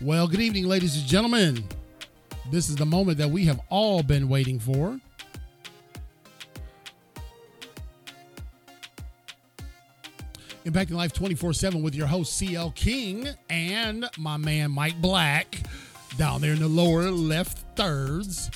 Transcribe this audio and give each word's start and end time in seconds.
Well, 0.00 0.28
good 0.28 0.38
evening, 0.38 0.68
ladies 0.68 0.96
and 0.96 1.04
gentlemen. 1.04 1.64
This 2.52 2.68
is 2.68 2.76
the 2.76 2.86
moment 2.86 3.18
that 3.18 3.30
we 3.30 3.46
have 3.46 3.60
all 3.68 4.00
been 4.04 4.28
waiting 4.28 4.60
for. 4.60 5.00
Impacting 10.64 10.92
Life 10.92 11.12
24 11.14 11.52
7 11.52 11.82
with 11.82 11.96
your 11.96 12.06
host, 12.06 12.38
CL 12.38 12.70
King, 12.76 13.26
and 13.50 14.08
my 14.16 14.36
man, 14.36 14.70
Mike 14.70 15.00
Black, 15.02 15.58
down 16.16 16.42
there 16.42 16.52
in 16.52 16.60
the 16.60 16.68
lower 16.68 17.10
left 17.10 17.58
thirds. 17.74 18.52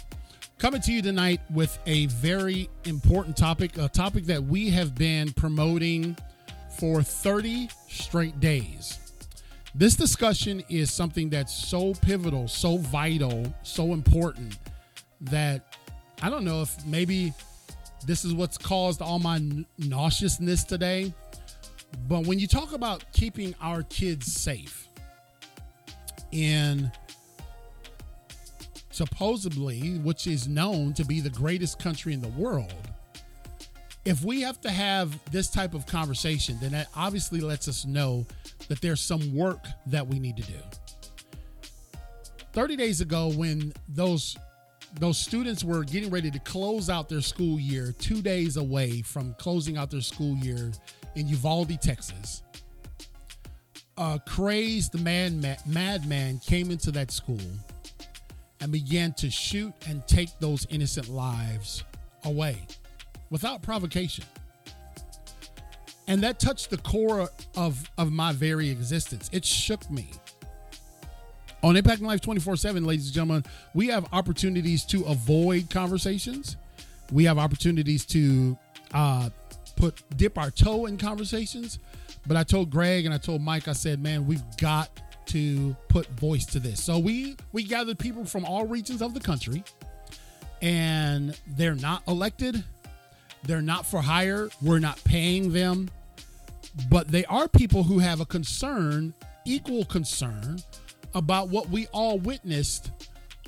Coming 0.58 0.80
to 0.82 0.92
you 0.92 1.02
tonight 1.02 1.40
with 1.52 1.76
a 1.86 2.06
very 2.06 2.70
important 2.84 3.36
topic, 3.36 3.78
a 3.78 3.88
topic 3.88 4.26
that 4.26 4.44
we 4.44 4.70
have 4.70 4.94
been 4.94 5.32
promoting 5.32 6.16
for 6.78 7.02
30 7.02 7.68
straight 7.88 8.38
days. 8.38 9.01
This 9.74 9.94
discussion 9.94 10.62
is 10.68 10.92
something 10.92 11.30
that's 11.30 11.52
so 11.52 11.94
pivotal, 11.94 12.46
so 12.46 12.76
vital, 12.76 13.52
so 13.62 13.94
important 13.94 14.58
that 15.22 15.76
I 16.20 16.28
don't 16.28 16.44
know 16.44 16.60
if 16.60 16.84
maybe 16.84 17.32
this 18.06 18.24
is 18.24 18.34
what's 18.34 18.58
caused 18.58 19.00
all 19.00 19.18
my 19.18 19.40
nauseousness 19.78 20.64
today. 20.64 21.14
But 22.06 22.26
when 22.26 22.38
you 22.38 22.46
talk 22.46 22.72
about 22.72 23.04
keeping 23.12 23.54
our 23.62 23.82
kids 23.84 24.32
safe 24.32 24.88
in 26.32 26.90
supposedly, 28.90 29.98
which 29.98 30.26
is 30.26 30.48
known 30.48 30.92
to 30.94 31.04
be 31.04 31.20
the 31.20 31.30
greatest 31.30 31.78
country 31.78 32.12
in 32.12 32.20
the 32.20 32.28
world, 32.28 32.74
if 34.04 34.22
we 34.22 34.42
have 34.42 34.60
to 34.62 34.70
have 34.70 35.18
this 35.30 35.48
type 35.48 35.74
of 35.74 35.86
conversation, 35.86 36.58
then 36.60 36.72
that 36.72 36.88
obviously 36.94 37.40
lets 37.40 37.68
us 37.68 37.86
know 37.86 38.26
that 38.68 38.80
there's 38.80 39.00
some 39.00 39.34
work 39.34 39.64
that 39.86 40.06
we 40.06 40.18
need 40.18 40.36
to 40.36 40.42
do. 40.42 40.58
30 42.52 42.76
days 42.76 43.00
ago, 43.00 43.32
when 43.34 43.72
those 43.88 44.36
those 45.00 45.16
students 45.16 45.64
were 45.64 45.84
getting 45.84 46.10
ready 46.10 46.30
to 46.30 46.38
close 46.40 46.90
out 46.90 47.08
their 47.08 47.22
school 47.22 47.58
year, 47.58 47.92
two 47.98 48.20
days 48.20 48.58
away 48.58 49.00
from 49.00 49.34
closing 49.38 49.78
out 49.78 49.90
their 49.90 50.02
school 50.02 50.36
year 50.36 50.70
in 51.14 51.26
Uvalde, 51.28 51.80
Texas, 51.80 52.42
a 53.96 54.20
crazed 54.26 55.00
man, 55.00 55.40
madman 55.66 56.40
came 56.40 56.70
into 56.70 56.90
that 56.90 57.10
school 57.10 57.40
and 58.60 58.70
began 58.70 59.12
to 59.14 59.30
shoot 59.30 59.72
and 59.88 60.06
take 60.06 60.28
those 60.40 60.66
innocent 60.70 61.08
lives 61.08 61.84
away 62.24 62.66
without 63.30 63.62
provocation. 63.62 64.24
And 66.08 66.22
that 66.22 66.40
touched 66.40 66.70
the 66.70 66.78
core 66.78 67.28
of, 67.56 67.90
of 67.96 68.12
my 68.12 68.32
very 68.32 68.70
existence. 68.70 69.30
It 69.32 69.44
shook 69.44 69.88
me. 69.90 70.10
On 71.62 71.76
Impacting 71.76 72.02
Life 72.02 72.20
24 72.20 72.56
7, 72.56 72.84
ladies 72.84 73.06
and 73.06 73.14
gentlemen, 73.14 73.44
we 73.72 73.86
have 73.88 74.06
opportunities 74.12 74.84
to 74.86 75.04
avoid 75.04 75.70
conversations. 75.70 76.56
We 77.12 77.24
have 77.24 77.38
opportunities 77.38 78.04
to 78.06 78.58
uh, 78.92 79.30
put 79.76 80.02
dip 80.16 80.38
our 80.38 80.50
toe 80.50 80.86
in 80.86 80.98
conversations. 80.98 81.78
But 82.26 82.36
I 82.36 82.44
told 82.44 82.70
Greg 82.70 83.04
and 83.04 83.14
I 83.14 83.18
told 83.18 83.42
Mike, 83.42 83.68
I 83.68 83.72
said, 83.72 84.00
man, 84.02 84.26
we've 84.26 84.42
got 84.56 84.90
to 85.26 85.76
put 85.88 86.06
voice 86.18 86.46
to 86.46 86.60
this. 86.60 86.82
So 86.82 86.98
we 86.98 87.36
we 87.52 87.64
gathered 87.64 87.98
people 87.98 88.24
from 88.24 88.44
all 88.44 88.66
regions 88.66 89.02
of 89.02 89.14
the 89.14 89.20
country, 89.20 89.62
and 90.60 91.38
they're 91.46 91.74
not 91.74 92.02
elected, 92.08 92.64
they're 93.44 93.62
not 93.62 93.86
for 93.86 94.00
hire, 94.00 94.48
we're 94.60 94.78
not 94.78 95.02
paying 95.04 95.52
them, 95.52 95.90
but 96.90 97.08
they 97.08 97.24
are 97.26 97.48
people 97.48 97.82
who 97.82 97.98
have 97.98 98.20
a 98.20 98.26
concern, 98.26 99.14
equal 99.44 99.84
concern, 99.84 100.58
about 101.14 101.48
what 101.48 101.68
we 101.68 101.86
all 101.88 102.18
witnessed 102.18 102.90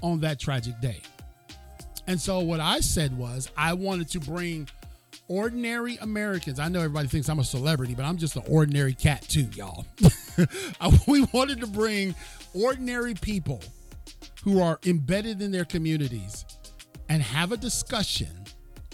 on 0.02 0.20
that 0.20 0.38
tragic 0.38 0.78
day. 0.80 1.00
And 2.06 2.20
so 2.20 2.40
what 2.40 2.60
I 2.60 2.80
said 2.80 3.16
was 3.16 3.50
I 3.56 3.72
wanted 3.72 4.08
to 4.10 4.20
bring 4.20 4.68
ordinary 5.28 5.96
Americans. 5.98 6.58
I 6.58 6.68
know 6.68 6.80
everybody 6.80 7.08
thinks 7.08 7.28
I'm 7.28 7.38
a 7.38 7.44
celebrity, 7.44 7.94
but 7.94 8.04
I'm 8.04 8.18
just 8.18 8.36
an 8.36 8.42
ordinary 8.48 8.92
cat 8.94 9.22
too, 9.22 9.48
y'all. 9.54 9.86
we 11.08 11.26
wanted 11.32 11.60
to 11.60 11.66
bring 11.66 12.14
ordinary 12.52 13.14
people 13.14 13.62
who 14.42 14.60
are 14.60 14.78
embedded 14.84 15.40
in 15.40 15.50
their 15.50 15.64
communities 15.64 16.44
and 17.08 17.22
have 17.22 17.52
a 17.52 17.56
discussion 17.56 18.43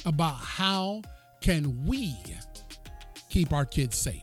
about 0.05 0.37
how 0.37 1.03
can 1.41 1.85
we 1.87 2.17
keep 3.29 3.53
our 3.53 3.65
kids 3.65 3.97
safe. 3.97 4.23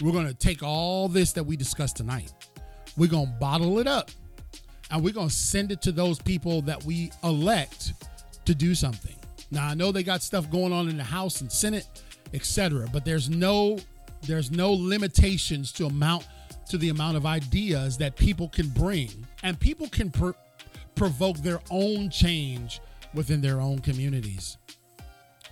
We're 0.00 0.12
going 0.12 0.26
to 0.26 0.34
take 0.34 0.62
all 0.62 1.08
this 1.08 1.32
that 1.32 1.44
we 1.44 1.56
discussed 1.56 1.96
tonight. 1.96 2.32
We're 2.96 3.10
going 3.10 3.26
to 3.26 3.32
bottle 3.32 3.78
it 3.78 3.86
up 3.86 4.10
and 4.90 5.02
we're 5.02 5.12
going 5.12 5.28
to 5.28 5.34
send 5.34 5.72
it 5.72 5.82
to 5.82 5.92
those 5.92 6.18
people 6.18 6.62
that 6.62 6.82
we 6.84 7.10
elect 7.24 7.92
to 8.44 8.54
do 8.54 8.74
something. 8.74 9.14
Now 9.50 9.68
I 9.68 9.74
know 9.74 9.92
they 9.92 10.02
got 10.02 10.22
stuff 10.22 10.50
going 10.50 10.72
on 10.72 10.88
in 10.88 10.96
the 10.96 11.04
House 11.04 11.40
and 11.40 11.50
Senate, 11.50 11.86
etc., 12.34 12.88
but 12.92 13.04
there's 13.04 13.30
no 13.30 13.78
there's 14.22 14.50
no 14.50 14.72
limitations 14.72 15.70
to 15.72 15.86
amount 15.86 16.26
to 16.68 16.78
the 16.78 16.88
amount 16.88 17.16
of 17.16 17.26
ideas 17.26 17.96
that 17.98 18.16
people 18.16 18.48
can 18.48 18.68
bring 18.70 19.10
and 19.44 19.58
people 19.60 19.88
can 19.88 20.10
pr- 20.10 20.30
provoke 20.96 21.36
their 21.38 21.60
own 21.70 22.10
change 22.10 22.80
within 23.14 23.40
their 23.40 23.60
own 23.60 23.78
communities. 23.78 24.56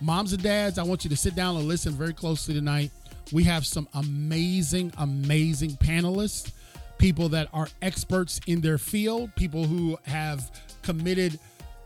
Moms 0.01 0.33
and 0.33 0.43
dads, 0.43 0.77
I 0.77 0.83
want 0.83 1.05
you 1.05 1.09
to 1.09 1.15
sit 1.15 1.35
down 1.35 1.55
and 1.55 1.67
listen 1.67 1.93
very 1.93 2.13
closely 2.13 2.53
tonight. 2.53 2.91
We 3.31 3.43
have 3.43 3.65
some 3.65 3.87
amazing, 3.93 4.91
amazing 4.97 5.71
panelists, 5.71 6.51
people 6.97 7.29
that 7.29 7.47
are 7.53 7.67
experts 7.81 8.41
in 8.45 8.59
their 8.59 8.77
field, 8.77 9.33
people 9.35 9.63
who 9.63 9.97
have 10.03 10.51
committed 10.81 11.39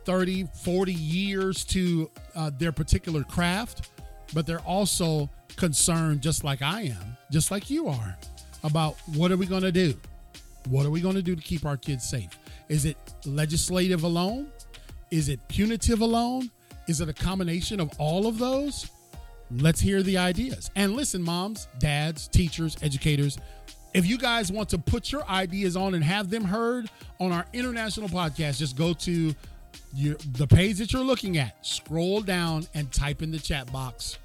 30, 0.05 0.47
40 0.63 0.93
years 0.93 1.63
to 1.65 2.09
uh, 2.35 2.49
their 2.57 2.71
particular 2.71 3.23
craft, 3.23 3.89
but 4.33 4.47
they're 4.47 4.59
also 4.61 5.29
concerned, 5.55 6.21
just 6.21 6.43
like 6.43 6.63
I 6.63 6.81
am, 6.83 7.17
just 7.31 7.51
like 7.51 7.69
you 7.69 7.87
are, 7.87 8.17
about 8.63 8.95
what 9.13 9.31
are 9.31 9.37
we 9.37 9.45
going 9.45 9.61
to 9.61 9.71
do? 9.71 9.93
What 10.67 10.85
are 10.85 10.89
we 10.89 10.99
going 10.99 11.15
to 11.15 11.21
do 11.21 11.35
to 11.35 11.41
keep 11.41 11.63
our 11.65 11.77
kids 11.77 12.09
safe? 12.09 12.37
Is 12.69 12.85
it 12.85 12.97
legislative 13.25 14.03
alone? 14.03 14.51
Is 15.11 15.29
it 15.29 15.39
punitive 15.47 16.01
alone? 16.01 16.49
Is 16.89 17.01
it 17.01 17.07
a 17.07 17.13
combination 17.13 17.79
of 17.79 17.91
all 17.99 18.25
of 18.25 18.39
those? 18.39 18.89
Let's 19.51 19.79
hear 19.79 20.01
the 20.01 20.17
ideas. 20.17 20.71
And 20.75 20.95
listen, 20.95 21.21
moms, 21.21 21.67
dads, 21.77 22.27
teachers, 22.27 22.77
educators, 22.81 23.37
if 23.93 24.07
you 24.07 24.17
guys 24.17 24.51
want 24.51 24.69
to 24.69 24.79
put 24.79 25.11
your 25.11 25.23
ideas 25.29 25.75
on 25.75 25.93
and 25.93 26.03
have 26.03 26.31
them 26.31 26.43
heard 26.43 26.89
on 27.19 27.31
our 27.31 27.45
international 27.53 28.09
podcast, 28.09 28.57
just 28.57 28.75
go 28.75 28.93
to 28.93 29.35
your, 29.93 30.15
the 30.33 30.47
page 30.47 30.79
that 30.79 30.91
you're 30.91 31.03
looking 31.03 31.37
at, 31.37 31.63
scroll 31.63 32.21
down 32.21 32.65
and 32.73 32.91
type 32.91 33.21
in 33.21 33.29
the 33.29 33.37
chat 33.37 33.71
box, 33.71 34.17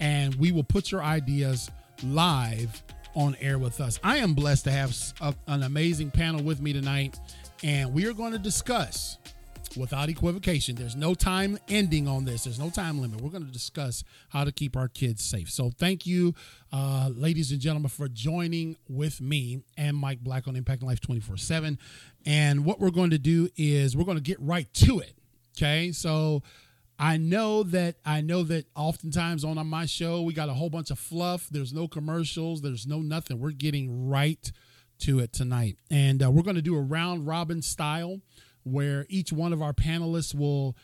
and 0.00 0.34
we 0.34 0.50
will 0.50 0.64
put 0.64 0.90
your 0.90 1.04
ideas 1.04 1.70
live 2.02 2.82
on 3.14 3.36
air 3.40 3.60
with 3.60 3.80
us. 3.80 4.00
I 4.02 4.16
am 4.16 4.34
blessed 4.34 4.64
to 4.64 4.72
have 4.72 4.92
a, 5.20 5.32
an 5.46 5.62
amazing 5.62 6.10
panel 6.10 6.42
with 6.42 6.60
me 6.60 6.72
tonight, 6.72 7.16
and 7.62 7.94
we 7.94 8.06
are 8.06 8.12
going 8.12 8.32
to 8.32 8.40
discuss 8.40 9.18
without 9.76 10.08
equivocation. 10.08 10.76
There's 10.76 10.96
no 10.96 11.14
time 11.14 11.58
ending 11.68 12.08
on 12.08 12.24
this. 12.24 12.44
There's 12.44 12.58
no 12.58 12.70
time 12.70 13.00
limit. 13.00 13.20
We're 13.20 13.30
going 13.30 13.46
to 13.46 13.52
discuss 13.52 14.04
how 14.30 14.44
to 14.44 14.52
keep 14.52 14.76
our 14.76 14.88
kids 14.88 15.24
safe. 15.24 15.50
So 15.50 15.70
thank 15.70 16.06
you, 16.06 16.34
uh, 16.72 17.10
ladies 17.14 17.52
and 17.52 17.60
gentlemen, 17.60 17.88
for 17.88 18.08
joining 18.08 18.76
with 18.88 19.20
me 19.20 19.62
and 19.76 19.96
Mike 19.96 20.20
Black 20.20 20.48
on 20.48 20.54
Impacting 20.54 20.84
Life 20.84 21.00
24 21.00 21.36
7. 21.36 21.78
And 22.24 22.64
what 22.64 22.80
we're 22.80 22.90
going 22.90 23.10
to 23.10 23.18
do 23.18 23.48
is 23.56 23.96
we're 23.96 24.04
going 24.04 24.18
to 24.18 24.22
get 24.22 24.40
right 24.40 24.72
to 24.74 24.98
it. 24.98 25.12
Okay. 25.56 25.92
So 25.92 26.42
I 26.98 27.16
know 27.18 27.62
that 27.64 27.96
I 28.04 28.20
know 28.20 28.42
that 28.44 28.66
oftentimes 28.74 29.44
on 29.44 29.64
my 29.66 29.86
show 29.86 30.22
we 30.22 30.32
got 30.32 30.48
a 30.48 30.54
whole 30.54 30.70
bunch 30.70 30.90
of 30.90 30.98
fluff. 30.98 31.48
There's 31.50 31.72
no 31.72 31.88
commercials. 31.88 32.62
There's 32.62 32.86
no 32.86 33.00
nothing. 33.00 33.38
We're 33.38 33.50
getting 33.50 34.08
right 34.08 34.50
to 35.00 35.18
it 35.18 35.32
tonight, 35.32 35.76
and 35.90 36.22
uh, 36.22 36.30
we're 36.30 36.42
going 36.42 36.56
to 36.56 36.62
do 36.62 36.74
a 36.74 36.80
round 36.80 37.26
robin 37.26 37.60
style 37.60 38.22
where 38.66 39.06
each 39.08 39.32
one 39.32 39.52
of 39.52 39.62
our 39.62 39.72
panelists 39.72 40.34
will 40.34 40.76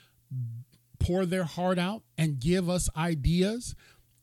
pour 1.00 1.26
their 1.26 1.44
heart 1.44 1.78
out 1.78 2.02
and 2.16 2.38
give 2.38 2.70
us 2.70 2.88
ideas. 2.96 3.74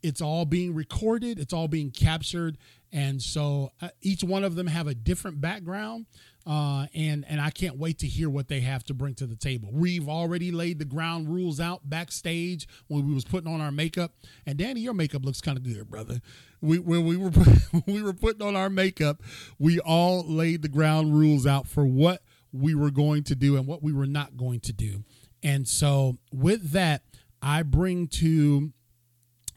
It's 0.02 0.22
all 0.22 0.46
being 0.46 0.74
recorded, 0.74 1.40
it's 1.40 1.54
all 1.54 1.68
being 1.68 1.92
captured. 1.92 2.58
And 2.92 3.22
so 3.22 3.72
uh, 3.82 3.90
each 4.02 4.24
one 4.24 4.44
of 4.44 4.56
them 4.56 4.68
have 4.68 4.88
a 4.88 4.96
different 4.96 5.42
background. 5.42 6.06
Uh, 6.48 6.88
and 6.96 7.26
and 7.28 7.40
I 7.40 7.52
can't 7.52 7.78
wait 7.78 8.00
to 8.00 8.08
hear 8.08 8.30
what 8.30 8.48
they 8.48 8.62
have 8.62 8.84
to 8.86 8.94
bring 8.94 9.14
to 9.16 9.28
the 9.28 9.36
table. 9.36 9.70
We've 9.72 10.08
already 10.08 10.52
laid 10.52 10.80
the 10.80 10.86
ground 10.86 11.30
rules 11.30 11.60
out 11.60 11.88
backstage 11.88 12.68
when 12.88 13.06
we 13.06 13.14
was 13.14 13.26
putting 13.26 13.54
on 13.54 13.62
our 13.62 13.72
makeup. 13.72 14.14
And 14.48 14.58
Danny, 14.58 14.80
your 14.80 14.94
makeup 14.94 15.26
looks 15.26 15.42
kind 15.42 15.58
of 15.58 15.64
good, 15.64 15.90
brother. 15.90 16.22
We 16.62 16.80
when 16.80 17.06
we 17.06 17.18
were 17.18 17.30
when 17.72 17.84
we 17.86 18.02
were 18.02 18.14
putting 18.14 18.42
on 18.42 18.56
our 18.56 18.70
makeup, 18.70 19.22
we 19.60 19.80
all 19.80 20.24
laid 20.26 20.62
the 20.62 20.70
ground 20.70 21.14
rules 21.14 21.46
out 21.46 21.68
for 21.68 21.86
what 21.86 22.24
we 22.52 22.76
were 22.76 22.92
going 22.92 23.24
to 23.24 23.36
do 23.36 23.58
and 23.58 23.68
what 23.68 23.84
we 23.84 23.94
were 23.94 24.08
not 24.08 24.38
going 24.38 24.60
to 24.62 24.74
do. 24.74 25.04
And 25.44 25.68
so, 25.68 26.18
with 26.34 26.72
that, 26.72 27.04
I 27.42 27.64
bring 27.64 28.08
to 28.08 28.72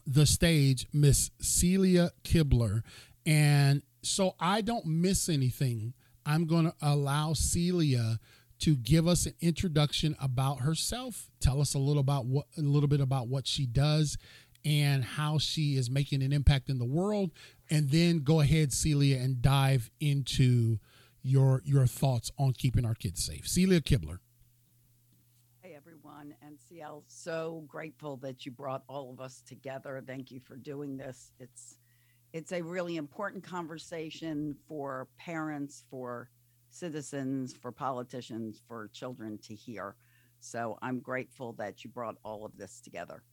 the 0.05 0.25
stage 0.25 0.87
Miss 0.93 1.31
Celia 1.39 2.11
Kibler. 2.23 2.81
And 3.25 3.83
so 4.01 4.35
I 4.39 4.61
don't 4.61 4.85
miss 4.85 5.29
anything. 5.29 5.93
I'm 6.25 6.45
going 6.45 6.65
to 6.65 6.75
allow 6.81 7.33
Celia 7.33 8.19
to 8.59 8.75
give 8.75 9.07
us 9.07 9.25
an 9.25 9.33
introduction 9.41 10.15
about 10.21 10.61
herself. 10.61 11.29
Tell 11.39 11.59
us 11.59 11.73
a 11.73 11.79
little 11.79 12.01
about 12.01 12.25
what 12.25 12.45
a 12.57 12.61
little 12.61 12.87
bit 12.87 13.01
about 13.01 13.27
what 13.27 13.47
she 13.47 13.65
does 13.65 14.17
and 14.63 15.03
how 15.03 15.37
she 15.37 15.75
is 15.75 15.89
making 15.89 16.23
an 16.23 16.31
impact 16.31 16.69
in 16.69 16.79
the 16.79 16.85
world 16.85 17.31
and 17.69 17.89
then 17.89 18.19
go 18.19 18.39
ahead 18.39 18.71
Celia 18.71 19.17
and 19.17 19.41
dive 19.41 19.91
into 19.99 20.79
your 21.23 21.61
your 21.65 21.87
thoughts 21.87 22.31
on 22.37 22.53
keeping 22.53 22.85
our 22.85 22.93
kids 22.93 23.23
safe. 23.23 23.47
Celia 23.47 23.81
Kibler. 23.81 24.19
Hey 25.61 25.73
everyone 25.75 26.35
and 26.41 26.57
CL 26.59 27.05
so 27.07 27.63
grateful 27.67 28.17
that 28.17 28.45
you 28.45 28.51
brought 28.51 28.83
all 28.87 29.11
of 29.11 29.21
us 29.21 29.41
together. 29.47 30.03
Thank 30.05 30.31
you 30.31 30.41
for 30.41 30.57
doing 30.57 30.97
this. 30.97 31.31
It's 31.39 31.77
it's 32.33 32.51
a 32.51 32.61
really 32.61 32.97
important 32.97 33.43
conversation 33.43 34.55
for 34.67 35.07
parents, 35.17 35.83
for 35.89 36.29
citizens, 36.69 37.55
for 37.55 37.71
politicians, 37.71 38.61
for 38.67 38.89
children 38.91 39.37
to 39.43 39.55
hear. 39.55 39.95
So 40.39 40.77
I'm 40.81 40.99
grateful 40.99 41.53
that 41.53 41.83
you 41.83 41.89
brought 41.89 42.15
all 42.25 42.43
of 42.43 42.57
this 42.57 42.81
together, 42.81 43.23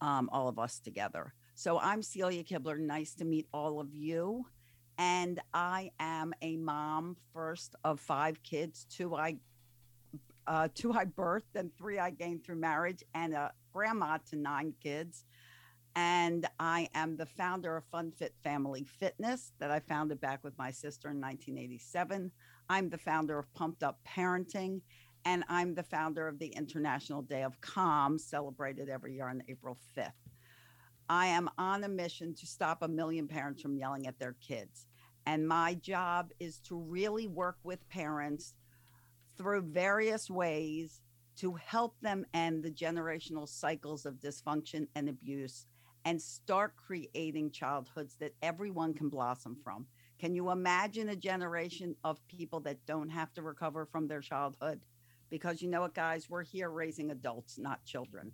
um, 0.00 0.28
all 0.32 0.48
of 0.48 0.58
us 0.58 0.80
together. 0.80 1.34
So 1.54 1.78
I'm 1.78 2.02
Celia 2.02 2.42
Kibler. 2.42 2.78
Nice 2.78 3.14
to 3.14 3.24
meet 3.24 3.46
all 3.52 3.80
of 3.80 3.94
you. 3.94 4.46
And 4.98 5.40
I 5.54 5.92
am 6.00 6.34
a 6.42 6.56
mom 6.56 7.16
first 7.32 7.76
of 7.84 8.00
five 8.00 8.42
kids. 8.42 8.84
Two 8.90 9.14
I 9.14 9.38
uh, 10.48 10.68
two 10.74 10.92
I 10.92 11.04
birthed 11.04 11.54
and 11.54 11.70
three 11.76 11.98
I 11.98 12.10
gained 12.10 12.42
through 12.42 12.56
marriage, 12.56 13.04
and 13.14 13.34
a 13.34 13.52
grandma 13.72 14.18
to 14.30 14.36
nine 14.36 14.74
kids. 14.82 15.24
And 15.94 16.46
I 16.58 16.88
am 16.94 17.16
the 17.16 17.26
founder 17.26 17.76
of 17.76 17.84
FunFit 17.90 18.30
Family 18.42 18.84
Fitness 18.84 19.52
that 19.58 19.70
I 19.70 19.80
founded 19.80 20.20
back 20.20 20.44
with 20.44 20.56
my 20.56 20.70
sister 20.70 21.08
in 21.08 21.20
1987. 21.20 22.30
I'm 22.68 22.88
the 22.88 22.98
founder 22.98 23.38
of 23.38 23.52
Pumped 23.54 23.82
Up 23.82 23.98
Parenting, 24.06 24.80
and 25.24 25.44
I'm 25.48 25.74
the 25.74 25.82
founder 25.82 26.28
of 26.28 26.38
the 26.38 26.48
International 26.48 27.22
Day 27.22 27.42
of 27.42 27.60
Calm, 27.60 28.18
celebrated 28.18 28.88
every 28.88 29.14
year 29.14 29.28
on 29.28 29.42
April 29.48 29.76
5th. 29.96 30.12
I 31.08 31.26
am 31.26 31.48
on 31.56 31.84
a 31.84 31.88
mission 31.88 32.34
to 32.34 32.46
stop 32.46 32.82
a 32.82 32.88
million 32.88 33.28
parents 33.28 33.62
from 33.62 33.76
yelling 33.76 34.06
at 34.06 34.18
their 34.18 34.36
kids. 34.40 34.86
And 35.26 35.46
my 35.46 35.74
job 35.74 36.30
is 36.38 36.58
to 36.60 36.78
really 36.78 37.26
work 37.26 37.58
with 37.62 37.88
parents 37.88 38.54
through 39.36 39.62
various 39.62 40.28
ways 40.28 41.00
to 41.36 41.54
help 41.54 41.94
them 42.00 42.26
end 42.34 42.62
the 42.62 42.70
generational 42.70 43.48
cycles 43.48 44.04
of 44.04 44.14
dysfunction 44.14 44.88
and 44.94 45.08
abuse 45.08 45.66
and 46.04 46.20
start 46.20 46.74
creating 46.76 47.50
childhoods 47.50 48.16
that 48.16 48.34
everyone 48.42 48.94
can 48.94 49.08
blossom 49.08 49.56
from. 49.62 49.86
Can 50.18 50.34
you 50.34 50.50
imagine 50.50 51.10
a 51.10 51.16
generation 51.16 51.94
of 52.02 52.26
people 52.26 52.60
that 52.60 52.84
don't 52.86 53.08
have 53.08 53.32
to 53.34 53.42
recover 53.42 53.86
from 53.86 54.08
their 54.08 54.20
childhood? 54.20 54.80
Because 55.30 55.62
you 55.62 55.68
know 55.68 55.82
what, 55.82 55.94
guys, 55.94 56.28
we're 56.28 56.42
here 56.42 56.70
raising 56.70 57.10
adults, 57.10 57.58
not 57.58 57.84
children, 57.84 58.32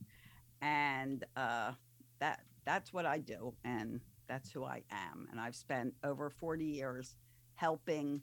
and 0.63 1.25
uh, 1.37 1.73
that 2.21 2.41
that's 2.65 2.93
what 2.93 3.07
I 3.07 3.19
do, 3.19 3.55
and 3.65 4.01
that's 4.29 4.51
who 4.51 4.65
I 4.65 4.83
am. 4.91 5.29
And 5.31 5.41
I've 5.41 5.57
spent 5.57 5.95
over 6.03 6.31
40 6.31 6.65
years 6.65 7.17
helping 7.55 8.23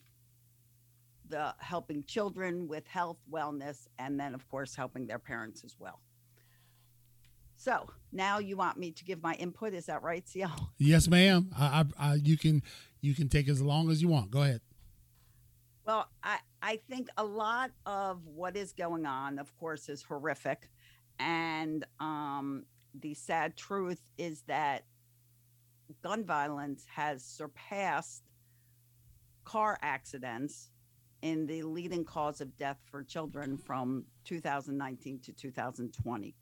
the 1.30 1.54
helping 1.60 2.04
children 2.04 2.68
with 2.68 2.88
health, 2.88 3.18
wellness, 3.32 3.88
and 3.98 4.20
then 4.20 4.34
of 4.34 4.48
course 4.50 4.76
helping 4.76 5.08
their 5.08 5.20
parents 5.20 5.64
as 5.64 5.76
well. 5.80 6.02
So 7.56 7.90
now 8.12 8.40
you 8.40 8.58
want 8.58 8.78
me 8.78 8.92
to 8.92 9.04
give 9.04 9.22
my 9.22 9.34
input? 9.36 9.74
Is 9.74 9.86
that 9.86 10.02
right, 10.02 10.28
CL? 10.28 10.74
Yes, 10.80 11.08
ma'am. 11.08 11.52
I, 11.58 11.86
I, 12.00 12.12
I, 12.12 12.14
you 12.16 12.38
can 12.38 12.64
you 13.02 13.14
can 13.14 13.30
take 13.30 13.48
as 13.48 13.62
long 13.62 13.90
as 13.90 14.02
you 14.02 14.08
want. 14.08 14.32
Go 14.32 14.42
ahead. 14.42 14.62
Well, 15.86 16.10
I 16.24 16.40
I 16.62 16.80
think 16.90 17.08
a 17.18 17.24
lot 17.24 17.72
of 17.86 18.26
what 18.26 18.58
is 18.58 18.74
going 18.74 19.06
on, 19.06 19.40
of 19.40 19.56
course, 19.58 19.90
is 19.90 20.04
horrific, 20.04 20.70
and 21.20 21.86
um, 22.00 22.66
the 23.00 23.14
sad 23.14 23.56
truth 23.56 24.02
is 24.18 24.44
that 24.48 24.84
gun 26.02 26.24
violence 26.24 26.86
has 26.94 27.24
surpassed 27.24 28.24
car 29.44 29.78
accidents 29.82 30.70
in 31.22 31.46
the 31.46 31.64
leading 31.64 32.04
cause 32.04 32.42
of 32.42 32.56
death 32.58 32.80
for 32.90 33.04
children 33.04 33.58
from 33.58 34.06
2019 34.26 35.20
to 35.20 35.34
2020 35.34 36.36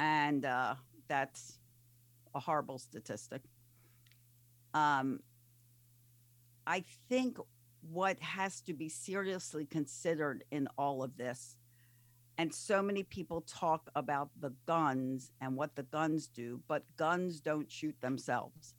and 0.00 0.46
uh, 0.46 0.74
that's 1.08 1.58
a 2.34 2.40
horrible 2.40 2.78
statistic. 2.78 3.42
Um, 4.72 5.20
I 6.66 6.84
think 7.08 7.38
what 7.82 8.18
has 8.20 8.62
to 8.62 8.72
be 8.72 8.88
seriously 8.88 9.66
considered 9.66 10.44
in 10.50 10.68
all 10.78 11.02
of 11.02 11.16
this, 11.16 11.56
and 12.40 12.54
so 12.54 12.80
many 12.80 13.02
people 13.02 13.42
talk 13.42 13.90
about 13.94 14.30
the 14.40 14.54
guns 14.64 15.30
and 15.42 15.54
what 15.54 15.76
the 15.76 15.82
guns 15.82 16.26
do, 16.26 16.58
but 16.68 16.84
guns 16.96 17.38
don't 17.38 17.70
shoot 17.70 17.94
themselves. 18.00 18.72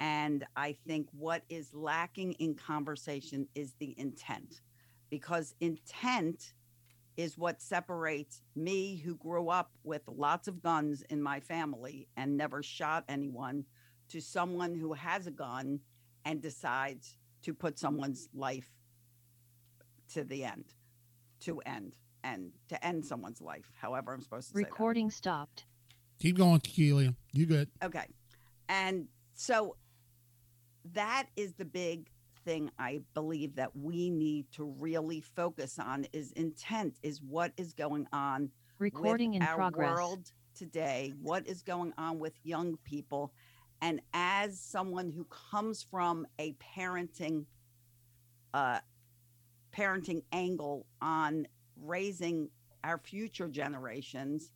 And 0.00 0.44
I 0.56 0.76
think 0.84 1.06
what 1.12 1.44
is 1.48 1.72
lacking 1.72 2.32
in 2.32 2.56
conversation 2.56 3.46
is 3.54 3.74
the 3.78 3.94
intent, 3.98 4.62
because 5.10 5.54
intent 5.60 6.54
is 7.16 7.38
what 7.38 7.62
separates 7.62 8.42
me, 8.56 8.96
who 8.96 9.14
grew 9.14 9.48
up 9.48 9.70
with 9.84 10.02
lots 10.08 10.48
of 10.48 10.60
guns 10.60 11.04
in 11.08 11.22
my 11.22 11.38
family 11.38 12.08
and 12.16 12.36
never 12.36 12.64
shot 12.64 13.04
anyone, 13.08 13.64
to 14.08 14.20
someone 14.20 14.74
who 14.74 14.92
has 14.92 15.28
a 15.28 15.30
gun 15.30 15.78
and 16.24 16.42
decides 16.42 17.16
to 17.42 17.54
put 17.54 17.78
someone's 17.78 18.28
life 18.34 18.72
to 20.14 20.24
the 20.24 20.42
end, 20.42 20.64
to 21.38 21.60
end, 21.60 21.94
and 22.24 22.50
to 22.68 22.84
end 22.84 23.04
someone's 23.04 23.40
life. 23.40 23.70
However, 23.80 24.12
I'm 24.12 24.22
supposed 24.22 24.48
to 24.48 24.54
say 24.54 24.62
that. 24.62 24.70
Recording 24.70 25.10
stopped. 25.10 25.66
Keep 26.18 26.38
going, 26.38 26.60
Celia. 26.64 27.14
You 27.32 27.46
good? 27.46 27.68
Okay, 27.82 28.06
and 28.68 29.06
so 29.34 29.76
that 30.92 31.26
is 31.36 31.54
the 31.54 31.64
big 31.64 32.08
thing 32.44 32.70
I 32.78 33.00
believe 33.14 33.54
that 33.56 33.76
we 33.76 34.10
need 34.10 34.50
to 34.52 34.64
really 34.78 35.20
focus 35.20 35.78
on 35.78 36.06
is 36.12 36.32
intent, 36.32 36.98
is 37.02 37.22
what 37.22 37.52
is 37.56 37.72
going 37.72 38.06
on 38.12 38.50
Recording 38.78 39.32
with 39.32 39.42
in 39.42 39.48
our 39.48 39.56
progress. 39.56 39.96
world 39.96 40.32
today, 40.54 41.14
what 41.22 41.46
is 41.46 41.62
going 41.62 41.92
on 41.98 42.18
with 42.18 42.34
young 42.42 42.76
people. 42.84 43.32
And 43.80 44.00
as 44.12 44.58
someone 44.60 45.10
who 45.10 45.26
comes 45.50 45.82
from 45.82 46.26
a 46.38 46.54
parenting 46.76 47.46
uh, 48.52 48.78
parenting 49.76 50.22
angle 50.32 50.86
on 51.02 51.46
raising 51.80 52.48
our 52.82 52.98
future 52.98 53.48
generations, 53.48 54.52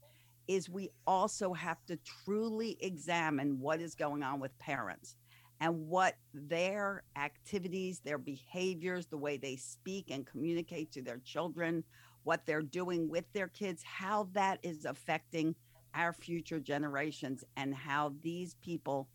is 0.46 0.68
we 0.68 0.90
also 1.06 1.52
have 1.52 1.84
to 1.86 1.98
truly 2.24 2.76
examine 2.80 3.60
what 3.60 3.80
is 3.80 3.94
going 3.94 4.22
on 4.22 4.40
with 4.40 4.58
parents 4.58 5.16
and 5.60 5.88
what 5.88 6.14
their 6.32 7.02
activities, 7.16 8.00
their 8.00 8.18
behaviors, 8.18 9.06
the 9.06 9.16
way 9.16 9.36
they 9.36 9.56
speak 9.56 10.10
and 10.10 10.26
communicate 10.26 10.92
to 10.92 11.02
their 11.02 11.18
children, 11.18 11.84
what 12.22 12.46
they're 12.46 12.62
doing 12.62 13.08
with 13.08 13.24
their 13.32 13.48
kids, 13.48 13.82
how 13.82 14.28
that 14.32 14.58
is 14.62 14.84
affecting 14.84 15.54
our 15.94 16.12
future 16.12 16.60
generations, 16.60 17.44
and 17.56 17.74
how 17.74 18.12
these 18.22 18.54
people 18.62 19.08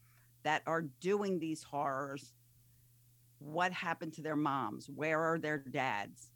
that 0.44 0.62
are 0.68 0.82
doing 1.00 1.40
these 1.40 1.64
horrors, 1.64 2.34
what 3.40 3.72
happened 3.72 4.14
to 4.14 4.22
their 4.22 4.36
moms? 4.36 4.90
Where 4.90 5.22
are 5.22 5.40
their 5.40 5.60
dads? 5.60 6.30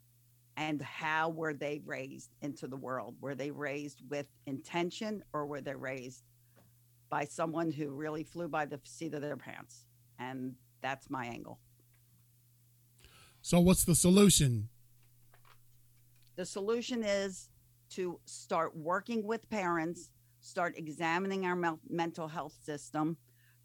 And 0.58 0.82
how 0.82 1.30
were 1.30 1.54
they 1.54 1.80
raised 1.86 2.34
into 2.42 2.66
the 2.66 2.76
world? 2.76 3.14
Were 3.20 3.34
they 3.34 3.50
raised 3.50 4.02
with 4.10 4.26
intention 4.44 5.22
or 5.32 5.46
were 5.46 5.60
they 5.60 5.74
raised 5.74 6.24
by 7.08 7.24
someone 7.24 7.70
who 7.70 7.90
really 7.90 8.24
flew 8.24 8.48
by 8.48 8.66
the 8.66 8.78
seat 8.84 9.14
of 9.14 9.22
their 9.22 9.36
pants? 9.36 9.86
and 10.18 10.54
that's 10.80 11.10
my 11.10 11.26
angle. 11.26 11.58
So, 13.40 13.60
what's 13.60 13.84
the 13.84 13.94
solution? 13.94 14.68
The 16.36 16.44
solution 16.44 17.02
is 17.02 17.48
to 17.90 18.20
start 18.26 18.76
working 18.76 19.26
with 19.26 19.48
parents, 19.48 20.10
start 20.40 20.74
examining 20.76 21.46
our 21.46 21.78
mental 21.88 22.28
health 22.28 22.56
system, 22.62 23.16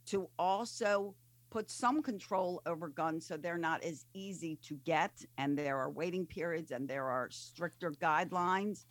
to 0.08 0.30
also 0.40 1.16
put 1.54 1.70
some 1.70 2.02
control 2.02 2.64
over 2.66 2.90
guns 2.90 3.28
so 3.28 3.38
they're 3.38 3.60
not 3.60 3.84
as 3.84 4.08
easy 4.16 4.58
to 4.64 4.74
get 4.86 5.12
and 5.38 5.56
there 5.56 5.78
are 5.78 5.92
waiting 5.92 6.26
periods 6.26 6.72
and 6.72 6.90
there 6.90 7.06
are 7.06 7.30
stricter 7.30 7.92
guidelines. 7.92 8.86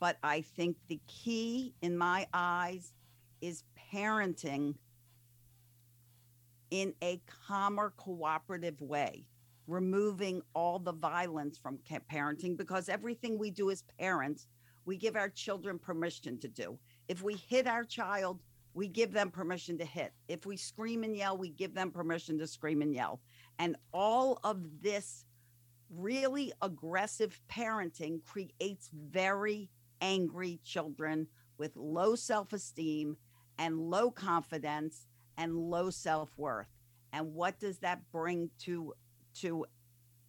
But 0.00 0.16
I 0.24 0.40
think 0.40 0.76
the 0.88 0.98
key 1.06 1.72
in 1.82 1.96
my 1.96 2.26
eyes 2.34 2.94
is 3.40 3.62
parenting 3.94 4.74
in 6.72 6.92
a 7.00 7.22
calmer, 7.46 7.92
cooperative 7.96 8.80
way, 8.80 9.24
removing 9.68 10.42
all 10.52 10.80
the 10.80 10.92
violence 10.92 11.58
from 11.58 11.78
parenting 12.12 12.56
because 12.56 12.88
everything 12.88 13.38
we 13.38 13.52
do 13.52 13.70
as 13.70 13.84
parents, 14.00 14.48
we 14.84 14.96
give 14.96 15.14
our 15.14 15.28
children 15.28 15.78
permission 15.78 16.40
to 16.40 16.48
do. 16.48 16.76
If 17.06 17.22
we 17.22 17.36
hit 17.36 17.68
our 17.68 17.84
child, 17.84 18.40
we 18.74 18.88
give 18.88 19.12
them 19.12 19.30
permission 19.30 19.78
to 19.78 19.84
hit. 19.84 20.12
If 20.28 20.46
we 20.46 20.56
scream 20.56 21.02
and 21.02 21.16
yell, 21.16 21.36
we 21.36 21.50
give 21.50 21.74
them 21.74 21.90
permission 21.90 22.38
to 22.38 22.46
scream 22.46 22.82
and 22.82 22.94
yell. 22.94 23.20
And 23.58 23.76
all 23.92 24.38
of 24.44 24.82
this 24.82 25.24
really 25.90 26.52
aggressive 26.62 27.40
parenting 27.50 28.24
creates 28.24 28.90
very 28.92 29.68
angry 30.00 30.60
children 30.64 31.26
with 31.58 31.76
low 31.76 32.14
self 32.14 32.52
esteem 32.52 33.16
and 33.58 33.78
low 33.78 34.10
confidence 34.10 35.06
and 35.36 35.54
low 35.54 35.90
self 35.90 36.30
worth. 36.36 36.68
And 37.12 37.34
what 37.34 37.58
does 37.58 37.78
that 37.78 38.00
bring 38.12 38.50
to, 38.60 38.94
to 39.40 39.66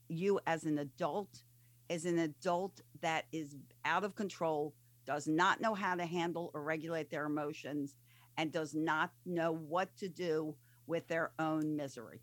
you 0.09 0.39
as 0.47 0.63
an 0.63 0.79
adult? 0.79 1.43
As 1.89 2.05
an 2.05 2.19
adult 2.19 2.79
that 3.01 3.25
is 3.33 3.57
out 3.83 4.05
of 4.05 4.15
control, 4.15 4.73
does 5.05 5.27
not 5.27 5.59
know 5.59 5.73
how 5.73 5.95
to 5.95 6.05
handle 6.05 6.51
or 6.53 6.61
regulate 6.61 7.09
their 7.09 7.25
emotions, 7.25 7.95
and 8.37 8.51
does 8.51 8.73
not 8.73 9.11
know 9.25 9.51
what 9.51 9.95
to 9.97 10.07
do 10.07 10.55
with 10.87 11.07
their 11.07 11.31
own 11.39 11.75
misery. 11.75 12.21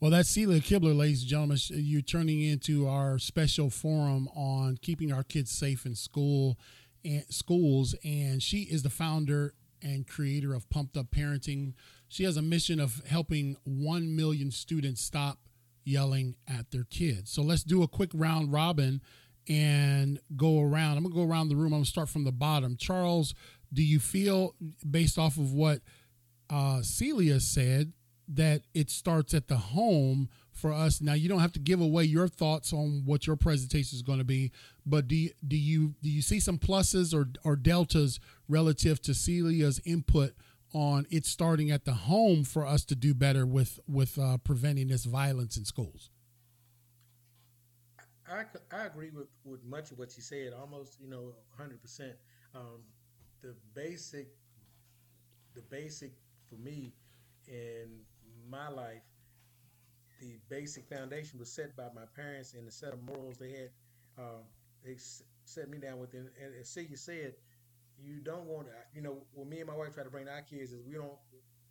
Well, 0.00 0.10
that's 0.10 0.30
Celia 0.30 0.60
Kibler, 0.60 0.96
ladies 0.96 1.20
and 1.20 1.30
gentlemen. 1.30 1.58
You're 1.70 2.02
turning 2.02 2.42
into 2.42 2.88
our 2.88 3.18
special 3.20 3.70
forum 3.70 4.28
on 4.34 4.78
keeping 4.82 5.12
our 5.12 5.22
kids 5.22 5.52
safe 5.52 5.86
in 5.86 5.94
school 5.94 6.58
and 7.04 7.24
schools, 7.28 7.94
and 8.04 8.42
she 8.42 8.62
is 8.62 8.82
the 8.82 8.90
founder 8.90 9.54
and 9.80 10.06
creator 10.06 10.54
of 10.54 10.68
Pumped 10.70 10.96
Up 10.96 11.10
Parenting. 11.10 11.74
She 12.08 12.24
has 12.24 12.36
a 12.36 12.42
mission 12.42 12.80
of 12.80 13.02
helping 13.06 13.56
1 13.64 14.16
million 14.16 14.50
students 14.50 15.00
stop 15.00 15.38
yelling 15.84 16.36
at 16.48 16.70
their 16.70 16.84
kids. 16.84 17.30
So 17.30 17.42
let's 17.42 17.62
do 17.62 17.82
a 17.82 17.88
quick 17.88 18.10
round 18.12 18.52
robin 18.52 19.02
and 19.48 20.20
go 20.36 20.60
around. 20.60 20.96
I'm 20.96 21.04
going 21.04 21.14
to 21.14 21.20
go 21.20 21.28
around 21.28 21.48
the 21.48 21.56
room. 21.56 21.66
I'm 21.66 21.78
going 21.78 21.84
to 21.84 21.90
start 21.90 22.08
from 22.08 22.24
the 22.24 22.32
bottom. 22.32 22.76
Charles, 22.76 23.34
do 23.72 23.82
you 23.82 23.98
feel, 23.98 24.54
based 24.88 25.18
off 25.18 25.36
of 25.36 25.52
what 25.52 25.80
uh, 26.50 26.82
Celia 26.82 27.40
said, 27.40 27.92
that 28.28 28.62
it 28.74 28.90
starts 28.90 29.34
at 29.34 29.48
the 29.48 29.56
home 29.56 30.28
for 30.52 30.72
us? 30.72 31.00
Now, 31.00 31.14
you 31.14 31.28
don't 31.28 31.40
have 31.40 31.52
to 31.52 31.58
give 31.58 31.80
away 31.80 32.04
your 32.04 32.28
thoughts 32.28 32.72
on 32.72 33.02
what 33.04 33.26
your 33.26 33.36
presentation 33.36 33.96
is 33.96 34.02
going 34.02 34.18
to 34.18 34.24
be, 34.24 34.52
but 34.84 35.08
do 35.08 35.16
you, 35.16 35.30
do 35.46 35.56
you 35.56 35.94
do 36.02 36.10
you 36.10 36.22
see 36.22 36.40
some 36.40 36.58
pluses 36.58 37.14
or 37.14 37.28
or 37.44 37.56
deltas 37.56 38.20
relative 38.48 39.00
to 39.02 39.14
Celia's 39.14 39.80
input 39.84 40.32
on 40.74 41.06
it 41.10 41.26
starting 41.26 41.70
at 41.70 41.84
the 41.84 41.92
home 41.92 42.44
for 42.44 42.66
us 42.66 42.84
to 42.86 42.94
do 42.94 43.14
better 43.14 43.46
with 43.46 43.80
with 43.88 44.18
uh, 44.18 44.38
preventing 44.38 44.88
this 44.88 45.04
violence 45.04 45.56
in 45.56 45.64
schools? 45.64 46.10
I, 48.28 48.44
I 48.74 48.86
agree 48.86 49.10
with, 49.10 49.26
with 49.44 49.62
much 49.64 49.90
of 49.90 49.98
what 49.98 50.16
you 50.16 50.22
said, 50.22 50.52
almost 50.58 50.98
you 51.00 51.08
know 51.08 51.34
100. 51.56 51.72
Um, 51.72 51.78
percent 51.78 52.12
The 53.42 53.54
basic 53.74 54.28
the 55.54 55.62
basic 55.62 56.12
for 56.48 56.54
me 56.56 56.92
in 57.46 58.00
my 58.48 58.68
life, 58.68 59.02
the 60.20 60.38
basic 60.48 60.86
foundation 60.86 61.38
was 61.38 61.50
set 61.50 61.76
by 61.76 61.88
my 61.94 62.04
parents 62.16 62.54
and 62.54 62.66
the 62.66 62.70
set 62.70 62.92
of 62.92 63.02
morals 63.02 63.36
they 63.38 63.50
had. 63.50 63.70
Um, 64.18 64.44
they 64.84 64.96
set 65.44 65.68
me 65.68 65.78
down 65.78 65.98
with, 65.98 66.14
and, 66.14 66.28
and 66.42 66.54
as 66.60 66.68
Celia 66.68 66.96
said, 66.96 67.34
you 68.02 68.20
don't 68.20 68.44
want 68.46 68.66
to, 68.66 68.72
you 68.94 69.02
know, 69.02 69.18
what 69.32 69.48
me 69.48 69.60
and 69.60 69.68
my 69.68 69.76
wife 69.76 69.94
try 69.94 70.04
to 70.04 70.10
bring 70.10 70.28
our 70.28 70.42
kids 70.42 70.72
is 70.72 70.82
we 70.86 70.94
don't 70.94 71.18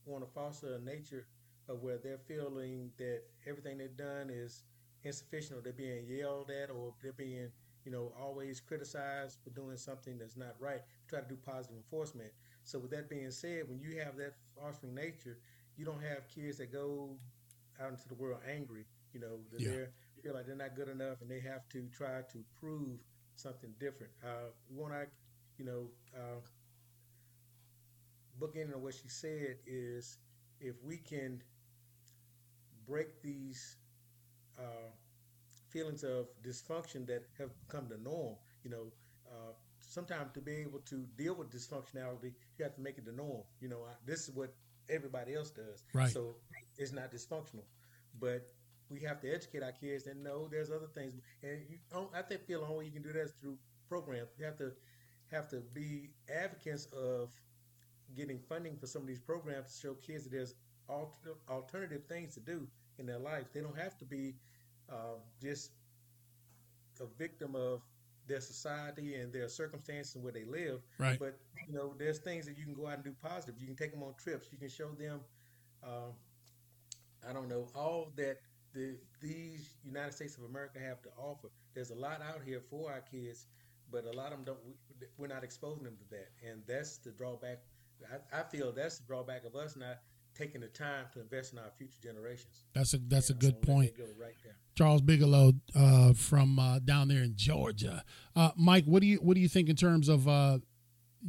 want 0.06 0.24
to 0.24 0.30
foster 0.32 0.76
a 0.76 0.80
nature 0.80 1.28
of 1.70 1.82
where 1.82 1.98
they're 1.98 2.18
feeling 2.28 2.92
that 2.98 3.22
everything 3.48 3.78
they've 3.78 3.98
done 3.98 4.30
is 4.30 4.64
insufficient 5.04 5.60
or 5.60 5.62
they're 5.62 5.74
being 5.74 6.06
yelled 6.08 6.50
at 6.52 6.70
or 6.70 6.94
they're 7.02 7.14
being, 7.14 7.50
you 7.86 7.92
know, 7.92 8.12
always 8.20 8.60
criticized 8.60 9.40
for 9.44 9.50
doing 9.52 9.78
something 9.78 10.18
that's 10.18 10.38
not 10.38 10.56
right. 10.60 10.82
We 11.06 11.10
try 11.10 11.22
to 11.22 11.28
do 11.28 11.36
positive 11.36 11.78
enforcement. 11.78 12.32
So 12.64 12.80
with 12.80 12.92
that 12.92 13.10
being 13.10 13.32
said, 13.32 13.64
when 13.68 13.80
you 13.80 14.00
have 14.04 14.18
that 14.18 14.36
fostering 14.56 14.94
nature, 14.96 15.38
you 15.78 15.86
don't 15.86 16.02
have 16.02 16.28
kids 16.28 16.58
that 16.58 16.72
go 16.72 17.18
out 17.82 17.90
into 17.92 18.08
the 18.08 18.16
world 18.16 18.40
angry, 18.50 18.86
you 19.14 19.20
know, 19.20 19.40
that 19.52 19.62
yeah. 19.62 19.70
they 19.70 20.22
feel 20.22 20.34
like 20.34 20.46
they're 20.46 20.56
not 20.56 20.76
good 20.76 20.90
enough 20.90 21.22
and 21.22 21.30
they 21.30 21.40
have 21.40 21.68
to 21.70 21.88
try 21.96 22.22
to 22.32 22.44
prove 22.60 23.00
something 23.36 23.72
different. 23.80 24.12
Uh, 24.24 24.52
we 24.70 24.78
want 24.78 24.94
our 24.94 25.08
you 25.58 25.66
know, 25.66 25.88
uh, 26.16 26.40
bookending 28.40 28.76
on 28.76 28.82
what 28.82 28.94
she 28.94 29.08
said 29.08 29.58
is 29.66 30.18
if 30.60 30.76
we 30.84 30.98
can 30.98 31.42
break 32.88 33.22
these 33.22 33.78
uh, 34.60 34.90
feelings 35.72 36.04
of 36.04 36.28
dysfunction 36.44 37.06
that 37.08 37.24
have 37.38 37.50
become 37.68 37.88
the 37.90 37.98
norm, 37.98 38.36
you 38.64 38.70
know, 38.70 38.92
uh, 39.28 39.54
sometimes 39.80 40.32
to 40.34 40.42
be 40.42 40.56
able 40.58 40.80
to 40.80 41.06
deal 41.18 41.36
with 41.36 41.50
dysfunctionality, 41.52 42.34
you 42.58 42.64
have 42.64 42.76
to 42.76 42.82
make 42.82 42.98
it 42.98 43.06
the 43.06 43.12
norm. 43.12 43.44
You 43.60 43.70
know, 43.70 43.84
I, 43.88 43.94
this 44.06 44.28
is 44.28 44.36
what 44.36 44.54
everybody 44.90 45.36
else 45.36 45.52
does. 45.52 45.84
Right. 45.94 46.10
So 46.10 46.36
it's 46.78 46.92
not 46.92 47.12
dysfunctional. 47.12 47.66
But 48.20 48.48
we 48.90 49.00
have 49.02 49.22
to 49.22 49.34
educate 49.34 49.64
our 49.64 49.72
kids 49.72 50.08
and 50.08 50.24
know 50.24 50.48
there's 50.50 50.70
other 50.70 50.88
things. 50.94 51.14
And 51.44 51.62
you, 51.70 51.78
I 52.14 52.22
think 52.22 52.46
feel 52.46 52.62
the 52.62 52.68
only 52.68 52.78
way 52.80 52.86
you 52.86 52.92
can 52.92 53.04
do 53.04 53.14
that 53.14 53.22
is 53.22 53.34
through 53.42 53.58
programs. 53.90 54.30
You 54.38 54.46
have 54.46 54.58
to 54.58 54.72
have 55.32 55.48
to 55.50 55.62
be 55.74 56.10
advocates 56.34 56.88
of 56.88 57.32
getting 58.16 58.40
funding 58.40 58.76
for 58.76 58.88
some 58.88 59.02
of 59.02 59.08
these 59.08 59.22
programs 59.22 59.74
to 59.74 59.88
show 59.88 59.94
kids 59.94 60.26
that 60.26 60.32
there's 60.32 60.56
alter- 60.90 61.38
alternative 61.50 62.04
things 62.08 62.34
to 62.34 62.42
do 62.42 62.68
in 62.98 63.06
their 63.06 63.20
life. 63.20 63.46
They 63.54 63.62
don't 63.62 63.78
have 63.78 63.98
to 64.00 64.06
be 64.06 64.36
uh, 64.92 65.20
just 65.42 65.72
a 67.00 67.06
victim 67.18 67.56
of 67.56 67.82
their 68.28 68.42
society 68.42 69.16
and 69.16 69.34
their 69.34 69.50
circumstances 69.50 70.16
where 70.18 70.32
they 70.32 70.46
live. 70.46 70.82
Right. 70.98 71.18
But 71.18 71.38
you 71.68 71.74
know, 71.74 71.94
there's 71.98 72.20
things 72.20 72.46
that 72.46 72.58
you 72.58 72.66
can 72.66 72.74
go 72.74 72.88
out 72.88 72.96
and 72.96 73.04
do 73.04 73.16
positive. 73.22 73.56
You 73.60 73.68
can 73.68 73.76
take 73.76 73.92
them 73.92 74.04
on 74.04 74.14
trips. 74.22 74.50
You 74.52 74.58
can 74.58 74.70
show 74.70 74.90
them, 74.90 75.22
uh, 75.84 76.12
I 77.28 77.34
don't 77.34 77.50
know, 77.50 77.68
all 77.76 78.12
that 78.18 78.38
the 78.74 78.96
these 79.22 79.74
United 79.84 80.14
States 80.14 80.38
of 80.38 80.44
America 80.44 80.80
have 80.80 81.02
to 81.02 81.10
offer. 81.18 81.50
There's 81.74 81.90
a 81.90 81.96
lot 81.96 82.22
out 82.22 82.42
here 82.46 82.62
for 82.70 82.92
our 82.92 83.02
kids 83.02 83.48
but 83.92 84.06
a 84.06 84.12
lot 84.12 84.32
of 84.32 84.44
them 84.44 84.44
don't. 84.46 84.60
We're 85.18 85.28
not 85.28 85.44
exposing 85.44 85.84
them 85.84 85.98
to 85.98 86.10
that, 86.16 86.30
and 86.48 86.62
that's 86.68 86.98
the 86.98 87.12
drawback. 87.12 87.60
I, 88.10 88.40
I 88.40 88.44
feel 88.44 88.72
that's 88.72 89.00
the 89.00 89.06
drawback 89.06 89.46
of 89.46 89.56
us 89.56 89.76
not 89.76 89.98
taking 90.38 90.62
the 90.62 90.68
time 90.68 91.06
to 91.14 91.20
invest 91.20 91.54
in 91.54 91.60
our 91.60 91.72
future 91.78 92.00
generations. 92.02 92.64
That's 92.74 92.94
a 92.94 92.98
that's 92.98 93.30
a 93.30 93.34
good 93.34 93.62
point. 93.62 93.94
Right 94.20 94.36
Charles 94.76 95.02
Bigelow 95.02 95.54
uh, 95.76 96.14
from 96.14 96.58
uh, 96.58 96.80
down 96.80 97.10
there 97.10 97.24
in 97.24 97.34
Georgia. 97.36 98.04
Uh, 98.36 98.52
Mike, 98.56 98.86
what 98.86 99.02
do 99.02 99.08
you 99.08 99.18
what 99.18 99.36
do 99.36 99.42
you 99.42 99.50
think 99.50 99.70
in 99.70 99.76
terms 99.76 100.10
of 100.10 100.28
uh, 100.28 100.60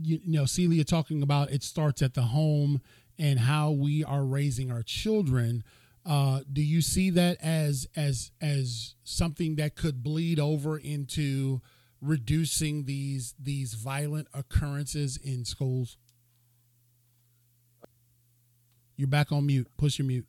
you, 0.01 0.21
you, 0.23 0.33
know 0.39 0.47
Celia 0.47 0.85
talking 0.85 1.23
about 1.23 1.51
it 1.51 1.63
starts 1.63 2.03
at 2.03 2.15
the 2.15 2.23
home 2.23 2.81
and 3.19 3.41
how 3.41 3.71
we 3.71 4.05
are 4.05 4.25
raising 4.25 4.71
our 4.71 4.83
children. 4.83 5.65
Uh, 6.05 6.41
do 6.53 6.63
you 6.63 6.81
see 6.81 7.11
that 7.11 7.39
as 7.41 7.87
as 7.95 8.33
as 8.41 8.95
something 9.05 9.57
that 9.57 9.77
could 9.77 10.03
bleed 10.03 10.41
over 10.41 10.79
into 10.79 11.61
reducing 12.01 12.85
these 12.85 13.35
these 13.39 13.75
violent 13.75 14.29
occurrences 14.35 15.17
in 15.17 15.45
schools? 15.45 15.97
You're 18.97 19.09
back 19.09 19.33
on 19.33 19.47
mute. 19.47 19.69
Push 19.77 19.99
your 19.99 20.07
mute. 20.07 20.27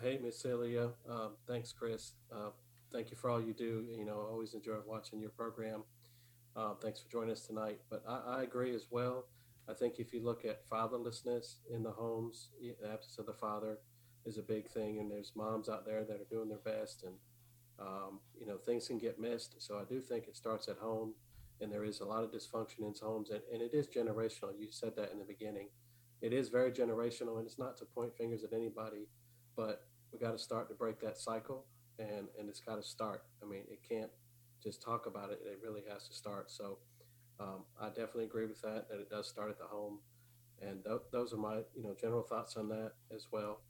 Hey, 0.00 0.18
Miss 0.22 0.38
Celia. 0.38 0.90
Uh, 1.08 1.28
thanks, 1.48 1.72
Chris. 1.72 2.12
Uh, 2.30 2.50
thank 2.92 3.10
you 3.10 3.16
for 3.16 3.30
all 3.30 3.40
you 3.40 3.54
do. 3.54 3.86
You 3.96 4.04
know, 4.04 4.20
I 4.20 4.30
always 4.30 4.54
enjoy 4.54 4.76
watching 4.86 5.20
your 5.20 5.30
program. 5.30 5.82
Uh, 6.54 6.74
thanks 6.74 7.00
for 7.00 7.10
joining 7.10 7.32
us 7.32 7.46
tonight. 7.46 7.80
But 7.90 8.02
I, 8.06 8.38
I, 8.38 8.42
agree 8.42 8.74
as 8.74 8.86
well. 8.90 9.26
I 9.68 9.74
think 9.74 9.98
if 9.98 10.12
you 10.12 10.22
look 10.22 10.44
at 10.44 10.68
fatherlessness 10.68 11.56
in 11.70 11.82
the 11.82 11.90
homes, 11.90 12.50
the 12.60 12.74
absence 12.90 13.18
of 13.18 13.26
the 13.26 13.32
father 13.34 13.78
is 14.24 14.38
a 14.38 14.42
big 14.42 14.68
thing, 14.68 14.98
and 14.98 15.10
there's 15.10 15.32
moms 15.34 15.68
out 15.68 15.84
there 15.84 16.04
that 16.04 16.20
are 16.20 16.28
doing 16.30 16.48
their 16.48 16.58
best 16.58 17.02
and 17.04 17.14
um, 17.78 18.20
you 18.38 18.46
know, 18.46 18.56
things 18.56 18.88
can 18.88 18.98
get 18.98 19.18
missed. 19.18 19.56
So 19.58 19.78
I 19.78 19.84
do 19.84 20.00
think 20.00 20.28
it 20.28 20.36
starts 20.36 20.68
at 20.68 20.76
home, 20.76 21.14
and 21.60 21.70
there 21.70 21.84
is 21.84 22.00
a 22.00 22.04
lot 22.04 22.24
of 22.24 22.30
dysfunction 22.30 22.80
in 22.80 22.94
homes, 23.00 23.30
and, 23.30 23.40
and 23.52 23.62
it 23.62 23.74
is 23.74 23.88
generational. 23.88 24.58
You 24.58 24.68
said 24.70 24.96
that 24.96 25.12
in 25.12 25.18
the 25.18 25.24
beginning. 25.24 25.68
It 26.22 26.32
is 26.32 26.48
very 26.48 26.72
generational, 26.72 27.38
and 27.38 27.46
it's 27.46 27.58
not 27.58 27.76
to 27.78 27.84
point 27.84 28.16
fingers 28.16 28.42
at 28.44 28.52
anybody, 28.52 29.08
but 29.56 29.86
we 30.12 30.18
got 30.18 30.32
to 30.32 30.38
start 30.38 30.68
to 30.68 30.74
break 30.74 31.00
that 31.00 31.18
cycle, 31.18 31.64
and 31.98 32.28
and 32.38 32.48
it's 32.48 32.60
got 32.60 32.76
to 32.76 32.82
start. 32.82 33.24
I 33.42 33.46
mean, 33.46 33.62
it 33.68 33.80
can't 33.86 34.10
just 34.62 34.82
talk 34.82 35.06
about 35.06 35.30
it; 35.30 35.40
it 35.44 35.58
really 35.62 35.82
has 35.90 36.08
to 36.08 36.14
start. 36.14 36.50
So 36.50 36.78
um, 37.38 37.64
I 37.80 37.88
definitely 37.88 38.24
agree 38.24 38.46
with 38.46 38.60
that. 38.62 38.88
That 38.88 39.00
it 39.00 39.10
does 39.10 39.28
start 39.28 39.50
at 39.50 39.58
the 39.58 39.66
home, 39.66 39.98
and 40.60 40.82
th- 40.84 41.00
those 41.12 41.32
are 41.32 41.38
my 41.38 41.56
you 41.74 41.82
know 41.82 41.94
general 42.00 42.22
thoughts 42.22 42.56
on 42.56 42.68
that 42.68 42.92
as 43.14 43.26
well. 43.30 43.60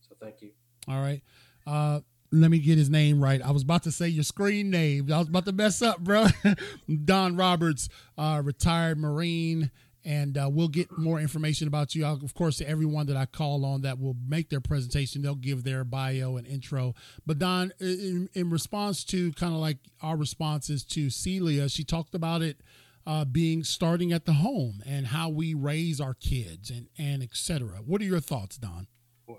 So 0.00 0.14
thank 0.20 0.42
you. 0.42 0.50
All 0.88 1.00
right. 1.00 1.22
Uh, 1.66 2.00
let 2.30 2.50
me 2.50 2.58
get 2.58 2.78
his 2.78 2.90
name 2.90 3.22
right. 3.22 3.40
I 3.40 3.52
was 3.52 3.62
about 3.62 3.84
to 3.84 3.92
say 3.92 4.08
your 4.08 4.24
screen 4.24 4.70
name. 4.70 5.10
I 5.12 5.18
was 5.18 5.28
about 5.28 5.44
to 5.46 5.52
mess 5.52 5.80
up, 5.82 6.00
bro. 6.00 6.26
Don 7.04 7.36
Roberts, 7.36 7.88
uh, 8.18 8.42
retired 8.44 8.98
Marine, 8.98 9.70
and 10.04 10.36
uh, 10.36 10.48
we'll 10.50 10.68
get 10.68 10.96
more 10.96 11.18
information 11.18 11.66
about 11.66 11.94
you. 11.94 12.04
I'll, 12.04 12.14
of 12.22 12.34
course, 12.34 12.58
to 12.58 12.68
everyone 12.68 13.06
that 13.06 13.16
I 13.16 13.26
call 13.26 13.64
on 13.64 13.82
that 13.82 13.98
will 13.98 14.16
make 14.26 14.50
their 14.50 14.60
presentation, 14.60 15.22
they'll 15.22 15.34
give 15.34 15.64
their 15.64 15.84
bio 15.84 16.36
and 16.36 16.46
intro. 16.46 16.94
But 17.24 17.38
Don, 17.38 17.72
in, 17.80 18.28
in 18.34 18.50
response 18.50 19.04
to 19.04 19.32
kind 19.32 19.54
of 19.54 19.60
like 19.60 19.78
our 20.02 20.16
responses 20.16 20.84
to 20.84 21.10
Celia, 21.10 21.68
she 21.68 21.84
talked 21.84 22.14
about 22.14 22.42
it 22.42 22.60
uh, 23.06 23.24
being 23.24 23.64
starting 23.64 24.12
at 24.12 24.24
the 24.24 24.34
home 24.34 24.82
and 24.86 25.06
how 25.06 25.28
we 25.28 25.54
raise 25.54 26.00
our 26.00 26.14
kids 26.14 26.70
and 26.70 26.88
and 26.98 27.22
etc. 27.22 27.78
What 27.84 28.00
are 28.00 28.04
your 28.04 28.20
thoughts, 28.20 28.56
Don? 28.56 28.86
Well, 29.26 29.38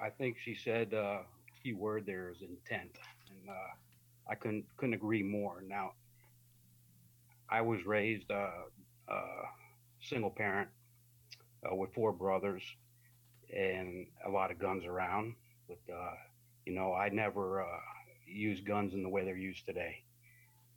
I 0.00 0.10
think 0.10 0.36
she 0.44 0.54
said 0.54 0.94
uh, 0.94 1.18
key 1.62 1.72
word 1.72 2.04
there 2.06 2.30
is 2.30 2.42
intent, 2.42 2.90
and 3.28 3.50
uh, 3.50 4.30
I 4.30 4.34
couldn't 4.34 4.64
couldn't 4.76 4.94
agree 4.94 5.22
more. 5.22 5.62
Now, 5.66 5.92
I 7.48 7.62
was 7.62 7.84
raised 7.84 8.30
uh, 8.30 8.50
uh, 9.08 9.42
single 10.00 10.30
parent 10.30 10.68
uh, 11.70 11.74
with 11.74 11.92
four 11.94 12.12
brothers 12.12 12.62
and 13.54 14.06
a 14.26 14.30
lot 14.30 14.50
of 14.50 14.58
guns 14.58 14.84
around. 14.84 15.34
But 15.68 15.80
uh, 15.92 16.14
you 16.66 16.74
know, 16.74 16.92
I 16.92 17.08
never 17.08 17.62
uh, 17.62 17.66
used 18.26 18.64
guns 18.64 18.94
in 18.94 19.02
the 19.02 19.08
way 19.08 19.24
they're 19.24 19.36
used 19.36 19.66
today. 19.66 20.02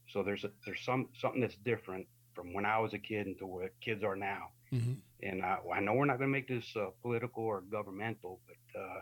So 0.10 0.24
there's 0.24 0.44
a, 0.44 0.52
there's 0.66 0.82
some 0.82 1.10
something 1.20 1.42
that's 1.42 1.56
different 1.56 2.08
from 2.34 2.54
when 2.54 2.66
I 2.66 2.80
was 2.80 2.94
a 2.94 3.00
kid 3.00 3.28
into 3.28 3.46
what 3.46 3.72
kids 3.82 4.04
are 4.04 4.16
now. 4.16 4.50
Mm-hmm. 4.74 4.94
And 5.22 5.44
I, 5.44 5.58
I 5.74 5.80
know 5.80 5.94
we're 5.94 6.06
not 6.06 6.18
going 6.18 6.30
to 6.30 6.34
make 6.34 6.48
this 6.48 6.76
uh, 6.76 6.88
political 7.02 7.44
or 7.44 7.62
governmental, 7.62 8.40
but 8.48 8.80
uh, 8.80 9.00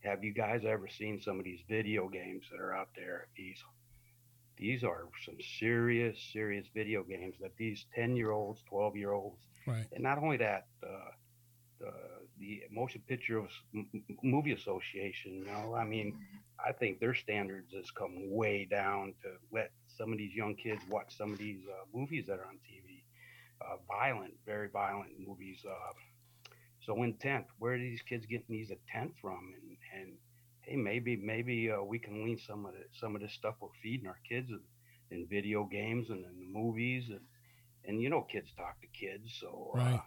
have 0.00 0.24
you 0.24 0.32
guys 0.32 0.62
ever 0.66 0.88
seen 0.88 1.20
some 1.20 1.38
of 1.38 1.44
these 1.44 1.60
video 1.68 2.08
games 2.08 2.44
that 2.50 2.60
are 2.60 2.74
out 2.74 2.88
there? 2.96 3.28
These 3.36 3.62
these 4.58 4.84
are 4.84 5.04
some 5.24 5.36
serious, 5.58 6.18
serious 6.32 6.66
video 6.74 7.02
games 7.04 7.36
that 7.40 7.56
these 7.56 7.86
10 7.94 8.16
year 8.16 8.30
olds, 8.32 8.62
12 8.68 8.96
year 8.96 9.12
olds, 9.12 9.42
Right. 9.66 9.86
and 9.92 10.02
not 10.02 10.18
only 10.18 10.36
that, 10.38 10.66
uh, 10.82 11.10
the, 11.80 11.92
the 12.38 12.62
Motion 12.70 13.02
Picture 13.08 13.42
Movie 14.22 14.52
Association, 14.52 15.34
you 15.34 15.44
know, 15.46 15.74
I 15.74 15.84
mean, 15.84 16.14
I 16.64 16.72
think 16.72 17.00
their 17.00 17.14
standards 17.14 17.72
has 17.74 17.90
come 17.90 18.14
way 18.30 18.66
down 18.70 19.14
to 19.22 19.28
let 19.52 19.72
some 19.86 20.12
of 20.12 20.18
these 20.18 20.34
young 20.34 20.54
kids 20.56 20.82
watch 20.88 21.16
some 21.16 21.32
of 21.32 21.38
these 21.38 21.60
uh, 21.68 21.84
movies 21.94 22.26
that 22.26 22.38
are 22.38 22.46
on 22.46 22.58
TV. 22.68 23.04
Uh, 23.60 23.76
violent, 23.88 24.34
very 24.46 24.68
violent 24.68 25.12
movies. 25.18 25.64
Uh, 25.68 25.92
so 26.80 27.02
intent, 27.02 27.46
where 27.58 27.74
are 27.74 27.78
these 27.78 28.02
kids 28.02 28.26
getting 28.26 28.46
these 28.48 28.70
intent 28.70 29.12
from? 29.20 29.54
And, 29.60 29.76
and 30.00 30.12
hey, 30.68 30.76
maybe 30.76 31.16
maybe 31.16 31.70
uh, 31.70 31.82
we 31.82 31.98
can 31.98 32.24
lean 32.24 32.38
some 32.38 32.66
of 32.66 32.72
the, 32.72 32.84
some 33.00 33.14
of 33.14 33.22
this 33.22 33.32
stuff 33.32 33.54
we're 33.60 33.68
feeding 33.82 34.06
our 34.06 34.20
kids 34.28 34.50
in, 34.50 34.60
in 35.10 35.26
video 35.26 35.64
games 35.64 36.10
and 36.10 36.24
in 36.24 36.38
the 36.38 36.46
movies 36.46 37.04
and 37.08 37.20
and 37.84 38.02
you 38.02 38.10
know 38.10 38.22
kids 38.30 38.48
talk 38.56 38.80
to 38.80 38.86
kids, 38.88 39.36
so 39.40 39.72
uh, 39.78 39.98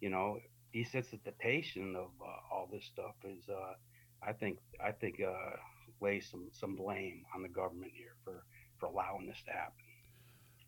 you 0.00 0.10
know 0.10 0.38
desensitization 0.74 1.96
of 1.96 2.10
uh, 2.20 2.54
all 2.54 2.68
this 2.70 2.84
stuff 2.84 3.14
is 3.24 3.48
uh, 3.48 3.74
I 4.26 4.32
think 4.32 4.58
I 4.84 4.92
think 4.92 5.20
uh, 5.20 5.56
lay 6.00 6.20
some 6.20 6.48
some 6.52 6.74
blame 6.76 7.24
on 7.34 7.42
the 7.42 7.48
government 7.48 7.92
here 7.94 8.16
for 8.24 8.44
for 8.78 8.86
allowing 8.86 9.26
this 9.26 9.38
to 9.46 9.52
happen. 9.52 9.72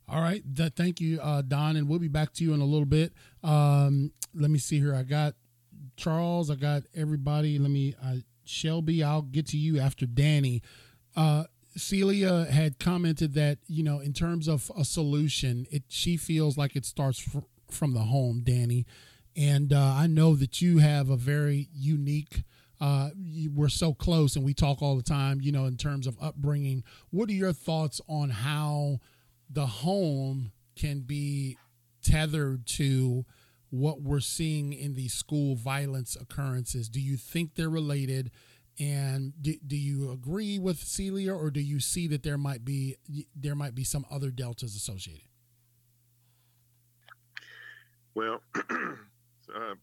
All 0.08 0.20
right. 0.20 0.42
Th- 0.56 0.72
thank 0.74 1.00
you, 1.00 1.20
uh, 1.20 1.42
Don, 1.42 1.76
and 1.76 1.88
we'll 1.88 2.00
be 2.00 2.08
back 2.08 2.32
to 2.34 2.44
you 2.44 2.52
in 2.52 2.60
a 2.60 2.64
little 2.64 2.86
bit. 2.86 3.12
Um, 3.44 4.12
let 4.34 4.50
me 4.50 4.58
see 4.58 4.78
here. 4.78 4.94
I 4.94 5.04
got 5.04 5.34
Charles. 5.96 6.50
I 6.50 6.56
got 6.56 6.82
everybody. 6.94 7.58
Let 7.58 7.70
me 7.70 7.94
uh, 8.02 8.16
Shelby. 8.50 9.02
I'll 9.02 9.22
get 9.22 9.46
to 9.48 9.56
you 9.56 9.78
after 9.78 10.06
Danny. 10.06 10.62
Uh, 11.16 11.44
Celia 11.76 12.44
had 12.44 12.78
commented 12.78 13.34
that 13.34 13.58
you 13.66 13.82
know, 13.82 14.00
in 14.00 14.12
terms 14.12 14.48
of 14.48 14.70
a 14.76 14.84
solution, 14.84 15.66
it 15.70 15.84
she 15.88 16.16
feels 16.16 16.58
like 16.58 16.76
it 16.76 16.84
starts 16.84 17.18
fr- 17.18 17.38
from 17.70 17.94
the 17.94 18.00
home, 18.00 18.42
Danny. 18.44 18.86
And 19.36 19.72
uh, 19.72 19.94
I 19.96 20.06
know 20.06 20.34
that 20.34 20.60
you 20.60 20.78
have 20.78 21.08
a 21.08 21.16
very 21.16 21.68
unique. 21.72 22.42
Uh, 22.80 23.10
you, 23.16 23.50
we're 23.50 23.68
so 23.68 23.92
close, 23.94 24.36
and 24.36 24.44
we 24.44 24.54
talk 24.54 24.82
all 24.82 24.96
the 24.96 25.02
time. 25.02 25.40
You 25.40 25.52
know, 25.52 25.66
in 25.66 25.76
terms 25.76 26.06
of 26.06 26.16
upbringing, 26.20 26.82
what 27.10 27.28
are 27.28 27.34
your 27.34 27.52
thoughts 27.52 28.00
on 28.08 28.30
how 28.30 28.98
the 29.48 29.66
home 29.66 30.52
can 30.76 31.00
be 31.00 31.56
tethered 32.02 32.66
to 32.66 33.24
what 33.70 34.02
we're 34.02 34.20
seeing 34.20 34.72
in 34.72 34.94
these 34.94 35.14
school 35.14 35.54
violence 35.54 36.16
occurrences? 36.16 36.88
Do 36.88 37.00
you 37.00 37.16
think 37.16 37.54
they're 37.54 37.70
related? 37.70 38.30
And 38.78 39.32
do, 39.40 39.54
do 39.66 39.76
you 39.76 40.10
agree 40.10 40.58
with 40.58 40.78
Celia, 40.78 41.34
or 41.34 41.50
do 41.50 41.60
you 41.60 41.80
see 41.80 42.06
that 42.08 42.22
there 42.22 42.38
might 42.38 42.64
be 42.64 42.96
there 43.34 43.54
might 43.54 43.74
be 43.74 43.84
some 43.84 44.06
other 44.10 44.30
deltas 44.30 44.74
associated? 44.74 45.28
Well, 48.14 48.42
uh, 48.70 49.74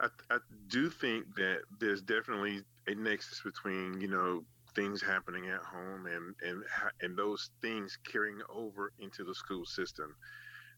I, 0.00 0.08
I 0.30 0.38
do 0.68 0.90
think 0.90 1.34
that 1.36 1.60
there's 1.78 2.02
definitely 2.02 2.62
a 2.88 2.94
nexus 2.94 3.40
between 3.42 4.00
you 4.00 4.08
know 4.08 4.44
things 4.74 5.02
happening 5.02 5.48
at 5.48 5.60
home 5.60 6.06
and 6.06 6.34
and 6.42 6.64
and 7.02 7.16
those 7.16 7.50
things 7.60 7.96
carrying 8.10 8.40
over 8.52 8.92
into 8.98 9.24
the 9.24 9.34
school 9.34 9.64
system. 9.64 10.14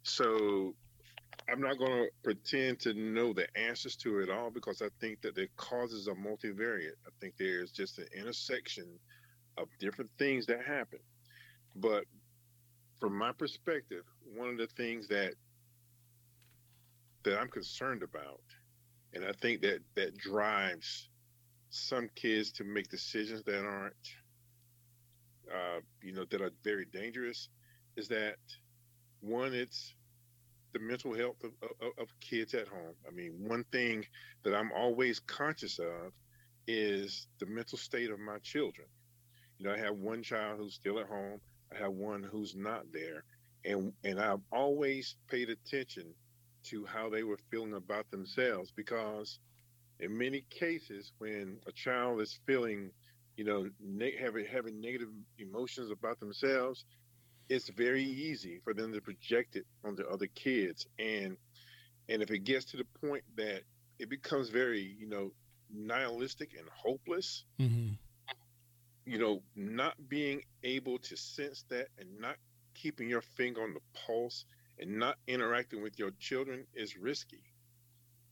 So 0.02 0.74
I'm 1.48 1.60
not 1.60 1.78
going 1.78 1.90
to 1.90 2.08
pretend 2.22 2.80
to 2.80 2.94
know 2.94 3.32
the 3.32 3.46
answers 3.56 3.96
to 3.96 4.20
it 4.20 4.30
all 4.30 4.50
because 4.50 4.82
I 4.82 4.88
think 5.00 5.20
that 5.22 5.34
the 5.34 5.48
causes 5.56 6.08
are 6.08 6.14
multivariate. 6.14 6.96
I 7.06 7.10
think 7.20 7.34
there's 7.38 7.70
just 7.70 7.98
an 7.98 8.06
intersection 8.16 8.86
of 9.58 9.68
different 9.78 10.10
things 10.18 10.46
that 10.46 10.64
happen. 10.64 11.00
But 11.76 12.04
from 13.00 13.16
my 13.16 13.32
perspective, 13.32 14.04
one 14.34 14.48
of 14.48 14.58
the 14.58 14.68
things 14.76 15.08
that 15.08 15.34
that 17.24 17.38
I'm 17.38 17.48
concerned 17.48 18.02
about, 18.02 18.42
and 19.14 19.24
I 19.24 19.32
think 19.40 19.62
that 19.62 19.80
that 19.94 20.16
drives 20.16 21.08
some 21.70 22.08
kids 22.14 22.52
to 22.52 22.64
make 22.64 22.88
decisions 22.88 23.42
that 23.44 23.64
aren't, 23.64 23.94
uh, 25.50 25.80
you 26.02 26.12
know, 26.12 26.24
that 26.30 26.42
are 26.42 26.52
very 26.62 26.84
dangerous, 26.84 27.48
is 27.96 28.08
that 28.08 28.36
one, 29.20 29.54
it's 29.54 29.94
the 30.74 30.80
mental 30.80 31.14
health 31.14 31.42
of, 31.44 31.52
of, 31.80 31.92
of 31.98 32.20
kids 32.20 32.54
at 32.54 32.68
home. 32.68 32.94
I 33.08 33.12
mean, 33.12 33.32
one 33.38 33.64
thing 33.72 34.04
that 34.44 34.54
I'm 34.54 34.72
always 34.72 35.20
conscious 35.20 35.78
of 35.78 36.12
is 36.66 37.28
the 37.40 37.46
mental 37.46 37.78
state 37.78 38.10
of 38.10 38.20
my 38.20 38.38
children. 38.40 38.88
You 39.58 39.66
know, 39.66 39.74
I 39.74 39.78
have 39.78 39.96
one 39.96 40.22
child 40.22 40.58
who's 40.58 40.74
still 40.74 40.98
at 41.00 41.08
home. 41.08 41.40
I 41.74 41.78
have 41.78 41.92
one 41.92 42.22
who's 42.24 42.54
not 42.56 42.84
there, 42.92 43.24
and 43.64 43.92
and 44.04 44.20
I've 44.20 44.42
always 44.52 45.16
paid 45.28 45.50
attention 45.50 46.14
to 46.64 46.86
how 46.86 47.10
they 47.10 47.24
were 47.24 47.38
feeling 47.50 47.74
about 47.74 48.10
themselves 48.10 48.72
because 48.74 49.38
in 50.00 50.16
many 50.16 50.44
cases 50.50 51.12
when 51.18 51.58
a 51.66 51.72
child 51.72 52.20
is 52.20 52.38
feeling 52.46 52.90
you 53.36 53.44
know 53.44 53.68
ne- 53.80 54.16
having 54.16 54.46
having 54.46 54.80
negative 54.80 55.08
emotions 55.38 55.90
about 55.90 56.20
themselves 56.20 56.84
it's 57.48 57.68
very 57.68 58.04
easy 58.04 58.60
for 58.64 58.74
them 58.74 58.92
to 58.92 59.00
project 59.00 59.56
it 59.56 59.66
onto 59.84 60.02
other 60.04 60.26
kids 60.26 60.86
and 60.98 61.36
and 62.08 62.22
if 62.22 62.30
it 62.30 62.40
gets 62.40 62.64
to 62.66 62.76
the 62.76 62.84
point 63.06 63.24
that 63.36 63.62
it 63.98 64.08
becomes 64.08 64.48
very 64.48 64.96
you 64.98 65.06
know 65.06 65.32
nihilistic 65.74 66.50
and 66.58 66.68
hopeless 66.72 67.44
Mm-hmm. 67.60 67.94
you 69.06 69.18
know 69.18 69.42
not 69.56 69.94
being 70.08 70.42
able 70.62 70.98
to 70.98 71.16
sense 71.16 71.64
that 71.68 71.88
and 71.98 72.08
not 72.20 72.36
keeping 72.74 73.08
your 73.08 73.22
finger 73.22 73.62
on 73.62 73.74
the 73.74 73.80
pulse 74.06 74.44
and 74.78 74.98
not 74.98 75.16
interacting 75.26 75.82
with 75.82 75.98
your 75.98 76.10
children 76.18 76.66
is 76.74 76.96
risky. 76.96 77.42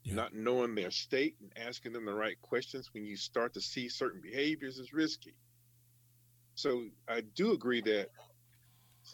Yeah. 0.03 0.15
Not 0.15 0.35
knowing 0.35 0.75
their 0.75 0.91
state 0.91 1.37
and 1.41 1.67
asking 1.67 1.93
them 1.93 2.05
the 2.05 2.15
right 2.15 2.41
questions 2.43 2.91
when 2.93 3.05
you 3.05 3.17
start 3.17 3.55
to 3.55 3.61
see 3.61 3.89
certain 3.89 4.21
behaviors 4.21 4.79
is 4.79 4.93
risky. 4.93 5.35
So 6.55 6.87
I 7.09 7.21
do 7.21 7.53
agree 7.53 7.81
that 7.83 8.09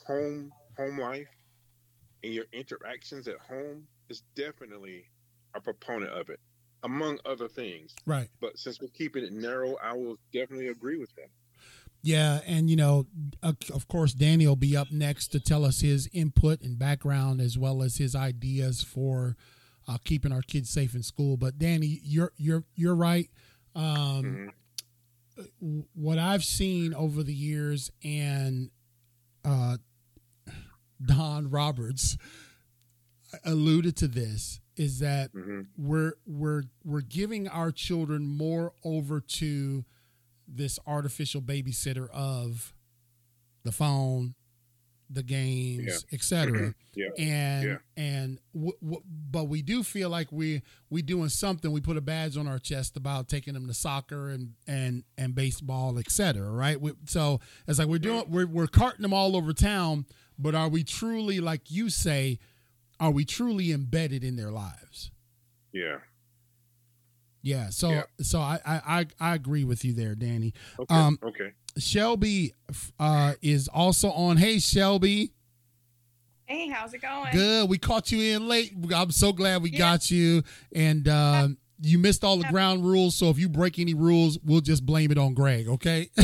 home 0.07 0.53
home 0.77 0.99
life 0.99 1.29
and 2.23 2.33
your 2.33 2.47
interactions 2.53 3.29
at 3.29 3.39
home 3.39 3.87
is 4.09 4.23
definitely 4.35 5.05
a 5.55 5.61
proponent 5.61 6.13
of 6.13 6.29
it, 6.29 6.41
among 6.85 7.19
other 7.25 7.49
things. 7.49 7.95
Right. 8.07 8.29
But 8.41 8.59
since 8.59 8.81
we're 8.81 8.89
keeping 8.89 9.25
it 9.25 9.33
narrow, 9.33 9.77
I 9.83 9.95
will 9.95 10.17
definitely 10.33 10.69
agree 10.69 10.99
with 10.99 11.15
that. 11.17 11.29
Yeah, 12.03 12.41
and 12.47 12.71
you 12.71 12.77
know, 12.77 13.07
uh, 13.43 13.55
of 13.75 13.89
course, 13.89 14.13
Danny 14.13 14.47
will 14.47 14.57
be 14.57 14.77
up 14.77 14.93
next 14.93 15.29
to 15.29 15.41
tell 15.41 15.65
us 15.65 15.81
his 15.81 16.09
input 16.13 16.61
and 16.63 16.79
background 16.79 17.41
as 17.41 17.59
well 17.59 17.83
as 17.83 17.97
his 17.97 18.15
ideas 18.15 18.83
for 18.83 19.37
uh, 19.89 19.99
keeping 20.05 20.33
our 20.33 20.43
kids 20.43 20.71
safe 20.71 20.95
in 20.95 21.03
school. 21.03 21.37
But 21.37 21.59
Danny, 21.59 22.01
you're 22.05 22.33
you're 22.37 22.65
you're 22.75 22.95
right. 22.95 23.29
Um, 23.75 24.53
Mhm. 25.63 25.85
What 25.95 26.19
I've 26.19 26.43
seen 26.43 26.95
over 26.95 27.23
the 27.23 27.35
years, 27.35 27.93
and 28.03 28.71
uh, 29.45 29.77
Don 31.05 31.49
Roberts 31.51 32.17
alluded 33.45 33.97
to 33.97 34.09
this, 34.09 34.61
is 34.77 35.01
that 35.01 35.33
Mhm. 35.35 35.67
we're 35.77 36.15
we're 36.27 36.65
we're 36.85 37.01
giving 37.03 37.49
our 37.49 37.71
children 37.71 38.27
more 38.27 38.73
over 38.85 39.21
to 39.21 39.85
this 40.47 40.79
artificial 40.87 41.43
babysitter 41.43 42.09
of 42.11 42.75
the 43.65 43.73
phone, 43.73 44.35
the 45.11 45.23
games, 45.23 46.05
etc. 46.13 46.75
Yeah. 46.95 47.07
And 47.19 47.65
Yeah. 47.69 47.77
and 47.97 48.41
w- 48.55 48.79
w- 48.81 49.03
but 49.07 49.45
we 49.45 49.61
do 49.63 49.83
feel 49.83 50.09
like 50.09 50.33
we 50.33 50.63
we 50.89 51.03
doing 51.03 51.29
something. 51.29 51.71
We 51.71 51.81
put 51.83 51.97
a 51.99 52.01
badge 52.03 52.37
on 52.39 52.47
our 52.47 52.59
chest 52.59 52.97
about 52.97 53.29
taking 53.29 53.53
them 53.55 53.67
to 53.67 53.75
soccer 53.75 54.31
and 54.31 54.55
and 54.67 55.05
and 55.19 55.35
baseball, 55.35 55.99
etc. 55.99 56.51
Right? 56.51 56.81
We, 56.81 56.93
so 57.07 57.41
it's 57.67 57.79
like 57.79 57.89
we're 57.89 57.99
doing 57.99 58.31
we're 58.31 58.47
we're 58.47 58.67
carting 58.69 59.03
them 59.03 59.13
all 59.13 59.37
over 59.37 59.53
town. 59.53 60.07
But 60.39 60.55
are 60.55 60.69
we 60.69 60.85
truly, 60.85 61.41
like 61.41 61.71
you 61.71 61.91
say, 61.91 62.39
are 63.01 63.11
we 63.11 63.25
truly 63.25 63.73
embedded 63.73 64.23
in 64.23 64.37
their 64.37 64.51
lives? 64.51 65.11
Yeah. 65.73 65.99
Yeah. 67.43 67.71
So 67.71 67.91
Yeah. 67.91 68.03
so 68.21 68.41
I, 68.41 68.59
I 68.65 68.81
I 69.01 69.07
I 69.31 69.35
agree 69.35 69.65
with 69.65 69.85
you 69.85 69.93
there, 69.93 70.15
Danny. 70.15 70.53
Okay. 70.79 70.95
Um, 70.95 71.19
okay. 71.23 71.53
Shelby 71.77 72.55
uh, 72.99 73.35
is 73.43 73.69
also 73.69 74.11
on. 74.11 74.37
Hey, 74.37 74.59
Shelby. 74.59 75.33
Hey, 76.47 76.69
how's 76.69 76.95
it 76.95 77.03
going? 77.03 77.33
Good. 77.33 77.69
We 77.69 77.79
caught 77.79 78.11
you 78.11 78.35
in 78.37 78.49
late. 78.49 78.73
I'm 78.95 79.11
so 79.11 79.33
glad 79.33 79.63
we 79.63 79.71
Yeah. 79.71 79.79
got 79.79 80.11
you. 80.11 80.43
And 80.75 81.07
uh, 81.07 81.49
you 81.81 81.99
missed 81.99 82.25
all 82.25 82.37
the 82.37 82.49
ground 82.49 82.85
rules. 82.85 83.17
So 83.17 83.31
if 83.31 83.39
you 83.39 83.49
break 83.49 83.79
any 83.79 83.95
rules, 83.95 84.39
we'll 84.45 84.61
just 84.61 84.85
blame 84.85 85.11
it 85.11 85.19
on 85.19 85.35
Greg. 85.35 85.69
Okay. 85.69 86.11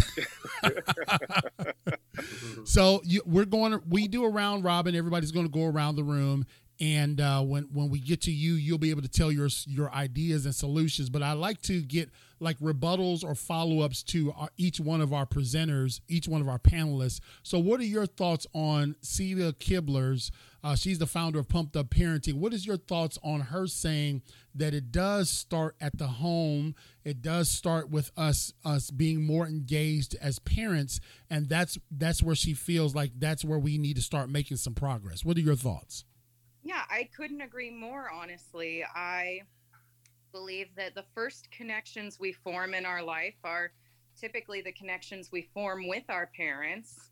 so 2.65 3.01
you, 3.05 3.23
we're 3.27 3.45
going 3.45 3.73
to 3.73 3.83
we 3.89 4.09
do 4.09 4.25
a 4.25 4.29
round 4.29 4.65
robin. 4.65 4.95
Everybody's 4.95 5.33
going 5.33 5.47
to 5.47 5.53
go 5.53 5.65
around 5.65 5.97
the 5.97 6.05
room. 6.05 6.47
And 6.85 7.19
uh, 7.19 7.41
when 7.41 7.63
when 7.73 7.89
we 7.89 7.99
get 7.99 8.21
to 8.23 8.31
you, 8.31 8.53
you'll 8.55 8.77
be 8.77 8.91
able 8.91 9.01
to 9.01 9.09
tell 9.09 9.33
your 9.33 9.49
your 9.67 9.91
ideas 9.91 10.45
and 10.45 10.55
solutions. 10.55 11.09
But 11.09 11.23
I 11.23 11.33
like 11.33 11.63
to 11.63 11.81
get 11.81 12.11
like 12.41 12.59
rebuttals 12.59 13.25
or 13.25 13.35
follow 13.35 13.81
ups 13.81 14.03
to 14.03 14.35
our, 14.37 14.51
each 14.59 14.81
one 14.81 15.01
of 15.01 15.11
our 15.11 15.25
presenters, 15.25 16.03
each 16.09 16.29
one 16.29 16.43
of 16.43 16.49
our 16.49 16.59
panelists. 16.59 17.21
So, 17.43 17.59
what 17.59 17.81
are 17.81 17.85
your 17.85 18.05
thoughts 18.05 18.47
on 18.53 18.97
Celia 19.01 19.55
Kibler's? 19.55 20.31
Uh, 20.63 20.77
she's 20.77 20.99
the 20.99 21.07
founder 21.07 21.39
of 21.39 21.49
Pumped 21.49 21.75
Up 21.75 21.89
Parenting. 21.89 22.35
What 22.35 22.53
is 22.53 22.67
your 22.67 22.77
thoughts 22.77 23.19
on 23.25 23.41
her 23.41 23.67
saying 23.67 24.21
that 24.55 24.75
it 24.75 24.93
does 24.93 25.31
start 25.31 25.77
at 25.81 25.97
the 25.97 26.07
home? 26.07 26.75
It 27.03 27.23
does 27.23 27.49
start 27.49 27.89
with 27.89 28.11
us 28.15 28.53
us 28.63 28.91
being 28.91 29.25
more 29.25 29.47
engaged 29.47 30.17
as 30.21 30.39
parents, 30.39 31.01
and 31.31 31.49
that's 31.49 31.79
that's 31.91 32.23
where 32.23 32.37
she 32.37 32.53
feels 32.53 32.95
like 32.95 33.13
that's 33.17 33.43
where 33.43 33.59
we 33.59 33.79
need 33.79 33.97
to 33.97 34.03
start 34.03 34.29
making 34.29 34.59
some 34.59 34.75
progress. 34.75 35.25
What 35.25 35.39
are 35.39 35.41
your 35.41 35.57
thoughts? 35.57 36.05
Yeah, 36.65 36.83
I 36.89 37.11
couldn't 37.15 37.43
agree 37.43 37.71
more, 37.71 38.11
honestly. 38.11 38.83
I 38.95 39.43
believe 40.33 40.69
that 40.77 40.95
the 40.95 41.05
first 41.15 41.51
connections 41.51 42.19
we 42.19 42.33
form 42.33 42.73
in 42.73 42.87
our 42.87 43.03
life 43.03 43.37
are 43.45 43.71
typically 44.19 44.63
the 44.63 44.73
connections 44.73 45.31
we 45.31 45.43
form 45.53 45.87
with 45.87 46.05
our 46.09 46.31
parents. 46.35 47.11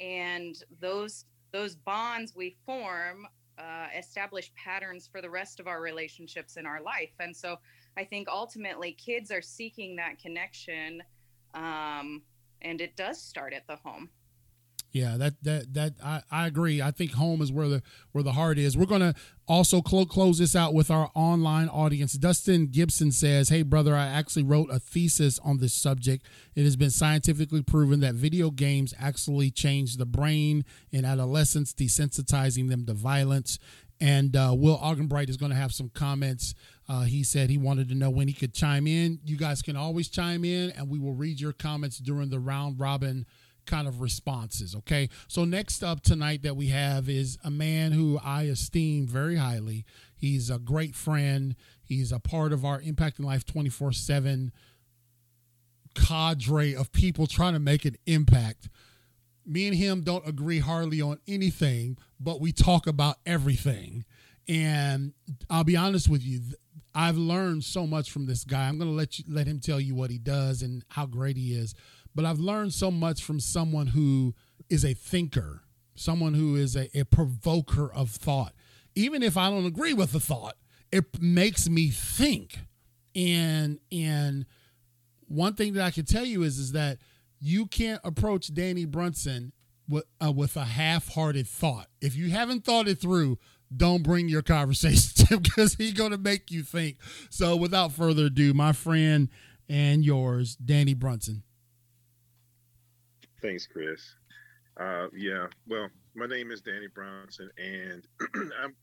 And 0.00 0.54
those 0.80 1.24
those 1.52 1.74
bonds 1.74 2.36
we 2.36 2.56
form 2.64 3.26
uh, 3.58 3.86
establish 3.98 4.52
patterns 4.54 5.08
for 5.10 5.20
the 5.20 5.30
rest 5.30 5.60
of 5.60 5.66
our 5.66 5.80
relationships 5.80 6.56
in 6.56 6.66
our 6.66 6.80
life. 6.80 7.10
And 7.18 7.34
so 7.34 7.56
I 7.96 8.04
think 8.04 8.28
ultimately 8.28 8.92
kids 8.92 9.30
are 9.30 9.42
seeking 9.42 9.96
that 9.96 10.18
connection. 10.18 11.02
Um, 11.54 12.22
and 12.62 12.80
it 12.80 12.96
does 12.96 13.20
start 13.20 13.52
at 13.52 13.66
the 13.66 13.76
home. 13.76 14.10
Yeah, 14.92 15.16
that 15.18 15.42
that 15.44 15.74
that 15.74 15.94
I, 16.02 16.22
I 16.30 16.46
agree. 16.46 16.82
I 16.82 16.90
think 16.90 17.12
home 17.12 17.42
is 17.42 17.52
where 17.52 17.68
the 17.68 17.82
where 18.10 18.24
the 18.24 18.32
heart 18.32 18.58
is. 18.58 18.76
We're 18.76 18.86
gonna 18.86 19.14
also 19.46 19.80
clo- 19.80 20.04
close 20.04 20.38
this 20.38 20.56
out 20.56 20.74
with 20.74 20.90
our 20.90 21.10
online 21.14 21.68
audience. 21.68 22.14
Dustin 22.14 22.66
Gibson 22.66 23.12
says, 23.12 23.50
"Hey 23.50 23.62
brother, 23.62 23.94
I 23.94 24.06
actually 24.06 24.42
wrote 24.42 24.68
a 24.70 24.80
thesis 24.80 25.38
on 25.40 25.58
this 25.58 25.74
subject. 25.74 26.26
It 26.56 26.64
has 26.64 26.74
been 26.74 26.90
scientifically 26.90 27.62
proven 27.62 28.00
that 28.00 28.14
video 28.14 28.50
games 28.50 28.92
actually 28.98 29.52
change 29.52 29.96
the 29.96 30.06
brain 30.06 30.64
in 30.90 31.04
adolescents, 31.04 31.72
desensitizing 31.72 32.68
them 32.68 32.84
to 32.86 32.94
violence." 32.94 33.58
And 34.02 34.34
uh, 34.34 34.54
Will 34.56 34.78
Augenbright 34.78 35.28
is 35.28 35.36
going 35.36 35.50
to 35.50 35.56
have 35.56 35.72
some 35.72 35.90
comments. 35.90 36.54
Uh, 36.88 37.02
he 37.02 37.22
said 37.22 37.50
he 37.50 37.58
wanted 37.58 37.90
to 37.90 37.94
know 37.94 38.08
when 38.08 38.28
he 38.28 38.34
could 38.34 38.54
chime 38.54 38.86
in. 38.86 39.20
You 39.26 39.36
guys 39.36 39.60
can 39.60 39.76
always 39.76 40.08
chime 40.08 40.42
in, 40.42 40.70
and 40.70 40.88
we 40.88 40.98
will 40.98 41.12
read 41.12 41.38
your 41.38 41.52
comments 41.52 41.98
during 41.98 42.30
the 42.30 42.40
round 42.40 42.80
robin 42.80 43.26
kind 43.70 43.86
of 43.86 44.00
responses. 44.00 44.74
Okay. 44.74 45.08
So 45.28 45.44
next 45.44 45.84
up 45.84 46.02
tonight 46.02 46.42
that 46.42 46.56
we 46.56 46.68
have 46.68 47.08
is 47.08 47.38
a 47.44 47.50
man 47.50 47.92
who 47.92 48.18
I 48.22 48.42
esteem 48.42 49.06
very 49.06 49.36
highly. 49.36 49.84
He's 50.16 50.50
a 50.50 50.58
great 50.58 50.96
friend. 50.96 51.54
He's 51.82 52.10
a 52.10 52.18
part 52.18 52.52
of 52.52 52.64
our 52.64 52.80
Impacting 52.80 53.24
Life 53.24 53.46
24 53.46 53.92
7 53.92 54.52
cadre 55.94 56.74
of 56.74 56.92
people 56.92 57.26
trying 57.26 57.52
to 57.52 57.60
make 57.60 57.84
an 57.84 57.96
impact. 58.06 58.68
Me 59.46 59.66
and 59.66 59.76
him 59.76 60.02
don't 60.02 60.26
agree 60.26 60.58
hardly 60.58 61.00
on 61.00 61.18
anything, 61.26 61.96
but 62.18 62.40
we 62.40 62.52
talk 62.52 62.86
about 62.86 63.16
everything. 63.24 64.04
And 64.48 65.12
I'll 65.48 65.64
be 65.64 65.76
honest 65.76 66.08
with 66.08 66.22
you, 66.24 66.40
I've 66.94 67.16
learned 67.16 67.64
so 67.64 67.86
much 67.86 68.10
from 68.10 68.26
this 68.26 68.44
guy. 68.44 68.68
I'm 68.68 68.78
going 68.78 68.90
to 68.90 68.96
let 68.96 69.18
you 69.18 69.24
let 69.28 69.46
him 69.46 69.60
tell 69.60 69.80
you 69.80 69.94
what 69.94 70.10
he 70.10 70.18
does 70.18 70.62
and 70.62 70.84
how 70.88 71.06
great 71.06 71.36
he 71.36 71.54
is 71.54 71.74
but 72.14 72.24
I've 72.24 72.38
learned 72.38 72.72
so 72.72 72.90
much 72.90 73.22
from 73.22 73.40
someone 73.40 73.88
who 73.88 74.34
is 74.68 74.84
a 74.84 74.94
thinker, 74.94 75.62
someone 75.94 76.34
who 76.34 76.56
is 76.56 76.76
a, 76.76 76.88
a, 76.98 77.04
provoker 77.04 77.92
of 77.92 78.10
thought. 78.10 78.54
Even 78.94 79.22
if 79.22 79.36
I 79.36 79.50
don't 79.50 79.66
agree 79.66 79.94
with 79.94 80.12
the 80.12 80.20
thought, 80.20 80.56
it 80.90 81.20
makes 81.20 81.68
me 81.68 81.90
think. 81.90 82.58
And 83.14 83.78
and 83.90 84.46
one 85.26 85.54
thing 85.54 85.74
that 85.74 85.84
I 85.84 85.90
can 85.90 86.04
tell 86.04 86.24
you 86.24 86.42
is 86.42 86.58
is 86.58 86.72
that 86.72 86.98
you 87.40 87.66
can't 87.66 88.00
approach 88.04 88.52
Danny 88.52 88.84
Brunson 88.84 89.52
with 89.88 90.04
uh, 90.24 90.32
with 90.32 90.56
a 90.56 90.64
half-hearted 90.64 91.46
thought. 91.46 91.88
If 92.00 92.16
you 92.16 92.30
haven't 92.30 92.64
thought 92.64 92.88
it 92.88 93.00
through, 93.00 93.38
don't 93.74 94.02
bring 94.02 94.28
your 94.28 94.42
conversation 94.42 95.26
to 95.26 95.34
him 95.34 95.42
because 95.42 95.74
he's 95.74 95.92
going 95.92 96.12
to 96.12 96.18
make 96.18 96.50
you 96.50 96.62
think. 96.62 96.98
So, 97.30 97.56
without 97.56 97.92
further 97.92 98.26
ado, 98.26 98.54
my 98.54 98.72
friend 98.72 99.28
and 99.68 100.04
yours, 100.04 100.56
Danny 100.56 100.94
Brunson. 100.94 101.42
Thanks, 103.42 103.66
Chris. 103.66 104.14
Uh, 104.78 105.06
yeah, 105.16 105.46
well, 105.66 105.88
my 106.14 106.26
name 106.26 106.50
is 106.50 106.60
Danny 106.60 106.88
Bronson, 106.94 107.50
and 107.56 108.06
I'm 108.62 108.74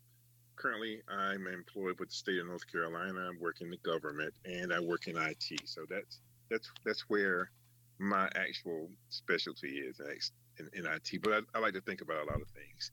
currently 0.56 1.02
I'm 1.08 1.46
employed 1.46 2.00
with 2.00 2.10
the 2.10 2.16
state 2.16 2.40
of 2.40 2.48
North 2.48 2.70
Carolina. 2.72 3.20
I'm 3.20 3.40
working 3.40 3.70
the 3.70 3.78
government, 3.78 4.34
and 4.46 4.74
I 4.74 4.80
work 4.80 5.08
in 5.08 5.16
IT. 5.16 5.62
So 5.66 5.82
that's 5.88 6.22
that's 6.50 6.72
that's 6.86 7.02
where 7.08 7.52
my 8.00 8.30
actual 8.36 8.90
specialty 9.10 9.80
is 9.80 10.00
in, 10.60 10.70
in 10.74 10.86
IT. 10.88 11.22
But 11.22 11.34
I, 11.34 11.58
I, 11.58 11.60
like 11.60 11.74
to 11.74 11.82
think 11.82 12.02
about 12.02 12.28
a 12.28 12.32
lot 12.32 12.42
of 12.42 12.48
things. 12.50 12.92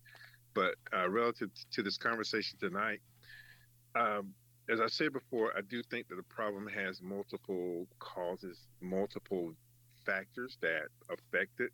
But 0.52 0.74
uh, 0.94 1.08
relative 1.08 1.50
to 1.72 1.82
this 1.82 1.96
conversation 1.96 2.58
tonight, 2.58 3.00
um, 3.94 4.34
as 4.68 4.80
I 4.80 4.86
said 4.86 5.12
before, 5.12 5.52
I 5.56 5.60
do 5.62 5.82
think 5.82 6.08
that 6.08 6.16
the 6.16 6.22
problem 6.24 6.66
has 6.68 7.00
multiple 7.02 7.86
causes, 7.98 8.58
multiple 8.80 9.54
factors 10.04 10.56
that 10.60 10.88
affect 11.10 11.60
it. 11.60 11.70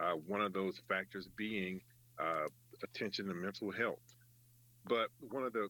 Uh, 0.00 0.12
one 0.26 0.40
of 0.42 0.52
those 0.52 0.80
factors 0.88 1.28
being 1.36 1.80
uh, 2.18 2.46
attention 2.82 3.26
to 3.26 3.34
mental 3.34 3.70
health. 3.70 3.98
But 4.86 5.08
one 5.30 5.42
of 5.42 5.52
the 5.52 5.68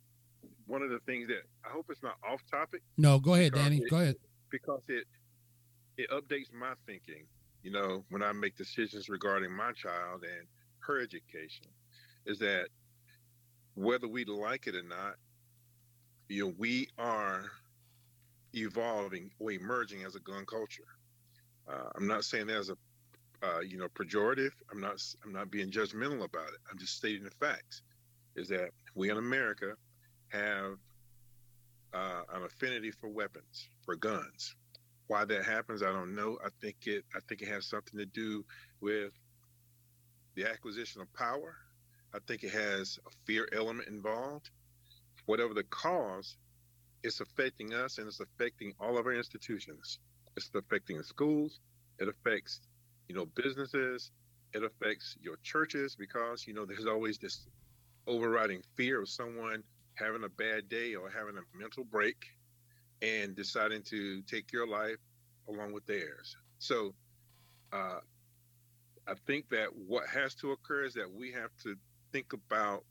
one 0.66 0.82
of 0.82 0.90
the 0.90 0.98
things 1.06 1.28
that 1.28 1.42
I 1.64 1.70
hope 1.70 1.86
it's 1.90 2.02
not 2.02 2.16
off 2.28 2.42
topic. 2.50 2.82
No, 2.96 3.18
go 3.18 3.34
ahead, 3.34 3.54
Danny. 3.54 3.78
It, 3.78 3.90
go 3.90 3.98
ahead. 3.98 4.16
Because 4.50 4.82
it 4.88 5.06
it 5.96 6.10
updates 6.10 6.52
my 6.52 6.74
thinking. 6.86 7.24
You 7.62 7.72
know, 7.72 8.04
when 8.10 8.22
I 8.22 8.32
make 8.32 8.56
decisions 8.56 9.08
regarding 9.08 9.52
my 9.52 9.72
child 9.72 10.22
and 10.22 10.46
her 10.80 11.00
education, 11.00 11.66
is 12.24 12.38
that 12.38 12.68
whether 13.74 14.06
we 14.06 14.24
like 14.24 14.66
it 14.66 14.76
or 14.76 14.82
not, 14.82 15.14
you 16.28 16.46
know, 16.46 16.54
we 16.58 16.88
are 16.98 17.44
evolving 18.54 19.30
or 19.38 19.52
emerging 19.52 20.04
as 20.04 20.14
a 20.14 20.20
gun 20.20 20.44
culture. 20.46 20.84
Uh, 21.68 21.90
I'm 21.96 22.06
not 22.06 22.24
saying 22.24 22.46
that 22.48 22.56
as 22.56 22.70
a 22.70 22.76
uh, 23.42 23.60
you 23.60 23.78
know 23.78 23.88
pejorative. 23.88 24.52
I'm 24.72 24.80
not 24.80 25.02
I'm 25.24 25.32
not 25.32 25.50
being 25.50 25.70
judgmental 25.70 26.24
about 26.24 26.48
it. 26.48 26.60
I'm 26.70 26.78
just 26.78 26.96
stating 26.96 27.24
the 27.24 27.30
facts. 27.30 27.82
Is 28.34 28.48
that 28.48 28.70
we 28.94 29.10
in 29.10 29.16
America 29.16 29.74
have 30.28 30.76
uh, 31.92 32.22
an 32.34 32.42
affinity 32.44 32.90
for 32.90 33.08
weapons, 33.08 33.68
for 33.84 33.96
guns. 33.96 34.54
Why 35.06 35.24
that 35.24 35.44
happens, 35.44 35.82
I 35.82 35.92
don't 35.92 36.14
know. 36.14 36.38
I 36.44 36.48
think 36.60 36.76
it 36.86 37.04
I 37.14 37.20
think 37.28 37.42
it 37.42 37.48
has 37.48 37.66
something 37.66 37.98
to 37.98 38.06
do 38.06 38.44
with 38.80 39.12
the 40.34 40.44
acquisition 40.48 41.00
of 41.00 41.12
power. 41.14 41.56
I 42.14 42.18
think 42.26 42.42
it 42.42 42.52
has 42.52 42.98
a 43.06 43.10
fear 43.24 43.48
element 43.52 43.88
involved. 43.88 44.50
Whatever 45.26 45.54
the 45.54 45.64
cause, 45.64 46.36
it's 47.02 47.20
affecting 47.20 47.72
us 47.72 47.98
and 47.98 48.06
it's 48.06 48.20
affecting 48.20 48.74
all 48.80 48.98
of 48.98 49.06
our 49.06 49.12
institutions. 49.12 49.98
It's 50.36 50.50
affecting 50.54 51.02
schools. 51.02 51.60
It 51.98 52.08
affects, 52.08 52.60
you 53.08 53.14
know, 53.14 53.26
businesses. 53.26 54.10
It 54.52 54.62
affects 54.62 55.16
your 55.20 55.38
churches 55.42 55.96
because, 55.96 56.46
you 56.46 56.54
know, 56.54 56.64
there's 56.64 56.86
always 56.86 57.18
this 57.18 57.46
overriding 58.06 58.62
fear 58.76 59.02
of 59.02 59.08
someone 59.08 59.62
having 59.94 60.24
a 60.24 60.28
bad 60.28 60.68
day 60.68 60.94
or 60.94 61.10
having 61.10 61.36
a 61.36 61.58
mental 61.58 61.84
break 61.84 62.16
and 63.02 63.34
deciding 63.34 63.82
to 63.82 64.22
take 64.22 64.52
your 64.52 64.66
life 64.66 64.98
along 65.48 65.72
with 65.72 65.86
theirs. 65.86 66.36
So 66.58 66.94
uh, 67.72 68.00
I 69.06 69.14
think 69.26 69.48
that 69.50 69.68
what 69.74 70.06
has 70.08 70.34
to 70.36 70.52
occur 70.52 70.84
is 70.84 70.94
that 70.94 71.10
we 71.12 71.32
have 71.32 71.50
to 71.62 71.76
think 72.12 72.32
about 72.32 72.84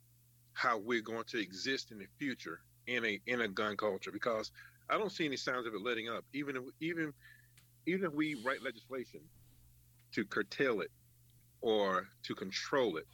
how 0.53 0.77
we're 0.77 1.01
going 1.01 1.25
to 1.27 1.39
exist 1.41 1.91
in 1.91 1.99
the 1.99 2.07
future 2.17 2.61
in 2.87 3.03
a 3.05 3.19
in 3.25 3.41
a 3.41 3.47
gun 3.47 3.75
culture 3.75 4.11
because 4.11 4.51
I 4.89 4.97
don't 4.97 5.11
see 5.11 5.25
any 5.25 5.37
signs 5.37 5.65
of 5.65 5.73
it 5.73 5.81
letting 5.81 6.09
up. 6.09 6.23
Even 6.33 6.55
if 6.55 6.63
even 6.79 7.13
even 7.85 8.05
if 8.05 8.13
we 8.13 8.35
write 8.43 8.63
legislation 8.63 9.21
to 10.13 10.25
curtail 10.25 10.81
it 10.81 10.91
or 11.61 12.07
to 12.23 12.35
control 12.35 12.97
it 12.97 13.07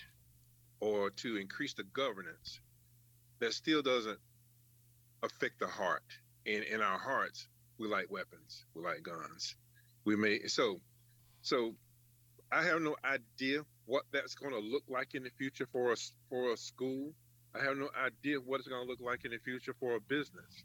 or 0.79 1.09
to 1.11 1.37
increase 1.37 1.73
the 1.73 1.83
governance, 1.83 2.59
that 3.39 3.53
still 3.53 3.81
doesn't 3.81 4.19
affect 5.23 5.59
the 5.59 5.67
heart. 5.67 6.03
And 6.45 6.63
in 6.63 6.81
our 6.81 6.97
hearts, 6.97 7.47
we 7.77 7.87
like 7.87 8.11
weapons, 8.11 8.65
we 8.73 8.83
like 8.83 9.03
guns. 9.03 9.55
We 10.05 10.15
may 10.15 10.47
so 10.47 10.77
so 11.41 11.75
I 12.51 12.63
have 12.63 12.81
no 12.81 12.95
idea 13.03 13.61
what 13.85 14.03
that's 14.11 14.35
going 14.35 14.53
to 14.53 14.59
look 14.59 14.83
like 14.87 15.15
in 15.15 15.23
the 15.23 15.31
future 15.37 15.67
for 15.71 15.91
us 15.91 16.13
for 16.29 16.51
a 16.51 16.57
school. 16.57 17.13
I 17.55 17.63
have 17.63 17.77
no 17.77 17.89
idea 17.97 18.37
what 18.37 18.59
it's 18.59 18.67
going 18.67 18.85
to 18.85 18.89
look 18.89 19.01
like 19.01 19.25
in 19.25 19.31
the 19.31 19.39
future 19.39 19.75
for 19.79 19.95
a 19.95 20.01
business. 20.01 20.63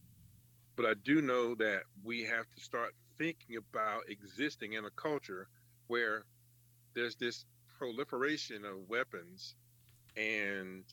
But 0.77 0.87
I 0.87 0.95
do 1.05 1.23
know 1.23 1.55
that 1.57 1.83
we 2.05 2.25
have 2.25 2.45
to 2.57 2.61
start 2.63 2.95
thinking 3.19 3.57
about 3.57 4.03
existing 4.09 4.73
in 4.75 4.85
a 4.85 4.91
culture 4.91 5.49
where 5.89 6.25
there's 6.95 7.17
this 7.17 7.45
proliferation 7.79 8.65
of 8.65 8.89
weapons 8.89 9.55
and 10.17 10.85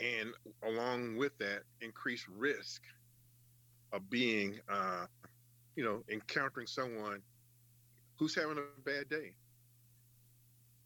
and 0.00 0.32
along 0.62 1.16
with 1.16 1.36
that 1.38 1.62
increased 1.80 2.26
risk 2.28 2.82
of 3.92 4.08
being 4.10 4.60
uh, 4.68 5.06
you 5.76 5.84
know 5.84 6.02
encountering 6.10 6.66
someone 6.66 7.22
who's 8.18 8.34
having 8.34 8.58
a 8.58 8.62
bad 8.62 8.92
day. 8.92 9.14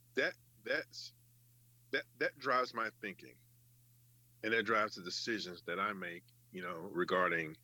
That 0.01 0.21
that's 0.51 1.13
that 1.93 2.05
that 2.19 2.39
drives 2.39 2.75
my 2.75 2.89
thinking. 3.01 3.35
And 4.43 4.53
that 4.53 4.65
drives 4.65 4.95
the 4.97 5.03
decisions 5.03 5.63
that 5.67 5.79
i 5.79 5.93
make 5.93 6.25
you 6.53 6.63
know 6.63 6.89
regarding 6.93 7.57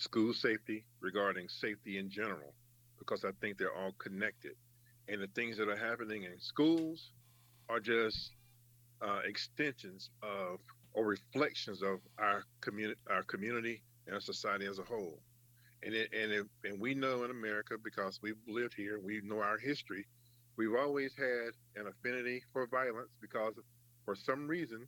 school 0.00 0.32
safety 0.32 0.84
regarding 1.00 1.48
safety 1.48 1.98
in 1.98 2.10
general 2.10 2.54
because 2.98 3.24
i 3.24 3.30
think 3.40 3.58
they're 3.58 3.74
all 3.76 3.92
connected 3.98 4.52
and 5.08 5.20
the 5.20 5.28
things 5.28 5.56
that 5.56 5.68
are 5.68 5.76
happening 5.76 6.24
in 6.24 6.40
schools 6.40 7.12
are 7.68 7.80
just 7.80 8.30
uh, 9.02 9.20
extensions 9.24 10.10
of 10.22 10.58
or 10.94 11.06
reflections 11.06 11.82
of 11.82 12.00
our 12.18 12.42
community 12.60 13.00
our 13.10 13.22
community 13.24 13.82
and 14.06 14.14
our 14.14 14.20
society 14.20 14.66
as 14.66 14.78
a 14.78 14.84
whole 14.84 15.20
and 15.82 15.94
it, 15.94 16.10
and 16.12 16.32
it, 16.32 16.46
and 16.64 16.80
we 16.80 16.94
know 16.94 17.24
in 17.24 17.30
America 17.30 17.76
because 17.82 18.20
we've 18.22 18.36
lived 18.46 18.74
here, 18.74 19.00
we 19.00 19.20
know 19.24 19.40
our 19.40 19.58
history. 19.58 20.06
We've 20.56 20.74
always 20.74 21.14
had 21.16 21.52
an 21.76 21.86
affinity 21.88 22.42
for 22.52 22.66
violence 22.66 23.10
because 23.20 23.54
for 24.04 24.14
some 24.14 24.46
reason 24.46 24.86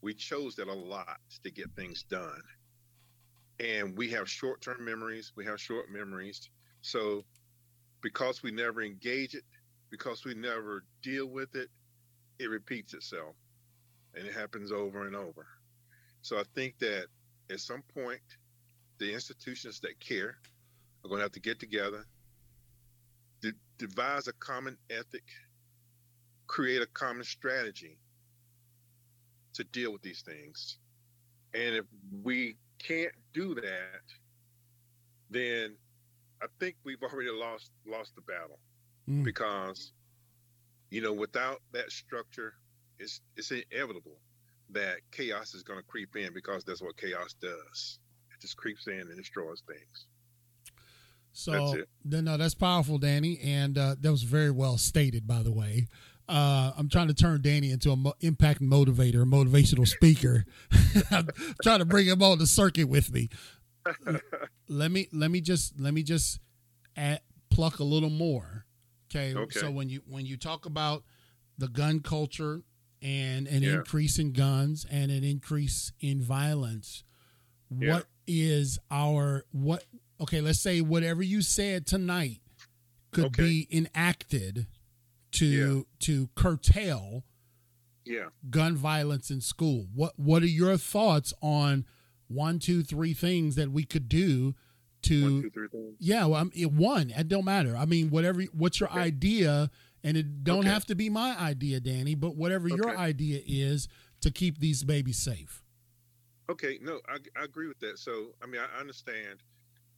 we 0.00 0.14
chose 0.14 0.56
that 0.56 0.68
a 0.68 0.72
lot 0.72 1.18
to 1.44 1.50
get 1.50 1.70
things 1.76 2.02
done. 2.04 2.42
And 3.60 3.96
we 3.96 4.08
have 4.10 4.28
short-term 4.28 4.84
memories, 4.84 5.32
we 5.36 5.44
have 5.44 5.60
short 5.60 5.90
memories. 5.90 6.48
So 6.80 7.24
because 8.02 8.42
we 8.42 8.50
never 8.50 8.82
engage 8.82 9.34
it, 9.34 9.44
because 9.90 10.24
we 10.24 10.34
never 10.34 10.84
deal 11.02 11.26
with 11.26 11.54
it, 11.56 11.68
it 12.38 12.50
repeats 12.50 12.94
itself. 12.94 13.34
And 14.14 14.26
it 14.26 14.34
happens 14.34 14.70
over 14.70 15.06
and 15.06 15.16
over. 15.16 15.46
So 16.22 16.38
I 16.38 16.44
think 16.54 16.78
that 16.78 17.06
at 17.50 17.60
some 17.60 17.82
point 17.94 18.20
the 18.98 19.12
institutions 19.12 19.80
that 19.80 19.98
care 20.00 20.36
are 21.04 21.08
going 21.08 21.18
to 21.18 21.24
have 21.24 21.32
to 21.32 21.40
get 21.40 21.58
together, 21.58 22.04
de- 23.40 23.52
devise 23.78 24.28
a 24.28 24.32
common 24.34 24.76
ethic, 24.90 25.24
create 26.46 26.82
a 26.82 26.86
common 26.86 27.24
strategy 27.24 27.98
to 29.54 29.64
deal 29.64 29.92
with 29.92 30.02
these 30.02 30.22
things. 30.22 30.78
And 31.54 31.76
if 31.76 31.84
we 32.22 32.56
can't 32.78 33.12
do 33.32 33.54
that, 33.54 34.02
then 35.30 35.76
I 36.42 36.46
think 36.60 36.76
we've 36.84 37.02
already 37.02 37.30
lost 37.30 37.70
lost 37.86 38.14
the 38.14 38.22
battle 38.22 38.58
Mm. 39.08 39.24
because 39.24 39.92
you 40.90 41.00
know 41.00 41.12
without 41.14 41.62
that 41.72 41.90
structure, 41.90 42.54
it's 42.98 43.20
it's 43.36 43.50
inevitable 43.50 44.18
that 44.70 44.98
chaos 45.12 45.54
is 45.54 45.62
going 45.62 45.78
to 45.78 45.84
creep 45.86 46.14
in 46.16 46.34
because 46.34 46.62
that's 46.64 46.82
what 46.82 46.96
chaos 46.98 47.34
does 47.40 47.98
It 48.34 48.40
just 48.42 48.56
creeps 48.58 48.86
in 48.86 49.00
and 49.00 49.16
destroys 49.16 49.62
things. 49.66 50.06
So 51.32 51.52
That's 51.52 51.88
then, 52.04 52.24
no, 52.24 52.36
that's 52.36 52.54
powerful, 52.54 52.98
Danny, 52.98 53.38
and 53.38 53.78
uh, 53.78 53.96
that 54.00 54.10
was 54.10 54.24
very 54.24 54.50
well 54.50 54.76
stated, 54.76 55.26
by 55.26 55.42
the 55.42 55.52
way. 55.52 55.86
Uh, 56.28 56.72
I'm 56.76 56.88
trying 56.90 57.08
to 57.08 57.14
turn 57.14 57.40
Danny 57.40 57.70
into 57.70 57.90
an 57.92 58.00
mo- 58.00 58.14
impact 58.20 58.60
motivator, 58.60 59.24
motivational 59.24 59.88
speaker. 59.88 60.44
I'm 61.10 61.28
trying 61.62 61.78
to 61.78 61.84
bring 61.86 62.06
him 62.06 62.22
on 62.22 62.38
the 62.38 62.46
circuit 62.46 62.86
with 62.88 63.12
me. 63.12 63.28
let 64.68 64.90
me 64.90 65.08
let 65.12 65.30
me 65.30 65.40
just 65.40 65.78
let 65.80 65.94
me 65.94 66.02
just 66.02 66.40
add, 66.96 67.20
pluck 67.50 67.78
a 67.78 67.84
little 67.84 68.10
more. 68.10 68.66
Okay? 69.10 69.34
Okay. 69.34 69.58
So 69.60 69.70
when 69.70 69.88
you 69.88 70.02
when 70.06 70.26
you 70.26 70.36
talk 70.36 70.66
about 70.66 71.04
the 71.56 71.68
gun 71.68 72.00
culture 72.00 72.62
and 73.00 73.46
an 73.46 73.62
Yeah. 73.62 73.74
increase 73.76 74.18
in 74.18 74.32
guns 74.32 74.84
and 74.90 75.10
an 75.10 75.24
increase 75.24 75.92
in 76.00 76.20
violence, 76.20 77.04
Yeah. 77.70 77.94
what 77.94 78.06
is 78.26 78.78
our 78.90 79.44
what? 79.52 79.84
Okay, 80.20 80.40
let's 80.42 80.60
say 80.60 80.80
whatever 80.82 81.22
you 81.22 81.40
said 81.40 81.86
tonight 81.86 82.40
could 83.12 83.26
Okay. 83.26 83.42
be 83.42 83.68
enacted 83.70 84.66
to 85.38 85.46
Yeah. 85.46 85.82
to 86.00 86.28
curtail 86.34 87.24
yeah. 88.04 88.28
gun 88.50 88.76
violence 88.76 89.30
in 89.30 89.40
school. 89.40 89.88
What 89.94 90.18
what 90.18 90.42
are 90.42 90.46
your 90.46 90.76
thoughts 90.76 91.32
on 91.42 91.84
one, 92.28 92.58
two, 92.58 92.82
three 92.82 93.14
things 93.14 93.54
that 93.56 93.70
we 93.70 93.84
could 93.84 94.08
do 94.08 94.54
to 95.02 95.22
One, 95.22 95.42
two, 95.42 95.50
three 95.50 95.68
things. 95.68 95.96
yeah, 95.98 96.26
well, 96.26 96.40
I'm, 96.40 96.50
it, 96.54 96.70
one, 96.72 97.10
it 97.10 97.28
don't 97.28 97.44
matter. 97.44 97.76
I 97.76 97.86
mean, 97.86 98.10
whatever. 98.10 98.42
What's 98.52 98.80
your 98.80 98.90
Okay. 98.90 99.00
idea? 99.00 99.70
And 100.04 100.16
it 100.16 100.44
don't 100.44 100.60
Okay. 100.60 100.68
have 100.68 100.84
to 100.86 100.94
be 100.94 101.08
my 101.10 101.36
idea, 101.38 101.80
Danny, 101.80 102.14
but 102.14 102.36
whatever 102.36 102.68
your 102.68 102.96
idea 102.96 103.40
is 103.46 103.88
to 104.20 104.30
keep 104.30 104.58
these 104.58 104.84
babies 104.84 105.16
safe. 105.18 105.62
Okay, 106.50 106.78
no, 106.82 107.00
I, 107.08 107.18
I 107.36 107.44
agree 107.44 107.66
with 107.68 107.78
that. 107.80 107.98
So, 107.98 108.34
I 108.42 108.46
mean, 108.46 108.60
I 108.60 108.78
understand, 108.80 109.42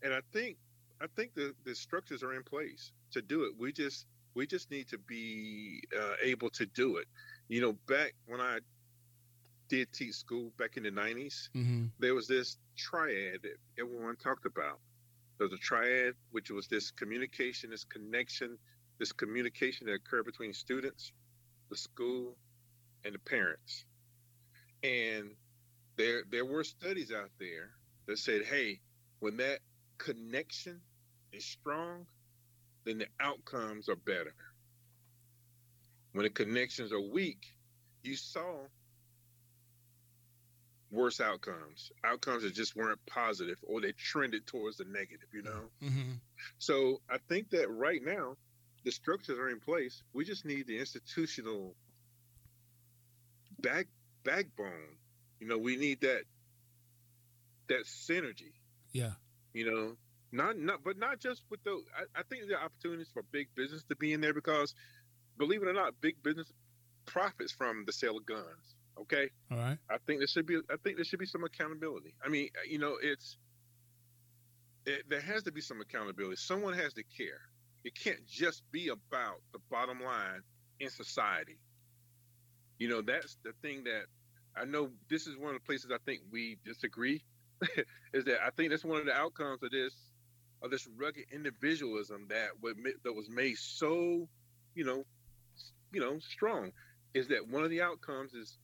and 0.03 0.13
I 0.15 0.21
think 0.33 0.57
I 1.01 1.07
think 1.17 1.35
the 1.35 1.55
the 1.65 1.75
structures 1.75 2.23
are 2.23 2.35
in 2.35 2.43
place 2.43 2.93
to 3.13 3.23
do 3.23 3.45
it. 3.45 3.53
We 3.59 3.73
just 3.73 4.07
we 4.35 4.47
just 4.47 4.71
need 4.71 4.89
to 4.89 4.99
be 4.99 5.83
uh, 5.99 6.15
able 6.23 6.51
to 6.51 6.67
do 6.67 6.97
it. 6.97 7.07
You 7.49 7.61
know, 7.61 7.73
back 7.89 8.15
when 8.27 8.41
I 8.41 8.59
did 9.69 9.93
teach 9.93 10.15
school 10.15 10.51
back 10.59 10.77
in 10.77 10.83
the 10.83 10.91
'90s, 10.91 11.49
Mm-hmm. 11.55 11.87
there 11.99 12.15
was 12.15 12.27
this 12.27 12.57
triad 12.77 13.43
that 13.43 13.57
everyone 13.79 14.17
talked 14.17 14.47
about. 14.47 14.79
There 15.39 15.47
was 15.49 15.55
a 15.59 15.63
triad, 15.63 16.15
which 16.33 16.51
was 16.51 16.69
this 16.69 16.91
communication, 16.91 17.71
this 17.71 17.85
connection, 17.85 18.59
this 18.99 19.13
communication 19.13 19.87
that 19.87 19.95
occurred 19.95 20.27
between 20.27 20.53
students, 20.53 21.13
the 21.71 21.77
school, 21.77 22.37
and 23.05 23.15
the 23.15 23.19
parents. 23.19 23.85
And 24.83 25.31
there, 25.97 26.23
there 26.31 26.45
were 26.45 26.65
studies 26.65 27.11
out 27.13 27.31
there 27.39 27.71
that 28.07 28.19
said, 28.19 28.43
hey, 28.45 28.81
when 29.21 29.37
that 29.39 29.61
connection 29.99 30.81
is 31.33 31.45
strong, 31.45 32.07
then 32.85 32.99
the 32.99 33.07
outcomes 33.21 33.89
are 33.89 33.97
better. 33.97 34.35
When 36.13 36.25
the 36.25 36.31
connections 36.31 36.93
are 36.93 37.01
weak, 37.01 37.47
you 38.03 38.17
saw 38.17 38.67
worse 40.91 41.21
outcomes, 41.21 41.93
outcomes 42.05 42.43
that 42.43 42.55
just 42.55 42.75
weren't 42.75 42.99
positive 43.07 43.59
or 43.63 43.81
they 43.81 43.93
trended 43.93 44.47
towards 44.47 44.79
the 44.79 44.85
negative, 44.85 45.29
you 45.33 45.43
know? 45.43 45.63
Mm-hmm. 45.83 46.13
So 46.59 47.01
I 47.09 47.19
think 47.29 47.51
that 47.51 47.71
right 47.71 48.01
now 48.05 48.37
the 48.85 48.91
structures 48.91 49.39
are 49.39 49.51
in 49.51 49.61
place. 49.61 50.03
We 50.13 50.25
just 50.25 50.45
need 50.45 50.67
the 50.67 50.79
institutional 50.79 51.75
back 53.61 53.87
backbone. 54.25 54.97
You 55.39 55.49
know, 55.49 55.59
we 55.59 55.77
need 55.77 56.01
that 56.01 56.23
that 57.69 57.85
synergy. 57.85 58.53
Yeah. 58.93 59.13
You 59.53 59.71
know, 59.71 59.97
not 60.33 60.59
not 60.59 60.85
but 60.85 60.99
not 60.99 61.19
just 61.19 61.43
with 61.51 61.63
the. 61.65 61.81
I, 61.97 62.21
I 62.21 62.23
think 62.25 62.49
there 62.49 62.59
are 62.59 62.65
opportunities 62.65 63.09
for 63.13 63.23
big 63.33 63.49
business 63.57 63.83
to 63.89 63.97
be 63.97 64.13
in 64.13 64.21
there 64.21 64.35
because, 64.35 64.75
believe 65.39 65.63
it 65.63 65.69
or 65.69 65.73
not, 65.73 65.95
big 66.01 66.23
business 66.23 66.53
profits 67.07 67.53
from 67.53 67.85
the 67.87 67.93
sale 67.93 68.17
of 68.17 68.27
guns. 68.27 68.75
Okay, 69.01 69.31
All 69.51 69.59
right. 69.59 69.79
I 69.89 69.97
think 70.07 70.21
there 70.21 70.27
should 70.27 70.47
be. 70.47 70.57
I 70.71 70.77
think 70.85 70.97
there 70.97 71.05
should 71.05 71.19
be 71.19 71.27
some 71.27 71.45
accountability. 71.45 72.15
I 72.25 72.29
mean, 72.29 72.49
you 72.69 72.79
know, 72.79 72.97
it's 73.03 73.39
it, 74.87 75.05
there 75.09 75.21
has 75.21 75.43
to 75.45 75.53
be 75.53 75.61
some 75.61 75.81
accountability. 75.81 76.37
Someone 76.37 76.75
has 76.75 76.93
to 76.95 77.03
care. 77.03 77.41
It 77.85 77.95
can't 77.95 78.25
just 78.27 78.63
be 78.73 78.89
about 78.89 79.41
the 79.53 79.59
bottom 79.71 80.03
line 80.03 80.43
in 80.81 80.91
society. 80.91 81.59
You 82.79 82.89
know, 82.89 83.03
that's 83.03 83.39
the 83.43 83.53
thing 83.63 83.85
that 83.85 84.05
I 84.57 84.65
know. 84.65 84.91
This 85.09 85.27
is 85.27 85.37
one 85.37 85.55
of 85.55 85.55
the 85.55 85.67
places 85.67 85.91
I 85.93 85.99
think 86.05 86.21
we 86.31 86.59
disagree. 86.65 87.25
is 88.15 88.25
that 88.25 88.39
I 88.45 88.51
think 88.51 88.71
that's 88.71 88.85
one 88.85 89.01
of 89.01 89.07
the 89.07 89.13
outcomes 89.13 89.63
of 89.63 89.71
this 89.71 89.95
of 90.63 90.71
this 90.71 90.89
rugged 90.97 91.25
individualism 91.33 92.27
that 92.29 92.49
was 92.61 92.75
that 93.05 93.13
was 93.13 93.29
made 93.29 93.57
so, 93.57 94.29
you 94.75 94.85
know, 94.85 95.05
you 95.93 96.01
know, 96.01 96.19
strong. 96.19 96.73
Is 97.15 97.27
that 97.29 97.47
one 97.49 97.65
of 97.65 97.71
the 97.71 97.83
outcomes 97.83 98.35
is 98.35 98.59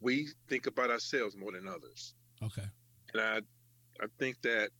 we 0.00 0.28
think 0.48 0.66
about 0.66 0.90
ourselves 0.90 1.36
more 1.36 1.52
than 1.52 1.66
others. 1.66 2.14
Okay. 2.42 2.66
And 3.14 3.22
I, 3.22 3.38
I 4.00 4.06
think 4.18 4.40
that 4.42 4.70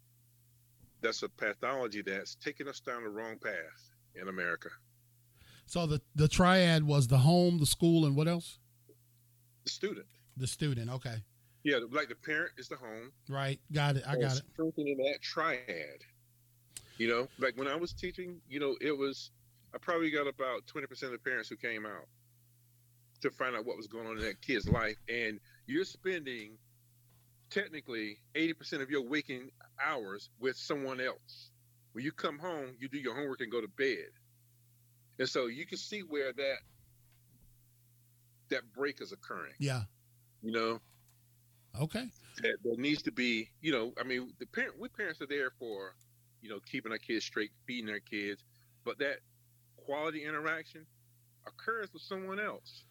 that's 1.00 1.22
a 1.22 1.28
pathology 1.28 2.02
that's 2.02 2.34
taking 2.36 2.68
us 2.68 2.80
down 2.80 3.04
the 3.04 3.08
wrong 3.08 3.38
path 3.38 3.90
in 4.20 4.28
America. 4.28 4.68
So 5.66 5.86
the 5.86 6.00
the 6.14 6.28
triad 6.28 6.84
was 6.84 7.08
the 7.08 7.18
home, 7.18 7.58
the 7.58 7.66
school, 7.66 8.06
and 8.06 8.16
what 8.16 8.28
else? 8.28 8.58
The 9.64 9.70
student. 9.70 10.06
The 10.36 10.46
student. 10.46 10.90
Okay. 10.90 11.22
Yeah, 11.64 11.78
like 11.90 12.08
the 12.08 12.14
parent 12.14 12.52
is 12.56 12.68
the 12.68 12.76
home. 12.76 13.12
Right. 13.28 13.60
Got 13.72 13.96
it. 13.96 14.04
I 14.06 14.16
got 14.16 14.36
it. 14.36 14.42
Strengthening 14.54 14.96
that 14.98 15.20
triad. 15.20 16.02
You 16.98 17.08
know, 17.08 17.28
like 17.38 17.56
when 17.56 17.68
I 17.68 17.76
was 17.76 17.92
teaching, 17.92 18.40
you 18.48 18.58
know, 18.61 18.76
it 18.80 18.96
was 18.96 19.30
I 19.74 19.78
probably 19.78 20.11
got 20.11 20.26
about 20.26 20.66
twenty 20.66 20.87
percent 20.87 21.12
of 21.14 21.22
the 21.22 21.30
parents 21.30 21.48
who 21.48 21.56
came 21.56 21.87
out 21.87 22.06
to 23.20 23.30
find 23.30 23.56
out 23.56 23.64
what 23.64 23.76
was 23.76 23.87
going 23.87 24.06
on 24.06 24.16
in 24.18 24.22
that 24.24 24.40
kid's 24.42 24.68
life, 24.68 24.96
and 25.08 25.38
you're 25.66 25.84
spending 25.84 26.58
technically 27.50 28.18
eighty 28.34 28.52
percent 28.52 28.82
of 28.82 28.90
your 28.90 29.02
waking 29.08 29.50
hours 29.84 30.28
with 30.40 30.56
someone 30.56 31.00
else. 31.00 31.50
When 31.92 32.04
you 32.04 32.12
come 32.12 32.38
home, 32.38 32.74
you 32.78 32.88
do 32.88 32.98
your 32.98 33.14
homework 33.14 33.40
and 33.40 33.50
go 33.50 33.61
to 33.61 33.68
bed, 33.68 34.11
and 35.18 35.28
so 35.28 35.46
you 35.46 35.66
can 35.66 35.78
see 35.78 36.00
where 36.00 36.32
that 36.32 36.56
that 38.50 38.62
break 38.74 39.00
is 39.00 39.12
occurring. 39.12 39.54
Yeah. 39.58 39.82
You 40.42 40.52
know, 40.52 40.80
Okay. 41.80 42.08
that 42.42 42.56
there 42.64 42.76
needs 42.76 43.02
to 43.02 43.12
be, 43.12 43.50
you 43.61 43.72
know, 43.72 43.92
I 44.00 44.04
mean, 44.04 44.32
the 44.38 44.46
parent, 44.46 44.78
we 44.78 44.88
parents 44.88 45.20
are 45.20 45.26
there 45.26 45.50
for, 45.58 45.94
you 46.40 46.48
know, 46.51 46.61
keeping 46.61 46.92
our 46.92 46.98
kids 46.98 47.24
straight, 47.24 47.51
feeding 47.66 47.90
our 47.90 48.01
kids, 48.01 48.44
but 48.85 48.98
that 48.98 49.18
quality 49.77 50.24
interaction 50.24 50.87
occurs 51.46 51.92
with 51.92 52.03
someone 52.03 52.40
else. 52.40 52.85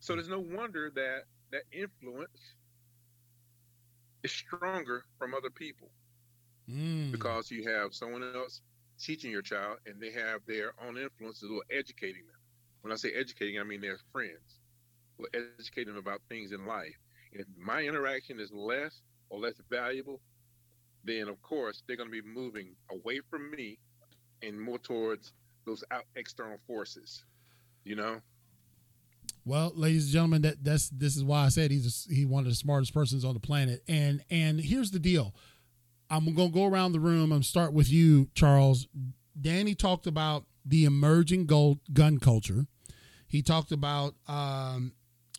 So 0.00 0.14
there's 0.14 0.28
no 0.28 0.40
wonder 0.40 0.90
that 0.94 1.24
that 1.52 1.64
influence 1.72 2.54
is 4.22 4.32
stronger 4.32 5.04
from 5.18 5.34
other 5.34 5.50
people 5.50 5.90
Mm. 6.68 7.34
because 7.34 7.50
you 7.50 7.68
have 7.68 7.94
someone 7.94 8.24
else 8.24 8.60
teaching 8.98 9.30
your 9.30 9.42
child 9.42 9.78
and 9.86 10.00
they 10.00 10.10
have 10.10 10.44
their 10.46 10.72
own 10.80 10.96
influences 10.96 11.50
or 11.50 11.62
educating 11.70 12.26
them. 12.26 12.36
When 12.82 12.92
I 12.92 12.96
say 12.96 13.12
educating, 13.12 13.58
I 13.60 13.64
mean 13.64 13.80
their 13.80 13.98
friends 14.12 14.60
will 15.18 15.28
educate 15.34 15.70
them 15.70 15.80
about 15.80 16.04
things 16.12 16.34
in 16.34 16.48
life. 16.48 16.80
And 17.18 17.28
if 17.28 17.32
my 17.40 17.68
interaction 17.70 18.28
is 18.40 18.40
less 18.52 19.02
or 19.28 19.38
less 19.38 19.60
valuable, 19.70 20.20
then 21.04 21.28
of 21.28 21.40
course 21.42 21.82
they're 21.86 21.96
going 21.96 22.10
to 22.10 22.22
be 22.22 22.26
moving 22.26 22.68
away 22.90 23.20
from 23.30 23.50
me 23.50 23.78
and 24.42 24.60
more 24.60 24.78
towards 24.78 25.32
those 25.64 25.84
out 25.90 26.04
external 26.16 26.58
forces. 26.66 27.24
You 27.84 27.96
know? 27.96 28.20
Well, 29.44 29.72
ladies 29.74 30.04
and 30.04 30.12
gentlemen, 30.12 30.42
that 30.42 30.64
that's 30.64 30.88
this 30.88 31.16
is 31.16 31.24
why 31.24 31.44
I 31.44 31.48
said 31.48 31.70
he's 31.70 32.06
a, 32.08 32.14
he 32.14 32.24
one 32.24 32.44
of 32.44 32.50
the 32.50 32.56
smartest 32.56 32.94
persons 32.94 33.24
on 33.24 33.34
the 33.34 33.40
planet. 33.40 33.82
And 33.88 34.22
and 34.30 34.60
here's 34.60 34.90
the 34.90 34.98
deal. 34.98 35.34
I'm 36.08 36.34
gonna 36.34 36.50
go 36.50 36.66
around 36.66 36.92
the 36.92 37.00
room 37.00 37.32
and 37.32 37.44
start 37.44 37.72
with 37.72 37.90
you, 37.90 38.28
Charles. 38.34 38.88
Danny 39.38 39.74
talked 39.74 40.06
about 40.06 40.44
the 40.64 40.84
emerging 40.84 41.46
gold 41.46 41.80
gun 41.92 42.18
culture. 42.18 42.66
He 43.26 43.42
talked 43.42 43.72
about 43.72 44.14
um, 44.28 44.92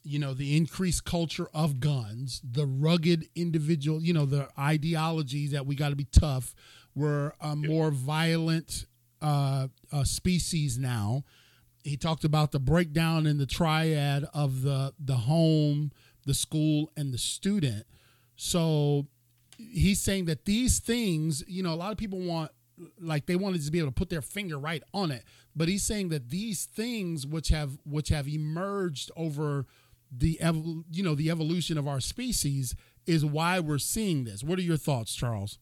you 0.05 0.19
know 0.19 0.33
the 0.33 0.55
increased 0.55 1.03
culture 1.03 1.47
of 1.53 1.79
guns, 1.79 2.41
the 2.49 2.65
rugged 2.65 3.27
individual, 3.35 4.01
you 4.01 4.13
know 4.13 4.25
the 4.25 4.47
ideology 4.57 5.47
that 5.47 5.65
we 5.65 5.75
got 5.75 5.89
to 5.89 5.95
be 5.95 6.05
tough. 6.05 6.55
We're 6.95 7.33
a 7.41 7.55
more 7.57 7.91
violent 7.91 8.85
uh, 9.21 9.67
uh, 9.91 10.03
species 10.05 10.77
now 10.77 11.23
he 11.85 11.97
talked 11.97 12.23
about 12.23 12.51
the 12.51 12.59
breakdown 12.59 13.27
in 13.27 13.37
the 13.37 13.45
triad 13.45 14.25
of 14.33 14.63
the 14.63 14.93
the 14.99 15.15
home, 15.15 15.91
the 16.25 16.33
school, 16.33 16.91
and 16.97 17.13
the 17.13 17.17
student. 17.19 17.85
So 18.35 19.05
he's 19.57 20.01
saying 20.01 20.25
that 20.25 20.45
these 20.45 20.79
things, 20.79 21.43
you 21.47 21.61
know, 21.61 21.73
a 21.73 21.75
lot 21.75 21.91
of 21.91 21.97
people 21.97 22.19
want 22.19 22.51
like 22.99 23.27
they 23.27 23.35
wanted 23.35 23.63
to 23.63 23.71
be 23.71 23.77
able 23.77 23.89
to 23.89 23.93
put 23.93 24.09
their 24.09 24.23
finger 24.23 24.57
right 24.57 24.81
on 24.93 25.11
it, 25.11 25.23
but 25.55 25.67
he's 25.67 25.83
saying 25.83 26.09
that 26.09 26.29
these 26.29 26.65
things 26.65 27.25
which 27.27 27.49
have 27.49 27.77
which 27.85 28.09
have 28.09 28.27
emerged 28.27 29.11
over 29.15 29.67
the 30.11 30.37
evol- 30.41 30.83
you 30.91 31.03
know 31.03 31.15
the 31.15 31.29
evolution 31.29 31.77
of 31.77 31.87
our 31.87 31.99
species 31.99 32.75
is 33.05 33.25
why 33.25 33.59
we're 33.59 33.77
seeing 33.77 34.23
this. 34.23 34.43
What 34.43 34.59
are 34.59 34.63
your 34.63 34.77
thoughts, 34.77 35.13
Charles? 35.13 35.59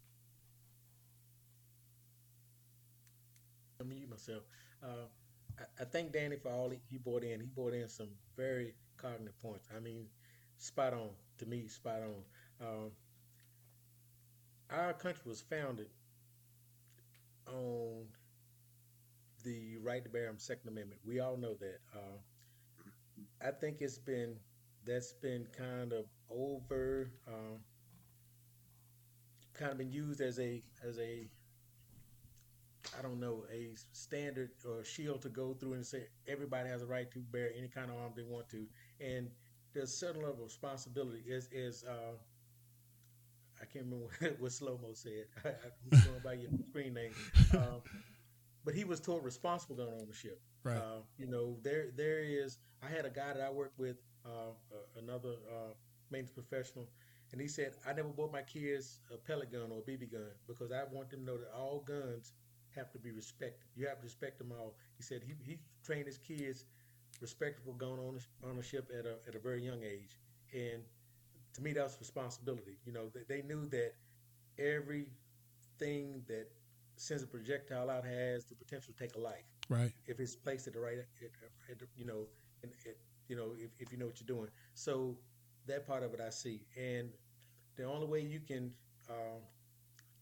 Me 3.84 3.96
mute 3.96 4.10
myself. 4.10 4.44
Uh, 4.82 5.08
I, 5.60 5.82
I 5.82 5.86
thank 5.86 6.14
Danny 6.14 6.38
for 6.38 6.50
all 6.50 6.70
he, 6.70 6.80
he 6.90 6.98
brought 6.98 7.24
in. 7.24 7.42
He 7.42 7.48
brought 7.48 7.74
in 7.74 7.90
some 7.90 8.08
very 8.38 8.74
cognitive 8.96 9.38
points. 9.42 9.68
I 9.76 9.82
mean, 9.82 10.06
spot 10.58 10.94
on 10.94 11.10
to 11.40 11.46
me, 11.46 11.68
spot 11.68 12.00
on. 12.02 12.68
Um, 12.68 12.92
our 14.70 14.94
country 14.94 15.24
was 15.26 15.42
founded 15.42 15.88
on 17.48 18.06
the 19.44 19.78
right 19.84 20.04
to 20.04 20.10
bear 20.10 20.28
arms 20.28 20.44
Second 20.44 20.70
Amendment. 20.70 21.02
We 21.06 21.20
all 21.20 21.36
know 21.36 21.56
that. 21.56 21.80
Uh, 21.94 22.18
I 23.46 23.52
think 23.52 23.78
it's 23.82 23.98
been 23.98 24.36
that's 24.86 25.14
been 25.14 25.48
kind 25.58 25.94
of 25.94 26.06
over, 26.30 27.12
um, 27.28 27.60
kind 29.54 29.72
of 29.72 29.78
been 29.78 29.92
used 29.92 30.22
as 30.22 30.40
a 30.40 30.64
as 30.88 30.98
a 31.00 31.28
I 32.98 33.02
don't 33.02 33.20
know, 33.20 33.46
a 33.52 33.70
standard 33.94 34.52
or 34.68 34.84
shield 34.84 35.22
to 35.24 35.30
go 35.30 35.54
through 35.54 35.74
and 35.74 35.86
say 35.86 36.08
everybody 36.28 36.70
has 36.70 36.82
a 36.82 36.86
right 36.86 37.10
to 37.12 37.20
bear 37.20 37.50
any 37.58 37.68
kind 37.68 37.90
of 37.90 37.98
arm 37.98 38.12
they 38.16 38.24
want 38.24 38.50
to. 38.50 38.66
And 39.00 39.30
there's 39.74 39.90
a 39.90 39.98
certain 39.98 40.22
level 40.22 40.40
of 40.40 40.44
responsibility. 40.44 41.24
Is 41.26 41.48
is 41.52 41.84
uh, 41.86 42.16
I 43.62 43.66
can't 43.66 43.86
remember 43.86 44.08
what, 44.20 44.40
what 44.40 44.52
Slow 44.52 44.80
Mo 44.82 44.94
said. 44.94 45.26
I'm 45.46 46.00
going 46.00 46.20
by 46.24 46.34
your 46.34 46.52
screen 46.70 46.94
name. 46.94 47.14
Um, 47.54 47.82
but 48.66 48.74
he 48.74 48.84
was 48.84 49.00
toward 49.00 49.24
responsible 49.24 49.76
gun 49.76 49.90
ownership. 50.02 50.42
Right. 50.64 50.78
Uh, 50.78 51.02
you 51.18 51.28
know, 51.28 51.58
there 51.64 51.88
there 51.96 52.20
is. 52.20 52.58
I 52.86 52.90
had 52.90 53.06
a 53.06 53.10
guy 53.10 53.34
that 53.34 53.42
I 53.42 53.50
worked 53.50 53.80
with, 53.80 53.98
uh, 54.26 54.52
another 54.98 55.36
uh, 55.50 55.74
maintenance 56.10 56.32
professional, 56.32 56.88
and 57.32 57.42
he 57.42 57.48
said, 57.48 57.74
"I 57.86 57.94
never 57.94 58.10
bought 58.10 58.32
my 58.32 58.42
kids 58.42 59.00
a 59.14 59.18
pellet 59.18 59.52
gun 59.52 59.72
or 59.72 59.80
a 59.80 59.82
BB 59.82 60.12
gun 60.12 60.32
because 60.48 60.72
I 60.72 60.84
want 60.92 61.10
them 61.10 61.22
to 61.22 61.26
know 61.26 61.38
that 61.38 61.52
all 61.56 61.82
guns 61.82 62.34
have 62.76 62.92
to 62.92 63.00
be 63.00 63.12
respected. 63.12 63.68
You 63.76 63.88
have 63.88 64.00
to 64.00 64.04
respect 64.04 64.38
them 64.38 64.52
all." 64.52 64.76
He 64.98 65.04
said 65.04 65.24
he, 65.24 65.34
he 65.44 65.60
trained 65.84 66.08
his 66.08 66.18
kids 66.18 66.66
respectable 67.22 67.74
gun 67.74 68.00
ownership 68.44 68.90
at 68.98 69.06
a 69.06 69.16
at 69.28 69.36
a 69.36 69.40
very 69.40 69.64
young 69.64 69.84
age, 69.84 70.18
and 70.54 70.84
to 71.54 71.62
me 71.62 71.74
that 71.74 71.84
was 71.84 71.98
responsibility. 72.00 72.78
You 72.86 72.94
know, 72.94 73.10
they, 73.14 73.24
they 73.28 73.42
knew 73.48 73.68
that 73.70 73.94
everything 74.58 76.24
that 76.28 76.48
sends 76.96 77.24
a 77.24 77.28
projectile 77.28 77.90
out 77.90 78.06
has 78.06 78.46
the 78.46 78.56
potential 78.56 78.94
to 78.94 79.00
take 79.04 79.16
a 79.16 79.20
life 79.20 79.46
Right. 79.70 79.92
if 80.06 80.20
it's 80.20 80.36
placed 80.36 80.68
at 80.68 80.74
the 80.74 80.80
right, 80.80 80.98
at, 81.00 81.08
at, 81.72 81.78
you 81.98 82.06
know, 82.06 82.28
you 83.28 83.36
know, 83.36 83.54
if, 83.58 83.72
if 83.80 83.92
you 83.92 83.98
know 83.98 84.06
what 84.06 84.20
you're 84.20 84.38
doing. 84.38 84.50
So 84.74 85.18
that 85.68 85.88
part 85.88 86.04
of 86.04 86.14
it 86.14 86.22
I 86.26 86.30
see, 86.30 86.62
and 86.78 87.10
the 87.76 87.84
only 87.86 88.08
way 88.08 88.22
you 88.22 88.40
can, 88.40 88.72
um, 89.10 89.42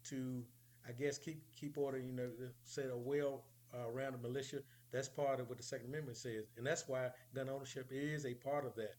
to, 0.06 0.44
I 0.88 0.92
guess, 0.92 1.18
keep 1.18 1.44
keep 1.56 1.78
order, 1.78 2.00
you 2.00 2.14
know, 2.14 2.30
say 2.64 2.84
a 2.92 2.98
well 2.98 3.44
uh, 3.74 3.90
rounded 3.92 4.22
militia. 4.22 4.60
That's 4.92 5.08
part 5.10 5.40
of 5.40 5.50
what 5.50 5.58
the 5.58 5.64
Second 5.64 5.88
Amendment 5.88 6.18
says, 6.18 6.46
and 6.58 6.66
that's 6.66 6.88
why 6.88 7.10
gun 7.34 7.50
ownership 7.50 7.88
is 7.92 8.26
a 8.26 8.34
part 8.34 8.66
of 8.66 8.76
that. 8.76 8.96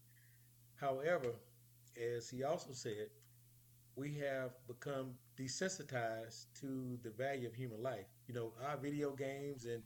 However, 0.77 1.33
as 2.17 2.31
he 2.31 2.45
also 2.45 2.73
said, 2.73 3.09
we 3.97 4.15
have 4.15 4.53
become 4.67 5.15
desensitized 5.39 6.47
to 6.61 6.99
the 7.03 7.11
value 7.11 7.47
of 7.49 7.55
human 7.55 7.83
life. 7.83 8.07
You 8.27 8.35
know, 8.35 8.53
our 8.67 8.77
video 8.77 9.11
games 9.13 9.65
and 9.67 9.83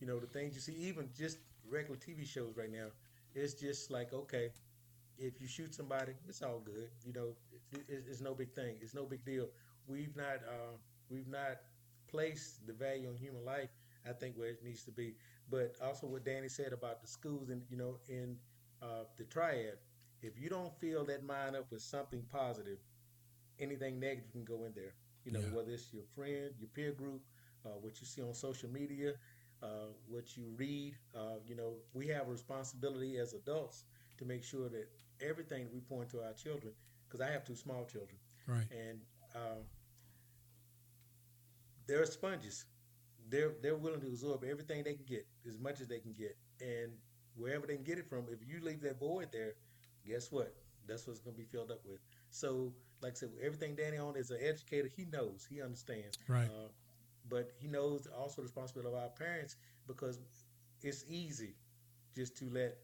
you 0.00 0.06
know 0.06 0.18
the 0.18 0.26
things 0.26 0.54
you 0.54 0.60
see, 0.60 0.74
even 0.74 1.08
just 1.16 1.38
regular 1.68 1.96
TV 1.98 2.24
shows 2.24 2.56
right 2.56 2.70
now. 2.70 2.88
It's 3.34 3.54
just 3.54 3.90
like 3.90 4.12
okay, 4.12 4.50
if 5.18 5.40
you 5.40 5.46
shoot 5.46 5.74
somebody, 5.74 6.12
it's 6.28 6.42
all 6.42 6.60
good. 6.60 6.90
You 7.04 7.12
know, 7.12 7.36
it, 7.72 7.84
it, 7.88 8.04
it's 8.08 8.20
no 8.20 8.34
big 8.34 8.52
thing. 8.54 8.76
It's 8.80 8.94
no 8.94 9.04
big 9.04 9.24
deal. 9.24 9.48
We've 9.86 10.16
not 10.16 10.38
uh, 10.48 10.76
we've 11.08 11.28
not 11.28 11.58
placed 12.08 12.66
the 12.66 12.72
value 12.72 13.08
on 13.08 13.16
human 13.16 13.44
life. 13.44 13.70
I 14.08 14.12
think 14.12 14.36
where 14.36 14.48
it 14.50 14.64
needs 14.64 14.84
to 14.84 14.90
be. 14.92 15.14
But 15.50 15.76
also 15.82 16.06
what 16.06 16.24
Danny 16.24 16.48
said 16.48 16.72
about 16.72 17.00
the 17.00 17.06
schools 17.08 17.50
and 17.50 17.62
you 17.70 17.76
know 17.76 17.98
in 18.08 18.36
uh, 18.82 19.04
the 19.16 19.24
triad. 19.24 19.78
If 20.22 20.38
you 20.40 20.48
don't 20.48 20.72
fill 20.80 21.04
that 21.06 21.22
mind 21.24 21.54
up 21.56 21.70
with 21.70 21.82
something 21.82 22.22
positive, 22.32 22.78
anything 23.58 23.98
negative 24.00 24.32
can 24.32 24.44
go 24.44 24.64
in 24.64 24.72
there. 24.74 24.94
You 25.24 25.32
know, 25.32 25.40
Yeah. 25.40 25.50
whether 25.50 25.70
it's 25.72 25.92
your 25.92 26.04
friend, 26.04 26.54
your 26.58 26.68
peer 26.68 26.92
group, 26.92 27.22
uh, 27.64 27.70
what 27.80 28.00
you 28.00 28.06
see 28.06 28.22
on 28.22 28.34
social 28.34 28.68
media, 28.70 29.14
uh, 29.64 29.88
what 30.08 30.36
you 30.36 30.44
read. 30.56 30.94
Uh, 31.16 31.38
you 31.46 31.56
know, 31.56 31.72
we 31.94 32.06
have 32.08 32.28
a 32.28 32.30
responsibility 32.30 33.16
as 33.18 33.32
adults 33.34 33.84
to 34.18 34.24
make 34.24 34.44
sure 34.44 34.68
that 34.68 34.88
everything 35.20 35.66
we 35.72 35.80
point 35.80 36.10
to 36.10 36.20
our 36.22 36.32
children, 36.34 36.72
because 37.08 37.20
I 37.26 37.30
have 37.32 37.44
two 37.44 37.56
small 37.56 37.84
children, 37.84 38.18
Right. 38.46 38.66
and 38.70 38.98
uh, 39.34 39.62
they're 41.86 42.06
sponges. 42.06 42.64
They're 43.28 43.52
they're 43.62 43.76
willing 43.76 44.00
to 44.00 44.06
absorb 44.06 44.44
everything 44.44 44.84
they 44.84 44.94
can 44.94 45.06
get, 45.06 45.26
as 45.48 45.58
much 45.58 45.80
as 45.80 45.88
they 45.88 45.98
can 45.98 46.12
get, 46.12 46.36
and 46.60 46.92
wherever 47.36 47.66
they 47.66 47.74
can 47.74 47.84
get 47.84 47.98
it 47.98 48.08
from. 48.08 48.26
If 48.30 48.46
you 48.46 48.60
leave 48.62 48.80
that 48.82 48.98
void 49.00 49.28
there, 49.32 49.54
guess 50.06 50.30
what? 50.30 50.54
That's 50.86 51.06
what's 51.06 51.20
going 51.20 51.34
to 51.34 51.40
be 51.42 51.46
filled 51.46 51.70
up 51.70 51.80
with. 51.86 52.00
So, 52.30 52.72
like 53.00 53.12
I 53.12 53.14
said, 53.14 53.30
everything 53.42 53.74
Danny 53.74 53.96
on 53.96 54.16
is 54.16 54.30
an 54.30 54.38
educator. 54.42 54.90
He 54.94 55.06
knows, 55.06 55.46
he 55.50 55.62
understands. 55.62 56.18
Right. 56.28 56.48
Uh, 56.48 56.68
but 57.28 57.50
he 57.58 57.68
knows 57.68 58.06
also 58.06 58.36
the 58.36 58.42
responsibility 58.42 58.94
of 58.94 59.02
our 59.02 59.08
parents 59.10 59.56
because 59.86 60.20
it's 60.82 61.04
easy 61.08 61.54
just 62.14 62.36
to 62.38 62.46
let 62.50 62.76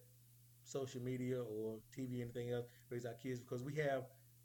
social 0.65 1.01
media 1.03 1.43
or 1.43 1.79
TV, 1.93 2.21
anything 2.23 2.51
else, 2.51 2.67
raise 2.91 3.05
our 3.07 3.15
kids 3.15 3.41
because 3.41 3.63
we 3.63 3.75
have 3.75 4.05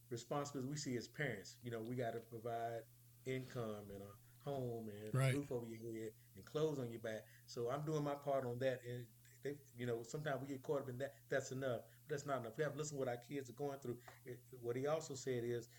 responsibilities 0.09 0.69
we 0.71 0.77
see 0.77 0.97
as 0.97 1.07
parents. 1.07 1.57
You 1.63 1.71
know, 1.71 1.81
we 1.81 1.95
got 1.95 2.13
to 2.13 2.19
provide 2.19 2.81
income 3.25 3.85
and 3.93 4.01
a 4.01 4.49
home 4.49 4.89
and 4.89 5.13
Right. 5.13 5.31
a 5.31 5.35
roof 5.35 5.51
over 5.51 5.65
your 5.67 5.79
head 5.91 6.11
and 6.35 6.45
clothes 6.45 6.79
on 6.79 6.89
your 6.89 6.99
back. 6.99 7.25
So 7.45 7.69
I'm 7.69 7.81
doing 7.85 8.03
my 8.03 8.15
part 8.15 8.45
on 8.45 8.59
that. 8.59 8.81
And 8.87 9.05
they, 9.43 9.55
you 9.77 9.85
know, 9.85 9.99
sometimes 10.03 10.41
we 10.41 10.47
get 10.47 10.63
caught 10.63 10.81
up 10.81 10.89
in 10.89 10.97
that. 10.99 11.13
That's 11.29 11.51
enough. 11.51 11.81
But 12.07 12.09
that's 12.09 12.25
not 12.25 12.39
enough. 12.41 12.53
We 12.57 12.63
have 12.63 12.73
to 12.73 12.77
listen 12.79 12.97
to 12.97 12.99
what 12.99 13.09
our 13.09 13.17
kids 13.17 13.49
are 13.49 13.53
going 13.53 13.79
through. 13.79 13.97
It, 14.25 14.39
what 14.61 14.75
he 14.75 14.87
also 14.87 15.15
said 15.15 15.43
is 15.43 15.69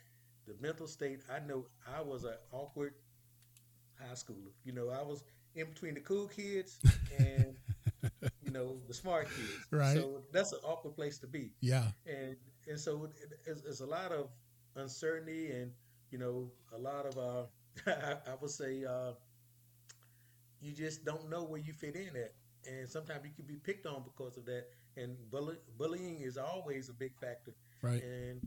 the 0.47 0.55
mental 0.61 0.87
state. 0.87 1.21
I 1.31 1.41
know 1.41 1.67
I 1.87 2.01
was 2.03 2.25
an 2.25 2.35
awkward 2.53 2.95
high 3.99 4.15
schooler. 4.15 4.53
You 4.65 4.73
know, 4.73 4.91
I 4.91 5.03
was 5.03 5.25
in 5.55 5.67
between 5.67 5.95
the 5.95 6.01
cool 6.01 6.27
kids 6.29 6.81
and 7.19 7.57
you 8.43 8.51
know 8.51 8.77
the 8.87 8.95
smart 8.95 9.29
kids. 9.35 9.67
Right. 9.71 9.97
So 9.97 10.23
that's 10.33 10.53
an 10.53 10.61
awkward 10.65 10.95
place 10.95 11.19
to 11.19 11.27
be 11.27 11.53
Yeah. 11.61 11.85
and 12.07 12.37
and 12.69 12.79
so 12.79 13.05
it, 13.05 13.33
it's, 13.47 13.63
it's 13.65 13.81
a 13.81 13.87
lot 13.87 14.13
of 14.13 14.31
uncertainty 14.77 15.51
and 15.53 15.73
you 16.11 16.19
know 16.19 16.51
a 16.75 16.79
lot 16.79 17.07
of 17.07 17.19
uh 17.19 17.45
I, 17.87 18.31
I 18.31 18.35
would 18.41 18.51
say 18.51 18.85
uh 18.85 19.13
you 20.61 20.73
just 20.73 21.05
don't 21.05 21.29
know 21.29 21.45
where 21.45 21.61
you 21.61 21.73
fit 21.73 21.95
in 21.97 22.17
at 22.17 22.33
and 22.69 22.89
sometimes 22.89 23.25
you 23.25 23.31
can 23.35 23.45
be 23.47 23.57
picked 23.57 23.87
on 23.87 24.03
because 24.05 24.37
of 24.37 24.45
that 24.47 24.65
and 24.97 25.17
bully, 25.31 25.57
bullying 25.77 26.21
is 26.21 26.37
always 26.37 26.89
a 26.89 26.93
big 26.93 27.15
factor 27.19 27.53
Right. 27.83 28.03
and 28.03 28.41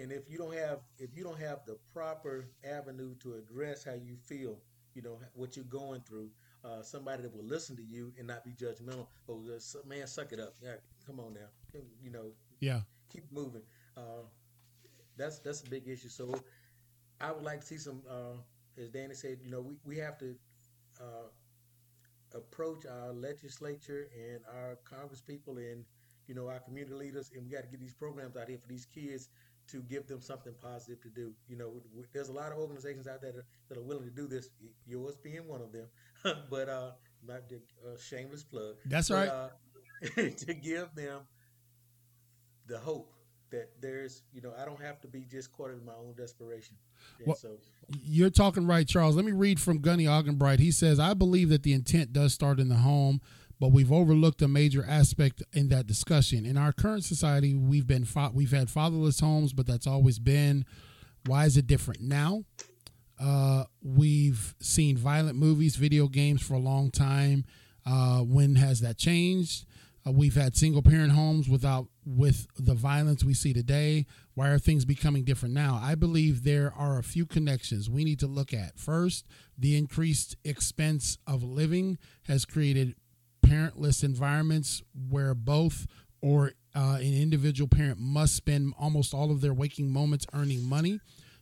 and 0.00 0.12
if 0.12 0.30
you 0.30 0.38
don't 0.38 0.54
have 0.54 0.80
if 0.98 1.10
you 1.16 1.24
don't 1.24 1.38
have 1.40 1.60
the 1.66 1.76
proper 1.92 2.48
avenue 2.64 3.14
to 3.16 3.34
address 3.34 3.84
how 3.84 3.94
you 3.94 4.16
feel 4.16 4.58
you 4.94 5.02
know 5.02 5.18
what 5.34 5.56
you're 5.56 5.64
going 5.66 6.00
through 6.00 6.30
uh, 6.64 6.82
somebody 6.82 7.22
that 7.22 7.34
will 7.34 7.44
listen 7.44 7.76
to 7.76 7.82
you 7.82 8.12
and 8.18 8.26
not 8.26 8.44
be 8.44 8.52
judgmental 8.52 9.06
oh 9.28 9.42
just, 9.46 9.76
man 9.86 10.06
suck 10.06 10.32
it 10.32 10.40
up 10.40 10.54
yeah 10.62 10.74
come 11.06 11.20
on 11.20 11.32
now 11.34 11.80
you 12.02 12.10
know 12.10 12.32
Yeah. 12.60 12.80
keep 13.08 13.30
moving. 13.32 13.62
Uh, 13.96 14.22
that's 15.16 15.38
that's 15.40 15.62
a 15.62 15.70
big 15.70 15.88
issue. 15.88 16.08
So 16.08 16.40
I 17.20 17.32
would 17.32 17.44
like 17.44 17.60
to 17.60 17.66
see 17.66 17.78
some, 17.78 18.02
uh, 18.08 18.36
as 18.80 18.90
Danny 18.90 19.14
said, 19.14 19.38
you 19.44 19.50
know, 19.50 19.60
we, 19.60 19.76
we 19.84 19.96
have 19.98 20.18
to 20.18 20.34
uh, 21.00 21.28
approach 22.34 22.84
our 22.86 23.12
legislature 23.12 24.08
and 24.14 24.40
our 24.54 24.76
Congress 24.84 25.20
people 25.20 25.56
and 25.58 25.84
you 26.26 26.34
know 26.34 26.48
our 26.48 26.58
community 26.60 26.94
leaders, 26.94 27.30
and 27.34 27.44
we 27.44 27.50
got 27.50 27.62
to 27.62 27.68
get 27.68 27.80
these 27.80 27.94
programs 27.94 28.36
out 28.36 28.48
here 28.48 28.58
for 28.58 28.68
these 28.68 28.86
kids 28.86 29.28
to 29.68 29.82
give 29.82 30.06
them 30.06 30.20
something 30.20 30.54
positive 30.60 31.00
to 31.02 31.08
do. 31.08 31.32
You 31.48 31.56
know, 31.56 31.72
there's 32.12 32.28
a 32.28 32.32
lot 32.32 32.52
of 32.52 32.58
organizations 32.58 33.06
out 33.06 33.20
there 33.20 33.32
that, 33.32 33.44
that 33.68 33.78
are 33.78 33.82
willing 33.82 34.04
to 34.04 34.10
do 34.10 34.26
this. 34.26 34.50
Yours 34.86 35.16
being 35.16 35.46
one 35.46 35.60
of 35.60 35.72
them, 35.72 35.86
but 36.50 36.68
uh, 36.68 36.92
not 37.26 37.48
the 37.48 37.56
uh, 37.86 37.96
shameless 37.98 38.42
plug. 38.42 38.76
That's 38.86 39.08
but, 39.08 39.14
right. 39.14 39.28
Uh, 39.28 39.48
to 40.46 40.54
give 40.54 40.94
them 40.94 41.20
the 42.66 42.78
hope 42.78 43.12
that 43.50 43.70
there's, 43.80 44.22
you 44.32 44.40
know, 44.40 44.52
I 44.60 44.64
don't 44.64 44.82
have 44.82 45.00
to 45.00 45.08
be 45.08 45.24
just 45.24 45.52
caught 45.52 45.70
in 45.70 45.84
my 45.84 45.94
own 45.94 46.14
desperation. 46.16 46.76
And 47.18 47.28
Well- 47.28 47.36
so, 47.36 47.58
You're 48.02 48.30
talking 48.30 48.66
right, 48.66 48.86
Charles. 48.86 49.16
Let 49.16 49.24
me 49.24 49.32
read 49.32 49.60
from 49.60 49.78
Gunny 49.78 50.04
Augenbright. 50.04 50.58
He 50.58 50.70
says, 50.70 51.00
I 51.00 51.14
believe 51.14 51.48
that 51.48 51.62
the 51.62 51.72
intent 51.72 52.12
does 52.12 52.34
start 52.34 52.60
in 52.60 52.68
the 52.68 52.76
home, 52.76 53.20
but 53.60 53.72
we've 53.72 53.92
overlooked 53.92 54.42
a 54.42 54.48
major 54.48 54.84
aspect 54.86 55.42
in 55.52 55.68
that 55.68 55.86
discussion. 55.86 56.46
In 56.46 56.56
our 56.56 56.72
current 56.72 57.04
society, 57.04 57.54
we've 57.54 57.86
been 57.86 58.06
we've 58.32 58.52
had 58.52 58.70
fatherless 58.70 59.20
homes, 59.20 59.52
but 59.52 59.66
that's 59.66 59.86
always 59.86 60.18
been. 60.18 60.64
Why 61.26 61.44
is 61.44 61.56
it 61.56 61.66
different 61.66 62.00
now? 62.00 62.44
Uh, 63.20 63.64
we've 63.82 64.54
seen 64.60 64.96
violent 64.96 65.36
movies, 65.36 65.76
video 65.76 66.06
games 66.06 66.40
for 66.40 66.54
a 66.54 66.58
long 66.58 66.90
time. 66.90 67.44
Uh, 67.84 68.20
when 68.20 68.54
has 68.56 68.80
that 68.80 68.96
changed? 68.96 69.66
Uh, 70.06 70.12
we've 70.12 70.36
had 70.36 70.56
single 70.56 70.82
parent 70.82 71.12
homes 71.12 71.48
without 71.48 71.88
with 72.06 72.46
the 72.56 72.74
violence 72.74 73.24
we 73.24 73.34
see 73.34 73.52
today. 73.52 74.06
Why 74.34 74.48
are 74.50 74.58
things 74.58 74.84
becoming 74.84 75.24
different 75.24 75.54
now? 75.54 75.80
I 75.82 75.96
believe 75.96 76.44
there 76.44 76.72
are 76.76 76.98
a 76.98 77.02
few 77.02 77.26
connections 77.26 77.90
we 77.90 78.04
need 78.04 78.20
to 78.20 78.26
look 78.26 78.54
at. 78.54 78.78
First, 78.78 79.26
the 79.58 79.76
increased 79.76 80.36
expense 80.44 81.18
of 81.26 81.42
living 81.42 81.98
has 82.26 82.44
created 82.44 82.94
parentless 83.48 84.02
environments 84.02 84.82
where 85.08 85.34
both 85.34 85.86
or 86.20 86.52
uh, 86.74 86.98
an 87.00 87.14
individual 87.14 87.68
parent 87.68 87.98
must 87.98 88.34
spend 88.34 88.74
almost 88.78 89.14
all 89.14 89.30
of 89.30 89.40
their 89.40 89.54
waking 89.54 89.90
moments 89.90 90.26
earning 90.34 90.62
money 90.64 91.00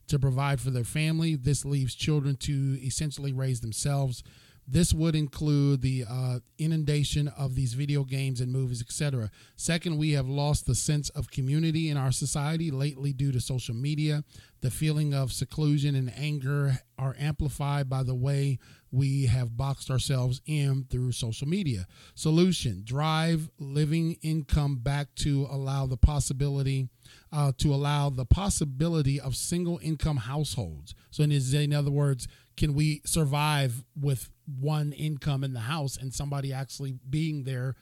to 0.09 0.19
provide 0.19 0.61
for 0.61 0.71
their 0.71 0.85
family. 0.85 1.35
This 1.35 1.65
leaves 1.65 1.95
children 1.95 2.37
to 2.37 2.79
essentially 2.83 3.33
raise 3.33 3.61
themselves. 3.61 4.23
This 4.69 4.93
would 4.93 5.15
include 5.15 5.81
the 5.81 6.05
uh, 6.09 6.41
inundation 6.59 7.29
of 7.29 7.55
these 7.55 7.75
video 7.75 8.03
games 8.03 8.41
and 8.41 8.53
movies, 8.53 8.83
etc. 8.83 9.31
Second, 9.55 9.97
we 9.97 10.13
have 10.13 10.29
lost 10.29 10.67
the 10.67 10.75
sense 10.75 11.09
of 11.11 11.31
community 11.31 11.89
in 11.89 11.97
our 11.97 12.11
society 12.11 12.73
lately 12.73 13.13
due 13.13 13.31
to 13.31 13.41
social 13.41 13.77
media. 13.77 14.25
The 14.63 14.71
feeling 14.71 15.15
of 15.15 15.33
seclusion 15.33 15.95
and 15.95 16.13
anger 16.17 16.81
are 16.99 17.15
amplified 17.19 17.89
by 17.89 18.03
the 18.03 18.15
way 18.15 18.59
we 18.91 19.27
have 19.27 19.57
boxed 19.57 19.91
ourselves 19.91 20.41
in 20.47 20.87
through 20.91 21.13
social 21.13 21.47
media. 21.47 21.87
Solution 22.15 22.83
drive 22.85 23.49
living 23.59 24.17
income 24.23 24.77
back 24.77 25.15
to 25.17 25.47
allow 25.51 25.87
the 25.87 25.97
possibility 25.97 26.89
uh, 27.33 27.53
to 27.59 27.73
allow 27.73 28.11
the 28.11 28.25
possibility 28.25 29.21
of 29.21 29.37
single 29.37 29.79
income 29.83 30.17
households. 30.17 30.95
So, 31.11 31.23
in, 31.23 31.31
in 31.31 31.73
other 31.73 31.91
words, 31.91 32.27
can 32.57 32.75
we 32.75 33.03
survive 33.05 33.85
with 33.95 34.31
one 34.61 34.93
income 34.93 35.45
in 35.45 35.53
the 35.53 35.61
house 35.61 35.97
and 35.97 36.13
somebody 36.13 36.53
actually 36.53 36.95
being 37.09 37.45
there 37.45 37.75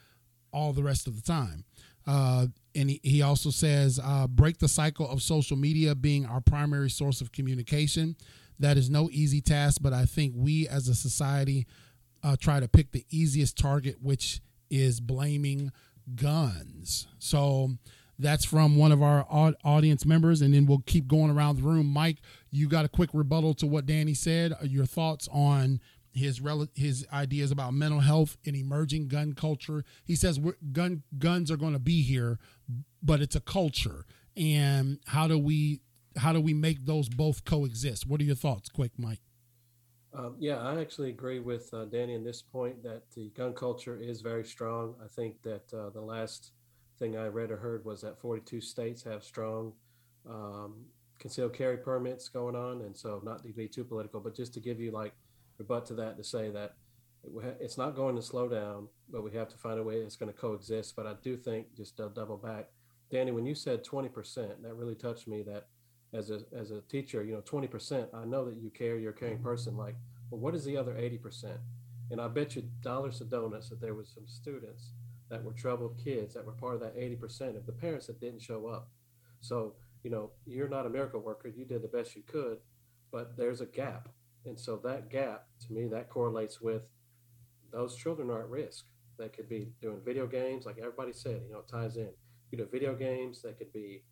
all 0.52 0.72
the 0.72 0.82
rest 0.82 1.06
of 1.06 1.16
the 1.16 1.22
time? 1.22 1.64
Uh, 2.06 2.46
and 2.74 2.90
he, 2.90 3.00
he 3.02 3.22
also 3.22 3.50
says, 3.50 3.98
uh, 4.02 4.26
break 4.26 4.58
the 4.58 4.68
cycle 4.68 5.08
of 5.08 5.22
social 5.22 5.56
media 5.56 5.94
being 5.94 6.26
our 6.26 6.40
primary 6.40 6.90
source 6.90 7.20
of 7.20 7.32
communication. 7.32 8.16
That 8.58 8.76
is 8.76 8.90
no 8.90 9.08
easy 9.10 9.40
task, 9.40 9.78
but 9.80 9.92
I 9.92 10.04
think 10.04 10.34
we 10.36 10.68
as 10.68 10.88
a 10.88 10.94
society 10.94 11.66
uh, 12.22 12.36
try 12.38 12.60
to 12.60 12.68
pick 12.68 12.92
the 12.92 13.04
easiest 13.10 13.56
target, 13.56 13.96
which 14.02 14.40
is 14.70 15.00
blaming 15.00 15.72
guns. 16.14 17.06
So 17.18 17.70
that's 18.18 18.44
from 18.44 18.76
one 18.76 18.92
of 18.92 19.02
our 19.02 19.26
audience 19.64 20.06
members, 20.06 20.40
and 20.40 20.54
then 20.54 20.66
we'll 20.66 20.82
keep 20.86 21.08
going 21.08 21.30
around 21.30 21.56
the 21.56 21.62
room. 21.62 21.86
Mike, 21.86 22.18
you 22.50 22.68
got 22.68 22.84
a 22.84 22.88
quick 22.88 23.10
rebuttal 23.12 23.54
to 23.54 23.66
what 23.66 23.86
Danny 23.86 24.14
said. 24.14 24.54
Your 24.62 24.86
thoughts 24.86 25.28
on 25.32 25.80
his 26.14 26.40
rel- 26.40 26.68
his 26.74 27.06
ideas 27.12 27.50
about 27.50 27.74
mental 27.74 28.00
health 28.00 28.36
and 28.46 28.56
emerging 28.56 29.08
gun 29.08 29.34
culture. 29.34 29.84
He 30.04 30.16
says 30.16 30.40
gun 30.72 31.02
guns 31.18 31.50
are 31.50 31.56
going 31.56 31.72
to 31.72 31.78
be 31.78 32.02
here, 32.02 32.38
but 33.02 33.20
it's 33.20 33.36
a 33.36 33.40
culture, 33.40 34.06
and 34.36 34.98
how 35.06 35.26
do 35.26 35.38
we 35.38 35.80
how 36.16 36.32
do 36.32 36.40
we 36.40 36.54
make 36.54 36.86
those 36.86 37.08
both 37.08 37.44
coexist? 37.44 38.06
What 38.06 38.20
are 38.20 38.24
your 38.24 38.36
thoughts, 38.36 38.68
quick, 38.68 38.92
Mike? 38.96 39.20
Um, 40.12 40.36
yeah, 40.38 40.58
I 40.58 40.80
actually 40.80 41.10
agree 41.10 41.40
with 41.40 41.74
uh, 41.74 41.86
Danny 41.86 42.14
in 42.14 42.22
this 42.22 42.40
point 42.40 42.82
that 42.84 43.10
the 43.16 43.30
gun 43.30 43.52
culture 43.52 43.98
is 44.00 44.20
very 44.20 44.44
strong. 44.44 44.94
I 45.04 45.08
think 45.08 45.42
that 45.42 45.72
uh, 45.74 45.90
the 45.90 46.00
last 46.00 46.52
thing 46.98 47.16
I 47.16 47.26
read 47.26 47.50
or 47.50 47.56
heard 47.56 47.84
was 47.84 48.02
that 48.02 48.20
42 48.20 48.60
states 48.60 49.02
have 49.02 49.24
strong 49.24 49.72
um, 50.28 50.84
concealed 51.18 51.52
carry 51.54 51.76
permits 51.76 52.28
going 52.28 52.54
on. 52.54 52.82
And 52.82 52.96
so, 52.96 53.20
not 53.24 53.42
to 53.42 53.52
be 53.52 53.66
too 53.66 53.82
political, 53.82 54.20
but 54.20 54.36
just 54.36 54.54
to 54.54 54.60
give 54.60 54.78
you 54.78 54.92
like 54.92 55.14
rebut 55.64 55.86
to 55.86 55.94
that 55.94 56.16
to 56.16 56.24
say 56.24 56.50
that 56.50 56.74
it's 57.60 57.78
not 57.78 57.96
going 57.96 58.16
to 58.16 58.22
slow 58.22 58.48
down, 58.48 58.88
but 59.08 59.24
we 59.24 59.32
have 59.32 59.48
to 59.48 59.56
find 59.56 59.78
a 59.78 59.82
way 59.82 59.94
it's 59.96 60.16
going 60.16 60.32
to 60.32 60.38
coexist. 60.38 60.94
But 60.94 61.06
I 61.06 61.14
do 61.22 61.36
think, 61.36 61.74
just 61.74 61.96
to 61.96 62.10
double 62.14 62.36
back, 62.36 62.68
Danny, 63.10 63.32
when 63.32 63.46
you 63.46 63.54
said 63.54 63.84
20%, 63.84 64.62
that 64.62 64.74
really 64.74 64.94
touched 64.94 65.26
me 65.26 65.42
that 65.42 65.68
as 66.12 66.30
a 66.30 66.40
as 66.56 66.70
a 66.70 66.80
teacher, 66.82 67.24
you 67.24 67.32
know, 67.32 67.40
20%, 67.40 68.06
I 68.14 68.24
know 68.24 68.44
that 68.44 68.56
you 68.56 68.70
care, 68.70 68.98
you're 68.98 69.10
a 69.10 69.14
caring 69.14 69.38
person. 69.38 69.76
Like, 69.76 69.96
well, 70.30 70.40
what 70.40 70.54
is 70.54 70.64
the 70.64 70.76
other 70.76 70.92
80%? 70.94 71.56
And 72.10 72.20
I 72.20 72.28
bet 72.28 72.54
you 72.54 72.62
dollars 72.82 73.18
to 73.18 73.24
donuts 73.24 73.70
that 73.70 73.80
there 73.80 73.94
was 73.94 74.08
some 74.08 74.26
students 74.26 74.92
that 75.30 75.42
were 75.42 75.52
troubled 75.52 76.00
kids 76.02 76.34
that 76.34 76.44
were 76.44 76.52
part 76.52 76.74
of 76.74 76.80
that 76.80 76.96
80% 76.96 77.56
of 77.56 77.66
the 77.66 77.72
parents 77.72 78.06
that 78.06 78.20
didn't 78.20 78.42
show 78.42 78.66
up. 78.66 78.90
So, 79.40 79.74
you 80.02 80.10
know, 80.10 80.30
you're 80.46 80.68
not 80.68 80.86
a 80.86 80.90
miracle 80.90 81.20
worker. 81.20 81.48
You 81.48 81.64
did 81.64 81.82
the 81.82 81.88
best 81.88 82.14
you 82.14 82.22
could, 82.22 82.58
but 83.10 83.36
there's 83.36 83.60
a 83.60 83.66
gap. 83.66 84.08
And 84.46 84.58
so 84.58 84.76
that 84.84 85.10
gap, 85.10 85.46
to 85.66 85.72
me, 85.72 85.86
that 85.88 86.10
correlates 86.10 86.60
with 86.60 86.82
those 87.72 87.96
children 87.96 88.30
are 88.30 88.42
at 88.42 88.48
risk. 88.48 88.84
They 89.18 89.28
could 89.28 89.48
be 89.48 89.72
doing 89.80 90.00
video 90.04 90.26
games, 90.26 90.66
like 90.66 90.78
everybody 90.78 91.12
said, 91.12 91.42
you 91.46 91.52
know, 91.52 91.60
it 91.60 91.68
ties 91.68 91.96
in. 91.96 92.10
You 92.50 92.58
do 92.58 92.68
video 92.70 92.94
games, 92.94 93.42
they 93.42 93.52
could 93.52 93.72
be 93.72 94.02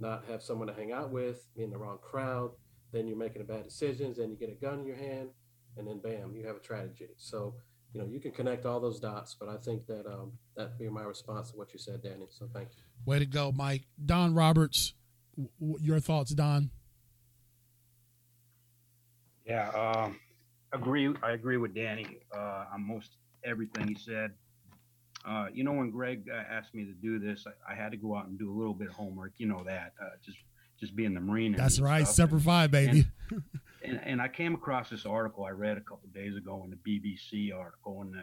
not 0.00 0.24
have 0.28 0.42
someone 0.42 0.68
to 0.68 0.74
hang 0.74 0.92
out 0.92 1.10
with, 1.10 1.46
be 1.56 1.62
in 1.62 1.70
the 1.70 1.78
wrong 1.78 1.98
crowd, 2.00 2.52
then 2.92 3.06
you're 3.06 3.16
making 3.16 3.44
bad 3.44 3.64
decisions, 3.64 4.18
then 4.18 4.30
you 4.30 4.36
get 4.36 4.48
a 4.48 4.54
gun 4.54 4.80
in 4.80 4.86
your 4.86 4.96
hand, 4.96 5.28
and 5.76 5.86
then 5.86 6.00
bam, 6.00 6.34
you 6.34 6.46
have 6.46 6.56
a 6.56 6.60
tragedy. 6.60 7.10
So, 7.16 7.54
you 7.92 8.00
know, 8.00 8.06
you 8.06 8.20
can 8.20 8.32
connect 8.32 8.66
all 8.66 8.80
those 8.80 9.00
dots, 9.00 9.36
but 9.38 9.48
I 9.48 9.56
think 9.56 9.86
that 9.86 10.06
um, 10.06 10.32
that'd 10.56 10.78
be 10.78 10.88
my 10.88 11.02
response 11.02 11.50
to 11.50 11.56
what 11.56 11.72
you 11.72 11.78
said, 11.78 12.02
Danny. 12.02 12.26
So 12.30 12.48
thank 12.52 12.68
you. 12.76 12.82
Way 13.04 13.18
to 13.18 13.26
go, 13.26 13.52
Mike. 13.52 13.82
Don 14.04 14.34
Roberts, 14.34 14.94
w- 15.60 15.78
your 15.80 16.00
thoughts, 16.00 16.32
Don? 16.32 16.70
Yeah, 19.46 19.68
um, 19.70 20.18
agree. 20.72 21.12
I 21.22 21.32
agree 21.32 21.56
with 21.56 21.74
Danny 21.74 22.18
uh, 22.34 22.66
on 22.72 22.86
most 22.86 23.16
everything 23.44 23.88
he 23.88 23.94
said. 23.94 24.32
Uh, 25.24 25.48
you 25.52 25.64
know, 25.64 25.72
when 25.72 25.90
Greg 25.90 26.28
uh, 26.32 26.36
asked 26.50 26.74
me 26.74 26.84
to 26.84 26.92
do 26.92 27.18
this, 27.18 27.44
I, 27.46 27.72
I 27.72 27.74
had 27.74 27.90
to 27.90 27.98
go 27.98 28.16
out 28.16 28.26
and 28.26 28.38
do 28.38 28.50
a 28.50 28.56
little 28.56 28.74
bit 28.74 28.88
of 28.88 28.94
homework. 28.94 29.32
You 29.36 29.48
know 29.48 29.62
that, 29.64 29.92
uh, 30.00 30.10
just 30.24 30.38
just 30.78 30.96
being 30.96 31.14
the 31.14 31.20
Marine. 31.20 31.52
That's 31.52 31.78
right, 31.78 32.04
stuff. 32.04 32.14
Semper 32.14 32.40
Fi, 32.40 32.66
baby. 32.66 33.06
And, 33.30 33.42
and, 33.84 34.00
and 34.04 34.22
I 34.22 34.28
came 34.28 34.54
across 34.54 34.88
this 34.88 35.04
article 35.04 35.44
I 35.44 35.50
read 35.50 35.76
a 35.76 35.82
couple 35.82 36.08
days 36.14 36.36
ago 36.36 36.64
in 36.64 36.70
the 36.70 36.76
BBC 36.76 37.54
article, 37.54 38.02
and 38.02 38.16
uh, 38.16 38.22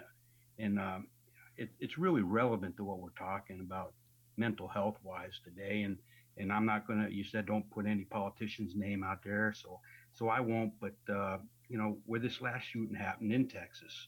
and 0.57 0.79
um, 0.79 1.07
it, 1.55 1.69
it's 1.79 1.97
really 1.97 2.23
relevant 2.23 2.77
to 2.77 2.83
what 2.83 2.99
we're 2.99 3.09
talking 3.17 3.59
about 3.59 3.93
mental 4.37 4.67
health 4.67 4.97
wise 5.03 5.39
today. 5.43 5.83
And 5.83 5.97
and 6.37 6.51
I'm 6.51 6.65
not 6.65 6.87
gonna. 6.87 7.09
You 7.09 7.23
said 7.23 7.45
don't 7.45 7.69
put 7.69 7.85
any 7.85 8.05
politician's 8.05 8.75
name 8.75 9.03
out 9.03 9.23
there, 9.23 9.53
so 9.55 9.79
so 10.17 10.29
I 10.29 10.39
won't. 10.39 10.73
But 10.79 10.95
uh, 11.13 11.37
you 11.69 11.77
know, 11.77 11.97
where 12.05 12.19
this 12.19 12.41
last 12.41 12.63
shooting 12.63 12.95
happened 12.95 13.31
in 13.31 13.47
Texas, 13.47 14.07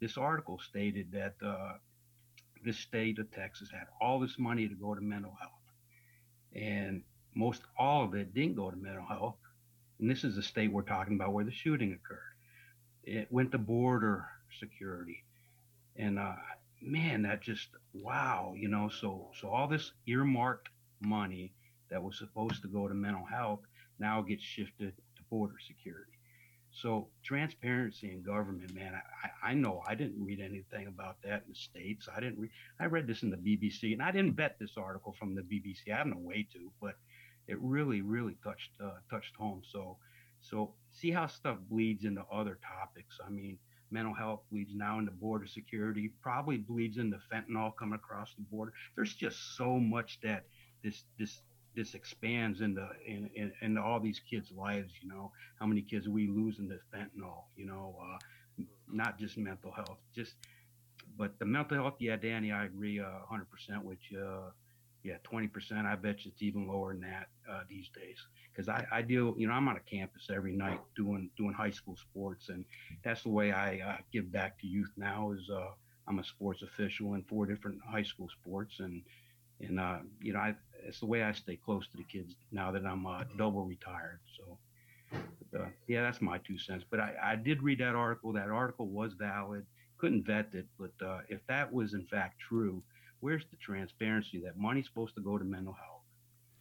this 0.00 0.16
article 0.16 0.58
stated 0.58 1.12
that 1.12 1.34
uh, 1.44 1.74
this 2.64 2.78
state 2.78 3.18
of 3.18 3.30
Texas 3.30 3.70
had 3.70 3.86
all 4.00 4.18
this 4.20 4.38
money 4.38 4.68
to 4.68 4.74
go 4.74 4.94
to 4.94 5.00
mental 5.00 5.36
health, 5.40 5.52
and 6.54 7.02
most 7.34 7.62
all 7.78 8.04
of 8.04 8.14
it 8.14 8.34
didn't 8.34 8.56
go 8.56 8.70
to 8.70 8.76
mental 8.76 9.06
health. 9.06 9.36
And 10.00 10.10
this 10.10 10.24
is 10.24 10.36
the 10.36 10.42
state 10.42 10.72
we're 10.72 10.82
talking 10.82 11.14
about 11.14 11.32
where 11.32 11.44
the 11.44 11.52
shooting 11.52 11.92
occurred. 11.92 12.18
It 13.04 13.30
went 13.30 13.52
to 13.52 13.58
border 13.58 14.26
security, 14.58 15.24
and 15.96 16.18
uh, 16.18 16.36
man, 16.80 17.22
that 17.22 17.42
just 17.42 17.68
wow, 17.92 18.54
you 18.56 18.68
know. 18.68 18.88
So 18.88 19.30
so 19.40 19.48
all 19.48 19.68
this 19.68 19.92
earmarked 20.06 20.70
money 21.00 21.52
that 21.90 22.02
was 22.02 22.18
supposed 22.18 22.62
to 22.62 22.68
go 22.68 22.88
to 22.88 22.94
mental 22.94 23.24
health 23.24 23.60
now 23.98 24.22
gets 24.22 24.42
shifted 24.42 24.94
border 25.34 25.56
security. 25.66 26.12
So 26.70 27.08
transparency 27.24 28.10
in 28.12 28.22
government, 28.22 28.72
man, 28.72 28.94
I, 28.94 29.50
I 29.50 29.54
know 29.54 29.82
I 29.86 29.96
didn't 29.96 30.24
read 30.24 30.40
anything 30.40 30.86
about 30.86 31.16
that 31.22 31.42
in 31.46 31.50
the 31.50 31.54
states. 31.54 32.08
I 32.14 32.20
didn't 32.20 32.38
read. 32.38 32.50
I 32.80 32.86
read 32.86 33.06
this 33.08 33.22
in 33.24 33.30
the 33.30 33.36
BBC, 33.36 33.92
and 33.92 34.02
I 34.02 34.12
didn't 34.12 34.34
vet 34.34 34.56
this 34.60 34.76
article 34.76 35.14
from 35.18 35.34
the 35.34 35.42
BBC. 35.42 35.92
I 35.92 35.98
have 35.98 36.06
no 36.06 36.18
way 36.18 36.46
to, 36.52 36.70
but 36.80 36.94
it 37.48 37.58
really, 37.60 38.00
really 38.00 38.36
touched 38.44 38.70
uh, 38.82 38.98
touched 39.10 39.34
home. 39.36 39.62
So, 39.72 39.96
so 40.40 40.74
see 40.92 41.10
how 41.10 41.26
stuff 41.26 41.58
bleeds 41.68 42.04
into 42.04 42.22
other 42.32 42.58
topics. 42.78 43.18
I 43.24 43.30
mean, 43.30 43.58
mental 43.90 44.14
health 44.14 44.40
bleeds 44.50 44.74
now 44.74 44.98
into 45.00 45.12
border 45.12 45.46
security. 45.46 46.10
Probably 46.22 46.58
bleeds 46.58 46.98
into 46.98 47.18
fentanyl 47.32 47.72
coming 47.76 47.96
across 47.96 48.34
the 48.34 48.42
border. 48.42 48.72
There's 48.94 49.14
just 49.14 49.56
so 49.56 49.78
much 49.78 50.18
that 50.22 50.44
this 50.82 51.04
this 51.18 51.40
this 51.74 51.94
expands 51.94 52.60
into 52.60 52.86
in, 53.06 53.30
in, 53.34 53.52
into 53.62 53.82
all 53.82 54.00
these 54.00 54.20
kids' 54.20 54.50
lives. 54.52 54.92
You 55.02 55.08
know, 55.08 55.32
how 55.58 55.66
many 55.66 55.82
kids 55.82 56.08
we 56.08 56.28
losing 56.28 56.68
to 56.68 56.78
fentanyl? 56.94 57.44
You 57.56 57.66
know, 57.66 57.96
uh, 58.02 58.18
not 58.90 59.18
just 59.18 59.36
mental 59.38 59.72
health, 59.72 59.98
just 60.14 60.34
but 61.16 61.38
the 61.38 61.44
mental 61.46 61.76
health. 61.76 61.94
Yeah, 62.00 62.16
Danny, 62.16 62.52
I 62.52 62.64
agree 62.64 63.00
uh, 63.00 63.04
100% 63.04 63.84
with 63.84 63.98
you. 64.10 64.26
Yeah, 65.02 65.16
20%. 65.22 65.86
I 65.86 65.96
bet 65.96 66.24
you 66.24 66.30
it's 66.32 66.42
even 66.42 66.66
lower 66.66 66.92
than 66.92 67.02
that 67.02 67.28
uh, 67.50 67.62
these 67.68 67.88
days. 67.94 68.18
Because 68.52 68.68
I, 68.68 68.86
I 68.90 69.02
deal, 69.02 69.34
you 69.36 69.46
know, 69.46 69.52
I'm 69.54 69.68
on 69.68 69.76
a 69.76 69.80
campus 69.80 70.28
every 70.34 70.52
night 70.52 70.80
doing 70.96 71.30
doing 71.36 71.52
high 71.52 71.70
school 71.70 71.96
sports, 71.96 72.48
and 72.48 72.64
that's 73.04 73.22
the 73.22 73.30
way 73.30 73.52
I 73.52 73.78
uh, 73.80 73.96
give 74.12 74.30
back 74.32 74.58
to 74.60 74.66
youth 74.66 74.90
now. 74.96 75.32
Is 75.32 75.50
uh, 75.50 75.70
I'm 76.08 76.18
a 76.18 76.24
sports 76.24 76.62
official 76.62 77.14
in 77.14 77.22
four 77.24 77.46
different 77.46 77.80
high 77.88 78.02
school 78.02 78.28
sports, 78.40 78.80
and 78.80 79.02
and 79.60 79.78
uh, 79.80 79.98
you 80.20 80.32
know, 80.32 80.40
I, 80.40 80.54
it's 80.86 81.00
the 81.00 81.06
way 81.06 81.22
I 81.22 81.32
stay 81.32 81.56
close 81.56 81.86
to 81.88 81.96
the 81.96 82.04
kids 82.04 82.34
now 82.52 82.70
that 82.70 82.84
I'm 82.84 83.06
uh, 83.06 83.24
double 83.36 83.64
retired. 83.64 84.20
So, 84.36 84.58
but, 85.52 85.60
uh, 85.60 85.66
yeah, 85.86 86.02
that's 86.02 86.20
my 86.20 86.38
two 86.38 86.58
cents. 86.58 86.84
But 86.90 87.00
I, 87.00 87.14
I 87.22 87.36
did 87.36 87.62
read 87.62 87.78
that 87.80 87.94
article. 87.94 88.32
That 88.32 88.48
article 88.48 88.86
was 88.86 89.12
valid. 89.14 89.64
Couldn't 89.98 90.26
vet 90.26 90.48
it, 90.52 90.66
but 90.78 90.92
uh, 91.04 91.20
if 91.28 91.40
that 91.48 91.72
was 91.72 91.94
in 91.94 92.04
fact 92.06 92.38
true, 92.38 92.82
where's 93.20 93.44
the 93.50 93.56
transparency 93.56 94.38
that 94.44 94.58
money's 94.58 94.86
supposed 94.86 95.14
to 95.14 95.22
go 95.22 95.38
to 95.38 95.44
mental 95.44 95.72
health, 95.72 96.02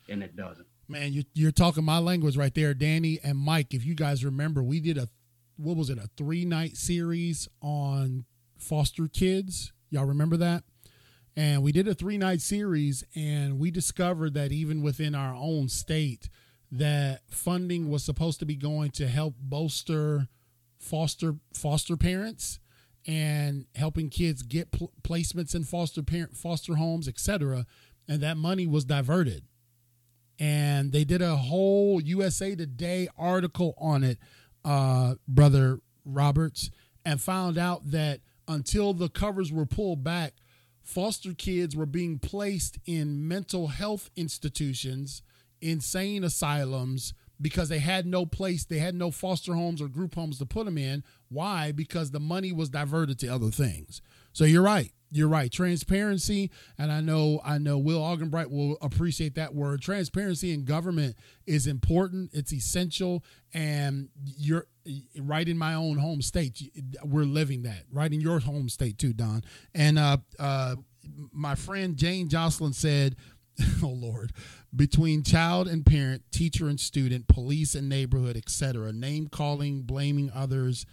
and 0.07 0.23
it 0.23 0.35
doesn't? 0.35 0.67
Man, 0.87 1.11
you're, 1.11 1.23
you're 1.33 1.51
talking 1.51 1.83
my 1.83 1.97
language 1.97 2.37
right 2.37 2.53
there, 2.53 2.73
Danny 2.73 3.19
and 3.23 3.37
Mike. 3.37 3.73
If 3.73 3.85
you 3.85 3.95
guys 3.95 4.23
remember, 4.23 4.63
we 4.63 4.79
did 4.79 4.97
a 4.97 5.09
what 5.57 5.77
was 5.77 5.89
it 5.89 5.97
a 5.97 6.09
three 6.15 6.45
night 6.45 6.77
series 6.77 7.47
on 7.61 8.25
foster 8.57 9.07
kids. 9.07 9.73
Y'all 9.89 10.05
remember 10.05 10.37
that? 10.37 10.63
And 11.35 11.63
we 11.63 11.71
did 11.71 11.87
a 11.87 11.95
three 11.95 12.17
night 12.17 12.41
series, 12.41 13.03
and 13.15 13.59
we 13.59 13.71
discovered 13.71 14.33
that 14.35 14.51
even 14.51 14.81
within 14.81 15.15
our 15.15 15.33
own 15.33 15.67
state, 15.67 16.29
that 16.71 17.21
funding 17.29 17.89
was 17.89 18.03
supposed 18.03 18.39
to 18.39 18.45
be 18.45 18.55
going 18.55 18.91
to 18.91 19.07
help 19.07 19.35
bolster 19.39 20.27
foster 20.79 21.35
foster 21.53 21.95
parents 21.95 22.59
and 23.05 23.65
helping 23.75 24.09
kids 24.09 24.43
get 24.43 24.71
pl- 24.71 24.91
placements 25.01 25.55
in 25.55 25.63
foster 25.63 26.03
parent 26.03 26.35
foster 26.35 26.75
homes, 26.75 27.07
etc. 27.07 27.65
And 28.07 28.21
that 28.21 28.37
money 28.37 28.67
was 28.67 28.85
diverted. 28.85 29.43
And 30.39 30.91
they 30.91 31.03
did 31.03 31.21
a 31.21 31.35
whole 31.35 32.01
USA 32.01 32.55
Today 32.55 33.07
article 33.17 33.75
on 33.77 34.03
it, 34.03 34.17
uh, 34.65 35.15
brother 35.27 35.79
Roberts, 36.05 36.69
and 37.05 37.21
found 37.21 37.57
out 37.57 37.91
that 37.91 38.21
until 38.47 38.93
the 38.93 39.09
covers 39.09 39.51
were 39.51 39.65
pulled 39.65 40.03
back, 40.03 40.33
foster 40.83 41.33
kids 41.33 41.75
were 41.75 41.85
being 41.85 42.19
placed 42.19 42.77
in 42.85 43.27
mental 43.27 43.67
health 43.67 44.09
institutions, 44.15 45.21
insane 45.61 46.23
asylums, 46.23 47.13
because 47.41 47.69
they 47.69 47.79
had 47.79 48.05
no 48.05 48.25
place, 48.25 48.65
they 48.65 48.79
had 48.79 48.95
no 48.95 49.11
foster 49.11 49.53
homes 49.53 49.81
or 49.81 49.87
group 49.87 50.15
homes 50.15 50.37
to 50.39 50.45
put 50.45 50.65
them 50.65 50.77
in. 50.77 51.03
Why? 51.29 51.71
Because 51.71 52.11
the 52.11 52.19
money 52.19 52.51
was 52.51 52.69
diverted 52.69 53.19
to 53.19 53.27
other 53.27 53.49
things. 53.49 54.01
So 54.33 54.45
you're 54.45 54.61
right. 54.63 54.91
You're 55.11 55.27
right. 55.27 55.51
Transparency, 55.51 56.49
and 56.75 56.91
I 56.91 56.99
know 56.99 57.39
I 57.45 57.59
know 57.59 57.77
Will 57.77 57.99
Augenbright 57.99 58.49
will 58.49 58.77
appreciate 58.81 59.35
that 59.35 59.53
word. 59.53 59.79
Transparency 59.79 60.51
in 60.51 60.65
government 60.65 61.15
is 61.45 61.67
important. 61.67 62.31
It's 62.33 62.51
essential, 62.51 63.23
and 63.53 64.09
you're 64.25 64.65
right 65.19 65.47
in 65.47 65.57
my 65.57 65.73
own 65.73 65.97
home 65.97 66.21
state. 66.21 66.71
We're 67.03 67.23
living 67.23 67.63
that 67.63 67.83
right 67.91 68.11
in 68.11 68.21
your 68.21 68.39
home 68.39 68.69
state 68.69 68.97
too, 68.97 69.13
Don. 69.13 69.43
And 69.73 69.97
uh, 69.99 70.17
uh, 70.39 70.75
my 71.31 71.55
friend 71.55 71.97
Jane 71.97 72.29
Jocelyn 72.29 72.73
said, 72.73 73.15
"Oh 73.83 73.87
Lord, 73.87 74.33
between 74.75 75.23
child 75.23 75.67
and 75.67 75.85
parent, 75.85 76.23
teacher 76.31 76.67
and 76.67 76.79
student, 76.79 77.27
police 77.27 77.75
and 77.75 77.87
neighborhood, 77.89 78.37
etc., 78.37 78.91
name 78.91 79.27
calling, 79.27 79.83
blaming 79.83 80.31
others." 80.33 80.85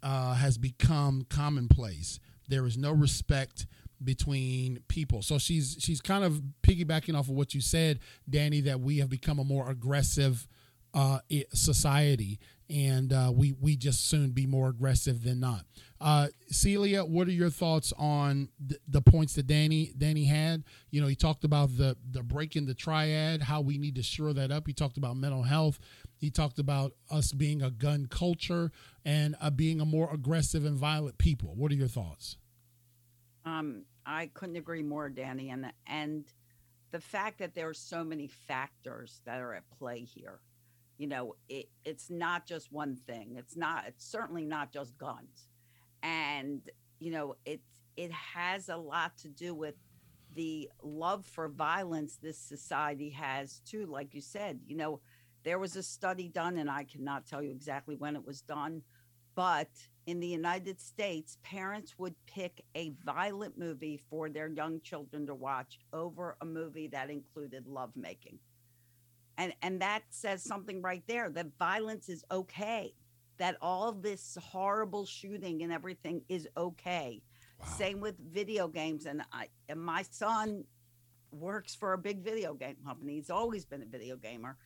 Uh, 0.00 0.34
has 0.34 0.58
become 0.58 1.26
commonplace. 1.28 2.20
There 2.48 2.64
is 2.66 2.78
no 2.78 2.92
respect 2.92 3.66
between 4.02 4.80
people. 4.88 5.22
So 5.22 5.38
she's 5.38 5.76
she's 5.80 6.00
kind 6.00 6.24
of 6.24 6.40
piggybacking 6.62 7.18
off 7.18 7.28
of 7.28 7.34
what 7.34 7.54
you 7.54 7.60
said, 7.60 7.98
Danny, 8.28 8.60
that 8.62 8.80
we 8.80 8.98
have 8.98 9.08
become 9.08 9.38
a 9.38 9.44
more 9.44 9.68
aggressive 9.68 10.46
uh, 10.94 11.18
society, 11.52 12.38
and 12.70 13.12
uh, 13.12 13.32
we 13.34 13.52
we 13.52 13.76
just 13.76 14.08
soon 14.08 14.30
be 14.30 14.46
more 14.46 14.68
aggressive 14.68 15.22
than 15.22 15.40
not. 15.40 15.64
Uh, 16.00 16.28
Celia, 16.50 17.04
what 17.04 17.26
are 17.26 17.32
your 17.32 17.50
thoughts 17.50 17.92
on 17.96 18.50
th- 18.68 18.80
the 18.86 19.00
points 19.00 19.34
that 19.34 19.46
Danny 19.46 19.92
Danny 19.96 20.24
had? 20.24 20.64
You 20.90 21.00
know, 21.00 21.06
he 21.06 21.16
talked 21.16 21.44
about 21.44 21.76
the 21.76 21.96
the 22.10 22.22
breaking 22.22 22.66
the 22.66 22.74
triad, 22.74 23.42
how 23.42 23.60
we 23.60 23.78
need 23.78 23.94
to 23.96 24.02
shore 24.02 24.32
that 24.34 24.50
up. 24.50 24.66
He 24.66 24.72
talked 24.72 24.96
about 24.96 25.16
mental 25.16 25.42
health. 25.42 25.78
He 26.16 26.30
talked 26.30 26.58
about 26.58 26.92
us 27.10 27.32
being 27.32 27.62
a 27.62 27.70
gun 27.70 28.06
culture 28.10 28.70
and 29.04 29.36
uh, 29.40 29.50
being 29.50 29.80
a 29.80 29.84
more 29.84 30.12
aggressive 30.12 30.64
and 30.64 30.76
violent 30.76 31.18
people. 31.18 31.54
What 31.54 31.72
are 31.72 31.76
your 31.76 31.88
thoughts? 31.88 32.36
Um, 33.44 33.84
I 34.04 34.30
couldn't 34.34 34.56
agree 34.56 34.82
more, 34.82 35.08
Danny. 35.08 35.50
And 35.50 35.72
and 35.86 36.24
the 36.90 37.00
fact 37.00 37.38
that 37.38 37.54
there 37.54 37.68
are 37.68 37.74
so 37.74 38.04
many 38.04 38.26
factors 38.26 39.20
that 39.24 39.40
are 39.40 39.54
at 39.54 39.68
play 39.78 40.00
here. 40.00 40.40
You 40.98 41.06
know, 41.06 41.36
it, 41.48 41.68
it's 41.84 42.10
not 42.10 42.46
just 42.46 42.72
one 42.72 42.96
thing. 42.96 43.36
It's 43.38 43.56
not. 43.56 43.84
It's 43.86 44.04
certainly 44.04 44.44
not 44.44 44.72
just 44.72 44.98
guns, 44.98 45.48
and 46.02 46.60
you 46.98 47.12
know, 47.12 47.36
it 47.44 47.60
it 47.96 48.10
has 48.12 48.68
a 48.68 48.76
lot 48.76 49.16
to 49.18 49.28
do 49.28 49.54
with 49.54 49.76
the 50.34 50.68
love 50.82 51.24
for 51.24 51.48
violence 51.48 52.16
this 52.16 52.38
society 52.38 53.10
has 53.10 53.60
too. 53.64 53.86
Like 53.86 54.14
you 54.14 54.20
said, 54.20 54.60
you 54.66 54.76
know, 54.76 55.00
there 55.44 55.58
was 55.58 55.76
a 55.76 55.82
study 55.82 56.28
done, 56.28 56.58
and 56.58 56.70
I 56.70 56.84
cannot 56.84 57.26
tell 57.26 57.42
you 57.42 57.50
exactly 57.50 57.96
when 57.96 58.16
it 58.16 58.26
was 58.26 58.40
done, 58.42 58.82
but 59.34 59.70
in 60.06 60.20
the 60.20 60.26
United 60.26 60.80
States, 60.80 61.38
parents 61.42 61.98
would 61.98 62.14
pick 62.26 62.64
a 62.74 62.92
violent 63.04 63.58
movie 63.58 64.02
for 64.10 64.28
their 64.30 64.48
young 64.48 64.80
children 64.80 65.26
to 65.26 65.34
watch 65.34 65.78
over 65.92 66.36
a 66.40 66.44
movie 66.44 66.88
that 66.88 67.10
included 67.10 67.66
lovemaking. 67.66 68.38
And, 69.38 69.54
and 69.62 69.80
that 69.80 70.02
says 70.10 70.42
something 70.42 70.82
right 70.82 71.04
there 71.06 71.30
that 71.30 71.46
violence 71.58 72.08
is 72.08 72.24
okay, 72.30 72.92
that 73.38 73.56
all 73.62 73.92
this 73.92 74.36
horrible 74.42 75.06
shooting 75.06 75.62
and 75.62 75.72
everything 75.72 76.22
is 76.28 76.48
okay. 76.56 77.22
Wow. 77.60 77.66
Same 77.78 78.00
with 78.00 78.16
video 78.18 78.66
games. 78.66 79.06
And, 79.06 79.22
I, 79.32 79.46
and 79.68 79.80
my 79.80 80.02
son 80.02 80.64
works 81.30 81.74
for 81.74 81.92
a 81.92 81.98
big 81.98 82.24
video 82.24 82.52
game 82.52 82.76
company. 82.84 83.14
He's 83.14 83.30
always 83.30 83.64
been 83.64 83.82
a 83.82 83.86
video 83.86 84.16
gamer. 84.16 84.56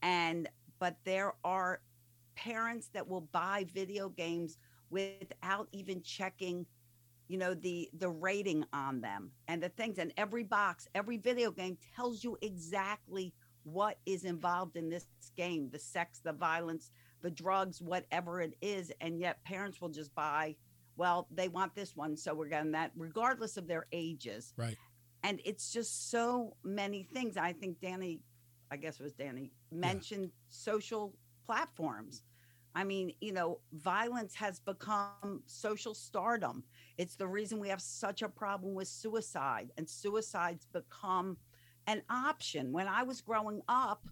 And, 0.00 0.48
but 0.78 0.96
there 1.04 1.34
are 1.42 1.80
parents 2.36 2.88
that 2.94 3.06
will 3.06 3.28
buy 3.32 3.66
video 3.74 4.08
games 4.08 4.58
without 4.90 5.68
even 5.72 6.02
checking 6.02 6.66
you 7.28 7.38
know 7.38 7.54
the 7.54 7.88
the 7.98 8.08
rating 8.08 8.64
on 8.72 9.00
them 9.00 9.30
and 9.46 9.62
the 9.62 9.68
things 9.68 9.98
and 9.98 10.12
every 10.16 10.42
box 10.42 10.88
every 10.96 11.16
video 11.16 11.52
game 11.52 11.78
tells 11.94 12.24
you 12.24 12.36
exactly 12.42 13.32
what 13.64 13.98
is 14.06 14.24
involved 14.24 14.76
in 14.76 14.88
this 14.88 15.06
game 15.36 15.68
the 15.70 15.78
sex 15.78 16.20
the 16.24 16.32
violence 16.32 16.90
the 17.22 17.30
drugs 17.30 17.80
whatever 17.80 18.40
it 18.40 18.54
is 18.60 18.92
and 19.00 19.20
yet 19.20 19.42
parents 19.44 19.80
will 19.80 19.88
just 19.88 20.14
buy 20.14 20.54
well 20.96 21.26
they 21.30 21.48
want 21.48 21.74
this 21.74 21.96
one 21.96 22.16
so 22.16 22.34
we're 22.34 22.48
getting 22.48 22.72
that 22.72 22.90
regardless 22.96 23.56
of 23.56 23.66
their 23.66 23.86
ages. 23.92 24.52
Right. 24.56 24.76
and 25.22 25.40
it's 25.44 25.72
just 25.72 26.10
so 26.10 26.56
many 26.64 27.02
things. 27.02 27.36
I 27.36 27.52
think 27.52 27.80
danny 27.80 28.20
i 28.70 28.76
guess 28.76 29.00
it 29.00 29.02
was 29.02 29.12
danny 29.12 29.52
mentioned 29.72 30.30
social 30.48 31.14
platforms. 31.46 32.22
I 32.74 32.84
mean 32.84 33.12
you 33.20 33.32
know 33.32 33.60
violence 33.72 34.34
has 34.34 34.60
become 34.60 35.42
social 35.46 35.94
stardom. 35.94 36.64
It's 36.98 37.16
the 37.16 37.26
reason 37.26 37.58
we 37.58 37.68
have 37.68 37.80
such 37.80 38.22
a 38.22 38.28
problem 38.28 38.74
with 38.74 38.88
suicide 38.88 39.70
and 39.76 39.88
suicides 39.88 40.66
become 40.72 41.36
an 41.86 42.02
option. 42.10 42.72
When 42.72 42.86
i 42.88 43.02
was 43.02 43.20
growing 43.20 43.62
up 43.68 44.06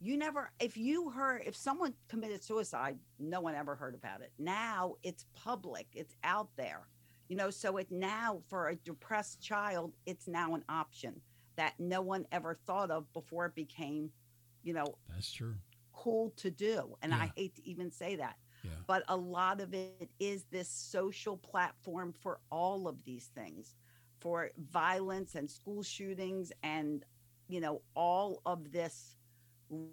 you 0.00 0.16
never 0.16 0.50
if 0.60 0.76
you 0.76 1.10
heard 1.10 1.42
if 1.44 1.56
someone 1.56 1.92
committed 2.08 2.42
suicide 2.44 2.96
no 3.18 3.40
one 3.40 3.54
ever 3.54 3.74
heard 3.74 3.94
about 3.94 4.20
it. 4.20 4.32
Now 4.38 4.94
it's 5.02 5.26
public. 5.34 5.86
It's 5.92 6.14
out 6.22 6.48
there. 6.56 6.86
You 7.28 7.36
know 7.36 7.50
so 7.50 7.76
it 7.78 7.90
now 7.90 8.40
for 8.48 8.68
a 8.68 8.76
depressed 8.76 9.40
child 9.42 9.92
it's 10.06 10.28
now 10.28 10.54
an 10.54 10.64
option 10.68 11.20
that 11.56 11.74
no 11.78 12.00
one 12.00 12.26
ever 12.30 12.54
thought 12.66 12.90
of 12.90 13.12
before 13.12 13.46
it 13.46 13.54
became 13.54 14.10
you 14.62 14.72
know 14.72 14.96
That's 15.08 15.32
true. 15.32 15.54
cool 15.92 16.32
to 16.36 16.50
do. 16.50 16.96
And 17.02 17.12
Yeah. 17.12 17.18
i 17.22 17.32
hate 17.36 17.54
to 17.56 17.68
even 17.68 17.90
say 17.90 18.16
that. 18.16 18.36
Yeah. 18.64 18.70
but 18.88 19.04
a 19.08 19.16
lot 19.16 19.60
of 19.60 19.72
it 19.72 20.10
is 20.18 20.44
this 20.50 20.68
social 20.68 21.36
platform 21.36 22.12
for 22.12 22.40
all 22.50 22.88
of 22.88 23.04
these 23.04 23.26
things 23.34 23.74
for 24.20 24.50
violence 24.70 25.34
and 25.34 25.50
school 25.50 25.82
shootings 25.82 26.52
and 26.62 27.04
you 27.48 27.60
know 27.60 27.82
all 27.94 28.40
of 28.46 28.72
this 28.72 29.16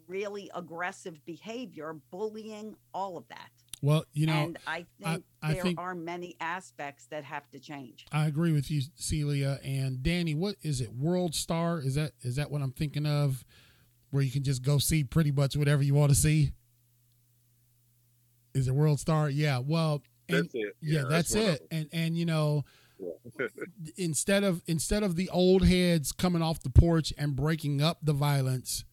really 0.07 0.49
aggressive 0.55 1.23
behavior 1.25 1.95
bullying 2.09 2.75
all 2.93 3.17
of 3.17 3.27
that 3.27 3.49
Well, 3.81 4.05
you 4.13 4.25
know, 4.27 4.33
and 4.33 4.57
i 4.65 4.85
I- 5.03 5.11
think 5.13 5.25
I 5.41 5.53
there 5.53 5.63
think- 5.63 5.79
are 5.79 5.93
many 5.93 6.35
aspects 6.39 7.07
that 7.07 7.23
have 7.25 7.49
to 7.51 7.59
change 7.59 8.05
I 8.11 8.25
agree 8.27 8.51
with 8.53 8.71
you, 8.71 8.81
Celia 8.95 9.59
and 9.63 10.01
Danny. 10.01 10.33
What 10.33 10.55
is 10.61 10.79
it? 10.81 10.93
World 10.93 11.35
Star? 11.35 11.79
Is 11.79 11.95
that 11.95 12.13
is 12.21 12.35
that 12.37 12.49
what 12.49 12.61
I'm 12.61 12.71
thinking 12.71 13.05
of? 13.05 13.43
Where 14.11 14.23
you 14.23 14.31
can 14.31 14.43
just 14.43 14.63
go 14.63 14.77
see 14.77 15.03
pretty 15.03 15.31
much 15.31 15.57
whatever 15.57 15.83
you 15.83 15.93
want 15.93 16.09
to 16.11 16.15
see. 16.15 16.53
Is 18.53 18.67
it 18.69 18.73
World 18.75 18.99
Star? 18.99 19.29
Yeah. 19.29 19.59
Well, 19.59 20.01
and 20.29 20.45
That's 20.45 20.55
it. 20.55 20.75
yeah, 20.81 21.03
that's, 21.09 21.35
one 21.35 21.43
of 21.43 21.49
it. 21.55 21.67
And 21.71 21.89
and 21.91 22.17
you 22.17 22.25
know, 22.25 22.63
instead 23.97 24.43
of 24.43 24.61
instead 24.67 25.03
of 25.03 25.15
the 25.15 25.29
old 25.29 25.65
heads 25.65 26.11
coming 26.11 26.41
off 26.41 26.61
the 26.61 26.69
porch 26.69 27.13
and 27.17 27.35
breaking 27.35 27.81
up 27.81 27.99
the 28.01 28.13
violence, 28.13 28.85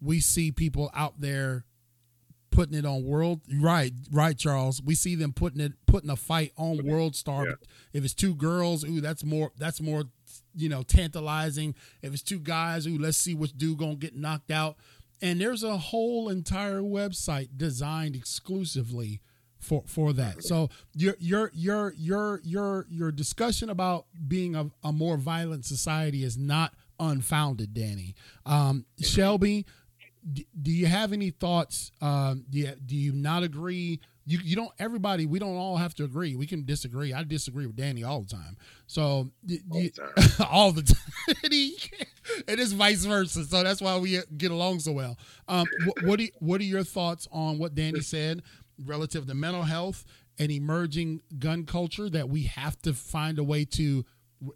we 0.00 0.20
see 0.20 0.52
people 0.52 0.90
out 0.94 1.20
there 1.20 1.64
putting 2.50 2.76
it 2.76 2.84
on 2.84 3.04
world 3.04 3.40
right 3.60 3.92
right 4.10 4.36
charles. 4.36 4.82
We 4.82 4.94
see 4.94 5.14
them 5.14 5.32
putting 5.32 5.60
it 5.60 5.72
putting 5.86 6.10
a 6.10 6.16
fight 6.16 6.52
on 6.56 6.84
world 6.84 7.16
star. 7.16 7.46
Yeah. 7.46 7.54
if 7.92 8.04
it's 8.04 8.14
two 8.14 8.34
girls 8.34 8.84
ooh 8.84 9.00
that's 9.00 9.24
more 9.24 9.52
that's 9.56 9.80
more 9.80 10.04
you 10.54 10.68
know 10.68 10.82
tantalizing. 10.82 11.74
If 12.02 12.12
it's 12.12 12.22
two 12.22 12.40
guys 12.40 12.86
ooh 12.86 12.98
let's 12.98 13.16
see 13.16 13.34
which 13.34 13.56
dude 13.56 13.78
gonna 13.78 13.96
get 13.96 14.16
knocked 14.16 14.50
out. 14.50 14.76
And 15.22 15.40
there's 15.40 15.62
a 15.62 15.76
whole 15.76 16.28
entire 16.30 16.80
website 16.80 17.50
designed 17.56 18.16
exclusively 18.16 19.20
for 19.60 19.82
for 19.86 20.12
that. 20.14 20.42
So 20.42 20.70
your 20.94 21.14
your 21.18 21.50
your 21.54 21.92
your 21.96 22.40
your 22.44 22.86
your 22.90 23.12
discussion 23.12 23.70
about 23.70 24.06
being 24.28 24.56
a, 24.56 24.70
a 24.82 24.92
more 24.92 25.16
violent 25.16 25.64
society 25.64 26.24
is 26.24 26.36
not 26.38 26.74
unfounded 26.98 27.72
danny. 27.74 28.14
Um 28.46 28.84
shelby 29.00 29.66
d- 30.32 30.46
do 30.60 30.70
you 30.70 30.86
have 30.86 31.12
any 31.12 31.30
thoughts? 31.30 31.92
Um 32.00 32.44
do 32.50 32.58
you, 32.58 32.72
do 32.86 32.96
you 32.96 33.12
not 33.12 33.42
agree? 33.42 34.00
You, 34.26 34.38
you 34.44 34.54
don't 34.54 34.70
everybody 34.78 35.26
we 35.26 35.38
don't 35.38 35.56
all 35.56 35.76
have 35.78 35.94
to 35.94 36.04
agree. 36.04 36.36
We 36.36 36.46
can 36.46 36.64
disagree. 36.64 37.12
I 37.12 37.24
disagree 37.24 37.66
with 37.66 37.76
danny 37.76 38.04
all 38.04 38.20
the 38.22 38.28
time. 38.28 38.56
So 38.86 39.30
d- 39.44 39.60
All 39.70 39.80
you- 39.80 39.90
the 39.90 40.22
time. 40.38 40.46
all 40.50 40.72
the 40.72 40.82
time. 40.82 40.96
It 42.46 42.60
is 42.60 42.72
vice 42.72 43.04
versa. 43.04 43.44
So 43.44 43.62
that's 43.64 43.80
why 43.80 43.96
we 43.98 44.20
get 44.36 44.50
along 44.50 44.80
so 44.80 44.92
well. 44.92 45.18
Um 45.48 45.66
what, 45.84 46.02
what, 46.04 46.18
do 46.18 46.24
you, 46.26 46.30
what 46.38 46.60
are 46.60 46.64
your 46.64 46.84
thoughts 46.84 47.26
on 47.32 47.58
what 47.58 47.74
danny 47.74 48.00
said 48.00 48.42
relative 48.84 49.26
to 49.26 49.34
mental 49.34 49.62
health 49.62 50.04
and 50.38 50.50
emerging 50.50 51.20
gun 51.38 51.64
culture 51.64 52.08
that 52.08 52.28
we 52.28 52.44
have 52.44 52.80
to 52.82 52.92
find 52.92 53.38
a 53.38 53.44
way 53.44 53.64
to 53.64 54.04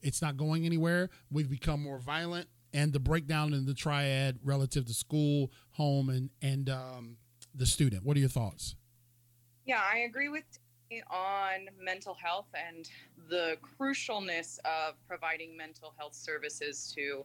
it's 0.02 0.22
not 0.22 0.36
going 0.36 0.64
anywhere. 0.64 1.10
We've 1.30 1.50
become 1.50 1.82
more 1.82 1.98
violent 1.98 2.48
and 2.72 2.92
the 2.92 3.00
breakdown 3.00 3.52
in 3.52 3.66
the 3.66 3.74
triad 3.74 4.38
relative 4.42 4.86
to 4.86 4.94
school 4.94 5.52
home 5.72 6.08
and 6.08 6.30
and 6.42 6.68
um, 6.70 7.16
the 7.54 7.66
student. 7.66 8.04
What 8.04 8.16
are 8.16 8.20
your 8.20 8.28
thoughts? 8.28 8.76
Yeah, 9.64 9.80
I 9.80 9.98
agree 9.98 10.28
with 10.28 10.44
on 11.10 11.68
mental 11.82 12.14
health 12.14 12.46
and 12.54 12.88
the 13.28 13.56
crucialness 13.80 14.58
of 14.60 14.94
providing 15.08 15.56
mental 15.56 15.94
health 15.98 16.14
services 16.14 16.92
to 16.94 17.24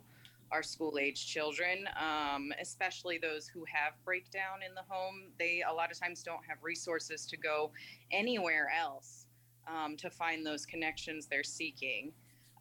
our 0.52 0.64
school 0.64 0.98
age 1.00 1.28
children, 1.28 1.88
um, 2.00 2.52
especially 2.60 3.18
those 3.18 3.48
who 3.48 3.64
have 3.72 3.94
breakdown 4.04 4.60
in 4.68 4.74
the 4.74 4.84
home. 4.88 5.32
They 5.38 5.64
a 5.70 5.74
lot 5.74 5.92
of 5.92 6.00
times 6.00 6.24
don't 6.24 6.44
have 6.48 6.58
resources 6.62 7.26
to 7.28 7.38
go 7.38 7.72
anywhere 8.12 8.72
else 8.78 9.26
um, 9.68 9.96
to 9.98 10.10
find 10.10 10.46
those 10.46 10.66
connections 10.66 11.28
they're 11.28 11.44
seeking. 11.44 12.12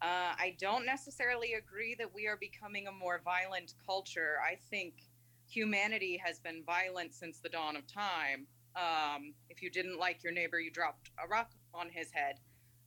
Uh, 0.01 0.31
I 0.37 0.55
don't 0.59 0.85
necessarily 0.85 1.53
agree 1.53 1.95
that 1.99 2.13
we 2.13 2.27
are 2.27 2.37
becoming 2.37 2.87
a 2.87 2.91
more 2.91 3.21
violent 3.23 3.73
culture. 3.85 4.37
I 4.45 4.57
think 4.69 4.93
humanity 5.47 6.21
has 6.23 6.39
been 6.39 6.63
violent 6.65 7.13
since 7.13 7.39
the 7.39 7.49
dawn 7.49 7.75
of 7.75 7.85
time. 7.91 8.47
Um, 8.75 9.33
if 9.49 9.61
you 9.61 9.69
didn't 9.69 9.99
like 9.99 10.23
your 10.23 10.31
neighbor, 10.31 10.59
you 10.59 10.71
dropped 10.71 11.09
a 11.21 11.27
rock 11.27 11.51
on 11.73 11.89
his 11.89 12.11
head. 12.11 12.35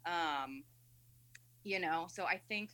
Um, 0.06 0.62
you 1.64 1.78
know, 1.80 2.06
so 2.08 2.24
I 2.24 2.40
think 2.48 2.70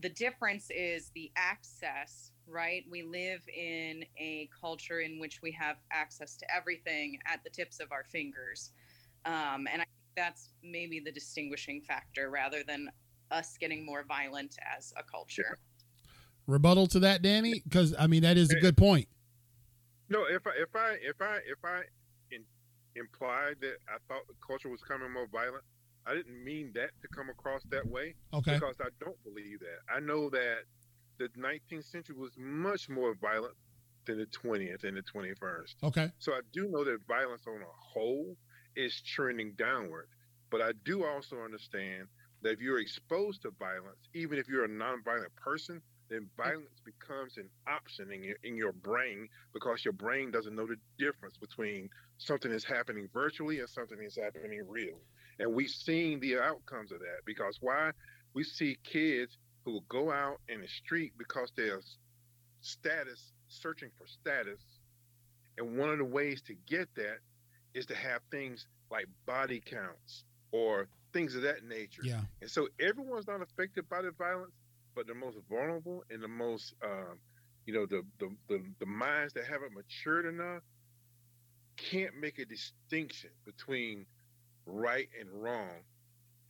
the 0.00 0.08
difference 0.08 0.68
is 0.70 1.10
the 1.14 1.30
access, 1.36 2.32
right? 2.46 2.84
We 2.90 3.02
live 3.02 3.40
in 3.48 4.04
a 4.18 4.48
culture 4.58 5.00
in 5.00 5.18
which 5.20 5.42
we 5.42 5.52
have 5.52 5.76
access 5.92 6.36
to 6.38 6.46
everything 6.54 7.18
at 7.26 7.44
the 7.44 7.50
tips 7.50 7.78
of 7.80 7.92
our 7.92 8.04
fingers. 8.04 8.72
Um, 9.24 9.66
and 9.72 9.82
I 9.82 9.84
think 9.84 10.14
that's 10.16 10.50
maybe 10.62 11.00
the 11.00 11.12
distinguishing 11.12 11.82
factor 11.82 12.30
rather 12.30 12.62
than 12.66 12.88
us 13.30 13.56
getting 13.58 13.84
more 13.86 14.04
violent 14.06 14.56
as 14.76 14.92
a 14.96 15.02
culture. 15.02 15.58
rebuttal 16.48 16.88
to 16.88 16.98
that 16.98 17.22
danny 17.22 17.62
because 17.64 17.94
i 17.98 18.06
mean 18.08 18.20
that 18.22 18.36
is 18.36 18.50
a 18.50 18.56
good 18.56 18.76
point 18.76 19.06
No, 20.08 20.24
if 20.26 20.44
I 20.46 20.50
if 20.60 20.74
I 20.74 20.96
if 21.00 21.22
I 21.22 21.36
if 21.48 21.64
I 21.64 21.82
in, 22.30 22.42
implied 22.96 23.56
that 23.60 23.76
I 23.88 23.96
thought 24.08 24.26
the 24.28 24.34
culture 24.46 24.68
was 24.68 24.82
coming 24.82 25.10
more 25.10 25.26
violent, 25.32 25.64
I 26.06 26.14
didn't 26.14 26.42
mean 26.42 26.72
that 26.74 26.90
to 27.02 27.08
come 27.08 27.28
across 27.30 27.62
that 27.70 27.86
way 27.86 28.14
okay 28.34 28.54
because 28.54 28.76
I 28.80 28.88
don't 29.00 29.22
believe 29.24 29.60
that. 29.60 29.94
I 29.94 30.00
know 30.00 30.30
that 30.30 30.64
the 31.18 31.28
19th 31.38 31.84
century 31.84 32.16
was 32.16 32.32
much 32.36 32.88
more 32.88 33.14
violent 33.14 33.54
than 34.06 34.18
the 34.18 34.26
20th 34.26 34.84
and 34.84 34.96
the 34.96 35.02
21st. 35.02 35.74
okay 35.84 36.10
So 36.18 36.32
I 36.32 36.40
do 36.52 36.68
know 36.68 36.84
that 36.84 36.98
violence 37.06 37.42
on 37.46 37.60
a 37.62 37.72
whole 37.76 38.36
is 38.76 39.00
trending 39.02 39.52
downward. 39.52 40.08
But 40.50 40.60
I 40.60 40.72
do 40.84 41.04
also 41.04 41.40
understand 41.40 42.08
that 42.42 42.52
if 42.52 42.60
you're 42.60 42.80
exposed 42.80 43.42
to 43.42 43.50
violence, 43.58 44.08
even 44.14 44.38
if 44.38 44.48
you're 44.48 44.64
a 44.64 44.68
nonviolent 44.68 45.34
person, 45.36 45.80
then 46.10 46.28
violence 46.36 46.80
becomes 46.84 47.38
an 47.38 47.48
option 47.66 48.12
in 48.12 48.22
your 48.22 48.36
in 48.42 48.56
your 48.56 48.72
brain 48.72 49.28
because 49.54 49.84
your 49.84 49.92
brain 49.92 50.30
doesn't 50.30 50.54
know 50.54 50.66
the 50.66 50.76
difference 50.98 51.38
between 51.38 51.88
something 52.18 52.50
that's 52.50 52.64
happening 52.64 53.08
virtually 53.14 53.60
and 53.60 53.68
something 53.68 53.98
that's 53.98 54.18
happening 54.18 54.62
real. 54.68 55.00
And 55.38 55.54
we've 55.54 55.70
seen 55.70 56.20
the 56.20 56.38
outcomes 56.38 56.92
of 56.92 57.00
that 57.00 57.24
because 57.24 57.58
why? 57.60 57.92
We 58.34 58.44
see 58.44 58.78
kids 58.84 59.38
who 59.64 59.72
will 59.72 59.84
go 59.88 60.10
out 60.10 60.40
in 60.48 60.60
the 60.60 60.68
street 60.68 61.12
because 61.18 61.52
they're 61.56 61.80
status 62.60 63.32
searching 63.48 63.90
for 63.98 64.06
status 64.06 64.60
and 65.58 65.76
one 65.76 65.90
of 65.90 65.98
the 65.98 66.04
ways 66.04 66.42
to 66.42 66.54
get 66.66 66.88
that 66.96 67.18
is 67.74 67.86
to 67.86 67.94
have 67.94 68.20
things 68.30 68.66
like 68.90 69.06
body 69.26 69.60
counts 69.64 70.24
or 70.50 70.88
things 71.12 71.34
of 71.34 71.42
that 71.42 71.64
nature. 71.64 72.02
yeah 72.04 72.20
And 72.40 72.50
so 72.50 72.68
everyone's 72.80 73.26
not 73.26 73.42
affected 73.42 73.88
by 73.88 74.02
the 74.02 74.10
violence, 74.12 74.52
but 74.94 75.06
the 75.06 75.14
most 75.14 75.38
vulnerable 75.48 76.04
and 76.10 76.22
the 76.22 76.28
most, 76.28 76.74
um, 76.84 77.18
you 77.66 77.74
know, 77.74 77.86
the, 77.86 78.02
the, 78.18 78.30
the, 78.48 78.62
the 78.80 78.86
minds 78.86 79.34
that 79.34 79.44
haven't 79.44 79.72
matured 79.74 80.26
enough 80.26 80.62
can't 81.76 82.16
make 82.20 82.38
a 82.38 82.44
distinction 82.44 83.30
between 83.44 84.06
right 84.66 85.08
and 85.18 85.28
wrong, 85.32 85.82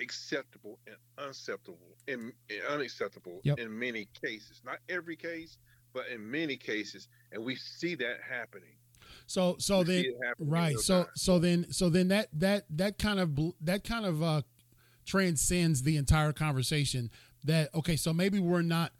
acceptable 0.00 0.78
and 0.86 0.96
unacceptable, 1.18 1.96
and, 2.08 2.32
and 2.50 2.62
unacceptable 2.70 3.40
Yep. 3.44 3.58
in 3.58 3.78
many 3.78 4.08
cases. 4.24 4.60
Not 4.64 4.78
every 4.88 5.16
case, 5.16 5.58
but 5.92 6.08
in 6.08 6.28
many 6.30 6.56
cases. 6.56 7.08
And 7.32 7.44
we 7.44 7.54
see 7.56 7.94
that 7.96 8.18
happening. 8.28 8.76
so 9.26 9.56
so 9.58 9.78
We 9.80 9.84
then 9.84 10.02
see 10.02 10.08
it 10.08 10.16
happening 10.26 10.48
in 10.48 10.52
right 10.54 10.78
so 10.78 11.02
time. 11.04 11.12
so 11.16 11.38
then 11.38 11.72
so 11.72 11.88
then 11.90 12.08
that 12.08 12.28
that 12.34 12.64
that 12.70 12.98
kind 12.98 13.20
of 13.20 13.38
that 13.60 13.84
kind 13.84 14.06
of 14.06 14.22
uh 14.22 14.42
transcends 15.04 15.82
the 15.82 15.96
entire 15.96 16.32
conversation 16.32 17.10
that 17.44 17.68
okay 17.74 17.96
so 17.96 18.12
maybe 18.12 18.38
we're 18.38 18.62
not 18.62 18.92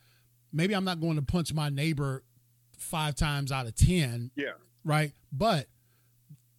maybe 0.53 0.75
i'm 0.75 0.85
not 0.85 1.01
going 1.01 1.15
to 1.15 1.23
punch 1.23 1.55
my 1.55 1.69
neighbor 1.69 2.25
five 2.77 3.15
times 3.15 3.53
out 3.53 3.67
of 3.67 3.75
ten. 3.77 4.33
Yeah. 4.35 4.53
Right. 4.85 5.13
But 5.33 5.69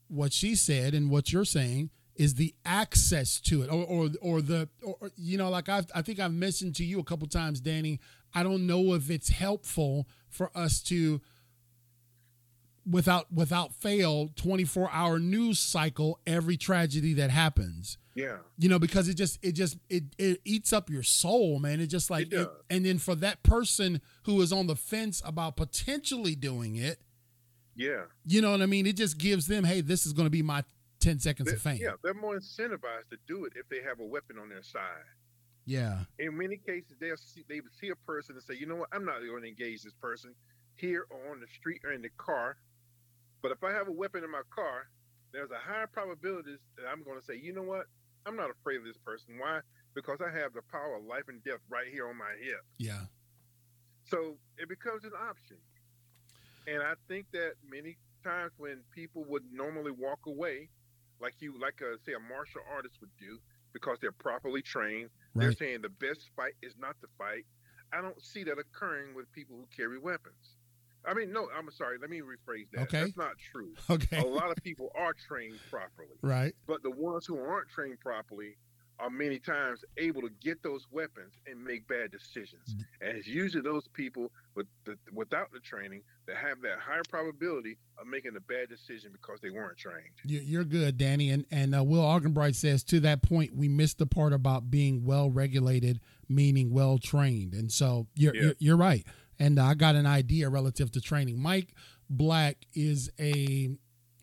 what 0.08 0.32
she 0.32 0.56
said 0.56 0.93
and 0.93 1.10
what 1.10 1.34
you're 1.34 1.43
saying 1.43 1.89
is 2.16 2.36
the 2.36 2.53
access 2.66 3.39
to 3.41 3.61
it 3.64 3.70
or 3.70 3.84
or, 3.84 4.09
or 4.22 4.41
the 4.41 4.70
or, 4.84 5.11
you 5.16 5.38
know 5.38 5.49
like 5.49 5.68
I've, 5.70 5.88
i 5.95 6.01
think 6.01 6.20
i've 6.20 6.34
mentioned 6.34 6.76
to 6.76 6.84
you 6.86 6.99
a 6.99 7.03
couple 7.03 7.28
times 7.28 7.59
danny 7.59 7.99
i 8.34 8.43
don't 8.43 8.68
know 8.68 8.93
if 8.93 9.09
it's 9.09 9.30
helpful 9.30 10.07
for 10.30 10.51
us 10.55 10.82
to 10.84 11.22
without 12.89 13.32
without 13.32 13.74
fail 13.74 14.30
24 14.36 14.89
hour 14.91 15.18
news 15.18 15.57
cycle 15.57 16.20
every 16.28 16.57
tragedy 16.57 17.14
that 17.14 17.30
happens 17.30 17.97
Yeah. 18.14 18.38
you 18.57 18.68
know 18.68 18.78
because 18.78 19.07
it 19.07 19.14
just 19.14 19.39
it 19.41 19.53
just 19.53 19.78
it, 19.89 20.03
it 20.18 20.41
eats 20.43 20.74
up 20.74 20.89
your 20.89 21.03
soul 21.03 21.59
man 21.59 21.80
it 21.80 21.88
just 21.88 22.09
like 22.09 22.24
It 22.28 22.32
does. 22.32 22.47
and 22.70 22.86
then 22.86 22.97
for 22.97 23.16
that 23.16 23.41
person 23.41 24.01
who 24.24 24.41
is 24.41 24.51
on 24.51 24.68
the 24.68 24.76
fence 24.76 25.22
about 25.26 25.55
potentially 25.55 26.36
doing 26.36 26.76
it 26.76 26.99
Yeah. 27.74 28.01
you 28.28 28.41
know 28.41 28.51
what 28.51 28.61
i 28.61 28.66
mean 28.66 28.86
it 28.86 28.97
just 28.97 29.18
gives 29.18 29.47
them 29.47 29.64
hey 29.64 29.80
this 29.80 30.05
is 30.05 30.11
going 30.11 30.26
to 30.26 30.30
be 30.32 30.41
my 30.43 30.66
10 31.04 31.20
seconds 31.20 31.51
of 31.51 31.62
fame 31.62 31.78
yeah, 31.82 31.91
they're 32.04 32.14
more 32.14 32.36
incentivized 32.36 33.10
to 33.12 33.18
do 33.28 33.45
it 33.45 33.54
if 33.56 33.68
they 33.70 33.82
have 33.88 33.99
a 33.99 34.06
weapon 34.06 34.38
on 34.39 34.49
their 34.49 34.64
side. 34.64 35.06
yeah 35.66 36.04
In 36.18 36.38
many 36.38 36.58
cases, 36.58 36.95
they'll 36.99 37.18
see, 37.18 37.43
they 37.47 37.60
would 37.60 37.74
see 37.80 37.89
a 37.89 37.95
person 38.08 38.36
and 38.36 38.43
say, 38.43 38.56
you 38.56 38.66
know 38.66 38.76
what, 38.76 38.89
I'm 38.93 39.06
not 39.06 39.20
going 39.20 39.43
to 39.43 39.49
engage 39.49 39.84
this 39.84 39.93
person 40.01 40.34
here 40.76 41.06
or 41.10 41.32
on 41.32 41.39
the 41.39 41.47
street 41.47 41.82
or 41.84 41.91
in 41.91 42.01
the 42.01 42.10
car. 42.18 42.58
But 43.41 43.51
if 43.51 43.64
I 43.64 43.72
have 43.72 43.88
a 43.88 43.91
weapon 43.91 44.24
in 44.24 44.32
my 44.32 44.41
car, 44.49 44.88
there's 45.34 45.51
a 45.51 45.60
higher 45.60 45.88
probability 45.88 46.56
that 46.78 46.86
I'm 46.89 47.04
going 47.04 47.20
to 47.20 47.26
say, 47.26 47.36
you 47.41 47.54
know 47.54 47.64
what, 47.64 47.86
I'm 48.26 48.36
not 48.36 48.49
afraid 48.49 48.78
of 48.78 48.86
this 48.86 48.97
person. 48.97 49.36
Why? 49.38 49.60
Because 49.93 50.20
I 50.22 50.32
have 50.32 50.54
the 50.54 50.62
power 50.72 50.95
of 50.95 51.04
life 51.04 51.28
and 51.28 51.43
death 51.43 51.60
right 51.70 51.88
here 51.91 52.08
on 52.08 52.18
my 52.18 52.34
hip. 52.41 52.64
yeah 52.78 53.06
So 54.06 54.38
it 54.58 54.70
becomes 54.70 55.04
an 55.04 55.12
option. 55.30 55.58
And 56.68 56.82
I 56.82 56.93
think 57.10 57.26
that 57.34 57.54
many 57.70 57.97
times 58.24 58.54
when 58.58 58.80
people 58.91 59.26
would 59.28 59.43
normally 59.51 59.91
walk 59.91 60.20
away, 60.28 60.70
like 61.24 61.36
you, 61.39 61.59
like 61.59 61.82
a, 61.82 61.97
say 62.05 62.13
a 62.13 62.19
martial 62.19 62.61
artist 62.71 62.95
would 63.01 63.15
do, 63.17 63.39
because 63.74 63.97
they're 63.99 64.11
properly 64.11 64.61
trained, 64.61 65.09
they're 65.34 65.51
saying 65.53 65.82
the 65.82 65.89
best 65.89 66.30
fight 66.36 66.53
is 66.61 66.74
not 66.78 66.95
to 67.01 67.07
fight. 67.17 67.45
I 67.91 68.01
don't 68.01 68.21
see 68.21 68.43
that 68.43 68.57
occurring 68.59 69.15
with 69.15 69.32
people 69.32 69.55
who 69.55 69.65
carry 69.76 69.97
weapons. 69.97 70.57
I 71.05 71.13
mean, 71.13 71.34
no, 71.34 71.47
I'm 71.57 71.69
sorry. 71.71 71.97
Let 71.99 72.09
me 72.09 72.21
rephrase 72.21 72.67
that. 72.74 72.84
Okay. 72.84 73.01
That's 73.01 73.17
not 73.17 73.34
true. 73.51 73.74
okay 73.89 74.19
A 74.19 74.26
lot 74.26 74.51
of 74.51 74.57
people 74.63 74.89
are 74.95 75.13
trained 75.13 75.59
properly, 75.69 76.15
right 76.21 76.53
but 76.67 76.84
the 76.84 76.91
ones 76.91 77.26
who 77.26 77.39
aren't 77.39 77.69
trained 77.69 77.99
properly 77.99 78.57
are 79.00 79.10
many 79.10 79.39
times 79.39 79.84
able 79.98 80.22
to 80.22 80.30
get 80.41 80.62
those 80.64 80.86
weapons 80.91 81.34
and 81.48 81.62
make 81.64 81.88
bad 81.88 82.12
decisions. 82.12 82.76
And 83.02 83.18
it's 83.18 83.28
usually 83.28 83.62
those 83.64 83.88
people 83.89 84.32
with 84.56 84.68
the, 84.86 84.98
without 85.14 85.52
the 85.52 85.60
training 85.60 86.02
that 86.28 86.38
have 86.38 86.62
that 86.62 86.80
higher 86.80 87.02
probability 87.10 87.78
of 87.98 88.08
making 88.08 88.36
a 88.38 88.39
bad 88.39 88.70
decision 88.70 89.12
because 89.12 89.39
they 89.41 89.50
weren't 89.50 89.78
trained. 89.78 90.10
You- 90.26 90.41
you're 90.41 90.64
good 90.64 90.98
danny 90.98 91.30
and 91.32 91.46
and 91.52 91.76
uh, 91.76 91.84
will 91.84 92.04
augenbright 92.04 92.56
says 92.56 92.84
to 92.86 93.00
that 93.02 93.22
point 93.24 93.56
we 93.56 93.68
missed 93.68 93.98
the 93.98 94.06
part 94.06 94.32
about 94.32 94.70
being 94.70 95.04
well 95.04 95.30
regulated 95.30 96.00
meaning 96.30 96.72
well 96.72 96.98
trained 96.98 97.54
and 97.54 97.72
so 97.72 98.08
you're, 98.16 98.34
Yeah. 98.36 98.41
you're 98.44 98.54
you're 98.60 98.78
right 98.78 99.06
and 99.39 99.60
i 99.60 99.74
got 99.74 99.96
an 99.96 100.06
idea 100.06 100.50
relative 100.50 100.91
to 100.91 101.02
training 101.02 101.39
mike 101.41 101.74
black 102.10 102.58
is 102.74 103.10
a 103.20 103.70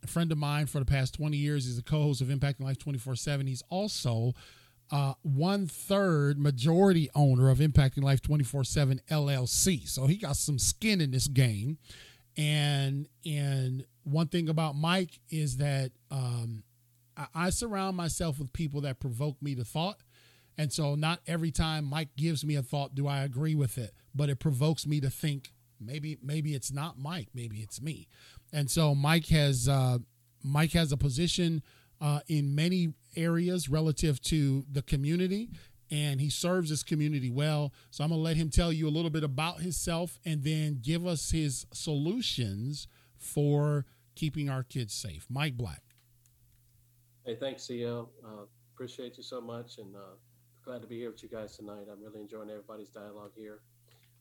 friend 0.06 0.30
of 0.32 0.38
mine 0.38 0.66
for 0.66 0.78
the 0.78 0.84
past 0.86 1.14
20 1.14 1.36
years 1.36 1.66
he's 1.66 1.78
a 1.78 1.82
co-host 1.82 2.20
of 2.20 2.28
impacting 2.28 2.62
life 2.62 2.78
24-7 2.78 3.46
he's 3.48 3.62
also 3.68 4.32
uh, 4.90 5.14
one 5.22 5.66
third 5.66 6.38
majority 6.38 7.10
owner 7.14 7.48
of 7.48 7.58
Impacting 7.58 8.02
Life 8.02 8.20
24 8.22 8.64
7 8.64 9.00
LLC. 9.10 9.88
So 9.88 10.06
he 10.06 10.16
got 10.16 10.36
some 10.36 10.58
skin 10.58 11.00
in 11.00 11.10
this 11.10 11.28
game. 11.28 11.78
And 12.36 13.08
and 13.24 13.84
one 14.04 14.28
thing 14.28 14.48
about 14.48 14.74
Mike 14.76 15.20
is 15.30 15.58
that 15.58 15.92
um, 16.10 16.64
I, 17.16 17.26
I 17.34 17.50
surround 17.50 17.96
myself 17.96 18.38
with 18.38 18.52
people 18.52 18.80
that 18.82 19.00
provoke 19.00 19.40
me 19.42 19.54
to 19.54 19.64
thought. 19.64 19.98
And 20.58 20.72
so 20.72 20.94
not 20.94 21.20
every 21.26 21.50
time 21.50 21.84
Mike 21.84 22.10
gives 22.16 22.44
me 22.44 22.56
a 22.56 22.62
thought 22.62 22.94
do 22.94 23.06
I 23.06 23.22
agree 23.22 23.54
with 23.54 23.78
it, 23.78 23.94
but 24.14 24.28
it 24.28 24.38
provokes 24.40 24.86
me 24.86 25.00
to 25.00 25.10
think 25.10 25.52
maybe 25.80 26.18
maybe 26.22 26.54
it's 26.54 26.72
not 26.72 26.98
Mike, 26.98 27.28
maybe 27.34 27.58
it's 27.58 27.80
me. 27.80 28.08
And 28.52 28.70
so 28.70 28.94
Mike 28.94 29.26
has 29.28 29.68
uh, 29.68 29.98
Mike 30.42 30.72
has 30.72 30.92
a 30.92 30.96
position 30.96 31.62
uh, 32.00 32.20
in 32.28 32.54
many 32.54 32.94
areas 33.16 33.68
relative 33.68 34.20
to 34.22 34.64
the 34.70 34.82
community, 34.82 35.50
and 35.90 36.20
he 36.20 36.30
serves 36.30 36.70
his 36.70 36.82
community 36.82 37.30
well. 37.30 37.72
So 37.90 38.04
I'm 38.04 38.10
gonna 38.10 38.22
let 38.22 38.36
him 38.36 38.50
tell 38.50 38.72
you 38.72 38.88
a 38.88 38.90
little 38.90 39.10
bit 39.10 39.24
about 39.24 39.60
himself, 39.60 40.18
and 40.24 40.44
then 40.44 40.78
give 40.82 41.06
us 41.06 41.30
his 41.30 41.66
solutions 41.72 42.86
for 43.16 43.86
keeping 44.14 44.48
our 44.48 44.62
kids 44.62 44.94
safe. 44.94 45.26
Mike 45.28 45.56
Black. 45.56 45.82
Hey, 47.24 47.36
thanks, 47.36 47.64
CL. 47.64 48.10
Uh, 48.24 48.44
appreciate 48.74 49.16
you 49.16 49.22
so 49.22 49.40
much, 49.40 49.78
and 49.78 49.94
uh, 49.94 50.16
glad 50.64 50.80
to 50.82 50.88
be 50.88 50.98
here 50.98 51.10
with 51.10 51.22
you 51.22 51.28
guys 51.28 51.56
tonight. 51.56 51.86
I'm 51.90 52.02
really 52.02 52.20
enjoying 52.20 52.50
everybody's 52.50 52.88
dialogue 52.88 53.32
here. 53.36 53.60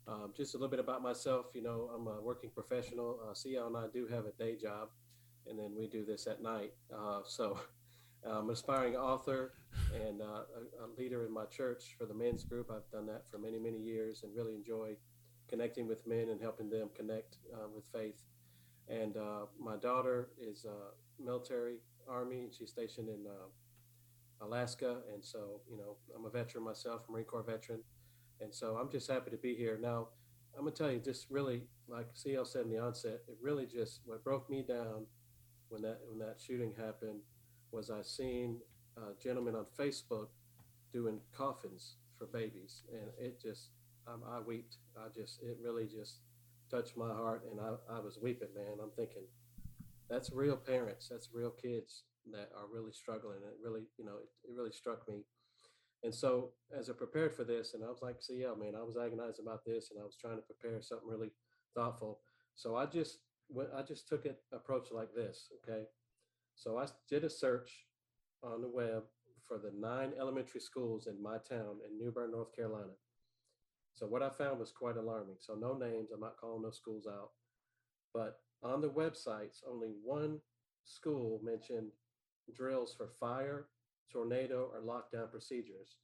Um, 0.07 0.33
just 0.35 0.55
a 0.55 0.57
little 0.57 0.69
bit 0.69 0.79
about 0.79 1.01
myself. 1.01 1.47
You 1.53 1.61
know, 1.61 1.89
I'm 1.95 2.07
a 2.07 2.21
working 2.21 2.49
professional. 2.49 3.19
Uh, 3.29 3.33
CL 3.33 3.67
and 3.67 3.77
I 3.77 3.85
do 3.93 4.07
have 4.07 4.25
a 4.25 4.31
day 4.31 4.55
job, 4.55 4.89
and 5.47 5.57
then 5.57 5.75
we 5.77 5.87
do 5.87 6.03
this 6.03 6.27
at 6.27 6.41
night. 6.41 6.73
Uh, 6.93 7.21
so 7.25 7.59
I'm 8.25 8.45
an 8.45 8.51
aspiring 8.51 8.95
author 8.95 9.53
and 9.93 10.21
uh, 10.21 10.25
a, 10.25 10.85
a 10.85 10.87
leader 10.97 11.25
in 11.25 11.33
my 11.33 11.45
church 11.45 11.95
for 11.97 12.05
the 12.05 12.13
men's 12.13 12.43
group. 12.43 12.69
I've 12.71 12.89
done 12.91 13.05
that 13.07 13.23
for 13.29 13.37
many, 13.37 13.59
many 13.59 13.77
years 13.77 14.23
and 14.23 14.35
really 14.35 14.55
enjoy 14.55 14.95
connecting 15.47 15.87
with 15.87 16.05
men 16.05 16.29
and 16.29 16.41
helping 16.41 16.69
them 16.69 16.89
connect 16.95 17.37
uh, 17.53 17.67
with 17.73 17.85
faith. 17.93 18.21
And 18.87 19.17
uh, 19.17 19.45
my 19.59 19.77
daughter 19.77 20.29
is 20.39 20.65
military, 21.19 21.77
Army, 22.07 22.43
and 22.43 22.53
she's 22.53 22.69
stationed 22.69 23.09
in 23.09 23.25
uh, 23.27 24.45
Alaska. 24.45 24.97
And 25.13 25.23
so, 25.23 25.61
you 25.69 25.77
know, 25.77 25.97
I'm 26.15 26.25
a 26.25 26.29
veteran 26.29 26.63
myself, 26.63 27.03
Marine 27.09 27.25
Corps 27.25 27.43
veteran. 27.43 27.81
And 28.41 28.53
so 28.53 28.77
I'm 28.77 28.89
just 28.89 29.09
happy 29.09 29.31
to 29.31 29.37
be 29.37 29.55
here. 29.55 29.77
Now, 29.81 30.07
I'm 30.57 30.63
going 30.63 30.73
to 30.73 30.83
tell 30.83 30.91
you, 30.91 30.99
just 30.99 31.27
really, 31.29 31.63
like 31.87 32.07
CL 32.13 32.45
said 32.45 32.63
in 32.63 32.71
the 32.71 32.79
onset, 32.79 33.21
it 33.27 33.37
really 33.41 33.65
just, 33.65 34.01
what 34.05 34.23
broke 34.23 34.49
me 34.49 34.63
down 34.67 35.05
when 35.69 35.81
that, 35.83 35.99
when 36.07 36.19
that 36.19 36.37
shooting 36.39 36.73
happened 36.77 37.19
was 37.71 37.89
I 37.89 38.01
seen 38.01 38.59
a 38.97 39.21
gentleman 39.21 39.55
on 39.55 39.65
Facebook 39.77 40.27
doing 40.91 41.19
coffins 41.35 41.95
for 42.17 42.25
babies. 42.27 42.83
And 42.91 43.09
it 43.19 43.41
just, 43.41 43.69
um, 44.07 44.23
I 44.29 44.39
wept. 44.39 44.77
I 44.97 45.07
just, 45.15 45.41
it 45.41 45.57
really 45.61 45.85
just 45.85 46.19
touched 46.69 46.97
my 46.97 47.09
heart. 47.09 47.45
And 47.49 47.59
I, 47.59 47.97
I 47.97 47.99
was 47.99 48.19
weeping, 48.21 48.49
man. 48.55 48.77
I'm 48.81 48.91
thinking, 48.95 49.23
that's 50.09 50.31
real 50.31 50.57
parents. 50.57 51.07
That's 51.09 51.29
real 51.33 51.51
kids 51.51 52.03
that 52.31 52.49
are 52.55 52.67
really 52.71 52.91
struggling. 52.91 53.37
It 53.43 53.57
really, 53.63 53.83
you 53.97 54.05
know, 54.05 54.17
it, 54.17 54.29
it 54.49 54.55
really 54.55 54.71
struck 54.71 55.07
me. 55.07 55.23
And 56.03 56.13
so 56.13 56.51
as 56.77 56.89
I 56.89 56.93
prepared 56.93 57.35
for 57.35 57.43
this, 57.43 57.73
and 57.73 57.83
I 57.83 57.87
was 57.87 58.01
like, 58.01 58.17
CL, 58.21 58.55
man, 58.55 58.73
I 58.75 58.83
was 58.83 58.95
agonizing 58.97 59.45
about 59.45 59.65
this 59.65 59.91
and 59.91 59.99
I 59.99 60.03
was 60.03 60.15
trying 60.15 60.37
to 60.37 60.41
prepare 60.41 60.81
something 60.81 61.07
really 61.07 61.31
thoughtful. 61.75 62.19
So 62.55 62.75
I 62.75 62.85
just 62.85 63.19
went, 63.49 63.69
I 63.75 63.81
just 63.81 64.07
took 64.07 64.25
it 64.25 64.39
approach 64.53 64.91
like 64.91 65.13
this. 65.13 65.49
Okay. 65.63 65.83
So 66.59 66.77
I 66.77 66.87
did 67.09 67.23
a 67.23 67.29
search 67.29 67.85
on 68.43 68.59
the 68.59 68.67
web 68.67 69.03
for 69.47 69.57
the 69.57 69.71
nine 69.79 70.11
elementary 70.19 70.59
schools 70.59 71.07
in 71.07 71.23
my 71.23 71.37
town 71.37 71.77
in 71.87 71.97
New 71.97 72.11
Bern, 72.11 72.31
North 72.31 72.53
Carolina. 72.53 72.91
So 73.95 74.07
what 74.07 74.21
I 74.21 74.29
found 74.29 74.59
was 74.59 74.73
quite 74.73 74.97
alarming. 74.97 75.37
So 75.39 75.55
no 75.55 75.77
names, 75.77 76.09
I'm 76.13 76.19
not 76.19 76.35
calling 76.35 76.61
those 76.61 76.75
schools 76.75 77.07
out. 77.07 77.29
But 78.13 78.39
on 78.61 78.81
the 78.81 78.89
websites, 78.89 79.61
only 79.65 79.87
one 80.03 80.41
school 80.83 81.39
mentioned 81.41 81.91
drills 82.53 82.93
for 82.93 83.07
fire, 83.07 83.67
tornado, 84.11 84.69
or 84.73 84.81
lockdown 84.81 85.31
procedures. 85.31 85.95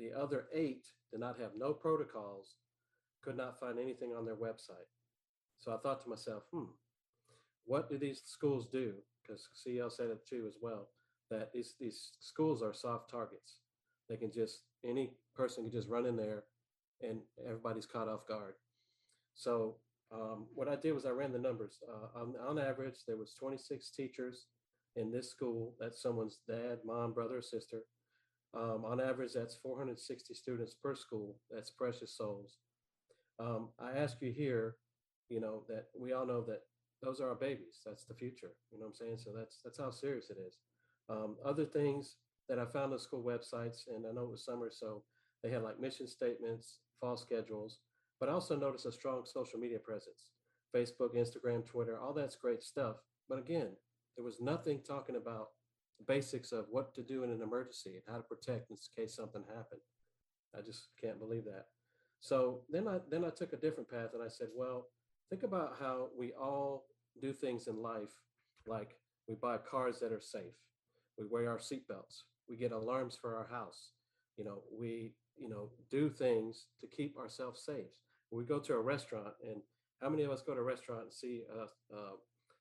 The 0.00 0.10
other 0.12 0.46
eight 0.52 0.88
did 1.12 1.20
not 1.20 1.38
have 1.38 1.52
no 1.56 1.72
protocols, 1.72 2.56
could 3.22 3.36
not 3.36 3.60
find 3.60 3.78
anything 3.78 4.12
on 4.12 4.24
their 4.24 4.34
website. 4.34 4.90
So 5.60 5.72
I 5.72 5.76
thought 5.76 6.02
to 6.02 6.10
myself, 6.10 6.42
hmm, 6.52 6.72
what 7.64 7.88
do 7.88 7.96
these 7.96 8.22
schools 8.24 8.66
do? 8.72 8.94
Because 9.22 9.48
CL 9.54 9.90
said 9.90 10.10
it 10.10 10.26
too 10.26 10.44
as 10.48 10.56
well, 10.60 10.88
that 11.30 11.52
these, 11.52 11.74
these 11.80 12.12
schools 12.20 12.62
are 12.62 12.74
soft 12.74 13.10
targets. 13.10 13.58
They 14.08 14.16
can 14.16 14.32
just, 14.32 14.62
any 14.84 15.12
person 15.34 15.64
can 15.64 15.72
just 15.72 15.88
run 15.88 16.06
in 16.06 16.16
there 16.16 16.44
and 17.02 17.20
everybody's 17.46 17.86
caught 17.86 18.08
off 18.08 18.26
guard. 18.26 18.54
So 19.34 19.76
um, 20.12 20.46
what 20.54 20.68
I 20.68 20.76
did 20.76 20.92
was 20.92 21.06
I 21.06 21.10
ran 21.10 21.32
the 21.32 21.38
numbers. 21.38 21.78
Uh, 21.88 22.18
on, 22.18 22.34
on 22.46 22.58
average, 22.58 22.96
there 23.06 23.16
was 23.16 23.34
26 23.38 23.90
teachers 23.90 24.46
in 24.96 25.10
this 25.12 25.30
school. 25.30 25.74
That's 25.78 26.02
someone's 26.02 26.40
dad, 26.48 26.78
mom, 26.84 27.12
brother, 27.12 27.38
or 27.38 27.42
sister. 27.42 27.82
Um, 28.54 28.84
on 28.84 29.00
average, 29.00 29.32
that's 29.34 29.54
460 29.62 30.34
students 30.34 30.74
per 30.74 30.94
school. 30.96 31.36
That's 31.50 31.70
precious 31.70 32.16
souls. 32.16 32.58
Um, 33.38 33.68
I 33.78 33.92
ask 33.96 34.16
you 34.20 34.32
here, 34.32 34.76
you 35.28 35.40
know, 35.40 35.62
that 35.68 35.86
we 35.98 36.12
all 36.12 36.26
know 36.26 36.42
that 36.42 36.62
those 37.02 37.20
are 37.20 37.28
our 37.28 37.34
babies. 37.34 37.80
That's 37.84 38.04
the 38.04 38.14
future. 38.14 38.52
You 38.70 38.78
know 38.78 38.86
what 38.86 38.90
I'm 39.00 39.06
saying? 39.06 39.18
So 39.18 39.30
that's 39.36 39.60
that's 39.64 39.78
how 39.78 39.90
serious 39.90 40.30
it 40.30 40.36
is. 40.46 40.58
Um, 41.08 41.36
other 41.44 41.64
things 41.64 42.16
that 42.48 42.58
I 42.58 42.66
found 42.66 42.92
on 42.92 42.98
school 42.98 43.22
websites, 43.22 43.88
and 43.88 44.06
I 44.06 44.12
know 44.12 44.24
it 44.24 44.30
was 44.30 44.44
summer, 44.44 44.70
so 44.70 45.02
they 45.42 45.50
had 45.50 45.62
like 45.62 45.80
mission 45.80 46.06
statements, 46.06 46.78
fall 47.00 47.16
schedules, 47.16 47.78
but 48.18 48.28
I 48.28 48.32
also 48.32 48.56
noticed 48.56 48.86
a 48.86 48.92
strong 48.92 49.22
social 49.24 49.58
media 49.58 49.78
presence. 49.78 50.30
Facebook, 50.74 51.16
Instagram, 51.16 51.66
Twitter, 51.66 51.98
all 51.98 52.12
that's 52.12 52.36
great 52.36 52.62
stuff. 52.62 52.96
But 53.28 53.38
again, 53.38 53.70
there 54.16 54.24
was 54.24 54.40
nothing 54.40 54.80
talking 54.86 55.16
about 55.16 55.48
the 55.98 56.04
basics 56.04 56.52
of 56.52 56.66
what 56.70 56.94
to 56.94 57.02
do 57.02 57.24
in 57.24 57.30
an 57.30 57.42
emergency 57.42 57.94
and 57.94 58.02
how 58.08 58.16
to 58.16 58.22
protect 58.22 58.70
in 58.70 58.76
case 58.96 59.16
something 59.16 59.42
happened. 59.48 59.80
I 60.56 60.60
just 60.62 60.88
can't 61.00 61.18
believe 61.18 61.44
that. 61.44 61.66
So 62.20 62.60
then 62.68 62.86
I 62.86 62.98
then 63.10 63.24
I 63.24 63.30
took 63.30 63.52
a 63.52 63.56
different 63.56 63.90
path 63.90 64.10
and 64.14 64.22
I 64.22 64.28
said, 64.28 64.48
well, 64.54 64.88
think 65.30 65.42
about 65.42 65.76
how 65.80 66.08
we 66.16 66.32
all 66.32 66.86
do 67.20 67.32
things 67.32 67.66
in 67.66 67.82
life, 67.82 68.12
like 68.66 68.96
we 69.28 69.34
buy 69.34 69.58
cars 69.58 69.98
that 70.00 70.12
are 70.12 70.20
safe, 70.20 70.54
we 71.18 71.26
wear 71.26 71.50
our 71.50 71.58
seatbelts, 71.58 72.22
we 72.48 72.56
get 72.56 72.72
alarms 72.72 73.16
for 73.20 73.36
our 73.36 73.46
house, 73.46 73.92
you 74.36 74.44
know, 74.44 74.62
we 74.72 75.12
you 75.36 75.48
know 75.48 75.70
do 75.90 76.10
things 76.10 76.66
to 76.80 76.86
keep 76.86 77.16
ourselves 77.16 77.62
safe. 77.64 77.86
We 78.30 78.44
go 78.44 78.60
to 78.60 78.74
a 78.74 78.80
restaurant, 78.80 79.34
and 79.42 79.60
how 80.00 80.08
many 80.08 80.22
of 80.22 80.30
us 80.30 80.42
go 80.42 80.54
to 80.54 80.60
a 80.60 80.64
restaurant 80.64 81.02
and 81.02 81.12
see 81.12 81.42
a, 81.52 81.94
a 81.94 82.12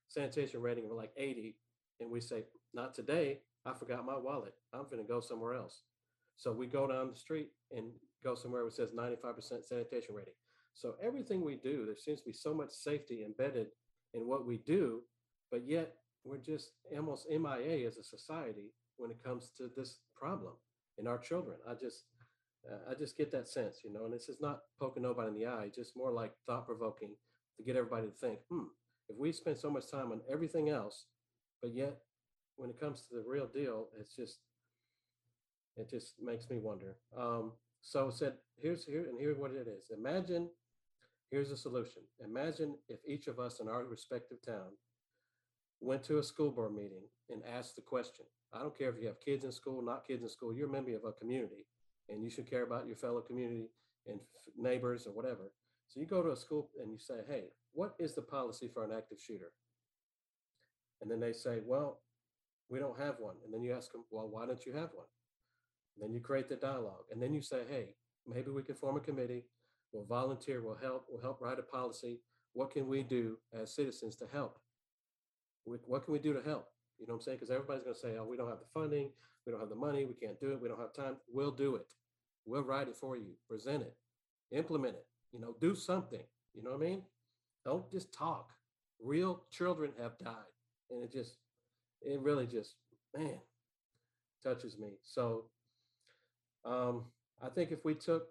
sanitation 0.08 0.62
rating 0.62 0.86
of 0.86 0.92
like 0.92 1.12
80, 1.16 1.56
and 2.00 2.10
we 2.10 2.22
say, 2.22 2.44
not 2.74 2.94
today. 2.94 3.40
I 3.66 3.74
forgot 3.74 4.06
my 4.06 4.18
wallet. 4.18 4.54
I'm 4.74 4.86
going 4.86 4.98
to 4.98 5.08
go 5.08 5.20
somewhere 5.20 5.54
else. 5.54 5.84
So 6.38 6.52
we 6.52 6.68
go 6.68 6.88
down 6.88 7.10
the 7.10 7.16
street 7.16 7.50
and 7.76 7.92
go 8.24 8.36
somewhere 8.36 8.62
where 8.62 8.70
it 8.70 8.74
says 8.74 8.92
95% 8.92 9.66
sanitation 9.66 10.16
rating. 10.16 10.34
So 10.74 10.96
everything 11.04 11.44
we 11.44 11.56
do, 11.56 11.86
there 11.86 11.98
seems 11.98 12.20
to 12.20 12.26
be 12.26 12.34
so 12.34 12.54
much 12.54 12.72
safety 12.72 13.26
embedded 13.26 13.68
in 14.14 14.28
what 14.28 14.46
we 14.46 14.58
do, 14.58 15.02
but 15.52 15.68
yet 15.68 15.96
we're 16.24 16.38
just 16.38 16.72
almost 16.96 17.28
MIA 17.30 17.88
as 17.88 17.98
a 17.98 18.04
society 18.04 18.74
when 18.98 19.12
it 19.12 19.24
comes 19.24 19.52
to 19.58 19.70
this 19.76 20.00
problem 20.16 20.54
in 20.98 21.08
our 21.08 21.18
children. 21.18 21.58
I 21.68 21.74
just, 21.74 22.04
uh, 22.70 22.92
I 22.92 22.94
just 22.96 23.18
get 23.18 23.32
that 23.32 23.48
sense, 23.48 23.78
you 23.84 23.94
know, 23.94 24.06
and 24.06 24.14
this 24.14 24.30
is 24.30 24.42
not 24.42 24.62
poking 24.80 25.04
nobody 25.04 25.30
in 25.30 25.36
the 25.36 25.48
eye, 25.48 25.72
just 25.74 25.96
more 25.96 26.12
like 26.12 26.34
thought 26.46 26.66
provoking 26.66 27.16
to 27.58 27.64
get 27.64 27.76
everybody 27.76 28.08
to 28.08 28.14
think, 28.14 28.40
hmm, 28.50 28.66
if 29.08 29.18
we 29.18 29.32
spend 29.32 29.58
so 29.58 29.70
much 29.70 29.90
time 29.90 30.12
on 30.12 30.22
everything 30.32 30.70
else, 30.70 31.06
but 31.62 31.74
yet 31.74 31.98
when 32.56 32.70
it 32.70 32.80
comes 32.80 33.02
to 33.02 33.16
the 33.16 33.24
real 33.26 33.48
deal, 33.48 33.88
it's 34.00 34.16
just 34.16 34.40
it 35.78 35.90
just 35.90 36.16
makes 36.22 36.50
me 36.50 36.58
wonder. 36.58 36.98
Um, 37.18 37.54
so 37.82 38.10
said, 38.10 38.34
here's 38.62 38.84
here 38.84 39.06
and 39.10 39.18
here's 39.18 39.38
what 39.38 39.52
it 39.52 39.68
is. 39.68 39.92
Imagine, 39.98 40.50
here's 41.30 41.52
a 41.52 41.58
solution. 41.58 42.02
Imagine 42.24 42.76
if 42.88 43.00
each 43.08 43.28
of 43.28 43.40
us 43.40 43.60
in 43.60 43.68
our 43.68 43.86
respective 43.86 44.42
town 44.46 44.72
went 45.82 46.04
to 46.04 46.18
a 46.18 46.24
school 46.24 46.52
board 46.52 46.74
meeting 46.74 47.04
and 47.30 47.42
asked 47.46 47.76
the 47.76 47.82
question. 47.82 48.26
I 48.54 48.60
don't 48.60 48.78
care 48.78 48.90
if 48.90 49.00
you 49.00 49.08
have 49.08 49.22
kids 49.22 49.46
in 49.46 49.52
school, 49.52 49.82
not 49.82 50.08
kids 50.08 50.24
in 50.24 50.30
school. 50.30 50.54
You're 50.54 50.70
a 50.70 50.72
member 50.72 50.96
of 50.96 51.06
a 51.06 51.12
community, 51.14 51.68
and 52.10 52.24
you 52.24 52.30
should 52.30 52.50
care 52.50 52.64
about 52.64 52.88
your 52.88 52.96
fellow 52.96 53.22
community 53.22 53.70
and 54.08 54.20
neighbors 54.58 55.06
or 55.06 55.12
whatever. 55.12 55.52
So 55.88 56.00
you 56.00 56.06
go 56.06 56.22
to 56.22 56.32
a 56.32 56.36
school 56.36 56.70
and 56.80 56.92
you 56.92 56.98
say, 56.98 57.24
"Hey, 57.28 57.54
what 57.74 57.96
is 58.00 58.16
the 58.16 58.22
policy 58.22 58.68
for 58.68 58.84
an 58.84 58.92
active 58.92 59.20
shooter?" 59.20 59.54
And 61.02 61.10
then 61.10 61.20
they 61.20 61.34
say, 61.34 61.62
"Well, 61.62 62.02
we 62.70 62.80
don't 62.80 63.00
have 63.00 63.20
one." 63.20 63.38
And 63.44 63.54
then 63.54 63.64
you 63.64 63.74
ask 63.74 63.92
them, 63.92 64.06
"Well, 64.10 64.28
why 64.28 64.46
don't 64.46 64.66
you 64.66 64.74
have 64.74 64.94
one?" 64.94 65.08
then 66.00 66.14
you 66.14 66.20
create 66.20 66.50
the 66.50 66.56
dialogue. 66.56 67.06
And 67.12 67.22
then 67.22 67.34
you 67.34 67.42
say, 67.42 67.62
hey, 67.70 67.96
maybe 68.26 68.52
we 68.52 68.64
can 68.64 68.76
form 68.76 68.98
a 68.98 69.02
committee. 69.02 69.46
We'll 69.92 70.06
volunteer, 70.06 70.62
we'll 70.62 70.78
help, 70.82 71.06
we'll 71.10 71.22
help 71.22 71.42
write 71.42 71.60
a 71.60 71.64
policy. 71.64 72.20
What 72.54 72.72
can 72.72 72.88
we 72.88 73.04
do 73.04 73.38
as 73.54 73.74
citizens 73.74 74.16
to 74.18 74.26
help? 74.32 74.60
What 75.66 76.04
can 76.04 76.14
we 76.14 76.20
do 76.20 76.34
to 76.34 76.42
help? 76.42 76.68
You 76.98 77.08
know 77.08 77.14
what 77.14 77.20
I'm 77.20 77.24
saying? 77.24 77.38
Because 77.38 77.52
everybody's 77.52 77.84
going 77.84 77.96
to 77.96 78.00
say, 78.00 78.18
oh, 78.20 78.26
we 78.26 78.38
don't 78.38 78.50
have 78.50 78.60
the 78.60 78.66
funding, 78.74 79.12
we 79.46 79.52
don't 79.52 79.60
have 79.60 79.70
the 79.70 79.76
money, 79.76 80.06
we 80.06 80.14
can't 80.14 80.40
do 80.40 80.52
it, 80.52 80.62
we 80.62 80.68
don't 80.68 80.80
have 80.80 80.94
time. 80.94 81.18
We'll 81.32 81.52
do 81.52 81.76
it. 81.76 81.94
We'll 82.46 82.64
write 82.64 82.88
it 82.88 82.96
for 82.96 83.18
you, 83.18 83.34
present 83.48 83.84
it, 83.84 83.96
implement 84.52 84.96
it, 84.96 85.06
you 85.32 85.40
know, 85.40 85.56
do 85.62 85.76
something. 85.76 86.24
You 86.54 86.64
know 86.64 86.72
what 86.72 86.82
I 86.82 86.90
mean? 86.90 87.04
Don't 87.64 87.90
just 87.92 88.12
talk. 88.14 88.50
Real 89.02 89.44
children 89.52 89.92
have 90.02 90.18
died. 90.18 90.34
And 90.90 91.04
it 91.04 91.12
just, 91.12 91.38
it 92.02 92.20
really 92.20 92.48
just, 92.48 92.76
man, 93.16 93.40
touches 94.44 94.78
me. 94.78 94.94
So 95.04 95.46
um, 96.66 97.04
I 97.42 97.50
think 97.50 97.72
if 97.72 97.86
we 97.86 97.94
took, 97.94 98.28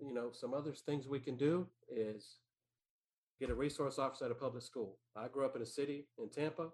you 0.00 0.14
know, 0.14 0.30
some 0.32 0.54
other 0.54 0.72
things 0.72 1.06
we 1.06 1.20
can 1.20 1.36
do 1.36 1.66
is 1.88 2.36
get 3.38 3.50
a 3.50 3.54
resource 3.54 3.98
officer 3.98 4.26
at 4.26 4.30
a 4.30 4.34
public 4.34 4.62
school. 4.62 4.98
I 5.16 5.28
grew 5.28 5.44
up 5.44 5.56
in 5.56 5.62
a 5.62 5.66
city 5.66 6.06
in 6.18 6.28
Tampa, 6.28 6.68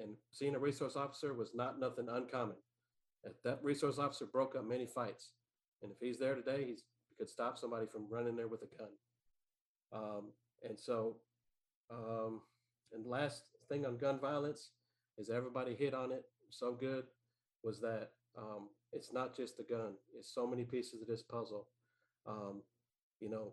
and 0.00 0.14
seeing 0.30 0.54
a 0.54 0.58
resource 0.58 0.96
officer 0.96 1.34
was 1.34 1.52
not 1.54 1.80
nothing 1.80 2.08
uncommon. 2.10 2.56
That 3.44 3.58
resource 3.62 3.98
officer 3.98 4.26
broke 4.26 4.54
up 4.54 4.64
many 4.64 4.86
fights, 4.86 5.30
and 5.82 5.90
if 5.90 5.98
he's 6.00 6.18
there 6.18 6.34
today, 6.34 6.64
he's 6.64 6.84
he 7.08 7.16
could 7.18 7.28
stop 7.28 7.58
somebody 7.58 7.86
from 7.86 8.06
running 8.08 8.36
there 8.36 8.48
with 8.48 8.62
a 8.62 8.76
gun. 8.76 8.88
Um, 9.92 10.24
and 10.62 10.78
so, 10.78 11.16
um, 11.90 12.42
and 12.92 13.06
last 13.06 13.42
thing 13.68 13.84
on 13.84 13.96
gun 13.96 14.20
violence 14.20 14.70
is 15.18 15.28
everybody 15.28 15.74
hit 15.74 15.94
on 15.94 16.12
it 16.12 16.24
so 16.50 16.72
good 16.72 17.04
was 17.62 17.80
that 17.80 18.10
um, 18.38 18.68
it's 18.92 19.12
not 19.12 19.36
just 19.36 19.56
the 19.56 19.64
gun. 19.64 19.94
It's 20.16 20.32
so 20.32 20.46
many 20.46 20.64
pieces 20.64 21.02
of 21.02 21.08
this 21.08 21.22
puzzle, 21.22 21.66
um, 22.26 22.62
you 23.20 23.30
know, 23.30 23.52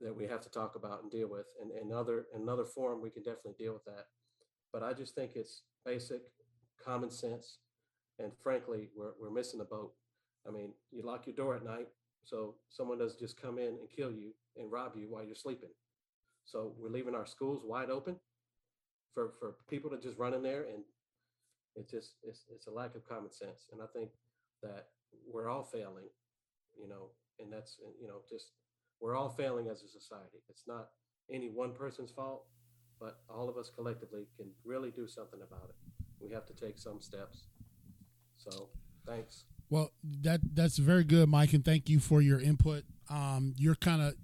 that 0.00 0.14
we 0.14 0.26
have 0.26 0.40
to 0.42 0.50
talk 0.50 0.74
about 0.74 1.02
and 1.02 1.10
deal 1.10 1.28
with. 1.28 1.46
And 1.60 1.70
in 1.70 1.92
other 1.92 2.26
another 2.34 2.64
forum, 2.64 3.00
we 3.00 3.10
can 3.10 3.22
definitely 3.22 3.54
deal 3.58 3.72
with 3.72 3.84
that. 3.84 4.06
But 4.72 4.82
I 4.82 4.92
just 4.92 5.14
think 5.14 5.32
it's 5.34 5.62
basic 5.84 6.22
common 6.84 7.10
sense. 7.10 7.58
And 8.18 8.32
frankly, 8.42 8.88
we're 8.96 9.12
we're 9.20 9.30
missing 9.30 9.58
the 9.58 9.64
boat. 9.64 9.92
I 10.46 10.50
mean, 10.50 10.72
you 10.90 11.02
lock 11.02 11.26
your 11.26 11.36
door 11.36 11.54
at 11.54 11.64
night, 11.64 11.88
so 12.24 12.56
someone 12.68 12.98
doesn't 12.98 13.20
just 13.20 13.40
come 13.40 13.58
in 13.58 13.68
and 13.68 13.88
kill 13.94 14.10
you 14.10 14.32
and 14.56 14.70
rob 14.70 14.92
you 14.96 15.06
while 15.08 15.24
you're 15.24 15.34
sleeping. 15.34 15.70
So 16.44 16.74
we're 16.78 16.90
leaving 16.90 17.14
our 17.14 17.26
schools 17.26 17.62
wide 17.64 17.90
open 17.90 18.16
for 19.14 19.32
for 19.38 19.56
people 19.68 19.90
to 19.90 19.98
just 19.98 20.18
run 20.18 20.34
in 20.34 20.42
there 20.42 20.62
and 20.62 20.82
it 21.76 21.88
just 21.88 22.14
it's 22.22 22.44
it's 22.52 22.66
a 22.66 22.70
lack 22.70 22.94
of 22.94 23.08
common 23.08 23.32
sense. 23.32 23.66
And 23.72 23.80
I 23.80 23.86
think 23.92 24.10
that 24.62 24.88
we're 25.30 25.48
all 25.48 25.64
failing, 25.64 26.08
you 26.78 26.88
know, 26.88 27.10
and 27.42 27.52
that's, 27.52 27.76
you 28.00 28.06
know, 28.06 28.20
just 28.28 28.52
we're 29.00 29.16
all 29.16 29.30
failing 29.30 29.68
as 29.68 29.82
a 29.82 29.88
society. 29.88 30.38
It's 30.48 30.64
not 30.66 30.88
any 31.30 31.48
one 31.48 31.72
person's 31.72 32.10
fault, 32.10 32.44
but 33.00 33.18
all 33.28 33.48
of 33.48 33.56
us 33.56 33.70
collectively 33.74 34.26
can 34.36 34.46
really 34.64 34.90
do 34.90 35.06
something 35.08 35.40
about 35.42 35.70
it. 35.70 35.76
We 36.20 36.30
have 36.30 36.46
to 36.46 36.54
take 36.54 36.78
some 36.78 37.00
steps. 37.00 37.46
So, 38.36 38.68
thanks. 39.06 39.44
Well, 39.70 39.90
that 40.22 40.40
that's 40.54 40.78
very 40.78 41.04
good, 41.04 41.28
Mike, 41.28 41.52
and 41.52 41.64
thank 41.64 41.88
you 41.88 41.98
for 41.98 42.20
your 42.20 42.40
input. 42.40 42.84
Um, 43.08 43.54
you're 43.56 43.74
kind 43.74 44.02
of 44.02 44.14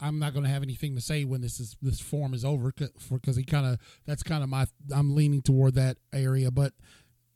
I'm 0.00 0.18
not 0.18 0.32
going 0.32 0.44
to 0.44 0.50
have 0.50 0.62
anything 0.62 0.94
to 0.94 1.00
say 1.00 1.24
when 1.24 1.40
this 1.40 1.60
is 1.60 1.76
this 1.80 2.00
form 2.00 2.34
is 2.34 2.44
over 2.44 2.72
because 3.10 3.36
he 3.36 3.44
kind 3.44 3.66
of 3.66 3.78
that's 4.04 4.22
kind 4.22 4.42
of 4.42 4.48
my 4.48 4.66
I'm 4.94 5.14
leaning 5.14 5.42
toward 5.42 5.74
that 5.74 5.96
area, 6.12 6.50
but 6.50 6.72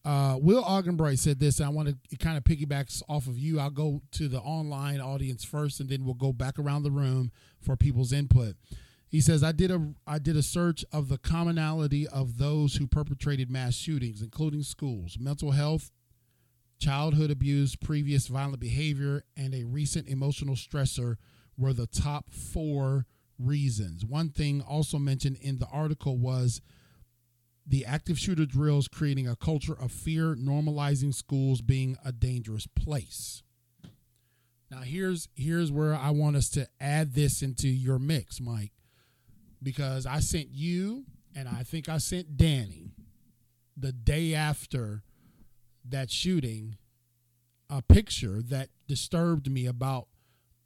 uh, 0.04 0.38
Will 0.40 0.62
Augenbright 0.64 1.18
said 1.18 1.40
this. 1.40 1.60
I 1.60 1.68
want 1.68 1.88
to 2.10 2.16
kind 2.16 2.38
of 2.38 2.44
piggybacks 2.44 3.02
off 3.08 3.26
of 3.26 3.38
you. 3.38 3.60
I'll 3.60 3.70
go 3.70 4.02
to 4.12 4.28
the 4.28 4.40
online 4.40 5.00
audience 5.00 5.44
first, 5.44 5.80
and 5.80 5.90
then 5.90 6.04
we'll 6.04 6.14
go 6.14 6.32
back 6.32 6.58
around 6.58 6.84
the 6.84 6.90
room 6.90 7.32
for 7.60 7.76
people's 7.76 8.12
input. 8.12 8.56
He 9.08 9.20
says, 9.20 9.42
"I 9.42 9.52
did 9.52 9.70
a 9.70 9.92
I 10.06 10.18
did 10.18 10.36
a 10.36 10.42
search 10.42 10.84
of 10.92 11.08
the 11.08 11.18
commonality 11.18 12.06
of 12.08 12.38
those 12.38 12.76
who 12.76 12.86
perpetrated 12.86 13.50
mass 13.50 13.74
shootings, 13.74 14.22
including 14.22 14.62
schools, 14.62 15.18
mental 15.20 15.50
health, 15.50 15.90
childhood 16.78 17.30
abuse, 17.30 17.76
previous 17.76 18.28
violent 18.28 18.60
behavior, 18.60 19.24
and 19.36 19.54
a 19.54 19.64
recent 19.64 20.08
emotional 20.08 20.54
stressor 20.54 21.16
were 21.58 21.74
the 21.74 21.86
top 21.86 22.30
four 22.30 23.04
reasons. 23.38 24.06
One 24.06 24.30
thing 24.30 24.62
also 24.62 24.98
mentioned 24.98 25.36
in 25.42 25.58
the 25.58 25.66
article 25.66 26.16
was." 26.16 26.62
The 27.66 27.84
active 27.84 28.18
shooter 28.18 28.46
drills 28.46 28.88
creating 28.88 29.28
a 29.28 29.36
culture 29.36 29.74
of 29.78 29.92
fear, 29.92 30.34
normalizing 30.34 31.14
schools 31.14 31.60
being 31.60 31.96
a 32.04 32.12
dangerous 32.12 32.66
place. 32.66 33.42
Now 34.70 34.80
here's 34.80 35.28
here's 35.34 35.72
where 35.72 35.94
I 35.94 36.10
want 36.10 36.36
us 36.36 36.48
to 36.50 36.68
add 36.80 37.14
this 37.14 37.42
into 37.42 37.68
your 37.68 37.98
mix, 37.98 38.40
Mike, 38.40 38.72
because 39.62 40.06
I 40.06 40.20
sent 40.20 40.48
you 40.50 41.04
and 41.34 41.48
I 41.48 41.62
think 41.62 41.88
I 41.88 41.98
sent 41.98 42.36
Danny 42.36 42.92
the 43.76 43.92
day 43.92 44.34
after 44.34 45.02
that 45.88 46.10
shooting 46.10 46.76
a 47.68 47.82
picture 47.82 48.42
that 48.42 48.68
disturbed 48.86 49.50
me 49.50 49.66
about 49.66 50.08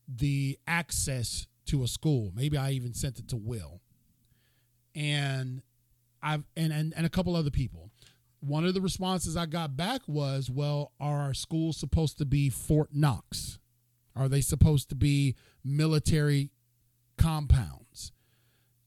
the 0.08 0.58
access 0.66 1.46
to 1.66 1.82
a 1.82 1.88
school. 1.88 2.32
Maybe 2.34 2.56
I 2.56 2.70
even 2.72 2.94
sent 2.94 3.18
it 3.18 3.28
to 3.28 3.36
Will. 3.36 3.80
And 4.94 5.62
I've 6.24 6.44
and, 6.56 6.72
and 6.72 6.94
and 6.96 7.06
a 7.06 7.10
couple 7.10 7.36
other 7.36 7.50
people. 7.50 7.90
One 8.40 8.64
of 8.64 8.74
the 8.74 8.80
responses 8.80 9.36
I 9.36 9.46
got 9.46 9.76
back 9.76 10.00
was, 10.06 10.50
"Well, 10.50 10.92
are 10.98 11.20
our 11.20 11.34
schools 11.34 11.76
supposed 11.76 12.18
to 12.18 12.24
be 12.24 12.50
Fort 12.50 12.90
Knox? 12.92 13.58
Are 14.16 14.28
they 14.28 14.40
supposed 14.40 14.88
to 14.88 14.94
be 14.94 15.36
military 15.62 16.50
compounds? 17.18 18.12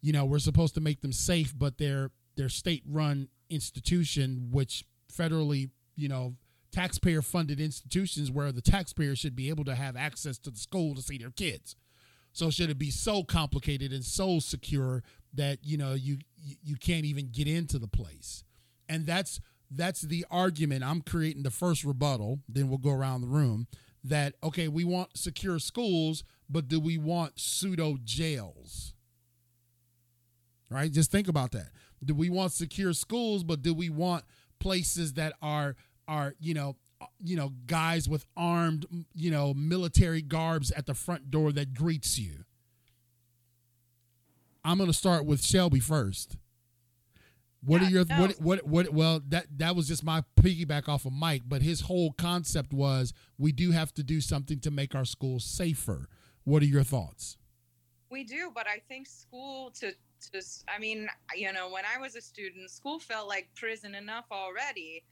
You 0.02 0.14
know, 0.14 0.26
we're 0.26 0.40
supposed 0.40 0.74
to 0.76 0.82
make 0.82 1.02
them 1.02 1.14
safe, 1.14 1.58
but 1.58 1.78
they're 1.78 2.12
they're 2.36 2.50
state-run 2.50 3.30
institution, 3.50 4.50
which 4.52 4.84
federally, 5.12 5.72
you 5.96 6.08
know, 6.08 6.36
taxpayer-funded 6.72 7.60
institutions 7.60 8.30
where 8.30 8.52
the 8.52 8.62
taxpayer 8.62 9.16
should 9.16 9.36
be 9.36 9.50
able 9.50 9.64
to 9.66 9.76
have 9.76 9.96
access 9.96 10.38
to 10.40 10.52
the 10.52 10.60
school 10.60 10.96
to 10.96 11.02
see 11.02 11.18
their 11.18 11.32
kids." 11.32 11.76
So 12.32 12.52
should 12.52 12.70
it 12.70 12.78
be 12.78 12.92
so 12.92 13.24
complicated 13.24 13.92
and 13.92 14.06
so 14.06 14.40
secure 14.40 15.02
that 15.34 15.60
you 15.64 15.78
know 15.78 15.94
you 15.94 16.20
you 16.42 16.76
can't 16.76 17.06
even 17.06 17.30
get 17.32 17.48
into 17.48 17.80
the 17.80 17.88
place. 17.88 18.44
And 18.90 19.06
that's 19.06 19.40
that's 19.70 20.02
the 20.02 20.26
argument. 20.32 20.84
I'm 20.84 21.02
creating 21.02 21.44
the 21.44 21.52
first 21.52 21.84
rebuttal 21.84 22.40
then 22.48 22.70
we'll 22.70 22.78
go 22.78 22.92
around 22.92 23.22
the 23.22 23.28
room 23.28 23.68
that 24.04 24.36
okay 24.44 24.68
we 24.68 24.84
want 24.84 25.18
secure 25.18 25.60
schools 25.60 26.24
but 26.50 26.68
do 26.68 26.80
we 26.80 26.98
want 26.98 27.40
pseudo 27.40 27.98
jails? 28.04 28.94
Right? 30.70 30.92
Just 30.92 31.12
think 31.12 31.28
about 31.28 31.52
that. 31.52 31.70
Do 32.04 32.14
we 32.14 32.30
want 32.30 32.52
secure 32.52 32.94
schools 32.94 33.44
but 33.44 33.62
do 33.62 33.74
we 33.74 33.90
want 33.90 34.24
places 34.60 35.14
that 35.14 35.34
are 35.42 35.76
are 36.08 36.34
you 36.40 36.54
know 36.54 36.76
you 37.20 37.36
know 37.36 37.54
guys 37.66 38.08
with 38.08 38.26
armed 38.36 38.86
you 39.14 39.30
know 39.30 39.54
military 39.54 40.22
garbs 40.22 40.72
at 40.72 40.86
the 40.86 40.94
front 40.94 41.30
door 41.30 41.52
that 41.52 41.74
greets 41.74 42.18
you 42.18 42.46
i'm 44.68 44.78
going 44.78 44.90
to 44.90 44.98
start 44.98 45.26
with 45.26 45.44
shelby 45.44 45.80
first 45.80 46.38
what 47.64 47.82
Yeah, 47.82 47.88
are 47.88 47.92
your 47.92 48.06
no. 48.06 48.22
what 48.22 48.42
what 48.42 48.68
what 48.68 48.90
well 48.94 49.22
that 49.30 49.48
that 49.58 49.76
was 49.76 49.88
just 49.88 50.04
my 50.04 50.24
piggyback 50.40 50.88
off 50.88 51.06
of 51.06 51.12
Mike 51.14 51.44
but 51.48 51.62
his 51.64 51.82
whole 51.82 52.12
concept 52.14 52.72
was 52.72 53.14
we 53.38 53.52
do 53.52 53.72
have 53.72 53.92
to 53.96 54.04
do 54.04 54.22
something 54.22 54.60
to 54.60 54.70
make 54.72 54.94
our 54.94 55.06
schools 55.06 55.44
safer 55.44 56.08
what 56.44 56.62
are 56.62 56.68
your 56.68 56.84
thoughts 56.84 57.38
We 58.12 58.24
do, 58.24 58.52
but 58.54 58.68
I 58.68 58.80
think 58.88 59.08
school 59.08 59.72
to 59.80 59.92
to 60.32 60.42
I 60.74 60.80
mean, 60.80 61.08
you 61.36 61.52
know, 61.52 61.70
when 61.70 61.84
I 61.86 62.00
was 62.00 62.16
a 62.16 62.22
student, 62.22 62.70
school 62.72 63.00
felt 63.00 63.28
like 63.28 63.50
prison 63.56 63.94
enough 63.96 64.26
already. 64.32 65.04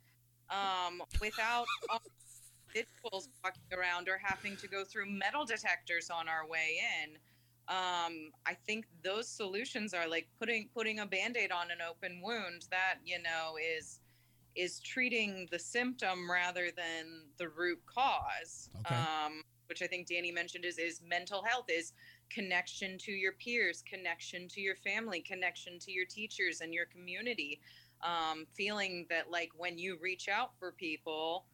Um, 0.49 1.01
without 1.19 1.65
individuals 2.75 3.27
walking 3.43 3.61
around 3.77 4.07
or 4.09 4.19
having 4.23 4.55
to 4.57 4.67
go 4.67 4.83
through 4.83 5.09
metal 5.09 5.45
detectors 5.45 6.09
on 6.09 6.27
our 6.29 6.47
way 6.47 6.79
in. 7.03 7.17
Um, 7.67 8.31
I 8.45 8.53
think 8.67 8.85
those 9.03 9.27
solutions 9.27 9.93
are 9.93 10.07
like 10.07 10.27
putting 10.39 10.69
putting 10.73 10.99
a 10.99 11.05
band-aid 11.05 11.51
on 11.51 11.71
an 11.71 11.79
open 11.87 12.21
wound 12.21 12.67
that, 12.69 12.95
you 13.03 13.17
know, 13.17 13.55
is 13.57 13.99
is 14.55 14.79
treating 14.79 15.47
the 15.51 15.59
symptom 15.59 16.29
rather 16.29 16.69
than 16.75 17.23
the 17.37 17.49
root 17.49 17.79
cause. 17.85 18.69
Okay. 18.85 18.95
Um, 18.95 19.43
which 19.67 19.81
I 19.81 19.87
think 19.87 20.07
Danny 20.07 20.31
mentioned 20.31 20.63
is 20.63 20.77
is 20.77 21.01
mental 21.07 21.43
health, 21.43 21.65
is 21.69 21.93
connection 22.29 22.97
to 22.99 23.11
your 23.11 23.33
peers, 23.33 23.83
connection 23.89 24.47
to 24.49 24.61
your 24.61 24.75
family, 24.75 25.21
connection 25.21 25.79
to 25.79 25.91
your 25.91 26.05
teachers 26.05 26.61
and 26.61 26.73
your 26.73 26.85
community. 26.85 27.59
Um, 28.01 28.45
feeling 28.55 29.07
that 29.09 29.31
like 29.31 29.49
when 29.57 29.79
you 29.79 29.97
reach 29.99 30.27
out 30.29 30.51
for 30.59 30.71
people, 30.73 31.45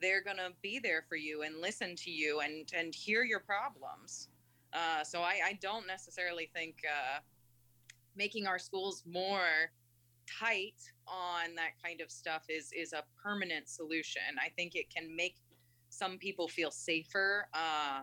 they're 0.00 0.22
gonna 0.22 0.50
be 0.62 0.78
there 0.78 1.04
for 1.08 1.16
you 1.16 1.42
and 1.42 1.60
listen 1.60 1.94
to 1.96 2.10
you 2.10 2.40
and 2.40 2.70
and 2.74 2.94
hear 2.94 3.22
your 3.22 3.40
problems. 3.40 4.28
Uh, 4.72 5.02
so 5.02 5.20
I, 5.20 5.40
I 5.44 5.58
don't 5.60 5.86
necessarily 5.86 6.50
think 6.54 6.76
uh, 6.86 7.20
making 8.16 8.46
our 8.46 8.58
schools 8.58 9.02
more 9.06 9.72
tight 10.38 10.76
on 11.06 11.54
that 11.54 11.70
kind 11.82 12.00
of 12.00 12.10
stuff 12.10 12.44
is 12.48 12.70
is 12.76 12.92
a 12.92 13.02
permanent 13.22 13.68
solution. 13.68 14.22
I 14.44 14.50
think 14.50 14.74
it 14.74 14.90
can 14.94 15.14
make 15.14 15.36
some 15.88 16.18
people 16.18 16.48
feel 16.48 16.70
safer, 16.70 17.48
uh, 17.54 18.00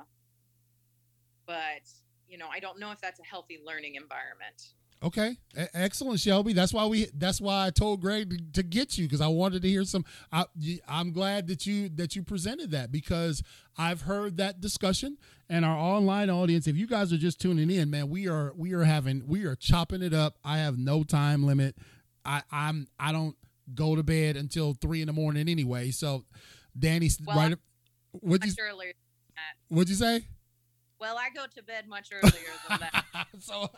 but 1.45 1.87
you 2.27 2.37
know 2.37 2.47
I 2.51 2.59
don't 2.59 2.79
know 2.79 2.91
if 2.91 2.99
that's 2.99 3.19
a 3.19 3.25
healthy 3.25 3.59
learning 3.63 3.95
environment. 3.95 4.73
Okay, 5.05 5.37
excellent, 5.75 6.19
Shelby. 6.19 6.53
That's 6.53 6.73
why 6.73 6.87
we. 6.87 7.07
That's 7.13 7.39
why 7.39 7.67
I 7.67 7.69
told 7.69 8.01
Greg 8.01 8.31
to, 8.31 8.37
to 8.53 8.63
get 8.63 8.97
you 8.97 9.05
because 9.05 9.21
I 9.21 9.27
wanted 9.27 9.61
to 9.61 9.67
hear 9.69 9.83
some. 9.83 10.03
I, 10.31 10.45
am 10.87 11.11
glad 11.11 11.45
that 11.47 11.67
you 11.67 11.89
that 11.89 12.15
you 12.15 12.23
presented 12.23 12.71
that 12.71 12.91
because 12.91 13.43
I've 13.77 14.01
heard 14.01 14.37
that 14.37 14.61
discussion 14.61 15.19
and 15.47 15.63
our 15.63 15.77
online 15.77 16.31
audience. 16.31 16.65
If 16.65 16.75
you 16.75 16.87
guys 16.87 17.13
are 17.13 17.17
just 17.17 17.39
tuning 17.39 17.69
in, 17.69 17.91
man, 17.91 18.09
we 18.09 18.27
are 18.27 18.51
we 18.57 18.73
are 18.73 18.83
having 18.83 19.27
we 19.27 19.45
are 19.45 19.55
chopping 19.55 20.01
it 20.01 20.13
up. 20.13 20.37
I 20.43 20.57
have 20.57 20.79
no 20.79 21.03
time 21.03 21.43
limit. 21.43 21.75
I 22.25 22.41
I'm 22.51 22.87
I 22.99 23.11
don't 23.11 23.35
go 23.75 23.95
to 23.95 24.01
bed 24.01 24.37
until 24.37 24.73
three 24.73 25.01
in 25.01 25.07
the 25.07 25.13
morning 25.13 25.47
anyway. 25.47 25.91
So, 25.91 26.25
Danny's 26.77 27.19
Well, 27.23 27.37
right. 27.37 27.55
What'd 28.11 28.43
you 28.43 28.51
Much 28.51 28.71
earlier. 28.73 28.93
What'd 29.67 29.89
you 29.89 29.95
say? 29.95 30.25
Well, 30.99 31.17
I 31.17 31.29
go 31.29 31.45
to 31.55 31.63
bed 31.63 31.87
much 31.87 32.09
earlier 32.13 32.31
than 32.69 32.79
that. 32.79 33.05
so 33.39 33.69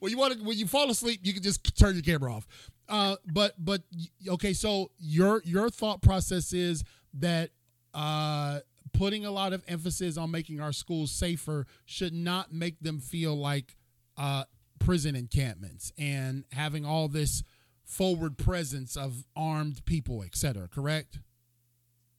when 0.00 0.10
you 0.10 0.18
want 0.18 0.34
to 0.38 0.44
when 0.44 0.56
you 0.58 0.66
fall 0.66 0.90
asleep 0.90 1.20
you 1.22 1.32
can 1.32 1.42
just 1.42 1.76
turn 1.78 1.94
your 1.94 2.02
camera 2.02 2.32
off 2.32 2.46
uh 2.88 3.16
but 3.32 3.52
but 3.58 3.82
okay 4.28 4.52
so 4.52 4.90
your 4.98 5.42
your 5.44 5.68
thought 5.70 6.00
process 6.02 6.52
is 6.52 6.82
that 7.14 7.50
uh 7.94 8.60
putting 8.92 9.24
a 9.26 9.30
lot 9.30 9.52
of 9.52 9.62
emphasis 9.68 10.16
on 10.16 10.30
making 10.30 10.60
our 10.60 10.72
schools 10.72 11.10
safer 11.12 11.66
should 11.84 12.14
not 12.14 12.52
make 12.52 12.80
them 12.80 12.98
feel 13.00 13.36
like 13.36 13.76
uh 14.16 14.44
prison 14.78 15.14
encampments 15.14 15.92
and 15.98 16.44
having 16.52 16.84
all 16.84 17.06
this 17.08 17.42
forward 17.84 18.36
presence 18.38 18.96
of 18.96 19.24
armed 19.36 19.84
people 19.84 20.22
etc 20.22 20.68
correct 20.68 21.18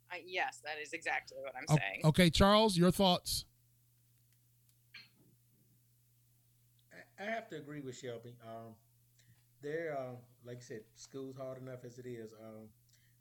I, 0.10 0.22
yes, 0.26 0.62
that 0.64 0.82
is 0.82 0.94
exactly 0.94 1.38
what 1.42 1.54
I'm 1.60 1.68
saying. 1.68 2.02
okay 2.06 2.30
charles 2.30 2.78
your 2.78 2.92
thoughts 2.92 3.46
I, 7.20 7.24
have 7.24 7.48
to 7.50 7.58
agree 7.58 7.82
with 7.82 7.98
Shelby. 7.98 8.36
Um, 8.46 8.74
there, 9.62 9.98
uh, 9.98 10.16
like 10.46 10.58
I 10.58 10.62
said, 10.62 10.82
school's 10.96 11.36
hard 11.38 11.62
enough 11.62 11.84
as 11.86 11.98
it 12.00 12.06
is. 12.06 12.34
Um, 12.34 12.68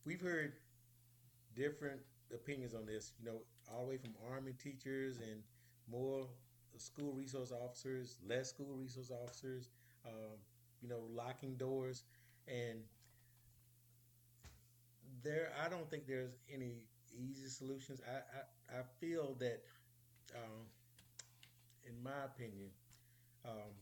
we've 0.05 0.21
heard 0.21 0.55
different 1.55 2.01
opinions 2.33 2.75
on 2.75 2.87
this. 2.87 3.13
You 3.19 3.27
know, 3.27 3.39
all 3.73 3.85
the 3.85 3.91
way 3.91 3.97
from 3.97 4.15
army 4.31 4.53
teachers 4.53 5.19
and 5.19 5.43
more 5.91 6.27
school 6.77 7.13
resource 7.13 7.53
officers, 7.53 8.19
less 8.29 8.51
school 8.51 8.77
resource 8.77 9.11
officers. 9.11 9.71
Um, 10.07 10.39
you 10.83 10.89
know, 10.89 11.01
locking 11.11 11.57
doors, 11.57 12.05
and 12.47 12.81
there. 15.23 15.53
I 15.65 15.69
don't 15.69 15.89
think 15.91 16.07
there's 16.07 16.37
any 16.53 16.85
easy 17.13 17.49
solutions. 17.49 18.01
I 18.07 18.77
I, 18.77 18.81
I 18.81 18.83
feel 19.01 19.37
that, 19.41 19.63
um, 20.35 20.67
in 21.85 22.03
my 22.03 22.25
opinion, 22.25 22.69
um, 23.45 23.73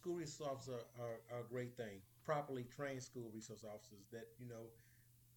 school 0.00 0.14
resource 0.14 0.48
officers 0.48 0.74
are, 0.74 1.04
are, 1.04 1.38
are 1.38 1.40
a 1.44 1.52
great 1.52 1.76
thing. 1.76 2.00
Properly 2.24 2.64
trained 2.74 3.02
school 3.02 3.30
resource 3.34 3.64
officers 3.64 4.06
that 4.12 4.28
you 4.38 4.48
know 4.48 4.72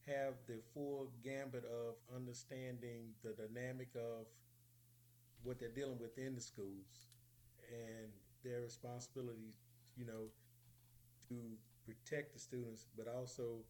have 0.07 0.34
the 0.47 0.59
full 0.74 1.09
gambit 1.24 1.64
of 1.66 1.95
understanding 2.16 3.11
the 3.24 3.32
dynamic 3.32 3.89
of 3.95 4.28
what 5.43 5.59
they're 5.59 5.70
dealing 5.76 5.99
with 5.99 6.18
in 6.18 6.36
the 6.36 6.41
schools 6.41 7.07
and 7.72 8.11
their 8.43 8.61
responsibility, 8.61 9.53
you 9.97 10.05
know, 10.05 10.28
to 11.30 11.36
protect 11.86 12.34
the 12.34 12.39
students, 12.39 12.86
but 12.97 13.07
also 13.07 13.64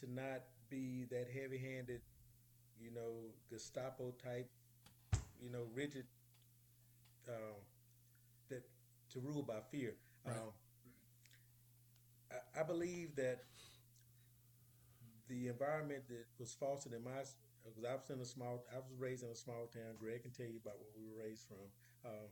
to 0.00 0.10
not 0.12 0.40
be 0.70 1.06
that 1.10 1.26
heavy-handed, 1.32 2.00
you 2.80 2.90
know, 2.94 3.12
Gestapo 3.50 4.14
type, 4.22 4.48
you 5.42 5.50
know, 5.50 5.64
rigid. 5.74 6.04
Um, 7.28 7.56
that 8.50 8.62
to 9.12 9.20
rule 9.20 9.42
by 9.42 9.60
fear. 9.70 9.94
Right. 10.24 10.36
Um, 10.36 10.52
I, 12.30 12.60
I 12.60 12.62
believe 12.62 13.14
that 13.16 13.44
the 15.28 15.48
environment 15.48 16.04
that 16.08 16.26
was 16.38 16.54
fostered 16.54 16.92
in 16.92 17.02
my, 17.02 17.10
because 17.64 17.84
I 17.84 17.94
was 17.94 18.10
in 18.10 18.20
a 18.20 18.24
small, 18.24 18.64
I 18.72 18.76
was 18.78 18.98
raised 18.98 19.22
in 19.24 19.30
a 19.30 19.34
small 19.34 19.66
town. 19.72 19.96
Greg 19.98 20.22
can 20.22 20.32
tell 20.32 20.46
you 20.46 20.60
about 20.62 20.76
where 20.78 20.92
we 20.96 21.04
were 21.10 21.24
raised 21.28 21.46
from. 21.48 21.66
Uh, 22.04 22.28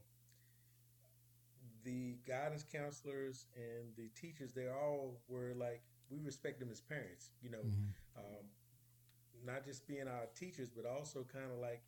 the 1.85 2.19
guidance 2.27 2.65
counselors 2.71 3.47
and 3.57 3.95
the 3.97 4.09
teachers, 4.21 4.53
they 4.53 4.69
all 4.69 5.21
were 5.29 5.53
like, 5.57 5.83
we 6.11 6.21
respect 6.21 6.61
them 6.61 6.69
as 6.71 6.81
parents, 6.81 7.31
you 7.43 7.51
know, 7.51 7.65
um, 8.17 8.45
not 9.45 9.65
just 9.65 9.87
being 9.89 10.07
our 10.07 10.27
teachers, 10.37 10.71
but 10.71 10.87
also 10.87 11.25
kind 11.33 11.51
of 11.53 11.59
like 11.59 11.83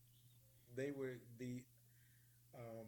they 0.75 0.91
were 0.91 1.19
the 1.39 1.63
um, 2.55 2.87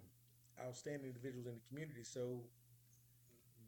outstanding 0.64 1.06
individuals 1.06 1.46
in 1.46 1.54
the 1.54 1.60
community. 1.68 2.02
So 2.02 2.40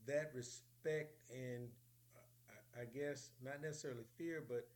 that 0.09 0.33
respect 0.35 1.21
and 1.31 1.69
uh, 2.17 2.81
I, 2.81 2.83
I 2.83 2.85
guess 2.87 3.31
not 3.45 3.63
necessarily 3.63 4.05
fear, 4.19 4.45
but 4.49 4.69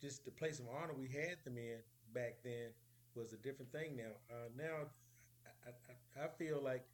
just 0.00 0.24
the 0.24 0.32
place 0.32 0.60
of 0.60 0.66
honor 0.68 0.94
we 0.94 1.08
had 1.08 1.38
them 1.44 1.58
in 1.58 1.78
back 2.14 2.36
then 2.44 2.70
was 3.14 3.32
a 3.32 3.38
different 3.38 3.72
thing. 3.72 3.96
Now, 3.96 4.14
uh, 4.30 4.48
now 4.56 4.90
I, 5.66 5.70
I, 6.20 6.24
I 6.26 6.28
feel 6.38 6.62
like 6.62 6.84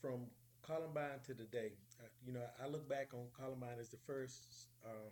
from 0.00 0.26
Columbine 0.62 1.20
to 1.26 1.34
today, 1.34 1.72
uh, 2.00 2.08
you 2.24 2.32
know, 2.32 2.42
I 2.62 2.68
look 2.68 2.88
back 2.88 3.08
on 3.14 3.26
Columbine 3.36 3.78
as 3.80 3.90
the 3.90 3.98
first. 4.06 4.68
Uh, 4.84 5.10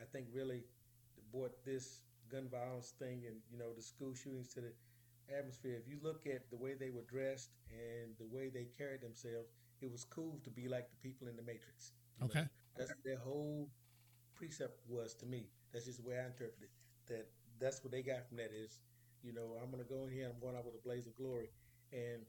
I 0.00 0.04
think 0.12 0.26
really 0.32 0.64
brought 1.32 1.64
this 1.64 2.02
gun 2.30 2.48
violence 2.50 2.94
thing 2.98 3.24
and 3.26 3.36
you 3.50 3.58
know 3.58 3.72
the 3.74 3.82
school 3.82 4.14
shootings 4.14 4.48
to 4.54 4.60
the 4.60 4.72
atmosphere. 5.36 5.76
If 5.80 5.88
you 5.88 5.98
look 6.02 6.26
at 6.26 6.50
the 6.50 6.56
way 6.56 6.74
they 6.74 6.90
were 6.90 7.04
dressed 7.08 7.50
and 7.70 8.14
the 8.18 8.26
way 8.26 8.50
they 8.50 8.68
carried 8.78 9.02
themselves, 9.02 9.50
it 9.80 9.90
was 9.90 10.04
cool 10.04 10.40
to 10.44 10.50
be 10.50 10.68
like 10.68 10.90
the 10.90 10.96
people 10.96 11.28
in 11.28 11.36
the 11.36 11.42
Matrix. 11.42 11.92
you 12.18 12.26
know? 12.26 12.30
Okay. 12.30 12.48
That's 12.76 12.92
their 13.04 13.18
whole 13.18 13.68
precept 14.34 14.80
was 14.88 15.14
to 15.14 15.26
me. 15.26 15.48
That's 15.72 15.86
just 15.86 16.02
the 16.02 16.08
way 16.08 16.16
I 16.18 16.26
interpret 16.26 16.62
it. 16.62 16.70
That 17.06 17.28
that's 17.60 17.84
what 17.84 17.92
they 17.92 18.02
got 18.02 18.26
from 18.26 18.38
that 18.38 18.50
is, 18.52 18.80
you 19.22 19.32
know, 19.32 19.56
I'm 19.62 19.70
gonna 19.70 19.84
go 19.84 20.04
in 20.04 20.10
here. 20.10 20.28
I'm 20.28 20.40
going 20.40 20.56
out 20.56 20.64
with 20.64 20.74
a 20.74 20.82
blaze 20.82 21.06
of 21.06 21.16
glory, 21.16 21.50
and 21.92 22.22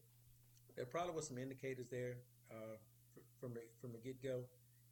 there 0.75 0.85
probably 0.85 1.13
was 1.13 1.27
some 1.27 1.37
indicators 1.37 1.87
there. 1.89 2.17
Uh, 2.51 2.77
from 3.39 3.53
the 3.53 3.61
from 3.79 3.91
the 3.91 3.99
get 3.99 4.21
go, 4.21 4.43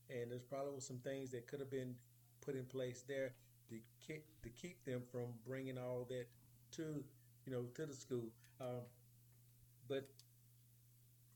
and 0.09 0.31
there's 0.31 0.43
probably 0.43 0.79
some 0.79 0.97
things 0.99 1.31
that 1.31 1.47
could 1.47 1.59
have 1.59 1.71
been 1.71 1.95
put 2.41 2.55
in 2.55 2.65
place 2.65 3.03
there 3.07 3.33
to 3.69 3.75
keep 4.05 4.25
to 4.41 4.49
keep 4.49 4.83
them 4.85 5.01
from 5.11 5.33
bringing 5.45 5.77
all 5.77 6.05
that 6.09 6.25
to 6.71 7.03
you 7.45 7.51
know 7.51 7.63
to 7.75 7.85
the 7.85 7.93
school. 7.93 8.29
Um, 8.61 8.85
but 9.87 10.07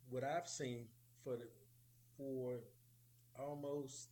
what 0.09 0.23
I've 0.23 0.47
seen 0.47 0.85
for 1.27 1.35
the 1.35 1.47
for 2.17 2.59
almost 3.39 4.09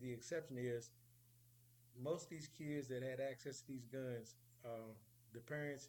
the 0.00 0.12
exception 0.12 0.56
is 0.58 0.90
most 2.02 2.24
of 2.24 2.30
these 2.30 2.48
kids 2.48 2.88
that 2.88 3.02
had 3.02 3.20
access 3.20 3.60
to 3.60 3.68
these 3.68 3.84
guns, 3.86 4.34
uh, 4.64 4.92
the 5.32 5.40
parents 5.40 5.88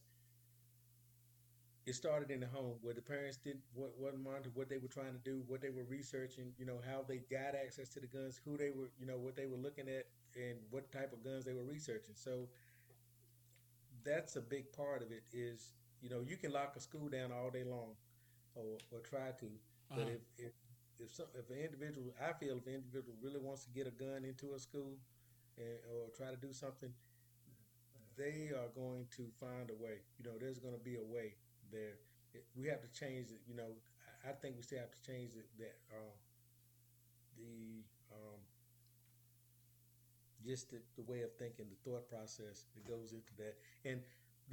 it 1.85 1.93
started 1.95 2.31
in 2.31 2.39
the 2.39 2.47
home 2.47 2.75
where 2.81 2.93
the 2.93 3.01
parents 3.01 3.37
didn't 3.37 3.61
what 3.73 3.91
wasn't 3.99 4.23
monitor 4.23 4.49
what 4.53 4.69
they 4.69 4.77
were 4.77 4.87
trying 4.87 5.11
to 5.11 5.19
do, 5.23 5.43
what 5.47 5.61
they 5.61 5.69
were 5.69 5.83
researching, 5.83 6.53
you 6.57 6.65
know, 6.65 6.79
how 6.89 7.03
they 7.07 7.17
got 7.29 7.55
access 7.55 7.89
to 7.89 7.99
the 7.99 8.07
guns, 8.07 8.39
who 8.45 8.55
they 8.55 8.69
were, 8.69 8.89
you 8.99 9.05
know, 9.05 9.17
what 9.17 9.35
they 9.35 9.45
were 9.47 9.57
looking 9.57 9.87
at, 9.89 10.07
and 10.35 10.57
what 10.71 10.89
type 10.93 11.11
of 11.11 11.23
guns 11.23 11.43
they 11.43 11.53
were 11.53 11.63
researching. 11.65 12.15
So 12.15 12.47
that's 14.03 14.35
a 14.35 14.41
big 14.41 14.71
part 14.71 15.01
of 15.01 15.11
it. 15.11 15.23
Is 15.31 15.73
you 16.01 16.09
know 16.09 16.21
you 16.25 16.37
can 16.37 16.51
lock 16.51 16.73
a 16.75 16.79
school 16.79 17.07
down 17.09 17.31
all 17.31 17.49
day 17.49 17.63
long, 17.63 17.95
or 18.55 18.77
or 18.91 18.99
try 18.99 19.31
to, 19.39 19.47
but 19.91 20.07
Uh-huh. 20.07 20.09
if 20.09 20.21
if 20.37 20.53
if, 20.99 21.11
some, 21.13 21.27
if 21.35 21.49
an 21.49 21.57
individual, 21.57 22.13
I 22.21 22.33
feel 22.33 22.57
if 22.57 22.67
an 22.67 22.73
individual 22.75 23.15
really 23.21 23.39
wants 23.39 23.63
to 23.65 23.71
get 23.71 23.87
a 23.87 23.91
gun 23.91 24.23
into 24.25 24.53
a 24.53 24.59
school, 24.59 24.97
and, 25.57 25.77
or 25.91 26.09
try 26.15 26.29
to 26.31 26.37
do 26.37 26.53
something, 26.53 26.93
they 28.15 28.51
are 28.53 28.69
going 28.75 29.07
to 29.17 29.29
find 29.39 29.69
a 29.69 29.73
way. 29.75 30.01
You 30.17 30.25
know, 30.25 30.37
there's 30.39 30.59
going 30.59 30.73
to 30.75 30.79
be 30.83 30.95
a 30.95 31.03
way 31.03 31.35
there. 31.71 31.97
It, 32.33 32.45
we 32.55 32.67
have 32.67 32.81
to 32.81 32.91
change 32.91 33.31
it. 33.31 33.41
You 33.47 33.55
know, 33.55 33.71
I, 34.25 34.29
I 34.29 34.33
think 34.33 34.55
we 34.55 34.61
still 34.63 34.79
have 34.79 34.91
to 34.91 35.01
change 35.01 35.33
it. 35.35 35.47
That 35.57 35.75
um, 35.91 36.13
the 37.37 37.83
um, 38.11 38.39
just 40.45 40.71
the, 40.71 40.81
the 40.95 41.03
way 41.03 41.21
of 41.21 41.31
thinking, 41.39 41.65
the 41.69 41.89
thought 41.89 42.07
process 42.09 42.65
that 42.75 42.85
goes 42.85 43.13
into 43.13 43.33
that, 43.37 43.55
and 43.85 44.01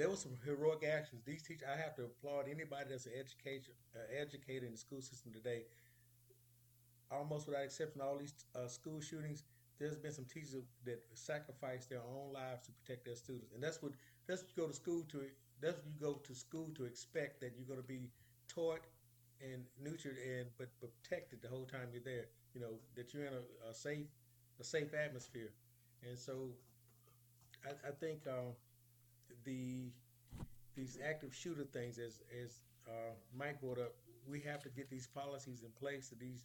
there 0.01 0.09
was 0.09 0.21
some 0.21 0.33
heroic 0.47 0.83
actions. 0.83 1.21
These 1.27 1.43
teachers, 1.43 1.69
I 1.71 1.77
have 1.77 1.95
to 1.97 2.05
applaud 2.05 2.47
anybody 2.49 2.87
that's 2.89 3.05
an 3.05 3.13
educator, 3.21 3.73
uh, 3.95 4.01
educator 4.19 4.65
in 4.65 4.73
the 4.73 4.79
school 4.79 5.03
system 5.03 5.31
today. 5.31 5.65
Almost 7.11 7.47
without 7.49 7.65
exception, 7.65 8.01
all 8.01 8.17
these 8.17 8.35
uh, 8.55 8.67
school 8.69 9.01
shootings, 9.01 9.45
there's 9.79 9.97
been 9.97 10.13
some 10.13 10.25
teachers 10.25 10.55
that 10.85 11.03
sacrificed 11.15 11.91
their 11.91 12.01
own 12.01 12.33
lives 12.33 12.67
to 12.67 12.73
protect 12.73 13.05
their 13.05 13.17
students, 13.17 13.53
and 13.53 13.63
that's 13.63 13.83
what 13.83 13.93
that's 14.27 14.43
what 14.43 14.51
you 14.57 14.63
go 14.63 14.69
to 14.69 14.75
school 14.75 15.03
to. 15.11 15.25
That's 15.61 15.77
what 15.79 15.87
you 15.93 16.01
go 16.01 16.15
to 16.15 16.35
school 16.35 16.71
to 16.77 16.85
expect 16.85 17.41
that 17.41 17.53
you're 17.57 17.67
going 17.67 17.83
to 17.83 17.87
be 17.87 18.09
taught 18.49 18.81
and 19.43 19.65
nurtured 19.83 20.17
and 20.19 20.47
but 20.57 20.69
protected 20.79 21.43
the 21.43 21.49
whole 21.49 21.67
time 21.67 21.89
you're 21.93 22.03
there. 22.05 22.27
You 22.55 22.61
know 22.61 22.75
that 22.97 23.13
you're 23.13 23.25
in 23.27 23.35
a, 23.35 23.71
a 23.71 23.75
safe 23.75 24.07
a 24.61 24.65
safe 24.65 24.95
atmosphere, 24.95 25.51
and 26.09 26.17
so 26.19 26.53
I, 27.65 27.89
I 27.89 27.93
think 27.93 28.27
uh, 28.27 28.53
the 29.45 29.93
these 30.75 30.99
active 31.07 31.35
shooter 31.35 31.65
things, 31.65 31.99
as 31.99 32.21
as 32.43 32.61
uh, 32.89 33.15
Mike 33.37 33.61
brought 33.61 33.79
up, 33.79 33.95
we 34.29 34.41
have 34.41 34.63
to 34.63 34.69
get 34.71 34.91
these 34.91 35.07
policies 35.07 35.63
in 35.63 35.71
place 35.73 36.09
so 36.11 36.17
these 36.19 36.45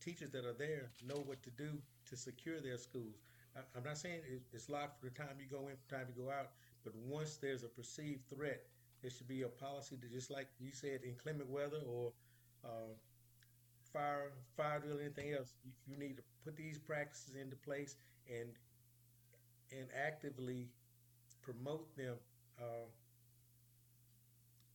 teachers 0.00 0.30
that 0.30 0.44
are 0.44 0.54
there 0.54 0.90
know 1.06 1.22
what 1.26 1.42
to 1.42 1.50
do 1.50 1.78
to 2.06 2.16
secure 2.16 2.60
their 2.60 2.78
schools. 2.78 3.22
I, 3.56 3.60
I'm 3.76 3.84
not 3.84 3.98
saying 3.98 4.20
it, 4.28 4.42
it's 4.52 4.68
locked 4.68 5.00
for 5.00 5.06
the 5.06 5.14
time 5.14 5.36
you 5.38 5.46
go 5.50 5.68
in, 5.68 5.76
for 5.76 5.88
the 5.88 5.96
time 5.96 6.06
you 6.14 6.24
go 6.24 6.30
out, 6.30 6.50
but 6.84 6.94
once 6.94 7.36
there's 7.36 7.64
a 7.64 7.68
perceived 7.68 8.28
threat, 8.34 8.62
there 9.02 9.10
should 9.10 9.28
be 9.28 9.42
a 9.42 9.48
policy 9.48 9.96
to 9.96 10.08
just 10.08 10.30
like 10.30 10.48
you 10.58 10.70
said, 10.72 11.00
inclement 11.04 11.48
weather 11.50 11.80
or 11.86 12.12
uh, 12.64 12.94
fire, 13.92 14.32
fire 14.56 14.80
drill, 14.80 14.98
anything 15.00 15.32
else. 15.32 15.54
You, 15.64 15.72
you 15.86 15.96
need 15.98 16.16
to 16.16 16.22
put 16.44 16.56
these 16.56 16.78
practices 16.78 17.34
into 17.34 17.56
place 17.56 17.96
and 18.28 18.50
and 19.70 19.86
actively 19.94 20.68
promote 21.52 21.96
them 21.96 22.14
uh, 22.60 22.86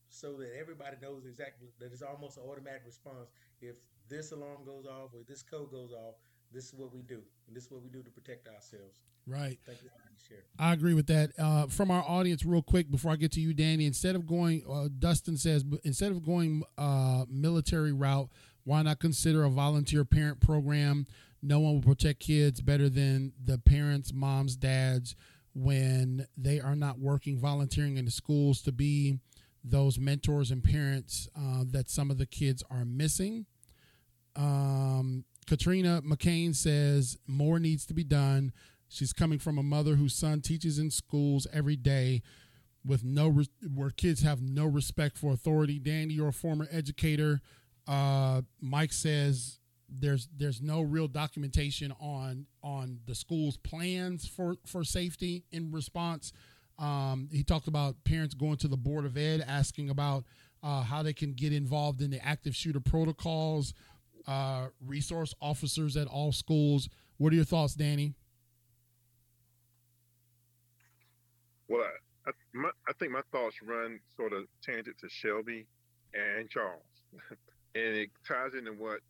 so 0.08 0.36
that 0.36 0.50
everybody 0.58 0.96
knows 1.02 1.24
exactly 1.26 1.68
that 1.80 1.92
it's 1.92 2.02
almost 2.02 2.36
an 2.36 2.44
automatic 2.48 2.82
response. 2.86 3.30
If 3.60 3.76
this 4.08 4.32
alarm 4.32 4.64
goes 4.64 4.86
off 4.86 5.10
or 5.14 5.20
this 5.28 5.42
code 5.42 5.70
goes 5.70 5.92
off, 5.92 6.14
this 6.52 6.66
is 6.66 6.74
what 6.74 6.94
we 6.94 7.02
do, 7.02 7.20
and 7.46 7.56
this 7.56 7.64
is 7.64 7.70
what 7.70 7.82
we 7.82 7.90
do 7.90 8.02
to 8.02 8.10
protect 8.10 8.48
ourselves. 8.48 9.00
Right. 9.26 9.58
Thank 9.66 9.82
you 9.82 9.88
for 9.88 9.96
letting 9.98 10.12
me 10.12 10.20
share. 10.28 10.44
I 10.58 10.72
agree 10.72 10.94
with 10.94 11.06
that. 11.08 11.30
Uh, 11.38 11.66
from 11.66 11.90
our 11.90 12.04
audience, 12.06 12.44
real 12.44 12.62
quick 12.62 12.90
before 12.90 13.12
I 13.12 13.16
get 13.16 13.32
to 13.32 13.40
you, 13.40 13.54
Danny, 13.54 13.86
instead 13.86 14.14
of 14.14 14.26
going, 14.26 14.62
uh, 14.70 14.88
Dustin 14.98 15.36
says, 15.36 15.64
instead 15.82 16.12
of 16.12 16.24
going 16.24 16.62
uh, 16.78 17.24
military 17.28 17.92
route, 17.92 18.28
why 18.64 18.82
not 18.82 18.98
consider 18.98 19.44
a 19.44 19.50
volunteer 19.50 20.04
parent 20.04 20.40
program? 20.40 21.06
No 21.42 21.60
one 21.60 21.74
will 21.74 21.82
protect 21.82 22.20
kids 22.20 22.60
better 22.60 22.88
than 22.88 23.32
the 23.42 23.58
parents, 23.58 24.12
moms, 24.14 24.56
dads, 24.56 25.14
when 25.54 26.26
they 26.36 26.60
are 26.60 26.76
not 26.76 26.98
working, 26.98 27.38
volunteering 27.38 27.96
in 27.96 28.04
the 28.04 28.10
schools 28.10 28.60
to 28.62 28.72
be 28.72 29.18
those 29.62 29.98
mentors 29.98 30.50
and 30.50 30.62
parents 30.62 31.28
uh, 31.36 31.64
that 31.70 31.88
some 31.88 32.10
of 32.10 32.18
the 32.18 32.26
kids 32.26 32.62
are 32.70 32.84
missing. 32.84 33.46
Um, 34.36 35.24
Katrina 35.46 36.02
McCain 36.02 36.54
says 36.54 37.16
more 37.26 37.58
needs 37.58 37.86
to 37.86 37.94
be 37.94 38.04
done. 38.04 38.52
She's 38.88 39.12
coming 39.12 39.38
from 39.38 39.58
a 39.58 39.62
mother 39.62 39.96
whose 39.96 40.14
son 40.14 40.40
teaches 40.40 40.78
in 40.78 40.90
schools 40.90 41.46
every 41.52 41.76
day 41.76 42.22
with 42.84 43.04
no 43.04 43.28
res- 43.28 43.48
where 43.74 43.90
kids 43.90 44.22
have 44.22 44.42
no 44.42 44.66
respect 44.66 45.16
for 45.16 45.32
authority. 45.32 45.78
Danny, 45.78 46.14
you're 46.14 46.28
a 46.28 46.32
former 46.32 46.68
educator. 46.70 47.40
Uh, 47.86 48.42
Mike 48.60 48.92
says 48.92 49.58
there's 49.88 50.28
there's 50.36 50.60
no 50.60 50.80
real 50.80 51.08
documentation 51.08 51.92
on 52.00 52.46
on 52.62 52.98
the 53.06 53.14
school's 53.14 53.56
plans 53.56 54.26
for 54.26 54.56
for 54.66 54.84
safety 54.84 55.44
in 55.52 55.70
response. 55.70 56.32
Um, 56.78 57.28
he 57.30 57.44
talked 57.44 57.68
about 57.68 58.02
parents 58.04 58.34
going 58.34 58.56
to 58.58 58.68
the 58.68 58.76
board 58.76 59.04
of 59.04 59.16
ed 59.16 59.44
asking 59.46 59.90
about 59.90 60.24
uh, 60.62 60.82
how 60.82 61.02
they 61.02 61.12
can 61.12 61.32
get 61.32 61.52
involved 61.52 62.02
in 62.02 62.10
the 62.10 62.24
active 62.24 62.56
shooter 62.56 62.80
protocols. 62.80 63.74
Uh, 64.26 64.68
resource 64.86 65.34
officers 65.42 65.98
at 65.98 66.06
all 66.06 66.32
schools. 66.32 66.88
What 67.18 67.32
are 67.32 67.36
your 67.36 67.44
thoughts, 67.44 67.74
Danny? 67.74 68.14
Well, 71.68 71.82
I, 72.26 72.30
I, 72.30 72.32
my, 72.54 72.70
I 72.88 72.92
think 72.94 73.12
my 73.12 73.20
thoughts 73.30 73.56
run 73.62 74.00
sort 74.16 74.32
of 74.32 74.44
tangent 74.62 74.96
to 75.00 75.08
Shelby 75.10 75.66
and 76.14 76.48
Charles, 76.48 76.80
and 77.74 77.96
it 77.96 78.10
ties 78.26 78.54
into 78.54 78.72
what 78.72 79.00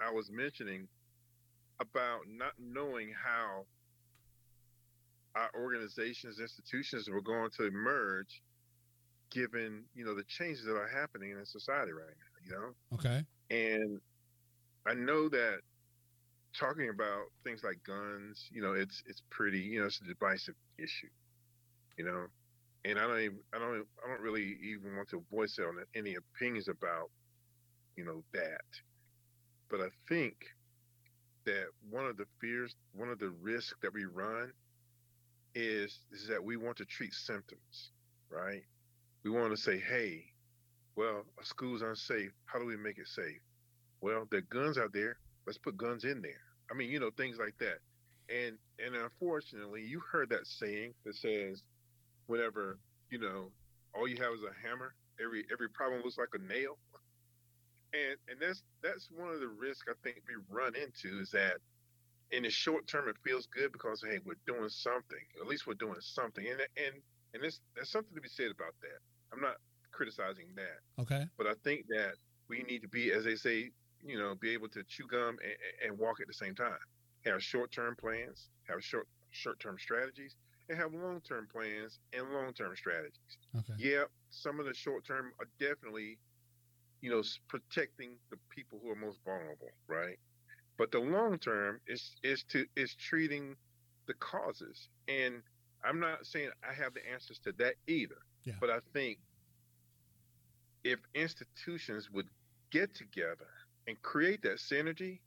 I 0.00 0.10
was 0.10 0.30
mentioning 0.30 0.88
about 1.80 2.20
not 2.28 2.52
knowing 2.58 3.12
how 3.12 3.64
our 5.34 5.50
organizations, 5.60 6.38
institutions 6.38 7.08
were 7.08 7.20
going 7.20 7.50
to 7.58 7.66
emerge, 7.66 8.42
given 9.30 9.84
you 9.94 10.04
know 10.04 10.14
the 10.14 10.24
changes 10.24 10.64
that 10.64 10.76
are 10.76 10.88
happening 10.88 11.32
in 11.32 11.44
society 11.44 11.92
right 11.92 12.06
now. 12.06 12.44
You 12.44 12.52
know, 12.52 12.74
Okay. 12.94 13.24
and 13.50 14.00
I 14.86 14.94
know 14.94 15.28
that 15.28 15.60
talking 16.58 16.88
about 16.88 17.22
things 17.42 17.62
like 17.64 17.82
guns, 17.84 18.48
you 18.52 18.62
know, 18.62 18.72
it's 18.74 19.02
it's 19.06 19.22
pretty, 19.30 19.58
you 19.58 19.80
know, 19.80 19.86
it's 19.86 20.00
a 20.00 20.04
divisive 20.04 20.54
issue, 20.78 21.08
you 21.98 22.04
know, 22.04 22.26
and 22.84 22.98
I 22.98 23.06
don't 23.06 23.20
even, 23.20 23.38
I 23.52 23.58
don't, 23.58 23.86
I 24.04 24.08
don't 24.08 24.20
really 24.20 24.56
even 24.62 24.96
want 24.96 25.08
to 25.10 25.24
voice 25.32 25.58
any 25.96 26.14
opinions 26.14 26.68
about, 26.68 27.10
you 27.96 28.04
know, 28.04 28.22
that. 28.32 28.62
But 29.76 29.86
I 29.86 29.90
think 30.08 30.36
that 31.46 31.66
one 31.90 32.06
of 32.06 32.16
the 32.16 32.26
fears, 32.40 32.76
one 32.94 33.08
of 33.08 33.18
the 33.18 33.30
risks 33.30 33.74
that 33.82 33.92
we 33.92 34.04
run 34.04 34.52
is 35.52 35.98
is 36.12 36.28
that 36.28 36.44
we 36.44 36.56
want 36.56 36.76
to 36.76 36.84
treat 36.84 37.12
symptoms, 37.12 37.90
right? 38.30 38.62
We 39.24 39.32
want 39.32 39.50
to 39.50 39.56
say, 39.60 39.80
hey, 39.80 40.26
well, 40.94 41.24
a 41.42 41.44
school's 41.44 41.82
unsafe. 41.82 42.30
How 42.44 42.60
do 42.60 42.66
we 42.66 42.76
make 42.76 42.98
it 42.98 43.08
safe? 43.08 43.40
Well, 44.00 44.28
there 44.30 44.38
are 44.38 44.42
guns 44.42 44.78
out 44.78 44.92
there. 44.92 45.16
Let's 45.44 45.58
put 45.58 45.76
guns 45.76 46.04
in 46.04 46.22
there. 46.22 46.44
I 46.70 46.74
mean, 46.74 46.88
you 46.88 47.00
know, 47.00 47.10
things 47.16 47.38
like 47.38 47.58
that. 47.58 47.78
And 48.28 48.56
and 48.78 48.94
unfortunately, 48.94 49.82
you 49.82 49.98
heard 49.98 50.30
that 50.30 50.46
saying 50.46 50.94
that 51.04 51.16
says, 51.16 51.64
whenever 52.28 52.78
you 53.10 53.18
know, 53.18 53.50
all 53.92 54.06
you 54.06 54.18
have 54.22 54.34
is 54.34 54.44
a 54.44 54.68
hammer. 54.68 54.94
Every 55.20 55.44
every 55.52 55.68
problem 55.68 56.00
looks 56.04 56.16
like 56.16 56.28
a 56.32 56.38
nail. 56.38 56.78
And 57.94 58.18
and 58.28 58.40
that's 58.40 58.62
that's 58.82 59.08
one 59.14 59.30
of 59.30 59.40
the 59.40 59.48
risks 59.48 59.86
I 59.88 59.94
think 60.02 60.22
we 60.26 60.34
run 60.50 60.74
into 60.74 61.20
is 61.20 61.30
that 61.30 61.58
in 62.32 62.42
the 62.42 62.50
short 62.50 62.86
term 62.86 63.08
it 63.08 63.16
feels 63.22 63.46
good 63.46 63.70
because 63.70 64.02
hey 64.02 64.18
we're 64.24 64.34
doing 64.46 64.68
something. 64.68 65.24
At 65.40 65.46
least 65.46 65.66
we're 65.66 65.74
doing 65.74 66.00
something. 66.00 66.44
And 66.44 66.60
and 66.76 66.94
and 67.32 67.42
there's 67.42 67.60
there's 67.74 67.90
something 67.90 68.14
to 68.14 68.20
be 68.20 68.28
said 68.28 68.50
about 68.50 68.74
that. 68.82 68.98
I'm 69.32 69.40
not 69.40 69.56
criticizing 69.92 70.46
that. 70.56 71.02
Okay. 71.02 71.26
But 71.38 71.46
I 71.46 71.54
think 71.62 71.86
that 71.88 72.14
we 72.48 72.62
need 72.64 72.82
to 72.82 72.88
be, 72.88 73.12
as 73.12 73.24
they 73.24 73.36
say, 73.36 73.70
you 74.04 74.18
know, 74.18 74.34
be 74.34 74.50
able 74.50 74.68
to 74.68 74.82
chew 74.84 75.06
gum 75.06 75.38
and, 75.42 75.90
and 75.90 75.98
walk 75.98 76.20
at 76.20 76.26
the 76.26 76.34
same 76.34 76.54
time. 76.54 76.78
Have 77.24 77.42
short-term 77.42 77.96
plans, 77.96 78.48
have 78.68 78.82
short 78.84 79.08
short-term 79.30 79.76
strategies, 79.78 80.36
and 80.68 80.78
have 80.78 80.92
long-term 80.92 81.48
plans 81.50 81.98
and 82.12 82.30
long-term 82.32 82.76
strategies. 82.76 83.38
Okay. 83.56 83.72
Yeah, 83.78 84.04
some 84.30 84.60
of 84.60 84.66
the 84.66 84.74
short-term 84.74 85.32
are 85.40 85.48
definitely, 85.58 86.18
you 87.04 87.10
know, 87.10 87.22
protecting 87.48 88.12
the 88.30 88.38
people 88.48 88.80
who 88.82 88.90
are 88.90 88.96
most 88.96 89.18
vulnerable, 89.26 89.68
right? 89.88 90.18
But 90.78 90.90
the 90.90 91.00
long 91.00 91.36
term 91.38 91.78
is 91.86 92.16
is 92.22 92.44
to 92.44 92.64
is 92.76 92.94
treating 92.94 93.56
the 94.06 94.14
causes. 94.14 94.88
And 95.06 95.42
I'm 95.84 96.00
not 96.00 96.24
saying 96.24 96.48
I 96.66 96.72
have 96.72 96.94
the 96.94 97.06
answers 97.12 97.38
to 97.40 97.52
that 97.58 97.74
either. 97.86 98.16
Yeah. 98.44 98.54
But 98.58 98.70
I 98.70 98.78
think 98.94 99.18
if 100.82 100.98
institutions 101.14 102.10
would 102.10 102.28
get 102.70 102.94
together 102.94 103.48
and 103.86 104.00
create 104.00 104.40
that 104.44 104.56
synergy, 104.56 105.18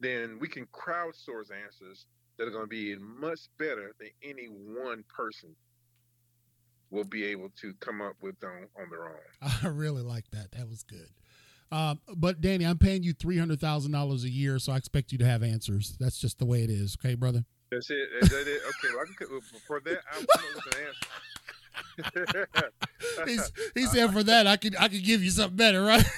then 0.00 0.38
we 0.40 0.48
can 0.48 0.64
crowdsource 0.68 1.50
answers 1.52 2.06
that 2.38 2.48
are 2.48 2.52
going 2.52 2.64
to 2.64 2.68
be 2.68 2.96
much 2.96 3.40
better 3.58 3.92
than 4.00 4.08
any 4.22 4.46
one 4.46 5.04
person 5.14 5.54
will 6.90 7.04
be 7.04 7.24
able 7.24 7.50
to 7.60 7.74
come 7.80 8.00
up 8.00 8.14
with 8.20 8.42
on, 8.42 8.66
on 8.80 8.90
their 8.90 9.04
own. 9.06 9.14
I 9.62 9.68
really 9.68 10.02
like 10.02 10.30
that. 10.32 10.52
That 10.52 10.68
was 10.68 10.82
good. 10.82 11.08
Um, 11.70 12.00
but 12.16 12.40
Danny, 12.40 12.64
I'm 12.64 12.78
paying 12.78 13.02
you 13.02 13.12
three 13.12 13.36
hundred 13.38 13.60
thousand 13.60 13.92
dollars 13.92 14.24
a 14.24 14.30
year, 14.30 14.58
so 14.58 14.72
I 14.72 14.76
expect 14.76 15.12
you 15.12 15.18
to 15.18 15.26
have 15.26 15.42
answers. 15.42 15.96
That's 16.00 16.18
just 16.18 16.38
the 16.38 16.46
way 16.46 16.62
it 16.62 16.70
is, 16.70 16.96
okay, 16.98 17.14
brother? 17.14 17.44
That's 17.70 17.90
it. 17.90 18.08
Is 18.22 18.30
that 18.30 18.48
it? 18.48 18.62
Okay, 18.66 18.94
well, 18.94 19.04
I 19.04 19.06
can, 19.18 19.40
for 19.66 19.80
that, 19.80 19.98
I'm 20.14 20.20
with 20.20 20.74
an 20.74 20.86
answer. 20.86 21.06
He's, 23.26 23.52
he 23.74 23.86
said 23.86 24.12
for 24.12 24.22
that 24.22 24.46
I 24.46 24.56
could 24.56 24.76
I 24.76 24.88
could 24.88 25.04
give 25.04 25.22
you 25.22 25.30
something 25.30 25.56
better, 25.56 25.82
right? 25.82 26.04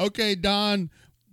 okay, 0.00 0.34
Don, 0.34 0.90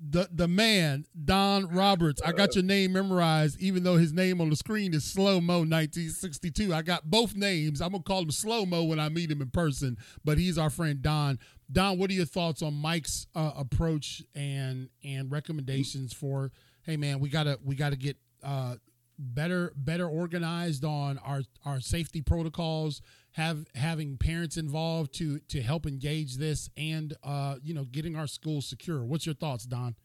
the 0.09 0.27
the 0.31 0.47
man, 0.47 1.05
Don 1.25 1.67
Roberts. 1.67 2.21
I 2.25 2.31
got 2.31 2.55
your 2.55 2.63
name 2.63 2.93
memorized, 2.93 3.59
even 3.59 3.83
though 3.83 3.97
his 3.97 4.11
name 4.11 4.41
on 4.41 4.49
the 4.49 4.55
screen 4.55 4.93
is 4.93 5.03
Slow 5.03 5.39
Mo 5.39 5.59
1962. 5.59 6.73
I 6.73 6.81
got 6.81 7.09
both 7.09 7.35
names. 7.35 7.81
I'm 7.81 7.91
gonna 7.91 8.03
call 8.03 8.23
him 8.23 8.31
Slow 8.31 8.65
Mo 8.65 8.83
when 8.83 8.99
I 8.99 9.09
meet 9.09 9.29
him 9.29 9.41
in 9.41 9.49
person, 9.49 9.97
but 10.23 10.37
he's 10.37 10.57
our 10.57 10.71
friend 10.71 11.01
Don. 11.01 11.37
Don, 11.71 11.99
what 11.99 12.09
are 12.09 12.13
your 12.13 12.25
thoughts 12.25 12.61
on 12.61 12.73
Mike's 12.73 13.27
uh, 13.35 13.51
approach 13.55 14.23
and 14.33 14.89
and 15.03 15.31
recommendations 15.31 16.13
for? 16.13 16.51
Hey, 16.83 16.97
man, 16.97 17.19
we 17.19 17.29
gotta 17.29 17.59
we 17.63 17.75
gotta 17.75 17.95
get 17.95 18.17
uh, 18.43 18.75
better 19.19 19.71
better 19.75 20.07
organized 20.07 20.83
on 20.83 21.19
our 21.19 21.43
our 21.63 21.79
safety 21.79 22.21
protocols 22.21 23.01
have 23.33 23.65
having 23.75 24.17
parents 24.17 24.57
involved 24.57 25.13
to 25.13 25.39
to 25.39 25.61
help 25.61 25.85
engage 25.85 26.37
this 26.37 26.69
and 26.75 27.15
uh 27.23 27.55
you 27.63 27.73
know 27.73 27.85
getting 27.85 28.15
our 28.15 28.27
schools 28.27 28.65
secure. 28.65 29.03
What's 29.03 29.25
your 29.25 29.35
thoughts 29.35 29.65
don? 29.65 29.95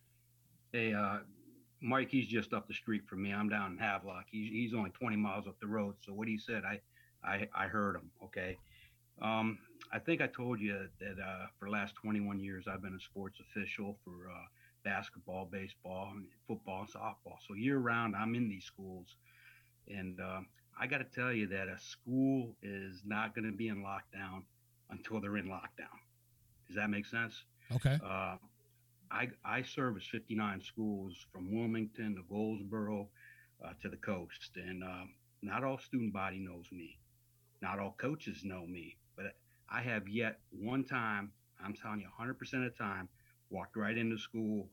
Hey 0.72 0.92
uh 0.92 1.18
mike 1.82 2.08
he's 2.10 2.26
just 2.26 2.52
up 2.52 2.68
the 2.68 2.74
street 2.74 3.02
from 3.06 3.22
me. 3.22 3.32
I'm 3.32 3.48
down 3.48 3.72
in 3.72 3.78
havelock. 3.78 4.26
He's, 4.30 4.50
he's 4.50 4.74
only 4.74 4.90
20 4.90 5.16
miles 5.16 5.46
up 5.46 5.58
the 5.60 5.66
road. 5.66 5.94
So 6.04 6.12
what 6.12 6.28
he 6.28 6.38
said 6.38 6.62
i 6.64 6.80
i 7.24 7.48
i 7.54 7.66
heard 7.66 7.96
him. 7.96 8.10
Okay. 8.24 8.56
Um 9.20 9.58
i 9.92 9.98
think 9.98 10.20
i 10.20 10.26
told 10.28 10.60
you 10.60 10.88
that 11.00 11.16
uh 11.20 11.46
for 11.58 11.66
the 11.66 11.72
last 11.72 11.96
21 11.96 12.38
years 12.38 12.66
i've 12.70 12.82
been 12.82 12.94
a 12.94 13.00
sports 13.00 13.40
official 13.40 13.98
for 14.04 14.30
uh 14.30 14.44
basketball 14.84 15.48
baseball 15.50 16.12
football 16.46 16.86
softball. 16.86 17.38
So 17.48 17.54
year 17.54 17.78
round 17.78 18.14
i'm 18.14 18.36
in 18.36 18.48
these 18.48 18.64
schools 18.64 19.16
and 19.88 20.20
uh, 20.20 20.40
I 20.78 20.86
got 20.86 20.98
to 20.98 21.04
tell 21.04 21.32
you 21.32 21.46
that 21.48 21.68
a 21.68 21.78
school 21.78 22.54
is 22.62 23.02
not 23.04 23.34
going 23.34 23.50
to 23.50 23.56
be 23.56 23.68
in 23.68 23.82
lockdown 23.82 24.42
until 24.90 25.20
they're 25.20 25.36
in 25.36 25.46
lockdown. 25.46 25.96
Does 26.66 26.76
that 26.76 26.90
make 26.90 27.06
sense? 27.06 27.44
Okay. 27.74 27.98
Uh, 28.04 28.36
I, 29.10 29.28
I 29.44 29.62
service 29.62 30.06
59 30.10 30.60
schools 30.62 31.14
from 31.32 31.54
Wilmington 31.54 32.16
to 32.16 32.22
Goldsboro 32.28 33.08
uh, 33.64 33.70
to 33.82 33.88
the 33.88 33.96
coast. 33.96 34.50
And 34.56 34.82
uh, 34.82 35.04
not 35.42 35.64
all 35.64 35.78
student 35.78 36.12
body 36.12 36.38
knows 36.38 36.66
me. 36.72 36.98
Not 37.62 37.78
all 37.78 37.94
coaches 37.98 38.42
know 38.44 38.66
me. 38.66 38.96
But 39.16 39.36
I 39.70 39.80
have 39.82 40.08
yet 40.08 40.40
one 40.50 40.84
time, 40.84 41.32
I'm 41.64 41.74
telling 41.74 42.00
you 42.00 42.08
100% 42.20 42.30
of 42.54 42.72
the 42.72 42.76
time, 42.78 43.08
walked 43.50 43.76
right 43.76 43.96
into 43.96 44.18
school 44.18 44.68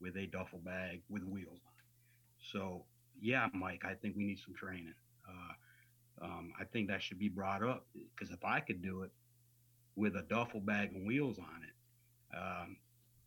with 0.00 0.16
a 0.16 0.26
duffel 0.26 0.60
bag 0.64 1.02
with 1.08 1.24
wheels 1.24 1.60
on. 1.64 1.72
So, 2.52 2.84
yeah, 3.20 3.48
Mike, 3.52 3.84
I 3.84 3.94
think 3.94 4.16
we 4.16 4.24
need 4.24 4.38
some 4.38 4.54
training. 4.54 4.94
Uh, 5.28 6.24
um, 6.24 6.52
I 6.60 6.64
think 6.64 6.88
that 6.88 7.02
should 7.02 7.18
be 7.18 7.28
brought 7.28 7.62
up 7.62 7.86
because 7.94 8.32
if 8.32 8.44
I 8.44 8.60
could 8.60 8.82
do 8.82 9.02
it 9.02 9.10
with 9.96 10.16
a 10.16 10.22
duffel 10.22 10.60
bag 10.60 10.92
and 10.94 11.06
wheels 11.06 11.38
on 11.38 11.62
it, 11.62 12.36
um, 12.36 12.76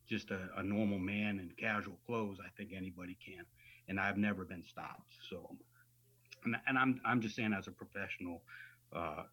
just 0.09 0.31
a, 0.31 0.49
a, 0.57 0.63
normal 0.63 0.99
man 0.99 1.39
in 1.39 1.51
casual 1.59 1.97
clothes, 2.05 2.37
I 2.43 2.49
think 2.57 2.71
anybody 2.75 3.17
can. 3.25 3.43
And 3.89 3.99
I've 3.99 4.17
never 4.17 4.45
been 4.45 4.63
stopped. 4.65 5.15
So, 5.29 5.55
and, 6.45 6.55
and 6.67 6.77
I'm 6.77 7.01
I'm 7.05 7.21
just 7.21 7.35
saying 7.35 7.53
as 7.53 7.67
a 7.67 7.71
professional, 7.71 8.41
uh, 8.93 9.23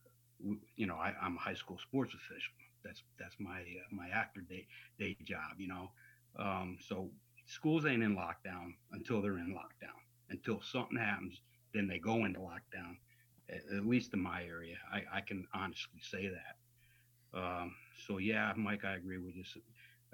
you 0.77 0.87
know, 0.87 0.97
I, 0.97 1.13
am 1.23 1.37
a 1.37 1.41
high 1.41 1.55
school 1.55 1.79
sports 1.79 2.15
official. 2.15 2.55
That's 2.85 3.03
that's 3.19 3.35
my 3.39 3.61
uh, 3.61 3.95
my 3.95 4.09
actor 4.13 4.43
day 4.43 4.67
day 4.99 5.17
job. 5.25 5.59
You 5.59 5.69
know, 5.69 5.91
um, 6.39 6.79
so 6.81 7.11
schools 7.47 7.87
ain't 7.87 8.03
in 8.03 8.17
lockdown 8.17 8.75
until 8.93 9.23
they're 9.23 9.39
in 9.39 9.55
lockdown. 9.55 10.04
Until 10.31 10.61
something 10.63 10.97
happens 10.97 11.41
then 11.75 11.89
they 11.89 11.99
go 11.99 12.25
into 12.25 12.41
lockdown. 12.41 12.97
At, 13.51 13.77
at 13.77 13.87
least 13.87 14.15
in 14.15 14.21
my 14.21 14.45
area, 14.45 14.77
I, 14.91 15.19
I 15.19 15.21
can 15.21 15.47
honestly 15.53 16.01
say 16.01 16.29
that. 16.29 17.39
Um, 17.39 17.75
so 18.07 18.19
yeah, 18.19 18.53
Mike, 18.57 18.85
I 18.85 18.95
agree 18.95 19.19
with 19.19 19.35
this. 19.37 19.59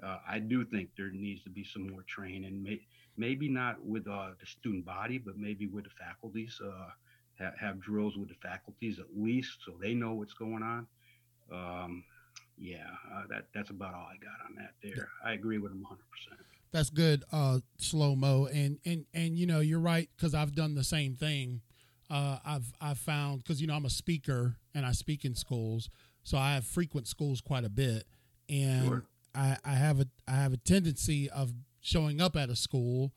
Uh, 0.03 0.17
I 0.27 0.39
do 0.39 0.65
think 0.65 0.89
there 0.97 1.11
needs 1.11 1.43
to 1.43 1.49
be 1.49 1.63
some 1.63 1.87
more 1.87 2.03
training, 2.07 2.61
may, 2.63 2.81
maybe 3.15 3.47
not 3.47 3.85
with 3.85 4.07
uh, 4.07 4.31
the 4.39 4.45
student 4.45 4.83
body, 4.83 5.19
but 5.19 5.37
maybe 5.37 5.67
with 5.67 5.85
the 5.85 5.91
faculties. 5.91 6.59
Uh, 6.63 6.89
ha- 7.39 7.53
have 7.59 7.79
drills 7.79 8.17
with 8.17 8.29
the 8.29 8.35
faculties 8.41 8.99
at 8.99 9.05
least, 9.15 9.59
so 9.65 9.73
they 9.79 9.93
know 9.93 10.13
what's 10.13 10.33
going 10.33 10.63
on. 10.63 10.87
Um, 11.51 12.03
yeah, 12.57 12.87
uh, 13.13 13.23
that 13.29 13.45
that's 13.53 13.69
about 13.69 13.93
all 13.93 14.07
I 14.11 14.17
got 14.17 14.45
on 14.49 14.55
that. 14.57 14.71
There, 14.83 15.09
I 15.23 15.33
agree 15.33 15.59
with 15.59 15.71
him 15.71 15.83
100. 15.83 15.99
percent 16.09 16.39
that's 16.71 16.89
good, 16.89 17.23
uh, 17.31 17.59
slow 17.77 18.15
mo, 18.15 18.47
and 18.51 18.79
and 18.85 19.05
and 19.13 19.37
you 19.37 19.45
know 19.45 19.59
you're 19.59 19.79
right 19.79 20.09
because 20.15 20.33
I've 20.33 20.55
done 20.55 20.75
the 20.75 20.83
same 20.83 21.15
thing. 21.15 21.61
Uh, 22.09 22.37
I've 22.45 22.71
I've 22.79 22.97
found 22.97 23.43
because 23.43 23.61
you 23.61 23.67
know 23.67 23.75
I'm 23.75 23.85
a 23.85 23.89
speaker 23.89 24.57
and 24.73 24.85
I 24.85 24.91
speak 24.93 25.25
in 25.25 25.35
schools, 25.35 25.89
so 26.23 26.37
I 26.37 26.53
have 26.53 26.65
frequent 26.65 27.07
schools 27.07 27.41
quite 27.41 27.65
a 27.65 27.69
bit, 27.69 28.05
and 28.49 28.85
sure. 28.85 29.03
I, 29.35 29.57
I 29.65 29.73
have 29.73 29.99
a 29.99 30.07
I 30.27 30.35
have 30.35 30.53
a 30.53 30.57
tendency 30.57 31.29
of 31.29 31.53
showing 31.81 32.21
up 32.21 32.35
at 32.35 32.49
a 32.49 32.55
school 32.55 33.13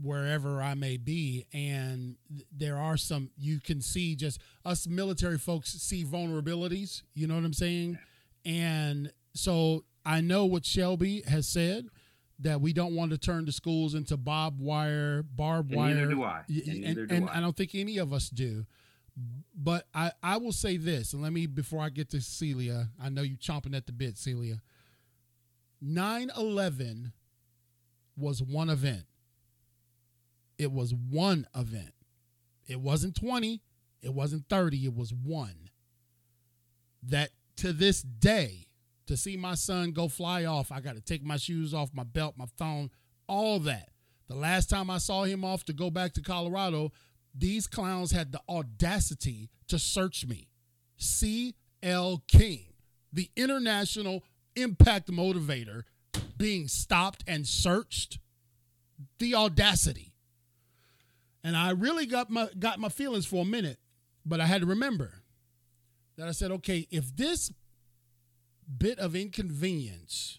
wherever 0.00 0.60
I 0.60 0.74
may 0.74 0.96
be, 0.96 1.46
and 1.52 2.16
there 2.50 2.76
are 2.76 2.96
some 2.96 3.30
you 3.36 3.60
can 3.60 3.80
see 3.80 4.16
just 4.16 4.40
us 4.64 4.86
military 4.88 5.38
folks 5.38 5.70
see 5.70 6.04
vulnerabilities. 6.04 7.02
You 7.14 7.28
know 7.28 7.36
what 7.36 7.44
I'm 7.44 7.52
saying? 7.52 7.98
And 8.44 9.12
so 9.34 9.84
I 10.04 10.20
know 10.20 10.44
what 10.44 10.64
Shelby 10.64 11.22
has 11.28 11.48
said 11.48 11.86
that 12.40 12.60
we 12.60 12.72
don't 12.72 12.94
want 12.94 13.12
to 13.12 13.18
turn 13.18 13.44
the 13.44 13.52
schools 13.52 13.94
into 13.94 14.16
barbed 14.16 14.60
wire, 14.60 15.22
barbed 15.22 15.70
and 15.70 15.78
wire. 15.78 15.94
Neither 15.94 16.10
do 16.10 16.22
I. 16.24 16.42
And, 16.48 16.84
and, 16.84 16.94
do 16.96 17.06
and 17.10 17.30
I. 17.30 17.38
I 17.38 17.40
don't 17.40 17.56
think 17.56 17.74
any 17.74 17.98
of 17.98 18.12
us 18.12 18.28
do. 18.28 18.66
But 19.54 19.86
I, 19.94 20.10
I 20.22 20.38
will 20.38 20.52
say 20.52 20.76
this, 20.76 21.12
and 21.12 21.22
let 21.22 21.32
me 21.32 21.46
before 21.46 21.80
I 21.80 21.88
get 21.88 22.10
to 22.10 22.20
Celia, 22.20 22.88
I 23.00 23.08
know 23.08 23.22
you 23.22 23.36
chomping 23.36 23.76
at 23.76 23.86
the 23.86 23.92
bit, 23.92 24.18
Celia. 24.18 24.60
9-11 25.84 27.12
was 28.16 28.42
one 28.42 28.70
event. 28.70 29.04
It 30.58 30.72
was 30.72 30.94
one 30.94 31.46
event. 31.54 31.92
It 32.66 32.80
wasn't 32.80 33.14
20, 33.14 33.62
it 34.02 34.14
wasn't 34.14 34.48
30, 34.48 34.84
it 34.84 34.94
was 34.94 35.12
one. 35.12 35.70
That 37.02 37.30
to 37.56 37.72
this 37.72 38.02
day, 38.02 38.66
to 39.06 39.16
see 39.16 39.36
my 39.36 39.54
son 39.54 39.92
go 39.92 40.08
fly 40.08 40.44
off, 40.44 40.72
I 40.72 40.80
got 40.80 40.94
to 40.94 41.00
take 41.00 41.22
my 41.22 41.36
shoes 41.36 41.74
off, 41.74 41.90
my 41.92 42.04
belt, 42.04 42.34
my 42.36 42.46
phone, 42.56 42.90
all 43.28 43.58
that. 43.60 43.90
The 44.28 44.34
last 44.34 44.70
time 44.70 44.88
I 44.90 44.98
saw 44.98 45.24
him 45.24 45.44
off 45.44 45.64
to 45.64 45.72
go 45.72 45.90
back 45.90 46.14
to 46.14 46.22
Colorado, 46.22 46.92
these 47.34 47.66
clowns 47.66 48.12
had 48.12 48.32
the 48.32 48.40
audacity 48.48 49.50
to 49.68 49.78
search 49.78 50.26
me. 50.26 50.48
C.L. 50.96 52.22
King, 52.28 52.66
the 53.12 53.30
international 53.36 54.24
impact 54.56 55.10
motivator, 55.10 55.82
being 56.36 56.68
stopped 56.68 57.24
and 57.26 57.46
searched. 57.46 58.18
The 59.18 59.34
audacity. 59.34 60.14
And 61.42 61.56
I 61.56 61.70
really 61.70 62.06
got 62.06 62.30
my 62.30 62.48
got 62.58 62.78
my 62.78 62.88
feelings 62.88 63.26
for 63.26 63.42
a 63.42 63.44
minute, 63.44 63.78
but 64.24 64.40
I 64.40 64.46
had 64.46 64.62
to 64.62 64.66
remember 64.66 65.12
that 66.16 66.28
I 66.28 66.30
said, 66.30 66.50
okay, 66.52 66.86
if 66.90 67.14
this 67.16 67.52
bit 68.70 68.98
of 68.98 69.14
inconvenience 69.16 70.38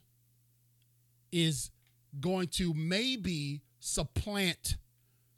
is 1.32 1.72
going 2.20 2.48
to 2.48 2.74
maybe 2.74 3.62
supplant 3.80 4.78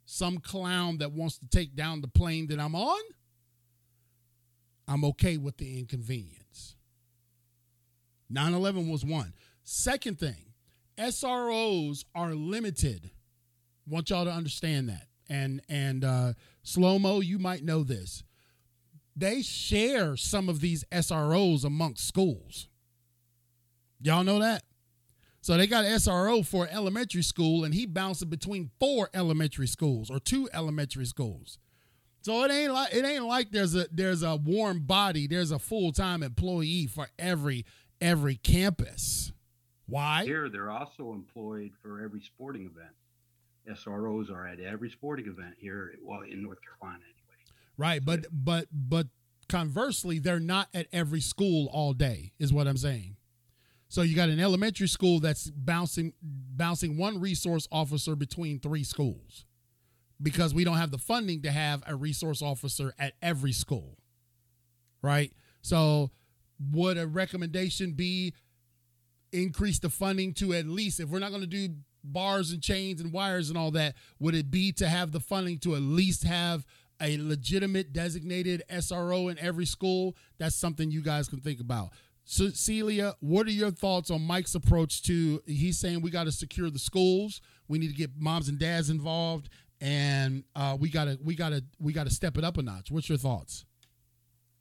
some 0.04 0.38
clown 0.38 0.98
that 0.98 1.12
wants 1.12 1.38
to 1.38 1.46
take 1.48 1.74
down 1.76 2.00
the 2.00 2.08
plane 2.08 2.46
that 2.48 2.58
I'm 2.58 2.74
on, 2.74 3.00
I'm 4.86 5.04
okay 5.04 5.36
with 5.36 5.58
the 5.58 5.78
inconvenience. 5.78 6.76
9 8.30 8.54
11 8.54 8.88
was 8.88 9.04
one. 9.04 9.34
Second 9.64 10.18
thing, 10.18 10.54
SROs 10.96 12.04
are 12.14 12.34
limited. 12.34 13.10
Want 13.86 14.10
y'all 14.10 14.24
to 14.24 14.30
understand 14.32 14.88
that. 14.88 15.06
And 15.28 15.60
and 15.68 16.04
uh, 16.04 16.32
slow 16.62 16.98
mo, 16.98 17.20
you 17.20 17.38
might 17.38 17.62
know 17.62 17.82
this. 17.82 18.22
they 19.16 19.42
share 19.42 20.16
some 20.16 20.48
of 20.48 20.60
these 20.60 20.84
SROs 20.92 21.64
amongst 21.64 22.06
schools. 22.06 22.67
Y'all 24.00 24.24
know 24.24 24.38
that? 24.40 24.64
So 25.40 25.56
they 25.56 25.66
got 25.66 25.84
SRO 25.84 26.44
for 26.44 26.68
elementary 26.70 27.22
school, 27.22 27.64
and 27.64 27.72
he 27.72 27.86
bouncing 27.86 28.28
between 28.28 28.70
four 28.78 29.08
elementary 29.14 29.66
schools 29.66 30.10
or 30.10 30.18
two 30.18 30.48
elementary 30.52 31.06
schools. 31.06 31.58
So 32.22 32.44
it 32.44 32.50
ain't 32.50 32.72
like 32.72 32.92
it 32.92 33.04
ain't 33.04 33.24
like 33.24 33.52
there's 33.52 33.74
a 33.74 33.86
there's 33.92 34.22
a 34.22 34.36
warm 34.36 34.80
body, 34.80 35.26
there's 35.26 35.50
a 35.50 35.58
full 35.58 35.92
time 35.92 36.22
employee 36.22 36.86
for 36.86 37.08
every 37.18 37.64
every 38.00 38.36
campus. 38.36 39.32
Why? 39.86 40.24
Here, 40.24 40.50
they're 40.50 40.70
also 40.70 41.14
employed 41.14 41.72
for 41.80 42.02
every 42.02 42.20
sporting 42.20 42.66
event. 42.66 42.94
SROs 43.78 44.30
are 44.30 44.46
at 44.46 44.60
every 44.60 44.90
sporting 44.90 45.26
event 45.26 45.54
here, 45.58 45.94
well, 46.02 46.20
in 46.22 46.42
North 46.42 46.58
Carolina 46.62 47.02
anyway. 47.04 47.36
Right, 47.76 48.04
but 48.04 48.26
but 48.30 48.66
but 48.72 49.06
conversely, 49.48 50.18
they're 50.18 50.40
not 50.40 50.68
at 50.74 50.88
every 50.92 51.20
school 51.20 51.70
all 51.72 51.92
day. 51.94 52.32
Is 52.38 52.52
what 52.52 52.66
I'm 52.66 52.76
saying. 52.76 53.16
So 53.88 54.02
you 54.02 54.14
got 54.14 54.28
an 54.28 54.40
elementary 54.40 54.88
school 54.88 55.18
that's 55.18 55.50
bouncing 55.50 56.12
bouncing 56.22 56.96
one 56.98 57.20
resource 57.20 57.66
officer 57.72 58.14
between 58.14 58.60
three 58.60 58.84
schools 58.84 59.46
because 60.20 60.52
we 60.52 60.64
don't 60.64 60.76
have 60.76 60.90
the 60.90 60.98
funding 60.98 61.42
to 61.42 61.50
have 61.50 61.82
a 61.86 61.94
resource 61.94 62.42
officer 62.42 62.92
at 62.98 63.14
every 63.22 63.52
school. 63.52 63.96
Right? 65.00 65.32
So 65.62 66.10
would 66.72 66.98
a 66.98 67.06
recommendation 67.06 67.92
be 67.92 68.34
increase 69.32 69.78
the 69.78 69.90
funding 69.90 70.34
to 70.34 70.52
at 70.54 70.66
least 70.66 71.00
if 71.00 71.08
we're 71.08 71.18
not 71.18 71.30
going 71.30 71.42
to 71.42 71.46
do 71.46 71.74
bars 72.04 72.52
and 72.52 72.62
chains 72.62 73.00
and 73.00 73.12
wires 73.12 73.48
and 73.48 73.58
all 73.58 73.70
that, 73.72 73.94
would 74.18 74.34
it 74.34 74.50
be 74.50 74.72
to 74.72 74.88
have 74.88 75.12
the 75.12 75.20
funding 75.20 75.58
to 75.58 75.74
at 75.74 75.82
least 75.82 76.24
have 76.24 76.64
a 77.00 77.16
legitimate 77.18 77.92
designated 77.92 78.62
SRO 78.70 79.30
in 79.30 79.38
every 79.38 79.66
school? 79.66 80.16
That's 80.38 80.56
something 80.56 80.90
you 80.90 81.02
guys 81.02 81.28
can 81.28 81.40
think 81.40 81.60
about. 81.60 81.90
So, 82.30 82.50
Celia, 82.50 83.14
what 83.20 83.46
are 83.46 83.52
your 83.52 83.70
thoughts 83.70 84.10
on 84.10 84.20
Mike's 84.20 84.54
approach 84.54 85.02
to? 85.04 85.42
He's 85.46 85.78
saying 85.78 86.02
we 86.02 86.10
got 86.10 86.24
to 86.24 86.30
secure 86.32 86.68
the 86.68 86.78
schools. 86.78 87.40
We 87.68 87.78
need 87.78 87.88
to 87.88 87.94
get 87.94 88.10
moms 88.18 88.50
and 88.50 88.58
dads 88.58 88.90
involved, 88.90 89.48
and 89.80 90.44
uh, 90.54 90.76
we 90.78 90.90
gotta 90.90 91.18
we 91.24 91.34
gotta 91.34 91.64
we 91.80 91.94
gotta 91.94 92.10
step 92.10 92.36
it 92.36 92.44
up 92.44 92.58
a 92.58 92.62
notch. 92.62 92.90
What's 92.90 93.08
your 93.08 93.16
thoughts? 93.16 93.64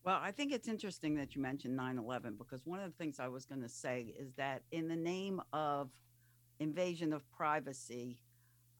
Well, 0.06 0.18
I 0.22 0.31
think 0.31 0.53
it's 0.53 0.69
interesting 0.69 1.15
that 1.15 1.35
you 1.35 1.41
mentioned 1.41 1.76
9 1.76 1.98
11 1.98 2.35
because 2.38 2.65
one 2.65 2.80
of 2.80 2.89
the 2.89 2.95
things 2.95 3.19
I 3.19 3.27
was 3.27 3.45
going 3.45 3.61
to 3.61 3.68
say 3.68 4.14
is 4.18 4.31
that 4.38 4.61
in 4.72 4.88
the 4.88 4.95
name 4.95 5.41
of 5.52 5.89
invasion 6.61 7.11
of 7.11 7.30
privacy, 7.31 8.22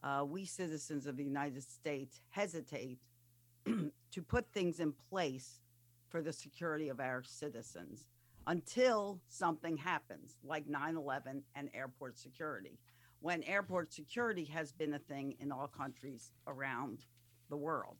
uh, 0.02 0.24
we 0.26 0.46
citizens 0.46 1.06
of 1.06 1.18
the 1.18 1.24
United 1.24 1.62
States 1.62 2.22
hesitate 2.30 3.00
to 3.66 4.22
put 4.26 4.50
things 4.54 4.80
in 4.80 4.94
place 5.10 5.60
for 6.08 6.22
the 6.22 6.32
security 6.32 6.88
of 6.88 7.00
our 7.00 7.22
citizens 7.22 8.06
until 8.48 9.20
something 9.28 9.76
happens, 9.76 10.38
like 10.42 10.66
9 10.66 10.96
11 10.96 11.42
and 11.54 11.68
airport 11.74 12.18
security. 12.18 12.80
When 13.20 13.42
airport 13.44 13.92
security 13.92 14.44
has 14.46 14.72
been 14.72 14.94
a 14.94 14.98
thing 14.98 15.36
in 15.38 15.52
all 15.52 15.68
countries 15.68 16.32
around 16.46 17.04
the 17.50 17.56
world. 17.56 17.98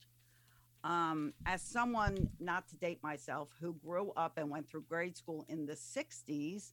Um, 0.84 1.34
as 1.44 1.60
someone, 1.60 2.30
not 2.40 2.66
to 2.68 2.76
date 2.76 3.02
myself, 3.02 3.50
who 3.60 3.74
grew 3.74 4.12
up 4.16 4.38
and 4.38 4.48
went 4.48 4.68
through 4.68 4.84
grade 4.88 5.16
school 5.16 5.44
in 5.48 5.66
the 5.66 5.74
60s, 5.74 6.72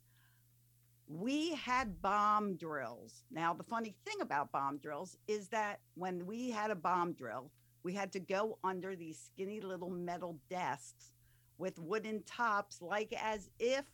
we 1.08 1.54
had 1.56 2.02
bomb 2.02 2.56
drills. 2.56 3.24
Now, 3.30 3.54
the 3.54 3.64
funny 3.64 3.96
thing 4.06 4.22
about 4.22 4.52
bomb 4.52 4.78
drills 4.78 5.18
is 5.28 5.50
that 5.50 5.80
when 5.96 6.26
we 6.26 6.50
had 6.50 6.72
a 6.72 6.76
bomb 6.76 7.14
drill, 7.14 7.52
we 7.84 7.94
had 7.94 8.12
to 8.14 8.20
go 8.20 8.58
under 8.64 8.96
these 8.96 9.20
skinny 9.20 9.60
little 9.60 9.90
metal 9.90 10.38
desks 10.50 11.12
with 11.57 11.80
wooden 11.80 12.23
tops, 12.23 12.82
like 12.82 13.14
as 13.22 13.49
if 13.60 13.86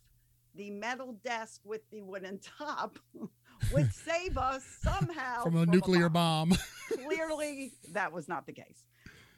the 0.55 0.69
metal 0.69 1.13
desk 1.23 1.61
with 1.63 1.81
the 1.91 2.01
wooden 2.01 2.39
top 2.39 2.97
would 3.73 3.93
save 4.05 4.37
us 4.37 4.63
somehow 4.81 5.43
from 5.43 5.55
a 5.55 5.61
from 5.61 5.71
nuclear 5.71 6.05
a 6.05 6.09
bomb. 6.09 6.49
bomb. 6.49 6.59
Clearly, 7.05 7.73
that 7.91 8.11
was 8.11 8.27
not 8.27 8.45
the 8.45 8.53
case. 8.53 8.85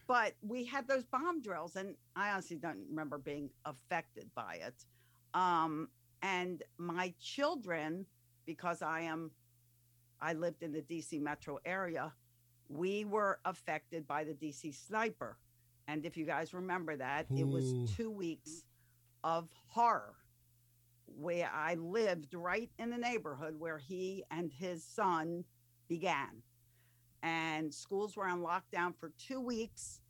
But 0.08 0.34
we 0.42 0.66
had 0.66 0.88
those 0.88 1.04
bomb 1.06 1.42
drills, 1.42 1.76
and 1.76 1.96
I 2.16 2.32
honestly 2.32 2.58
don't 2.58 2.86
remember 2.90 3.18
being 3.18 3.50
affected 3.66 4.30
by 4.36 4.60
it. 4.62 4.86
Um, 5.34 5.88
and 6.22 6.62
my 6.78 7.14
children, 7.22 8.06
because 8.46 8.82
I 8.82 9.02
am, 9.02 9.32
I 10.22 10.34
lived 10.34 10.62
in 10.62 10.74
the 10.74 10.82
DC 10.82 11.22
metro 11.22 11.60
area, 11.66 12.12
we 12.68 13.06
were 13.06 13.40
affected 13.46 14.06
by 14.06 14.24
the 14.24 14.34
DC 14.34 14.76
sniper. 14.76 15.38
And 15.88 16.06
if 16.06 16.18
you 16.18 16.26
guys 16.26 16.54
remember 16.54 16.96
that, 16.96 17.28
Ooh. 17.32 17.38
it 17.38 17.48
was 17.48 17.92
two 17.96 18.10
weeks 18.10 18.64
of 19.24 19.50
horror 19.68 20.16
where 21.06 21.50
I 21.54 21.76
lived 21.76 22.34
right 22.34 22.70
in 22.80 22.90
the 22.90 22.98
neighborhood 22.98 23.56
where 23.58 23.78
he 23.78 24.24
and 24.32 24.52
his 24.52 24.84
son 24.84 25.44
began. 25.88 26.42
And 27.22 27.74
schools 27.74 28.18
were 28.18 28.28
on 28.28 28.42
lockdown 28.42 28.94
for 29.00 29.12
two 29.18 29.40
weeks. 29.40 30.02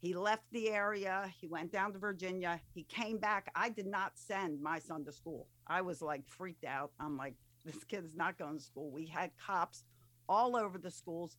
He 0.00 0.14
left 0.14 0.44
the 0.52 0.70
area. 0.70 1.30
He 1.40 1.48
went 1.48 1.72
down 1.72 1.92
to 1.92 1.98
Virginia. 1.98 2.60
He 2.72 2.84
came 2.84 3.18
back. 3.18 3.50
I 3.54 3.68
did 3.68 3.86
not 3.86 4.12
send 4.14 4.62
my 4.62 4.78
son 4.78 5.04
to 5.04 5.12
school. 5.12 5.48
I 5.66 5.82
was 5.82 6.00
like 6.00 6.26
freaked 6.26 6.64
out. 6.64 6.92
I'm 7.00 7.16
like, 7.16 7.34
this 7.64 7.82
kid 7.84 8.04
is 8.04 8.14
not 8.14 8.38
going 8.38 8.58
to 8.58 8.64
school. 8.64 8.90
We 8.90 9.06
had 9.06 9.30
cops 9.44 9.84
all 10.28 10.56
over 10.56 10.78
the 10.78 10.90
schools. 10.90 11.36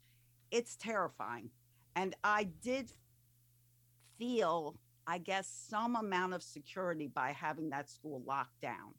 It's 0.52 0.76
terrifying. 0.76 1.50
And 1.96 2.16
I 2.24 2.50
did 2.62 2.92
feel, 4.20 4.76
I 5.08 5.18
guess, 5.18 5.48
some 5.70 5.96
amount 5.96 6.34
of 6.34 6.44
security 6.44 7.08
by 7.08 7.32
having 7.32 7.72
that 7.72 7.90
school 7.90 8.22
locked 8.28 8.62
down. 8.62 8.94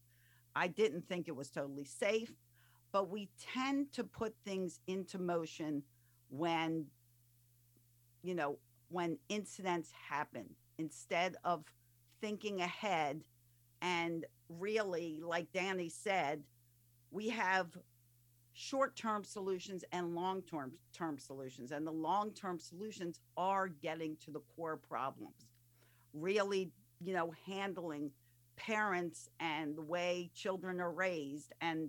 I 0.56 0.66
didn't 0.66 1.06
think 1.06 1.28
it 1.28 1.36
was 1.36 1.51
totally 1.51 1.84
safe, 1.84 2.32
but 2.90 3.09
we 3.09 3.28
tend 3.55 3.92
to 3.92 4.02
put 4.02 4.34
things 4.44 4.80
into 4.88 5.18
motion 5.18 5.84
when, 6.28 6.86
you 8.22 8.34
know, 8.34 8.59
when 8.88 9.18
incidents 9.28 9.90
happen 10.09 10.47
instead 10.78 11.36
of 11.44 11.64
thinking 12.20 12.60
ahead 12.60 13.22
and 13.82 14.26
really 14.48 15.20
like 15.24 15.51
danny 15.52 15.88
said 15.88 16.42
we 17.10 17.28
have 17.28 17.66
short-term 18.61 19.24
solutions 19.24 19.85
and 19.91 20.15
long-term 20.15 20.70
term 20.93 21.19
solutions 21.19 21.73
and 21.73 21.87
the 21.87 21.91
long-term 21.91 22.61
solutions 22.61 23.20
are 23.39 23.69
getting 23.69 24.15
to 24.23 24.31
the 24.31 24.41
core 24.55 24.77
problems 24.77 25.47
really 26.12 26.70
you 27.01 27.15
know 27.15 27.32
handling 27.47 28.11
parents 28.57 29.31
and 29.41 29.74
the 29.74 29.82
way 29.82 30.31
children 30.35 30.78
are 30.78 30.93
raised 30.93 31.55
and 31.62 31.89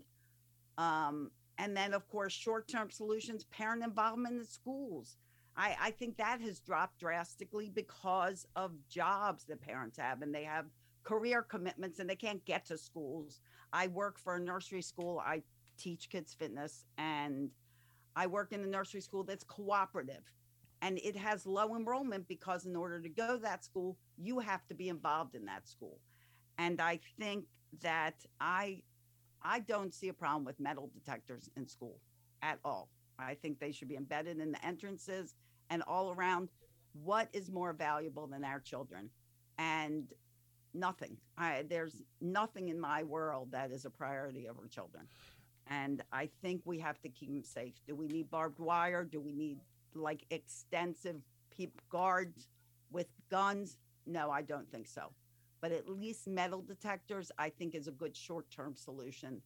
um, 0.78 1.30
and 1.58 1.76
then 1.76 1.94
of 1.94 2.08
course 2.08 2.32
short-term 2.32 2.90
solutions 2.90 3.44
parent 3.52 3.84
involvement 3.84 4.38
in 4.38 4.46
schools 4.46 5.18
I, 5.58 5.76
I 5.82 5.92
think 5.92 6.16
that 6.16 6.40
has 6.40 6.62
dropped 6.62 7.00
drastically 7.00 7.70
because 7.70 8.48
of 8.56 8.72
jobs 8.88 9.44
that 9.50 9.62
parents 9.62 9.98
have 9.98 10.22
and 10.22 10.34
they 10.34 10.46
have 10.46 10.68
career 11.04 11.42
commitments 11.42 12.00
and 12.00 12.10
they 12.10 12.16
can't 12.16 12.46
get 12.46 12.66
to 12.68 12.78
schools. 12.78 13.42
I 13.74 13.88
work 13.88 14.18
for 14.18 14.36
a 14.36 14.40
nursery 14.40 14.82
school. 14.82 15.20
I 15.20 15.44
teach 15.82 16.10
kids 16.10 16.34
fitness 16.34 16.86
and 16.98 17.50
I 18.16 18.28
work 18.28 18.52
in 18.52 18.62
a 18.62 18.68
nursery 18.68 19.02
school 19.02 19.24
that's 19.24 19.44
cooperative 19.44 20.24
and 20.82 21.00
it 21.04 21.16
has 21.16 21.46
low 21.46 21.76
enrollment 21.76 22.28
because 22.28 22.66
in 22.66 22.76
order 22.76 23.00
to 23.00 23.10
go 23.10 23.36
to 23.36 23.42
that 23.44 23.64
school, 23.64 23.98
you 24.18 24.40
have 24.40 24.66
to 24.68 24.74
be 24.74 24.90
involved 24.90 25.36
in 25.36 25.46
that 25.46 25.68
school. 25.68 26.00
And 26.58 26.82
I 26.82 27.00
think 27.20 27.46
that 27.82 28.16
I 28.40 28.82
I 29.44 29.60
don't 29.60 29.94
see 29.94 30.10
a 30.10 30.14
problem 30.14 30.46
with 30.46 30.60
metal 30.60 30.92
detectors 30.94 31.50
in 31.56 31.68
school 31.68 32.00
at 32.42 32.60
all. 32.64 32.90
I 33.18 33.36
think 33.36 33.60
they 33.60 33.72
should 33.72 33.90
be 33.90 33.96
embedded 33.96 34.40
in 34.40 34.52
the 34.52 34.66
entrances 34.66 35.36
and 35.70 35.82
all 35.88 36.12
around. 36.12 36.50
What 36.94 37.30
is 37.34 37.50
more 37.50 37.74
valuable 37.74 38.28
than 38.28 38.44
our 38.44 38.60
children? 38.60 39.10
And 39.58 40.08
nothing. 40.74 41.18
I, 41.38 41.64
there's 41.68 42.04
nothing 42.20 42.70
in 42.70 42.80
my 42.80 43.04
world 43.04 43.52
that 43.52 43.72
is 43.72 43.86
a 43.86 43.90
priority 43.90 44.48
over 44.48 44.68
children. 44.68 45.08
And 45.68 46.04
I 46.12 46.30
think 46.42 46.62
we 46.66 46.80
have 46.80 47.00
to 47.02 47.10
keep 47.10 47.30
them 47.30 47.44
safe. 47.44 47.74
Do 47.88 47.96
we 47.96 48.08
need 48.08 48.30
barbed 48.30 48.60
wire? 48.60 49.04
Do 49.04 49.20
we 49.22 49.32
need 49.32 49.60
like 49.94 50.26
extensive 50.30 51.22
peep 51.56 51.82
guards 51.90 52.48
with 52.92 53.08
guns? 53.30 53.78
No, 54.06 54.32
I 54.32 54.42
don't 54.42 54.70
think 54.72 54.88
so. 54.88 55.12
But 55.62 55.72
at 55.72 55.88
least 55.88 56.28
metal 56.28 56.62
detectors, 56.62 57.32
I 57.38 57.50
think, 57.50 57.76
is 57.76 57.88
a 57.88 57.92
good 57.92 58.18
short 58.18 58.50
term 58.50 58.76
solution 58.76 59.42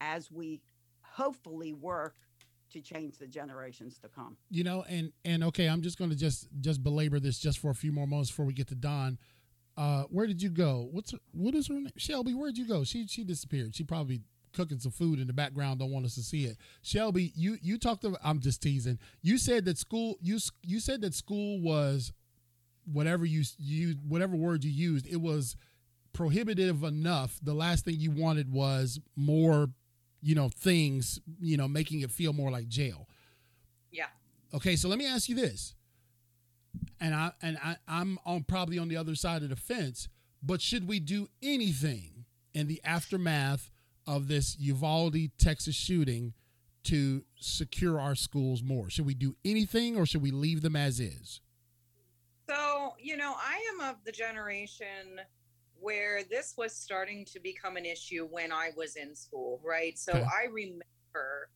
as 0.00 0.30
we 0.30 0.60
hopefully 1.02 1.72
work 1.72 2.16
to 2.72 2.80
change 2.80 3.18
the 3.18 3.26
generations 3.26 3.98
to 4.00 4.08
come. 4.08 4.36
You 4.50 4.64
know, 4.64 4.84
and 4.88 5.12
and 5.24 5.44
okay, 5.44 5.68
I'm 5.68 5.80
just 5.80 5.96
going 5.96 6.10
to 6.10 6.16
just 6.16 6.48
just 6.60 6.82
belabor 6.82 7.20
this 7.20 7.38
just 7.38 7.58
for 7.58 7.70
a 7.70 7.74
few 7.74 7.92
more 7.92 8.06
moments 8.06 8.30
before 8.30 8.46
we 8.46 8.52
get 8.52 8.66
to 8.68 8.74
Don. 8.74 9.18
Uh, 9.76 10.04
where 10.04 10.26
did 10.26 10.42
you 10.42 10.50
go? 10.50 10.88
What's 10.90 11.14
what 11.32 11.54
is 11.54 11.68
her 11.68 11.74
name? 11.74 11.90
Shelby. 11.96 12.34
Where'd 12.34 12.58
you 12.58 12.66
go? 12.66 12.84
She 12.84 13.06
she 13.06 13.24
disappeared. 13.24 13.74
She 13.74 13.84
probably 13.84 14.22
cooking 14.54 14.78
some 14.78 14.92
food 14.92 15.18
in 15.18 15.26
the 15.26 15.32
background. 15.32 15.80
Don't 15.80 15.90
want 15.90 16.06
us 16.06 16.14
to 16.14 16.22
see 16.22 16.44
it. 16.44 16.56
Shelby, 16.82 17.32
you 17.34 17.58
you 17.60 17.78
talked 17.78 18.04
about. 18.04 18.20
I'm 18.24 18.40
just 18.40 18.62
teasing. 18.62 18.98
You 19.22 19.38
said 19.38 19.64
that 19.66 19.78
school. 19.78 20.16
You 20.20 20.38
you 20.62 20.80
said 20.80 21.02
that 21.02 21.14
school 21.14 21.60
was 21.60 22.12
whatever 22.90 23.24
you 23.24 23.44
you 23.58 23.96
whatever 24.06 24.36
word 24.36 24.64
you 24.64 24.70
used, 24.70 25.06
it 25.06 25.20
was 25.20 25.56
prohibitive 26.12 26.82
enough. 26.82 27.38
The 27.42 27.54
last 27.54 27.84
thing 27.84 27.96
you 27.98 28.10
wanted 28.10 28.50
was 28.52 29.00
more, 29.16 29.68
you 30.22 30.34
know, 30.34 30.48
things, 30.48 31.20
you 31.40 31.56
know, 31.56 31.68
making 31.68 32.00
it 32.00 32.10
feel 32.10 32.32
more 32.32 32.50
like 32.50 32.68
jail. 32.68 33.08
Yeah. 33.90 34.06
Okay, 34.54 34.76
so 34.76 34.88
let 34.88 34.98
me 34.98 35.06
ask 35.06 35.28
you 35.28 35.34
this. 35.34 35.74
And 37.00 37.14
I 37.14 37.32
and 37.42 37.58
I, 37.62 37.76
I'm 37.86 38.18
on 38.24 38.44
probably 38.44 38.78
on 38.78 38.88
the 38.88 38.96
other 38.96 39.14
side 39.14 39.42
of 39.42 39.50
the 39.50 39.56
fence, 39.56 40.08
but 40.42 40.60
should 40.60 40.88
we 40.88 41.00
do 41.00 41.28
anything 41.42 42.24
in 42.54 42.68
the 42.68 42.80
aftermath 42.84 43.70
of 44.06 44.28
this 44.28 44.56
Uvalde, 44.58 45.16
Texas 45.38 45.74
shooting 45.74 46.34
to 46.84 47.24
secure 47.36 47.98
our 48.00 48.14
schools 48.14 48.62
more? 48.62 48.90
Should 48.90 49.06
we 49.06 49.14
do 49.14 49.36
anything 49.44 49.96
or 49.96 50.06
should 50.06 50.22
we 50.22 50.30
leave 50.30 50.62
them 50.62 50.76
as 50.76 51.00
is? 51.00 51.40
So, 52.48 52.94
you 52.98 53.16
know, 53.16 53.34
I 53.36 53.62
am 53.74 53.88
of 53.88 53.96
the 54.04 54.12
generation 54.12 55.20
where 55.80 56.22
this 56.24 56.54
was 56.56 56.74
starting 56.74 57.24
to 57.26 57.40
become 57.40 57.76
an 57.76 57.84
issue 57.86 58.26
when 58.30 58.52
I 58.52 58.70
was 58.76 58.96
in 58.96 59.14
school, 59.14 59.60
right? 59.64 59.98
So 59.98 60.12
Okay. 60.12 60.22
I 60.24 60.44
remember 60.50 61.48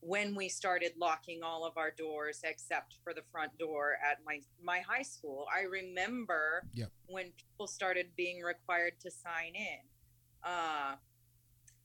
when 0.00 0.34
we 0.34 0.48
started 0.48 0.92
locking 0.98 1.42
all 1.44 1.64
of 1.64 1.76
our 1.76 1.92
doors 1.92 2.40
except 2.42 2.96
for 3.04 3.14
the 3.14 3.22
front 3.30 3.56
door 3.58 3.96
at 4.04 4.18
my 4.26 4.40
my 4.60 4.80
high 4.80 5.02
school. 5.02 5.46
I 5.54 5.62
remember 5.62 6.64
Yep. 6.74 6.90
when 7.06 7.26
people 7.32 7.68
started 7.68 8.06
being 8.16 8.42
required 8.42 8.94
to 9.00 9.10
sign 9.12 9.54
in. 9.54 9.78
Uh, 10.42 10.96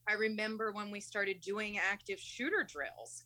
I 0.08 0.14
remember 0.14 0.72
when 0.72 0.92
we 0.92 1.00
started 1.00 1.42
doing 1.42 1.78
active 1.78 2.20
shooter 2.20 2.66
drills. 2.68 3.24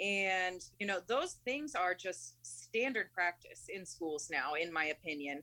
And, 0.00 0.60
you 0.78 0.86
know, 0.86 1.00
those 1.06 1.38
things 1.44 1.74
are 1.74 1.94
just 1.94 2.34
standard 2.42 3.12
practice 3.12 3.64
in 3.68 3.84
schools 3.84 4.28
now, 4.30 4.54
in 4.54 4.72
my 4.72 4.86
opinion. 4.86 5.42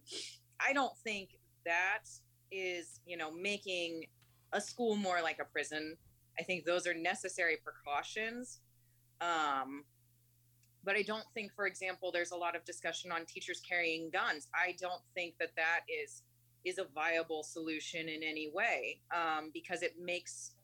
I 0.66 0.72
don't 0.72 0.95
think 1.03 1.30
that 1.66 2.03
is, 2.52 3.02
you 3.06 3.18
know, 3.18 3.32
making 3.32 4.06
a 4.53 4.62
school 4.62 4.95
more 4.95 5.22
like 5.22 5.40
a 5.41 5.45
prison. 5.45 5.98
I 6.40 6.44
think 6.44 6.66
those 6.66 6.88
are 6.88 6.94
necessary 6.94 7.57
precautions. 7.64 8.62
Um, 9.20 9.84
but 10.86 10.95
I 10.95 11.02
don't 11.02 11.26
think, 11.34 11.52
for 11.53 11.66
example, 11.66 12.12
there's 12.12 12.32
a 12.32 12.38
lot 12.38 12.56
of 12.56 12.64
discussion 12.64 13.12
on 13.12 13.26
teachers 13.26 13.60
carrying 13.68 14.10
guns. 14.12 14.48
I 14.53 14.76
don't 14.80 15.02
think 15.16 15.36
that 15.40 15.49
that 15.57 15.82
is 15.90 16.22
is 16.64 16.80
a 16.80 16.86
viable 16.95 17.44
solution 17.44 18.10
in 18.10 18.24
any 18.24 18.49
way 18.52 18.99
um, 19.14 19.52
because 19.53 19.84
it 19.84 19.94
makes 20.02 20.55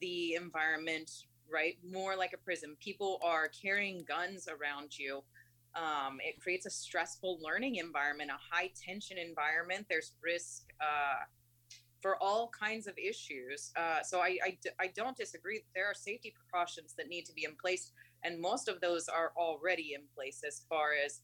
the 0.00 0.34
environment 0.34 1.10
right 1.52 1.76
more 1.88 2.16
like 2.16 2.32
a 2.32 2.38
prison. 2.38 2.76
People 2.80 3.20
are 3.24 3.48
carrying 3.48 4.04
guns 4.06 4.48
around 4.48 4.98
you. 4.98 5.22
Um, 5.74 6.18
it 6.20 6.40
creates 6.40 6.66
a 6.66 6.70
stressful 6.70 7.38
learning 7.42 7.76
environment, 7.76 8.30
a 8.30 8.54
high 8.54 8.70
tension 8.74 9.18
environment. 9.18 9.86
There's 9.88 10.14
risk 10.22 10.62
uh, 10.80 11.24
for 12.00 12.16
all 12.22 12.50
kinds 12.58 12.86
of 12.86 12.94
issues. 12.98 13.72
Uh, 13.76 14.02
so 14.02 14.20
I 14.20 14.40
don't 14.94 15.16
disagree. 15.16 15.62
There 15.74 15.86
are 15.86 15.94
safety 15.94 16.32
precautions 16.34 16.94
that 16.98 17.08
need 17.08 17.26
to 17.26 17.32
be 17.32 17.44
in 17.44 17.54
place, 17.56 17.92
and 18.24 18.40
most 18.40 18.68
of 18.68 18.80
those 18.80 19.08
are 19.08 19.32
already 19.36 19.92
in 19.94 20.02
place 20.14 20.42
as 20.46 20.62
far 20.68 20.90
as 21.04 21.20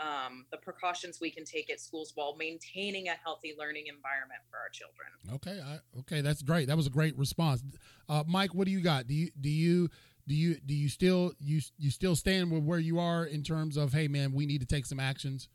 um, 0.00 0.46
the 0.50 0.56
precautions 0.56 1.18
we 1.20 1.30
can 1.30 1.44
take 1.44 1.70
at 1.70 1.80
schools 1.80 2.12
while 2.14 2.34
maintaining 2.36 3.08
a 3.08 3.14
healthy 3.22 3.54
learning 3.58 3.86
environment 3.86 4.40
for 4.50 4.56
our 4.58 4.68
children. 4.72 5.08
Okay, 5.34 5.60
I, 5.64 6.00
okay, 6.00 6.22
that's 6.22 6.42
great. 6.42 6.66
That 6.68 6.76
was 6.76 6.86
a 6.86 6.90
great 6.90 7.16
response, 7.16 7.62
uh, 8.12 8.24
Mike. 8.26 8.54
What 8.54 8.66
do 8.66 8.70
you 8.70 8.80
got? 8.80 9.06
Do 9.06 9.14
you 9.14 9.30
do 9.40 9.48
you 9.48 9.88
do 10.28 10.34
you 10.34 10.56
do 10.66 10.74
you 10.74 10.88
still 10.88 11.32
you 11.40 11.60
you 11.78 11.90
still 11.90 12.14
stand 12.14 12.52
with 12.52 12.62
where 12.62 12.78
you 12.78 12.98
are 12.98 13.24
in 13.24 13.42
terms 13.42 13.76
of 13.76 13.92
hey 13.92 14.06
man, 14.06 14.32
we 14.32 14.44
need 14.44 14.60
to 14.60 14.66
take 14.66 14.84
some 14.84 15.00
actions? 15.00 15.48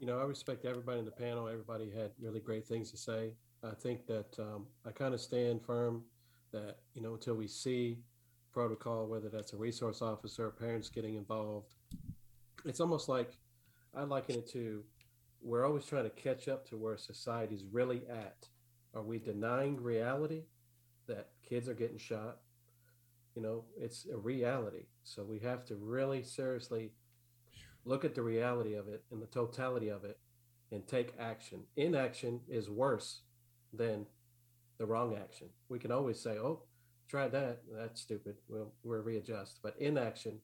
You 0.00 0.08
know, 0.08 0.18
I 0.18 0.24
respect 0.24 0.64
everybody 0.64 0.98
in 0.98 1.04
the 1.04 1.12
panel. 1.12 1.46
Everybody 1.46 1.88
had 1.90 2.10
really 2.20 2.40
great 2.40 2.66
things 2.66 2.90
to 2.90 2.96
say. 2.96 3.34
I 3.62 3.74
think 3.74 4.04
that 4.08 4.36
um, 4.40 4.66
I 4.84 4.90
kind 4.90 5.14
of 5.14 5.20
stand 5.20 5.62
firm 5.62 6.02
that, 6.50 6.78
you 6.94 7.00
know, 7.00 7.14
until 7.14 7.34
we 7.36 7.46
see 7.46 7.98
protocol, 8.52 9.06
whether 9.06 9.28
that's 9.28 9.52
a 9.52 9.56
resource 9.56 10.02
officer, 10.02 10.50
parents 10.50 10.88
getting 10.88 11.14
involved, 11.14 11.76
it's 12.64 12.80
almost 12.80 13.08
like 13.08 13.38
I 13.94 14.02
liken 14.02 14.38
it 14.38 14.50
to 14.50 14.82
we're 15.40 15.64
always 15.64 15.84
trying 15.84 16.04
to 16.04 16.10
catch 16.10 16.48
up 16.48 16.68
to 16.70 16.76
where 16.76 16.96
society's 16.96 17.62
really 17.70 18.02
at. 18.10 18.48
Are 18.94 19.02
we 19.02 19.20
denying 19.20 19.80
reality 19.80 20.42
that 21.08 21.28
kids 21.48 21.68
are 21.68 21.74
getting 21.74 21.98
shot? 21.98 22.38
You 23.34 23.42
know, 23.42 23.64
it's 23.76 24.06
a 24.12 24.16
reality. 24.16 24.84
So 25.04 25.24
we 25.24 25.38
have 25.40 25.64
to 25.66 25.76
really 25.76 26.22
seriously 26.22 26.92
look 27.84 28.04
at 28.04 28.14
the 28.14 28.22
reality 28.22 28.74
of 28.74 28.88
it 28.88 29.04
and 29.10 29.20
the 29.20 29.26
totality 29.26 29.88
of 29.88 30.04
it 30.04 30.18
and 30.70 30.86
take 30.86 31.14
action. 31.18 31.60
Inaction 31.76 32.40
is 32.48 32.70
worse 32.70 33.22
than 33.72 34.06
the 34.78 34.86
wrong 34.86 35.16
action. 35.20 35.48
We 35.68 35.78
can 35.78 35.92
always 35.92 36.18
say, 36.18 36.38
oh, 36.38 36.62
try 37.08 37.28
that. 37.28 37.60
That's 37.70 38.00
stupid. 38.00 38.36
We'll, 38.48 38.72
we'll 38.82 39.02
readjust. 39.02 39.60
But 39.62 39.76
inaction, 39.78 40.38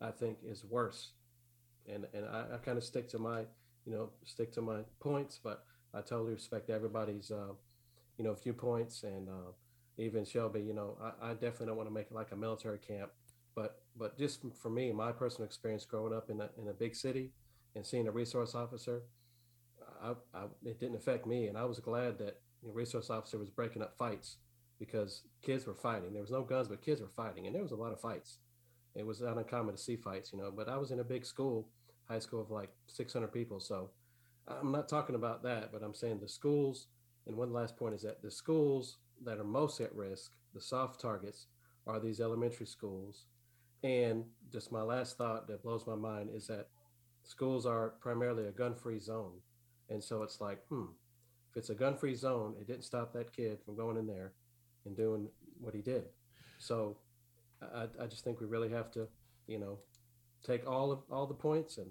I 0.00 0.10
think, 0.10 0.38
is 0.44 0.64
worse. 0.64 1.12
And, 1.86 2.06
and 2.14 2.24
I, 2.26 2.44
I 2.54 2.56
kind 2.58 2.78
of 2.78 2.84
stick 2.84 3.08
to 3.10 3.18
my, 3.18 3.40
you 3.84 3.92
know, 3.92 4.10
stick 4.24 4.52
to 4.52 4.62
my 4.62 4.80
points, 5.00 5.38
but 5.42 5.64
I 5.94 6.00
totally 6.00 6.32
respect 6.32 6.70
everybody's, 6.70 7.30
uh, 7.30 7.52
you 8.16 8.24
know, 8.24 8.34
viewpoints. 8.34 9.02
And 9.02 9.28
uh, 9.28 9.52
even 9.98 10.24
Shelby, 10.24 10.60
you 10.60 10.74
know, 10.74 10.96
I, 11.02 11.30
I 11.30 11.32
definitely 11.34 11.66
don't 11.66 11.76
want 11.76 11.88
to 11.88 11.94
make 11.94 12.06
it 12.06 12.14
like 12.14 12.32
a 12.32 12.36
military 12.36 12.78
camp 12.78 13.10
but 13.58 13.80
but 13.96 14.16
just 14.16 14.42
for 14.62 14.70
me, 14.70 14.92
my 14.92 15.10
personal 15.10 15.44
experience 15.44 15.84
growing 15.84 16.14
up 16.14 16.30
in 16.30 16.40
a, 16.40 16.48
in 16.56 16.68
a 16.68 16.72
big 16.72 16.94
city 16.94 17.32
and 17.74 17.84
seeing 17.84 18.06
a 18.06 18.12
resource 18.12 18.54
officer, 18.54 19.02
I, 20.00 20.12
I, 20.32 20.44
it 20.64 20.78
didn't 20.78 20.94
affect 20.94 21.26
me, 21.26 21.48
and 21.48 21.58
I 21.58 21.64
was 21.64 21.80
glad 21.80 22.18
that 22.18 22.40
the 22.62 22.70
resource 22.70 23.10
officer 23.10 23.36
was 23.36 23.50
breaking 23.50 23.82
up 23.82 23.98
fights 23.98 24.36
because 24.78 25.22
kids 25.42 25.66
were 25.66 25.74
fighting. 25.74 26.12
There 26.12 26.22
was 26.22 26.30
no 26.30 26.42
guns, 26.42 26.68
but 26.68 26.82
kids 26.82 27.00
were 27.00 27.10
fighting, 27.16 27.46
and 27.46 27.54
there 27.54 27.64
was 27.64 27.72
a 27.72 27.76
lot 27.76 27.92
of 27.92 28.00
fights. 28.00 28.38
It 28.94 29.04
was 29.04 29.20
not 29.20 29.36
uncommon 29.36 29.74
to 29.74 29.82
see 29.82 29.96
fights, 29.96 30.32
you 30.32 30.38
know. 30.38 30.52
But 30.56 30.68
I 30.68 30.76
was 30.76 30.92
in 30.92 31.00
a 31.00 31.04
big 31.04 31.26
school, 31.26 31.68
high 32.08 32.20
school 32.20 32.40
of 32.40 32.52
like 32.52 32.70
600 32.86 33.26
people, 33.32 33.58
so 33.58 33.90
I'm 34.46 34.70
not 34.70 34.88
talking 34.88 35.16
about 35.16 35.42
that, 35.42 35.72
but 35.72 35.82
I'm 35.82 35.94
saying 35.94 36.20
the 36.20 36.28
schools. 36.28 36.86
And 37.26 37.36
one 37.36 37.52
last 37.52 37.76
point 37.76 37.96
is 37.96 38.02
that 38.02 38.22
the 38.22 38.30
schools 38.30 38.98
that 39.24 39.38
are 39.38 39.44
most 39.44 39.80
at 39.80 39.94
risk, 39.94 40.32
the 40.54 40.60
soft 40.60 41.00
targets, 41.00 41.46
are 41.86 42.00
these 42.00 42.20
elementary 42.20 42.66
schools 42.66 43.26
and 43.82 44.24
just 44.52 44.72
my 44.72 44.82
last 44.82 45.16
thought 45.16 45.46
that 45.48 45.62
blows 45.62 45.86
my 45.86 45.94
mind 45.94 46.30
is 46.34 46.46
that 46.48 46.68
schools 47.22 47.64
are 47.64 47.90
primarily 48.00 48.46
a 48.46 48.52
gun 48.52 48.74
free 48.74 48.98
zone. 48.98 49.34
And 49.88 50.02
so 50.02 50.22
it's 50.22 50.40
like, 50.40 50.58
hmm, 50.68 50.86
if 51.50 51.56
it's 51.56 51.70
a 51.70 51.74
gun 51.74 51.96
free 51.96 52.14
zone, 52.14 52.54
it 52.60 52.66
didn't 52.66 52.84
stop 52.84 53.12
that 53.12 53.32
kid 53.32 53.58
from 53.64 53.76
going 53.76 53.96
in 53.96 54.06
there 54.06 54.32
and 54.84 54.96
doing 54.96 55.28
what 55.60 55.74
he 55.74 55.80
did. 55.80 56.04
So 56.58 56.96
I, 57.62 57.86
I 58.00 58.06
just 58.06 58.24
think 58.24 58.40
we 58.40 58.46
really 58.46 58.70
have 58.70 58.90
to, 58.92 59.06
you 59.46 59.58
know, 59.58 59.78
take 60.44 60.68
all 60.68 60.90
of 60.90 61.00
all 61.10 61.26
the 61.26 61.34
points 61.34 61.78
and 61.78 61.90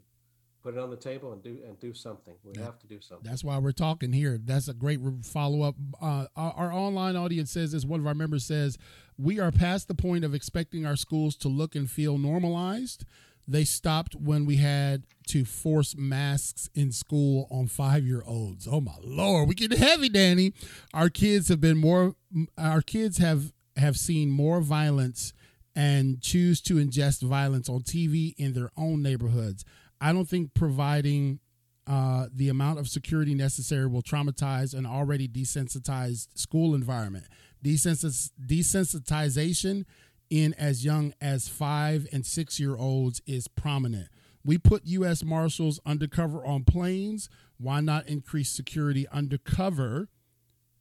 put 0.67 0.75
it 0.77 0.83
on 0.83 0.89
the 0.89 0.97
table 0.97 1.31
and 1.31 1.41
do 1.41 1.57
and 1.65 1.79
do 1.79 1.93
something. 1.93 2.33
We 2.43 2.51
Yeah. 2.57 2.65
have 2.65 2.79
to 2.79 2.87
do 2.87 2.99
something. 2.99 3.25
That's 3.29 3.41
why 3.43 3.57
we're 3.57 3.71
talking 3.71 4.11
here. 4.11 4.37
That's 4.37 4.67
a 4.67 4.73
great 4.73 4.99
follow 5.23 5.61
up. 5.61 5.75
Uh, 6.01 6.25
our, 6.35 6.51
our 6.53 6.73
online 6.73 7.15
audience 7.15 7.51
says 7.51 7.71
this. 7.71 7.85
One 7.85 8.01
of 8.01 8.07
our 8.07 8.13
members 8.13 8.43
says, 8.45 8.77
We 9.17 9.39
are 9.39 9.51
past 9.51 9.87
the 9.87 9.95
point 9.95 10.25
of 10.25 10.33
expecting 10.33 10.85
our 10.85 10.97
schools 10.97 11.37
to 11.37 11.47
look 11.47 11.73
and 11.73 11.89
feel 11.89 12.17
normalized. 12.17 13.05
They 13.47 13.63
stopped 13.63 14.13
when 14.13 14.45
we 14.45 14.57
had 14.57 15.03
to 15.27 15.45
force 15.45 15.95
masks 15.97 16.69
in 16.75 16.91
school 16.91 17.47
on 17.49 17.67
five 17.67 18.05
year 18.05 18.21
olds. 18.27 18.67
Oh 18.69 18.81
my 18.81 18.97
lord, 19.01 19.47
we 19.47 19.55
get 19.55 19.71
heavy, 19.71 20.09
Danny. 20.09 20.51
Our 20.93 21.09
kids 21.09 21.47
have 21.47 21.61
been 21.61 21.77
more. 21.77 22.15
Our 22.57 22.81
kids 22.81 23.19
have 23.19 23.53
have 23.77 23.95
seen 23.95 24.31
more 24.31 24.59
violence 24.59 25.31
and 25.77 26.21
choose 26.21 26.59
to 26.59 26.73
ingest 26.75 27.21
violence 27.21 27.69
on 27.69 27.83
TV 27.83 28.33
in 28.37 28.51
their 28.53 28.71
own 28.75 29.01
neighborhoods. 29.01 29.63
I 29.99 30.13
don't 30.13 30.27
think 30.27 30.53
providing 30.53 31.39
uh, 31.87 32.27
the 32.33 32.49
amount 32.49 32.79
of 32.79 32.87
security 32.89 33.33
necessary 33.33 33.87
will 33.87 34.01
traumatize 34.01 34.73
an 34.73 34.85
already 34.85 35.27
desensitized 35.27 36.37
school 36.37 36.75
environment. 36.75 37.25
Desensitiz- 37.63 38.31
desensitization 38.45 39.85
in 40.29 40.53
as 40.55 40.83
young 40.83 41.13
as 41.21 41.47
five 41.47 42.05
and 42.11 42.25
six 42.25 42.59
year 42.59 42.75
olds 42.75 43.21
is 43.25 43.47
prominent. 43.47 44.09
We 44.43 44.57
put 44.57 44.85
U.S. 44.85 45.23
Marshals 45.23 45.79
undercover 45.85 46.45
on 46.45 46.63
planes. 46.63 47.29
Why 47.57 47.81
not 47.81 48.07
increase 48.07 48.49
security 48.49 49.07
undercover 49.09 50.09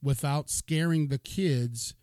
without 0.01 0.49
scaring 0.49 1.07
the 1.07 1.17
kids? 1.17 1.93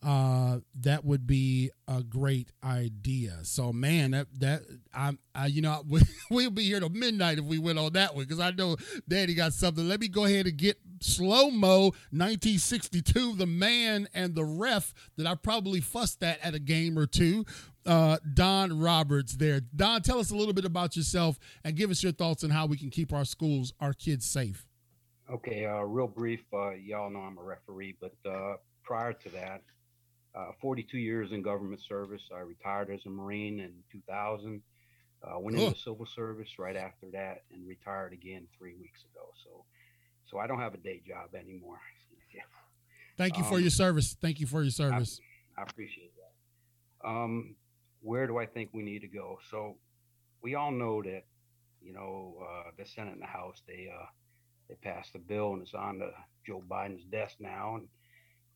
Uh, 0.00 0.58
that 0.80 1.04
would 1.04 1.26
be 1.26 1.70
a 1.88 2.02
great 2.04 2.52
idea. 2.62 3.38
So, 3.42 3.72
man, 3.72 4.12
that 4.12 4.28
that 4.38 4.62
I'm, 4.94 5.18
I, 5.34 5.46
you 5.46 5.60
know, 5.60 5.82
we, 5.88 6.00
we'll 6.30 6.50
be 6.50 6.62
here 6.62 6.78
till 6.78 6.88
midnight 6.88 7.38
if 7.38 7.44
we 7.44 7.58
went 7.58 7.80
on 7.80 7.92
that 7.94 8.14
one 8.14 8.24
because 8.24 8.38
I 8.38 8.52
know 8.52 8.76
Daddy 9.08 9.34
got 9.34 9.52
something. 9.54 9.88
Let 9.88 9.98
me 10.00 10.06
go 10.06 10.24
ahead 10.24 10.46
and 10.46 10.56
get 10.56 10.78
slow 11.00 11.50
mo 11.50 11.86
1962, 12.12 13.34
the 13.36 13.46
man 13.46 14.08
and 14.14 14.34
the 14.36 14.44
ref 14.44 14.94
that 15.16 15.26
I 15.26 15.34
probably 15.34 15.80
fussed 15.80 16.22
at 16.22 16.38
at 16.44 16.54
a 16.54 16.60
game 16.60 16.96
or 16.98 17.06
two. 17.06 17.44
uh, 17.84 18.18
Don 18.34 18.78
Roberts 18.78 19.34
there. 19.36 19.60
Don, 19.74 20.02
tell 20.02 20.18
us 20.20 20.30
a 20.30 20.36
little 20.36 20.52
bit 20.54 20.64
about 20.64 20.94
yourself 20.96 21.38
and 21.64 21.74
give 21.74 21.90
us 21.90 22.02
your 22.02 22.12
thoughts 22.12 22.44
on 22.44 22.50
how 22.50 22.66
we 22.66 22.76
can 22.76 22.90
keep 22.90 23.12
our 23.12 23.24
schools, 23.24 23.72
our 23.80 23.94
kids 23.94 24.26
safe. 24.26 24.66
Okay, 25.30 25.66
uh, 25.66 25.80
real 25.80 26.06
brief. 26.06 26.40
Uh, 26.52 26.70
y'all 26.72 27.10
know 27.10 27.20
I'm 27.20 27.36
a 27.38 27.42
referee, 27.42 27.96
but 28.00 28.14
uh, 28.30 28.56
prior 28.84 29.12
to 29.12 29.28
that, 29.30 29.62
uh, 30.34 30.52
42 30.60 30.98
years 30.98 31.32
in 31.32 31.42
government 31.42 31.80
service. 31.88 32.22
I 32.34 32.40
retired 32.40 32.90
as 32.90 33.00
a 33.06 33.10
Marine 33.10 33.60
in 33.60 33.72
2000. 33.92 34.62
Uh, 35.20 35.38
went 35.40 35.58
into 35.58 35.76
civil 35.76 36.06
service 36.06 36.48
right 36.60 36.76
after 36.76 37.06
that, 37.12 37.42
and 37.52 37.66
retired 37.66 38.12
again 38.12 38.46
three 38.56 38.74
weeks 38.80 39.00
ago. 39.02 39.26
So, 39.42 39.64
so 40.30 40.38
I 40.38 40.46
don't 40.46 40.60
have 40.60 40.74
a 40.74 40.78
day 40.78 41.02
job 41.06 41.34
anymore. 41.34 41.80
yeah. 42.32 42.42
Thank 43.16 43.36
you 43.36 43.42
for 43.42 43.56
um, 43.56 43.60
your 43.60 43.70
service. 43.70 44.16
Thank 44.20 44.38
you 44.38 44.46
for 44.46 44.62
your 44.62 44.70
service. 44.70 45.18
I, 45.56 45.62
I 45.62 45.64
appreciate 45.64 46.12
that. 46.14 47.08
Um, 47.08 47.56
where 48.00 48.28
do 48.28 48.38
I 48.38 48.46
think 48.46 48.70
we 48.72 48.84
need 48.84 49.00
to 49.00 49.08
go? 49.08 49.40
So, 49.50 49.76
we 50.40 50.54
all 50.54 50.70
know 50.70 51.02
that, 51.02 51.24
you 51.82 51.92
know, 51.92 52.36
uh, 52.40 52.70
the 52.78 52.86
Senate 52.86 53.14
and 53.14 53.22
the 53.22 53.26
House 53.26 53.60
they 53.66 53.88
they 54.68 54.74
passed 54.76 55.12
the 55.14 55.18
bill 55.18 55.54
and 55.54 55.62
it's 55.62 55.74
on 55.74 55.98
the 55.98 56.12
Joe 56.46 56.62
Biden's 56.68 57.04
desk 57.04 57.36
now. 57.40 57.76
And 57.76 57.88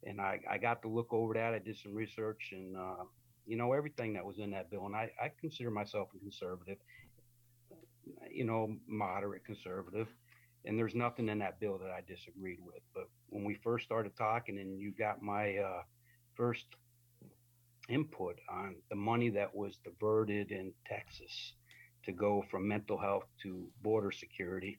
and 0.04 0.20
I, 0.20 0.40
I 0.50 0.58
got 0.58 0.82
to 0.82 0.88
look 0.88 1.12
over 1.12 1.34
that. 1.34 1.54
I 1.54 1.58
did 1.58 1.76
some 1.76 1.94
research 1.94 2.50
and 2.52 2.76
uh, 2.76 3.04
you 3.46 3.56
know 3.56 3.72
everything 3.72 4.12
that 4.14 4.24
was 4.24 4.38
in 4.38 4.50
that 4.50 4.70
bill. 4.70 4.86
And 4.86 4.96
I, 4.96 5.10
I 5.20 5.30
consider 5.40 5.70
myself 5.70 6.08
a 6.14 6.18
conservative, 6.18 6.78
you 8.30 8.44
know, 8.44 8.76
moderate 8.86 9.44
conservative. 9.44 10.08
And 10.64 10.78
there's 10.78 10.94
nothing 10.94 11.28
in 11.28 11.40
that 11.40 11.58
bill 11.58 11.78
that 11.78 11.90
I 11.90 12.02
disagreed 12.06 12.58
with. 12.64 12.82
But 12.94 13.08
when 13.30 13.44
we 13.44 13.54
first 13.64 13.84
started 13.84 14.16
talking, 14.16 14.58
and 14.58 14.80
you 14.80 14.92
got 14.92 15.20
my 15.20 15.56
uh, 15.56 15.82
first 16.36 16.66
input 17.88 18.38
on 18.48 18.76
the 18.88 18.96
money 18.96 19.28
that 19.30 19.54
was 19.54 19.78
diverted 19.82 20.52
in 20.52 20.72
Texas 20.86 21.54
to 22.04 22.12
go 22.12 22.44
from 22.48 22.68
mental 22.68 22.96
health 22.96 23.24
to 23.42 23.66
border 23.82 24.12
security, 24.12 24.78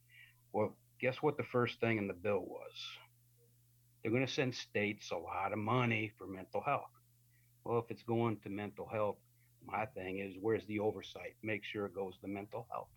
well, 0.54 0.74
guess 1.02 1.18
what 1.22 1.36
the 1.36 1.44
first 1.44 1.82
thing 1.82 1.98
in 1.98 2.08
the 2.08 2.14
bill 2.14 2.46
was? 2.48 2.72
They're 4.04 4.12
going 4.12 4.26
to 4.26 4.32
send 4.32 4.54
states 4.54 5.12
a 5.12 5.18
lot 5.18 5.54
of 5.54 5.60
money 5.60 6.12
for 6.18 6.28
mental 6.28 6.62
health. 6.62 6.92
Well, 7.64 7.80
if 7.80 7.90
it's 7.90 8.04
going 8.04 8.38
to 8.44 8.50
mental 8.50 8.88
health, 8.88 9.18
my 9.66 9.86
thing 9.86 10.20
is 10.20 10.36
where's 10.42 10.66
the 10.66 10.80
oversight? 10.80 11.36
Make 11.42 11.64
sure 11.64 11.86
it 11.86 11.96
goes 11.96 12.18
to 12.20 12.28
mental 12.28 12.68
health. 12.70 12.90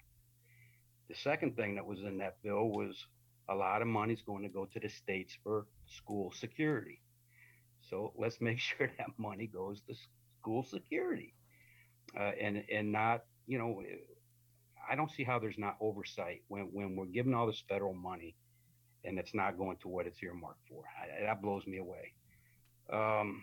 The 1.08 1.14
second 1.14 1.54
thing 1.54 1.76
that 1.76 1.86
was 1.86 2.00
in 2.00 2.18
that 2.18 2.42
bill 2.42 2.68
was 2.68 3.06
a 3.48 3.54
lot 3.54 3.82
of 3.82 3.88
money 3.88 4.14
is 4.14 4.22
going 4.22 4.42
to 4.42 4.48
go 4.48 4.64
to 4.64 4.80
the 4.80 4.88
states 4.88 5.38
for 5.44 5.66
school 5.86 6.32
security. 6.32 7.00
So 7.88 8.12
let's 8.18 8.40
make 8.40 8.58
sure 8.60 8.90
that 8.98 9.06
money 9.16 9.46
goes 9.46 9.80
to 9.82 9.94
school 10.40 10.64
security, 10.64 11.34
uh, 12.18 12.32
and 12.40 12.64
and 12.72 12.90
not 12.90 13.22
you 13.46 13.58
know 13.58 13.82
I 14.90 14.96
don't 14.96 15.10
see 15.10 15.22
how 15.22 15.38
there's 15.38 15.58
not 15.58 15.76
oversight 15.80 16.42
when 16.48 16.64
when 16.72 16.96
we're 16.96 17.06
giving 17.06 17.34
all 17.34 17.46
this 17.46 17.62
federal 17.68 17.94
money 17.94 18.34
and 19.06 19.18
it's 19.18 19.34
not 19.34 19.56
going 19.56 19.76
to 19.78 19.88
what 19.88 20.06
it's 20.06 20.22
earmarked 20.22 20.66
for. 20.68 20.84
I, 21.00 21.24
that 21.24 21.42
blows 21.42 21.66
me 21.66 21.78
away. 21.78 22.12
Um, 22.92 23.42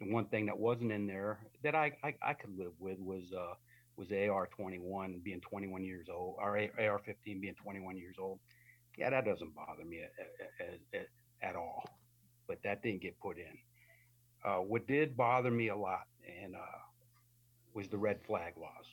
the 0.00 0.12
one 0.12 0.26
thing 0.26 0.46
that 0.46 0.58
wasn't 0.58 0.92
in 0.92 1.06
there 1.06 1.38
that 1.62 1.74
I, 1.74 1.92
I, 2.02 2.14
I 2.22 2.32
could 2.34 2.58
live 2.58 2.72
with 2.78 2.98
was 2.98 3.32
uh, 3.36 3.54
was 3.96 4.08
AR 4.10 4.48
21 4.56 5.20
being 5.22 5.40
21 5.40 5.84
years 5.84 6.06
old, 6.12 6.36
or 6.38 6.58
AR 6.78 6.98
15 6.98 7.40
being 7.40 7.54
21 7.54 7.96
years 7.96 8.16
old. 8.18 8.38
Yeah, 8.98 9.10
that 9.10 9.24
doesn't 9.24 9.54
bother 9.54 9.84
me 9.84 10.00
at, 10.02 11.00
at, 11.00 11.08
at 11.42 11.56
all. 11.56 11.84
But 12.46 12.58
that 12.64 12.82
didn't 12.82 13.02
get 13.02 13.18
put 13.20 13.38
in. 13.38 13.58
Uh, 14.44 14.58
what 14.58 14.86
did 14.86 15.16
bother 15.16 15.50
me 15.50 15.68
a 15.68 15.76
lot 15.76 16.06
and 16.42 16.54
uh, 16.54 16.80
was 17.74 17.88
the 17.88 17.96
red 17.96 18.18
flag 18.26 18.54
laws 18.58 18.86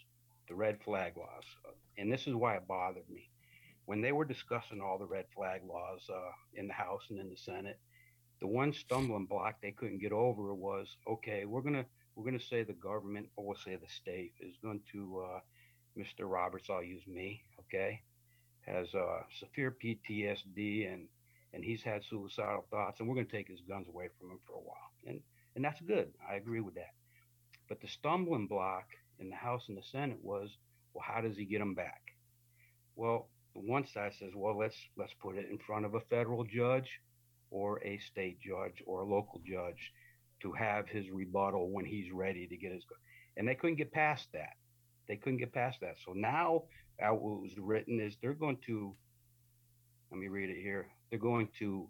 the 0.50 0.56
red 0.56 0.82
flag 0.84 1.16
laws. 1.16 1.44
And 1.98 2.12
this 2.12 2.28
is 2.28 2.34
why 2.34 2.56
it 2.56 2.68
bothered 2.68 3.08
me. 3.10 3.30
When 3.90 4.02
they 4.02 4.12
were 4.12 4.24
discussing 4.24 4.82
all 4.82 5.00
the 5.00 5.08
red 5.08 5.26
flag 5.34 5.62
laws 5.68 6.08
uh, 6.14 6.32
in 6.54 6.68
the 6.68 6.74
House 6.76 7.02
and 7.10 7.18
in 7.18 7.28
the 7.28 7.36
Senate, 7.36 7.80
the 8.40 8.46
one 8.46 8.72
stumbling 8.72 9.26
block 9.26 9.56
they 9.64 9.72
couldn't 9.72 9.98
get 9.98 10.12
over 10.12 10.54
was 10.54 10.96
okay, 11.08 11.46
we're 11.46 11.64
gonna 11.64 11.88
we're 12.14 12.24
gonna 12.24 12.40
say 12.40 12.62
the 12.62 12.74
government 12.74 13.30
or 13.36 13.48
we'll 13.48 13.58
say 13.58 13.78
the 13.78 13.90
state 13.90 14.34
is 14.42 14.54
going 14.62 14.82
to 14.92 15.26
uh, 15.26 15.40
Mr. 15.98 16.30
Roberts, 16.30 16.70
I'll 16.70 16.84
use 16.84 17.02
me, 17.08 17.42
okay, 17.62 18.04
has 18.62 18.94
uh, 18.94 19.24
severe 19.40 19.76
PTSD 19.84 20.94
and 20.94 21.08
and 21.56 21.64
he's 21.64 21.82
had 21.82 22.04
suicidal 22.04 22.68
thoughts, 22.70 23.00
and 23.00 23.10
we're 23.10 23.16
going 23.16 23.26
to 23.26 23.36
take 23.36 23.48
his 23.48 23.62
guns 23.68 23.88
away 23.88 24.10
from 24.20 24.30
him 24.30 24.40
for 24.46 24.54
a 24.54 24.62
while, 24.62 24.92
and 25.08 25.20
and 25.56 25.66
that's 25.66 25.82
good. 25.82 26.14
I 26.30 26.36
agree 26.36 26.62
with 26.62 26.76
that. 26.76 26.94
But 27.68 27.82
the 27.82 27.88
stumbling 27.88 28.46
block 28.46 28.86
in 29.18 29.32
the 29.32 29.36
House 29.36 29.64
and 29.68 29.76
the 29.76 29.84
Senate 29.92 30.20
was, 30.22 30.52
well, 30.94 31.04
how 31.04 31.22
does 31.22 31.36
he 31.36 31.46
get 31.46 31.58
them 31.58 31.74
back? 31.74 32.02
Well, 32.96 33.30
one 33.54 33.86
side 33.88 34.14
says, 34.20 34.32
well, 34.36 34.58
let's 34.58 34.78
let's 34.98 35.14
put 35.22 35.38
it 35.38 35.48
in 35.50 35.58
front 35.58 35.86
of 35.86 35.96
a 35.96 36.02
federal 36.02 36.44
judge 36.44 37.00
or 37.52 37.84
a 37.84 37.98
state 38.00 38.40
judge 38.40 38.84
or 38.86 39.02
a 39.02 39.06
local 39.06 39.42
judge 39.46 39.92
to 40.42 40.52
have 40.54 40.88
his 40.88 41.10
rebuttal 41.10 41.70
when 41.72 41.86
he's 41.86 42.12
ready 42.12 42.48
to 42.48 42.56
get 42.56 42.72
his 42.72 42.84
and 43.38 43.48
they 43.48 43.56
couldn't 43.56 43.78
get 43.78 43.92
past 43.92 44.28
that. 44.34 44.54
They 45.08 45.16
couldn't 45.16 45.40
get 45.40 45.54
past 45.54 45.80
that. 45.82 45.96
So 46.06 46.14
now 46.14 46.64
what 47.00 47.42
was 47.42 47.58
written 47.58 48.00
is 48.00 48.16
they're 48.22 48.34
going 48.34 48.58
to 48.68 48.94
let 50.12 50.20
me 50.20 50.28
read 50.28 50.50
it 50.50 50.62
here 50.62 50.88
they're 51.10 51.20
going 51.20 51.50
to 51.60 51.88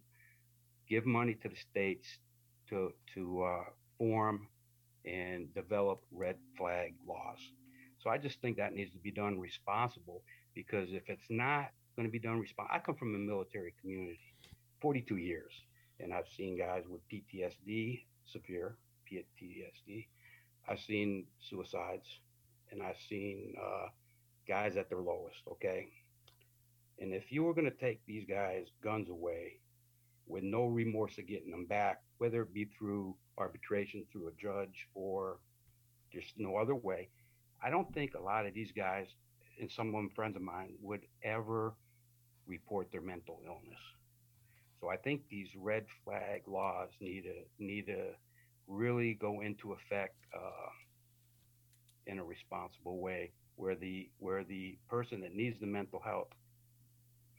give 0.88 1.06
money 1.06 1.36
to 1.36 1.50
the 1.50 1.56
states 1.56 2.08
to 2.70 2.92
to 3.14 3.44
uh, 3.44 3.64
form 3.98 4.48
and 5.06 5.54
develop 5.54 6.02
red 6.12 6.36
flag 6.58 6.94
laws. 7.08 7.40
So 8.00 8.10
I 8.10 8.18
just 8.18 8.42
think 8.42 8.58
that 8.58 8.74
needs 8.74 8.92
to 8.92 8.98
be 8.98 9.12
done 9.12 9.40
responsible 9.40 10.24
because 10.56 10.90
if 10.92 11.04
it's 11.08 11.30
not 11.30 11.70
going 11.96 12.08
to 12.08 12.12
be 12.12 12.20
done 12.20 12.40
responsible, 12.40 12.76
I 12.76 12.80
come 12.80 12.96
from 12.96 13.16
a 13.16 13.18
military 13.18 13.74
community, 13.82 14.20
42 14.82 15.18
years, 15.18 15.52
and 16.00 16.14
I've 16.14 16.28
seen 16.38 16.58
guys 16.58 16.84
with 16.90 17.02
PTSD, 17.10 18.02
severe 18.32 18.76
PTSD. 19.12 20.08
I've 20.68 20.80
seen 20.80 21.26
suicides, 21.50 22.08
and 22.72 22.82
I've 22.82 23.00
seen 23.10 23.56
uh, 23.60 23.88
guys 24.48 24.78
at 24.78 24.90
their 24.90 25.02
lowest. 25.02 25.40
Okay, 25.52 25.88
and 27.00 27.14
if 27.14 27.32
you 27.32 27.44
were 27.44 27.54
going 27.54 27.70
to 27.70 27.78
take 27.78 28.06
these 28.06 28.26
guys' 28.28 28.68
guns 28.84 29.10
away 29.10 29.60
with 30.30 30.44
no 30.44 30.68
remorse 30.68 31.18
of 31.18 31.28
getting 31.28 31.52
them 31.52 31.66
back, 31.66 32.02
whether 32.20 32.44
it 32.44 32.54
be 32.54 32.70
through 32.78 33.16
arbitration, 33.38 34.06
through 34.12 34.28
a 34.28 34.32
judge, 34.40 34.88
or 34.94 35.40
just 36.14 36.34
no 36.38 36.56
other 36.56 36.76
way. 36.76 37.10
I 37.64 37.70
don't 37.70 37.92
think 37.94 38.14
a 38.14 38.22
lot 38.22 38.46
of 38.46 38.54
these 38.54 38.72
guys, 38.72 39.08
and 39.60 39.72
some 39.72 39.88
of 39.88 39.94
them 39.94 40.10
friends 40.16 40.36
of 40.36 40.42
mine, 40.42 40.74
would 40.82 41.02
ever 41.24 41.74
report 42.48 42.92
their 42.92 43.02
mental 43.02 43.42
illness. 43.46 43.80
So 44.82 44.90
I 44.90 44.98
think 44.98 45.24
these 45.30 45.50
red 45.58 45.86
flag 46.04 46.44
laws 46.48 46.90
need 47.02 47.24
to 47.24 47.64
need 47.64 47.88
to 47.88 48.12
really 48.68 49.14
go 49.16 49.42
into 49.42 49.74
effect 49.74 50.16
uh, 50.34 50.70
in 52.08 52.20
a 52.20 52.24
responsible 52.24 53.00
way, 53.00 53.32
where 53.56 53.76
the 53.76 54.10
where 54.20 54.44
the 54.44 54.78
person 54.90 55.22
that 55.22 55.36
needs 55.36 55.60
the 55.60 55.68
mental 55.68 56.00
health 56.00 56.30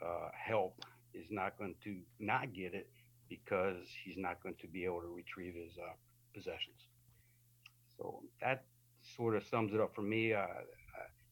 uh, 0.05 0.29
help 0.35 0.85
is 1.15 1.27
not 1.31 1.57
going 1.59 1.75
to 1.85 1.97
not 2.19 2.53
get 2.53 2.75
it 2.75 2.89
because 3.29 3.87
he's 4.05 4.17
not 4.19 4.43
going 4.43 4.55
to 4.61 4.67
be 4.67 4.85
able 4.85 5.01
to 5.01 5.09
retrieve 5.09 5.55
his 5.55 5.73
uh, 5.79 5.93
possessions. 6.35 6.81
So 7.97 8.23
that 8.41 8.65
sort 9.17 9.37
of 9.37 9.45
sums 9.47 9.73
it 9.73 9.81
up 9.81 9.95
for 9.95 10.03
me. 10.03 10.35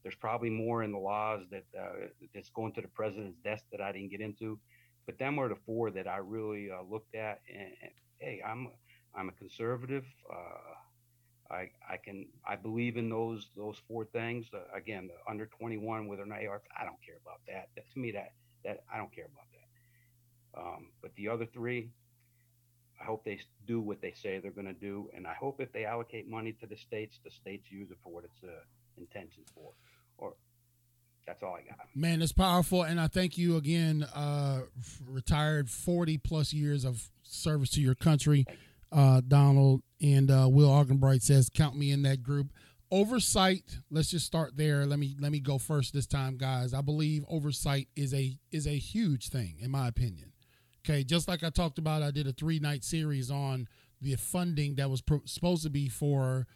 Uh, 0.09 0.17
uh, 0.17 0.17
there's 0.17 0.17
probably 0.17 0.51
more 0.51 0.83
in 0.83 0.93
the 0.93 0.99
laws 0.99 1.43
that 1.51 1.65
uh, 1.79 2.07
that's 2.35 2.51
going 2.51 2.73
to 2.73 2.81
the 2.81 2.89
president's 2.89 3.39
desk 3.45 3.65
that 3.73 3.81
I 3.81 3.93
didn't 3.93 4.11
get 4.11 4.21
into, 4.21 4.59
but 5.07 5.19
them 5.19 5.37
were 5.37 5.49
the 5.49 5.59
four 5.67 5.91
that 5.91 6.07
I 6.07 6.19
really 6.19 6.71
uh, 6.71 6.83
looked 6.89 7.15
at. 7.15 7.41
And, 7.49 7.73
and, 7.83 7.91
hey, 8.19 8.43
I'm 8.47 8.69
I'm 9.15 9.29
a 9.29 9.33
conservative. 9.33 10.05
Uh, 10.31 11.55
I 11.55 11.71
I 11.89 11.97
can 11.97 12.27
I 12.47 12.57
believe 12.57 12.97
in 12.97 13.09
those 13.09 13.51
those 13.57 13.81
four 13.89 14.05
things. 14.05 14.47
again, 14.75 15.09
the 15.09 15.31
under 15.31 15.47
21 15.47 16.09
with 16.09 16.21
an 16.21 16.33
AR, 16.33 16.63
I 16.79 16.85
don't 16.85 17.03
care 17.05 17.19
about 17.23 17.41
that. 17.49 17.69
that. 17.77 17.91
To 17.93 17.99
me, 17.99 18.13
that 18.13 18.33
that 18.65 18.85
I 18.93 18.99
don't 18.99 19.15
care 19.15 19.27
about 19.27 19.47
that. 19.53 20.61
Um, 20.61 20.87
but 21.03 21.15
the 21.17 21.29
other 21.29 21.47
three, 21.47 21.91
I 23.01 23.05
hope 23.05 23.25
they 23.25 23.41
do 23.67 23.81
what 23.81 24.01
they 24.01 24.13
say 24.13 24.39
they're 24.41 24.51
going 24.51 24.67
to 24.67 24.73
do, 24.73 25.11
and 25.15 25.27
I 25.27 25.35
hope 25.35 25.61
if 25.61 25.73
they 25.73 25.85
allocate 25.85 26.29
money 26.29 26.53
to 26.61 26.67
the 26.67 26.77
states, 26.77 27.21
the 27.25 27.31
states 27.31 27.71
use 27.71 27.91
it 27.91 27.99
for 28.03 28.13
what 28.13 28.25
it's 28.25 28.43
uh, 28.43 28.65
for. 29.55 29.73
Or 30.19 30.35
that's 31.27 31.43
all 31.43 31.55
I 31.55 31.63
got. 31.69 31.79
Man, 31.95 32.23
it's 32.23 32.33
powerful, 32.33 32.83
and 32.83 33.01
I 33.01 33.07
thank 33.07 33.39
you 33.39 33.57
again. 33.57 34.05
Uh, 34.15 34.63
retired 35.07 35.71
forty 35.71 36.19
plus 36.19 36.53
years 36.53 36.85
of 36.85 37.11
service 37.23 37.71
to 37.71 37.81
your 37.81 37.95
country, 37.95 38.47
uh, 38.93 39.21
Donald 39.27 39.83
and 40.01 40.31
uh, 40.31 40.49
Will 40.49 40.69
Augenbright 40.69 41.23
says, 41.23 41.51
"Count 41.53 41.77
me 41.77 41.91
in 41.91 42.03
that 42.03 42.23
group." 42.23 42.53
Oversight. 42.91 43.79
Let's 43.91 44.11
just 44.11 44.25
start 44.25 44.57
there. 44.57 44.87
Let 44.87 44.99
me 44.99 45.15
let 45.21 45.31
me 45.31 45.41
go 45.41 45.59
first 45.59 45.93
this 45.93 46.07
time, 46.07 46.39
guys. 46.39 46.73
I 46.73 46.81
believe 46.81 47.25
oversight 47.29 47.89
is 47.95 48.15
a 48.15 48.39
is 48.51 48.67
a 48.67 48.79
huge 48.79 49.29
thing, 49.29 49.57
in 49.61 49.71
my 49.71 49.89
opinion. 49.89 50.33
Okay, 50.89 51.05
just 51.05 51.29
like 51.29 51.45
I 51.45 51.51
talked 51.51 51.79
about, 51.79 52.03
I 52.03 52.11
did 52.11 52.27
a 52.27 52.33
three 52.33 52.59
night 52.59 52.83
series 52.85 53.31
on 53.31 53.69
the 54.01 54.15
funding 54.15 54.77
that 54.77 54.89
was 54.89 55.03
pro- 55.03 55.21
supposed 55.27 55.65
to 55.65 55.71
be 55.71 55.89
for 55.89 56.47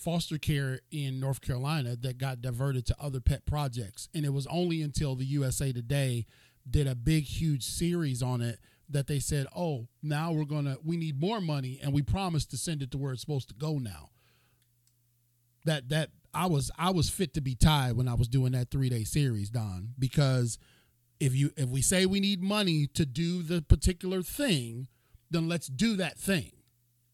foster 0.00 0.38
care 0.38 0.80
in 0.90 1.20
North 1.20 1.40
Carolina 1.40 1.96
that 1.96 2.18
got 2.18 2.40
diverted 2.40 2.86
to 2.86 2.96
other 3.00 3.20
pet 3.20 3.46
projects. 3.46 4.08
And 4.14 4.24
it 4.24 4.32
was 4.32 4.46
only 4.46 4.82
until 4.82 5.14
the 5.14 5.24
USA 5.26 5.72
Today 5.72 6.26
did 6.68 6.86
a 6.86 6.94
big, 6.94 7.24
huge 7.24 7.64
series 7.64 8.22
on 8.22 8.40
it 8.40 8.58
that 8.88 9.06
they 9.06 9.18
said, 9.18 9.46
oh, 9.54 9.88
now 10.02 10.32
we're 10.32 10.44
going 10.44 10.64
to, 10.64 10.78
we 10.84 10.96
need 10.96 11.20
more 11.20 11.40
money 11.40 11.78
and 11.82 11.92
we 11.92 12.02
promised 12.02 12.50
to 12.50 12.56
send 12.56 12.82
it 12.82 12.90
to 12.90 12.98
where 12.98 13.12
it's 13.12 13.20
supposed 13.20 13.48
to 13.48 13.54
go 13.54 13.78
now. 13.78 14.10
That, 15.64 15.90
that, 15.90 16.10
I 16.32 16.46
was 16.46 16.70
I 16.78 16.90
was 16.90 17.10
fit 17.10 17.34
to 17.34 17.40
be 17.40 17.54
tied 17.54 17.96
when 17.96 18.06
I 18.06 18.14
was 18.14 18.28
doing 18.28 18.52
that 18.52 18.70
three 18.70 18.88
day 18.88 19.04
series, 19.04 19.50
Don, 19.50 19.94
because 19.98 20.58
if 21.18 21.34
you 21.34 21.50
if 21.56 21.68
we 21.68 21.82
say 21.82 22.06
we 22.06 22.20
need 22.20 22.42
money 22.42 22.86
to 22.94 23.04
do 23.04 23.42
the 23.42 23.62
particular 23.62 24.22
thing, 24.22 24.88
then 25.30 25.48
let's 25.48 25.66
do 25.66 25.96
that 25.96 26.18
thing. 26.18 26.52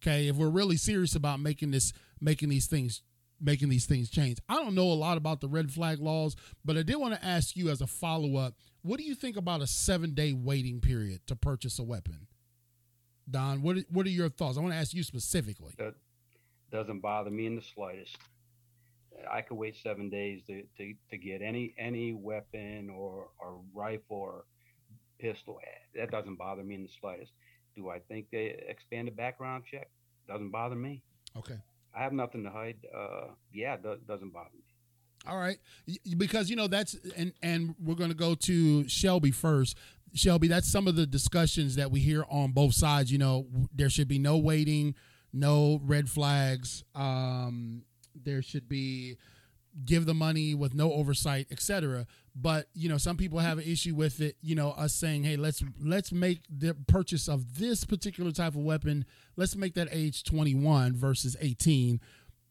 Okay, 0.03 0.29
if 0.29 0.37
we're 0.37 0.51
really 0.51 0.77
serious 0.77 1.15
about 1.15 1.41
making 1.41 1.71
this 1.71 1.93
making 2.21 2.49
these 2.49 2.67
things 2.67 3.03
making 3.41 3.69
these 3.69 3.85
things 3.85 4.09
change. 4.09 4.39
I 4.49 4.55
don't 4.55 4.75
know 4.75 4.91
a 4.91 4.95
lot 4.95 5.19
about 5.19 5.43
the 5.43 5.49
red 5.49 5.71
flag 5.71 6.01
laws, 6.01 6.37
but 6.65 6.79
I 6.79 6.83
did 6.83 6.97
want 6.97 7.15
to 7.15 7.23
ask 7.25 7.55
you 7.55 7.69
as 7.69 7.83
a 7.83 7.87
follow 7.87 8.37
up, 8.37 8.55
what 8.81 8.99
do 8.99 9.05
you 9.05 9.15
think 9.15 9.37
about 9.37 9.61
a 9.61 9.65
7-day 9.65 10.33
waiting 10.33 10.81
period 10.81 11.21
to 11.27 11.37
purchase 11.37 11.79
a 11.79 11.83
weapon? 11.83 12.29
Don, 13.29 13.61
what 13.61 13.79
what 13.91 14.07
are 14.07 14.11
your 14.11 14.29
thoughts? 14.29 14.57
I 14.57 14.61
want 14.61 14.73
to 14.73 14.79
ask 14.79 14.95
you 14.95 15.03
specifically. 15.03 15.75
That 15.77 15.95
doesn't 16.71 17.01
bother 17.01 17.31
me 17.31 17.47
in 17.47 17.57
the 17.57 17.63
slightest. 17.75 18.17
I 19.31 19.41
could 19.41 19.57
wait 19.57 19.77
seven 19.83 20.11
days 20.11 20.43
to, 20.47 20.63
to, 20.79 20.95
to 21.11 21.19
get 21.19 21.43
any 21.43 21.75
any 21.79 22.13
weapon 22.13 22.89
or, 22.89 23.29
or 23.39 23.61
rifle 23.75 24.17
or 24.17 24.45
pistol. 25.19 25.59
That 25.97 26.11
doesn't 26.11 26.37
bother 26.37 26.63
me 26.63 26.77
in 26.77 26.83
the 26.85 26.91
slightest. 27.01 27.33
Do 27.75 27.91
I 27.91 27.99
think 27.99 28.27
they 28.31 28.63
expand 28.69 29.09
the 29.09 29.13
background 29.13 29.65
check? 29.69 29.91
Doesn't 30.29 30.51
bother 30.51 30.77
me. 30.77 31.03
Okay. 31.37 31.57
I 31.97 32.03
have 32.03 32.13
nothing 32.13 32.45
to 32.45 32.51
hide. 32.51 32.77
Uh, 32.95 33.29
yeah, 33.53 33.75
it 33.75 34.07
doesn't 34.07 34.33
bother 34.33 34.51
me. 34.55 34.63
All 35.27 35.39
right, 35.39 35.59
because 36.17 36.49
you 36.51 36.55
know 36.55 36.69
that's 36.69 36.95
and 37.17 37.33
and 37.43 37.75
we're 37.83 37.97
going 37.97 38.11
to 38.11 38.17
go 38.17 38.35
to 38.35 38.89
Shelby 38.89 39.33
first. 39.33 39.77
Shelby, 40.15 40.47
that's 40.47 40.71
some 40.71 40.87
of 40.87 40.95
the 40.95 41.07
discussions 41.07 41.75
that 41.77 41.91
we 41.91 42.01
hear 42.01 42.25
on 42.31 42.53
both 42.53 42.75
sides. 42.75 43.11
You 43.11 43.19
know, 43.19 43.47
there 43.75 43.91
should 43.91 44.07
be 44.07 44.21
no 44.21 44.37
waiting, 44.37 44.95
no 45.33 45.81
red 45.83 46.09
flags. 46.09 46.85
Um, 46.95 47.83
there 48.15 48.41
should 48.41 48.69
be 48.69 49.17
give 49.85 50.07
the 50.07 50.15
money 50.15 50.55
with 50.55 50.75
no 50.75 50.93
oversight, 50.93 51.47
etc. 51.51 52.07
But 52.35 52.69
you 52.75 52.89
know, 52.89 52.99
some 52.99 53.17
people 53.17 53.39
have 53.39 53.59
an 53.59 53.65
issue 53.65 53.95
with 53.95 54.21
it. 54.21 54.37
You 54.41 54.55
know, 54.55 54.71
us 54.71 54.95
saying, 54.95 55.25
"Hey, 55.25 55.37
let's 55.37 55.63
let's 55.81 56.13
make 56.13 56.41
the 56.51 56.75
purchase 56.87 57.29
of 57.29 57.59
this 57.59 57.85
particular 57.85 58.33
type 58.33 58.55
of 58.55 58.63
weapon. 58.63 59.05
Let's 59.37 59.57
make 59.57 59.75
that 59.75 59.89
age 59.91 60.25
21 60.25 60.95
versus 60.97 61.37
18." 61.41 62.01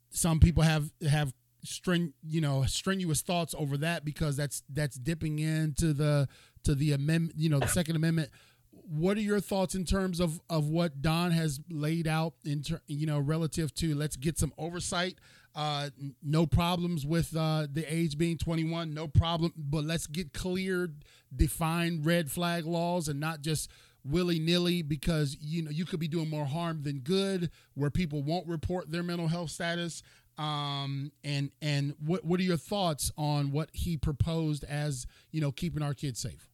Some 0.09 0.39
people 0.39 0.63
have 0.63 0.91
have 1.09 1.33
string 1.63 2.13
you 2.23 2.39
know 2.39 2.63
strenuous 2.65 3.21
thoughts 3.21 3.55
over 3.57 3.77
that 3.77 4.05
because 4.05 4.37
that's 4.37 4.63
that's 4.69 4.97
dipping 4.97 5.39
into 5.39 5.93
the 5.93 6.27
to 6.63 6.75
the 6.75 6.91
amendment 6.91 7.33
you 7.37 7.49
know 7.49 7.59
the 7.59 7.67
second 7.67 7.95
amendment 7.95 8.29
what 8.71 9.17
are 9.17 9.21
your 9.21 9.39
thoughts 9.39 9.73
in 9.75 9.83
terms 9.83 10.19
of 10.19 10.39
of 10.49 10.69
what 10.69 11.01
don 11.01 11.31
has 11.31 11.59
laid 11.69 12.07
out 12.07 12.33
in 12.43 12.61
ter, 12.61 12.79
you 12.87 13.05
know 13.05 13.19
relative 13.19 13.73
to 13.73 13.95
let's 13.95 14.15
get 14.15 14.37
some 14.37 14.53
oversight 14.57 15.15
uh, 15.55 15.89
no 16.21 16.45
problems 16.45 17.05
with 17.05 17.35
uh, 17.35 17.67
the 17.71 17.85
age 17.91 18.17
being 18.17 18.37
21. 18.37 18.93
No 18.93 19.07
problem. 19.07 19.53
But 19.55 19.85
let's 19.85 20.05
get 20.05 20.33
clear, 20.33 20.89
defined 21.33 22.05
red 22.05 22.29
flag 22.29 22.65
laws 22.65 23.07
and 23.07 23.19
not 23.19 23.41
just 23.41 23.71
willy 24.03 24.37
nilly 24.37 24.83
because 24.83 25.35
you 25.41 25.63
know 25.63 25.71
you 25.71 25.83
could 25.83 25.99
be 25.99 26.07
doing 26.07 26.29
more 26.29 26.45
harm 26.45 26.83
than 26.83 26.99
good 26.99 27.49
where 27.73 27.89
people 27.89 28.21
won't 28.21 28.47
report 28.47 28.91
their 28.91 29.01
mental 29.03 29.27
health 29.27 29.49
status. 29.49 30.03
Um, 30.37 31.13
and 31.23 31.51
and 31.61 31.95
what 32.05 32.25
what 32.25 32.39
are 32.41 32.43
your 32.43 32.57
thoughts 32.57 33.09
on 33.17 33.51
what 33.51 33.69
he 33.71 33.95
proposed 33.95 34.65
as 34.65 35.07
you 35.31 35.39
know 35.39 35.51
keeping 35.51 35.81
our 35.81 35.93
kids 35.93 36.19
safe? 36.19 36.49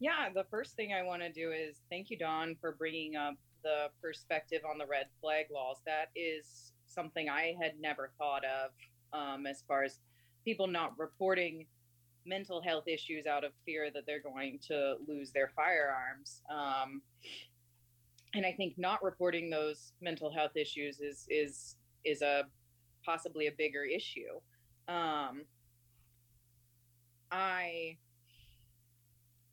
Yeah, 0.00 0.28
the 0.34 0.44
first 0.50 0.74
thing 0.74 0.92
I 0.92 1.02
want 1.02 1.22
to 1.22 1.30
do 1.30 1.52
is 1.52 1.76
thank 1.88 2.10
you, 2.10 2.18
Don, 2.18 2.56
for 2.60 2.72
bringing 2.72 3.14
up 3.14 3.36
the 3.62 3.86
perspective 4.02 4.62
on 4.68 4.76
the 4.76 4.86
red 4.86 5.06
flag 5.20 5.46
laws. 5.52 5.76
That 5.86 6.08
is 6.16 6.72
something 6.94 7.28
I 7.28 7.54
had 7.60 7.72
never 7.80 8.10
thought 8.18 8.42
of 8.44 8.70
um, 9.18 9.46
as 9.46 9.62
far 9.66 9.84
as 9.84 9.98
people 10.44 10.66
not 10.66 10.92
reporting 10.98 11.66
mental 12.26 12.62
health 12.62 12.88
issues 12.88 13.26
out 13.26 13.44
of 13.44 13.52
fear 13.64 13.90
that 13.92 14.04
they're 14.06 14.22
going 14.22 14.58
to 14.68 14.94
lose 15.06 15.30
their 15.32 15.50
firearms. 15.54 16.42
Um, 16.50 17.02
and 18.34 18.44
I 18.44 18.52
think 18.52 18.74
not 18.76 19.02
reporting 19.02 19.50
those 19.50 19.92
mental 20.00 20.32
health 20.32 20.56
issues 20.56 21.00
is 21.00 21.26
is 21.28 21.76
is 22.04 22.22
a 22.22 22.44
possibly 23.04 23.46
a 23.46 23.52
bigger 23.52 23.84
issue. 23.84 24.40
Um, 24.88 25.42
I 27.30 27.96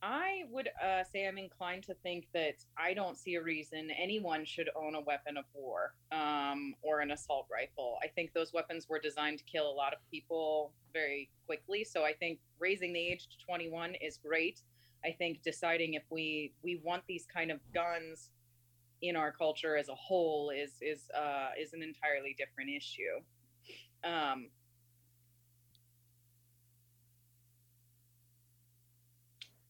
I 0.02 0.42
would 0.50 0.68
uh, 0.84 1.04
say 1.04 1.28
I'm 1.28 1.38
inclined 1.38 1.84
to 1.84 1.94
think 1.94 2.26
that 2.34 2.56
I 2.76 2.92
don't 2.92 3.16
see 3.16 3.36
a 3.36 3.42
reason 3.42 3.88
anyone 3.90 4.44
should 4.44 4.68
own 4.74 4.96
a 4.96 5.00
weapon 5.00 5.36
of 5.36 5.44
war 5.54 5.94
um, 6.10 6.74
or 6.82 7.00
an 7.00 7.12
assault 7.12 7.46
rifle. 7.52 7.98
I 8.02 8.08
think 8.08 8.32
those 8.32 8.52
weapons 8.52 8.88
were 8.88 8.98
designed 8.98 9.38
to 9.38 9.44
kill 9.44 9.70
a 9.70 9.72
lot 9.72 9.92
of 9.92 10.00
people 10.10 10.72
very 10.92 11.30
quickly. 11.46 11.84
So 11.84 12.04
I 12.04 12.14
think 12.14 12.40
raising 12.58 12.92
the 12.92 12.98
age 12.98 13.28
to 13.28 13.46
21 13.46 13.94
is 14.00 14.18
great. 14.18 14.62
I 15.04 15.12
think 15.12 15.42
deciding 15.42 15.94
if 15.94 16.02
we 16.10 16.52
we 16.64 16.80
want 16.82 17.04
these 17.06 17.26
kind 17.32 17.52
of 17.52 17.60
guns 17.72 18.30
in 19.02 19.16
our 19.16 19.30
culture 19.30 19.76
as 19.76 19.88
a 19.88 19.94
whole 19.94 20.50
is 20.50 20.72
is 20.80 21.10
uh, 21.16 21.50
is 21.60 21.74
an 21.74 21.82
entirely 21.82 22.34
different 22.36 22.70
issue. 22.70 23.20
Um, 24.04 24.48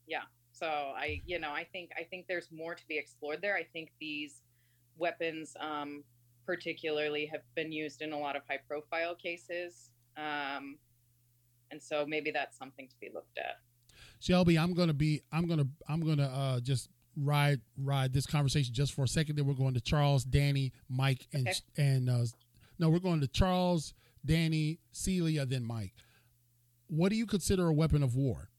yeah 0.06 0.22
so 0.52 0.66
i 0.66 1.20
you 1.26 1.38
know 1.38 1.50
i 1.50 1.64
think 1.64 1.90
i 1.98 2.02
think 2.02 2.26
there's 2.28 2.48
more 2.52 2.74
to 2.74 2.82
be 2.88 2.98
explored 2.98 3.40
there. 3.40 3.56
I 3.56 3.64
think 3.72 3.90
these 4.00 4.42
weapons 4.96 5.54
um, 5.58 6.04
particularly 6.46 7.26
have 7.26 7.40
been 7.54 7.72
used 7.72 8.02
in 8.02 8.12
a 8.12 8.18
lot 8.18 8.36
of 8.36 8.42
high 8.48 8.60
profile 8.68 9.14
cases 9.14 9.90
um, 10.16 10.76
and 11.70 11.82
so 11.82 12.04
maybe 12.06 12.30
that's 12.30 12.58
something 12.58 12.86
to 12.86 12.94
be 13.00 13.10
looked 13.14 13.38
at. 13.38 13.56
Shelby 14.20 14.58
i'm 14.58 14.74
gonna 14.74 14.94
be 14.94 15.22
i'm 15.32 15.46
gonna 15.46 15.66
i'm 15.88 16.00
gonna 16.00 16.28
uh, 16.28 16.60
just 16.60 16.88
ride 17.16 17.60
ride 17.76 18.12
this 18.12 18.26
conversation 18.26 18.72
just 18.72 18.94
for 18.94 19.04
a 19.04 19.08
second 19.08 19.36
then 19.36 19.46
we're 19.46 19.52
going 19.54 19.74
to 19.74 19.80
charles 19.80 20.24
danny 20.24 20.72
mike 20.88 21.26
and 21.32 21.46
okay. 21.46 21.60
and 21.76 22.08
uh, 22.08 22.24
no 22.78 22.88
we're 22.88 22.98
going 22.98 23.20
to 23.20 23.28
charles 23.28 23.94
danny 24.24 24.78
celia 24.92 25.44
then 25.46 25.64
mike. 25.64 25.92
What 26.88 27.08
do 27.08 27.16
you 27.16 27.26
consider 27.26 27.68
a 27.68 27.72
weapon 27.72 28.02
of 28.02 28.14
war 28.14 28.50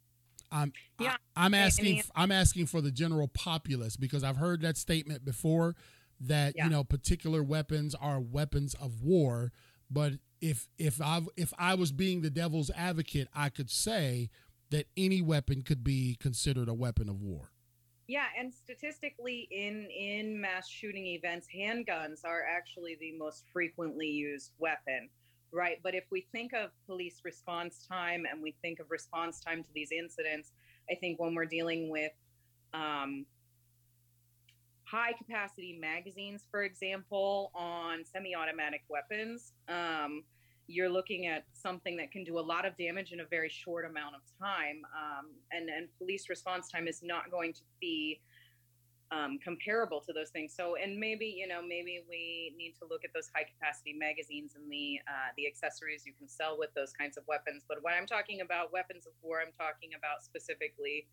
I'm 0.54 0.72
yeah. 1.00 1.16
I, 1.36 1.46
am 1.48 1.54
asking 1.54 2.04
I'm 2.16 2.32
asking 2.32 2.68
for 2.68 2.80
the 2.80 2.92
general 2.92 3.28
populace 3.28 3.98
because 3.98 4.24
I've 4.24 4.38
heard 4.38 4.62
that 4.62 4.78
statement 4.78 5.26
before 5.26 5.76
that 6.22 6.54
yeah. 6.56 6.66
you 6.66 6.70
know 6.70 6.84
particular 6.84 7.44
weapons 7.44 7.96
are 7.96 8.20
weapons 8.20 8.76
of 8.76 9.02
war, 9.02 9.52
but 9.90 10.14
if 10.40 10.68
if 10.78 11.02
I 11.02 11.22
if 11.36 11.54
I 11.58 11.74
was 11.74 11.92
being 11.92 12.22
the 12.22 12.30
devil's 12.30 12.70
advocate, 12.76 13.28
I 13.34 13.50
could 13.50 13.70
say 13.70 14.30
that 14.70 14.86
any 14.96 15.22
weapon 15.22 15.64
could 15.64 15.84
be 15.84 16.18
considered 16.20 16.70
a 16.70 16.74
weapon 16.74 17.10
of 17.10 17.22
war. 17.22 17.52
Yeah, 18.08 18.26
and 18.38 18.54
statistically 18.54 19.48
in 19.50 19.88
in 19.90 20.40
mass 20.40 20.70
shooting 20.70 21.08
events, 21.08 21.48
handguns 21.54 22.24
are 22.24 22.44
actually 22.46 22.96
the 23.00 23.14
most 23.18 23.46
frequently 23.52 24.08
used 24.08 24.52
weapon 24.60 25.10
right? 25.54 25.80
But 25.84 25.96
if 25.96 26.06
we 26.12 26.28
think 26.32 26.54
of 26.54 26.72
police 26.86 27.22
response 27.24 27.86
time 27.88 28.26
and 28.30 28.42
we 28.42 28.56
think 28.62 28.80
of 28.80 28.90
response 28.90 29.40
time 29.40 29.64
to 29.64 29.70
these 29.74 29.92
incidents, 29.92 30.52
I 30.90 30.96
think 30.96 31.20
when 31.20 31.36
we're 31.36 31.46
dealing 31.46 31.90
with 31.90 32.12
um, 32.74 33.26
high 34.86 35.14
capacity 35.14 35.78
magazines, 35.80 36.46
for 36.50 36.64
example, 36.64 37.52
on 37.56 38.04
semi 38.06 38.36
automatic 38.36 38.82
weapons, 38.90 39.54
um, 39.70 40.24
you're 40.68 40.90
looking 40.90 41.28
at 41.28 41.46
something 41.54 41.98
that 41.98 42.12
can 42.12 42.24
do 42.24 42.40
a 42.40 42.42
lot 42.42 42.66
of 42.66 42.76
damage 42.78 43.12
in 43.12 43.20
a 43.20 43.26
very 43.26 43.50
short 43.50 43.86
amount 43.86 44.16
of 44.16 44.22
time. 44.40 44.82
Um, 44.96 45.32
and, 45.52 45.70
and 45.70 45.88
police 45.98 46.30
response 46.30 46.70
time 46.70 46.88
is 46.88 47.02
not 47.04 47.30
going 47.32 47.54
to 47.54 47.62
be 47.82 48.22
um, 49.14 49.38
comparable 49.44 50.02
to 50.02 50.14
those 50.14 50.30
things. 50.30 50.54
So, 50.56 50.76
and 50.76 50.98
maybe 50.98 51.26
you 51.26 51.48
know, 51.48 51.62
maybe 51.62 52.02
we 52.10 52.54
need 52.58 52.74
to 52.82 52.88
look 52.90 53.06
at 53.06 53.12
those 53.14 53.30
high 53.34 53.46
capacity 53.46 53.94
magazines 53.94 54.56
and 54.56 54.72
the 54.72 55.00
uh, 55.08 55.30
the 55.38 55.46
accessories 55.46 56.04
you 56.06 56.14
can 56.18 56.28
sell 56.28 56.58
with 56.58 56.74
those 56.76 56.92
kinds 56.94 57.18
of 57.18 57.24
weapons. 57.28 57.64
But 57.68 57.78
when 57.82 57.94
I'm 57.94 58.08
talking 58.08 58.42
about 58.42 58.74
weapons 58.74 59.06
of 59.06 59.14
war, 59.22 59.42
I'm 59.42 59.54
talking 59.54 59.92
about 59.98 60.24
specifically 60.24 61.08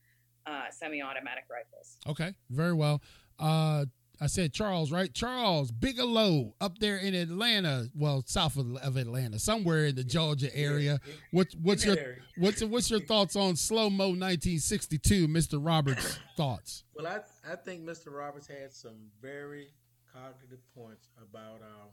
uh, 0.47 0.71
semi-automatic 0.71 1.45
rifles. 1.51 1.99
Okay, 2.07 2.35
very 2.49 2.73
well. 2.73 3.03
Uh, 3.39 3.85
I 4.21 4.27
said 4.27 4.53
Charles, 4.53 4.93
right? 4.93 5.13
Charles 5.15 5.71
Bigelow 5.71 6.55
up 6.61 6.79
there 6.79 6.99
in 6.99 7.15
Atlanta, 7.15 7.89
well, 7.95 8.23
south 8.27 8.57
of, 8.57 8.77
of 8.77 8.97
Atlanta, 8.97 9.39
somewhere 9.39 9.87
in 9.87 9.95
the 9.95 10.05
Georgia 10.05 10.55
area. 10.55 11.01
What's 11.31 11.55
what's 11.57 11.85
your 11.85 11.97
what's 12.37 12.63
what's 12.63 12.91
your 12.91 13.01
thoughts 13.01 13.35
on 13.35 13.57
slow 13.57 13.89
mo 13.89 14.09
1962, 14.09 15.27
Mr. 15.27 15.59
Roberts' 15.65 16.19
thoughts? 16.37 16.85
Well, 16.95 17.07
I 17.07 17.21
I 17.51 17.57
think 17.57 17.83
Mr. 17.83 18.13
Roberts 18.13 18.47
had 18.47 18.73
some 18.73 19.11
very 19.23 19.69
cognitive 20.13 20.61
points 20.75 21.09
about 21.23 21.63
uh, 21.63 21.89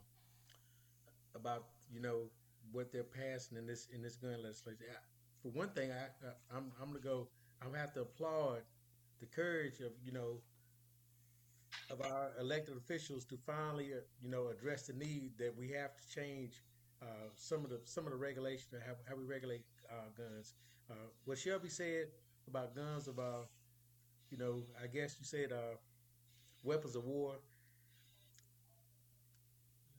about 1.34 1.64
you 1.92 2.00
know, 2.00 2.22
what 2.72 2.92
they're 2.92 3.02
passing 3.02 3.56
in 3.56 3.66
this 3.66 3.88
in 3.94 4.02
this 4.02 4.16
gun 4.16 4.42
legislation. 4.42 4.86
I, 4.90 4.96
for 5.42 5.48
one 5.48 5.70
thing, 5.70 5.90
I, 5.92 6.26
I 6.26 6.56
I'm 6.56 6.72
I'm 6.80 6.88
gonna 6.88 7.00
go. 7.00 7.28
I'm 7.62 7.68
gonna 7.68 7.80
have 7.80 7.94
to 7.94 8.02
applaud 8.02 8.60
the 9.20 9.26
courage 9.26 9.80
of 9.80 9.92
you 10.04 10.12
know 10.12 10.40
of 11.90 12.00
our 12.02 12.32
elected 12.40 12.76
officials 12.76 13.24
to 13.26 13.36
finally 13.46 13.92
uh, 13.94 13.98
you 14.22 14.28
know 14.28 14.48
address 14.48 14.82
the 14.86 14.92
need 14.92 15.32
that 15.38 15.54
we 15.56 15.68
have 15.70 15.96
to 15.96 16.08
change 16.08 16.62
uh, 17.02 17.06
some 17.34 17.64
of 17.64 17.70
the 17.70 17.80
some 17.84 18.04
of 18.06 18.10
the 18.12 18.16
regulation 18.18 18.68
how, 18.86 18.94
how 19.08 19.16
we 19.16 19.24
regulate 19.24 19.64
uh, 19.90 20.08
guns. 20.16 20.54
Uh, 20.90 20.94
what 21.24 21.38
Shelby 21.38 21.68
said 21.68 22.06
about 22.46 22.74
guns, 22.74 23.08
about 23.08 23.48
you 24.30 24.38
know, 24.38 24.64
I 24.82 24.86
guess 24.86 25.16
you 25.18 25.24
said 25.26 25.52
uh, 25.52 25.76
weapons 26.62 26.96
of 26.96 27.04
war. 27.04 27.36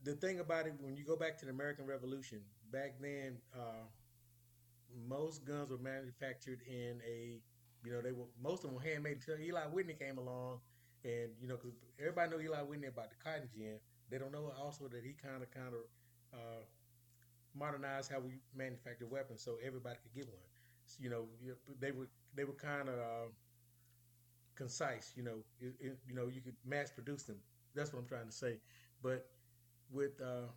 The 0.04 0.14
thing 0.16 0.40
about 0.40 0.68
it, 0.68 0.74
when 0.80 0.96
you 0.96 1.04
go 1.04 1.16
back 1.16 1.38
to 1.40 1.46
the 1.46 1.52
American 1.52 1.86
Revolution, 1.86 2.42
back 2.72 2.96
then, 3.00 3.38
uh, 3.54 3.86
most 5.08 5.46
guns 5.46 5.70
were 5.72 5.78
manufactured 5.78 6.62
in 6.68 7.00
a, 7.08 7.40
you 7.84 7.92
know, 7.92 8.02
they 8.02 8.12
were 8.12 8.26
most 8.42 8.64
of 8.64 8.70
them 8.72 8.76
were 8.76 8.82
handmade 8.82 9.18
until 9.18 9.40
Eli 9.40 9.64
Whitney 9.68 9.94
came 9.94 10.18
along, 10.18 10.60
and 11.04 11.32
you 11.42 11.48
know, 11.48 11.56
because 11.56 11.78
everybody 12.00 12.32
know 12.32 12.42
Eli 12.42 12.62
Whitney 12.62 12.88
about 12.88 13.10
the 13.10 13.16
cotton 13.24 13.50
gin, 13.54 13.80
they 14.10 14.18
don't 14.18 14.32
know 14.32 14.52
also 14.62 14.88
that 14.88 15.04
he 15.04 15.14
kind 15.14 15.42
of 15.42 15.52
kind 15.52 15.74
of 15.74 15.84
uh, 16.34 16.64
modernized 17.56 18.12
how 18.12 18.20
we 18.20 18.40
manufacture 18.56 19.08
weapons 19.08 19.42
so 19.42 19.58
everybody 19.66 19.96
could 20.02 20.14
get 20.14 20.28
one. 20.28 20.48
So, 20.86 20.98
you 21.02 21.10
know, 21.10 21.26
they 21.80 21.92
were 21.92 22.08
they 22.36 22.44
were 22.44 22.54
kind 22.54 22.90
of 22.90 22.96
uh, 22.96 23.30
concise. 24.56 25.14
You 25.16 25.24
know, 25.24 25.38
it, 25.60 25.74
it, 25.80 25.98
you 26.08 26.16
know, 26.16 26.28
you 26.28 26.42
could 26.42 26.56
mass 26.66 26.92
produce 26.92 27.24
them. 27.24 27.38
That's 27.76 27.94
what 27.94 28.00
I'm 28.00 28.08
trying 28.08 28.28
to 28.28 28.32
say. 28.32 28.58
But 29.02 29.26
with 29.92 30.20
uh, 30.22 30.48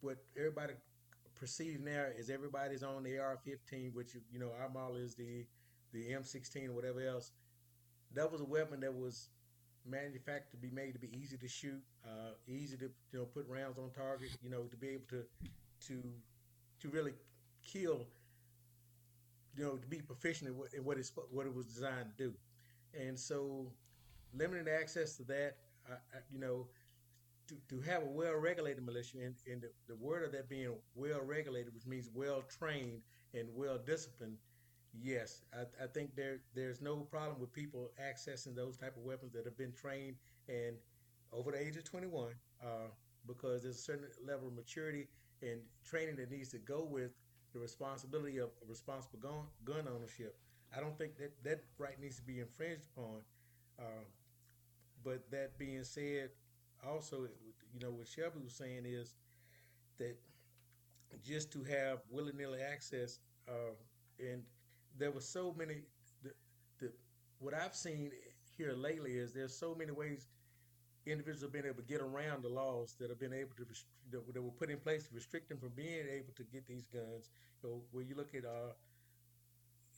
what 0.00 0.18
everybody 0.36 0.74
perceives 1.34 1.80
now 1.80 2.06
is 2.16 2.30
everybody's 2.30 2.82
on 2.82 3.02
the 3.02 3.18
AR-15, 3.18 3.94
which 3.94 4.16
you 4.30 4.38
know 4.38 4.50
our 4.60 4.68
model 4.68 4.96
is 4.96 5.14
the 5.14 5.46
the 5.92 6.10
M16 6.12 6.68
or 6.68 6.72
whatever 6.72 7.06
else. 7.06 7.32
That 8.14 8.30
was 8.30 8.40
a 8.40 8.44
weapon 8.44 8.80
that 8.80 8.94
was 8.94 9.28
manufactured 9.88 10.50
to 10.52 10.56
be 10.56 10.70
made 10.70 10.92
to 10.94 10.98
be 10.98 11.10
easy 11.16 11.36
to 11.36 11.48
shoot, 11.48 11.82
uh, 12.04 12.32
easy 12.48 12.76
to 12.78 12.90
you 13.12 13.18
know 13.18 13.24
put 13.24 13.46
rounds 13.48 13.78
on 13.78 13.90
target. 13.90 14.30
You 14.42 14.50
know 14.50 14.62
to 14.64 14.76
be 14.76 14.88
able 14.88 15.06
to 15.10 15.24
to 15.88 16.02
to 16.80 16.88
really 16.88 17.14
kill. 17.62 18.06
You 19.56 19.64
know 19.64 19.76
to 19.76 19.86
be 19.86 19.98
proficient 19.98 20.50
in 20.50 20.56
what, 20.56 20.74
in 20.74 20.84
what, 20.84 20.98
what 21.30 21.46
it 21.46 21.54
was 21.54 21.66
designed 21.66 22.06
to 22.16 22.24
do, 22.24 22.34
and 22.98 23.18
so 23.18 23.72
limited 24.34 24.68
access 24.68 25.16
to 25.16 25.24
that. 25.24 25.56
You 26.32 26.40
know, 26.40 26.66
to, 27.48 27.54
to 27.68 27.80
have 27.82 28.02
a 28.02 28.06
well 28.06 28.34
regulated 28.34 28.84
militia, 28.84 29.18
and, 29.22 29.34
and 29.50 29.62
the, 29.62 29.70
the, 29.88 29.94
word 29.96 30.24
of 30.24 30.32
that 30.32 30.48
being 30.48 30.74
well 30.94 31.20
regulated, 31.22 31.72
which 31.74 31.86
means 31.86 32.08
well 32.12 32.42
trained 32.42 33.02
and 33.34 33.48
well 33.54 33.78
disciplined, 33.78 34.36
yes, 35.02 35.42
I, 35.54 35.84
I, 35.84 35.86
think 35.86 36.14
there 36.14 36.38
there's 36.54 36.80
no 36.80 36.96
problem 36.96 37.40
with 37.40 37.52
people 37.52 37.90
accessing 38.00 38.54
those 38.54 38.76
type 38.76 38.96
of 38.96 39.02
weapons 39.02 39.32
that 39.32 39.44
have 39.44 39.56
been 39.56 39.72
trained 39.72 40.16
and 40.48 40.76
over 41.32 41.50
the 41.50 41.60
age 41.60 41.76
of 41.76 41.84
21, 41.84 42.28
uh, 42.62 42.66
because 43.26 43.62
there's 43.62 43.76
a 43.76 43.78
certain 43.78 44.06
level 44.26 44.48
of 44.48 44.54
maturity 44.54 45.08
and 45.42 45.60
training 45.84 46.16
that 46.16 46.30
needs 46.30 46.50
to 46.50 46.58
go 46.58 46.86
with 46.88 47.10
the 47.52 47.58
responsibility 47.58 48.38
of 48.38 48.50
responsible 48.68 49.18
gun, 49.18 49.40
gun 49.64 49.88
ownership. 49.92 50.36
I 50.76 50.80
don't 50.80 50.96
think 50.98 51.16
that 51.18 51.32
that 51.44 51.60
right 51.78 52.00
needs 52.00 52.16
to 52.16 52.22
be 52.22 52.40
infringed 52.40 52.86
upon. 52.96 53.20
Uh, 53.78 54.04
but 55.04 55.30
that 55.30 55.58
being 55.58 55.84
said, 55.84 56.30
also, 56.86 57.28
you 57.72 57.80
know, 57.80 57.90
what 57.90 58.08
Shelby 58.08 58.40
was 58.42 58.54
saying 58.54 58.84
is 58.84 59.14
that 59.98 60.16
just 61.24 61.52
to 61.52 61.62
have 61.64 62.00
willy 62.10 62.32
nilly 62.36 62.60
access, 62.60 63.20
uh, 63.48 63.74
and 64.18 64.42
there 64.98 65.10
were 65.10 65.20
so 65.20 65.54
many. 65.56 65.82
The, 66.22 66.30
the, 66.80 66.92
what 67.38 67.54
I've 67.54 67.74
seen 67.74 68.10
here 68.56 68.72
lately 68.72 69.12
is 69.12 69.32
there's 69.32 69.56
so 69.56 69.74
many 69.74 69.92
ways 69.92 70.26
individuals 71.06 71.42
have 71.42 71.52
been 71.52 71.66
able 71.66 71.82
to 71.82 71.88
get 71.88 72.00
around 72.00 72.42
the 72.42 72.48
laws 72.48 72.96
that 72.98 73.10
have 73.10 73.20
been 73.20 73.32
able 73.32 73.54
to 73.56 73.64
that, 74.10 74.34
that 74.34 74.42
were 74.42 74.50
put 74.50 74.70
in 74.70 74.78
place 74.78 75.04
to 75.04 75.14
restrict 75.14 75.48
them 75.48 75.58
from 75.58 75.70
being 75.76 76.06
able 76.10 76.32
to 76.36 76.42
get 76.44 76.66
these 76.66 76.86
guns. 76.86 77.30
You 77.62 77.70
know, 77.70 77.80
where 77.92 78.04
you 78.04 78.16
look 78.16 78.34
at 78.34 78.44
uh, 78.44 78.72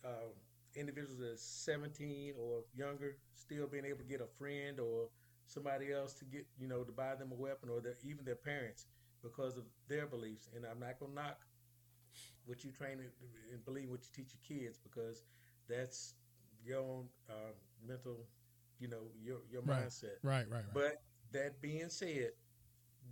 uh, 0.06 0.28
individuals 0.74 1.20
are 1.20 1.36
17 1.36 2.34
or 2.38 2.62
younger 2.74 3.16
still 3.34 3.66
being 3.66 3.84
able 3.84 3.98
to 3.98 4.04
get 4.04 4.20
a 4.20 4.26
friend 4.38 4.80
or 4.80 5.08
somebody 5.46 5.92
else 5.92 6.12
to 6.14 6.24
get, 6.26 6.46
you 6.60 6.68
know, 6.68 6.84
to 6.84 6.92
buy 6.92 7.14
them 7.14 7.32
a 7.32 7.34
weapon 7.34 7.68
or 7.70 7.80
their, 7.80 7.94
even 8.04 8.24
their 8.24 8.36
parents 8.36 8.86
because 9.22 9.56
of 9.56 9.64
their 9.88 10.06
beliefs. 10.06 10.48
And 10.54 10.64
I'm 10.64 10.78
not 10.78 10.98
going 11.00 11.12
to 11.12 11.22
knock 11.22 11.40
what 12.48 12.64
you 12.64 12.70
train 12.70 12.98
and 13.52 13.64
believe 13.66 13.90
what 13.90 14.00
you 14.00 14.08
teach 14.24 14.32
your 14.32 14.58
kids 14.58 14.78
because 14.82 15.22
that's 15.68 16.14
your 16.64 16.80
own 16.80 17.04
uh, 17.28 17.52
mental, 17.86 18.26
you 18.80 18.88
know, 18.88 19.12
your 19.22 19.36
your 19.52 19.62
right. 19.62 19.86
mindset. 19.86 20.16
Right, 20.22 20.46
right, 20.50 20.64
right. 20.64 20.74
But 20.74 21.02
that 21.32 21.60
being 21.60 21.90
said, 21.90 22.30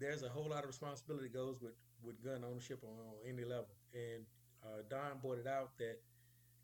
there's 0.00 0.22
a 0.22 0.28
whole 0.28 0.48
lot 0.48 0.60
of 0.60 0.68
responsibility 0.68 1.28
goes 1.28 1.60
with 1.60 1.74
with 2.02 2.22
gun 2.24 2.44
ownership 2.48 2.82
on, 2.82 2.90
on 2.90 3.14
any 3.28 3.44
level. 3.44 3.74
And 3.92 4.24
uh, 4.64 4.82
Don 4.88 5.18
brought 5.20 5.38
it 5.38 5.46
out 5.46 5.76
that, 5.78 5.98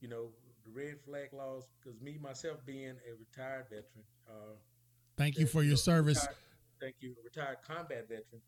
you 0.00 0.08
know, 0.08 0.30
the 0.64 0.70
red 0.70 1.00
flag 1.04 1.32
laws. 1.32 1.68
Because 1.78 2.00
me 2.00 2.18
myself 2.20 2.58
being 2.64 2.96
a 3.06 3.12
retired 3.18 3.64
veteran, 3.68 4.04
uh, 4.28 4.54
Thank 5.16 5.38
you 5.38 5.46
for 5.46 5.62
your 5.62 5.76
service. 5.76 6.18
Retired, 6.18 6.36
thank 6.80 6.94
you, 7.00 7.14
retired 7.22 7.58
combat 7.66 8.08
veteran. 8.08 8.40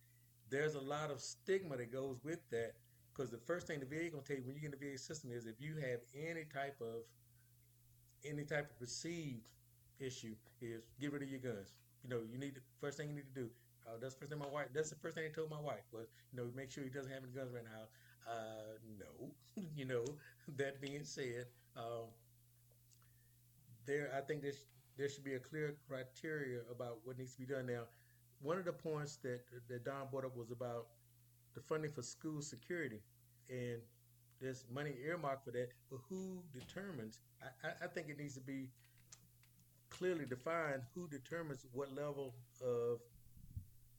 There's 0.49 0.75
a 0.77 0.81
lot 0.81 1.11
of 1.11 1.21
stigma 1.21 1.77
that 1.77 1.93
goes 1.93 2.17
with 2.25 2.39
that 2.51 2.75
because 3.15 3.31
the 3.31 3.39
first 3.39 3.67
thing 3.67 3.81
the 3.81 3.87
VA 3.87 4.05
is 4.07 4.11
gonna 4.11 4.23
tell 4.23 4.37
you 4.37 4.43
when 4.45 4.55
you 4.55 4.61
get 4.61 4.75
in 4.75 4.79
the 4.79 4.87
VA 4.93 4.99
system 4.99 5.31
is 5.33 5.47
if 5.47 5.61
you 5.61 5.77
have 5.77 6.01
any 6.15 6.45
type 6.45 6.81
of 6.81 7.05
any 8.25 8.45
type 8.45 8.71
of 8.71 8.79
perceived 8.79 9.49
issue 10.01 10.35
is 10.61 10.85
get 11.01 11.13
rid 11.13 11.23
of 11.23 11.29
your 11.29 11.41
guns. 11.41 11.75
You 12.03 12.11
know, 12.11 12.21
you 12.31 12.39
need 12.39 12.55
the 12.57 12.61
first 12.81 12.99
thing 12.99 13.09
you 13.09 13.15
need 13.15 13.35
to 13.35 13.41
do. 13.43 13.49
Uh, 13.87 13.93
that's 14.01 14.15
the 14.15 14.21
first 14.21 14.31
thing 14.31 14.39
my 14.39 14.49
wife. 14.49 14.69
That's 14.75 14.91
the 14.91 14.97
first 14.97 15.15
thing 15.17 15.25
I 15.27 15.33
told 15.35 15.51
my 15.51 15.61
wife 15.61 15.85
was, 15.93 16.09
you 16.33 16.39
know, 16.39 16.49
make 16.55 16.71
sure 16.71 16.85
he 16.85 16.91
doesn't 16.91 17.13
have 17.13 17.23
any 17.23 17.33
guns 17.33 17.53
right 17.53 17.65
now. 17.65 17.89
Uh, 18.31 18.79
no, 18.99 19.31
you 19.77 19.85
know. 19.85 20.05
That 20.57 20.81
being 20.81 21.05
said, 21.05 21.47
um, 21.77 22.09
there 23.87 24.11
I 24.17 24.21
think 24.21 24.43
there's 24.43 24.65
there 24.97 25.09
should 25.09 25.25
be 25.25 25.35
a 25.35 25.41
clear 25.41 25.77
criteria 25.89 26.61
about 26.71 26.99
what 27.05 27.19
needs 27.19 27.35
to 27.35 27.41
be 27.41 27.47
done. 27.47 27.67
Now, 27.67 27.85
one 28.41 28.59
of 28.59 28.65
the 28.65 28.73
points 28.73 29.17
that 29.19 29.41
that 29.69 29.85
Don 29.85 30.09
brought 30.11 30.25
up 30.25 30.37
was 30.37 30.51
about 30.51 30.87
the 31.55 31.61
funding 31.61 31.91
for 31.93 32.03
school 32.03 32.43
security, 32.43 33.01
and 33.51 33.81
there's 34.41 34.65
money 34.73 34.95
earmarked 35.05 35.45
for 35.45 35.51
that. 35.53 35.69
But 35.91 36.01
who 36.09 36.43
determines? 36.53 37.21
I, 37.43 37.85
I 37.85 37.89
think 37.89 38.09
it 38.09 38.19
needs 38.19 38.35
to 38.35 38.41
be 38.41 38.71
clearly 39.91 40.27
defined 40.27 40.83
who 40.95 41.07
determines 41.09 41.65
what 41.73 41.95
level 41.95 42.35
of 42.61 42.99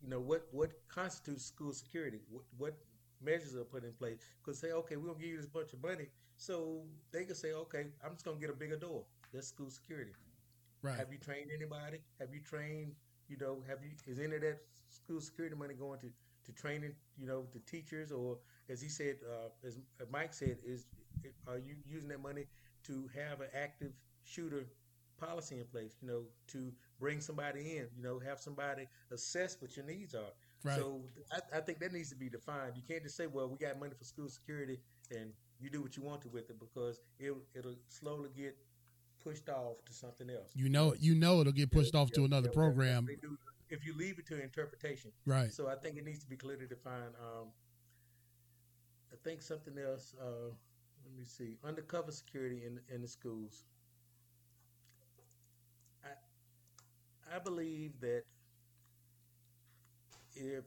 you 0.01 0.09
know 0.09 0.19
what 0.19 0.47
what 0.51 0.71
constitutes 0.89 1.45
school 1.45 1.71
security 1.73 2.19
what, 2.29 2.43
what 2.57 2.77
measures 3.23 3.55
are 3.55 3.63
put 3.63 3.83
in 3.83 3.93
place 3.93 4.19
because 4.43 4.59
say 4.59 4.71
okay 4.71 4.97
we're 4.97 5.07
gonna 5.07 5.19
give 5.19 5.29
you 5.29 5.37
this 5.37 5.47
bunch 5.47 5.71
of 5.73 5.81
money 5.81 6.07
so 6.37 6.81
they 7.11 7.23
can 7.23 7.35
say 7.35 7.53
okay 7.53 7.85
i'm 8.03 8.11
just 8.11 8.25
gonna 8.25 8.37
get 8.37 8.49
a 8.49 8.53
bigger 8.53 8.75
door 8.75 9.03
that's 9.33 9.47
school 9.47 9.69
security 9.69 10.11
Right. 10.81 10.97
Have 10.99 11.11
you 11.11 11.17
trained 11.17 11.49
anybody? 11.55 11.97
Have 12.19 12.29
you 12.31 12.41
trained, 12.41 12.93
you 13.27 13.37
know, 13.41 13.63
have 13.67 13.79
you, 13.83 13.89
is 14.05 14.19
any 14.19 14.35
of 14.35 14.41
that 14.41 14.59
school 14.89 15.19
security 15.19 15.55
money 15.55 15.73
going 15.73 15.99
to, 16.01 16.07
to 16.45 16.51
training, 16.51 16.93
you 17.17 17.27
know, 17.27 17.45
the 17.53 17.59
teachers 17.59 18.11
or 18.11 18.37
as 18.69 18.81
he 18.81 18.89
said, 18.89 19.17
uh, 19.29 19.49
as 19.67 19.77
Mike 20.11 20.33
said, 20.33 20.57
is, 20.65 20.85
are 21.47 21.57
you 21.57 21.75
using 21.87 22.09
that 22.09 22.21
money 22.21 22.45
to 22.83 23.09
have 23.15 23.41
an 23.41 23.47
active 23.55 23.91
shooter 24.23 24.65
policy 25.17 25.57
in 25.59 25.65
place, 25.65 25.95
you 26.01 26.07
know, 26.07 26.23
to 26.47 26.71
bring 26.99 27.21
somebody 27.21 27.77
in, 27.77 27.87
you 27.95 28.03
know, 28.03 28.19
have 28.19 28.39
somebody 28.39 28.87
assess 29.11 29.57
what 29.61 29.75
your 29.75 29.85
needs 29.85 30.13
are. 30.13 30.33
Right. 30.63 30.75
So 30.75 31.01
I, 31.31 31.57
I 31.57 31.61
think 31.61 31.79
that 31.79 31.93
needs 31.93 32.09
to 32.09 32.15
be 32.15 32.29
defined. 32.29 32.73
You 32.75 32.83
can't 32.87 33.03
just 33.03 33.15
say, 33.15 33.27
well, 33.27 33.47
we 33.47 33.57
got 33.57 33.79
money 33.79 33.93
for 33.97 34.03
school 34.03 34.27
security 34.27 34.79
and 35.11 35.31
you 35.59 35.69
do 35.69 35.81
what 35.81 35.95
you 35.95 36.03
want 36.03 36.21
to 36.23 36.27
with 36.27 36.49
it 36.49 36.59
because 36.59 36.99
it, 37.19 37.33
it'll 37.53 37.75
slowly 37.87 38.29
get 38.35 38.57
pushed 39.23 39.49
off 39.49 39.83
to 39.85 39.93
something 39.93 40.29
else. 40.29 40.51
You 40.53 40.69
know, 40.69 40.93
you 40.99 41.15
know, 41.15 41.41
it'll 41.41 41.53
get 41.53 41.71
pushed 41.71 41.93
Yeah, 41.93 42.01
off 42.01 42.11
to 42.11 42.25
another 42.25 42.49
yeah, 42.49 42.53
program. 42.53 43.05
they 43.05 43.15
do- 43.15 43.37
If 43.69 43.85
you 43.85 43.93
leave 43.95 44.19
it 44.19 44.27
to 44.27 44.41
interpretation, 44.41 45.11
Right. 45.25 45.51
so 45.51 45.67
I 45.67 45.75
think 45.75 45.97
it 45.97 46.05
needs 46.05 46.19
to 46.19 46.29
be 46.29 46.37
clearly 46.37 46.67
defined. 46.67 47.15
Um, 47.19 47.47
I 49.11 49.15
think 49.23 49.41
something 49.41 49.77
else. 49.77 50.13
Uh, 50.19 50.51
let 51.05 51.15
me 51.17 51.23
see. 51.25 51.57
Undercover 51.63 52.11
security 52.11 52.63
in 52.65 52.79
in 52.93 53.01
the 53.01 53.07
schools. 53.07 53.63
I 56.03 56.09
I 57.35 57.39
believe 57.39 57.99
that 58.01 58.23
if, 60.35 60.65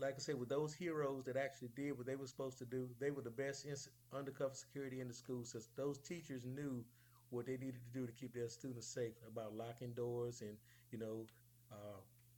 like 0.00 0.14
I 0.16 0.18
said, 0.18 0.38
with 0.38 0.48
those 0.48 0.74
heroes 0.74 1.24
that 1.24 1.36
actually 1.36 1.68
did 1.76 1.96
what 1.96 2.06
they 2.06 2.16
were 2.16 2.26
supposed 2.26 2.58
to 2.58 2.64
do, 2.64 2.88
they 2.98 3.10
were 3.10 3.22
the 3.22 3.30
best 3.30 3.66
undercover 4.12 4.54
security 4.54 5.00
in 5.00 5.08
the 5.08 5.14
school. 5.14 5.44
Since 5.44 5.68
those 5.76 5.98
teachers 5.98 6.44
knew 6.44 6.84
what 7.30 7.46
they 7.46 7.56
needed 7.56 7.80
to 7.84 7.98
do 7.98 8.06
to 8.06 8.12
keep 8.12 8.34
their 8.34 8.48
students 8.48 8.86
safe 8.86 9.14
about 9.26 9.54
locking 9.54 9.92
doors 9.92 10.42
and 10.42 10.56
you 10.90 10.98
know 10.98 11.26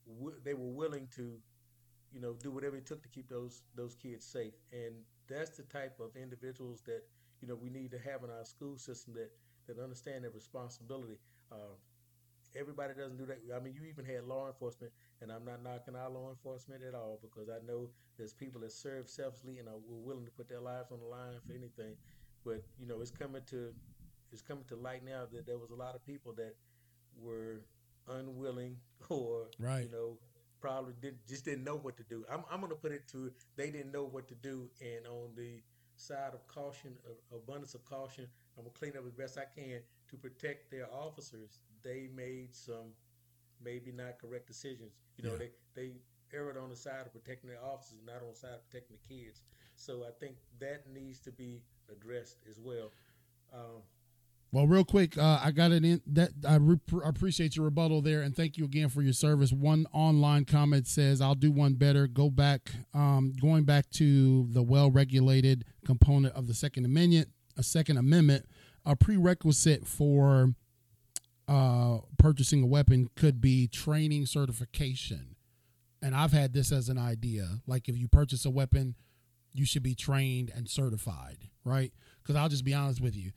w- 0.07 0.37
they 0.45 0.55
were 0.55 0.71
willing 0.73 1.09
to 1.17 1.39
you 2.13 2.21
know, 2.21 2.35
do 2.43 2.51
whatever 2.51 2.77
it 2.77 2.87
took 2.87 3.03
to 3.03 3.09
keep 3.09 3.29
those 3.29 3.63
those 3.75 3.95
kids 3.97 4.25
safe. 4.25 4.55
And 4.73 4.95
that's 5.29 5.57
the 5.57 5.65
type 5.65 5.99
of 6.01 6.17
individuals 6.17 6.83
that 6.87 7.03
you 7.41 7.49
know 7.49 7.57
we 7.57 7.71
need 7.71 7.91
to 7.93 7.99
have 7.99 8.25
in 8.25 8.31
our 8.31 8.45
school 8.45 8.79
system 8.79 9.15
that 9.15 9.31
that 9.67 9.83
understand 9.83 10.25
their 10.25 10.31
responsibility. 10.31 11.19
Uh, 11.53 11.77
everybody 12.57 12.95
doesn't 12.95 13.17
do 13.19 13.27
that. 13.27 13.39
I 13.55 13.61
mean, 13.61 13.75
you 13.75 13.85
even 13.85 14.05
had 14.05 14.25
law 14.25 14.47
enforcement, 14.47 14.93
and 15.21 15.31
I'm 15.33 15.45
not 15.45 15.63
knocking 15.63 15.97
our 15.97 16.11
law 16.11 16.31
enforcement 16.31 16.83
at 16.87 16.95
all 16.95 17.19
because 17.23 17.49
I 17.49 17.65
know 17.67 17.91
there's 18.17 18.33
people 18.33 18.61
that 18.63 18.73
serve 18.73 19.09
selflessly 19.09 19.59
and 19.59 19.69
are 19.69 19.81
willing 19.89 20.25
to 20.25 20.31
put 20.31 20.49
their 20.49 20.61
lives 20.61 20.93
on 20.93 21.01
the 21.01 21.07
line 21.07 21.41
for 21.47 21.53
anything. 21.53 21.97
But 22.45 22.63
you 22.79 22.87
know, 22.87 23.01
it's 23.01 23.11
coming 23.11 23.43
to 23.51 23.73
it's 24.33 24.43
coming 24.43 24.65
to 24.69 24.77
light 24.77 25.05
now 25.05 25.25
that 25.33 25.47
there 25.47 25.59
was 25.59 25.71
a 25.71 25.75
lot 25.77 25.95
of 25.95 26.05
people 26.07 26.33
that 26.35 26.55
were 27.21 27.63
unwilling 28.09 28.77
or 29.09 29.49
right. 29.59 29.85
you 29.85 29.91
know 29.91 30.19
probably 30.61 30.95
did, 31.03 31.19
just 31.29 31.45
didn't 31.45 31.63
know 31.63 31.77
what 31.77 31.95
to 31.95 32.03
do. 32.05 32.25
I'm, 32.33 32.43
I'm 32.51 32.61
going 32.61 32.71
to 32.71 32.77
put 32.77 32.91
it 32.91 33.07
to 33.09 33.31
they 33.57 33.71
didn't 33.71 33.93
know 33.93 34.05
what 34.05 34.27
to 34.29 34.35
do, 34.35 34.71
and 34.81 35.07
on 35.07 35.31
the 35.37 35.63
side 35.97 36.33
of 36.33 36.47
caution, 36.49 36.93
of 37.07 37.39
abundance 37.39 37.75
of 37.75 37.85
caution, 37.85 38.27
I'm 38.57 38.65
gonna 38.65 38.75
clean 38.75 38.93
up 38.97 39.07
as 39.07 39.13
best 39.13 39.39
I 39.39 39.45
can 39.55 39.81
to 40.09 40.17
protect 40.17 40.71
their 40.71 40.87
officers. 40.93 41.59
They 41.83 42.09
made 42.15 42.55
some 42.55 42.95
maybe 43.63 43.93
not 43.93 44.19
correct 44.19 44.47
decisions. 44.47 44.93
You 45.17 45.25
know, 45.25 45.33
yeah. 45.33 45.47
they 45.75 45.83
they 45.83 45.93
erred 46.33 46.57
on 46.57 46.71
the 46.71 46.77
side 46.77 47.07
of 47.07 47.13
protecting 47.13 47.51
their 47.51 47.63
officers, 47.63 47.99
not 48.05 48.23
on 48.23 48.31
the 48.33 48.39
side 48.39 48.55
of 48.55 48.71
protecting 48.71 48.97
the 49.01 49.15
kids. 49.15 49.43
So 49.77 50.05
I 50.05 50.11
think 50.19 50.37
that 50.61 50.85
needs 50.93 51.21
to 51.21 51.33
be 51.33 51.63
addressed 51.91 52.39
as 52.49 52.59
well. 52.59 52.91
Um, 53.53 53.83
well, 54.55 54.69
real 54.69 54.85
quick, 54.85 55.19
uh, 55.19 55.41
I 55.43 55.51
got 55.51 55.73
it 55.73 55.85
in 55.85 56.01
that 56.07 56.31
I 56.49 56.55
re- 56.55 56.79
appreciate 57.05 57.57
your 57.57 57.65
rebuttal 57.65 58.03
there, 58.03 58.23
and 58.23 58.37
thank 58.37 58.57
you 58.57 58.65
again 58.65 58.89
for 58.89 59.03
your 59.03 59.13
service. 59.13 59.51
One 59.51 59.85
online 59.93 60.45
comment 60.45 60.87
says, 60.87 61.21
"I'll 61.21 61.35
do 61.35 61.51
one 61.51 61.75
better." 61.75 62.07
Go 62.07 62.31
back, 62.31 62.71
um, 62.95 63.33
going 63.33 63.65
back 63.65 63.91
to 63.95 64.47
the 64.53 64.63
well-regulated 64.63 65.65
component 65.85 66.37
of 66.37 66.47
the 66.47 66.55
Second 66.55 66.85
Amendment. 66.85 67.31
A 67.57 67.65
Second 67.65 67.97
Amendment, 67.97 68.47
a 68.87 68.95
prerequisite 68.95 69.89
for 69.89 70.55
uh, 71.49 71.99
purchasing 72.17 72.63
a 72.63 72.67
weapon 72.67 73.11
could 73.17 73.41
be 73.41 73.67
training 73.67 74.25
certification, 74.25 75.35
and 76.01 76.15
I've 76.15 76.33
had 76.33 76.53
this 76.53 76.71
as 76.71 76.89
an 76.89 76.97
idea. 76.97 77.61
Like, 77.67 77.89
if 77.89 77.99
you 77.99 78.07
purchase 78.07 78.45
a 78.45 78.51
weapon, 78.51 78.95
you 79.53 79.65
should 79.65 79.83
be 79.83 79.97
trained 79.97 80.53
and 80.55 80.69
certified, 80.69 81.51
right? 81.65 81.93
Because 82.23 82.37
I'll 82.37 82.49
just 82.49 82.65
be 82.65 82.73
honest 82.73 83.01
with 83.01 83.17
you 83.17 83.33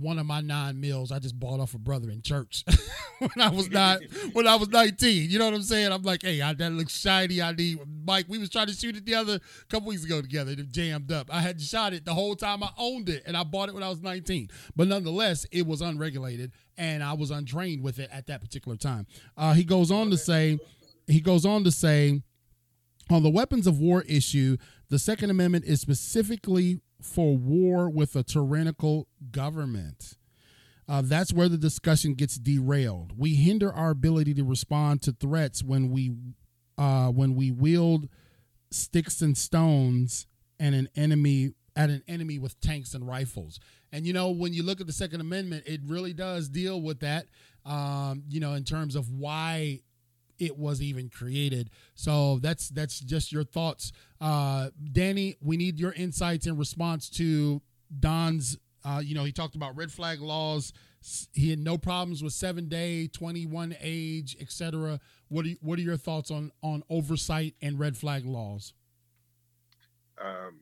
one 0.00 0.18
of 0.18 0.26
my 0.26 0.40
nine 0.40 0.80
mils 0.80 1.12
I 1.12 1.18
just 1.18 1.38
bought 1.38 1.60
off 1.60 1.74
a 1.74 1.78
brother 1.78 2.10
in 2.10 2.22
church 2.22 2.64
when 3.18 3.30
I 3.40 3.50
was 3.50 3.70
not 3.70 4.00
when 4.32 4.46
I 4.46 4.56
was 4.56 4.68
19. 4.68 5.30
You 5.30 5.38
know 5.38 5.46
what 5.46 5.54
I'm 5.54 5.62
saying? 5.62 5.92
I'm 5.92 6.02
like, 6.02 6.22
hey, 6.22 6.40
I, 6.40 6.52
that 6.54 6.72
looks 6.72 6.98
shiny. 6.98 7.42
I 7.42 7.52
need 7.52 7.78
Mike. 8.04 8.26
We 8.28 8.38
was 8.38 8.50
trying 8.50 8.68
to 8.68 8.72
shoot 8.72 8.96
it 8.96 9.04
the 9.04 9.14
other 9.14 9.40
couple 9.68 9.88
weeks 9.88 10.04
ago 10.04 10.20
together. 10.20 10.52
It 10.52 10.72
jammed 10.72 11.12
up. 11.12 11.32
I 11.32 11.40
had 11.40 11.60
shot 11.60 11.92
it 11.92 12.04
the 12.04 12.14
whole 12.14 12.36
time 12.36 12.62
I 12.62 12.70
owned 12.78 13.08
it, 13.08 13.22
and 13.26 13.36
I 13.36 13.44
bought 13.44 13.68
it 13.68 13.74
when 13.74 13.82
I 13.82 13.88
was 13.88 14.02
19. 14.02 14.48
But 14.76 14.88
nonetheless, 14.88 15.46
it 15.52 15.66
was 15.66 15.80
unregulated, 15.80 16.52
and 16.76 17.02
I 17.02 17.12
was 17.14 17.30
untrained 17.30 17.82
with 17.82 17.98
it 17.98 18.08
at 18.12 18.26
that 18.28 18.40
particular 18.40 18.76
time. 18.76 19.06
Uh, 19.36 19.54
he 19.54 19.64
goes 19.64 19.90
on 19.90 20.10
to 20.10 20.16
say, 20.16 20.58
he 21.06 21.20
goes 21.20 21.44
on 21.44 21.64
to 21.64 21.70
say, 21.70 22.22
on 23.10 23.22
the 23.22 23.30
weapons 23.30 23.66
of 23.66 23.78
war 23.78 24.02
issue, 24.02 24.56
the 24.90 24.98
Second 24.98 25.30
Amendment 25.30 25.64
is 25.64 25.80
specifically 25.80 26.80
for 27.00 27.36
war 27.36 27.88
with 27.88 28.16
a 28.16 28.22
tyrannical 28.22 29.06
government. 29.30 30.16
Uh, 30.88 31.02
that's 31.04 31.32
where 31.32 31.48
the 31.48 31.58
discussion 31.58 32.14
gets 32.14 32.36
derailed. 32.36 33.12
We 33.16 33.34
hinder 33.34 33.72
our 33.72 33.90
ability 33.90 34.34
to 34.34 34.44
respond 34.44 35.02
to 35.02 35.12
threats 35.12 35.62
when 35.62 35.90
we 35.90 36.14
uh, 36.78 37.08
when 37.08 37.34
we 37.34 37.50
wield 37.50 38.08
sticks 38.70 39.20
and 39.20 39.36
stones 39.36 40.26
and 40.58 40.74
an 40.74 40.88
enemy 40.96 41.52
at 41.76 41.90
an 41.90 42.02
enemy 42.08 42.38
with 42.38 42.58
tanks 42.60 42.94
and 42.94 43.06
rifles. 43.06 43.60
And 43.92 44.06
you 44.06 44.12
know, 44.12 44.30
when 44.30 44.52
you 44.52 44.62
look 44.62 44.80
at 44.80 44.86
the 44.86 44.92
Second 44.92 45.20
Amendment, 45.20 45.64
it 45.66 45.80
really 45.86 46.12
does 46.12 46.48
deal 46.48 46.80
with 46.80 47.00
that. 47.00 47.26
Um, 47.64 48.24
you 48.28 48.40
know, 48.40 48.54
in 48.54 48.64
terms 48.64 48.96
of 48.96 49.10
why 49.10 49.80
it 50.38 50.56
was 50.56 50.80
even 50.82 51.08
created. 51.08 51.70
So 51.94 52.38
that's 52.40 52.68
that's 52.68 53.00
just 53.00 53.32
your 53.32 53.44
thoughts, 53.44 53.92
uh, 54.20 54.70
Danny. 54.92 55.36
We 55.40 55.56
need 55.56 55.78
your 55.78 55.92
insights 55.92 56.46
in 56.46 56.56
response 56.56 57.08
to 57.10 57.62
Don's. 57.98 58.58
Uh, 58.84 59.00
you 59.04 59.14
know, 59.14 59.24
he 59.24 59.32
talked 59.32 59.56
about 59.56 59.76
red 59.76 59.90
flag 59.90 60.20
laws. 60.20 60.72
He 61.32 61.50
had 61.50 61.58
no 61.58 61.78
problems 61.78 62.22
with 62.22 62.32
seven 62.32 62.68
day, 62.68 63.08
twenty 63.08 63.46
one 63.46 63.76
age, 63.80 64.36
etc. 64.40 65.00
What 65.28 65.46
are 65.46 65.50
what 65.60 65.78
are 65.78 65.82
your 65.82 65.96
thoughts 65.96 66.30
on 66.30 66.52
on 66.62 66.82
oversight 66.88 67.54
and 67.60 67.78
red 67.78 67.96
flag 67.96 68.24
laws? 68.24 68.72
Um, 70.20 70.60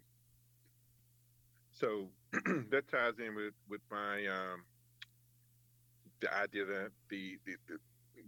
so 1.73 2.09
that 2.71 2.89
ties 2.91 3.15
in 3.19 3.35
with 3.35 3.55
with 3.69 3.81
my 3.91 4.27
um, 4.27 4.63
the 6.21 6.35
idea 6.35 6.65
that 6.65 6.91
the, 7.09 7.39
the 7.45 7.53
the 7.69 7.79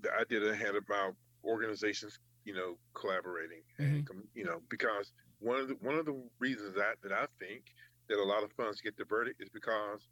the 0.02 0.14
idea 0.20 0.40
that 0.40 0.52
I 0.52 0.56
had 0.56 0.76
about 0.76 1.14
organizations, 1.44 2.18
you 2.44 2.54
know, 2.54 2.76
collaborating, 2.94 3.62
mm-hmm. 3.80 3.94
and 3.94 4.08
you 4.34 4.44
know, 4.44 4.60
because 4.68 5.12
one 5.40 5.60
of 5.60 5.68
the 5.68 5.76
one 5.80 5.96
of 5.96 6.06
the 6.06 6.16
reasons 6.38 6.74
that 6.76 6.96
that 7.02 7.12
I 7.12 7.26
think 7.38 7.64
that 8.08 8.18
a 8.18 8.24
lot 8.24 8.42
of 8.42 8.52
funds 8.52 8.80
get 8.80 8.96
diverted 8.96 9.36
is 9.38 9.48
because 9.48 10.06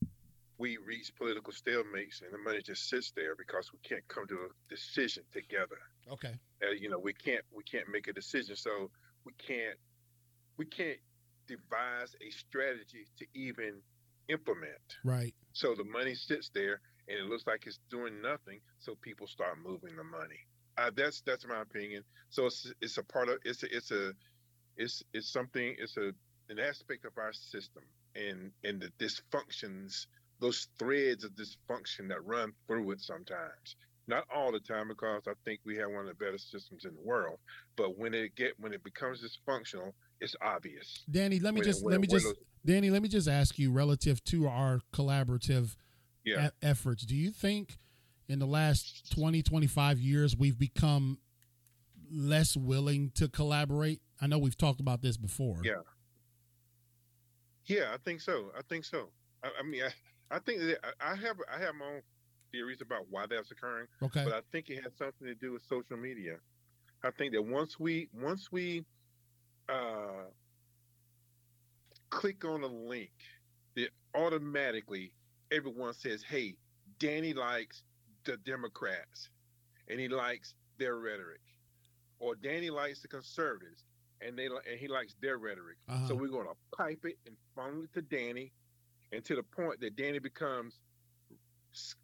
we 0.58 0.78
reach 0.78 1.12
political 1.16 1.52
stalemates 1.52 2.22
and 2.22 2.32
the 2.32 2.38
money 2.38 2.62
just 2.62 2.88
sits 2.88 3.12
there 3.12 3.34
because 3.36 3.70
we 3.72 3.78
can't 3.86 4.06
come 4.08 4.26
to 4.26 4.34
a 4.34 4.74
decision 4.74 5.22
together. 5.32 5.78
Okay. 6.10 6.34
Uh, 6.62 6.70
you 6.70 6.88
know, 6.88 6.98
we 6.98 7.12
can't 7.12 7.42
we 7.54 7.62
can't 7.64 7.88
make 7.92 8.08
a 8.08 8.12
decision, 8.12 8.56
so 8.56 8.90
we 9.24 9.32
can't 9.38 9.78
we 10.56 10.64
can't 10.64 10.98
devise 11.46 12.16
a 12.26 12.30
strategy 12.30 13.06
to 13.18 13.26
even 13.34 13.80
implement. 14.28 14.98
Right. 15.04 15.34
So 15.52 15.74
the 15.74 15.84
money 15.84 16.14
sits 16.14 16.50
there 16.54 16.80
and 17.08 17.18
it 17.18 17.26
looks 17.26 17.46
like 17.46 17.66
it's 17.66 17.78
doing 17.90 18.20
nothing, 18.20 18.60
so 18.78 18.96
people 19.00 19.26
start 19.26 19.58
moving 19.62 19.96
the 19.96 20.04
money. 20.04 20.40
Uh, 20.78 20.90
that's 20.94 21.22
that's 21.22 21.46
my 21.46 21.62
opinion. 21.62 22.02
So 22.30 22.46
it's 22.46 22.72
it's 22.80 22.98
a 22.98 23.02
part 23.02 23.28
of 23.28 23.38
it's 23.44 23.62
a, 23.62 23.74
it's 23.74 23.90
a 23.90 24.12
it's 24.76 25.02
it's 25.12 25.28
something 25.28 25.74
it's 25.78 25.96
a 25.96 26.12
an 26.48 26.58
aspect 26.58 27.04
of 27.04 27.12
our 27.18 27.32
system 27.32 27.82
and 28.14 28.50
and 28.64 28.80
the 28.80 28.90
dysfunctions 29.04 30.06
those 30.40 30.68
threads 30.78 31.24
of 31.24 31.32
dysfunction 31.32 32.08
that 32.08 32.24
run 32.24 32.52
through 32.66 32.90
it 32.90 33.00
sometimes 33.00 33.76
not 34.06 34.24
all 34.34 34.52
the 34.52 34.60
time 34.60 34.88
because 34.88 35.22
i 35.26 35.32
think 35.44 35.60
we 35.64 35.76
have 35.76 35.90
one 35.90 36.00
of 36.00 36.06
the 36.06 36.24
better 36.24 36.38
systems 36.38 36.84
in 36.84 36.94
the 36.94 37.02
world 37.02 37.38
but 37.76 37.98
when 37.98 38.14
it 38.14 38.34
get 38.36 38.52
when 38.58 38.72
it 38.72 38.82
becomes 38.84 39.22
dysfunctional 39.22 39.92
it's 40.20 40.36
obvious 40.42 41.04
danny 41.10 41.40
let 41.40 41.54
me 41.54 41.60
when, 41.60 41.64
just 41.64 41.84
when, 41.84 41.92
let 41.92 42.00
me 42.00 42.06
just 42.06 42.26
those, 42.26 42.36
danny 42.64 42.90
let 42.90 43.02
me 43.02 43.08
just 43.08 43.28
ask 43.28 43.58
you 43.58 43.72
relative 43.72 44.22
to 44.24 44.46
our 44.46 44.80
collaborative 44.92 45.76
yeah. 46.24 46.46
e- 46.46 46.50
efforts 46.62 47.04
do 47.04 47.16
you 47.16 47.30
think 47.30 47.78
in 48.28 48.38
the 48.38 48.46
last 48.46 49.12
20, 49.12 49.42
25 49.42 49.98
years, 49.98 50.36
we've 50.36 50.58
become 50.58 51.18
less 52.10 52.56
willing 52.56 53.10
to 53.16 53.28
collaborate? 53.28 54.00
I 54.20 54.26
know 54.26 54.38
we've 54.38 54.56
talked 54.56 54.80
about 54.80 55.02
this 55.02 55.16
before. 55.16 55.60
Yeah. 55.62 55.82
Yeah, 57.66 57.92
I 57.92 57.96
think 58.04 58.20
so. 58.20 58.52
I 58.56 58.62
think 58.68 58.84
so. 58.84 59.08
I, 59.42 59.50
I 59.60 59.62
mean, 59.62 59.82
I, 59.82 60.36
I 60.36 60.38
think 60.38 60.60
that 60.60 60.78
I 61.00 61.16
have 61.16 61.36
I 61.52 61.60
have 61.60 61.74
my 61.74 61.86
own 61.86 62.02
theories 62.52 62.80
about 62.80 63.06
why 63.10 63.26
that's 63.26 63.50
occurring. 63.50 63.86
Okay. 64.02 64.24
But 64.24 64.34
I 64.34 64.40
think 64.52 64.70
it 64.70 64.82
has 64.82 64.92
something 64.96 65.26
to 65.26 65.34
do 65.34 65.52
with 65.52 65.62
social 65.68 65.96
media. 65.96 66.36
I 67.02 67.10
think 67.10 67.32
that 67.32 67.42
once 67.42 67.78
we 67.78 68.08
once 68.14 68.50
we 68.52 68.84
uh, 69.68 70.26
click 72.10 72.44
on 72.44 72.62
a 72.62 72.68
link, 72.68 73.10
it 73.74 73.90
automatically 74.14 75.12
everyone 75.50 75.92
says, 75.92 76.22
"Hey, 76.22 76.54
Danny 76.98 77.34
likes 77.34 77.82
the 78.26 78.36
Democrats 78.38 79.30
and 79.88 79.98
he 79.98 80.08
likes 80.08 80.54
their 80.78 80.96
rhetoric, 80.96 81.40
or 82.18 82.34
Danny 82.34 82.70
likes 82.70 83.00
the 83.00 83.08
conservatives 83.08 83.84
and 84.20 84.38
they 84.38 84.46
and 84.46 84.78
he 84.78 84.88
likes 84.88 85.14
their 85.20 85.38
rhetoric. 85.38 85.76
Uh-huh. 85.88 86.08
So 86.08 86.14
we're 86.14 86.28
going 86.28 86.46
to 86.46 86.76
pipe 86.76 87.04
it 87.04 87.18
and 87.26 87.36
funnel 87.54 87.84
it 87.84 87.92
to 87.94 88.02
Danny, 88.02 88.52
and 89.12 89.24
to 89.24 89.36
the 89.36 89.42
point 89.42 89.80
that 89.80 89.96
Danny 89.96 90.18
becomes 90.18 90.78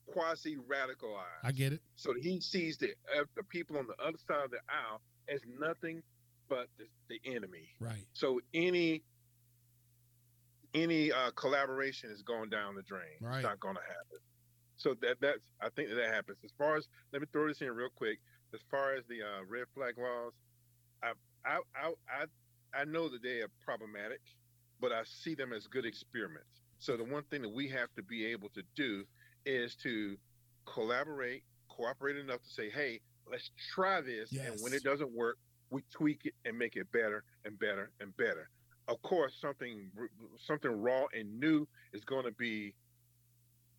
quasi 0.06 0.56
radicalized. 0.56 1.42
I 1.42 1.52
get 1.52 1.72
it. 1.72 1.80
So 1.96 2.14
he 2.20 2.40
sees 2.40 2.76
the 2.78 2.90
uh, 3.18 3.24
the 3.36 3.42
people 3.44 3.78
on 3.78 3.86
the 3.86 4.04
other 4.04 4.18
side 4.28 4.44
of 4.44 4.50
the 4.50 4.60
aisle 4.68 5.00
as 5.28 5.40
nothing 5.58 6.02
but 6.48 6.68
the, 6.78 6.84
the 7.08 7.20
enemy. 7.30 7.68
Right. 7.80 8.04
So 8.12 8.40
any 8.52 9.02
any 10.74 11.12
uh, 11.12 11.30
collaboration 11.32 12.10
is 12.10 12.22
going 12.22 12.50
down 12.50 12.74
the 12.74 12.82
drain. 12.82 13.02
Right. 13.20 13.36
It's 13.36 13.44
not 13.44 13.60
going 13.60 13.76
to 13.76 13.82
happen. 13.82 14.18
So 14.82 14.94
that 15.00 15.16
that's 15.20 15.38
I 15.60 15.68
think 15.70 15.90
that, 15.90 15.94
that 15.94 16.12
happens. 16.12 16.38
As 16.44 16.50
far 16.58 16.76
as 16.76 16.88
let 17.12 17.22
me 17.22 17.28
throw 17.32 17.46
this 17.46 17.60
in 17.60 17.70
real 17.70 17.88
quick. 17.94 18.18
As 18.52 18.60
far 18.70 18.94
as 18.94 19.04
the 19.08 19.22
uh, 19.22 19.44
red 19.48 19.64
flag 19.74 19.94
laws, 19.96 20.32
I, 21.02 21.12
I 21.46 21.60
I 21.74 21.92
I 22.10 22.80
I 22.80 22.84
know 22.84 23.08
that 23.08 23.22
they 23.22 23.40
are 23.40 23.50
problematic, 23.64 24.20
but 24.80 24.92
I 24.92 25.02
see 25.04 25.34
them 25.34 25.52
as 25.52 25.66
good 25.66 25.86
experiments. 25.86 26.60
So 26.78 26.96
the 26.96 27.04
one 27.04 27.22
thing 27.30 27.42
that 27.42 27.52
we 27.52 27.68
have 27.68 27.88
to 27.96 28.02
be 28.02 28.26
able 28.26 28.48
to 28.50 28.62
do 28.74 29.04
is 29.46 29.76
to 29.76 30.16
collaborate, 30.66 31.44
cooperate 31.68 32.16
enough 32.16 32.42
to 32.42 32.50
say, 32.50 32.70
hey, 32.70 33.00
let's 33.30 33.50
try 33.72 34.00
this, 34.00 34.32
yes. 34.32 34.48
and 34.48 34.60
when 34.60 34.72
it 34.72 34.82
doesn't 34.82 35.12
work, 35.14 35.38
we 35.70 35.82
tweak 35.92 36.26
it 36.26 36.34
and 36.44 36.58
make 36.58 36.76
it 36.76 36.90
better 36.92 37.24
and 37.44 37.58
better 37.58 37.90
and 38.00 38.16
better. 38.16 38.50
Of 38.88 39.00
course, 39.02 39.34
something 39.40 39.90
something 40.44 40.70
raw 40.82 41.04
and 41.14 41.38
new 41.38 41.68
is 41.92 42.04
going 42.04 42.24
to 42.24 42.32
be 42.32 42.74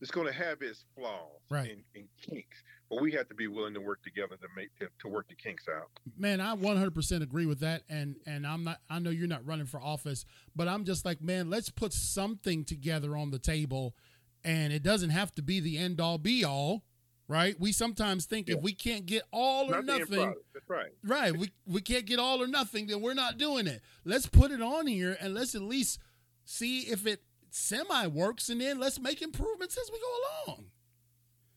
it's 0.03 0.11
going 0.11 0.27
to 0.27 0.33
have 0.33 0.61
its 0.61 0.83
flaws 0.97 1.39
right. 1.49 1.71
and, 1.71 1.83
and, 1.95 2.09
kinks, 2.21 2.61
but 2.89 3.01
we 3.01 3.13
have 3.13 3.29
to 3.29 3.33
be 3.33 3.47
willing 3.47 3.73
to 3.73 3.79
work 3.79 4.03
together 4.03 4.35
to 4.35 4.47
make 4.53 4.67
to, 4.77 4.89
to 4.99 5.07
work 5.07 5.29
the 5.29 5.35
kinks 5.35 5.63
out. 5.73 5.87
Man, 6.17 6.41
I 6.41 6.57
100% 6.57 7.23
agree 7.23 7.45
with 7.45 7.61
that, 7.61 7.83
and 7.87 8.17
and 8.27 8.45
I'm 8.45 8.65
not. 8.65 8.81
I 8.89 8.99
know 8.99 9.11
you're 9.11 9.27
not 9.27 9.47
running 9.47 9.65
for 9.65 9.81
office, 9.81 10.25
but 10.57 10.67
I'm 10.67 10.83
just 10.83 11.05
like, 11.05 11.21
man, 11.21 11.49
let's 11.49 11.69
put 11.69 11.93
something 11.93 12.65
together 12.65 13.15
on 13.15 13.31
the 13.31 13.39
table, 13.39 13.95
and 14.43 14.73
it 14.73 14.83
doesn't 14.83 15.11
have 15.11 15.33
to 15.35 15.41
be 15.41 15.61
the 15.61 15.77
end 15.77 16.01
all 16.01 16.17
be 16.17 16.43
all. 16.43 16.83
Right, 17.29 17.55
we 17.57 17.71
sometimes 17.71 18.25
think 18.25 18.49
yeah. 18.49 18.57
if 18.57 18.61
we 18.61 18.73
can't 18.73 19.05
get 19.05 19.23
all 19.31 19.73
or 19.73 19.81
not 19.81 19.99
nothing, 19.99 20.33
that's 20.53 20.69
right. 20.69 20.91
Right, 21.05 21.35
we 21.35 21.51
we 21.65 21.79
can't 21.79 22.05
get 22.05 22.19
all 22.19 22.43
or 22.43 22.47
nothing, 22.47 22.87
then 22.87 22.99
we're 22.99 23.13
not 23.13 23.37
doing 23.37 23.67
it. 23.67 23.81
Let's 24.03 24.27
put 24.27 24.51
it 24.51 24.61
on 24.61 24.85
here 24.85 25.15
and 25.21 25.33
let's 25.33 25.55
at 25.55 25.61
least 25.61 25.99
see 26.43 26.81
if 26.81 27.07
it 27.07 27.21
semi 27.53 28.07
works, 28.07 28.49
and 28.49 28.59
then 28.59 28.79
let's 28.79 28.99
make 28.99 29.21
improvements 29.21 29.77
as 29.77 29.89
we 29.91 29.99
go 29.99 30.51
along. 30.51 30.65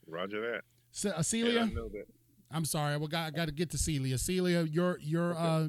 Roger 0.07 0.53
that. 0.53 0.63
So, 0.93 1.11
uh, 1.11 1.23
Celia, 1.23 1.55
yeah, 1.55 1.63
I 1.63 1.67
know 1.67 1.89
that. 1.89 2.07
I'm 2.51 2.65
sorry, 2.65 2.95
I 2.95 2.99
got, 2.99 3.15
I 3.15 3.31
got 3.31 3.47
to 3.47 3.53
get 3.53 3.71
to 3.71 3.79
Celia. 3.79 4.19
Celia, 4.19 4.63
you're 4.63 4.99
you're 5.01 5.33
okay. 5.33 5.41
uh, 5.41 5.69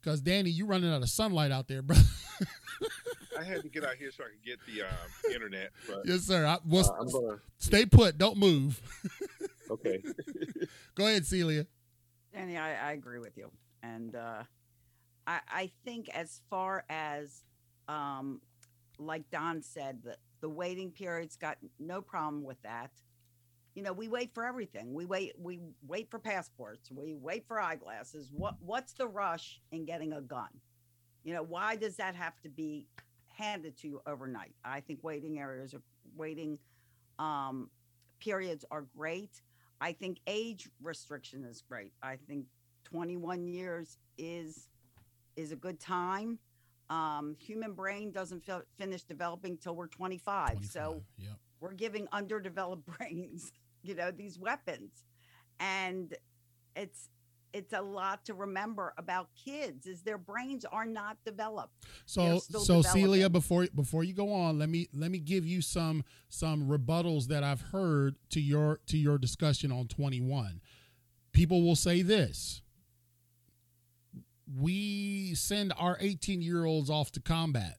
because 0.00 0.20
Danny, 0.20 0.50
you 0.50 0.66
running 0.66 0.92
out 0.92 1.02
of 1.02 1.08
sunlight 1.08 1.52
out 1.52 1.68
there, 1.68 1.82
bro. 1.82 1.96
I 3.38 3.44
had 3.44 3.62
to 3.62 3.68
get 3.68 3.84
out 3.84 3.96
here 3.96 4.10
so 4.10 4.24
I 4.24 4.28
could 4.28 4.44
get 4.44 4.58
the 4.66 4.82
um, 4.82 4.98
internet. 5.34 5.70
But, 5.86 6.06
yes, 6.06 6.22
sir. 6.22 6.46
I, 6.46 6.58
well, 6.64 6.96
uh, 6.98 7.04
gonna... 7.04 7.40
stay 7.58 7.84
put. 7.84 8.16
Don't 8.16 8.38
move. 8.38 8.80
okay. 9.70 10.02
Go 10.94 11.06
ahead, 11.06 11.26
Celia. 11.26 11.66
Danny, 12.32 12.56
I, 12.56 12.90
I 12.90 12.92
agree 12.92 13.18
with 13.18 13.36
you, 13.36 13.50
and 13.82 14.14
uh, 14.14 14.42
I, 15.26 15.40
I 15.48 15.70
think 15.84 16.08
as 16.10 16.40
far 16.50 16.84
as 16.88 17.44
um, 17.88 18.40
like 18.98 19.30
Don 19.30 19.62
said, 19.62 19.98
the, 20.04 20.16
the 20.40 20.48
waiting 20.48 20.90
period's 20.90 21.36
got 21.36 21.58
no 21.78 22.00
problem 22.00 22.44
with 22.44 22.60
that. 22.62 22.90
You 23.74 23.82
know, 23.82 23.92
we 23.92 24.08
wait 24.08 24.32
for 24.34 24.44
everything. 24.44 24.94
We 24.94 25.04
wait, 25.04 25.34
we 25.38 25.60
wait 25.86 26.10
for 26.10 26.18
passports. 26.18 26.90
We 26.90 27.14
wait 27.14 27.46
for 27.46 27.60
eyeglasses. 27.60 28.30
What 28.32 28.54
what's 28.60 28.94
the 28.94 29.06
rush 29.06 29.60
in 29.70 29.84
getting 29.84 30.14
a 30.14 30.20
gun? 30.20 30.48
You 31.24 31.34
know, 31.34 31.42
why 31.42 31.76
does 31.76 31.96
that 31.96 32.14
have 32.14 32.40
to 32.42 32.48
be 32.48 32.86
handed 33.26 33.76
to 33.78 33.88
you 33.88 34.00
overnight? 34.06 34.54
I 34.64 34.80
think 34.80 35.00
waiting 35.02 35.38
areas 35.38 35.74
are 35.74 35.82
waiting 36.16 36.58
um, 37.18 37.68
periods 38.18 38.64
are 38.70 38.86
great. 38.96 39.42
I 39.80 39.92
think 39.92 40.20
age 40.26 40.70
restriction 40.82 41.44
is 41.44 41.62
great. 41.68 41.92
I 42.02 42.16
think 42.28 42.46
21 42.84 43.46
years 43.46 43.98
is 44.16 44.68
is 45.36 45.52
a 45.52 45.56
good 45.56 45.78
time 45.78 46.38
um, 46.90 47.34
human 47.38 47.72
brain 47.72 48.10
doesn't 48.12 48.44
finish 48.76 49.02
developing 49.02 49.56
till 49.56 49.74
we're 49.74 49.88
25. 49.88 50.52
25 50.52 50.70
so 50.70 51.02
yep. 51.18 51.32
we're 51.60 51.72
giving 51.72 52.08
underdeveloped 52.12 52.86
brains, 52.98 53.52
you 53.82 53.94
know, 53.94 54.10
these 54.10 54.38
weapons. 54.38 55.04
And 55.58 56.14
it's 56.74 57.08
it's 57.52 57.72
a 57.72 57.80
lot 57.80 58.22
to 58.26 58.34
remember 58.34 58.92
about 58.98 59.28
kids 59.42 59.86
is 59.86 60.02
their 60.02 60.18
brains 60.18 60.66
are 60.66 60.84
not 60.84 61.16
developed. 61.24 61.72
So 62.04 62.38
so 62.38 62.82
Celia, 62.82 63.30
before 63.30 63.66
before 63.74 64.04
you 64.04 64.12
go 64.12 64.32
on, 64.32 64.58
let 64.58 64.68
me 64.68 64.88
let 64.92 65.10
me 65.10 65.18
give 65.18 65.46
you 65.46 65.62
some 65.62 66.04
some 66.28 66.68
rebuttals 66.68 67.28
that 67.28 67.42
I've 67.42 67.62
heard 67.62 68.16
to 68.30 68.40
your 68.40 68.80
to 68.88 68.98
your 68.98 69.16
discussion 69.16 69.72
on 69.72 69.88
21. 69.88 70.60
People 71.32 71.62
will 71.62 71.76
say 71.76 72.02
this 72.02 72.62
we 74.54 75.34
send 75.34 75.72
our 75.76 75.96
18 76.00 76.42
year 76.42 76.64
olds 76.64 76.90
off 76.90 77.10
to 77.12 77.20
combat. 77.20 77.78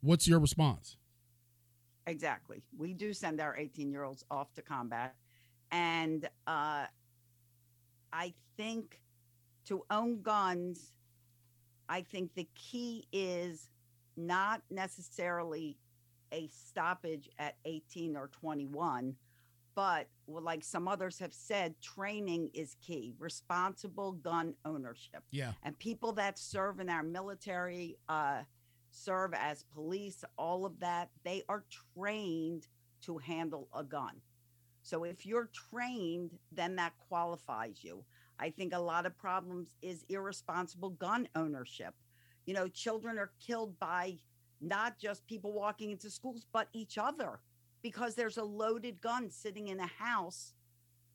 What's 0.00 0.28
your 0.28 0.38
response? 0.38 0.96
Exactly. 2.06 2.62
We 2.76 2.92
do 2.92 3.14
send 3.14 3.40
our 3.40 3.56
18 3.56 3.90
year 3.90 4.04
olds 4.04 4.24
off 4.30 4.52
to 4.54 4.62
combat. 4.62 5.14
And 5.70 6.28
uh, 6.46 6.86
I 8.12 8.34
think 8.56 9.00
to 9.66 9.84
own 9.90 10.20
guns, 10.22 10.92
I 11.88 12.02
think 12.02 12.34
the 12.34 12.48
key 12.54 13.06
is 13.12 13.70
not 14.16 14.62
necessarily 14.70 15.78
a 16.32 16.48
stoppage 16.48 17.30
at 17.38 17.56
18 17.64 18.16
or 18.16 18.28
21, 18.28 19.14
but 19.74 20.08
well, 20.26 20.42
like 20.42 20.64
some 20.64 20.88
others 20.88 21.18
have 21.18 21.34
said, 21.34 21.74
training 21.80 22.50
is 22.54 22.76
key. 22.80 23.14
Responsible 23.18 24.12
gun 24.12 24.54
ownership. 24.64 25.22
Yeah. 25.30 25.52
And 25.62 25.78
people 25.78 26.12
that 26.12 26.38
serve 26.38 26.80
in 26.80 26.88
our 26.88 27.02
military, 27.02 27.98
uh, 28.08 28.42
serve 28.90 29.34
as 29.34 29.64
police, 29.74 30.24
all 30.38 30.64
of 30.64 30.80
that, 30.80 31.10
they 31.24 31.42
are 31.48 31.64
trained 31.94 32.68
to 33.02 33.18
handle 33.18 33.68
a 33.74 33.84
gun. 33.84 34.20
So 34.82 35.04
if 35.04 35.26
you're 35.26 35.50
trained, 35.70 36.32
then 36.52 36.76
that 36.76 36.92
qualifies 37.08 37.82
you. 37.82 38.04
I 38.38 38.50
think 38.50 38.74
a 38.74 38.78
lot 38.78 39.06
of 39.06 39.16
problems 39.16 39.70
is 39.82 40.04
irresponsible 40.08 40.90
gun 40.90 41.28
ownership. 41.34 41.94
You 42.46 42.54
know, 42.54 42.68
children 42.68 43.18
are 43.18 43.32
killed 43.44 43.78
by 43.78 44.18
not 44.60 44.98
just 44.98 45.26
people 45.26 45.52
walking 45.52 45.90
into 45.90 46.10
schools, 46.10 46.46
but 46.52 46.68
each 46.72 46.98
other 46.98 47.40
because 47.84 48.14
there's 48.14 48.38
a 48.38 48.42
loaded 48.42 48.98
gun 49.02 49.30
sitting 49.30 49.68
in 49.68 49.78
a 49.78 49.86
house 49.86 50.54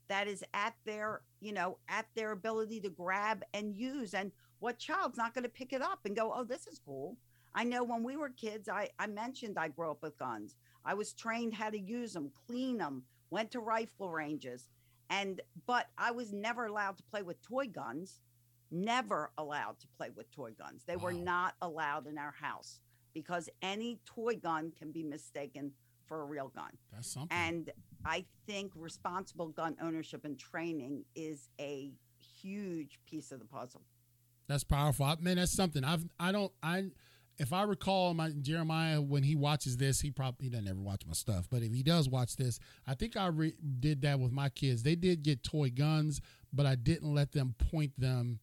that 0.08 0.28
is 0.28 0.44
at 0.54 0.76
their, 0.86 1.22
you 1.42 1.52
know, 1.52 1.80
at 1.90 2.06
their 2.16 2.32
ability 2.32 2.80
to 2.80 2.90
grab 2.90 3.44
and 3.56 3.76
use. 3.76 4.14
And 4.14 4.32
what 4.60 4.78
child's 4.78 5.18
not 5.18 5.34
going 5.34 5.44
to 5.44 5.50
pick 5.50 5.74
it 5.74 5.82
up 5.82 6.02
and 6.06 6.16
go, 6.16 6.32
oh, 6.34 6.44
this 6.44 6.68
is 6.68 6.80
cool. 6.86 7.18
I 7.56 7.64
know 7.64 7.84
when 7.84 8.04
we 8.04 8.18
were 8.18 8.30
kids, 8.30 8.70
I, 8.70 8.90
I 9.00 9.08
mentioned 9.08 9.58
I 9.58 9.70
grew 9.70 9.90
up 9.90 10.04
with 10.04 10.20
guns. 10.20 10.58
I 10.86 10.94
was 10.94 11.14
trained 11.14 11.56
how 11.56 11.72
to 11.72 11.80
use 11.80 12.14
them, 12.14 12.32
clean 12.46 12.78
them, 12.78 13.02
went 13.32 13.50
to 13.52 13.60
rifle 13.60 14.12
ranges. 14.12 14.70
And, 15.10 15.42
but 15.66 15.88
I 15.98 16.12
was 16.12 16.32
never 16.32 16.68
allowed 16.68 16.98
to 16.98 17.04
play 17.04 17.24
with 17.24 17.42
toy 17.42 17.66
guns, 17.66 18.22
never 18.70 19.32
allowed 19.40 19.80
to 19.80 19.88
play 19.98 20.12
with 20.16 20.32
toy 20.32 20.52
guns. 20.52 20.84
They 20.86 20.98
wow. 20.98 21.06
were 21.06 21.14
not 21.14 21.56
allowed 21.64 22.06
in 22.06 22.20
our 22.20 22.36
house 22.40 22.80
because 23.16 23.50
any 23.64 24.00
toy 24.06 24.36
gun 24.36 24.72
can 24.78 24.92
be 24.92 25.02
mistaken 25.02 25.72
for 26.10 26.22
a 26.22 26.26
real 26.26 26.52
gun. 26.54 26.72
That's 26.92 27.10
something. 27.10 27.30
And 27.32 27.72
I 28.04 28.26
think 28.46 28.74
responsible 28.76 29.48
gun 29.48 29.78
ownership 29.82 30.26
and 30.26 30.38
training 30.38 31.06
is 31.16 31.48
a 31.62 31.94
huge 32.42 33.00
piece 33.06 33.32
of 33.32 33.40
the 33.40 33.46
puzzle. 33.46 33.84
That's 34.50 34.66
powerful. 34.66 35.06
I 35.06 35.16
mean, 35.22 35.38
that's 35.38 35.54
something. 35.54 35.86
I've 35.86 36.04
I 36.20 36.34
don't 36.34 36.52
I 36.62 36.88
if 37.38 37.54
I 37.54 37.64
recall 37.64 38.14
my 38.14 38.32
Jeremiah 38.42 39.02
when 39.02 39.24
he 39.24 39.36
watches 39.36 39.78
this, 39.78 40.02
he 40.02 40.12
probably 40.12 40.48
he 40.48 40.50
doesn't 40.50 40.68
ever 40.68 40.82
watch 40.82 41.04
my 41.06 41.14
stuff, 41.14 41.48
but 41.50 41.62
if 41.62 41.72
he 41.72 41.84
does 41.84 42.10
watch 42.10 42.36
this, 42.36 42.60
I 42.86 42.96
think 42.96 43.16
I 43.16 43.28
re- 43.28 43.56
did 43.80 44.02
that 44.02 44.20
with 44.20 44.32
my 44.32 44.50
kids. 44.50 44.84
They 44.84 44.96
did 44.96 45.24
get 45.24 45.44
toy 45.44 45.70
guns, 45.70 46.20
but 46.52 46.66
I 46.66 46.76
didn't 46.76 47.14
let 47.14 47.32
them 47.32 47.56
point 47.72 47.94
them 47.98 48.40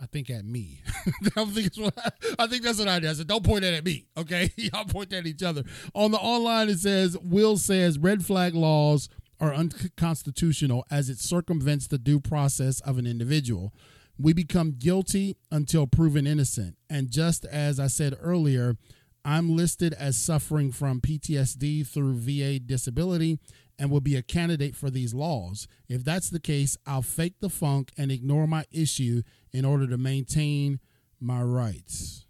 I 0.00 0.06
think 0.06 0.30
at 0.30 0.44
me. 0.44 0.82
I, 1.36 1.44
think 1.44 1.72
I, 1.78 2.10
I 2.38 2.46
think 2.46 2.62
that's 2.62 2.78
what 2.78 2.88
I 2.88 3.00
did. 3.00 3.10
I 3.10 3.12
said, 3.12 3.26
don't 3.26 3.44
point 3.44 3.62
that 3.62 3.74
at 3.74 3.84
me. 3.84 4.06
Okay. 4.16 4.52
Y'all 4.56 4.84
point 4.84 5.10
that 5.10 5.18
at 5.18 5.26
each 5.26 5.42
other. 5.42 5.62
On 5.94 6.10
the 6.10 6.18
online, 6.18 6.68
it 6.68 6.78
says, 6.78 7.18
Will 7.18 7.56
says 7.56 7.98
red 7.98 8.24
flag 8.24 8.54
laws 8.54 9.08
are 9.40 9.54
unconstitutional 9.54 10.84
as 10.90 11.08
it 11.08 11.18
circumvents 11.18 11.86
the 11.86 11.98
due 11.98 12.20
process 12.20 12.80
of 12.80 12.98
an 12.98 13.06
individual. 13.06 13.72
We 14.18 14.32
become 14.32 14.72
guilty 14.72 15.36
until 15.50 15.86
proven 15.86 16.26
innocent. 16.26 16.76
And 16.90 17.10
just 17.10 17.44
as 17.46 17.80
I 17.80 17.86
said 17.86 18.14
earlier, 18.20 18.76
I'm 19.24 19.56
listed 19.56 19.94
as 19.94 20.18
suffering 20.18 20.72
from 20.72 21.00
PTSD 21.00 21.86
through 21.86 22.14
VA 22.14 22.58
disability 22.58 23.38
and 23.80 23.90
will 23.90 24.00
be 24.02 24.14
a 24.14 24.22
candidate 24.22 24.76
for 24.76 24.90
these 24.90 25.14
laws. 25.14 25.66
If 25.88 26.04
that's 26.04 26.28
the 26.28 26.38
case, 26.38 26.76
I'll 26.86 27.00
fake 27.00 27.36
the 27.40 27.48
funk 27.48 27.90
and 27.96 28.12
ignore 28.12 28.46
my 28.46 28.66
issue 28.70 29.22
in 29.52 29.64
order 29.64 29.86
to 29.86 29.96
maintain 29.96 30.80
my 31.18 31.42
rights. 31.42 32.26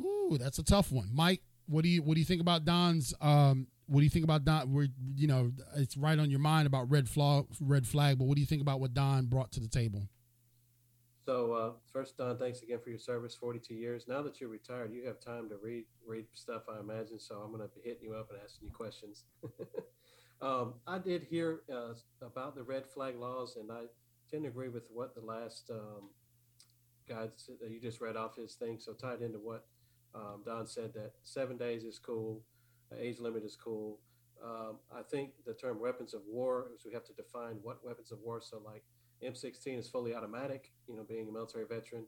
Ooh, 0.00 0.38
that's 0.40 0.58
a 0.58 0.64
tough 0.64 0.90
one. 0.90 1.10
Mike, 1.12 1.42
what 1.66 1.84
do 1.84 1.90
you 1.90 2.02
what 2.02 2.14
do 2.14 2.20
you 2.20 2.26
think 2.26 2.40
about 2.40 2.64
Don's 2.64 3.14
um 3.20 3.66
what 3.86 4.00
do 4.00 4.04
you 4.04 4.10
think 4.10 4.24
about 4.24 4.44
Don 4.44 4.72
where 4.72 4.88
you 5.14 5.26
know 5.26 5.52
it's 5.76 5.96
right 5.96 6.18
on 6.18 6.30
your 6.30 6.40
mind 6.40 6.66
about 6.66 6.90
red 6.90 7.06
flag 7.06 7.44
red 7.60 7.86
flag, 7.86 8.18
but 8.18 8.24
what 8.24 8.36
do 8.36 8.40
you 8.40 8.46
think 8.46 8.62
about 8.62 8.80
what 8.80 8.94
Don 8.94 9.26
brought 9.26 9.52
to 9.52 9.60
the 9.60 9.68
table? 9.68 10.08
So 11.24 11.52
uh, 11.52 11.72
first, 11.92 12.18
Don, 12.18 12.36
thanks 12.38 12.62
again 12.62 12.80
for 12.82 12.90
your 12.90 12.98
service, 12.98 13.34
42 13.34 13.74
years. 13.74 14.04
Now 14.06 14.20
that 14.22 14.40
you're 14.40 14.50
retired, 14.50 14.92
you 14.92 15.06
have 15.06 15.20
time 15.20 15.48
to 15.48 15.56
read 15.56 15.84
read 16.06 16.26
stuff, 16.34 16.64
I 16.68 16.80
imagine. 16.80 17.18
So 17.18 17.36
I'm 17.36 17.50
going 17.50 17.66
to 17.66 17.74
be 17.74 17.80
hitting 17.82 18.04
you 18.04 18.14
up 18.14 18.30
and 18.30 18.38
asking 18.44 18.68
you 18.68 18.74
questions. 18.74 19.24
um, 20.42 20.74
I 20.86 20.98
did 20.98 21.22
hear 21.22 21.62
uh, 21.72 21.94
about 22.20 22.54
the 22.54 22.62
red 22.62 22.86
flag 22.86 23.16
laws, 23.18 23.56
and 23.56 23.70
I 23.72 23.84
tend 24.30 24.42
to 24.44 24.48
agree 24.50 24.68
with 24.68 24.84
what 24.92 25.14
the 25.14 25.22
last 25.22 25.70
um, 25.70 26.10
guy 27.08 27.28
that 27.60 27.70
you 27.70 27.80
just 27.80 28.00
read 28.00 28.16
off 28.16 28.36
his 28.36 28.54
thing. 28.54 28.78
So 28.78 28.92
tied 28.92 29.22
into 29.22 29.38
what 29.38 29.66
um, 30.14 30.42
Don 30.44 30.66
said 30.66 30.92
that 30.94 31.12
seven 31.22 31.56
days 31.56 31.84
is 31.84 31.98
cool, 31.98 32.42
age 32.98 33.18
limit 33.18 33.44
is 33.44 33.56
cool, 33.56 33.98
Um, 34.44 34.78
I 34.94 35.02
think 35.02 35.30
the 35.46 35.54
term 35.54 35.80
weapons 35.80 36.12
of 36.14 36.20
war 36.28 36.68
is 36.74 36.84
we 36.84 36.92
have 36.92 37.04
to 37.06 37.12
define 37.14 37.56
what 37.62 37.84
weapons 37.84 38.12
of 38.12 38.18
war. 38.20 38.40
So, 38.42 38.60
like 38.64 38.84
M16 39.22 39.78
is 39.78 39.88
fully 39.88 40.14
automatic, 40.14 40.72
you 40.88 40.96
know, 40.96 41.04
being 41.08 41.28
a 41.28 41.32
military 41.32 41.64
veteran, 41.66 42.04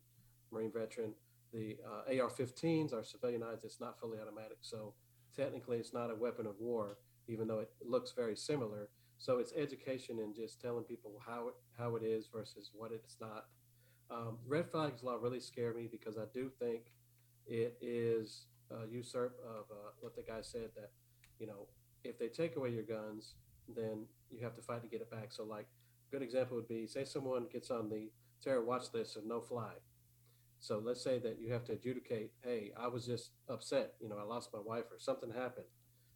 Marine 0.53 0.73
veteran. 0.73 1.13
The 1.53 1.77
uh, 1.87 2.23
AR 2.23 2.31
15s 2.31 2.93
are 2.93 3.03
civilianized, 3.03 3.65
it's 3.65 3.81
not 3.81 3.99
fully 4.01 4.19
automatic. 4.19 4.59
So, 4.61 4.95
technically, 5.37 5.79
it's 5.79 5.93
not 5.93 6.11
a 6.11 6.15
weapon 6.15 6.47
of 6.47 6.55
war, 6.59 6.99
even 7.29 7.47
though 7.47 7.61
it 7.61 7.71
looks 7.85 8.13
very 8.13 8.37
similar. 8.37 8.89
So, 9.19 9.39
it's 9.39 9.53
education 9.57 10.19
and 10.19 10.35
just 10.35 10.61
telling 10.61 10.85
people 10.85 11.13
how 11.25 11.49
it, 11.49 11.55
how 11.79 11.97
it 11.97 12.03
is 12.03 12.29
versus 12.33 12.71
what 12.75 12.93
it's 12.93 13.17
not. 13.21 13.47
Um, 14.11 14.39
red 14.47 14.71
flags 14.71 15.03
law 15.03 15.17
really 15.21 15.41
scare 15.41 15.73
me 15.73 15.89
because 15.91 16.17
I 16.19 16.25
do 16.33 16.51
think 16.59 16.93
it 17.47 17.77
is 17.81 18.47
a 18.71 18.87
usurp 18.91 19.39
of 19.45 19.65
uh, 19.71 19.91
what 20.01 20.15
the 20.15 20.23
guy 20.23 20.41
said 20.43 20.71
that, 20.77 20.91
you 21.39 21.47
know, 21.47 21.67
if 22.05 22.19
they 22.19 22.29
take 22.29 22.57
away 22.57 22.71
your 22.71 22.83
guns, 22.83 23.35
then 23.75 24.07
you 24.31 24.43
have 24.43 24.55
to 24.55 24.63
fight 24.63 24.83
to 24.83 24.89
get 24.89 25.01
it 25.01 25.11
back. 25.11 25.33
So, 25.33 25.45
like, 25.45 25.67
good 26.11 26.23
example 26.23 26.57
would 26.57 26.69
be 26.69 26.87
say 26.87 27.05
someone 27.05 27.47
gets 27.53 27.71
on 27.71 27.89
the 27.89 28.11
terror 28.43 28.65
watch 28.65 28.85
list 28.93 29.17
of 29.17 29.25
no 29.27 29.41
fly. 29.41 29.73
So 30.59 30.81
let's 30.85 31.03
say 31.03 31.19
that 31.19 31.39
you 31.41 31.53
have 31.53 31.65
to 31.65 31.73
adjudicate, 31.73 32.33
hey, 32.43 32.73
I 32.79 32.89
was 32.89 33.07
just 33.07 33.33
upset, 33.49 33.95
you 34.01 34.09
know, 34.09 34.17
I 34.19 34.23
lost 34.23 34.51
my 34.53 34.61
wife 34.65 34.85
or 34.91 34.99
something 34.99 35.31
happened, 35.31 35.67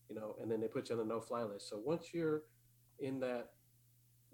you 0.09 0.17
know, 0.17 0.37
and 0.41 0.51
then 0.51 0.61
they 0.61 0.69
put 0.69 0.89
you 0.89 0.99
on 0.99 1.07
the 1.07 1.15
no 1.15 1.21
fly 1.21 1.43
list. 1.43 1.69
So 1.69 1.81
once 1.85 2.09
you're 2.13 2.43
in 2.99 3.21
that 3.21 3.51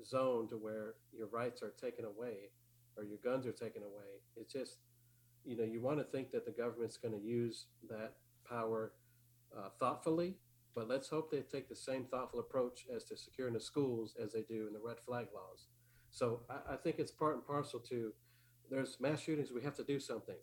zone 0.05 0.49
to 0.51 0.57
where 0.57 0.95
your 1.13 1.27
rights 1.29 1.63
are 1.63 1.73
taken 1.81 2.05
away 2.05 2.51
or 2.97 3.05
your 3.05 3.19
guns 3.23 3.47
are 3.47 3.53
taken 3.53 3.83
away, 3.83 4.23
it's 4.37 4.53
just, 4.53 4.79
you 5.45 5.57
know, 5.57 5.65
you 5.65 5.81
want 5.81 5.99
to 5.99 6.05
think 6.05 6.31
that 6.33 6.45
the 6.45 6.53
government's 6.53 6.97
going 6.97 7.15
to 7.15 7.25
use 7.25 7.67
that 7.89 8.15
power 8.49 8.93
uh, 9.57 9.69
thoughtfully 9.79 10.37
but 10.77 10.89
let's 10.89 11.09
hope 11.09 11.31
they 11.31 11.41
take 11.41 11.69
the 11.69 11.75
same 11.75 12.05
thoughtful 12.05 12.39
approach 12.39 12.85
as 12.95 13.03
to 13.05 13.17
securing 13.17 13.55
the 13.55 13.61
schools 13.61 14.15
as 14.23 14.33
they 14.33 14.43
do 14.43 14.67
in 14.67 14.75
the 14.75 14.81
red 14.85 14.99
flag 15.07 15.27
laws. 15.35 15.69
So 16.11 16.43
I, 16.51 16.75
I 16.75 16.77
think 16.77 16.97
it's 16.99 17.11
part 17.11 17.35
and 17.35 17.47
parcel 17.47 17.81
to 17.89 18.13
there's 18.71 18.99
mass 19.01 19.21
shootings, 19.21 19.51
we 19.53 19.63
have 19.63 19.77
to 19.77 19.85
do 19.85 19.99
something. 19.99 20.37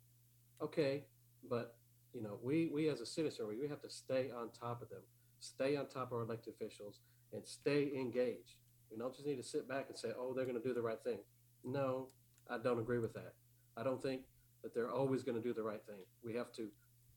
Okay, 0.61 1.03
but 1.49 1.75
you 2.13 2.21
know, 2.21 2.39
we 2.41 2.71
we 2.73 2.89
as 2.89 2.99
a 3.01 3.05
citizenry, 3.05 3.57
we 3.59 3.67
have 3.67 3.81
to 3.81 3.89
stay 3.89 4.31
on 4.35 4.49
top 4.51 4.81
of 4.81 4.89
them, 4.89 5.01
stay 5.39 5.75
on 5.75 5.87
top 5.87 6.07
of 6.07 6.13
our 6.13 6.23
elected 6.23 6.53
officials, 6.53 7.01
and 7.31 7.45
stay 7.45 7.91
engaged. 7.95 8.57
We 8.91 8.97
don't 8.97 9.13
just 9.13 9.27
need 9.27 9.37
to 9.37 9.43
sit 9.43 9.67
back 9.67 9.85
and 9.89 9.97
say, 9.97 10.09
"Oh, 10.17 10.33
they're 10.33 10.45
going 10.45 10.61
to 10.61 10.67
do 10.67 10.73
the 10.73 10.81
right 10.81 11.01
thing." 11.03 11.19
No, 11.63 12.09
I 12.49 12.57
don't 12.57 12.79
agree 12.79 12.99
with 12.99 13.13
that. 13.13 13.33
I 13.75 13.83
don't 13.83 14.01
think 14.01 14.21
that 14.63 14.73
they're 14.73 14.91
always 14.91 15.23
going 15.23 15.35
to 15.35 15.43
do 15.43 15.53
the 15.53 15.63
right 15.63 15.83
thing. 15.85 16.05
We 16.23 16.33
have 16.35 16.51
to 16.53 16.69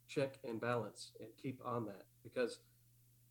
check 0.09 0.39
and 0.45 0.61
balance 0.61 1.13
and 1.21 1.29
keep 1.41 1.61
on 1.65 1.85
that 1.87 2.07
because 2.23 2.61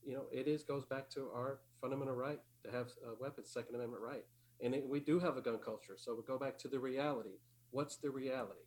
you 0.05 0.13
know, 0.13 0.23
it 0.31 0.47
is 0.47 0.63
goes 0.63 0.85
back 0.85 1.09
to 1.11 1.29
our 1.33 1.59
fundamental 1.81 2.15
right 2.15 2.39
to 2.63 2.71
have 2.71 2.87
a 3.05 3.21
weapon, 3.21 3.45
Second 3.45 3.75
Amendment 3.75 4.01
right, 4.01 4.23
and 4.61 4.75
it, 4.75 4.87
we 4.87 4.99
do 4.99 5.19
have 5.19 5.37
a 5.37 5.41
gun 5.41 5.57
culture. 5.63 5.95
So 5.97 6.15
we 6.15 6.23
go 6.23 6.37
back 6.37 6.57
to 6.59 6.67
the 6.67 6.79
reality. 6.79 7.37
What's 7.71 7.97
the 7.97 8.09
reality? 8.09 8.59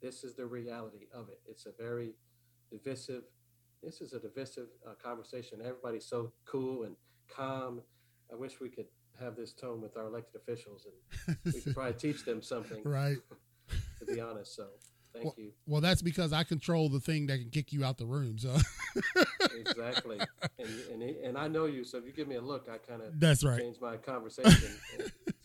This 0.00 0.24
is 0.24 0.34
the 0.34 0.46
reality 0.46 1.06
of 1.14 1.28
it. 1.28 1.40
It's 1.48 1.66
a 1.66 1.72
very 1.78 2.14
divisive. 2.70 3.22
This 3.82 4.00
is 4.00 4.12
a 4.12 4.20
divisive 4.20 4.68
uh, 4.86 4.94
conversation. 5.02 5.60
Everybody's 5.60 6.06
so 6.06 6.32
cool 6.44 6.84
and 6.84 6.96
calm. 7.28 7.82
I 8.32 8.36
wish 8.36 8.60
we 8.60 8.68
could 8.68 8.86
have 9.20 9.36
this 9.36 9.52
tone 9.52 9.80
with 9.80 9.96
our 9.96 10.06
elected 10.06 10.40
officials, 10.40 10.86
and 11.26 11.36
we 11.44 11.60
could 11.60 11.74
probably 11.74 11.94
teach 11.94 12.24
them 12.24 12.42
something. 12.42 12.82
Right. 12.84 13.18
to 13.98 14.04
be 14.04 14.20
honest, 14.20 14.56
so 14.56 14.66
Thank 15.12 15.24
well, 15.26 15.34
you. 15.36 15.52
Well, 15.66 15.80
that's 15.80 16.00
because 16.00 16.32
I 16.32 16.42
control 16.42 16.88
the 16.88 17.00
thing 17.00 17.26
that 17.26 17.38
can 17.38 17.50
kick 17.50 17.72
you 17.72 17.84
out 17.84 17.98
the 17.98 18.06
room. 18.06 18.38
So 18.38 18.56
exactly, 19.58 20.18
and, 20.58 20.68
and 20.90 21.02
and 21.02 21.38
I 21.38 21.48
know 21.48 21.66
you, 21.66 21.84
so 21.84 21.98
if 21.98 22.06
you 22.06 22.12
give 22.12 22.28
me 22.28 22.36
a 22.36 22.40
look, 22.40 22.68
I 22.72 22.78
kind 22.78 23.02
of 23.02 23.20
that's 23.20 23.44
right. 23.44 23.60
Change 23.60 23.76
my 23.80 23.96
conversation. 23.96 24.70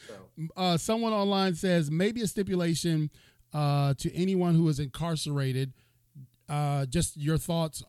so, 0.07 0.14
uh, 0.57 0.77
someone 0.77 1.11
online 1.11 1.56
says 1.56 1.91
maybe 1.91 2.22
a 2.22 2.27
stipulation 2.27 3.10
uh, 3.53 3.94
to 3.95 4.14
anyone 4.15 4.56
who 4.56 4.68
is 4.69 4.80
incarcerated. 4.80 5.73
Uh, 6.48 6.85
just 6.85 7.18
your 7.18 7.38
thoughts, 7.38 7.84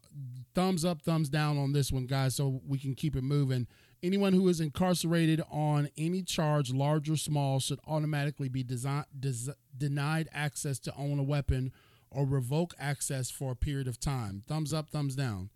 thumbs 0.55 0.85
up, 0.85 1.03
thumbs 1.03 1.29
down 1.29 1.59
on 1.59 1.73
this 1.73 1.93
one, 1.93 2.07
guys, 2.07 2.35
so 2.35 2.61
we 2.67 2.77
can 2.77 2.95
keep 2.95 3.15
it 3.15 3.23
moving. 3.23 3.69
Anyone 4.03 4.33
who 4.33 4.49
is 4.49 4.61
incarcerated 4.61 5.43
on 5.51 5.89
any 5.97 6.23
charge, 6.23 6.73
large 6.73 7.11
or 7.11 7.17
small, 7.17 7.59
should 7.59 7.81
automatically 7.87 8.49
be 8.49 8.63
desi- 8.63 9.05
des- 9.19 9.53
denied 9.77 10.29
access 10.33 10.79
to 10.81 10.95
own 10.97 11.19
a 11.19 11.23
weapon 11.25 11.73
or 12.11 12.25
revoke 12.25 12.75
access 12.79 13.31
for 13.31 13.53
a 13.53 13.57
period 13.57 13.89
of 13.89 13.99
time. 13.99 14.45
Thumbs 14.47 14.73
up, 14.73 14.89
thumbs 14.91 15.17
down. 15.17 15.51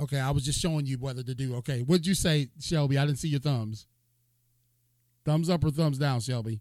Okay, 0.00 0.18
I 0.18 0.30
was 0.30 0.44
just 0.44 0.60
showing 0.60 0.86
you 0.86 0.96
whether 0.98 1.22
to 1.22 1.34
do. 1.34 1.54
Okay, 1.56 1.80
what'd 1.82 2.06
you 2.06 2.14
say, 2.14 2.48
Shelby? 2.58 2.98
I 2.98 3.06
didn't 3.06 3.18
see 3.18 3.28
your 3.28 3.40
thumbs. 3.40 3.86
Thumbs 5.24 5.50
up 5.50 5.62
or 5.62 5.70
thumbs 5.70 5.98
down, 5.98 6.20
Shelby? 6.20 6.60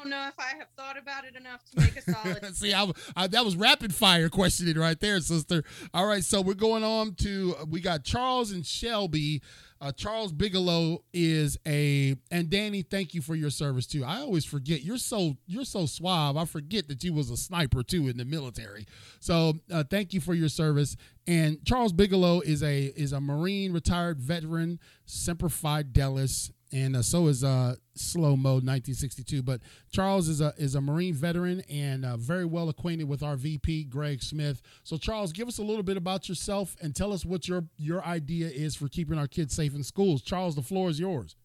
Don't 0.00 0.10
know 0.10 0.28
if 0.28 0.38
I 0.38 0.56
have 0.58 0.68
thought 0.76 0.98
about 0.98 1.24
it 1.24 1.36
enough 1.36 1.64
to 1.70 1.80
make 1.80 1.96
a 1.96 2.02
solid. 2.12 2.56
See, 2.56 2.72
I, 2.72 2.90
I, 3.16 3.26
that 3.26 3.44
was 3.44 3.56
rapid 3.56 3.94
fire 3.94 4.28
questioning 4.28 4.76
right 4.76 4.98
there, 4.98 5.20
sister. 5.20 5.64
All 5.92 6.06
right, 6.06 6.24
so 6.24 6.40
we're 6.40 6.54
going 6.54 6.84
on 6.84 7.14
to 7.16 7.54
we 7.68 7.80
got 7.80 8.04
Charles 8.04 8.52
and 8.52 8.64
Shelby. 8.64 9.42
Uh, 9.82 9.90
Charles 9.92 10.30
Bigelow 10.30 11.02
is 11.14 11.58
a 11.66 12.14
and 12.30 12.50
Danny. 12.50 12.82
Thank 12.82 13.14
you 13.14 13.22
for 13.22 13.34
your 13.34 13.48
service 13.48 13.86
too. 13.86 14.04
I 14.04 14.20
always 14.20 14.44
forget 14.44 14.82
you're 14.82 14.98
so 14.98 15.36
you're 15.46 15.64
so 15.64 15.86
suave. 15.86 16.36
I 16.36 16.44
forget 16.44 16.88
that 16.88 17.02
you 17.02 17.14
was 17.14 17.30
a 17.30 17.36
sniper 17.36 17.82
too 17.82 18.08
in 18.08 18.18
the 18.18 18.26
military. 18.26 18.86
So 19.20 19.54
uh, 19.72 19.84
thank 19.88 20.12
you 20.12 20.20
for 20.20 20.34
your 20.34 20.50
service. 20.50 20.96
And 21.26 21.64
Charles 21.64 21.94
Bigelow 21.94 22.40
is 22.40 22.62
a 22.62 22.86
is 22.94 23.12
a 23.12 23.20
Marine 23.20 23.72
retired 23.72 24.20
veteran, 24.20 24.80
Semper 25.06 25.48
Fidelis, 25.48 26.50
and 26.72 26.96
uh, 26.96 27.02
so 27.02 27.26
is 27.26 27.42
uh, 27.42 27.74
Slow 27.94 28.36
Mo 28.36 28.54
1962. 28.54 29.42
But 29.42 29.60
Charles 29.90 30.28
is 30.28 30.40
a 30.40 30.54
is 30.56 30.74
a 30.74 30.80
Marine 30.80 31.14
veteran 31.14 31.62
and 31.70 32.04
uh, 32.04 32.16
very 32.16 32.44
well 32.44 32.68
acquainted 32.68 33.08
with 33.08 33.22
our 33.22 33.36
VP 33.36 33.84
Greg 33.84 34.22
Smith. 34.22 34.62
So 34.84 34.96
Charles, 34.96 35.32
give 35.32 35.48
us 35.48 35.58
a 35.58 35.62
little 35.62 35.82
bit 35.82 35.96
about 35.96 36.28
yourself 36.28 36.76
and 36.80 36.94
tell 36.94 37.12
us 37.12 37.24
what 37.24 37.48
your 37.48 37.64
your 37.76 38.04
idea 38.04 38.48
is 38.48 38.74
for 38.74 38.88
keeping 38.88 39.18
our 39.18 39.26
kids 39.26 39.54
safe 39.54 39.74
in 39.74 39.82
schools. 39.82 40.22
Charles, 40.22 40.54
the 40.54 40.62
floor 40.62 40.90
is 40.90 41.00
yours. 41.00 41.36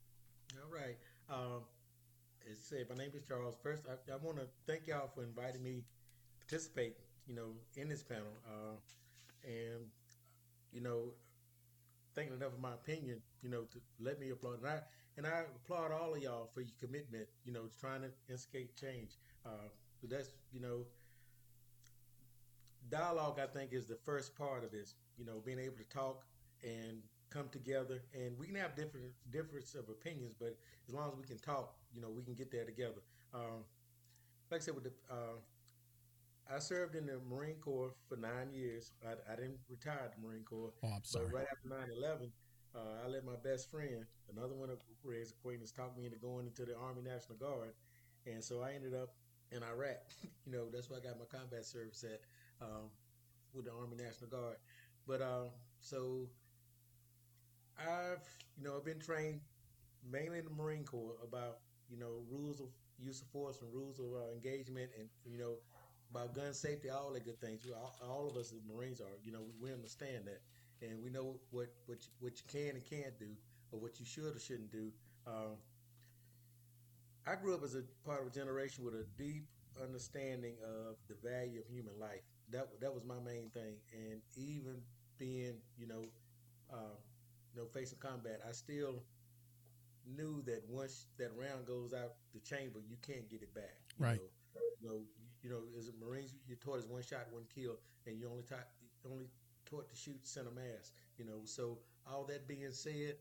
All 0.54 0.72
right. 0.72 0.98
Um, 1.30 1.64
as 2.50 2.60
said, 2.60 2.86
my 2.90 2.96
name 2.96 3.12
is 3.16 3.24
Charles. 3.28 3.56
First, 3.62 3.84
I, 3.88 4.14
I 4.14 4.18
want 4.18 4.38
to 4.38 4.48
thank 4.68 4.88
y'all 4.88 5.10
for 5.14 5.24
inviting 5.24 5.64
me 5.64 5.84
to 6.40 6.46
participate. 6.46 6.96
You 7.28 7.34
know, 7.34 7.48
in 7.76 7.90
this 7.90 8.04
panel, 8.04 8.38
uh, 8.48 8.76
and 9.44 9.86
you 10.72 10.82
know, 10.82 11.14
thinking 12.14 12.36
enough 12.36 12.54
of 12.54 12.60
my 12.60 12.74
opinion, 12.74 13.22
you 13.42 13.50
know, 13.50 13.62
to 13.62 13.80
let 14.00 14.20
me 14.20 14.30
applaud. 14.30 14.60
And 14.60 14.68
I 14.68 14.80
and 15.18 15.26
I 15.26 15.44
applaud 15.56 15.92
all 15.92 16.14
of 16.14 16.22
y'all 16.22 16.50
for 16.54 16.62
your 16.62 16.76
commitment, 16.80 17.28
you 17.46 17.54
know, 17.54 17.70
trying 17.80 18.02
to 18.02 18.10
instigate 18.30 18.76
change. 18.76 19.18
Uh, 19.46 19.70
but 20.02 20.10
that's, 20.10 20.30
you 20.52 20.60
know, 20.60 20.86
dialogue, 22.90 23.40
I 23.42 23.48
think, 23.48 23.74
is 23.74 23.86
the 23.86 23.98
first 24.04 24.36
part 24.36 24.64
of 24.64 24.72
this, 24.72 24.96
you 25.18 25.26
know, 25.26 25.42
being 25.46 25.60
able 25.60 25.78
to 25.78 25.84
talk 25.86 26.26
and 26.64 27.02
come 27.30 27.50
together. 27.50 28.04
And 28.14 28.38
we 28.38 28.48
can 28.48 28.56
have 28.56 28.76
different 28.76 29.12
difference 29.32 29.74
of 29.74 29.90
opinions, 29.90 30.34
but 30.38 30.58
as 30.88 30.94
long 30.94 31.12
as 31.12 31.18
we 31.18 31.24
can 31.24 31.40
talk, 31.40 31.76
you 31.94 32.02
know, 32.02 32.10
we 32.10 32.24
can 32.24 32.34
get 32.34 32.52
there 32.52 32.66
together. 32.66 33.02
Um, 33.34 33.64
like 34.52 34.62
I 34.62 34.64
said, 34.64 34.76
with 34.76 34.84
the, 34.84 34.94
uh, 35.10 35.38
I 36.54 36.60
served 36.60 36.96
in 36.96 37.08
the 37.08 37.20
Marine 37.28 37.56
Corps 37.56 37.94
for 38.08 38.18
nine 38.18 38.52
years. 38.54 38.92
I, 39.06 39.14
I 39.32 39.36
didn't 39.36 39.58
retire 39.70 40.12
the 40.16 40.28
Marine 40.28 40.44
Corps. 40.44 40.72
Oh. 40.84 40.98
But 41.14 41.34
right 41.34 41.46
after 41.52 41.70
9 41.70 41.80
11, 41.98 42.32
uh, 42.76 43.06
I 43.06 43.10
let 43.10 43.26
my 43.26 43.36
best 43.44 43.72
friend, 43.72 44.06
another 44.36 44.54
one 44.54 44.70
of 44.70 44.80
Red's 45.04 45.32
acquaintance, 45.32 45.72
talk 45.72 45.98
me 45.98 46.06
into 46.06 46.18
going 46.18 46.46
into 46.48 46.66
the 46.66 46.76
Army 46.76 47.02
National 47.02 47.38
Guard, 47.38 47.74
and 48.26 48.44
so 48.44 48.62
I 48.62 48.74
ended 48.74 48.94
up 48.94 49.16
in 49.52 49.64
Iraq. 49.64 50.04
you 50.46 50.52
know, 50.52 50.66
that's 50.72 50.90
where 50.90 51.00
I 51.00 51.04
got 51.04 51.18
my 51.20 51.26
combat 51.26 51.66
service 51.66 52.04
at 52.04 52.22
um, 52.62 52.90
with 53.54 53.66
the 53.66 53.72
Army 53.72 53.96
National 53.98 54.30
Guard. 54.30 54.58
But 55.08 55.22
uh, 55.22 55.46
so 55.80 56.28
I've, 57.78 58.24
you 58.58 58.64
know, 58.64 58.76
I've 58.78 58.86
been 58.86 59.00
trained 59.00 59.42
mainly 60.10 60.40
in 60.40 60.46
the 60.46 60.52
Marine 60.52 60.84
Corps 60.84 61.16
about, 61.24 61.60
you 61.90 61.98
know, 61.98 62.24
rules 62.30 62.60
of 62.60 62.68
use 62.98 63.22
of 63.22 63.28
force 63.28 63.62
and 63.62 63.74
rules 63.74 64.00
of 64.00 64.06
uh, 64.16 64.32
engagement, 64.34 64.90
and 64.98 65.10
you 65.26 65.38
know, 65.38 65.56
about 66.12 66.34
gun 66.34 66.54
safety, 66.54 66.90
all 66.90 67.12
the 67.14 67.20
good 67.20 67.40
things. 67.40 67.68
All, 67.76 67.96
all 68.08 68.28
of 68.30 68.38
us 68.38 68.52
as 68.54 68.62
Marines 68.68 69.02
are, 69.02 69.20
you 69.24 69.32
know, 69.32 69.44
we 69.62 69.72
understand 69.72 70.26
that 70.26 70.42
and 70.90 71.04
we 71.04 71.10
know 71.10 71.36
what 71.52 71.68
what 71.86 72.00
you, 72.04 72.10
what 72.20 72.34
you 72.38 72.46
can 72.48 72.76
and 72.76 72.84
can't 72.86 73.18
do, 73.20 73.30
or 73.72 73.80
what 73.80 74.00
you 74.00 74.06
should 74.06 74.36
or 74.36 74.40
shouldn't 74.40 74.72
do. 74.72 74.92
Um, 75.28 75.58
I 77.28 77.36
grew 77.36 77.56
up 77.56 77.64
as 77.64 77.76
a 77.76 77.82
part 78.06 78.22
of 78.22 78.28
a 78.28 78.30
generation 78.30 78.84
with 78.86 78.94
a 78.94 79.06
deep 79.18 79.46
understanding 79.82 80.54
of 80.64 80.96
the 81.08 81.16
value 81.28 81.60
of 81.60 81.68
human 81.68 81.98
life. 82.00 82.22
That 82.52 82.80
that 82.82 82.94
was 82.94 83.04
my 83.04 83.20
main 83.26 83.50
thing, 83.50 83.76
and 83.94 84.22
even 84.36 84.82
being 85.18 85.56
you 85.78 85.88
know, 85.88 86.04
uh, 86.72 86.96
you 87.54 87.62
know, 87.62 87.68
facing 87.68 88.00
combat, 88.00 88.42
I 88.48 88.52
still 88.52 89.02
knew 90.06 90.44
that 90.44 90.64
once 90.70 91.08
that 91.18 91.32
round 91.36 91.66
goes 91.66 91.94
out 91.94 92.14
the 92.34 92.40
chamber, 92.42 92.80
you 92.88 92.98
can't 93.06 93.28
get 93.30 93.42
it 93.42 93.54
back. 93.56 93.76
right. 93.98 94.22
Know, 94.54 94.62
you 94.82 94.90
know, 94.90 95.02
you 95.42 95.50
know, 95.50 95.62
as 95.78 95.90
a 95.90 96.06
Marines, 96.06 96.34
you're 96.48 96.58
taught 96.58 96.78
as 96.78 96.86
one 96.86 97.02
shot, 97.02 97.26
one 97.32 97.44
kill, 97.54 97.78
and 98.06 98.20
you 98.20 98.30
only 98.30 98.44
only 99.06 99.26
taught 99.66 99.90
to 99.90 99.96
shoot 99.96 100.26
center 100.28 100.52
mass. 100.52 100.92
You 101.18 101.26
know, 101.26 101.42
so 101.46 101.80
all 102.10 102.24
that 102.26 102.48
being 102.48 102.72
said, 102.72 103.16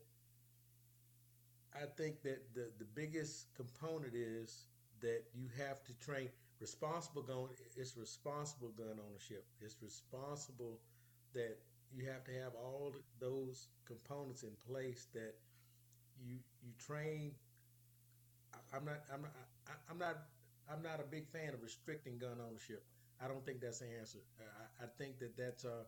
I 1.73 1.85
think 1.97 2.21
that 2.23 2.53
the 2.53 2.71
the 2.77 2.85
biggest 2.85 3.53
component 3.55 4.13
is 4.15 4.67
that 5.01 5.23
you 5.33 5.47
have 5.57 5.83
to 5.85 5.93
train 5.99 6.29
responsible 6.59 7.21
gun. 7.21 7.49
It's 7.75 7.97
responsible 7.97 8.69
gun 8.71 8.99
ownership. 9.09 9.45
It's 9.61 9.81
responsible 9.81 10.79
that 11.33 11.57
you 11.91 12.05
have 12.05 12.23
to 12.25 12.31
have 12.33 12.53
all 12.55 12.93
those 13.19 13.67
components 13.85 14.43
in 14.43 14.55
place 14.67 15.07
that 15.13 15.35
you 16.19 16.37
you 16.61 16.73
train. 16.79 17.33
I'm 18.73 18.85
not 18.85 19.01
I'm 19.13 19.21
not 19.21 19.31
I'm 19.89 19.97
not 19.97 20.17
I'm 20.69 20.81
not 20.81 20.99
a 20.99 21.03
big 21.03 21.27
fan 21.27 21.53
of 21.53 21.61
restricting 21.61 22.17
gun 22.17 22.37
ownership. 22.45 22.83
I 23.21 23.27
don't 23.27 23.45
think 23.45 23.61
that's 23.61 23.79
the 23.79 23.87
answer. 23.99 24.19
I, 24.39 24.85
I 24.85 24.87
think 24.97 25.19
that 25.19 25.37
that's 25.37 25.65
uh, 25.65 25.83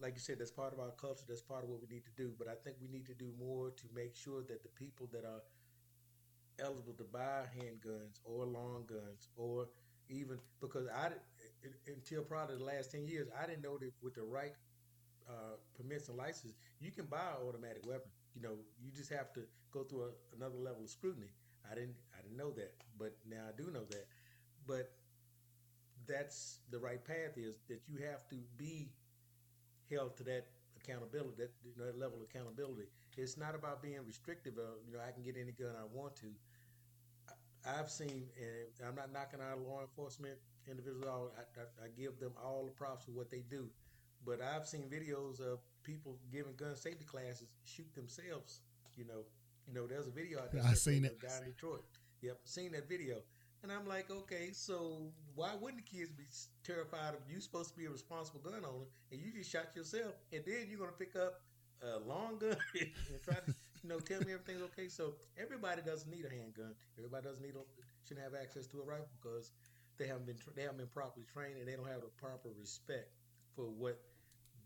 like 0.00 0.14
you 0.14 0.20
said, 0.20 0.38
that's 0.38 0.50
part 0.50 0.72
of 0.72 0.80
our 0.80 0.90
culture. 0.92 1.24
That's 1.28 1.42
part 1.42 1.64
of 1.64 1.70
what 1.70 1.80
we 1.80 1.88
need 1.88 2.04
to 2.04 2.10
do. 2.16 2.32
But 2.38 2.48
I 2.48 2.54
think 2.54 2.76
we 2.80 2.88
need 2.88 3.06
to 3.06 3.14
do 3.14 3.32
more 3.38 3.70
to 3.70 3.84
make 3.94 4.14
sure 4.14 4.42
that 4.42 4.62
the 4.62 4.68
people 4.70 5.08
that 5.12 5.24
are 5.24 5.42
eligible 6.58 6.92
to 6.94 7.04
buy 7.04 7.44
handguns 7.56 8.20
or 8.24 8.44
long 8.44 8.84
guns 8.86 9.28
or 9.36 9.68
even 10.08 10.38
because 10.60 10.88
I 10.88 11.10
until 11.86 12.22
probably 12.22 12.56
the 12.56 12.64
last 12.64 12.90
ten 12.92 13.06
years, 13.06 13.28
I 13.40 13.46
didn't 13.46 13.62
know 13.62 13.78
that 13.78 13.92
with 14.02 14.14
the 14.14 14.22
right 14.22 14.54
uh, 15.28 15.56
permits 15.74 16.08
and 16.08 16.18
licenses, 16.18 16.56
you 16.80 16.90
can 16.90 17.06
buy 17.06 17.18
an 17.40 17.46
automatic 17.48 17.86
weapon. 17.86 18.10
You 18.34 18.42
know, 18.42 18.56
you 18.82 18.90
just 18.92 19.10
have 19.12 19.32
to 19.34 19.42
go 19.72 19.84
through 19.84 20.04
a, 20.04 20.36
another 20.36 20.56
level 20.58 20.84
of 20.84 20.90
scrutiny. 20.90 21.32
I 21.70 21.74
didn't 21.74 21.96
I 22.18 22.22
didn't 22.22 22.36
know 22.36 22.50
that, 22.52 22.74
but 22.98 23.16
now 23.28 23.44
I 23.48 23.52
do 23.60 23.70
know 23.70 23.84
that. 23.90 24.06
But 24.66 24.92
that's 26.06 26.60
the 26.70 26.78
right 26.78 27.04
path 27.04 27.36
is 27.36 27.58
that 27.68 27.80
you 27.88 27.98
have 28.10 28.26
to 28.28 28.36
be 28.56 28.90
held 29.90 30.16
to 30.18 30.24
that 30.24 30.46
accountability, 30.76 31.34
that, 31.38 31.50
you 31.64 31.72
know, 31.76 31.86
that 31.86 31.98
level 31.98 32.18
of 32.18 32.24
accountability. 32.24 32.88
It's 33.16 33.36
not 33.36 33.54
about 33.54 33.82
being 33.82 33.98
restrictive 34.06 34.58
of, 34.58 34.78
you 34.86 34.94
know, 34.94 35.00
I 35.06 35.10
can 35.10 35.22
get 35.22 35.36
any 35.36 35.52
gun 35.52 35.74
I 35.76 35.84
want 35.92 36.16
to. 36.16 36.28
I've 37.66 37.90
seen, 37.90 38.30
and 38.38 38.86
I'm 38.86 38.94
not 38.94 39.12
knocking 39.12 39.40
our 39.40 39.56
law 39.56 39.80
enforcement 39.82 40.38
individuals. 40.70 41.32
I, 41.36 41.60
I, 41.60 41.86
I, 41.86 41.88
give 41.98 42.18
them 42.20 42.32
all 42.42 42.64
the 42.64 42.70
props 42.70 43.04
for 43.04 43.10
what 43.10 43.30
they 43.30 43.42
do, 43.50 43.68
but 44.24 44.40
I've 44.40 44.66
seen 44.66 44.84
videos 44.88 45.40
of 45.40 45.58
people 45.82 46.16
giving 46.30 46.54
gun 46.56 46.76
safety 46.76 47.04
classes 47.04 47.48
shoot 47.64 47.92
themselves. 47.94 48.60
You 48.96 49.06
know, 49.06 49.24
you 49.66 49.74
know, 49.74 49.86
there's 49.86 50.06
a 50.06 50.10
video 50.10 50.38
out 50.38 50.52
there. 50.52 50.62
I 50.64 50.74
seen 50.74 51.04
it 51.04 51.20
down 51.20 51.42
in 51.44 51.50
Detroit. 51.50 51.84
Yep, 52.22 52.38
seen 52.44 52.72
that 52.72 52.88
video. 52.88 53.16
And 53.62 53.72
I'm 53.72 53.86
like, 53.86 54.10
okay, 54.10 54.50
so 54.52 55.10
why 55.34 55.50
wouldn't 55.60 55.84
the 55.84 55.98
kids 55.98 56.12
be 56.12 56.24
terrified 56.64 57.14
of 57.14 57.20
you 57.28 57.40
supposed 57.40 57.70
to 57.70 57.76
be 57.76 57.86
a 57.86 57.90
responsible 57.90 58.40
gun 58.40 58.64
owner 58.64 58.86
and 59.10 59.20
you 59.20 59.32
just 59.32 59.50
shot 59.50 59.74
yourself 59.74 60.14
and 60.32 60.42
then 60.46 60.66
you're 60.68 60.78
gonna 60.78 60.92
pick 60.92 61.16
up 61.16 61.42
a 61.82 61.98
long 61.98 62.38
gun 62.38 62.56
and 62.80 63.22
try 63.22 63.34
to 63.34 63.54
you 63.82 63.88
know 63.88 63.98
tell 63.98 64.20
me 64.20 64.32
everything's 64.32 64.62
okay. 64.72 64.88
So 64.88 65.14
everybody 65.40 65.82
doesn't 65.82 66.10
need 66.10 66.24
a 66.24 66.30
handgun. 66.30 66.74
Everybody 66.96 67.26
doesn't 67.26 67.42
need 67.42 67.54
a, 67.54 67.64
shouldn't 68.06 68.24
have 68.24 68.34
access 68.40 68.66
to 68.68 68.80
a 68.80 68.84
rifle 68.84 69.10
because 69.20 69.52
they 69.98 70.06
haven't 70.06 70.26
been 70.26 70.38
they 70.54 70.62
haven't 70.62 70.78
been 70.78 70.94
properly 70.94 71.26
trained 71.32 71.58
and 71.58 71.66
they 71.66 71.74
don't 71.74 71.88
have 71.88 72.02
the 72.02 72.14
proper 72.16 72.50
respect 72.58 73.10
for 73.54 73.64
what 73.66 73.98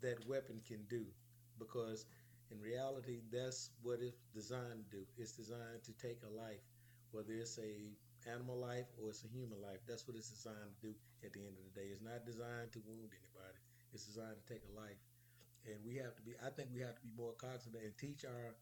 that 0.02 0.26
weapon 0.28 0.60
can 0.66 0.84
do 0.88 1.04
because 1.58 2.04
in 2.50 2.60
reality 2.60 3.20
that's 3.32 3.70
what 3.82 4.00
it's 4.00 4.20
designed 4.34 4.84
to 4.90 4.96
do. 4.98 5.02
It's 5.16 5.32
designed 5.32 5.82
to 5.84 5.92
take 5.92 6.20
a 6.24 6.30
life, 6.30 6.60
whether 7.12 7.32
it's 7.32 7.58
a 7.58 7.96
animal 8.26 8.58
life 8.58 8.86
or 8.98 9.10
it's 9.10 9.24
a 9.24 9.30
human 9.30 9.60
life. 9.62 9.80
That's 9.86 10.06
what 10.06 10.16
it's 10.16 10.30
designed 10.30 10.70
to 10.80 10.80
do 10.90 10.94
at 11.24 11.32
the 11.32 11.42
end 11.42 11.56
of 11.58 11.64
the 11.66 11.74
day. 11.74 11.88
It's 11.90 12.02
not 12.02 12.26
designed 12.26 12.72
to 12.76 12.80
wound 12.86 13.12
anybody. 13.12 13.58
It's 13.92 14.06
designed 14.06 14.38
to 14.38 14.46
take 14.46 14.62
a 14.66 14.72
life. 14.74 15.00
And 15.66 15.78
we 15.86 15.96
have 16.02 16.14
to 16.18 16.22
be 16.22 16.34
I 16.42 16.50
think 16.50 16.70
we 16.74 16.82
have 16.82 16.98
to 16.98 17.04
be 17.04 17.14
more 17.14 17.34
cognizant 17.38 17.78
and 17.78 17.94
teach 17.98 18.26
our 18.26 18.58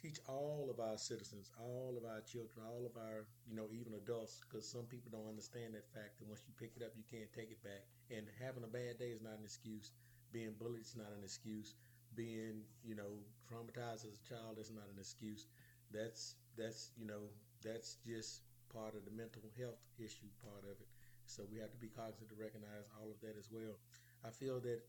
teach 0.00 0.16
all 0.26 0.72
of 0.72 0.80
our 0.80 0.96
citizens, 0.96 1.52
all 1.60 1.92
of 2.00 2.08
our 2.08 2.24
children, 2.24 2.64
all 2.64 2.88
of 2.88 2.96
our, 2.96 3.28
you 3.44 3.54
know, 3.54 3.68
even 3.68 3.92
adults, 3.92 4.40
because 4.40 4.64
some 4.64 4.88
people 4.88 5.12
don't 5.12 5.28
understand 5.28 5.76
that 5.76 5.84
fact 5.92 6.16
that 6.16 6.24
once 6.24 6.40
you 6.48 6.56
pick 6.56 6.72
it 6.72 6.80
up, 6.80 6.96
you 6.96 7.04
can't 7.04 7.28
take 7.36 7.52
it 7.52 7.60
back. 7.60 7.84
And 8.08 8.24
having 8.40 8.64
a 8.64 8.72
bad 8.72 8.96
day 8.96 9.12
is 9.12 9.20
not 9.20 9.36
an 9.36 9.44
excuse. 9.44 9.92
Being 10.32 10.56
bullied 10.56 10.88
is 10.88 10.96
not 10.96 11.12
an 11.12 11.20
excuse. 11.22 11.76
Being, 12.16 12.64
you 12.80 12.96
know, 12.96 13.20
traumatized 13.44 14.08
as 14.08 14.16
a 14.16 14.24
child 14.24 14.56
is 14.58 14.72
not 14.72 14.88
an 14.88 14.98
excuse. 14.98 15.46
That's 15.92 16.34
that's 16.56 16.90
you 16.96 17.06
know 17.06 17.28
that's 17.62 17.96
just 18.06 18.42
part 18.72 18.94
of 18.94 19.04
the 19.04 19.14
mental 19.14 19.42
health 19.58 19.78
issue 19.98 20.30
part 20.40 20.64
of 20.64 20.78
it. 20.78 20.88
So 21.26 21.46
we 21.50 21.58
have 21.58 21.70
to 21.70 21.78
be 21.78 21.90
cognizant 21.90 22.30
to 22.30 22.38
recognize 22.38 22.86
all 22.98 23.10
of 23.10 23.20
that 23.20 23.38
as 23.38 23.50
well. 23.50 23.78
I 24.24 24.30
feel 24.30 24.58
that 24.66 24.82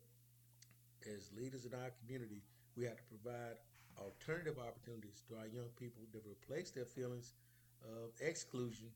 as 1.06 1.30
leaders 1.36 1.66
in 1.66 1.74
our 1.74 1.92
community, 2.02 2.42
we 2.78 2.86
have 2.86 2.98
to 2.98 3.08
provide 3.10 3.58
alternative 3.98 4.58
opportunities 4.58 5.22
to 5.30 5.36
our 5.38 5.48
young 5.48 5.70
people 5.78 6.02
to 6.14 6.20
replace 6.26 6.72
their 6.72 6.86
feelings 6.86 7.34
of 7.84 8.14
exclusion 8.22 8.88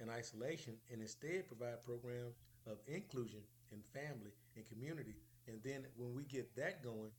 and 0.00 0.10
isolation 0.10 0.74
and 0.92 1.00
instead 1.00 1.46
provide 1.46 1.84
programs 1.84 2.40
of 2.66 2.78
inclusion 2.88 3.40
in 3.72 3.80
family 3.92 4.32
and 4.56 4.66
community. 4.68 5.16
And 5.46 5.60
then 5.62 5.84
when 5.96 6.14
we 6.14 6.24
get 6.24 6.54
that 6.56 6.82
going, 6.82 7.10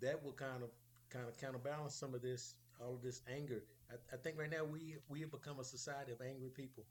that 0.00 0.22
will 0.22 0.32
kind 0.32 0.62
of 0.62 0.70
kind 1.10 1.28
of 1.28 1.38
counterbalance 1.38 1.94
some 1.94 2.14
of 2.14 2.22
this 2.22 2.54
all 2.82 2.94
of 2.94 3.02
this 3.02 3.22
anger. 3.32 3.62
I, 3.90 4.14
I, 4.14 4.16
think 4.18 4.38
right 4.38 4.50
now 4.50 4.64
we 4.64 4.96
we 5.08 5.20
have 5.20 5.30
become 5.30 5.60
a 5.60 5.64
society 5.64 6.12
of 6.12 6.20
angry 6.20 6.50
people, 6.50 6.84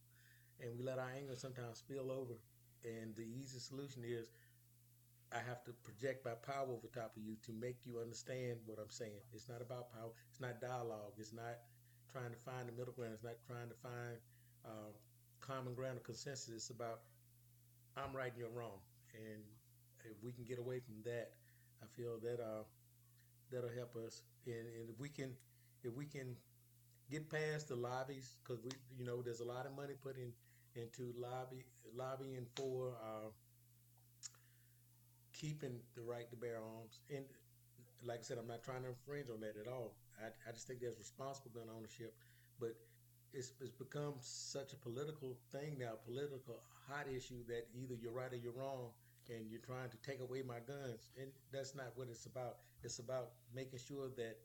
and 0.60 0.78
we 0.78 0.84
let 0.84 1.00
our 1.00 1.12
anger 1.18 1.36
sometimes 1.36 1.80
spill 1.80 2.12
over. 2.12 2.38
And 2.84 3.16
the 3.16 3.24
easy 3.24 3.60
solution 3.60 4.04
is, 4.06 4.28
I 5.32 5.40
have 5.48 5.64
to 5.66 5.72
project 5.84 6.26
my 6.26 6.36
power 6.36 6.68
over 6.68 6.88
top 6.92 7.16
of 7.16 7.24
you 7.24 7.36
to 7.48 7.52
make 7.54 7.78
you 7.86 8.00
understand 8.00 8.60
what 8.66 8.78
I'm 8.78 8.92
saying. 8.92 9.24
It's 9.34 9.48
not 9.48 9.62
about 9.62 9.92
power. 9.94 10.12
It's 10.30 10.42
not 10.42 10.60
dialogue. 10.60 11.16
It's 11.18 11.34
not 11.34 11.64
trying 12.12 12.30
to 12.30 12.38
find 12.38 12.68
the 12.68 12.74
middle 12.74 12.94
ground. 12.94 13.14
It's 13.16 13.24
not 13.24 13.40
trying 13.48 13.70
to 13.70 13.80
find 13.82 14.18
uh, 14.66 14.92
common 15.40 15.74
ground 15.74 15.98
or 15.98 16.02
consensus. 16.02 16.54
It's 16.54 16.70
about 16.70 17.02
I'm 17.98 18.14
right 18.16 18.30
and 18.30 18.38
you're 18.38 18.54
wrong. 18.54 18.84
And 19.16 19.42
if 20.06 20.18
we 20.24 20.32
can 20.32 20.44
get 20.44 20.60
away 20.60 20.80
from 20.80 20.96
that, 21.06 21.32
I 21.82 21.86
feel 21.96 22.20
that 22.22 22.40
uh, 22.40 22.64
that'll 23.52 23.74
help 23.74 23.96
us. 23.96 24.22
And, 24.46 24.68
and 24.80 24.90
if 24.90 25.00
we 25.00 25.10
can 25.10 25.34
if 25.84 25.94
we 25.94 26.06
can 26.06 26.36
get 27.14 27.30
past 27.30 27.70
the 27.70 27.76
lobbies, 27.76 28.28
because 28.42 28.64
we, 28.64 28.72
you 28.98 29.06
know, 29.06 29.22
there's 29.22 29.40
a 29.40 29.46
lot 29.46 29.66
of 29.68 29.76
money 29.76 29.94
put 30.02 30.18
in 30.18 30.34
into 30.76 31.14
lobby 31.16 31.64
lobbying 31.96 32.48
for 32.56 32.98
uh, 33.00 33.30
keeping 35.32 35.78
the 35.96 36.02
right 36.02 36.28
to 36.32 36.36
bear 36.36 36.58
arms. 36.58 37.00
And 37.14 37.26
like 38.04 38.20
I 38.20 38.24
said, 38.24 38.38
I'm 38.40 38.48
not 38.48 38.64
trying 38.64 38.82
to 38.84 38.90
infringe 38.90 39.30
on 39.30 39.40
that 39.42 39.56
at 39.62 39.68
all. 39.68 39.94
I, 40.18 40.34
I 40.50 40.52
just 40.52 40.66
think 40.68 40.80
there's 40.82 40.98
responsible 40.98 41.52
gun 41.54 41.70
ownership, 41.78 42.16
but 42.60 42.74
it's, 43.32 43.54
it's 43.62 43.72
become 43.72 44.14
such 44.20 44.74
a 44.74 44.78
political 44.78 45.38
thing 45.52 45.78
now, 45.80 45.94
political 46.06 46.62
hot 46.90 47.06
issue 47.16 47.46
that 47.48 47.68
either 47.78 47.94
you're 47.94 48.12
right 48.12 48.34
or 48.34 48.38
you're 48.38 48.58
wrong, 48.58 48.90
and 49.30 49.50
you're 49.50 49.62
trying 49.62 49.90
to 49.90 49.98
take 50.06 50.20
away 50.20 50.42
my 50.42 50.60
guns, 50.68 51.10
and 51.20 51.30
that's 51.52 51.76
not 51.76 51.94
what 51.96 52.08
it's 52.10 52.26
about. 52.26 52.58
It's 52.84 53.00
about 53.00 53.32
making 53.56 53.80
sure 53.80 54.10
that 54.18 54.36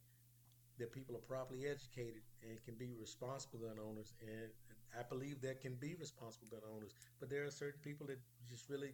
that 0.78 0.92
people 0.92 1.16
are 1.16 1.26
properly 1.26 1.66
educated 1.66 2.22
and 2.42 2.62
can 2.64 2.74
be 2.74 2.94
responsible 2.98 3.58
gun 3.58 3.76
owners. 3.82 4.14
And 4.22 4.50
I 4.98 5.02
believe 5.02 5.40
there 5.40 5.54
can 5.54 5.74
be 5.74 5.94
responsible 5.98 6.48
gun 6.50 6.62
owners, 6.74 6.94
but 7.20 7.28
there 7.28 7.44
are 7.44 7.50
certain 7.50 7.80
people 7.82 8.06
that 8.06 8.18
just 8.48 8.70
really 8.70 8.92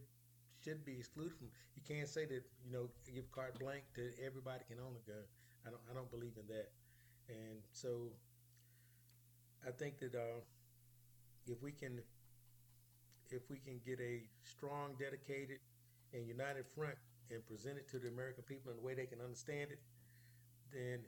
should 0.64 0.84
be 0.84 0.96
excluded 0.98 1.36
from. 1.36 1.48
You 1.76 1.82
can't 1.86 2.08
say 2.08 2.24
that 2.24 2.42
you 2.64 2.72
know 2.72 2.88
give 3.12 3.30
carte 3.32 3.58
blanche 3.58 3.84
to 3.94 4.10
everybody 4.24 4.64
can 4.68 4.78
own 4.80 4.96
a 4.96 5.04
gun. 5.10 5.24
I 5.66 5.70
don't. 5.70 5.82
I 5.90 5.94
don't 5.94 6.10
believe 6.10 6.36
in 6.40 6.46
that. 6.48 6.72
And 7.28 7.60
so 7.72 8.12
I 9.66 9.70
think 9.70 9.98
that 10.00 10.14
uh, 10.14 10.40
if 11.46 11.62
we 11.62 11.72
can, 11.72 12.00
if 13.30 13.42
we 13.50 13.58
can 13.58 13.80
get 13.84 14.00
a 14.00 14.22
strong, 14.42 14.94
dedicated, 14.98 15.58
and 16.12 16.26
united 16.26 16.66
front 16.66 16.96
and 17.30 17.44
present 17.46 17.78
it 17.78 17.88
to 17.90 17.98
the 17.98 18.08
American 18.08 18.44
people 18.44 18.72
in 18.72 18.78
a 18.78 18.80
way 18.80 18.94
they 18.94 19.06
can 19.06 19.20
understand 19.20 19.70
it, 19.72 19.80
then 20.72 21.00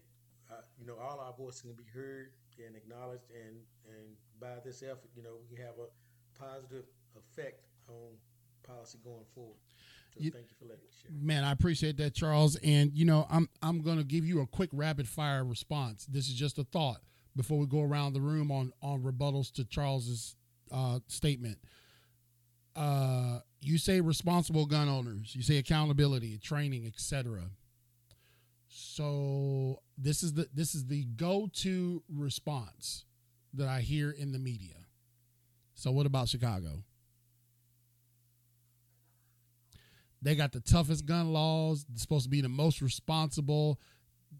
uh, 0.51 0.63
you 0.79 0.87
know, 0.87 0.95
all 0.97 1.21
our 1.21 1.35
voices 1.37 1.63
can 1.63 1.73
be 1.73 1.85
heard 1.93 2.31
and 2.65 2.77
acknowledged, 2.77 3.31
and 3.31 3.57
and 3.87 4.17
by 4.41 4.61
this 4.65 4.83
effort, 4.83 5.11
you 5.17 5.23
know, 5.23 5.37
we 5.51 5.57
have 5.59 5.75
a 5.79 5.89
positive 6.39 6.85
effect 7.17 7.67
on 7.89 8.17
policy 8.67 8.99
going 9.05 9.25
forward. 9.35 9.59
So 10.15 10.21
you, 10.23 10.31
thank 10.31 10.47
you 10.49 10.57
for 10.59 10.65
letting 10.65 10.85
me 10.85 10.91
share. 11.03 11.11
Man, 11.13 11.45
I 11.45 11.53
appreciate 11.53 11.97
that, 11.99 12.15
Charles. 12.15 12.57
And 12.57 12.93
you 12.95 13.05
know, 13.05 13.27
I'm 13.31 13.49
I'm 13.63 13.83
going 13.83 13.99
to 13.99 14.05
give 14.05 14.25
you 14.25 14.41
a 14.41 14.47
quick 14.47 14.71
rapid 14.73 15.09
fire 15.09 15.45
response. 15.45 16.07
This 16.07 16.29
is 16.29 16.35
just 16.35 16.59
a 16.59 16.65
thought 16.65 17.01
before 17.35 17.59
we 17.59 17.67
go 17.67 17.83
around 17.83 18.15
the 18.15 18.21
room 18.21 18.51
on 18.51 18.73
on 18.83 19.03
rebuttals 19.03 19.53
to 19.53 19.65
Charles's 19.65 20.37
uh, 20.73 21.01
statement. 21.09 21.59
Uh, 22.75 23.39
you 23.61 23.79
say 23.79 24.01
responsible 24.01 24.67
gun 24.67 24.89
owners. 24.89 25.35
You 25.35 25.43
say 25.43 25.57
accountability, 25.57 26.39
training, 26.39 26.87
etc. 26.87 27.43
So 28.69 29.81
this 29.99 30.23
is 30.23 30.35
the 30.35 30.49
this 30.53 30.75
is 30.75 30.87
the 30.87 31.05
go-to 31.05 32.03
response 32.09 33.05
that 33.55 33.69
I 33.69 33.81
hear 33.81 34.11
in 34.11 34.33
the 34.33 34.39
media. 34.39 34.75
So 35.75 35.91
what 35.91 36.07
about 36.07 36.29
Chicago? 36.29 36.85
They 40.23 40.35
got 40.35 40.53
the 40.53 40.61
toughest 40.61 41.07
gun 41.07 41.33
laws. 41.33 41.85
They're 41.89 41.99
supposed 41.99 42.25
to 42.25 42.31
be 42.31 42.41
the 42.41 42.49
most 42.49 42.81
responsible, 42.81 43.79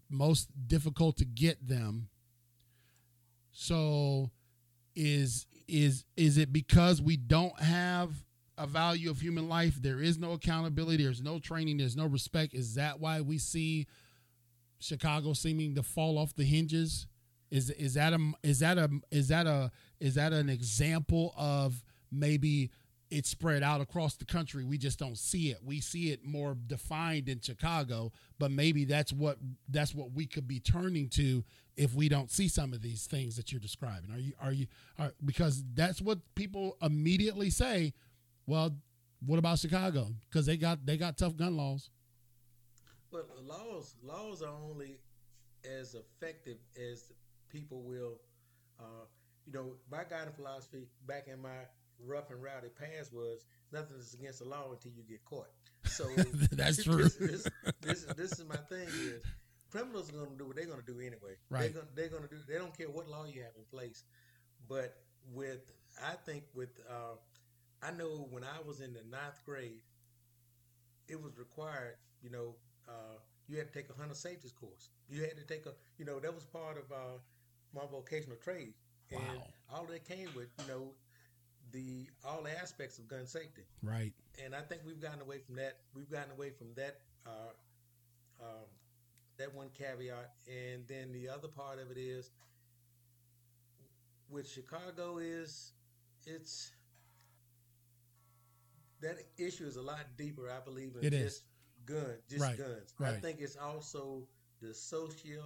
most 0.09 0.49
difficult 0.67 1.17
to 1.17 1.25
get 1.25 1.67
them. 1.67 2.09
So 3.51 4.31
is 4.95 5.45
is 5.67 6.05
is 6.15 6.37
it 6.37 6.51
because 6.51 7.01
we 7.01 7.17
don't 7.17 7.59
have 7.59 8.11
a 8.57 8.67
value 8.67 9.09
of 9.09 9.21
human 9.21 9.47
life? 9.47 9.81
There 9.81 10.01
is 10.01 10.17
no 10.17 10.33
accountability, 10.33 11.03
there's 11.03 11.21
no 11.21 11.39
training, 11.39 11.77
there's 11.77 11.95
no 11.95 12.05
respect. 12.05 12.53
Is 12.53 12.75
that 12.75 12.99
why 12.99 13.21
we 13.21 13.37
see 13.37 13.87
Chicago 14.79 15.33
seeming 15.33 15.75
to 15.75 15.83
fall 15.83 16.17
off 16.17 16.35
the 16.35 16.43
hinges? 16.43 17.07
Is 17.49 17.69
is 17.71 17.93
that 17.93 18.13
a 18.13 18.33
is 18.43 18.59
that 18.59 18.77
a 18.77 18.89
is 19.11 19.29
that 19.29 19.47
a 19.47 19.71
is 19.99 20.15
that 20.15 20.33
an 20.33 20.49
example 20.49 21.33
of 21.37 21.83
maybe 22.11 22.71
it's 23.09 23.29
spread 23.29 23.63
out 23.63 23.79
across 23.81 24.15
the 24.15 24.25
country. 24.25 24.63
We 24.63 24.77
just 24.77 24.99
don't 24.99 25.17
see 25.17 25.49
it. 25.49 25.59
We 25.63 25.79
see 25.79 26.11
it 26.11 26.25
more 26.25 26.55
defined 26.67 27.29
in 27.29 27.39
Chicago, 27.39 28.11
but 28.37 28.51
maybe 28.51 28.85
that's 28.85 29.13
what 29.13 29.37
that's 29.69 29.95
what 29.95 30.11
we 30.11 30.25
could 30.25 30.47
be 30.47 30.59
turning 30.59 31.09
to 31.09 31.43
if 31.75 31.93
we 31.93 32.09
don't 32.09 32.31
see 32.31 32.47
some 32.47 32.73
of 32.73 32.81
these 32.81 33.05
things 33.05 33.37
that 33.37 33.51
you're 33.51 33.61
describing. 33.61 34.11
Are 34.11 34.19
you 34.19 34.33
are 34.41 34.51
you 34.51 34.67
are 34.99 35.13
because 35.23 35.63
that's 35.73 36.01
what 36.01 36.19
people 36.35 36.75
immediately 36.81 37.49
say, 37.49 37.93
well, 38.45 38.75
what 39.25 39.39
about 39.39 39.59
Chicago? 39.59 40.07
Because 40.29 40.45
they 40.45 40.57
got 40.57 40.85
they 40.85 40.97
got 40.97 41.17
tough 41.17 41.35
gun 41.35 41.55
laws. 41.55 41.89
But 43.11 43.29
laws 43.43 43.95
laws 44.03 44.41
are 44.41 44.53
only 44.69 44.99
as 45.65 45.95
effective 45.95 46.57
as 46.77 47.11
people 47.49 47.81
will 47.81 48.19
uh, 48.79 49.05
you 49.45 49.53
know, 49.53 49.73
my 49.89 50.03
guiding 50.09 50.33
philosophy 50.33 50.87
back 51.07 51.27
in 51.27 51.41
my 51.41 51.65
rough 52.05 52.29
and 52.29 52.43
rowdy 52.43 52.67
past 52.69 53.13
was 53.13 53.45
nothing 53.71 53.97
is 53.97 54.13
against 54.13 54.39
the 54.39 54.45
law 54.45 54.71
until 54.71 54.91
you 54.91 55.03
get 55.09 55.23
caught. 55.25 55.47
So 55.85 56.05
that's 56.51 56.83
true. 56.83 57.03
This, 57.03 57.15
this, 57.15 57.47
this, 57.81 58.03
this, 58.15 58.31
is 58.33 58.45
my 58.47 58.57
thing 58.57 58.87
is 58.87 59.23
criminals 59.71 60.09
are 60.09 60.13
going 60.13 60.31
to 60.31 60.37
do 60.37 60.45
what 60.45 60.55
they're 60.55 60.65
going 60.65 60.81
to 60.81 60.85
do 60.85 60.99
anyway. 60.99 61.35
Right. 61.49 61.61
They're 61.61 61.69
going, 61.69 61.87
they're 61.95 62.09
going 62.09 62.23
to 62.23 62.29
do. 62.29 62.35
They 62.47 62.57
don't 62.57 62.77
care 62.77 62.89
what 62.89 63.07
law 63.07 63.25
you 63.25 63.41
have 63.41 63.53
in 63.57 63.63
place. 63.71 64.03
But 64.67 64.95
with, 65.33 65.61
I 66.03 66.13
think 66.25 66.43
with, 66.53 66.69
uh, 66.89 67.15
I 67.81 67.91
know 67.91 68.27
when 68.29 68.43
I 68.43 68.65
was 68.65 68.81
in 68.81 68.93
the 68.93 69.03
ninth 69.09 69.39
grade, 69.45 69.81
it 71.07 71.21
was 71.21 71.37
required. 71.37 71.95
You 72.21 72.31
know, 72.31 72.55
uh, 72.87 73.17
you 73.47 73.57
had 73.57 73.71
to 73.71 73.73
take 73.79 73.89
a 73.89 73.93
hunter 73.93 74.15
safety 74.15 74.49
course. 74.59 74.89
You 75.09 75.21
had 75.21 75.37
to 75.37 75.43
take 75.45 75.65
a, 75.65 75.73
you 75.97 76.05
know, 76.05 76.19
that 76.19 76.33
was 76.33 76.43
part 76.45 76.77
of 76.77 76.91
uh, 76.91 77.17
my 77.73 77.85
vocational 77.89 78.37
trade, 78.37 78.73
and 79.11 79.19
Wow. 79.19 79.77
all 79.79 79.85
that 79.85 80.05
came 80.07 80.33
with, 80.33 80.49
you 80.59 80.67
know, 80.67 80.93
the 81.71 82.07
all 82.25 82.41
the 82.43 82.57
aspects 82.57 82.97
of 82.97 83.07
gun 83.09 83.25
safety 83.27 83.63
Right. 83.83 84.13
and 84.43 84.55
I 84.55 84.61
think 84.61 84.81
we've 84.85 85.01
gotten 85.01 85.19
away 85.21 85.39
from 85.39 85.55
that. 85.57 85.79
We've 85.93 86.09
gotten 86.09 86.31
away 86.31 86.51
from 86.51 86.67
that 86.75 87.01
uh, 87.25 87.51
um, 88.41 88.65
that 89.37 89.53
one 89.53 89.69
caveat, 89.77 90.31
and 90.47 90.87
then 90.87 91.11
the 91.11 91.27
other 91.29 91.47
part 91.47 91.79
of 91.79 91.91
it 91.91 91.97
is 91.97 92.31
with 94.29 94.49
Chicago 94.49 95.17
is 95.17 95.73
it's 96.25 96.71
that 99.01 99.17
issue 99.37 99.65
is 99.65 99.75
a 99.75 99.81
lot 99.81 100.05
deeper. 100.17 100.49
I 100.49 100.63
believe 100.63 100.95
in 100.99 101.03
It 101.05 101.13
is. 101.13 101.41
Guns, 101.87 102.21
just 102.29 102.41
Right, 102.41 102.57
guns. 102.57 102.93
I 103.01 103.13
think 103.13 103.39
it's 103.41 103.55
also 103.57 104.27
the 104.61 104.73
socio 104.73 105.41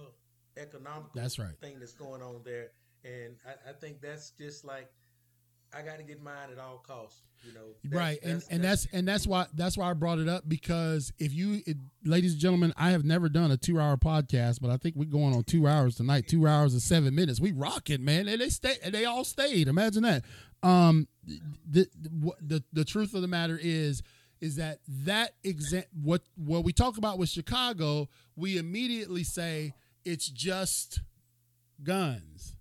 economical 0.56 1.10
That's 1.14 1.38
right. 1.38 1.54
thing 1.60 1.78
that's 1.78 1.92
going 1.94 2.20
on 2.22 2.40
there, 2.44 2.72
and 3.04 3.36
I, 3.46 3.70
I 3.70 3.72
think 3.72 4.00
that's 4.02 4.30
just 4.38 4.64
like 4.64 4.90
I 5.74 5.80
got 5.80 5.96
to 5.96 6.02
get 6.02 6.22
mine 6.22 6.50
at 6.52 6.58
all 6.58 6.84
costs. 6.86 7.22
You 7.44 7.54
know, 7.54 7.60
That's- 7.82 7.98
right 7.98 8.18
and 8.22 8.44
and 8.50 8.62
that's 8.62 8.86
and 8.92 9.08
that's 9.08 9.26
why 9.26 9.46
that's 9.54 9.76
why 9.76 9.90
i 9.90 9.94
brought 9.94 10.20
it 10.20 10.28
up 10.28 10.44
because 10.48 11.12
if 11.18 11.32
you 11.34 11.60
it, 11.66 11.76
ladies 12.04 12.34
and 12.34 12.40
gentlemen 12.40 12.72
i 12.76 12.90
have 12.92 13.04
never 13.04 13.28
done 13.28 13.50
a 13.50 13.56
two 13.56 13.80
hour 13.80 13.96
podcast 13.96 14.60
but 14.60 14.70
i 14.70 14.76
think 14.76 14.94
we're 14.94 15.06
going 15.10 15.34
on 15.34 15.42
two 15.42 15.66
hours 15.66 15.96
tonight 15.96 16.28
two 16.28 16.46
hours 16.46 16.72
and 16.72 16.80
seven 16.80 17.16
minutes 17.16 17.40
we 17.40 17.50
rocking 17.50 18.04
man 18.04 18.28
and 18.28 18.40
they 18.40 18.48
stay 18.48 18.76
and 18.84 18.94
they 18.94 19.04
all 19.06 19.24
stayed 19.24 19.66
imagine 19.66 20.04
that 20.04 20.22
um 20.62 21.08
the 21.68 21.88
the, 22.00 22.32
the, 22.40 22.64
the 22.72 22.84
truth 22.84 23.12
of 23.12 23.22
the 23.22 23.26
matter 23.26 23.58
is 23.60 24.04
is 24.42 24.56
that 24.56 24.80
that 24.86 25.32
exa- 25.42 25.86
what 26.02 26.20
what 26.36 26.64
we 26.64 26.72
talk 26.72 26.98
about 26.98 27.18
with 27.18 27.30
chicago 27.30 28.08
we 28.36 28.58
immediately 28.58 29.24
say 29.24 29.72
it's 30.04 30.28
just 30.28 31.00
guns 31.82 32.56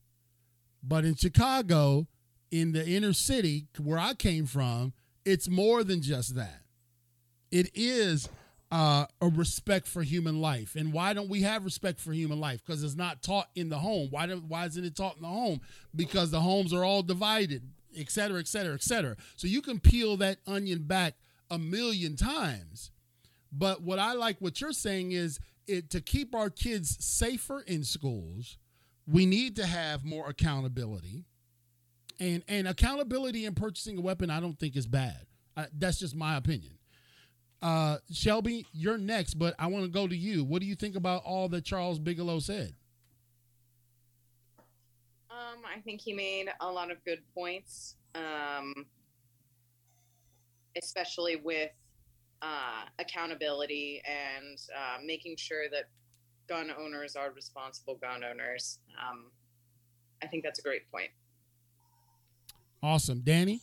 but 0.82 1.04
in 1.04 1.16
chicago 1.16 2.08
in 2.52 2.74
the 2.74 2.86
inner 2.86 3.14
city 3.14 3.68
where 3.82 3.98
I 3.98 4.14
came 4.14 4.46
from, 4.46 4.94
it's 5.26 5.50
more 5.50 5.84
than 5.84 6.02
just 6.02 6.36
that. 6.36 6.62
It 7.50 7.72
is 7.74 8.30
uh, 8.72 9.06
a 9.22 9.28
respect 9.28 9.88
for 9.88 10.04
human 10.04 10.42
life. 10.42 10.76
And 10.76 10.94
why 10.94 11.14
don't 11.14 11.30
we 11.30 11.42
have 11.42 11.66
respect 11.66 12.00
for 12.00 12.12
human 12.12 12.40
life? 12.40 12.62
Because 12.66 12.84
it's 12.84 12.96
not 12.96 13.24
taught 13.24 13.50
in 13.56 13.70
the 13.70 13.80
home. 13.80 14.10
Why, 14.12 14.28
do, 14.28 14.44
why 14.48 14.66
isn't 14.66 14.84
it 14.84 14.96
taught 14.96 15.16
in 15.16 15.22
the 15.22 15.28
home? 15.28 15.62
Because 15.96 16.32
the 16.32 16.42
homes 16.42 16.74
are 16.74 16.84
all 16.84 17.04
divided, 17.04 17.64
et 17.98 18.10
cetera, 18.10 18.40
et 18.40 18.48
cetera, 18.48 18.74
et 18.74 18.84
cetera. 18.84 19.16
So 19.36 19.48
you 19.48 19.62
can 19.62 19.80
peel 19.80 20.18
that 20.18 20.40
onion 20.46 20.84
back 20.84 21.16
a 21.52 21.60
million 21.60 22.16
times. 22.16 22.90
But 23.52 23.84
what 23.84 24.00
I 24.00 24.14
like 24.14 24.38
what 24.40 24.62
you're 24.62 24.72
saying 24.72 25.12
is 25.12 25.40
it 25.68 25.92
to 25.92 26.02
keep 26.02 26.34
our 26.34 26.50
kids 26.50 26.98
safer 27.04 27.62
in 27.62 27.84
schools, 27.84 28.58
we 29.06 29.26
need 29.26 29.56
to 29.58 29.66
have 29.66 30.04
more 30.04 30.30
accountability. 30.30 31.26
And 32.20 32.44
and 32.48 32.68
accountability 32.68 33.46
in 33.46 33.54
purchasing 33.54 33.98
a 33.98 34.02
weapon 34.02 34.30
i 34.30 34.40
don't 34.40 34.58
think 34.58 34.76
is 34.76 34.88
bad. 34.88 35.26
Uh, 35.58 35.66
that's 35.78 36.00
just 36.00 36.16
my 36.16 36.38
opinion. 36.38 36.78
Uh 37.62 37.98
shelby 38.12 38.66
you're 38.72 38.98
next 38.98 39.36
but 39.36 39.54
i 39.60 39.68
want 39.68 39.84
to 39.86 39.92
go 39.92 40.08
to 40.08 40.16
you. 40.16 40.44
What 40.44 40.62
do 40.62 40.68
you 40.68 40.76
think 40.76 40.96
about 40.96 41.24
all 41.26 41.50
that 41.50 41.66
charles 41.66 42.00
bigelow 42.00 42.40
said? 42.40 42.74
Um, 45.30 45.60
I 45.66 45.80
think 45.82 46.02
he 46.02 46.14
made 46.14 46.48
a 46.60 46.72
lot 46.72 46.92
of 46.92 47.04
good 47.06 47.20
points, 47.34 47.96
um, 48.16 48.86
especially 50.82 51.36
with 51.36 51.72
uh, 52.42 52.86
accountability 53.00 54.02
and 54.06 54.58
uh, 54.76 54.98
making 55.06 55.36
sure 55.38 55.70
that 55.72 55.86
gun 56.48 56.72
owners 56.78 57.16
are 57.16 57.32
responsible 57.32 57.96
gun 57.96 58.24
owners. 58.24 58.80
Um, 59.00 59.32
I 60.24 60.28
think 60.28 60.44
that's 60.44 60.60
a 60.60 60.64
great 60.64 60.90
point. 60.92 61.10
awesome 62.84 63.22
danny 63.22 63.62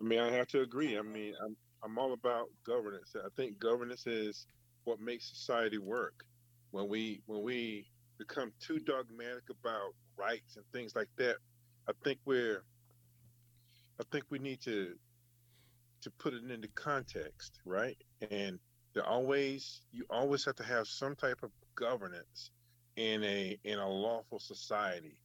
I 0.00 0.04
mean, 0.04 0.18
I 0.18 0.30
have 0.32 0.48
to 0.48 0.62
agree. 0.62 0.98
I 0.98 1.02
mean, 1.02 1.34
I'm 1.44 1.56
I'm 1.82 1.98
all 1.98 2.12
about 2.12 2.48
governance. 2.64 3.14
I 3.16 3.28
think 3.36 3.58
governance 3.58 4.06
is 4.06 4.46
what 4.84 5.00
makes 5.00 5.28
society 5.28 5.78
work. 5.78 6.24
When 6.70 6.88
we 6.88 7.22
when 7.26 7.42
we 7.42 7.86
become 8.18 8.52
too 8.60 8.78
dogmatic 8.78 9.44
about 9.50 9.94
rights 10.16 10.56
and 10.56 10.64
things 10.72 10.94
like 10.94 11.08
that, 11.16 11.36
I 11.88 11.92
think 12.04 12.18
we're 12.24 12.64
I 14.00 14.04
think 14.10 14.24
we 14.30 14.38
need 14.38 14.60
to 14.62 14.94
to 16.02 16.10
put 16.12 16.32
it 16.32 16.50
into 16.50 16.68
context, 16.68 17.60
right? 17.66 17.98
And 18.30 18.58
there 18.94 19.06
always 19.06 19.82
you 19.92 20.04
always 20.10 20.44
have 20.46 20.56
to 20.56 20.64
have 20.64 20.88
some 20.88 21.14
type 21.14 21.42
of 21.42 21.50
governance 21.74 22.50
in 22.96 23.22
a 23.24 23.58
in 23.64 23.78
a 23.78 23.88
lawful 23.88 24.40
society. 24.40 25.20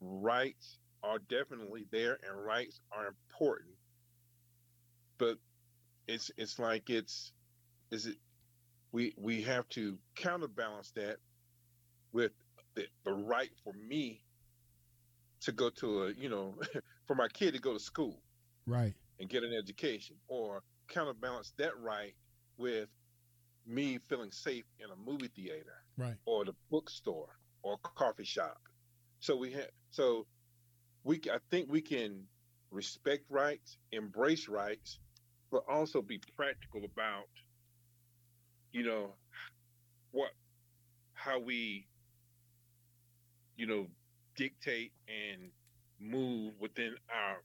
Rights 0.00 0.78
are 1.04 1.18
definitely 1.28 1.86
there 1.90 2.18
and 2.28 2.44
rights 2.44 2.80
are 2.92 3.06
important 3.06 3.74
but 5.22 5.38
it's 6.08 6.32
it's 6.36 6.58
like 6.58 6.90
it's 6.90 7.32
is 7.92 8.06
it 8.06 8.16
we 8.90 9.14
we 9.16 9.40
have 9.40 9.68
to 9.68 9.96
counterbalance 10.16 10.90
that 10.96 11.18
with 12.12 12.32
the, 12.74 12.86
the 13.04 13.12
right 13.12 13.50
for 13.62 13.72
me 13.72 14.24
to 15.40 15.52
go 15.52 15.70
to 15.70 16.04
a 16.04 16.12
you 16.12 16.28
know 16.28 16.56
for 17.06 17.14
my 17.14 17.28
kid 17.28 17.54
to 17.54 17.60
go 17.60 17.72
to 17.72 17.80
school 17.80 18.22
right 18.66 18.94
and 19.20 19.28
get 19.28 19.42
an 19.42 19.52
education 19.52 20.16
or 20.28 20.62
counterbalance 20.88 21.52
that 21.58 21.78
right 21.80 22.14
with 22.58 22.88
me 23.66 23.98
feeling 24.08 24.30
safe 24.30 24.64
in 24.78 24.90
a 24.90 25.10
movie 25.10 25.30
theater 25.34 25.82
right 25.96 26.16
or 26.26 26.44
the 26.44 26.54
bookstore 26.70 27.36
or 27.62 27.78
coffee 27.78 28.24
shop. 28.24 28.60
So 29.20 29.36
we 29.36 29.52
have 29.52 29.68
so 29.90 30.26
we 31.04 31.20
I 31.32 31.38
think 31.50 31.70
we 31.70 31.80
can 31.80 32.24
respect 32.70 33.24
rights, 33.30 33.78
embrace 33.92 34.48
rights, 34.48 34.98
but 35.50 35.62
also 35.68 36.02
be 36.02 36.20
practical 36.36 36.84
about 36.84 37.28
you 38.72 38.84
know 38.84 39.14
what 40.10 40.30
how 41.14 41.38
we 41.38 41.86
you 43.56 43.66
know 43.66 43.86
dictate 44.36 44.92
and 45.08 45.50
move 46.02 46.54
within 46.60 46.94
our 47.10 47.38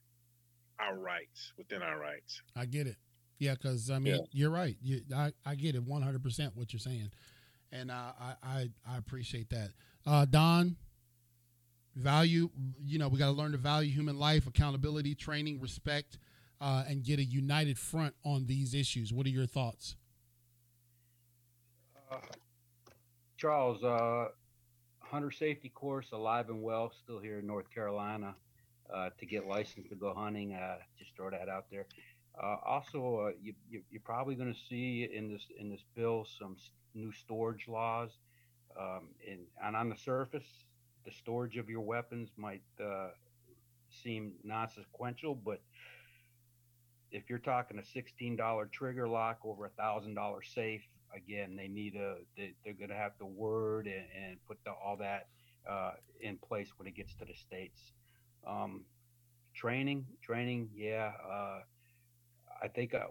our 0.80 0.98
rights 0.98 1.54
within 1.58 1.82
our 1.82 2.00
rights. 2.00 2.42
i 2.56 2.66
get 2.66 2.88
it 2.88 2.96
yeah 3.40 3.54
because 3.54 3.90
i 3.90 4.00
mean 4.00 4.16
Yeah. 4.16 4.20
you're 4.32 4.50
right 4.50 4.78
you, 4.82 5.02
I, 5.16 5.32
I 5.46 5.56
get 5.56 5.76
it 5.76 5.86
100% 5.88 6.52
what 6.56 6.74
you're 6.74 6.80
saying 6.80 7.12
and 7.72 7.92
uh, 7.92 8.12
I, 8.20 8.34
I 8.44 8.70
i 8.90 8.98
appreciate 8.98 9.50
that 9.50 9.70
uh 10.06 10.26
don 10.26 10.76
value 11.96 12.50
you 12.84 13.00
know 13.00 13.08
we 13.08 13.18
got 13.18 13.26
to 13.28 13.32
learn 13.32 13.52
to 13.54 13.58
value 13.58 13.92
human 13.92 14.18
life 14.20 14.46
accountability 14.48 15.16
training 15.16 15.60
respect 15.60 16.18
uh, 16.62 16.84
and 16.88 17.04
get 17.04 17.20
a 17.20 17.24
united 17.24 17.78
front 17.78 18.16
on 18.26 18.48
these 18.48 18.74
issues. 18.74 19.14
What 19.14 19.28
are 19.28 19.30
your 19.30 19.46
thoughts? 19.46 19.96
Uh, 22.12 22.18
Charles, 23.38 23.84
uh, 23.84 24.30
hunter 25.00 25.30
safety 25.32 25.70
course 25.70 26.08
alive 26.14 26.50
and 26.50 26.64
well, 26.64 26.92
still 27.04 27.20
here 27.20 27.40
in 27.40 27.46
North 27.48 27.70
Carolina 27.74 28.34
uh, 28.94 29.10
to 29.20 29.26
get 29.26 29.48
licensed 29.48 29.90
to 29.90 29.96
go 29.96 30.14
hunting. 30.14 30.54
Uh, 30.54 30.78
just 30.98 31.16
throw 31.16 31.30
that 31.30 31.50
out 31.50 31.66
there. 31.72 31.86
Uh, 32.42 32.58
also, 32.66 33.28
uh, 33.28 33.32
you, 33.42 33.54
you, 33.70 33.82
are 33.96 34.00
probably 34.04 34.36
going 34.36 34.54
to 34.54 34.60
see 34.70 35.10
in 35.12 35.32
this 35.32 35.48
in 35.60 35.70
this 35.70 35.84
bill 35.96 36.26
some 36.40 36.56
new 36.94 37.12
storage 37.12 37.68
laws. 37.68 38.12
Um, 38.80 39.10
and, 39.28 39.40
and 39.64 39.76
on 39.76 39.90
the 39.90 39.98
surface, 39.98 40.46
the 41.06 41.12
storage 41.12 41.58
of 41.58 41.68
your 41.70 41.82
weapons 41.82 42.30
might 42.38 42.62
uh, 42.84 43.08
seem 44.04 44.34
non-sequential, 44.44 45.36
but 45.36 45.62
if 47.12 47.30
you're 47.30 47.40
talking 47.40 47.80
a 47.80 47.82
$16 47.82 48.72
trigger 48.72 49.08
lock 49.08 49.40
over 49.44 49.66
a 49.66 49.70
thousand 49.70 50.16
dollar 50.16 50.44
safe, 50.44 50.84
again, 51.16 51.56
they 51.56 51.68
need 51.68 51.96
a 51.96 52.18
they, 52.36 52.54
are 52.70 52.74
going 52.74 52.90
to 52.90 52.96
have 52.96 53.18
to 53.18 53.26
word 53.26 53.88
and, 53.88 54.06
and 54.24 54.38
put 54.48 54.58
the, 54.66 54.72
all 54.72 54.98
that 54.98 55.28
uh, 55.70 55.92
in 56.22 56.38
place 56.38 56.68
when 56.78 56.88
it 56.88 56.96
gets 56.96 57.14
to 57.16 57.26
the 57.26 57.34
states. 57.34 57.80
Um, 58.46 58.86
training, 59.56 60.06
training, 60.24 60.70
yeah. 60.76 61.12
Uh, 61.30 61.60
I 62.62 62.68
think 62.68 62.94
uh, 62.94 63.06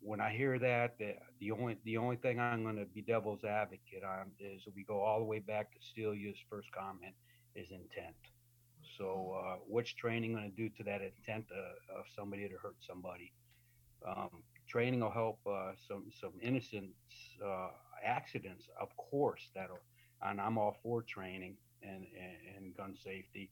when 0.00 0.20
I 0.20 0.32
hear 0.32 0.58
that, 0.58 0.98
the, 0.98 1.14
the 1.40 1.50
only 1.52 1.76
the 1.84 1.96
only 1.96 2.16
thing 2.16 2.38
I'm 2.38 2.62
going 2.62 2.76
to 2.76 2.86
be 2.86 3.02
devil's 3.02 3.44
advocate 3.44 4.04
on 4.04 4.30
is 4.38 4.62
we 4.74 4.84
go 4.84 5.00
all 5.00 5.18
the 5.18 5.24
way 5.24 5.38
back 5.38 5.72
to 5.72 5.78
Celia's 5.94 6.38
first 6.48 6.68
comment 6.72 7.14
is 7.54 7.68
intent. 7.70 8.16
So, 8.98 9.40
uh, 9.44 9.56
what's 9.66 9.92
training 9.92 10.32
going 10.34 10.50
to 10.50 10.56
do 10.56 10.68
to 10.76 10.84
that 10.84 11.00
intent 11.02 11.46
uh, 11.50 11.98
of 11.98 12.04
somebody 12.16 12.48
to 12.48 12.56
hurt 12.56 12.76
somebody? 12.86 13.32
Um, 14.06 14.42
training 14.68 15.00
will 15.00 15.10
help 15.10 15.38
uh, 15.46 15.72
some 15.88 16.04
some 16.20 16.32
innocent 16.40 16.90
uh, 17.44 17.68
accidents, 18.04 18.64
of 18.80 18.88
course. 18.96 19.50
That'll, 19.54 19.78
and 20.22 20.40
I'm 20.40 20.58
all 20.58 20.76
for 20.82 21.02
training 21.02 21.56
and 21.82 22.06
and, 22.18 22.64
and 22.64 22.76
gun 22.76 22.96
safety, 23.02 23.50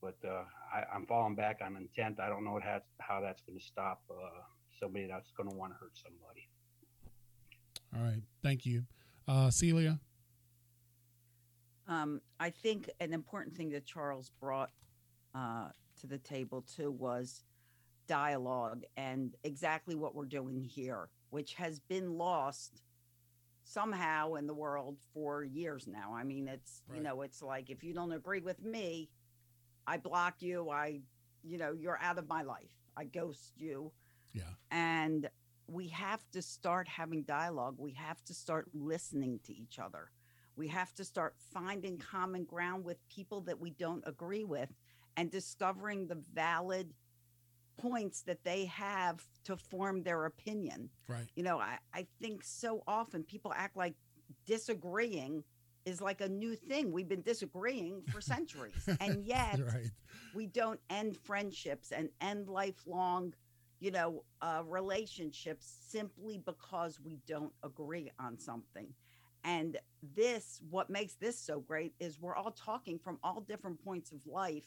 but 0.00 0.16
uh, 0.26 0.44
I, 0.72 0.96
am 0.96 1.06
falling 1.06 1.34
back 1.34 1.60
on 1.64 1.76
intent. 1.76 2.20
I 2.20 2.28
don't 2.28 2.44
know 2.44 2.58
has, 2.62 2.82
how 3.00 3.20
that's 3.20 3.42
going 3.42 3.58
to 3.58 3.64
stop 3.64 4.02
uh, 4.10 4.14
somebody 4.80 5.06
that's 5.06 5.30
going 5.36 5.50
to 5.50 5.56
want 5.56 5.72
to 5.72 5.78
hurt 5.78 5.92
somebody. 5.94 6.48
All 7.96 8.02
right, 8.02 8.22
thank 8.42 8.66
you, 8.66 8.84
uh, 9.26 9.50
Celia. 9.50 9.98
Um, 11.86 12.20
I 12.38 12.50
think 12.50 12.90
an 13.00 13.14
important 13.14 13.56
thing 13.56 13.70
that 13.70 13.86
Charles 13.86 14.30
brought 14.40 14.70
uh, 15.34 15.68
to 16.00 16.06
the 16.06 16.18
table 16.18 16.62
too 16.62 16.90
was 16.90 17.44
dialogue 18.06 18.82
and 18.96 19.34
exactly 19.44 19.94
what 19.94 20.14
we're 20.14 20.26
doing 20.26 20.62
here, 20.62 21.08
which 21.30 21.54
has 21.54 21.80
been 21.80 22.18
lost 22.18 22.82
somehow 23.64 24.34
in 24.34 24.46
the 24.46 24.54
world 24.54 24.96
for 25.12 25.44
years 25.44 25.86
now. 25.86 26.14
I 26.14 26.24
mean, 26.24 26.48
it's, 26.48 26.82
right. 26.88 26.96
you 26.96 27.02
know, 27.02 27.22
it's 27.22 27.42
like 27.42 27.70
if 27.70 27.84
you 27.84 27.94
don't 27.94 28.12
agree 28.12 28.40
with 28.40 28.62
me, 28.62 29.08
I 29.88 29.96
block 29.96 30.36
you, 30.40 30.68
I, 30.68 31.00
you 31.42 31.56
know, 31.56 31.72
you're 31.72 31.98
out 32.02 32.18
of 32.18 32.28
my 32.28 32.42
life. 32.42 32.68
I 32.94 33.04
ghost 33.04 33.54
you. 33.56 33.90
Yeah. 34.34 34.42
And 34.70 35.30
we 35.66 35.88
have 35.88 36.22
to 36.32 36.42
start 36.42 36.86
having 36.86 37.22
dialogue. 37.22 37.76
We 37.78 37.92
have 37.92 38.22
to 38.24 38.34
start 38.34 38.68
listening 38.74 39.40
to 39.44 39.56
each 39.56 39.78
other. 39.78 40.10
We 40.56 40.68
have 40.68 40.94
to 40.96 41.04
start 41.04 41.36
finding 41.54 41.96
common 41.96 42.44
ground 42.44 42.84
with 42.84 42.98
people 43.08 43.40
that 43.42 43.58
we 43.58 43.70
don't 43.70 44.02
agree 44.06 44.44
with 44.44 44.68
and 45.16 45.30
discovering 45.30 46.06
the 46.06 46.22
valid 46.34 46.92
points 47.78 48.22
that 48.22 48.44
they 48.44 48.66
have 48.66 49.24
to 49.44 49.56
form 49.56 50.02
their 50.02 50.26
opinion. 50.26 50.90
Right. 51.06 51.28
You 51.34 51.44
know, 51.44 51.58
I, 51.58 51.78
I 51.94 52.06
think 52.20 52.44
so 52.44 52.82
often 52.86 53.22
people 53.22 53.54
act 53.56 53.76
like 53.76 53.94
disagreeing 54.44 55.44
is 55.88 56.00
like 56.00 56.20
a 56.20 56.28
new 56.28 56.54
thing. 56.54 56.92
We've 56.92 57.08
been 57.08 57.22
disagreeing 57.22 58.02
for 58.08 58.20
centuries. 58.20 58.88
and 59.00 59.24
yet 59.24 59.58
right. 59.60 59.90
we 60.34 60.46
don't 60.46 60.80
end 60.90 61.16
friendships 61.16 61.90
and 61.90 62.10
end 62.20 62.48
lifelong, 62.48 63.34
you 63.80 63.90
know, 63.90 64.24
uh, 64.42 64.62
relationships 64.66 65.76
simply 65.88 66.38
because 66.44 67.00
we 67.00 67.18
don't 67.26 67.52
agree 67.64 68.10
on 68.20 68.38
something. 68.38 68.88
And 69.44 69.78
this, 70.14 70.60
what 70.68 70.90
makes 70.90 71.14
this 71.14 71.38
so 71.38 71.60
great 71.60 71.94
is 72.00 72.20
we're 72.20 72.36
all 72.36 72.50
talking 72.50 72.98
from 72.98 73.18
all 73.22 73.40
different 73.40 73.82
points 73.82 74.12
of 74.12 74.18
life 74.26 74.66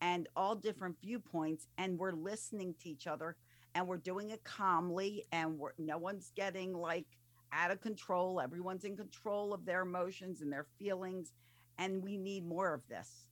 and 0.00 0.28
all 0.36 0.54
different 0.54 0.96
viewpoints 1.02 1.66
and 1.78 1.98
we're 1.98 2.12
listening 2.12 2.74
to 2.82 2.88
each 2.88 3.06
other 3.06 3.36
and 3.74 3.86
we're 3.86 3.96
doing 3.96 4.30
it 4.30 4.44
calmly 4.44 5.24
and 5.32 5.58
we're 5.58 5.70
no 5.78 5.96
one's 5.98 6.32
getting 6.36 6.74
like 6.74 7.06
out 7.52 7.70
of 7.70 7.80
control 7.80 8.40
everyone's 8.40 8.84
in 8.84 8.96
control 8.96 9.52
of 9.52 9.64
their 9.64 9.82
emotions 9.82 10.40
and 10.42 10.52
their 10.52 10.66
feelings 10.78 11.32
and 11.78 12.02
we 12.02 12.16
need 12.16 12.46
more 12.46 12.72
of 12.72 12.80
this. 12.88 13.26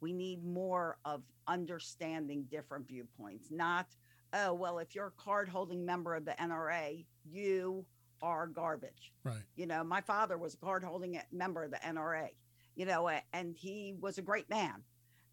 We 0.00 0.12
need 0.12 0.44
more 0.44 0.98
of 1.04 1.22
understanding 1.46 2.44
different 2.50 2.86
viewpoints 2.86 3.50
not 3.50 3.86
oh 4.32 4.52
well 4.52 4.78
if 4.78 4.94
you're 4.94 5.06
a 5.06 5.22
card 5.22 5.48
holding 5.48 5.84
member 5.84 6.14
of 6.14 6.24
the 6.24 6.32
nra 6.32 7.04
you 7.24 7.84
are 8.20 8.46
garbage. 8.46 9.12
Right. 9.24 9.42
You 9.56 9.66
know 9.66 9.82
my 9.82 10.00
father 10.00 10.38
was 10.38 10.54
a 10.54 10.58
card 10.58 10.84
holding 10.84 11.20
member 11.32 11.64
of 11.64 11.70
the 11.70 11.78
nra 11.78 12.28
you 12.74 12.86
know 12.86 13.10
and 13.32 13.56
he 13.56 13.94
was 14.00 14.18
a 14.18 14.22
great 14.22 14.48
man. 14.50 14.82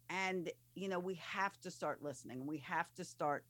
And 0.08 0.50
you 0.74 0.88
know 0.88 0.98
we 0.98 1.14
have 1.14 1.60
to 1.60 1.70
start 1.70 2.02
listening. 2.02 2.46
We 2.46 2.58
have 2.58 2.92
to 2.94 3.04
start 3.04 3.44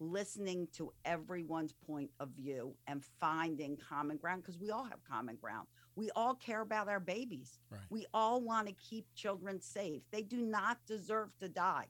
listening 0.00 0.66
to 0.72 0.92
everyone's 1.04 1.74
point 1.86 2.10
of 2.20 2.30
view 2.30 2.74
and 2.86 3.04
finding 3.20 3.76
common 3.76 4.16
ground 4.16 4.42
because 4.42 4.58
we 4.58 4.70
all 4.70 4.84
have 4.84 5.02
common 5.04 5.36
ground 5.36 5.66
we 5.94 6.10
all 6.16 6.34
care 6.34 6.62
about 6.62 6.88
our 6.88 7.00
babies 7.00 7.58
right. 7.70 7.80
we 7.90 8.06
all 8.14 8.40
want 8.40 8.66
to 8.66 8.72
keep 8.74 9.06
children 9.14 9.60
safe 9.60 10.02
they 10.10 10.22
do 10.22 10.40
not 10.40 10.78
deserve 10.86 11.28
to 11.38 11.48
die 11.48 11.86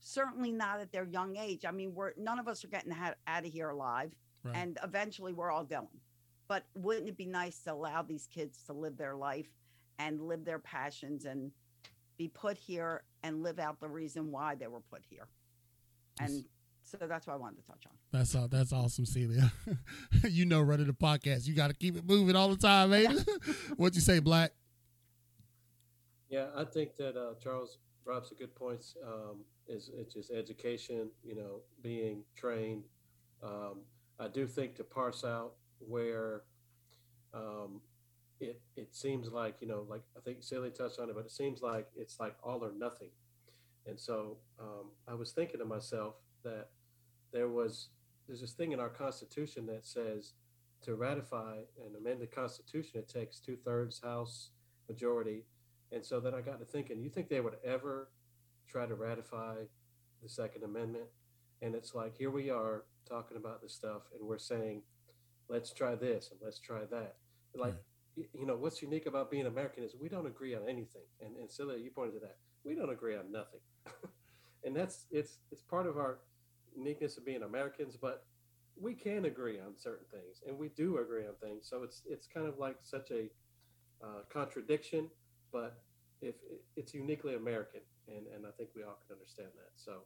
certainly 0.00 0.50
not 0.50 0.80
at 0.80 0.90
their 0.92 1.04
young 1.04 1.36
age 1.36 1.64
i 1.66 1.70
mean 1.70 1.94
we're 1.94 2.12
none 2.16 2.38
of 2.38 2.48
us 2.48 2.64
are 2.64 2.68
getting 2.68 2.92
out 2.92 3.44
of 3.44 3.52
here 3.52 3.70
alive 3.70 4.12
right. 4.42 4.56
and 4.56 4.78
eventually 4.82 5.32
we're 5.32 5.50
all 5.50 5.64
going 5.64 6.00
but 6.48 6.64
wouldn't 6.74 7.08
it 7.08 7.16
be 7.16 7.26
nice 7.26 7.60
to 7.60 7.72
allow 7.72 8.02
these 8.02 8.26
kids 8.26 8.62
to 8.66 8.72
live 8.72 8.96
their 8.96 9.14
life 9.16 9.48
and 9.98 10.20
live 10.20 10.44
their 10.44 10.58
passions 10.58 11.24
and 11.24 11.50
be 12.16 12.28
put 12.28 12.56
here 12.56 13.02
and 13.22 13.42
live 13.42 13.58
out 13.58 13.80
the 13.80 13.88
reason 13.88 14.30
why 14.30 14.54
they 14.54 14.66
were 14.66 14.80
put 14.80 15.02
here. 15.08 15.28
And 16.20 16.44
so 16.84 16.98
that's 16.98 17.26
what 17.26 17.34
I 17.34 17.36
wanted 17.36 17.56
to 17.56 17.66
touch 17.66 17.84
on. 17.86 17.92
That's 18.12 18.34
uh, 18.34 18.46
that's 18.50 18.72
awesome, 18.72 19.06
Celia. 19.06 19.52
you 20.28 20.44
know, 20.44 20.60
running 20.60 20.86
the 20.86 20.92
podcast, 20.92 21.46
you 21.46 21.54
got 21.54 21.68
to 21.68 21.74
keep 21.74 21.96
it 21.96 22.06
moving 22.06 22.36
all 22.36 22.48
the 22.48 22.56
time, 22.56 22.90
man. 22.90 23.24
What'd 23.76 23.96
you 23.96 24.02
say, 24.02 24.18
Black? 24.20 24.52
Yeah, 26.28 26.46
I 26.56 26.64
think 26.64 26.96
that 26.98 27.16
uh, 27.16 27.34
Charles 27.42 27.78
brought 28.04 28.26
some 28.26 28.36
good 28.38 28.54
points. 28.54 28.96
Um, 29.04 29.44
is 29.66 29.90
it's 29.94 30.14
just 30.14 30.30
education, 30.30 31.08
you 31.22 31.34
know, 31.34 31.60
being 31.82 32.22
trained. 32.36 32.84
Um, 33.42 33.80
I 34.20 34.28
do 34.28 34.46
think 34.46 34.76
to 34.76 34.84
parse 34.84 35.24
out 35.24 35.54
where 35.78 36.42
um, 37.32 37.80
it 38.40 38.60
it 38.76 38.94
seems 38.94 39.30
like 39.30 39.56
you 39.60 39.68
know 39.68 39.86
like 39.88 40.02
I 40.16 40.20
think 40.20 40.42
Celia 40.42 40.70
touched 40.70 40.98
on 40.98 41.08
it, 41.08 41.16
but 41.16 41.24
it 41.24 41.32
seems 41.32 41.62
like 41.62 41.88
it's 41.96 42.20
like 42.20 42.36
all 42.42 42.64
or 42.64 42.72
nothing. 42.76 43.10
And 43.86 43.98
so 43.98 44.38
um, 44.58 44.90
I 45.06 45.14
was 45.14 45.32
thinking 45.32 45.60
to 45.60 45.66
myself 45.66 46.14
that 46.44 46.68
there 47.32 47.48
was 47.48 47.88
there's 48.26 48.40
this 48.40 48.52
thing 48.52 48.72
in 48.72 48.80
our 48.80 48.88
Constitution 48.88 49.66
that 49.66 49.86
says 49.86 50.32
to 50.82 50.94
ratify 50.94 51.58
and 51.84 51.96
amend 51.96 52.20
the 52.20 52.26
Constitution 52.26 53.00
it 53.00 53.08
takes 53.08 53.38
two 53.38 53.56
thirds 53.56 54.00
House 54.00 54.50
majority. 54.88 55.44
And 55.92 56.04
so 56.04 56.20
then 56.20 56.34
I 56.34 56.40
got 56.40 56.58
to 56.60 56.64
thinking, 56.64 57.00
you 57.00 57.08
think 57.08 57.28
they 57.28 57.40
would 57.40 57.56
ever 57.64 58.08
try 58.68 58.86
to 58.86 58.94
ratify 58.94 59.56
the 60.22 60.28
Second 60.28 60.64
Amendment? 60.64 61.06
And 61.62 61.74
it's 61.74 61.94
like 61.94 62.16
here 62.16 62.30
we 62.30 62.50
are 62.50 62.84
talking 63.08 63.36
about 63.36 63.62
this 63.62 63.74
stuff, 63.74 64.02
and 64.18 64.26
we're 64.26 64.38
saying, 64.38 64.82
let's 65.48 65.72
try 65.72 65.94
this 65.94 66.30
and 66.30 66.40
let's 66.42 66.58
try 66.58 66.80
that. 66.90 67.16
Like 67.54 67.74
hmm. 68.16 68.22
you 68.32 68.46
know 68.46 68.56
what's 68.56 68.82
unique 68.82 69.06
about 69.06 69.30
being 69.30 69.46
American 69.46 69.84
is 69.84 69.94
we 70.00 70.08
don't 70.08 70.26
agree 70.26 70.54
on 70.54 70.62
anything. 70.68 71.06
And 71.20 71.36
and 71.36 71.50
Celia, 71.50 71.78
you 71.78 71.90
pointed 71.90 72.14
to 72.14 72.20
that. 72.20 72.36
We 72.64 72.74
don't 72.74 72.90
agree 72.90 73.16
on 73.16 73.30
nothing, 73.30 73.60
and 74.64 74.74
that's 74.74 75.06
it's 75.10 75.38
it's 75.52 75.62
part 75.62 75.86
of 75.86 75.96
our 75.96 76.18
uniqueness 76.76 77.16
of 77.16 77.24
being 77.24 77.42
Americans. 77.42 77.96
But 78.00 78.24
we 78.80 78.94
can 78.94 79.24
agree 79.26 79.60
on 79.60 79.76
certain 79.76 80.06
things, 80.10 80.42
and 80.46 80.58
we 80.58 80.68
do 80.70 80.98
agree 80.98 81.26
on 81.26 81.34
things. 81.42 81.66
So 81.68 81.82
it's 81.82 82.02
it's 82.06 82.26
kind 82.26 82.46
of 82.46 82.58
like 82.58 82.76
such 82.82 83.10
a 83.10 83.28
uh, 84.02 84.22
contradiction, 84.32 85.08
but 85.52 85.82
if 86.20 86.34
it's 86.76 86.94
uniquely 86.94 87.34
American, 87.34 87.80
and 88.08 88.26
and 88.34 88.46
I 88.46 88.50
think 88.56 88.70
we 88.74 88.82
all 88.82 88.98
can 89.06 89.16
understand 89.16 89.50
that. 89.54 89.70
So, 89.76 90.02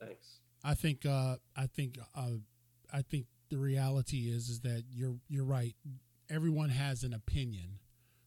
thanks. 0.00 0.40
I 0.64 0.74
think 0.74 1.04
uh, 1.04 1.36
I 1.56 1.66
think 1.66 1.98
uh, 2.14 2.38
I 2.92 3.02
think 3.02 3.26
the 3.50 3.58
reality 3.58 4.30
is 4.30 4.48
is 4.48 4.60
that 4.60 4.84
you're 4.90 5.16
you're 5.28 5.44
right 5.44 5.74
everyone 6.32 6.70
has 6.70 7.04
an 7.04 7.12
opinion. 7.12 7.78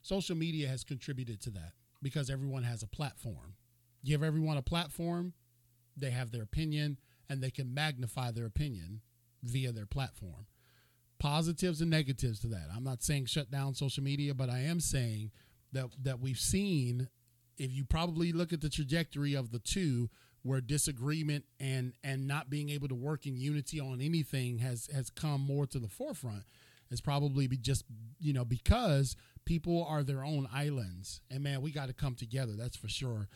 Social 0.02 0.36
media 0.36 0.68
has 0.68 0.84
contributed 0.84 1.42
to 1.42 1.50
that 1.52 1.72
because 2.02 2.30
everyone 2.30 2.64
has 2.64 2.84
a 2.84 2.88
platform. 2.88 3.56
Give 4.04 4.22
everyone 4.22 4.58
a 4.58 4.62
platform, 4.62 5.34
they 5.96 6.12
have 6.12 6.32
their 6.32 6.44
opinion 6.44 6.98
and 7.30 7.42
they 7.42 7.52
can 7.52 7.74
magnify 7.74 8.32
their 8.32 8.46
opinion 8.46 9.02
via 9.44 9.72
their 9.72 9.86
platform. 9.86 10.48
Positives 11.20 11.82
and 11.82 11.90
negatives 11.90 12.40
to 12.42 12.48
that. 12.48 12.68
I'm 12.76 12.84
not 12.84 13.02
saying 13.02 13.26
shut 13.26 13.50
down 13.50 13.74
social 13.74 14.04
media, 14.04 14.34
but 14.34 14.50
I 14.50 14.60
am 14.60 14.80
saying 14.80 15.32
that 15.72 15.88
that 16.04 16.20
we've 16.20 16.40
seen 16.40 17.10
if 17.58 17.72
you 17.72 17.86
probably 17.86 18.32
look 18.32 18.52
at 18.54 18.62
the 18.62 18.70
trajectory 18.70 19.34
of 19.34 19.52
the 19.52 19.60
two 19.60 20.10
where 20.44 20.62
disagreement 20.62 21.46
and 21.60 21.94
and 22.04 22.28
not 22.28 22.50
being 22.50 22.70
able 22.70 22.88
to 22.88 22.96
work 22.96 23.26
in 23.26 23.36
unity 23.36 23.80
on 23.80 24.02
anything 24.02 24.60
has 24.60 24.90
has 24.94 25.10
come 25.10 25.42
more 25.42 25.66
to 25.66 25.80
the 25.80 25.88
forefront 25.88 26.44
is 26.92 27.02
probably 27.02 27.48
be 27.48 27.58
just 27.58 27.84
you 28.20 28.34
know 28.34 28.46
because 28.46 29.16
people 29.46 29.86
are 29.90 30.04
their 30.04 30.24
own 30.24 30.48
islands 30.54 31.22
and 31.32 31.44
man 31.44 31.62
we 31.62 31.72
got 31.72 31.88
to 31.88 31.94
come 31.94 32.14
together 32.14 32.54
that's 32.56 32.78
for 32.78 32.88
sure 32.88 33.28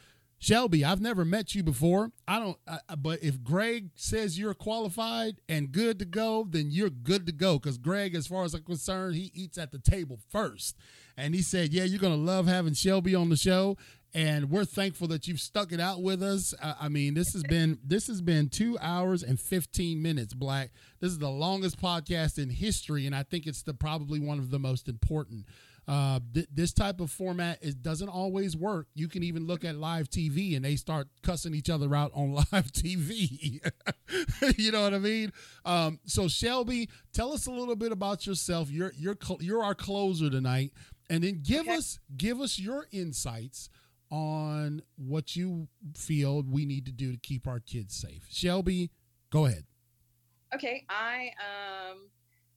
Shelby, 0.42 0.86
I've 0.86 1.02
never 1.02 1.26
met 1.26 1.54
you 1.54 1.64
before. 1.64 2.12
I 2.26 2.40
don't, 2.40 2.58
I, 2.66 2.96
but 2.96 3.22
if 3.22 3.44
Greg 3.44 3.90
says 3.96 4.40
you're 4.40 4.54
qualified 4.54 5.42
and 5.50 5.72
good 5.72 6.00
to 6.00 6.06
go, 6.06 6.48
then 6.50 6.72
you're 6.72 6.90
good 6.90 7.26
to 7.26 7.34
go. 7.34 7.60
Because 7.60 7.78
Greg, 7.78 8.16
as 8.16 8.28
far 8.28 8.46
as 8.46 8.54
I'm 8.54 8.64
concerned, 8.64 9.16
he 9.16 9.32
eats 9.34 9.58
at 9.58 9.72
the 9.72 9.80
table 9.80 10.18
first. 10.30 10.78
And 11.18 11.36
he 11.36 11.42
said, 11.42 11.74
Yeah, 11.74 11.84
you're 11.84 12.00
going 12.00 12.14
to 12.14 12.32
love 12.32 12.48
having 12.48 12.74
Shelby 12.74 13.14
on 13.14 13.28
the 13.28 13.36
show. 13.36 13.78
And 14.14 14.50
we're 14.50 14.66
thankful 14.66 15.08
that 15.10 15.28
you've 15.28 15.42
stuck 15.42 15.72
it 15.72 15.80
out 15.80 16.02
with 16.02 16.24
us. 16.24 16.56
I, 16.64 16.76
I 16.82 16.90
mean, 16.90 17.14
this 17.14 17.34
has 17.34 17.44
been 17.44 17.78
this 17.84 18.08
has 18.08 18.22
been 18.22 18.48
two 18.48 18.78
hours 18.80 19.22
and 19.22 19.40
15 19.40 20.02
minutes, 20.02 20.34
Black. 20.34 20.72
This 21.02 21.12
is 21.12 21.20
the 21.20 21.30
longest 21.30 21.80
podcast 21.82 22.42
in 22.42 22.50
history, 22.50 23.06
and 23.06 23.16
I 23.16 23.24
think 23.24 23.46
it's 23.46 23.62
the 23.62 23.74
probably 23.74 24.20
one 24.20 24.40
of 24.40 24.52
the 24.52 24.58
most 24.58 24.88
important. 24.88 25.46
Uh, 25.90 26.20
th- 26.36 26.46
this 26.54 26.72
type 26.72 27.00
of 27.02 27.10
format 27.10 27.58
it 27.64 27.82
doesn't 27.82 28.10
always 28.10 28.56
work. 28.56 28.86
You 28.94 29.08
can 29.08 29.24
even 29.24 29.48
look 29.48 29.66
at 29.66 29.76
live 29.76 30.08
TV 30.08 30.56
and 30.56 30.64
they 30.64 30.76
start 30.76 31.08
cussing 31.24 31.56
each 31.56 31.68
other 31.68 31.96
out 31.96 32.12
on 32.14 32.34
live 32.52 32.72
TV. 32.72 33.60
you 34.58 34.72
know 34.72 34.84
what 34.84 34.94
I 34.94 35.00
mean? 35.00 35.32
Um, 35.66 36.00
so 36.06 36.28
Shelby, 36.28 36.90
tell 37.12 37.34
us 37.34 37.48
a 37.48 37.52
little 37.52 37.76
bit 37.76 37.92
about 37.92 38.28
yourself. 38.28 38.70
You're 38.70 38.94
you're 38.96 39.18
you're 39.40 39.64
our 39.64 39.74
closer 39.74 40.30
tonight, 40.30 40.74
and 41.10 41.24
then 41.24 41.42
give 41.44 41.62
Okay. 41.62 41.76
us 41.76 42.00
give 42.16 42.40
us 42.40 42.60
your 42.60 42.86
insights 42.92 43.70
on 44.12 44.82
what 44.96 45.36
you 45.36 45.68
feel 45.96 46.44
we 46.44 46.66
need 46.66 46.86
to 46.86 46.92
do 46.92 47.12
to 47.12 47.18
keep 47.18 47.48
our 47.48 47.60
kids 47.60 47.96
safe. 47.96 48.26
Shelby, 48.30 48.92
go 49.32 49.46
ahead. 49.48 49.64
Okay, 50.54 50.84
I 50.90 51.32
um, 51.92 52.10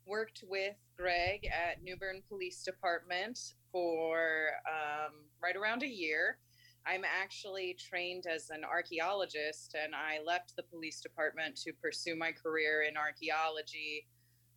worked 0.06 0.44
with 0.48 0.74
Greg 0.96 1.46
at 1.46 1.82
New 1.82 1.96
Bern 1.96 2.22
Police 2.28 2.62
Department 2.62 3.54
for 3.70 4.50
um, 4.66 5.12
right 5.42 5.56
around 5.56 5.82
a 5.82 5.88
year. 5.88 6.38
I'm 6.86 7.04
actually 7.04 7.76
trained 7.78 8.26
as 8.26 8.50
an 8.50 8.64
archaeologist, 8.64 9.76
and 9.80 9.94
I 9.94 10.18
left 10.24 10.56
the 10.56 10.64
police 10.64 11.00
department 11.00 11.56
to 11.62 11.72
pursue 11.72 12.16
my 12.16 12.32
career 12.32 12.82
in 12.82 12.96
archaeology. 12.96 14.06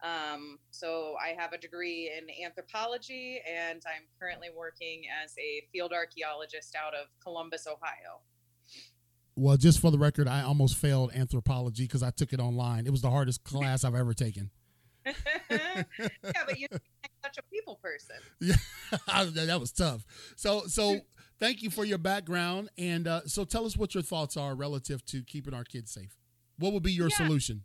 Um, 0.03 0.59
so 0.71 1.15
I 1.23 1.39
have 1.39 1.53
a 1.53 1.57
degree 1.57 2.11
in 2.17 2.27
anthropology, 2.43 3.41
and 3.47 3.81
I'm 3.85 4.03
currently 4.19 4.49
working 4.55 5.03
as 5.23 5.35
a 5.37 5.67
field 5.71 5.93
archaeologist 5.93 6.75
out 6.75 6.93
of 6.93 7.07
Columbus, 7.23 7.67
Ohio. 7.67 8.21
Well, 9.37 9.57
just 9.57 9.79
for 9.79 9.91
the 9.91 9.97
record, 9.97 10.27
I 10.27 10.41
almost 10.41 10.77
failed 10.77 11.11
anthropology 11.13 11.83
because 11.83 12.01
I 12.01 12.09
took 12.09 12.33
it 12.33 12.39
online. 12.39 12.87
It 12.87 12.91
was 12.91 13.01
the 13.01 13.11
hardest 13.11 13.43
class 13.43 13.83
I've 13.83 13.95
ever 13.95 14.13
taken. 14.13 14.49
yeah, 15.49 15.83
but 16.45 16.59
you're 16.59 16.69
such 17.23 17.37
a 17.39 17.43
people 17.51 17.79
person. 17.81 18.15
Yeah, 18.41 18.55
that 19.45 19.59
was 19.59 19.71
tough. 19.71 20.05
So, 20.35 20.63
so 20.67 20.99
thank 21.39 21.61
you 21.61 21.69
for 21.69 21.85
your 21.85 21.97
background, 21.97 22.69
and 22.77 23.07
uh, 23.07 23.21
so 23.25 23.43
tell 23.43 23.65
us 23.65 23.77
what 23.77 23.93
your 23.93 24.03
thoughts 24.03 24.37
are 24.37 24.55
relative 24.55 25.05
to 25.07 25.23
keeping 25.23 25.53
our 25.53 25.63
kids 25.63 25.91
safe. 25.91 26.15
What 26.57 26.73
would 26.73 26.83
be 26.83 26.93
your 26.93 27.09
Yeah. 27.09 27.17
solution? 27.17 27.63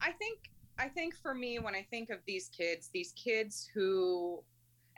I 0.00 0.12
think 0.12 0.38
I 0.78 0.88
think 0.88 1.14
for 1.16 1.34
me 1.34 1.58
when 1.58 1.74
I 1.74 1.86
think 1.90 2.10
of 2.10 2.18
these 2.26 2.48
kids, 2.48 2.90
these 2.92 3.12
kids 3.12 3.68
who 3.74 4.42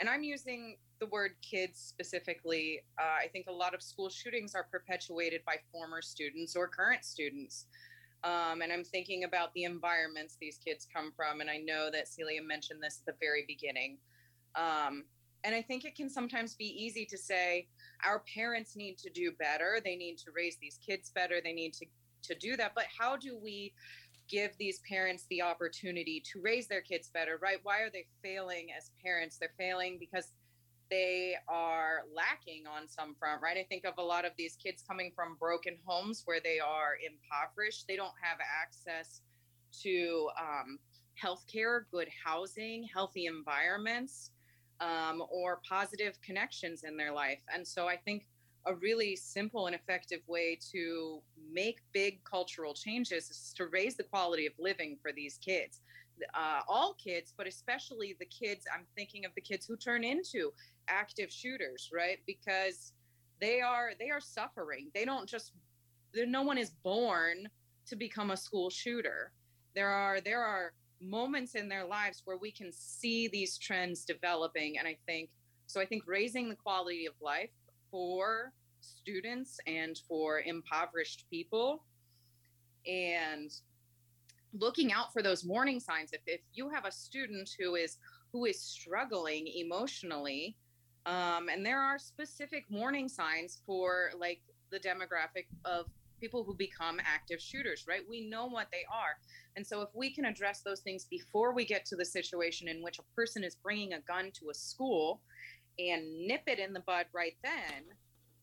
and 0.00 0.08
I'm 0.08 0.22
using 0.22 0.76
the 1.00 1.06
word 1.06 1.32
kids 1.42 1.78
specifically, 1.80 2.80
uh, 3.00 3.24
I 3.24 3.28
think 3.28 3.46
a 3.48 3.52
lot 3.52 3.74
of 3.74 3.82
school 3.82 4.08
shootings 4.08 4.54
are 4.54 4.64
perpetuated 4.70 5.42
by 5.44 5.56
former 5.72 6.02
students 6.02 6.56
or 6.56 6.66
current 6.68 7.04
students. 7.04 7.66
Um, 8.24 8.62
and 8.62 8.72
I'm 8.72 8.84
thinking 8.84 9.24
about 9.24 9.52
the 9.54 9.64
environments 9.64 10.36
these 10.40 10.58
kids 10.58 10.86
come 10.92 11.12
from. 11.14 11.40
And 11.40 11.48
I 11.48 11.58
know 11.58 11.88
that 11.92 12.08
Celia 12.08 12.42
mentioned 12.42 12.82
this 12.82 13.00
at 13.00 13.14
the 13.14 13.18
very 13.20 13.44
beginning. 13.46 13.98
Um, 14.54 15.04
and 15.44 15.54
I 15.54 15.62
think 15.62 15.84
it 15.84 15.94
can 15.94 16.10
sometimes 16.10 16.54
be 16.54 16.66
easy 16.66 17.06
to 17.06 17.16
say 17.16 17.68
our 18.04 18.24
parents 18.34 18.74
need 18.74 18.98
to 18.98 19.10
do 19.10 19.32
better. 19.38 19.80
They 19.84 19.94
need 19.94 20.18
to 20.18 20.32
raise 20.34 20.56
these 20.60 20.78
kids 20.84 21.10
better. 21.14 21.36
They 21.42 21.52
need 21.52 21.74
to, 21.74 21.86
to 22.24 22.34
do 22.34 22.56
that. 22.56 22.72
But 22.74 22.86
how 22.96 23.16
do 23.16 23.38
we 23.40 23.72
give 24.28 24.50
these 24.58 24.80
parents 24.88 25.26
the 25.30 25.42
opportunity 25.42 26.22
to 26.32 26.40
raise 26.42 26.66
their 26.66 26.82
kids 26.82 27.08
better, 27.14 27.38
right? 27.40 27.58
Why 27.62 27.80
are 27.80 27.90
they 27.90 28.06
failing 28.22 28.68
as 28.76 28.90
parents? 29.02 29.38
They're 29.38 29.54
failing 29.56 29.96
because 29.98 30.32
they 30.90 31.34
are 31.48 32.02
lacking 32.14 32.64
on 32.66 32.88
some 32.88 33.14
front, 33.18 33.42
right? 33.42 33.56
I 33.56 33.64
think 33.64 33.84
of 33.84 33.94
a 33.98 34.02
lot 34.02 34.24
of 34.24 34.32
these 34.36 34.56
kids 34.56 34.82
coming 34.86 35.12
from 35.14 35.36
broken 35.38 35.76
homes 35.84 36.22
where 36.24 36.40
they 36.42 36.58
are 36.58 36.96
impoverished. 37.04 37.86
They 37.86 37.96
don't 37.96 38.14
have 38.22 38.38
access 38.40 39.20
to 39.82 40.28
um, 40.40 40.78
healthcare, 41.22 41.82
good 41.90 42.08
housing, 42.24 42.84
healthy 42.92 43.26
environments, 43.26 44.30
um, 44.80 45.22
or 45.30 45.60
positive 45.68 46.20
connections 46.22 46.84
in 46.84 46.96
their 46.96 47.12
life. 47.12 47.40
And 47.52 47.66
so 47.66 47.86
I 47.88 47.96
think 47.96 48.26
a 48.66 48.74
really 48.74 49.16
simple 49.16 49.66
and 49.66 49.74
effective 49.74 50.20
way 50.26 50.58
to 50.72 51.20
make 51.52 51.80
big 51.92 52.22
cultural 52.24 52.74
changes 52.74 53.30
is 53.30 53.52
to 53.56 53.66
raise 53.66 53.96
the 53.96 54.02
quality 54.02 54.46
of 54.46 54.52
living 54.58 54.98
for 55.00 55.12
these 55.12 55.38
kids. 55.38 55.80
Uh, 56.34 56.60
all 56.68 56.94
kids, 57.02 57.32
but 57.36 57.46
especially 57.46 58.16
the 58.18 58.26
kids, 58.26 58.64
I'm 58.72 58.86
thinking 58.96 59.24
of 59.24 59.32
the 59.34 59.40
kids 59.40 59.66
who 59.66 59.76
turn 59.76 60.04
into 60.04 60.52
active 60.88 61.30
shooters, 61.30 61.90
right? 61.94 62.18
Because 62.26 62.92
they 63.40 63.60
are 63.60 63.92
they 63.98 64.10
are 64.10 64.20
suffering. 64.20 64.90
They 64.94 65.04
don't 65.04 65.28
just 65.28 65.52
no 66.14 66.42
one 66.42 66.58
is 66.58 66.70
born 66.70 67.48
to 67.86 67.96
become 67.96 68.30
a 68.30 68.36
school 68.36 68.70
shooter. 68.70 69.32
There 69.74 69.90
are 69.90 70.20
there 70.20 70.42
are 70.42 70.72
moments 71.00 71.54
in 71.54 71.68
their 71.68 71.84
lives 71.84 72.22
where 72.24 72.38
we 72.38 72.50
can 72.50 72.72
see 72.72 73.28
these 73.28 73.56
trends 73.56 74.04
developing 74.04 74.78
and 74.78 74.88
I 74.88 74.96
think 75.06 75.30
so 75.66 75.80
I 75.80 75.86
think 75.86 76.02
raising 76.06 76.48
the 76.48 76.56
quality 76.56 77.06
of 77.06 77.14
life 77.20 77.50
for 77.90 78.52
students 78.80 79.58
and 79.66 79.98
for 80.08 80.40
impoverished 80.40 81.26
people 81.30 81.84
and 82.86 83.52
looking 84.52 84.92
out 84.92 85.12
for 85.12 85.22
those 85.22 85.44
warning 85.44 85.80
signs 85.80 86.10
if, 86.12 86.20
if 86.26 86.40
you 86.52 86.68
have 86.68 86.84
a 86.84 86.92
student 86.92 87.50
who 87.58 87.74
is 87.74 87.98
who 88.32 88.44
is 88.44 88.60
struggling 88.60 89.46
emotionally 89.46 90.56
um, 91.06 91.48
and 91.48 91.64
there 91.64 91.80
are 91.80 91.98
specific 91.98 92.64
warning 92.70 93.08
signs 93.08 93.60
for 93.64 94.10
like 94.18 94.40
the 94.70 94.78
demographic 94.78 95.46
of 95.64 95.86
people 96.20 96.44
who 96.44 96.54
become 96.54 96.98
active 97.00 97.40
shooters 97.40 97.86
right? 97.88 98.02
We 98.08 98.28
know 98.28 98.46
what 98.46 98.68
they 98.72 98.84
are. 98.92 99.16
And 99.56 99.66
so 99.66 99.80
if 99.80 99.88
we 99.94 100.12
can 100.12 100.24
address 100.24 100.62
those 100.62 100.80
things 100.80 101.04
before 101.04 101.54
we 101.54 101.64
get 101.64 101.84
to 101.86 101.96
the 101.96 102.04
situation 102.04 102.68
in 102.68 102.82
which 102.82 102.98
a 102.98 103.14
person 103.14 103.44
is 103.44 103.56
bringing 103.56 103.94
a 103.94 104.00
gun 104.00 104.30
to 104.40 104.50
a 104.50 104.54
school 104.54 105.20
and 105.78 106.26
nip 106.26 106.42
it 106.46 106.58
in 106.58 106.72
the 106.72 106.80
bud 106.80 107.06
right 107.14 107.36
then 107.42 107.84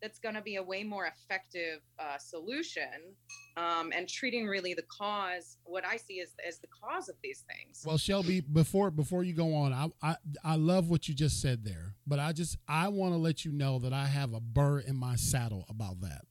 that's 0.01 0.19
going 0.19 0.35
to 0.35 0.41
be 0.41 0.55
a 0.57 0.63
way 0.63 0.83
more 0.83 1.05
effective 1.07 1.79
uh, 1.99 2.17
solution 2.17 3.15
um, 3.57 3.91
and 3.95 4.07
treating 4.07 4.45
really 4.47 4.73
the 4.73 4.83
cause 4.83 5.57
what 5.63 5.85
i 5.85 5.97
see 5.97 6.19
as, 6.21 6.29
as 6.47 6.59
the 6.59 6.67
cause 6.67 7.09
of 7.09 7.15
these 7.23 7.43
things 7.49 7.83
Well, 7.85 7.97
Shelby, 7.97 8.41
before 8.41 8.91
before 8.91 9.23
you 9.23 9.33
go 9.33 9.53
on, 9.55 9.73
I 9.73 9.89
I, 10.01 10.15
I 10.43 10.55
love 10.55 10.89
what 10.89 11.07
you 11.07 11.13
just 11.15 11.41
said 11.41 11.63
there, 11.63 11.95
but 12.05 12.19
I 12.19 12.31
just 12.33 12.57
I 12.67 12.89
want 12.89 13.13
to 13.13 13.17
let 13.17 13.45
you 13.45 13.51
know 13.51 13.79
that 13.79 13.93
I 13.93 14.05
have 14.05 14.33
a 14.33 14.39
burr 14.39 14.79
in 14.79 14.95
my 14.95 15.15
saddle 15.15 15.65
about 15.69 16.01
that 16.01 16.21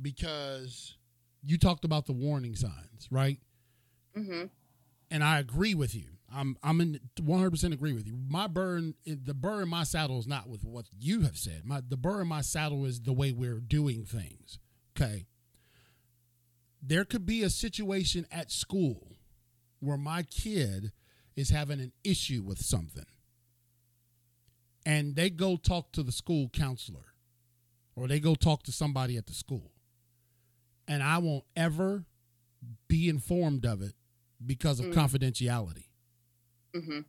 because 0.00 0.96
you 1.42 1.58
talked 1.58 1.84
about 1.84 2.06
the 2.06 2.12
warning 2.12 2.54
signs, 2.54 3.08
right? 3.10 3.38
hmm 4.14 4.44
and 5.10 5.22
I 5.22 5.38
agree 5.40 5.74
with 5.74 5.94
you. 5.94 6.11
I'm 6.34 6.56
I'm 6.62 6.80
in 6.80 7.00
100% 7.20 7.72
agree 7.72 7.92
with 7.92 8.06
you. 8.06 8.16
My 8.28 8.46
burn 8.46 8.94
the 9.06 9.34
burr 9.34 9.62
in 9.62 9.68
my 9.68 9.84
saddle 9.84 10.18
is 10.18 10.26
not 10.26 10.48
with 10.48 10.64
what 10.64 10.86
you 10.98 11.22
have 11.22 11.36
said. 11.36 11.62
My 11.64 11.80
the 11.86 11.96
burr 11.96 12.22
in 12.22 12.28
my 12.28 12.40
saddle 12.40 12.84
is 12.84 13.00
the 13.00 13.12
way 13.12 13.32
we're 13.32 13.60
doing 13.60 14.04
things. 14.04 14.58
Okay. 14.96 15.26
There 16.82 17.04
could 17.04 17.24
be 17.26 17.42
a 17.42 17.50
situation 17.50 18.26
at 18.32 18.50
school 18.50 19.16
where 19.80 19.96
my 19.96 20.22
kid 20.24 20.92
is 21.36 21.50
having 21.50 21.80
an 21.80 21.92
issue 22.04 22.42
with 22.42 22.58
something. 22.58 23.06
And 24.84 25.14
they 25.14 25.30
go 25.30 25.56
talk 25.56 25.92
to 25.92 26.02
the 26.02 26.12
school 26.12 26.48
counselor 26.52 27.14
or 27.94 28.08
they 28.08 28.18
go 28.20 28.34
talk 28.34 28.64
to 28.64 28.72
somebody 28.72 29.16
at 29.16 29.26
the 29.26 29.34
school. 29.34 29.70
And 30.88 31.02
I 31.02 31.18
won't 31.18 31.44
ever 31.54 32.04
be 32.88 33.08
informed 33.08 33.64
of 33.64 33.80
it 33.80 33.94
because 34.44 34.80
of 34.80 34.86
Mm. 34.86 34.94
confidentiality. 34.94 35.84
Hmm 36.74 37.00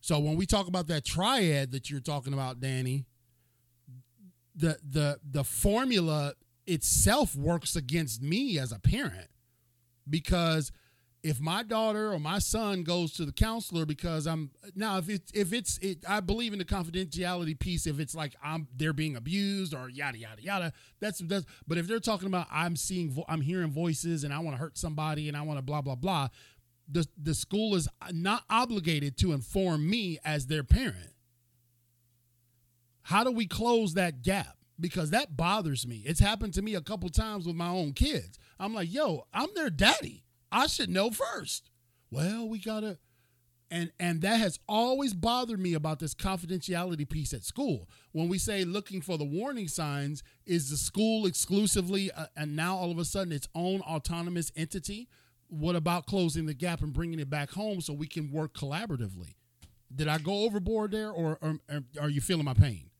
So 0.00 0.18
when 0.20 0.36
we 0.36 0.46
talk 0.46 0.68
about 0.68 0.86
that 0.88 1.04
triad 1.04 1.72
that 1.72 1.90
you're 1.90 2.00
talking 2.00 2.32
about, 2.32 2.60
Danny, 2.60 3.06
the 4.54 4.78
the 4.88 5.18
the 5.28 5.44
formula 5.44 6.34
itself 6.66 7.34
works 7.36 7.76
against 7.76 8.22
me 8.22 8.58
as 8.58 8.72
a 8.72 8.78
parent. 8.78 9.28
Because 10.08 10.72
if 11.22 11.40
my 11.40 11.62
daughter 11.62 12.12
or 12.12 12.18
my 12.20 12.38
son 12.38 12.82
goes 12.84 13.12
to 13.12 13.24
the 13.24 13.32
counselor 13.32 13.86
because 13.86 14.26
I'm 14.26 14.50
now 14.74 14.98
if 14.98 15.08
it's 15.08 15.32
if 15.34 15.52
it's 15.52 15.78
it, 15.78 15.98
I 16.08 16.20
believe 16.20 16.52
in 16.52 16.58
the 16.58 16.64
confidentiality 16.64 17.58
piece 17.58 17.86
if 17.86 18.00
it's 18.00 18.14
like 18.14 18.36
I'm 18.42 18.68
they're 18.76 18.92
being 18.92 19.16
abused 19.16 19.74
or 19.74 19.88
yada 19.90 20.18
yada 20.18 20.42
yada. 20.42 20.72
That's 21.00 21.18
that's 21.20 21.46
but 21.66 21.78
if 21.78 21.86
they're 21.88 22.00
talking 22.00 22.28
about 22.28 22.46
I'm 22.50 22.76
seeing 22.76 23.16
I'm 23.28 23.40
hearing 23.42 23.70
voices 23.70 24.24
and 24.24 24.32
I 24.34 24.38
want 24.40 24.56
to 24.56 24.60
hurt 24.60 24.78
somebody 24.78 25.28
and 25.28 25.36
I 25.36 25.42
want 25.42 25.58
to 25.58 25.62
blah 25.62 25.82
blah 25.82 25.96
blah 25.96 26.28
the 26.88 27.06
the 27.16 27.34
school 27.34 27.74
is 27.74 27.88
not 28.12 28.44
obligated 28.48 29.16
to 29.18 29.32
inform 29.32 29.88
me 29.88 30.18
as 30.24 30.46
their 30.46 30.64
parent 30.64 31.12
how 33.02 33.24
do 33.24 33.30
we 33.30 33.46
close 33.46 33.94
that 33.94 34.22
gap 34.22 34.56
because 34.80 35.10
that 35.10 35.36
bothers 35.36 35.86
me 35.86 36.02
it's 36.06 36.20
happened 36.20 36.54
to 36.54 36.62
me 36.62 36.74
a 36.74 36.80
couple 36.80 37.08
times 37.08 37.46
with 37.46 37.56
my 37.56 37.68
own 37.68 37.92
kids 37.92 38.38
I'm 38.58 38.74
like 38.74 38.92
yo 38.92 39.26
I'm 39.32 39.48
their 39.54 39.70
daddy 39.70 40.24
I 40.50 40.66
should 40.66 40.90
know 40.90 41.10
first. 41.10 41.70
Well, 42.10 42.48
we 42.48 42.58
gotta, 42.58 42.98
and 43.70 43.92
and 44.00 44.22
that 44.22 44.36
has 44.36 44.58
always 44.66 45.12
bothered 45.12 45.60
me 45.60 45.74
about 45.74 45.98
this 45.98 46.14
confidentiality 46.14 47.08
piece 47.08 47.34
at 47.34 47.44
school. 47.44 47.88
When 48.12 48.28
we 48.28 48.38
say 48.38 48.64
looking 48.64 49.02
for 49.02 49.18
the 49.18 49.24
warning 49.24 49.68
signs, 49.68 50.22
is 50.46 50.70
the 50.70 50.76
school 50.76 51.26
exclusively, 51.26 52.10
uh, 52.10 52.26
and 52.36 52.56
now 52.56 52.76
all 52.76 52.90
of 52.90 52.98
a 52.98 53.04
sudden 53.04 53.32
its 53.32 53.48
own 53.54 53.80
autonomous 53.82 54.50
entity? 54.56 55.08
What 55.48 55.76
about 55.76 56.06
closing 56.06 56.46
the 56.46 56.54
gap 56.54 56.82
and 56.82 56.92
bringing 56.92 57.20
it 57.20 57.30
back 57.30 57.50
home 57.50 57.80
so 57.80 57.92
we 57.92 58.06
can 58.06 58.30
work 58.30 58.54
collaboratively? 58.54 59.34
Did 59.94 60.08
I 60.08 60.18
go 60.18 60.44
overboard 60.44 60.90
there, 60.90 61.10
or, 61.10 61.38
or, 61.40 61.58
or 61.70 61.80
are 62.00 62.10
you 62.10 62.20
feeling 62.20 62.44
my 62.44 62.54
pain? 62.54 62.90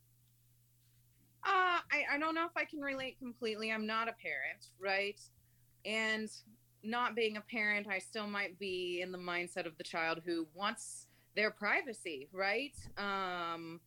Uh, 1.44 1.84
I, 1.92 2.04
I 2.14 2.18
don't 2.18 2.34
know 2.34 2.46
if 2.46 2.56
I 2.56 2.64
can 2.64 2.80
relate 2.80 3.18
completely. 3.18 3.70
I'm 3.70 3.86
not 3.86 4.08
a 4.08 4.12
parent, 4.12 4.68
right? 4.80 5.20
And 5.84 6.30
not 6.82 7.14
being 7.14 7.36
a 7.36 7.42
parent, 7.42 7.86
I 7.88 7.98
still 7.98 8.26
might 8.26 8.58
be 8.58 9.00
in 9.02 9.12
the 9.12 9.18
mindset 9.18 9.66
of 9.66 9.76
the 9.76 9.84
child 9.84 10.22
who 10.24 10.46
wants 10.54 11.06
their 11.36 11.50
privacy, 11.50 12.28
right? 12.32 12.74
Um, 12.96 13.80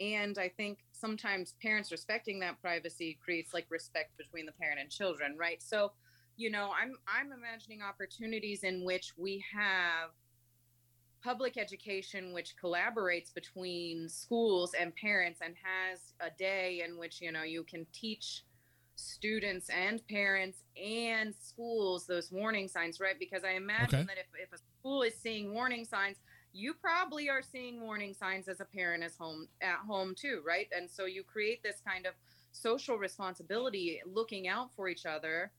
and 0.00 0.38
I 0.38 0.48
think 0.48 0.80
sometimes 0.92 1.54
parents 1.62 1.90
respecting 1.90 2.40
that 2.40 2.60
privacy 2.60 3.18
creates 3.24 3.54
like 3.54 3.66
respect 3.70 4.16
between 4.18 4.44
the 4.44 4.52
parent 4.52 4.80
and 4.80 4.90
children, 4.90 5.36
right? 5.38 5.62
So, 5.62 5.92
you 6.36 6.50
know, 6.50 6.70
I'm 6.80 6.94
I'm 7.08 7.32
imagining 7.32 7.82
opportunities 7.82 8.62
in 8.62 8.84
which 8.84 9.12
we 9.16 9.42
have 9.54 10.10
public 11.24 11.56
education 11.56 12.32
which 12.32 12.54
collaborates 12.62 13.34
between 13.34 14.08
schools 14.08 14.74
and 14.78 14.94
parents 14.94 15.40
and 15.42 15.54
has 15.60 16.12
a 16.20 16.30
day 16.38 16.84
in 16.86 16.96
which 16.98 17.20
you 17.20 17.32
know 17.32 17.42
you 17.42 17.64
can 17.64 17.84
teach 17.92 18.44
students 18.96 19.68
and 19.70 20.06
parents 20.08 20.58
and 20.82 21.34
schools 21.34 22.06
those 22.06 22.32
warning 22.32 22.68
signs, 22.68 22.98
right? 23.00 23.18
Because 23.18 23.44
I 23.44 23.52
imagine 23.52 24.00
okay. 24.00 24.06
that 24.06 24.18
if, 24.18 24.26
if 24.42 24.52
a 24.52 24.62
school 24.78 25.02
is 25.02 25.14
seeing 25.14 25.52
warning 25.52 25.84
signs, 25.84 26.16
you 26.52 26.72
probably 26.72 27.28
are 27.28 27.42
seeing 27.42 27.82
warning 27.82 28.14
signs 28.14 28.48
as 28.48 28.60
a 28.60 28.64
parent 28.64 29.04
as 29.04 29.16
home 29.16 29.48
at 29.60 29.76
home 29.86 30.14
too, 30.14 30.42
right? 30.46 30.68
And 30.74 30.90
so 30.90 31.04
you 31.04 31.22
create 31.22 31.62
this 31.62 31.82
kind 31.86 32.06
of 32.06 32.14
social 32.52 32.96
responsibility 32.96 34.00
looking 34.06 34.48
out 34.48 34.70
for 34.74 34.88
each 34.88 35.04
other 35.04 35.52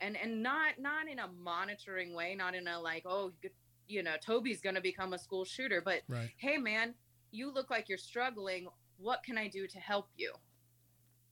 and 0.00 0.16
and 0.16 0.42
not 0.42 0.78
not 0.78 1.08
in 1.08 1.18
a 1.18 1.28
monitoring 1.42 2.14
way, 2.14 2.34
not 2.34 2.54
in 2.54 2.66
a 2.66 2.80
like, 2.80 3.04
oh, 3.06 3.32
you 3.86 4.02
know, 4.02 4.14
Toby's 4.24 4.60
going 4.60 4.76
to 4.76 4.80
become 4.80 5.12
a 5.12 5.18
school 5.18 5.44
shooter, 5.44 5.82
but 5.84 6.02
right. 6.08 6.30
hey 6.36 6.58
man, 6.58 6.94
you 7.30 7.52
look 7.52 7.70
like 7.70 7.88
you're 7.88 7.98
struggling. 7.98 8.68
What 8.98 9.22
can 9.22 9.38
I 9.38 9.48
do 9.48 9.66
to 9.66 9.78
help 9.78 10.08
you? 10.16 10.32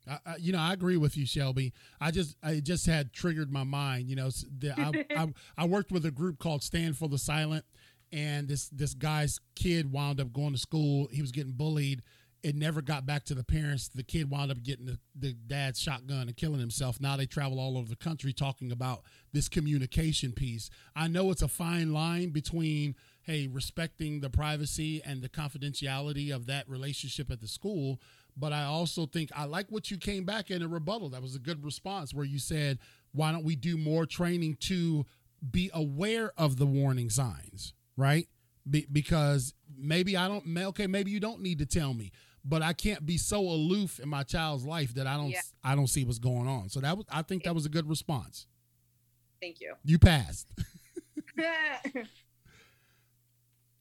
I, 0.09 0.19
I, 0.25 0.37
you 0.37 0.53
know, 0.53 0.59
I 0.59 0.73
agree 0.73 0.97
with 0.97 1.17
you, 1.17 1.27
Shelby. 1.27 1.73
I 2.01 2.11
just, 2.11 2.37
I 2.43 2.61
just 2.61 2.87
had 2.87 3.13
triggered 3.13 3.53
my 3.53 3.65
mind. 3.65 4.09
You 4.09 4.17
know, 4.17 4.31
the, 4.59 4.73
I, 4.79 5.05
I, 5.23 5.33
I 5.57 5.67
worked 5.67 5.93
with 5.93 6.07
a 6.07 6.11
group 6.11 6.39
called 6.39 6.63
Stand 6.63 6.97
for 6.97 7.09
the 7.09 7.19
Silent, 7.19 7.65
and 8.11 8.49
this 8.49 8.69
this 8.71 8.95
guy's 8.95 9.39
kid 9.55 9.93
wound 9.93 10.21
up 10.21 10.33
going 10.33 10.53
to 10.53 10.59
school. 10.59 11.09
He 11.13 11.21
was 11.21 11.33
getting 11.33 11.53
bullied. 11.53 12.03
It 12.43 12.55
never 12.55 12.81
got 12.81 13.05
back 13.05 13.25
to 13.25 13.35
the 13.35 13.43
parents. 13.43 13.89
The 13.89 14.05
kid 14.05 14.31
wound 14.31 14.51
up 14.53 14.63
getting 14.63 14.87
the, 14.87 14.99
the 15.15 15.33
dad's 15.33 15.81
shotgun 15.81 16.29
and 16.29 16.37
killing 16.37 16.61
himself. 16.61 17.01
Now 17.01 17.17
they 17.17 17.27
travel 17.27 17.59
all 17.59 17.77
over 17.77 17.89
the 17.89 17.97
country 17.97 18.33
talking 18.33 18.71
about 18.71 19.03
this 19.33 19.49
communication 19.49 20.33
piece. 20.33 20.71
I 20.95 21.09
know 21.09 21.31
it's 21.31 21.43
a 21.43 21.49
fine 21.49 21.93
line 21.93 22.31
between 22.31 22.95
hey 23.23 23.49
respecting 23.49 24.21
the 24.21 24.31
privacy 24.31 25.03
and 25.05 25.21
the 25.21 25.29
confidentiality 25.29 26.35
of 26.35 26.47
that 26.47 26.69
relationship 26.69 27.31
at 27.31 27.41
the 27.41 27.49
school 27.49 28.01
but 28.39 28.53
I 28.53 28.65
also 28.65 29.07
think 29.07 29.31
I 29.35 29.45
like 29.47 29.67
what 29.69 29.91
you 29.91 29.99
came 29.99 30.25
back 30.25 30.51
in 30.51 30.63
a 30.63 30.69
rebuttal. 30.69 31.11
That 31.11 31.23
was 31.23 31.35
a 31.35 31.41
good 31.41 31.65
response 31.65 32.15
where 32.15 32.25
you 32.25 32.39
said, 32.39 32.79
why 33.13 33.33
don't 33.33 33.45
we 33.45 33.57
do 33.57 33.77
more 33.77 34.07
training 34.07 34.57
to 34.61 35.05
be 35.51 35.71
aware 35.75 36.33
of 36.37 36.57
the 36.57 36.67
warning 36.67 37.11
signs, 37.11 37.75
right? 37.97 38.29
Be, 38.69 38.87
because 38.91 39.55
maybe 39.77 40.17
I 40.17 40.29
don't, 40.29 40.57
okay, 40.57 40.87
maybe 40.87 41.11
you 41.11 41.21
don't 41.21 41.41
need 41.41 41.59
to 41.59 41.67
tell 41.67 41.95
me, 41.95 42.13
but 42.45 42.63
I 42.63 42.73
can't 42.73 43.05
be 43.05 43.19
so 43.19 43.41
aloof 43.41 44.01
in 44.01 44.09
my 44.09 44.23
child's 44.23 44.65
life 44.65 44.95
that 44.95 45.07
I 45.07 45.17
don't, 45.17 45.31
yeah. 45.31 45.41
I 45.63 45.75
don't 45.75 45.87
see 45.87 46.05
what's 46.05 46.19
going 46.19 46.49
on. 46.49 46.69
So 46.69 46.81
that 46.81 46.97
was, 46.97 47.07
I 47.11 47.23
think 47.23 47.45
that 47.45 47.55
was 47.55 47.67
a 47.67 47.69
good 47.69 47.89
response. 47.89 48.47
Thank 49.41 49.61
you. 49.61 49.75
You 49.85 49.99
passed. 49.99 50.49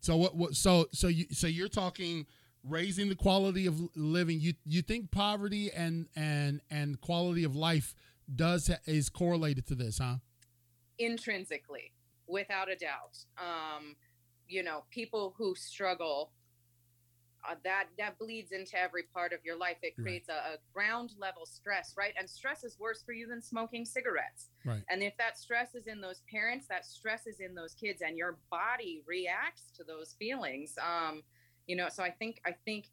so 0.02 0.18
what, 0.18 0.36
what, 0.36 0.56
so, 0.56 0.88
so 0.92 1.08
you, 1.08 1.26
so 1.32 1.48
you're 1.48 1.70
talking, 1.70 2.26
raising 2.64 3.10
the 3.10 3.16
quality 3.16 3.66
of 3.66 3.82
living 3.96 4.40
you 4.40 4.54
you 4.66 4.82
think 4.82 5.12
poverty 5.12 5.72
and 5.72 6.08
and 6.16 6.62
and 6.70 7.00
quality 7.02 7.44
of 7.44 7.56
life 7.56 7.96
does 8.36 8.70
is 8.86 9.10
correlated 9.10 9.66
to 9.66 9.76
this 9.76 10.00
huh 10.00 10.16
intrinsically 11.00 11.94
without 12.28 12.70
a 12.70 12.76
doubt 12.76 13.18
um 13.38 13.96
you 14.48 14.64
know 14.64 14.84
people 14.90 15.34
who 15.38 15.56
struggle 15.56 16.32
uh, 17.50 17.56
that 17.64 17.86
that 17.98 18.18
bleeds 18.18 18.52
into 18.52 18.80
every 18.80 19.04
part 19.04 19.34
of 19.34 19.40
your 19.44 19.58
life. 19.58 19.78
It 19.82 19.96
creates 20.02 20.30
right. 20.30 20.38
a, 20.38 20.54
a, 20.56 20.58
ground 20.74 21.14
level 21.20 21.46
stress 21.46 21.94
right? 21.98 22.14
And 22.18 22.30
stress 22.30 22.64
is 22.64 22.78
worse 22.80 23.04
for 23.04 23.14
you 23.14 23.28
than 23.28 23.42
smoking 23.42 23.86
cigarettes. 23.86 24.50
Right. 24.66 24.84
And 24.90 25.02
if 25.02 25.16
that 25.18 25.38
stress 25.38 25.76
is 25.76 25.88
in 25.88 26.02
those 26.02 26.22
parents 26.30 26.68
that 26.70 26.86
stress 26.86 27.28
is 27.28 27.40
in 27.40 27.56
those 27.56 27.74
kids 27.74 28.02
and 28.06 28.18
your 28.18 28.38
body 28.50 29.04
reacts 29.08 29.72
to 29.76 29.84
those 29.84 30.16
feelings 30.20 30.74
um 30.86 31.24
you 31.68 31.76
know 31.76 31.88
so 31.90 32.04
i 32.04 32.10
think 32.10 32.40
i 32.46 32.54
think 32.66 32.86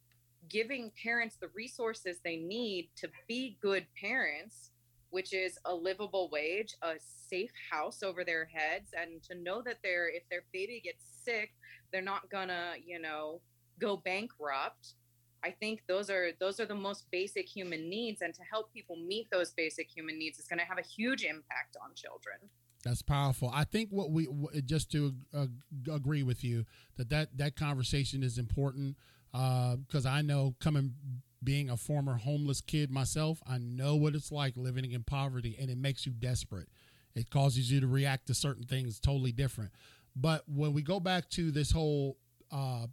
giving 0.48 0.90
parents 1.02 1.36
the 1.40 1.48
resources 1.54 2.18
they 2.24 2.36
need 2.36 2.88
to 2.96 3.08
be 3.28 3.56
good 3.62 3.86
parents 4.00 4.70
which 5.10 5.32
is 5.32 5.58
a 5.64 5.74
livable 5.74 6.28
wage 6.30 6.74
a 6.82 6.94
safe 6.98 7.52
house 7.70 8.02
over 8.02 8.24
their 8.24 8.44
heads 8.46 8.90
and 9.00 9.22
to 9.22 9.34
know 9.34 9.62
that 9.62 9.78
they're 9.82 10.08
if 10.08 10.22
their 10.30 10.42
baby 10.52 10.80
gets 10.84 11.04
sick 11.24 11.52
they're 11.92 12.02
not 12.02 12.28
gonna 12.30 12.72
you 12.84 12.98
know 12.98 13.40
go 13.80 13.96
bankrupt 13.96 14.94
i 15.42 15.50
think 15.50 15.82
those 15.88 16.10
are 16.10 16.30
those 16.40 16.60
are 16.60 16.66
the 16.66 16.74
most 16.74 17.06
basic 17.10 17.48
human 17.48 17.88
needs 17.88 18.22
and 18.22 18.34
to 18.34 18.42
help 18.50 18.72
people 18.72 18.96
meet 18.96 19.28
those 19.30 19.52
basic 19.52 19.88
human 19.94 20.18
needs 20.18 20.38
is 20.38 20.46
going 20.46 20.58
to 20.58 20.64
have 20.64 20.78
a 20.78 20.82
huge 20.82 21.24
impact 21.24 21.76
on 21.82 21.94
children 21.94 22.38
that's 22.84 23.00
powerful. 23.00 23.50
I 23.52 23.64
think 23.64 23.88
what 23.90 24.10
we 24.10 24.28
just 24.66 24.92
to 24.92 25.14
uh, 25.34 25.46
agree 25.90 26.22
with 26.22 26.44
you 26.44 26.66
that 26.96 27.08
that 27.08 27.36
that 27.38 27.56
conversation 27.56 28.22
is 28.22 28.36
important 28.36 28.96
because 29.32 30.06
uh, 30.06 30.10
I 30.10 30.20
know 30.20 30.54
coming 30.60 30.94
being 31.42 31.70
a 31.70 31.76
former 31.76 32.16
homeless 32.16 32.60
kid 32.60 32.90
myself, 32.90 33.42
I 33.46 33.58
know 33.58 33.96
what 33.96 34.14
it's 34.14 34.30
like 34.30 34.56
living 34.56 34.92
in 34.92 35.02
poverty, 35.02 35.56
and 35.58 35.70
it 35.70 35.78
makes 35.78 36.06
you 36.06 36.12
desperate. 36.12 36.68
It 37.14 37.30
causes 37.30 37.70
you 37.70 37.80
to 37.80 37.86
react 37.86 38.26
to 38.26 38.34
certain 38.34 38.64
things 38.64 39.00
totally 39.00 39.32
different. 39.32 39.72
But 40.14 40.42
when 40.46 40.72
we 40.72 40.82
go 40.82 41.00
back 41.00 41.28
to 41.30 41.50
this 41.50 41.70
whole 41.70 42.18
uh, 42.52 42.86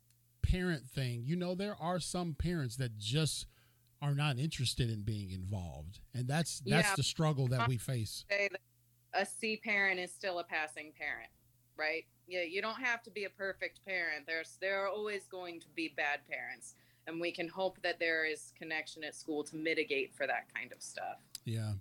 parent 0.52 0.88
thing, 0.88 1.24
you 1.26 1.36
know, 1.36 1.56
there 1.56 1.76
are 1.80 2.00
some 2.00 2.34
parents 2.34 2.76
that 2.78 2.98
just 2.98 3.46
are 4.02 4.16
not 4.16 4.40
interested 4.40 4.90
in 4.90 5.04
being 5.04 5.32
involved, 5.32 6.00
and 6.14 6.28
that's 6.28 6.62
that's 6.66 6.90
yeah. 6.90 6.96
the 6.96 7.04
struggle 7.04 7.48
that 7.48 7.68
we 7.68 7.78
face 7.78 8.26
a 9.14 9.26
C 9.26 9.58
parent 9.58 10.00
is 10.00 10.12
still 10.12 10.40
a 10.40 10.44
passing 10.44 10.92
parent, 10.98 11.30
right? 11.78 12.06
Yeah, 12.28 12.44
you 12.44 12.62
don't 12.62 12.82
have 12.82 13.04
to 13.04 13.12
be 13.12 13.26
a 13.26 13.30
perfect 13.30 13.80
parent. 13.86 14.26
There's 14.26 14.58
there 14.62 14.84
are 14.84 14.88
always 14.88 15.28
going 15.28 15.60
to 15.62 15.68
be 15.76 15.94
bad 15.96 16.20
parents, 16.30 16.76
and 17.08 17.20
we 17.20 17.32
can 17.32 17.48
hope 17.48 17.78
that 17.84 18.00
there 18.00 18.26
is 18.26 18.54
connection 18.58 19.04
at 19.04 19.16
school 19.16 19.44
to 19.46 19.56
mitigate 19.56 20.14
for 20.14 20.28
that 20.28 20.54
kind 20.54 20.72
of 20.72 20.82
stuff. 20.82 21.18
Yeah. 21.46 21.74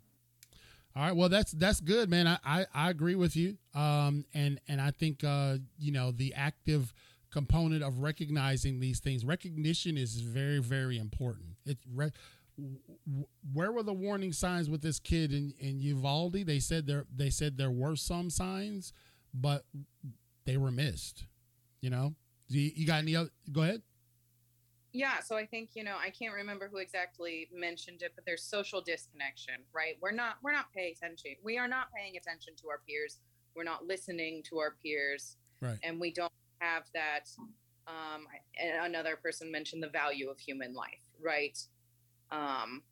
All 0.96 1.04
right. 1.04 1.14
Well, 1.14 1.28
that's 1.28 1.52
that's 1.52 1.80
good, 1.80 2.10
man. 2.10 2.26
I 2.26 2.38
I, 2.44 2.66
I 2.74 2.90
agree 2.90 3.14
with 3.14 3.36
you. 3.36 3.58
Um, 3.74 4.24
and 4.34 4.60
and 4.66 4.80
I 4.80 4.90
think 4.90 5.22
uh, 5.22 5.58
you 5.78 5.92
know, 5.92 6.10
the 6.10 6.34
active 6.34 6.92
component 7.30 7.82
of 7.82 7.98
recognizing 8.00 8.80
these 8.80 9.00
things, 9.00 9.24
recognition 9.24 9.96
is 9.96 10.20
very 10.20 10.58
very 10.58 10.98
important. 10.98 11.56
It 11.66 11.78
re- 11.92 12.12
where 13.54 13.72
were 13.72 13.82
the 13.82 13.92
warning 13.94 14.32
signs 14.32 14.68
with 14.68 14.82
this 14.82 14.98
kid 14.98 15.32
in, 15.32 15.54
in 15.58 15.80
Uvalde? 15.80 16.44
They 16.44 16.58
said 16.58 16.86
there 16.86 17.06
they 17.14 17.30
said 17.30 17.56
there 17.56 17.70
were 17.70 17.96
some 17.96 18.28
signs, 18.30 18.92
but 19.32 19.64
they 20.44 20.56
were 20.56 20.70
missed. 20.70 21.26
You 21.80 21.90
know, 21.90 22.14
you, 22.48 22.70
you 22.74 22.86
got 22.86 22.98
any 22.98 23.16
other? 23.16 23.30
Go 23.50 23.62
ahead. 23.62 23.82
yeah, 24.92 25.20
so 25.20 25.36
I 25.36 25.46
think, 25.46 25.70
you 25.74 25.84
know, 25.84 25.96
I 25.98 26.10
can't 26.10 26.34
remember 26.34 26.68
who 26.70 26.78
exactly 26.78 27.48
mentioned 27.54 28.02
it, 28.02 28.12
but 28.16 28.26
there's 28.26 28.42
social 28.42 28.80
disconnection, 28.82 29.54
right? 29.72 29.94
We're 30.02 30.10
not 30.10 30.34
we're 30.42 30.52
not 30.52 30.66
paying 30.74 30.92
attention. 30.96 31.36
We 31.42 31.56
are 31.58 31.68
not 31.68 31.86
paying 31.96 32.16
attention 32.16 32.54
to 32.60 32.68
our 32.68 32.80
peers. 32.86 33.18
We're 33.54 33.64
not 33.64 33.86
listening 33.86 34.42
to 34.50 34.58
our 34.58 34.74
peers. 34.82 35.36
Right. 35.62 35.78
And 35.82 36.00
we 36.00 36.12
don't 36.12 36.32
have 36.60 36.84
that 36.94 37.28
um 37.86 38.26
another 38.84 39.16
person 39.16 39.50
mentioned 39.50 39.82
the 39.82 39.88
value 39.88 40.28
of 40.28 40.38
human 40.38 40.74
life, 40.74 41.02
right? 41.20 41.58
Um 42.30 42.82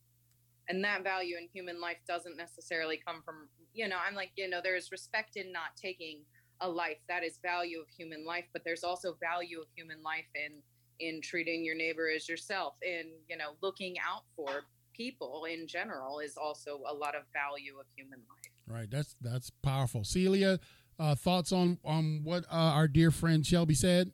and 0.68 0.84
that 0.84 1.02
value 1.02 1.36
in 1.40 1.48
human 1.52 1.80
life 1.80 1.96
doesn't 2.06 2.36
necessarily 2.36 3.00
come 3.06 3.22
from, 3.24 3.48
you 3.72 3.88
know, 3.88 3.96
I'm 4.06 4.14
like, 4.14 4.32
you 4.36 4.50
know, 4.50 4.60
there's 4.62 4.92
respect 4.92 5.36
in 5.36 5.50
not 5.50 5.76
taking 5.80 6.20
a 6.60 6.68
life. 6.68 6.98
That 7.08 7.24
is 7.24 7.38
value 7.42 7.80
of 7.80 7.86
human 7.88 8.26
life, 8.26 8.44
but 8.52 8.62
there's 8.64 8.84
also 8.84 9.16
value 9.20 9.60
of 9.60 9.66
human 9.76 10.02
life 10.02 10.28
in 10.34 10.62
in 11.00 11.20
treating 11.22 11.64
your 11.64 11.76
neighbor 11.76 12.10
as 12.14 12.28
yourself 12.28 12.74
in 12.82 13.04
you 13.28 13.36
know 13.36 13.52
looking 13.62 13.94
out 13.98 14.24
for 14.34 14.64
people 14.92 15.44
in 15.44 15.68
general 15.68 16.18
is 16.18 16.36
also 16.36 16.80
a 16.90 16.92
lot 16.92 17.14
of 17.14 17.22
value 17.32 17.78
of 17.78 17.86
human 17.94 18.18
life 18.18 18.48
Right. 18.68 18.90
That's 18.90 19.16
that's 19.20 19.50
powerful. 19.62 20.04
Celia, 20.04 20.60
uh, 20.98 21.14
thoughts 21.14 21.52
on 21.52 21.78
on 21.84 22.20
what 22.24 22.44
uh, 22.44 22.54
our 22.74 22.88
dear 22.88 23.10
friend 23.10 23.46
Shelby 23.46 23.74
said? 23.74 24.12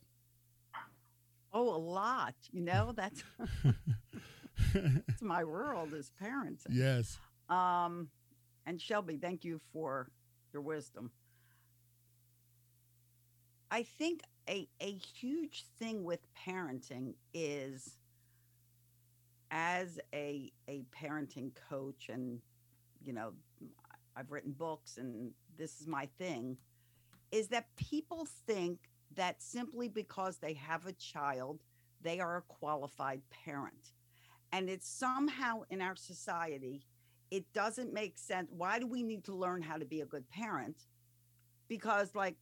Oh, 1.53 1.73
a 1.73 1.77
lot. 1.77 2.35
You 2.51 2.61
know, 2.61 2.93
that's 2.95 3.23
that's 4.73 5.21
my 5.21 5.43
world 5.43 5.93
as 5.93 6.11
parents. 6.19 6.65
yes. 6.69 7.17
Um, 7.49 8.09
and 8.65 8.81
Shelby, 8.81 9.17
thank 9.17 9.43
you 9.45 9.61
for 9.71 10.09
your 10.51 10.61
wisdom. 10.61 11.11
I 13.71 13.83
think 13.83 14.21
a 14.49 14.67
a 14.79 14.91
huge 14.91 15.65
thing 15.79 16.03
with 16.03 16.19
parenting 16.47 17.15
is 17.33 17.97
as 19.51 19.99
a 20.13 20.51
a 20.67 20.83
parenting 20.99 21.51
coach 21.69 22.09
and 22.09 22.39
you 23.03 23.13
know 23.13 23.33
I've 24.15 24.31
written 24.31 24.51
books 24.51 24.97
and 24.97 25.31
this 25.57 25.79
is 25.81 25.87
my 25.87 26.07
thing 26.17 26.57
is 27.35 27.49
that 27.49 27.67
people 27.77 28.27
think 28.47 28.79
that 29.15 29.41
simply 29.43 29.89
because 29.89 30.37
they 30.39 30.53
have 30.53 30.87
a 30.87 30.93
child 30.93 31.63
they 32.01 32.19
are 32.19 32.37
a 32.37 32.41
qualified 32.43 33.21
parent 33.45 33.93
and 34.53 34.69
it's 34.69 34.89
somehow 34.89 35.61
in 35.69 35.81
our 35.81 35.95
society 35.95 36.85
it 37.31 37.45
doesn't 37.53 37.93
make 37.93 38.17
sense 38.17 38.49
why 38.51 38.79
do 38.79 38.87
we 38.87 39.03
need 39.03 39.23
to 39.25 39.35
learn 39.35 39.61
how 39.61 39.77
to 39.77 39.85
be 39.85 40.01
a 40.01 40.05
good 40.05 40.29
parent 40.29 40.87
because 41.67 42.15
like 42.15 42.37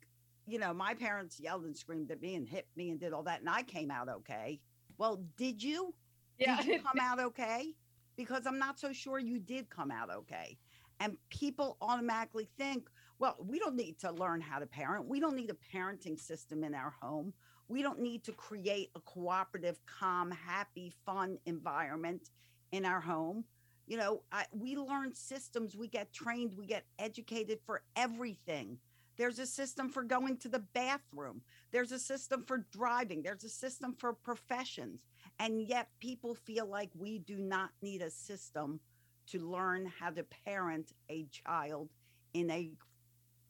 you 0.47 0.59
know 0.59 0.73
my 0.73 0.93
parents 0.93 1.39
yelled 1.39 1.65
and 1.65 1.77
screamed 1.77 2.11
at 2.11 2.21
me 2.21 2.35
and 2.35 2.47
hit 2.47 2.67
me 2.75 2.91
and 2.91 2.99
did 2.99 3.13
all 3.13 3.23
that 3.23 3.41
and 3.41 3.49
i 3.49 3.63
came 3.63 3.91
out 3.91 4.09
okay 4.09 4.59
well 4.97 5.23
did 5.37 5.63
you 5.63 5.93
Yeah. 6.37 6.57
did 6.57 6.65
you 6.65 6.79
come 6.83 6.99
out 7.01 7.19
okay? 7.19 7.73
Because 8.17 8.45
I'm 8.47 8.59
not 8.59 8.79
so 8.79 8.93
sure 8.93 9.19
you 9.19 9.39
did 9.39 9.69
come 9.69 9.91
out 9.91 10.09
okay. 10.11 10.57
And 10.99 11.17
people 11.29 11.77
automatically 11.81 12.49
think, 12.57 12.89
well, 13.23 13.37
we 13.39 13.57
don't 13.57 13.77
need 13.77 13.97
to 13.99 14.11
learn 14.11 14.41
how 14.41 14.59
to 14.59 14.65
parent. 14.65 15.07
We 15.07 15.21
don't 15.21 15.37
need 15.37 15.49
a 15.49 15.77
parenting 15.77 16.19
system 16.19 16.61
in 16.61 16.75
our 16.75 16.93
home. 17.01 17.31
We 17.69 17.81
don't 17.81 18.01
need 18.01 18.25
to 18.25 18.33
create 18.33 18.89
a 18.97 18.99
cooperative, 18.99 19.79
calm, 19.85 20.29
happy, 20.29 20.93
fun 21.05 21.37
environment 21.45 22.31
in 22.73 22.83
our 22.83 22.99
home. 22.99 23.45
You 23.87 23.95
know, 23.95 24.23
I, 24.33 24.43
we 24.51 24.75
learn 24.75 25.15
systems, 25.15 25.73
we 25.73 25.87
get 25.87 26.11
trained, 26.11 26.51
we 26.57 26.65
get 26.65 26.83
educated 26.99 27.59
for 27.65 27.83
everything. 27.95 28.77
There's 29.15 29.39
a 29.39 29.47
system 29.47 29.87
for 29.87 30.03
going 30.03 30.35
to 30.39 30.49
the 30.49 30.65
bathroom. 30.73 31.43
There's 31.71 31.93
a 31.93 31.99
system 31.99 32.43
for 32.43 32.65
driving. 32.73 33.23
There's 33.23 33.45
a 33.45 33.49
system 33.49 33.95
for 33.97 34.11
professions. 34.11 34.99
And 35.39 35.61
yet 35.61 35.87
people 36.01 36.35
feel 36.35 36.65
like 36.65 36.89
we 36.93 37.19
do 37.19 37.37
not 37.37 37.69
need 37.81 38.01
a 38.01 38.11
system 38.11 38.81
to 39.27 39.39
learn 39.39 39.89
how 39.97 40.09
to 40.09 40.25
parent 40.45 40.91
a 41.09 41.25
child 41.31 41.87
in 42.33 42.51
a 42.51 42.73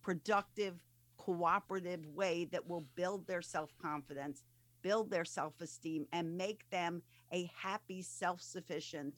productive, 0.03 0.83
cooperative 1.17 2.05
way 2.07 2.45
that 2.51 2.67
will 2.67 2.85
build 2.95 3.25
their 3.25 3.41
self 3.41 3.71
confidence, 3.81 4.43
build 4.81 5.09
their 5.09 5.25
self 5.25 5.59
esteem, 5.61 6.05
and 6.11 6.37
make 6.37 6.69
them 6.69 7.01
a 7.31 7.49
happy, 7.55 8.01
self 8.01 8.41
sufficient, 8.41 9.15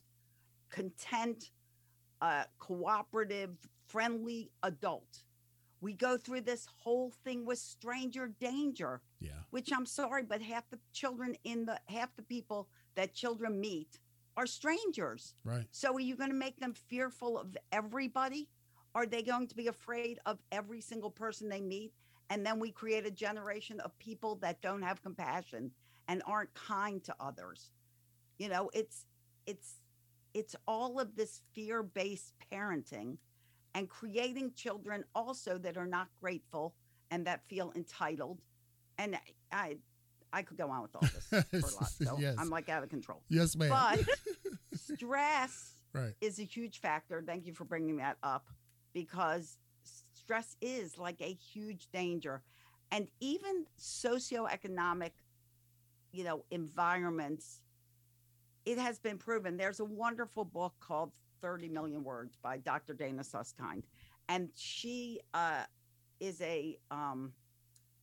content, 0.69 1.51
uh, 2.22 2.43
cooperative, 2.59 3.57
friendly 3.88 4.51
adult. 4.64 5.23
We 5.81 5.93
go 5.93 6.17
through 6.17 6.41
this 6.41 6.65
whole 6.65 7.11
thing 7.23 7.45
with 7.45 7.59
stranger 7.59 8.27
danger 8.39 9.01
Yeah. 9.19 9.31
which 9.51 9.72
I'm 9.73 9.85
sorry, 9.85 10.23
but 10.23 10.41
half 10.41 10.69
the 10.69 10.80
children 10.93 11.35
in 11.43 11.65
the 11.65 11.80
half 11.88 12.15
the 12.15 12.23
people 12.23 12.69
that 12.95 13.14
children 13.14 13.59
meet 13.59 13.99
are 14.38 14.47
strangers. 14.47 15.33
Right. 15.43 15.67
So 15.72 15.93
are 15.95 15.99
you 15.99 16.15
going 16.15 16.30
to 16.31 16.35
make 16.35 16.59
them 16.59 16.73
fearful 16.73 17.38
of 17.38 17.55
everybody? 17.72 18.49
Are 18.95 19.06
they 19.06 19.22
going 19.22 19.48
to 19.48 19.56
be 19.56 19.67
afraid 19.67 20.19
of 20.25 20.40
every 20.53 20.80
single 20.80 21.11
person 21.11 21.49
they 21.49 21.61
meet? 21.61 21.91
And 22.30 22.45
then 22.45 22.59
we 22.59 22.72
create 22.72 23.06
a 23.06 23.11
generation 23.11 23.80
of 23.82 23.98
people 23.99 24.35
that 24.38 24.61
don't 24.61 24.82
have 24.82 25.03
compassion 25.03 25.69
and 26.07 26.24
aren't 26.25 26.53
kind 26.53 27.03
to 27.03 27.15
others. 27.19 27.72
You 28.40 28.49
know, 28.49 28.72
it's 28.74 29.06
it's 29.45 29.75
it's 30.33 30.56
all 30.67 30.99
of 30.99 31.15
this 31.15 31.41
fear-based 31.53 32.33
parenting 32.51 33.17
and 33.74 33.90
creating 33.90 34.53
children 34.56 35.03
also 35.14 35.57
that 35.59 35.77
are 35.77 35.85
not 35.85 36.07
grateful 36.19 36.74
and 37.11 37.27
that 37.27 37.45
feel 37.48 37.72
entitled 37.75 38.41
and 38.98 39.17
I 39.51 39.77
I 40.33 40.41
could 40.41 40.57
go 40.57 40.69
on 40.69 40.82
with 40.82 40.95
all 40.95 41.01
this 41.01 41.27
for 41.30 41.57
a 41.57 41.75
lot. 41.75 41.90
So 41.90 42.17
Yes. 42.19 42.35
I'm 42.38 42.49
like 42.49 42.69
out 42.69 42.83
of 42.83 42.90
control. 42.90 43.22
Yes, 43.30 43.56
ma'am. 43.56 43.69
But 43.69 44.07
stress 44.74 45.75
right. 45.93 46.14
is 46.22 46.40
a 46.40 46.43
huge 46.43 46.80
factor. 46.80 47.24
Thank 47.25 47.45
you 47.45 47.53
for 47.53 47.65
bringing 47.65 47.98
that 47.98 48.17
up 48.24 48.48
because 48.95 49.59
stress 49.83 50.56
is 50.61 50.98
like 50.98 51.22
a 51.22 51.33
huge 51.33 51.90
danger. 51.93 52.41
And 52.91 53.09
even 53.19 53.65
socioeconomic, 53.80 55.11
you 56.14 56.24
know, 56.24 56.45
environments, 56.49 57.61
it 58.65 58.80
has 58.80 58.98
been 58.98 59.17
proven. 59.19 59.57
There's 59.57 59.82
a 59.82 59.85
wonderful 59.85 60.45
book 60.45 60.74
called 60.80 61.11
30 61.41 61.69
Million 61.69 62.03
Words 62.03 62.38
by 62.41 62.57
Dr. 62.57 62.93
Dana 62.93 63.22
Suskind. 63.24 63.83
And 64.30 64.49
she 64.56 65.19
uh, 65.33 65.65
is 66.19 66.41
a 66.41 66.77
um, 66.90 67.33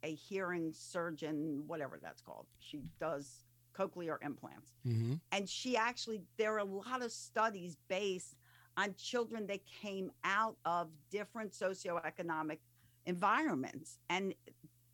a 0.05 0.15
hearing 0.15 0.73
surgeon, 0.73 1.65
whatever 1.67 1.99
that's 2.01 2.21
called. 2.21 2.47
She 2.59 2.83
does 3.01 3.45
cochlear 3.77 4.19
implants 4.23 4.75
Mm-hmm. 4.87 5.15
and 5.33 5.49
she 5.49 5.77
actually 5.79 6.21
there 6.37 6.53
are 6.55 6.59
a 6.59 6.65
lot 6.65 7.03
of 7.03 7.11
studies 7.11 7.79
based 7.89 8.37
on 8.76 8.94
children 8.97 9.47
that 9.47 9.60
came 9.67 10.10
out 10.25 10.57
of 10.65 10.89
different 11.10 11.52
socioeconomic 11.52 12.59
environments. 13.07 13.99
And 14.09 14.34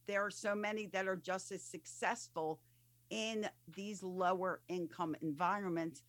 there 0.07 0.24
are 0.24 0.31
so 0.31 0.55
many 0.55 0.86
that 0.86 1.07
are 1.07 1.16
just 1.16 1.52
as 1.52 1.62
successful 1.62 2.60
in 3.10 3.48
these 3.74 4.02
lower 4.02 4.60
income 4.68 5.15
environments 5.23 6.02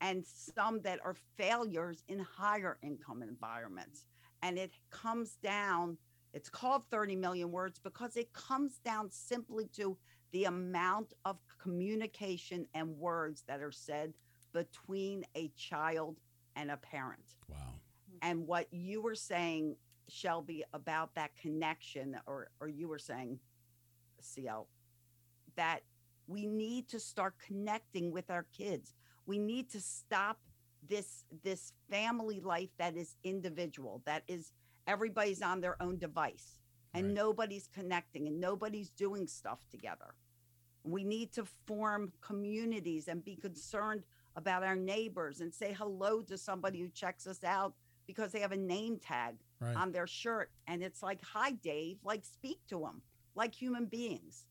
and 0.00 0.24
some 0.26 0.80
that 0.82 1.00
are 1.04 1.16
failures 1.36 2.04
in 2.08 2.18
higher 2.18 2.78
income 2.82 3.22
environments. 3.22 4.04
And 4.42 4.58
it 4.58 4.72
comes 4.90 5.36
down 5.42 5.96
it's 6.36 6.50
called 6.50 6.82
30 6.90 7.16
million 7.16 7.50
words 7.50 7.80
because 7.82 8.14
it 8.14 8.30
comes 8.34 8.76
down 8.84 9.10
simply 9.10 9.68
to 9.76 9.96
the 10.32 10.44
amount 10.44 11.14
of 11.24 11.38
communication 11.58 12.66
and 12.74 12.90
words 12.98 13.42
that 13.48 13.62
are 13.62 13.72
said 13.72 14.12
between 14.52 15.24
a 15.34 15.50
child 15.56 16.20
and 16.56 16.70
a 16.70 16.76
parent. 16.76 17.36
Wow. 17.48 17.74
And 18.22 18.46
what 18.46 18.66
you 18.72 19.02
were 19.02 19.14
saying, 19.14 19.76
Shelby, 20.08 20.64
about 20.72 21.14
that 21.14 21.36
connection, 21.36 22.16
or, 22.26 22.48
or 22.60 22.68
you 22.68 22.88
were 22.88 22.98
saying, 22.98 23.38
CL, 24.20 24.66
that 25.56 25.80
we 26.26 26.46
need 26.46 26.88
to 26.88 26.98
start 26.98 27.34
connecting 27.46 28.10
with 28.10 28.30
our 28.30 28.46
kids. 28.56 28.94
We 29.26 29.38
need 29.38 29.70
to 29.70 29.80
stop 29.80 30.38
this 30.88 31.24
this 31.42 31.72
family 31.90 32.40
life 32.40 32.70
that 32.78 32.96
is 32.96 33.16
individual, 33.24 34.02
that 34.06 34.22
is 34.28 34.52
everybody's 34.86 35.42
on 35.42 35.60
their 35.60 35.80
own 35.82 35.98
device 35.98 36.60
and 36.94 37.06
Right. 37.06 37.14
nobody's 37.14 37.68
connecting 37.68 38.28
and 38.28 38.40
nobody's 38.40 38.90
doing 38.90 39.26
stuff 39.26 39.66
together. 39.70 40.14
We 40.84 41.02
need 41.04 41.32
to 41.32 41.44
form 41.66 42.12
communities 42.20 43.08
and 43.08 43.24
be 43.24 43.36
concerned 43.36 44.04
about 44.36 44.62
our 44.62 44.76
neighbors 44.76 45.40
and 45.40 45.52
say 45.52 45.72
hello 45.76 46.22
to 46.22 46.36
somebody 46.38 46.78
who 46.80 46.88
checks 46.88 47.26
us 47.26 47.42
out 47.42 47.74
because 48.06 48.30
they 48.32 48.40
have 48.40 48.52
a 48.52 48.56
name 48.56 48.98
tag 48.98 49.36
Right. 49.58 49.74
on 49.74 49.90
their 49.90 50.06
shirt. 50.06 50.50
And 50.66 50.82
it's 50.82 51.02
like, 51.02 51.20
hi, 51.24 51.52
Dave, 51.52 51.96
like 52.04 52.24
speak 52.26 52.58
to 52.68 52.78
them 52.80 53.00
like 53.34 53.54
human 53.54 53.86
beings. 53.86 54.44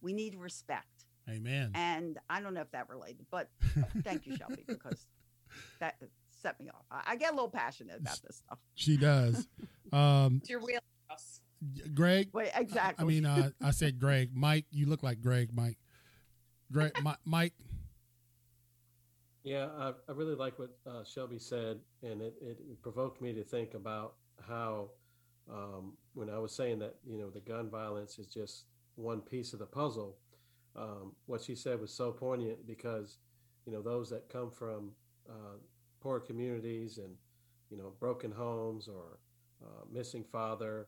We 0.00 0.12
need 0.12 0.36
respect. 0.36 1.06
Amen. 1.28 1.72
And 1.74 2.18
I 2.30 2.40
don't 2.40 2.54
know 2.54 2.60
if 2.60 2.70
that 2.70 2.88
related, 2.88 3.26
but 3.30 3.48
thank 4.04 4.24
you, 4.26 4.36
Shelby, 4.36 4.64
because 4.68 5.06
that 5.80 5.96
set 6.42 6.60
me 6.60 6.68
off. 6.68 6.84
I, 6.92 7.12
I 7.12 7.16
get 7.16 7.32
a 7.32 7.34
little 7.34 7.50
passionate 7.50 8.00
about 8.00 8.20
this 8.26 8.36
stuff. 8.46 8.58
She 8.74 8.96
does. 8.96 9.46
Um, 9.92 10.38
It's 10.40 10.48
your 10.48 10.60
wheelhouse. 10.60 11.42
Greg, 11.92 12.30
Wait, 12.32 12.48
exactly. 12.54 13.04
I 13.04 13.06
mean, 13.06 13.26
uh, 13.26 13.50
I 13.62 13.72
said 13.72 13.98
Greg. 14.00 14.30
Mike, 14.32 14.64
you 14.70 14.86
look 14.86 15.02
like 15.02 15.20
Greg. 15.20 15.50
Mike. 15.52 15.76
Greg, 16.72 16.92
Mike. 17.26 17.52
Yeah, 19.44 19.68
I, 19.76 19.88
I 20.08 20.12
really 20.12 20.36
like 20.36 20.58
what 20.58 20.70
uh, 20.86 21.02
Shelby 21.04 21.38
said, 21.38 21.80
and 22.02 22.22
it, 22.22 22.34
it 22.40 22.82
provoked 22.82 23.20
me 23.20 23.32
to 23.34 23.42
think 23.42 23.74
about 23.74 24.14
how, 24.46 24.90
um, 25.52 25.94
when 26.14 26.30
I 26.30 26.38
was 26.38 26.54
saying 26.54 26.78
that, 26.78 26.96
you 27.04 27.18
know, 27.18 27.28
the 27.28 27.40
gun 27.40 27.68
violence 27.68 28.18
is 28.18 28.28
just 28.28 28.66
one 28.94 29.20
piece 29.20 29.52
of 29.52 29.58
the 29.58 29.66
puzzle, 29.66 30.18
um, 30.76 31.12
what 31.26 31.40
she 31.42 31.56
said 31.56 31.80
was 31.80 31.92
so 31.92 32.12
poignant 32.12 32.66
because, 32.66 33.18
you 33.66 33.72
know, 33.72 33.82
those 33.82 34.10
that 34.10 34.28
come 34.28 34.50
from 34.50 34.92
uh, 35.28 35.56
poor 36.00 36.20
communities 36.20 36.98
and, 36.98 37.14
you 37.68 37.76
know, 37.76 37.92
broken 37.98 38.30
homes 38.30 38.86
or 38.86 39.18
uh, 39.64 39.84
missing 39.92 40.24
father, 40.24 40.86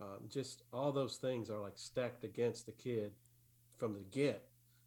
um, 0.00 0.28
just 0.28 0.62
all 0.74 0.92
those 0.92 1.16
things 1.16 1.48
are 1.48 1.60
like 1.60 1.76
stacked 1.78 2.24
against 2.24 2.66
the 2.66 2.72
kid 2.72 3.12
from 3.78 3.94
the 3.94 4.00
get, 4.12 4.46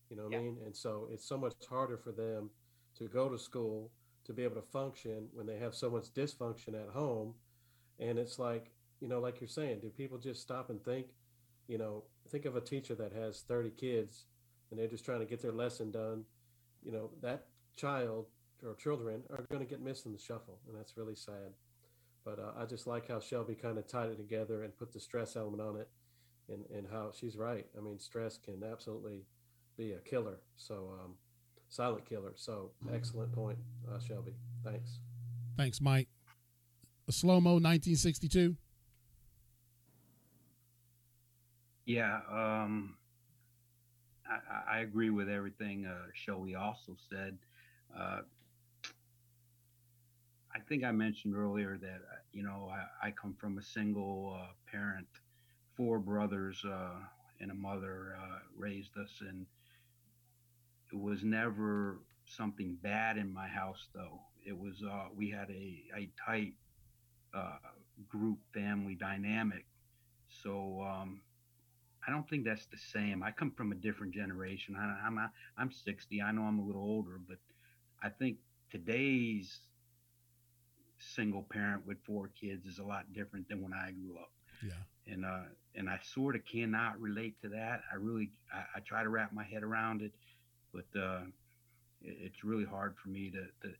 you 0.09 0.15
know 0.15 0.23
what 0.23 0.33
yeah. 0.33 0.39
I 0.39 0.41
mean? 0.41 0.57
And 0.65 0.75
so 0.75 1.07
it's 1.11 1.27
so 1.27 1.37
much 1.37 1.53
harder 1.69 1.97
for 1.97 2.11
them 2.11 2.49
to 2.97 3.05
go 3.05 3.29
to 3.29 3.37
school, 3.37 3.91
to 4.25 4.33
be 4.33 4.43
able 4.43 4.55
to 4.55 4.61
function 4.61 5.27
when 5.33 5.45
they 5.45 5.57
have 5.57 5.75
so 5.75 5.89
much 5.89 6.13
dysfunction 6.13 6.75
at 6.75 6.89
home. 6.89 7.33
And 7.99 8.19
it's 8.19 8.39
like, 8.39 8.71
you 8.99 9.07
know, 9.07 9.19
like 9.19 9.39
you're 9.39 9.47
saying, 9.47 9.79
do 9.81 9.89
people 9.89 10.17
just 10.17 10.41
stop 10.41 10.69
and 10.69 10.83
think, 10.83 11.07
you 11.67 11.77
know, 11.77 12.03
think 12.29 12.45
of 12.45 12.55
a 12.55 12.61
teacher 12.61 12.95
that 12.95 13.13
has 13.13 13.41
30 13.41 13.71
kids 13.71 14.25
and 14.69 14.79
they're 14.79 14.87
just 14.87 15.05
trying 15.05 15.19
to 15.19 15.25
get 15.25 15.41
their 15.41 15.51
lesson 15.51 15.91
done. 15.91 16.23
You 16.83 16.91
know, 16.91 17.09
that 17.21 17.45
child 17.75 18.25
or 18.65 18.75
children 18.75 19.23
are 19.29 19.45
going 19.49 19.63
to 19.63 19.69
get 19.69 19.81
missed 19.81 20.05
in 20.05 20.13
the 20.13 20.19
shuffle. 20.19 20.59
And 20.67 20.77
that's 20.77 20.97
really 20.97 21.15
sad. 21.15 21.53
But 22.25 22.39
uh, 22.39 22.51
I 22.57 22.65
just 22.65 22.87
like 22.87 23.07
how 23.07 23.19
Shelby 23.19 23.55
kind 23.55 23.77
of 23.77 23.87
tied 23.87 24.09
it 24.09 24.17
together 24.17 24.63
and 24.63 24.77
put 24.77 24.91
the 24.91 24.99
stress 24.99 25.35
element 25.35 25.61
on 25.61 25.77
it 25.77 25.87
and, 26.49 26.65
and 26.75 26.87
how 26.91 27.11
she's 27.17 27.37
right. 27.37 27.65
I 27.77 27.81
mean, 27.81 27.99
stress 27.99 28.37
can 28.37 28.63
absolutely 28.63 29.23
be 29.77 29.93
a 29.93 29.99
killer. 29.99 30.39
So, 30.57 30.93
um, 31.01 31.13
silent 31.69 32.07
killer. 32.07 32.33
So 32.35 32.71
excellent 32.93 33.33
point, 33.33 33.57
uh, 33.91 33.99
Shelby. 33.99 34.33
Thanks. 34.63 34.99
Thanks, 35.57 35.81
Mike. 35.81 36.07
A 37.07 37.11
slow 37.11 37.39
mo 37.39 37.53
1962. 37.53 38.55
Yeah, 41.85 42.19
um, 42.29 42.95
I, 44.29 44.75
I, 44.75 44.79
agree 44.79 45.09
with 45.09 45.29
everything 45.29 45.85
uh, 45.85 46.07
Shelby 46.13 46.53
also 46.53 46.97
said. 47.09 47.37
Uh, 47.97 48.19
I 50.53 50.59
think 50.67 50.83
I 50.83 50.91
mentioned 50.91 51.33
earlier 51.33 51.77
that 51.77 52.01
uh, 52.11 52.17
you 52.33 52.43
know 52.43 52.69
I, 52.69 53.07
I 53.07 53.11
come 53.11 53.33
from 53.39 53.57
a 53.57 53.63
single 53.63 54.37
uh, 54.37 54.47
parent, 54.69 55.07
four 55.77 55.97
brothers 55.97 56.61
uh, 56.69 56.99
and 57.39 57.51
a 57.51 57.55
mother 57.55 58.17
uh, 58.21 58.39
raised 58.57 58.97
us, 58.97 59.21
and 59.21 59.45
it 60.91 60.99
was 60.99 61.23
never 61.23 61.99
something 62.25 62.77
bad 62.81 63.17
in 63.17 63.33
my 63.33 63.47
house, 63.47 63.87
though. 63.93 64.21
It 64.45 64.57
was 64.57 64.83
uh, 64.83 65.07
we 65.15 65.29
had 65.29 65.49
a, 65.49 65.83
a 65.95 66.09
tight 66.25 66.53
uh, 67.33 67.57
group 68.07 68.39
family 68.53 68.95
dynamic. 68.95 69.65
So 70.43 70.85
um, 70.87 71.21
I 72.07 72.11
don't 72.11 72.27
think 72.29 72.45
that's 72.45 72.65
the 72.67 72.77
same. 72.77 73.23
I 73.23 73.31
come 73.31 73.51
from 73.51 73.71
a 73.71 73.75
different 73.75 74.13
generation. 74.13 74.75
I, 74.77 75.05
I'm 75.05 75.17
a, 75.17 75.31
I'm 75.57 75.71
60. 75.71 76.21
I 76.21 76.31
know 76.31 76.43
I'm 76.43 76.59
a 76.59 76.65
little 76.65 76.81
older, 76.81 77.19
but 77.27 77.37
I 78.01 78.09
think 78.09 78.37
today's 78.71 79.59
single 80.99 81.43
parent 81.43 81.85
with 81.85 81.97
four 82.05 82.29
kids 82.39 82.65
is 82.65 82.79
a 82.79 82.83
lot 82.83 83.11
different 83.13 83.47
than 83.49 83.61
when 83.61 83.73
I 83.73 83.91
grew 83.91 84.17
up. 84.17 84.31
Yeah. 84.63 85.13
And 85.13 85.25
uh, 85.25 85.49
and 85.75 85.89
I 85.89 85.99
sort 86.03 86.35
of 86.35 86.41
cannot 86.45 86.99
relate 86.99 87.39
to 87.43 87.49
that. 87.49 87.81
I 87.91 87.95
really 87.95 88.31
I, 88.53 88.77
I 88.77 88.79
try 88.79 89.03
to 89.03 89.09
wrap 89.09 89.31
my 89.33 89.43
head 89.43 89.63
around 89.63 90.01
it 90.01 90.11
but 90.77 90.99
uh, 90.99 91.21
it, 92.01 92.17
it's 92.21 92.43
really 92.43 92.65
hard 92.65 92.95
for 93.01 93.09
me 93.09 93.31
to, 93.31 93.67
to 93.67 93.75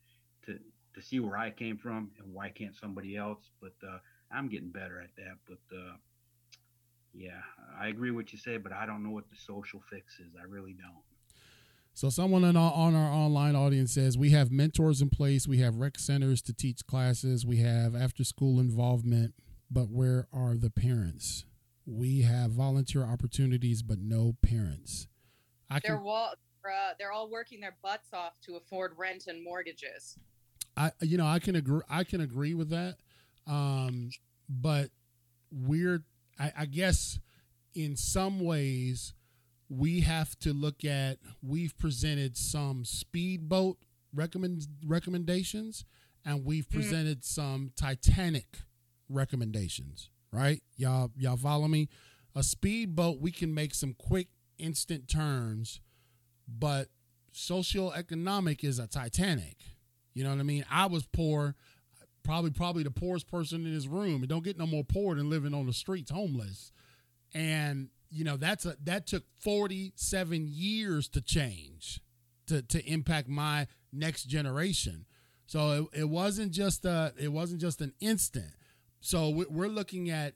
to 0.46 0.60
to 0.96 1.02
see 1.02 1.20
where 1.20 1.38
I 1.38 1.52
came 1.52 1.78
from 1.78 2.12
and 2.20 2.34
why 2.34 2.50
can't 2.50 2.76
somebody 2.76 3.16
else. 3.16 3.52
But 3.62 3.76
uh, 3.88 4.00
I'm 4.32 4.50
getting 4.50 4.70
better 4.70 5.00
at 5.02 5.16
that. 5.18 5.38
But 5.48 5.76
uh, 5.76 5.96
yeah, 7.14 7.42
I 7.80 7.88
agree 7.88 8.12
with 8.12 8.26
what 8.26 8.34
you 8.34 8.40
say, 8.40 8.58
but 8.58 8.72
I 8.72 8.86
don't 8.86 9.04
know 9.04 9.12
what 9.12 9.30
the 9.30 9.38
social 9.38 9.82
fix 9.90 10.20
is. 10.20 10.34
I 10.40 10.46
really 10.46 10.74
don't. 10.74 11.04
So 11.94 12.12
someone 12.12 12.44
on 12.44 12.56
our, 12.56 12.72
on 12.74 12.94
our 12.94 13.12
online 13.12 13.56
audience 13.56 13.92
says 13.92 14.20
we 14.20 14.30
have 14.30 14.52
mentors 14.52 15.02
in 15.02 15.10
place, 15.10 15.48
we 15.48 15.58
have 15.60 15.78
rec 15.78 15.98
centers 15.98 16.44
to 16.44 16.54
teach 16.54 16.86
classes, 16.86 17.44
we 17.44 17.58
have 17.58 17.96
after 17.96 18.24
school 18.24 18.60
involvement, 18.60 19.34
but 19.72 19.90
where 19.90 20.28
are 20.32 20.56
the 20.56 20.70
parents? 20.70 21.46
We 21.88 22.22
have 22.22 22.52
volunteer 22.52 23.04
opportunities, 23.04 23.82
but 23.82 23.98
no 23.98 24.36
parents. 24.44 25.08
I 25.72 25.80
can, 25.80 26.04
wall, 26.04 26.34
uh, 26.66 26.94
they're 27.00 27.12
all 27.12 27.30
working 27.30 27.60
their 27.60 27.76
butts 27.84 28.10
off 28.14 28.34
to 28.46 28.56
afford 28.56 28.94
rent 28.98 29.28
and 29.28 29.44
mortgages. 29.44 30.18
I 30.76 30.92
you 31.02 31.18
know 31.18 31.26
I 31.26 31.40
can 31.40 31.56
agree 31.56 31.82
I 31.90 32.04
can 32.04 32.22
agree 32.22 32.54
with 32.54 32.70
that, 32.70 32.98
um, 33.48 34.12
but 34.50 34.90
we're 35.52 36.04
I, 36.40 36.52
I 36.60 36.66
guess 36.66 37.20
in 37.74 37.96
some 37.96 38.40
ways 38.40 39.14
we 39.70 40.02
have 40.02 40.38
to 40.40 40.54
look 40.54 40.86
at 40.86 41.18
we've 41.42 41.78
presented 41.78 42.38
some 42.38 42.86
speedboat 42.86 43.78
recommend 44.14 44.68
recommendations 44.86 45.86
and 46.26 46.46
we've 46.46 46.68
mm-hmm. 46.68 46.80
presented 46.80 47.22
mm. 47.22 47.26
some 47.26 47.72
Titanic 47.76 48.60
recommendations. 49.10 50.10
Right, 50.32 50.62
y'all 50.76 51.12
y'all 51.18 51.38
follow 51.38 51.68
me? 51.68 51.90
A 52.36 52.44
speedboat 52.44 53.20
we 53.20 53.32
can 53.32 53.54
make 53.54 53.74
some 53.74 53.94
quick 53.94 54.28
instant 54.60 55.08
turns 55.08 55.80
but 56.48 56.90
socioeconomic 57.34 58.64
is 58.64 58.80
a 58.80 58.88
Titanic. 58.88 59.58
You 60.14 60.24
know 60.24 60.32
what 60.32 60.40
I 60.40 60.44
mean? 60.44 60.66
I 60.72 60.88
was 60.88 61.06
poor, 61.06 61.56
probably 62.24 62.52
probably 62.52 62.84
the 62.84 62.92
poorest 62.92 63.28
person 63.28 63.66
in 63.66 63.74
this 63.74 63.88
room. 63.88 64.24
It 64.24 64.30
don't 64.30 64.44
get 64.44 64.58
no 64.58 64.66
more 64.66 64.84
poor 64.84 65.16
than 65.16 65.30
living 65.30 65.54
on 65.54 65.66
the 65.66 65.74
streets, 65.74 66.12
homeless. 66.12 66.72
And 67.34 67.90
you 68.10 68.24
know 68.24 68.38
that's 68.38 68.66
a 68.66 68.76
that 68.84 69.06
took 69.06 69.24
47 69.40 70.48
years 70.50 71.08
to 71.10 71.22
change 71.22 72.00
to 72.48 72.62
to 72.64 72.84
impact 72.86 73.28
my 73.28 73.68
next 73.92 74.24
generation. 74.24 75.06
So 75.46 75.90
it, 75.94 76.02
it 76.02 76.10
wasn't 76.10 76.52
just 76.52 76.86
a 76.86 77.14
it 77.18 77.32
wasn't 77.32 77.62
just 77.62 77.82
an 77.82 77.94
instant. 78.00 78.54
So 79.00 79.30
we're 79.50 79.70
looking 79.70 80.10
at 80.10 80.34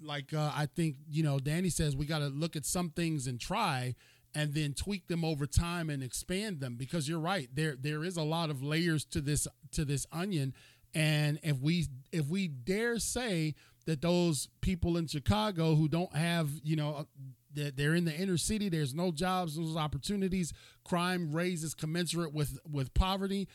like 0.00 0.32
uh, 0.34 0.52
I 0.54 0.66
think 0.66 0.96
you 1.10 1.22
know 1.22 1.38
Danny 1.38 1.70
says 1.70 1.96
we 1.96 2.06
got 2.06 2.20
to 2.20 2.28
look 2.28 2.56
at 2.56 2.64
some 2.64 2.90
things 2.90 3.26
and 3.26 3.40
try 3.40 3.94
and 4.34 4.54
then 4.54 4.72
tweak 4.74 5.06
them 5.06 5.24
over 5.24 5.46
time 5.46 5.90
and 5.90 6.02
expand 6.02 6.60
them 6.60 6.76
because 6.76 7.08
you're 7.08 7.20
right 7.20 7.48
there 7.54 7.76
there 7.78 8.02
is 8.02 8.16
a 8.16 8.22
lot 8.22 8.50
of 8.50 8.62
layers 8.62 9.04
to 9.04 9.20
this 9.20 9.46
to 9.72 9.84
this 9.84 10.06
onion. 10.12 10.54
And 10.94 11.38
if 11.42 11.60
we 11.60 11.86
if 12.12 12.26
we 12.28 12.48
dare 12.48 12.98
say 12.98 13.54
that 13.86 14.00
those 14.00 14.48
people 14.60 14.96
in 14.96 15.06
Chicago 15.06 15.74
who 15.74 15.88
don't 15.88 16.14
have 16.14 16.50
you 16.62 16.76
know 16.76 17.06
that 17.54 17.76
they're 17.76 17.94
in 17.94 18.04
the 18.04 18.14
inner 18.14 18.36
city 18.36 18.68
there's 18.68 18.94
no 18.94 19.12
jobs 19.12 19.56
those 19.56 19.76
opportunities 19.76 20.52
crime 20.82 21.32
raises 21.32 21.72
commensurate 21.72 22.32
with 22.32 22.58
with 22.68 22.92
poverty 22.94 23.46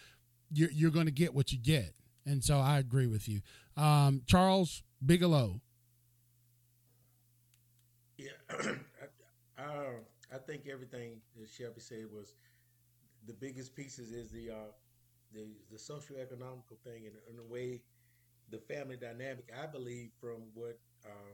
you're, 0.52 0.72
you're 0.72 0.92
going 0.92 1.06
to 1.06 1.12
get 1.12 1.34
what 1.34 1.52
you 1.52 1.58
get. 1.58 1.94
And 2.26 2.44
so 2.44 2.60
I 2.60 2.78
agree 2.80 3.08
with 3.08 3.28
you. 3.28 3.42
Um, 3.78 4.22
Charles 4.26 4.84
Bigelow. 5.06 5.62
Yeah 8.18 8.30
I, 9.58 9.88
I, 10.34 10.38
think 10.38 10.68
everything 10.72 11.22
that 11.38 11.50
Shelby 11.50 11.82
said 11.82 12.06
was 12.14 12.36
the 13.26 13.34
biggest 13.34 13.76
pieces 13.76 14.12
is 14.12 14.32
the 14.32 14.52
uh, 14.52 14.72
the 15.34 15.48
the 15.72 15.80
social 15.80 16.18
economical 16.18 16.78
thing 16.84 17.06
and 17.06 17.16
in 17.32 17.40
a 17.40 17.44
way 17.44 17.82
the 18.52 18.58
family 18.58 18.98
dynamic. 18.98 19.52
I 19.62 19.68
believe 19.68 20.10
from 20.20 20.42
what 20.54 20.80
uh, 21.06 21.34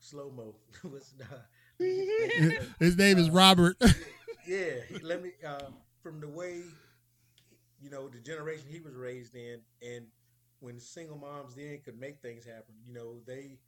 slow 0.00 0.30
mo 0.30 0.54
was. 0.90 1.14
Uh, 1.20 1.36
His 2.78 2.96
name 2.96 3.18
is 3.18 3.30
Robert. 3.30 3.76
yeah, 4.46 4.74
let 5.02 5.22
me 5.22 5.30
uh, 5.46 5.70
from 6.02 6.20
the 6.20 6.28
way 6.28 6.62
you 7.80 7.90
know 7.90 8.08
the 8.08 8.18
generation 8.18 8.66
he 8.70 8.80
was 8.80 8.94
raised 8.94 9.34
in, 9.34 9.60
and 9.82 10.06
when 10.60 10.78
single 10.78 11.16
moms 11.16 11.54
then 11.54 11.78
could 11.84 11.98
make 11.98 12.20
things 12.20 12.44
happen. 12.44 12.74
You 12.86 12.94
know 12.94 13.16
they 13.26 13.58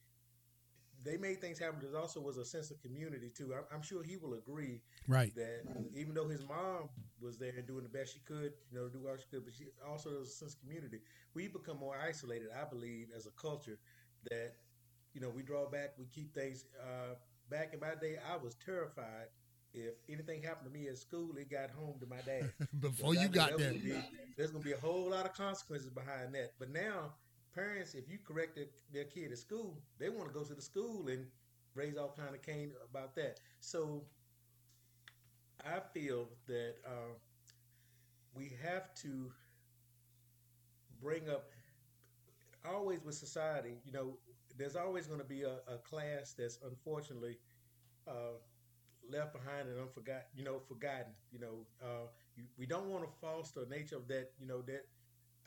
they 1.05 1.17
made 1.17 1.41
things 1.41 1.59
happen. 1.59 1.79
There 1.81 2.01
also 2.01 2.21
was 2.21 2.37
a 2.37 2.45
sense 2.45 2.71
of 2.71 2.81
community 2.81 3.31
too. 3.35 3.53
I'm, 3.55 3.65
I'm, 3.73 3.83
sure 3.83 4.03
he 4.03 4.17
will 4.17 4.35
agree, 4.35 4.81
right? 5.07 5.35
That 5.35 5.63
even 5.95 6.15
though 6.15 6.29
his 6.29 6.47
mom 6.49 6.89
was 7.21 7.39
there 7.39 7.53
and 7.57 7.67
doing 7.67 7.83
the 7.83 7.89
best 7.89 8.15
she 8.15 8.21
could, 8.21 8.53
you 8.71 8.79
know, 8.79 8.89
do 8.89 9.01
what 9.01 9.21
she 9.21 9.27
could, 9.31 9.45
but 9.45 9.55
she 9.55 9.67
also 9.89 10.11
there 10.11 10.19
was 10.19 10.31
a 10.31 10.33
sense 10.33 10.55
of 10.55 10.61
community. 10.61 11.01
We 11.35 11.49
become 11.49 11.79
more 11.79 11.97
isolated, 11.97 12.49
I 12.59 12.65
believe, 12.69 13.09
as 13.17 13.27
a 13.27 13.31
culture. 13.31 13.79
That 14.31 14.55
you 15.13 15.21
know, 15.21 15.31
we 15.31 15.43
draw 15.43 15.69
back, 15.69 15.91
we 15.99 16.07
keep 16.07 16.35
things. 16.35 16.65
Uh, 16.81 17.15
back 17.51 17.73
in 17.73 17.81
my 17.81 17.95
day, 18.01 18.17
I 18.33 18.37
was 18.37 18.55
terrified. 18.55 19.29
If 19.73 19.95
anything 20.09 20.43
happened 20.43 20.73
to 20.73 20.79
me 20.79 20.87
at 20.89 20.99
school, 20.99 21.35
it 21.37 21.51
got 21.51 21.71
home 21.71 21.99
to 22.01 22.07
my 22.07 22.21
dad. 22.25 22.53
Before 22.81 23.15
you 23.15 23.29
got 23.29 23.59
there, 23.59 23.73
be, 23.73 23.97
there's 24.37 24.53
going 24.53 24.63
to 24.63 24.69
be 24.69 24.73
a 24.73 24.79
whole 24.79 25.11
lot 25.11 25.27
of 25.27 25.35
consequences 25.35 25.91
behind 25.91 26.35
that. 26.35 26.53
But 26.61 26.71
now 26.71 27.15
parents, 27.55 27.95
if 27.95 28.09
you 28.09 28.19
correct 28.19 28.57
their, 28.57 28.67
their 28.93 29.05
kid 29.05 29.33
at 29.33 29.39
school, 29.39 29.79
they 29.99 30.09
want 30.09 30.29
to 30.29 30.35
go 30.35 30.45
to 30.45 30.55
the 30.55 30.63
school 30.63 31.09
and 31.09 31.27
raise 31.75 31.97
all 31.97 32.15
kind 32.17 32.35
of 32.35 32.43
cane 32.43 32.73
about 32.91 33.15
that. 33.17 33.39
So 33.61 34.05
I 35.65 35.81
feel 35.81 36.29
that 36.47 36.77
uh, 36.87 37.15
we 38.35 38.53
have 38.63 38.93
to 38.97 39.31
bring 41.01 41.29
up 41.29 41.51
always 42.69 43.05
with 43.05 43.15
society. 43.15 43.75
You 43.85 43.93
know, 43.93 44.19
there's 44.57 44.77
always 44.77 45.07
going 45.07 45.21
to 45.21 45.27
be 45.27 45.43
a, 45.43 45.57
a 45.73 45.79
class 45.79 46.35
that's 46.37 46.59
unfortunately 46.65 47.39
uh, 48.09 48.39
left 49.11 49.35
behind 49.35 49.69
and 49.69 49.81
unforgotten. 49.81 50.25
You 50.37 50.45
know, 50.45 50.61
forgotten. 50.61 51.13
You 51.33 51.41
know, 51.41 51.55
uh, 51.83 52.09
you, 52.37 52.45
we 52.59 52.67
don't 52.67 52.89
want 52.89 53.05
to 53.05 53.11
foster 53.21 53.63
a 53.63 53.69
nature 53.69 53.97
of 53.97 54.09
that. 54.09 54.33
You 54.39 54.47
know 54.47 54.63
that 54.63 54.87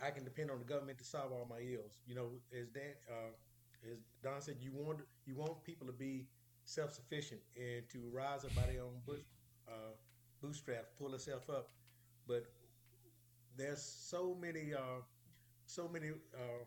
I 0.01 0.11
can 0.11 0.23
depend 0.23 0.51
on 0.51 0.59
the 0.59 0.65
government 0.65 0.97
to 0.99 1.03
solve 1.03 1.31
all 1.31 1.47
my 1.49 1.59
ills. 1.59 2.01
You 2.05 2.15
know, 2.15 2.29
as 2.57 2.67
Dan, 2.69 2.93
uh, 3.09 3.31
as 3.91 3.97
Don 4.23 4.41
said, 4.41 4.57
you 4.59 4.71
want 4.73 4.99
you 5.25 5.35
want 5.35 5.63
people 5.63 5.87
to 5.87 5.93
be 5.93 6.27
self 6.65 6.93
sufficient 6.93 7.41
and 7.55 7.87
to 7.89 7.99
rise 8.11 8.45
up 8.45 8.53
by 8.55 8.63
their 8.71 8.83
own 8.83 8.99
bush, 9.05 9.21
uh, 9.67 9.93
bootstraps, 10.41 10.89
pull 10.97 11.09
themselves 11.09 11.49
up. 11.49 11.69
But 12.27 12.45
there's 13.55 13.81
so 13.81 14.35
many, 14.39 14.73
uh, 14.73 15.01
so 15.65 15.87
many, 15.87 16.09
uh, 16.33 16.63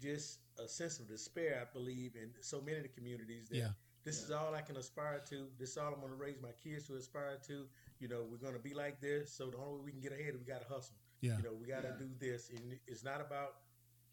just 0.00 0.40
a 0.58 0.68
sense 0.68 0.98
of 0.98 1.08
despair. 1.08 1.60
I 1.62 1.72
believe 1.72 2.16
in 2.16 2.30
so 2.40 2.60
many 2.60 2.78
of 2.78 2.82
the 2.82 2.88
communities 2.88 3.48
that 3.48 3.56
Yeah. 3.56 3.72
this 4.04 4.22
is 4.22 4.30
all 4.30 4.54
I 4.54 4.62
can 4.62 4.76
aspire 4.76 5.20
to. 5.26 5.50
This 5.58 5.70
is 5.70 5.76
all 5.78 5.92
I'm 5.94 6.00
going 6.00 6.10
to 6.12 6.16
raise 6.16 6.40
my 6.40 6.52
kids 6.52 6.86
to 6.88 6.96
aspire 6.96 7.38
to. 7.46 7.68
You 8.00 8.08
know, 8.08 8.24
we're 8.24 8.38
going 8.38 8.54
to 8.54 8.58
be 8.60 8.74
like 8.74 9.00
this. 9.00 9.32
So 9.32 9.50
the 9.50 9.58
only 9.58 9.78
way 9.78 9.84
we 9.86 9.92
can 9.92 10.00
get 10.00 10.12
ahead, 10.12 10.34
we 10.38 10.44
got 10.44 10.62
to 10.62 10.68
hustle. 10.68 10.96
Yeah. 11.24 11.36
You 11.38 11.44
know, 11.44 11.54
we 11.58 11.66
got 11.66 11.82
to 11.82 11.92
do 11.98 12.10
this. 12.18 12.50
And 12.50 12.78
it's 12.86 13.04
not 13.04 13.20
about 13.20 13.56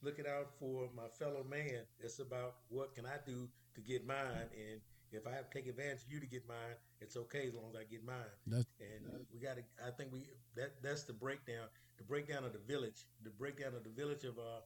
looking 0.01 0.25
out 0.27 0.51
for 0.59 0.89
my 0.95 1.07
fellow 1.19 1.43
man. 1.49 1.83
It's 1.99 2.19
about 2.19 2.55
what 2.69 2.95
can 2.95 3.05
I 3.05 3.17
do 3.25 3.49
to 3.75 3.81
get 3.81 4.05
mine. 4.05 4.47
And 4.53 4.81
if 5.11 5.27
I 5.27 5.31
have 5.31 5.49
to 5.49 5.57
take 5.57 5.67
advantage 5.67 6.03
of 6.05 6.11
you 6.11 6.19
to 6.19 6.25
get 6.25 6.47
mine, 6.47 6.75
it's 7.01 7.17
okay 7.17 7.47
as 7.47 7.53
long 7.53 7.69
as 7.69 7.75
I 7.75 7.83
get 7.83 8.03
mine. 8.05 8.31
That's- 8.47 8.65
and 8.79 9.25
we 9.33 9.39
got 9.39 9.57
to. 9.57 9.63
I 9.85 9.91
think 9.91 10.11
we 10.13 10.23
that 10.55 10.81
that's 10.81 11.03
the 11.03 11.13
breakdown. 11.13 11.67
The 11.97 12.03
breakdown 12.03 12.43
of 12.45 12.53
the 12.53 12.59
village. 12.59 13.05
The 13.23 13.29
breakdown 13.31 13.75
of 13.75 13.83
the 13.83 13.89
village 13.89 14.23
of 14.23 14.37
uh, 14.39 14.61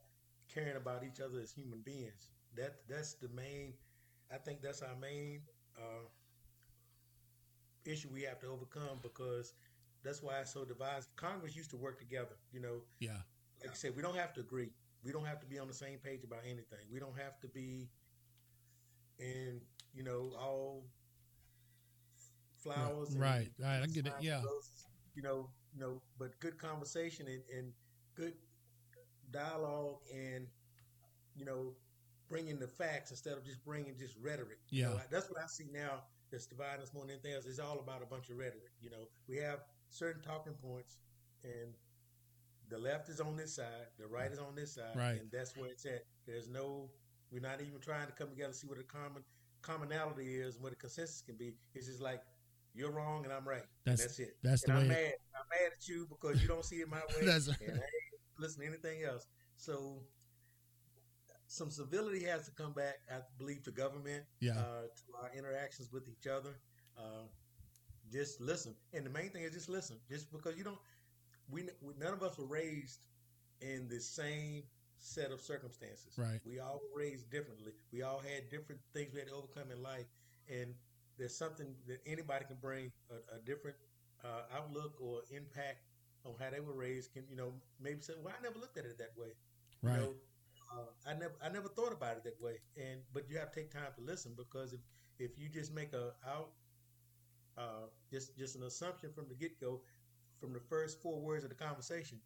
caring 0.54 0.76
about 0.78 1.04
each 1.04 1.20
other 1.20 1.40
as 1.40 1.52
human 1.52 1.82
beings. 1.82 2.30
That 2.56 2.76
that's 2.88 3.14
the 3.16 3.30
main. 3.30 3.74
I 4.32 4.38
think 4.38 4.62
that's 4.62 4.82
our 4.82 4.96
main 4.96 5.42
uh, 5.78 6.06
issue 7.86 8.10
we 8.12 8.24
have 8.24 8.40
to 8.40 8.48
overcome 8.48 9.00
because 9.02 9.54
that's 10.06 10.22
why 10.24 10.40
it's 10.40 10.54
so 10.54 10.66
divided. 10.66 11.06
Congress 11.18 11.56
used 11.56 11.72
to 11.72 11.78
work 11.78 12.00
together. 12.00 12.38
You 12.52 12.62
know, 12.62 12.82
Yeah. 13.00 13.22
like 13.62 13.72
I 13.72 13.76
said, 13.76 13.96
we 13.96 14.02
don't 14.02 14.16
have 14.18 14.34
to 14.36 14.42
agree. 14.42 14.72
We 15.04 15.12
don't 15.12 15.26
have 15.26 15.40
to 15.42 15.48
be 15.48 15.60
on 15.60 15.68
the 15.68 15.74
same 15.74 16.00
page 16.00 16.24
about 16.24 16.44
anything. 16.46 16.88
We 16.92 17.00
don't 17.00 17.18
have 17.18 17.40
to 17.42 17.48
be 17.48 17.90
in, 19.20 19.62
you 19.94 20.04
know, 20.04 20.34
all 20.40 20.86
flowers. 22.58 23.12
and 23.14 23.22
Right, 23.22 23.52
right, 23.60 23.82
I 23.82 23.88
get 23.88 24.08
it, 24.08 24.14
yeah. 24.22 24.42
roses, 24.44 24.88
You 25.16 25.22
know, 25.24 25.50
you 25.74 25.80
know, 25.82 26.02
but 26.18 26.40
good 26.40 26.58
conversation 26.58 27.28
and, 27.28 27.44
and 27.56 27.74
good 28.16 28.34
dialogue 29.32 30.00
and, 30.14 30.48
you 31.36 31.46
know, 31.46 31.76
bringing 32.28 32.60
the 32.60 32.68
facts 32.68 33.12
instead 33.12 33.38
of 33.38 33.46
just 33.46 33.64
bringing 33.64 33.98
just 33.98 34.16
rhetoric. 34.18 34.60
You 34.70 34.84
Yeah. 34.84 34.90
know, 34.90 35.02
that's 35.10 35.30
what 35.30 35.42
I 35.42 35.48
see 35.48 35.68
now 35.72 36.04
that's 36.32 36.48
dividing 36.48 36.82
us 36.84 36.94
more 36.94 37.04
than 37.04 37.12
anything 37.12 37.34
else. 37.34 37.46
It's 37.46 37.60
all 37.60 37.80
about 37.80 38.02
a 38.02 38.06
bunch 38.06 38.30
of 38.30 38.38
rhetoric. 38.38 38.72
You 38.82 38.90
know, 38.90 39.10
we 39.28 39.38
have 39.38 39.64
certain 39.96 40.22
talking 40.22 40.54
points 40.62 40.98
and 41.44 41.74
the 42.70 42.78
left 42.78 43.10
is 43.10 43.22
on 43.22 43.36
this 43.38 43.56
side, 43.56 43.88
the 44.00 44.08
right 44.08 44.32
is 44.32 44.40
on 44.40 44.56
this 44.56 44.74
side, 44.76 44.96
Right. 44.96 45.22
and 45.22 45.32
that's 45.32 45.56
where 45.56 45.70
it's 45.70 45.86
at. 45.86 46.04
There's 46.26 46.50
no, 46.50 46.90
we're 47.32 47.40
not 47.42 47.62
even 47.62 47.80
trying 47.80 48.08
to 48.08 48.14
come 48.14 48.30
together 48.30 48.48
and 48.48 48.56
see 48.56 48.68
what 48.68 48.78
the 48.78 48.84
common 48.84 49.24
commonality 49.62 50.36
is, 50.36 50.56
and 50.56 50.64
what 50.64 50.72
the 50.72 50.76
consensus 50.76 51.22
can 51.22 51.36
be. 51.38 51.54
It's 51.74 51.86
just 51.88 52.02
like 52.02 52.22
you're 52.74 52.92
wrong 52.92 53.24
and 53.24 53.32
I'm 53.32 53.48
right. 53.48 53.64
That's- 53.86 54.02
that's 54.02 54.20
it. 54.20 54.38
that's 54.44 54.64
the 54.64 54.72
and 54.72 54.80
I'm 54.80 54.88
way- 54.90 54.94
mad. 54.96 55.14
I'm 55.36 55.48
mad 55.50 55.72
at 55.78 55.88
you 55.88 56.08
because 56.10 56.42
you 56.42 56.48
don't 56.48 56.66
see 56.66 56.78
it 56.78 56.90
my 56.90 56.98
way, 57.20 57.26
That's 57.26 57.48
and 57.48 57.80
I 57.80 58.42
listen 58.42 58.62
to 58.62 58.68
anything 58.68 59.04
else. 59.04 59.28
So 59.58 60.02
some 61.48 61.70
civility 61.70 62.24
has 62.24 62.46
to 62.46 62.52
come 62.52 62.74
back. 62.74 62.96
I 63.10 63.20
believe 63.38 63.64
to 63.64 63.72
government, 63.72 64.26
Yeah. 64.40 64.54
uh, 64.60 64.82
to 64.88 65.04
our 65.22 65.32
interactions 65.38 65.92
with 65.92 66.10
each 66.10 66.28
other. 66.28 66.60
Uh, 66.98 67.28
just 68.12 68.42
listen, 68.42 68.76
and 68.94 69.06
the 69.06 69.10
main 69.10 69.30
thing 69.30 69.44
is 69.44 69.54
just 69.54 69.70
listen. 69.70 69.98
Just 70.10 70.32
because 70.32 70.58
you 70.58 70.64
don't, 70.64 70.78
we, 71.50 71.64
we 71.82 71.94
none 72.00 72.14
of 72.14 72.24
us 72.24 72.38
were 72.38 72.46
raised 72.46 73.08
in 73.62 73.88
the 73.88 74.00
same 74.00 74.64
set 74.98 75.32
of 75.32 75.42
circumstances. 75.42 76.20
Right. 76.20 76.40
We 76.46 76.60
all 76.60 76.82
were 76.82 77.00
raised 77.02 77.30
differently. 77.30 77.74
We 77.92 78.02
all 78.04 78.20
had 78.20 78.50
different 78.50 78.82
things 78.94 79.14
we 79.14 79.20
had 79.20 79.30
to 79.30 79.36
overcome 79.36 79.72
in 79.72 79.82
life, 79.82 80.06
and 80.50 80.74
there's 81.18 81.36
something 81.36 81.76
that 81.88 82.00
anybody 82.06 82.46
can 82.46 82.58
bring 82.62 82.92
a, 83.12 83.36
a 83.36 83.40
different 83.40 83.78
uh, 84.24 84.44
outlook 84.56 84.96
or 85.00 85.22
impact 85.32 85.80
on 86.26 86.34
how 86.40 86.50
they 86.50 86.60
were 86.60 86.74
raised. 86.74 87.14
Can 87.14 87.24
you 87.30 87.36
know 87.36 87.54
maybe 87.80 88.02
say, 88.02 88.14
well, 88.24 88.34
I 88.38 88.42
never 88.42 88.60
looked 88.60 88.78
at 88.78 88.86
it 88.86 88.98
that 89.00 89.12
way. 89.18 89.30
You 89.86 89.92
Right. 89.92 90.00
know, 90.00 90.14
uh, 90.74 91.10
I 91.10 91.14
never 91.14 91.34
I 91.44 91.50
never 91.50 91.68
thought 91.68 91.92
about 91.94 92.18
it 92.18 92.24
that 92.24 92.42
way. 92.42 92.60
And 92.78 93.02
but 93.14 93.30
you 93.30 93.38
have 93.38 93.52
to 93.52 93.60
take 93.60 93.72
time 93.72 93.92
to 93.98 94.02
listen 94.04 94.34
because 94.38 94.74
if 94.74 94.80
if 95.20 95.38
you 95.38 95.50
just 95.50 95.74
make 95.74 95.94
a 95.94 96.14
out 96.28 96.52
uh, 97.58 97.88
just 98.12 98.38
just 98.38 98.56
an 98.56 98.64
assumption 98.64 99.12
from 99.14 99.26
the 99.28 99.36
get 99.36 99.60
go, 99.60 99.82
from 100.40 100.54
the 100.54 100.60
first 100.60 101.02
four 101.02 101.20
words 101.20 101.44
of 101.44 101.50
the 101.50 101.56
conversation, 101.56 102.20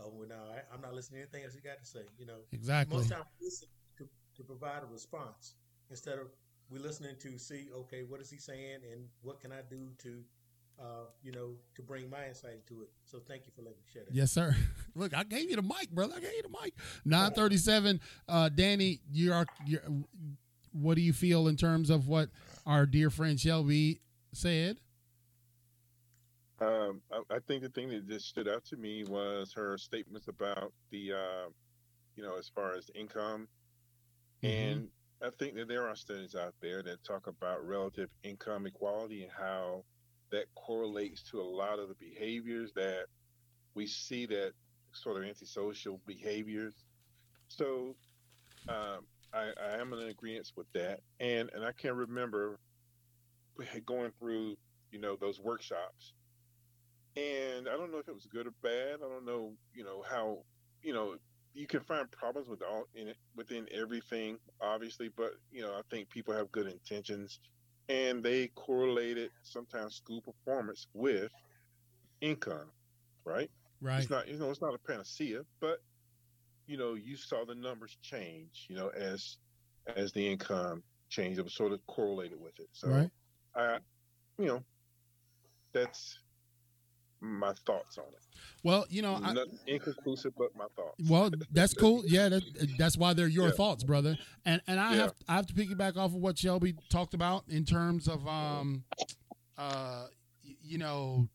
oh 0.00 0.12
well, 0.12 0.28
no, 0.28 0.36
I, 0.36 0.74
I'm 0.74 0.80
not 0.80 0.94
listening 0.94 1.20
to 1.20 1.22
anything 1.22 1.44
else 1.44 1.54
you 1.54 1.62
got 1.62 1.78
to 1.80 1.86
say. 1.86 2.02
You 2.18 2.26
know, 2.26 2.38
Exactly. 2.52 2.96
most 2.96 3.10
times 3.10 3.24
we 3.40 3.46
listen 3.46 3.68
to 3.98 4.08
to 4.36 4.42
provide 4.42 4.82
a 4.82 4.86
response 4.86 5.54
instead 5.90 6.18
of 6.18 6.28
we 6.70 6.78
listening 6.78 7.16
to 7.20 7.38
see 7.38 7.68
okay 7.74 8.02
what 8.06 8.20
is 8.20 8.30
he 8.30 8.36
saying 8.38 8.80
and 8.92 9.04
what 9.22 9.40
can 9.40 9.52
I 9.52 9.60
do 9.70 9.88
to 9.98 10.20
uh, 10.80 11.06
you 11.22 11.32
know 11.32 11.50
to 11.74 11.82
bring 11.82 12.08
my 12.10 12.26
insight 12.28 12.66
to 12.68 12.82
it. 12.82 12.90
So 13.04 13.18
thank 13.26 13.46
you 13.46 13.52
for 13.54 13.62
letting 13.62 13.78
me 13.78 13.84
share 13.92 14.04
that. 14.04 14.14
Yes, 14.14 14.32
sir. 14.32 14.54
Look, 14.94 15.16
I 15.16 15.24
gave 15.24 15.50
you 15.50 15.56
the 15.56 15.62
mic, 15.62 15.90
brother. 15.90 16.14
I 16.16 16.20
gave 16.20 16.32
you 16.32 16.42
the 16.42 16.56
mic. 16.62 16.74
Nine 17.04 17.32
thirty-seven. 17.32 18.00
Uh, 18.28 18.48
Danny, 18.48 19.00
you 19.12 19.32
are. 19.32 19.46
You're, 19.66 19.82
what 20.72 20.94
do 20.94 21.00
you 21.00 21.12
feel 21.12 21.48
in 21.48 21.56
terms 21.56 21.90
of 21.90 22.06
what 22.08 22.28
our 22.66 22.86
dear 22.86 23.10
friend 23.10 23.40
Shelby 23.40 24.00
said? 24.32 24.78
Um, 26.60 27.02
I, 27.12 27.36
I 27.36 27.38
think 27.46 27.62
the 27.62 27.68
thing 27.68 27.88
that 27.90 28.08
just 28.08 28.28
stood 28.28 28.48
out 28.48 28.64
to 28.66 28.76
me 28.76 29.04
was 29.04 29.52
her 29.54 29.78
statements 29.78 30.28
about 30.28 30.72
the, 30.90 31.12
uh, 31.12 31.48
you 32.16 32.22
know, 32.22 32.36
as 32.36 32.48
far 32.48 32.74
as 32.74 32.90
income, 32.94 33.48
Mhm. 34.42 34.48
and 34.50 34.90
I 35.20 35.30
think 35.30 35.54
that 35.56 35.68
there 35.68 35.88
are 35.88 35.96
studies 35.96 36.34
out 36.36 36.54
there 36.60 36.82
that 36.82 37.02
talk 37.04 37.26
about 37.26 37.66
relative 37.66 38.10
income 38.22 38.66
equality 38.66 39.24
and 39.24 39.32
how 39.32 39.84
that 40.30 40.46
correlates 40.54 41.22
to 41.30 41.40
a 41.40 41.42
lot 41.42 41.78
of 41.78 41.88
the 41.88 41.94
behaviors 41.96 42.72
that 42.74 43.06
we 43.74 43.86
see 43.86 44.26
that 44.26 44.52
sort 44.92 45.16
of 45.16 45.28
antisocial 45.28 46.00
behaviors. 46.06 46.74
So 47.48 47.96
um, 48.68 49.06
I, 49.32 49.52
I 49.60 49.76
am 49.80 49.92
in 49.92 50.08
agreement 50.08 50.52
with 50.56 50.70
that, 50.72 51.00
and 51.20 51.50
and 51.52 51.64
I 51.64 51.72
can't 51.72 51.94
remember 51.94 52.58
going 53.84 54.12
through 54.12 54.56
you 54.90 54.98
know 54.98 55.16
those 55.16 55.40
workshops 55.40 56.14
and 57.16 57.68
I 57.68 57.76
don't 57.76 57.90
know 57.90 57.98
if 57.98 58.08
it 58.08 58.14
was 58.14 58.26
good 58.26 58.46
or 58.46 58.52
bad. 58.62 58.96
I 58.96 59.08
don't 59.08 59.24
know, 59.24 59.56
you 59.72 59.84
know, 59.84 60.02
how, 60.02 60.44
you 60.82 60.92
know, 60.92 61.18
you 61.52 61.66
can 61.66 61.82
find 61.82 62.10
problems 62.12 62.48
with 62.48 62.62
all 62.62 62.84
in 62.94 63.08
it 63.08 63.16
within 63.34 63.66
everything, 63.72 64.38
obviously, 64.60 65.08
but 65.08 65.32
you 65.50 65.62
know, 65.62 65.74
I 65.74 65.82
think 65.90 66.10
people 66.10 66.34
have 66.34 66.52
good 66.52 66.66
intentions, 66.66 67.40
and 67.88 68.22
they 68.22 68.48
correlated 68.48 69.32
sometimes 69.42 69.96
school 69.96 70.22
performance 70.22 70.86
with 70.92 71.32
income, 72.20 72.72
right? 73.24 73.50
Right. 73.80 73.98
It's 73.98 74.10
not, 74.10 74.28
you 74.28 74.38
know, 74.38 74.50
it's 74.50 74.62
not 74.62 74.74
a 74.74 74.78
panacea, 74.78 75.42
but 75.60 75.80
you 76.66 76.76
know, 76.76 76.94
you 76.94 77.16
saw 77.16 77.44
the 77.44 77.54
numbers 77.54 77.96
change, 78.02 78.66
you 78.68 78.76
know, 78.76 78.88
as 78.88 79.38
as 79.86 80.12
the 80.12 80.26
income 80.30 80.84
changed, 81.08 81.38
it 81.38 81.44
was 81.44 81.54
sort 81.54 81.72
of 81.72 81.86
correlated 81.86 82.38
with 82.38 82.58
it. 82.60 82.68
So, 82.72 82.88
Right. 82.90 83.10
I, 83.58 83.78
you 84.38 84.46
know, 84.46 84.62
that's 85.72 86.18
my 87.20 87.52
thoughts 87.66 87.98
on 87.98 88.04
it. 88.04 88.20
Well, 88.62 88.86
you 88.88 89.02
know, 89.02 89.18
I, 89.22 89.32
Not 89.32 89.48
inconclusive, 89.66 90.32
but 90.38 90.54
my 90.56 90.66
thoughts. 90.76 91.08
Well, 91.08 91.30
that's 91.50 91.74
cool. 91.74 92.02
Yeah, 92.06 92.28
that, 92.28 92.42
that's 92.78 92.96
why 92.96 93.12
they're 93.14 93.26
your 93.28 93.46
Yeah. 93.48 93.52
thoughts, 93.52 93.84
brother. 93.84 94.16
And 94.44 94.62
and 94.66 94.78
I 94.78 94.94
Yeah. 94.94 95.00
have 95.02 95.14
I 95.28 95.34
have 95.36 95.46
to 95.48 95.54
piggyback 95.54 95.96
off 95.96 96.14
of 96.14 96.14
what 96.14 96.38
Shelby 96.38 96.74
talked 96.88 97.14
about 97.14 97.44
in 97.48 97.64
terms 97.64 98.08
of 98.08 98.26
um, 98.28 98.84
uh, 99.56 100.06
you 100.62 100.78
know, 100.78 101.28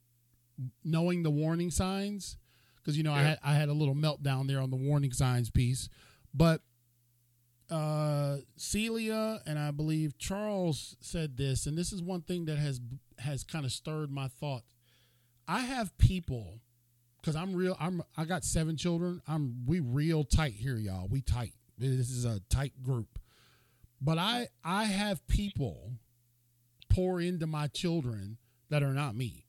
knowing 0.83 1.23
the 1.23 1.31
warning 1.31 1.71
signs 1.71 2.37
because 2.77 2.97
you 2.97 3.03
know 3.03 3.13
I 3.13 3.21
had 3.23 3.39
I 3.43 3.53
had 3.53 3.69
a 3.69 3.73
little 3.73 3.95
meltdown 3.95 4.47
there 4.47 4.61
on 4.61 4.69
the 4.69 4.77
warning 4.77 5.11
signs 5.11 5.49
piece, 5.49 5.89
but 6.33 6.61
uh 7.73 8.37
Celia 8.55 9.41
and 9.47 9.57
I 9.57 9.71
believe 9.71 10.17
Charles 10.17 10.95
said 10.99 11.37
this, 11.37 11.65
and 11.65 11.77
this 11.77 11.91
is 11.91 12.03
one 12.03 12.21
thing 12.21 12.45
that 12.45 12.57
has 12.57 12.79
has 13.19 13.43
kind 13.43 13.65
of 13.65 13.71
stirred 13.71 14.11
my 14.11 14.27
thought. 14.27 14.63
I 15.47 15.61
have 15.61 15.97
people 15.97 16.59
because 17.19 17.35
I'm 17.35 17.55
real. 17.55 17.75
I'm 17.79 18.03
I 18.15 18.25
got 18.25 18.43
seven 18.43 18.77
children. 18.77 19.21
I'm 19.27 19.65
we 19.65 19.79
real 19.79 20.23
tight 20.23 20.53
here, 20.53 20.77
y'all. 20.77 21.07
We 21.07 21.21
tight. 21.21 21.53
This 21.77 22.11
is 22.11 22.25
a 22.25 22.41
tight 22.49 22.83
group. 22.83 23.19
But 23.99 24.19
I 24.19 24.49
I 24.63 24.83
have 24.85 25.25
people 25.27 25.93
pour 26.89 27.19
into 27.19 27.47
my 27.47 27.67
children 27.67 28.37
that 28.69 28.83
are 28.83 28.93
not 28.93 29.15
me. 29.15 29.45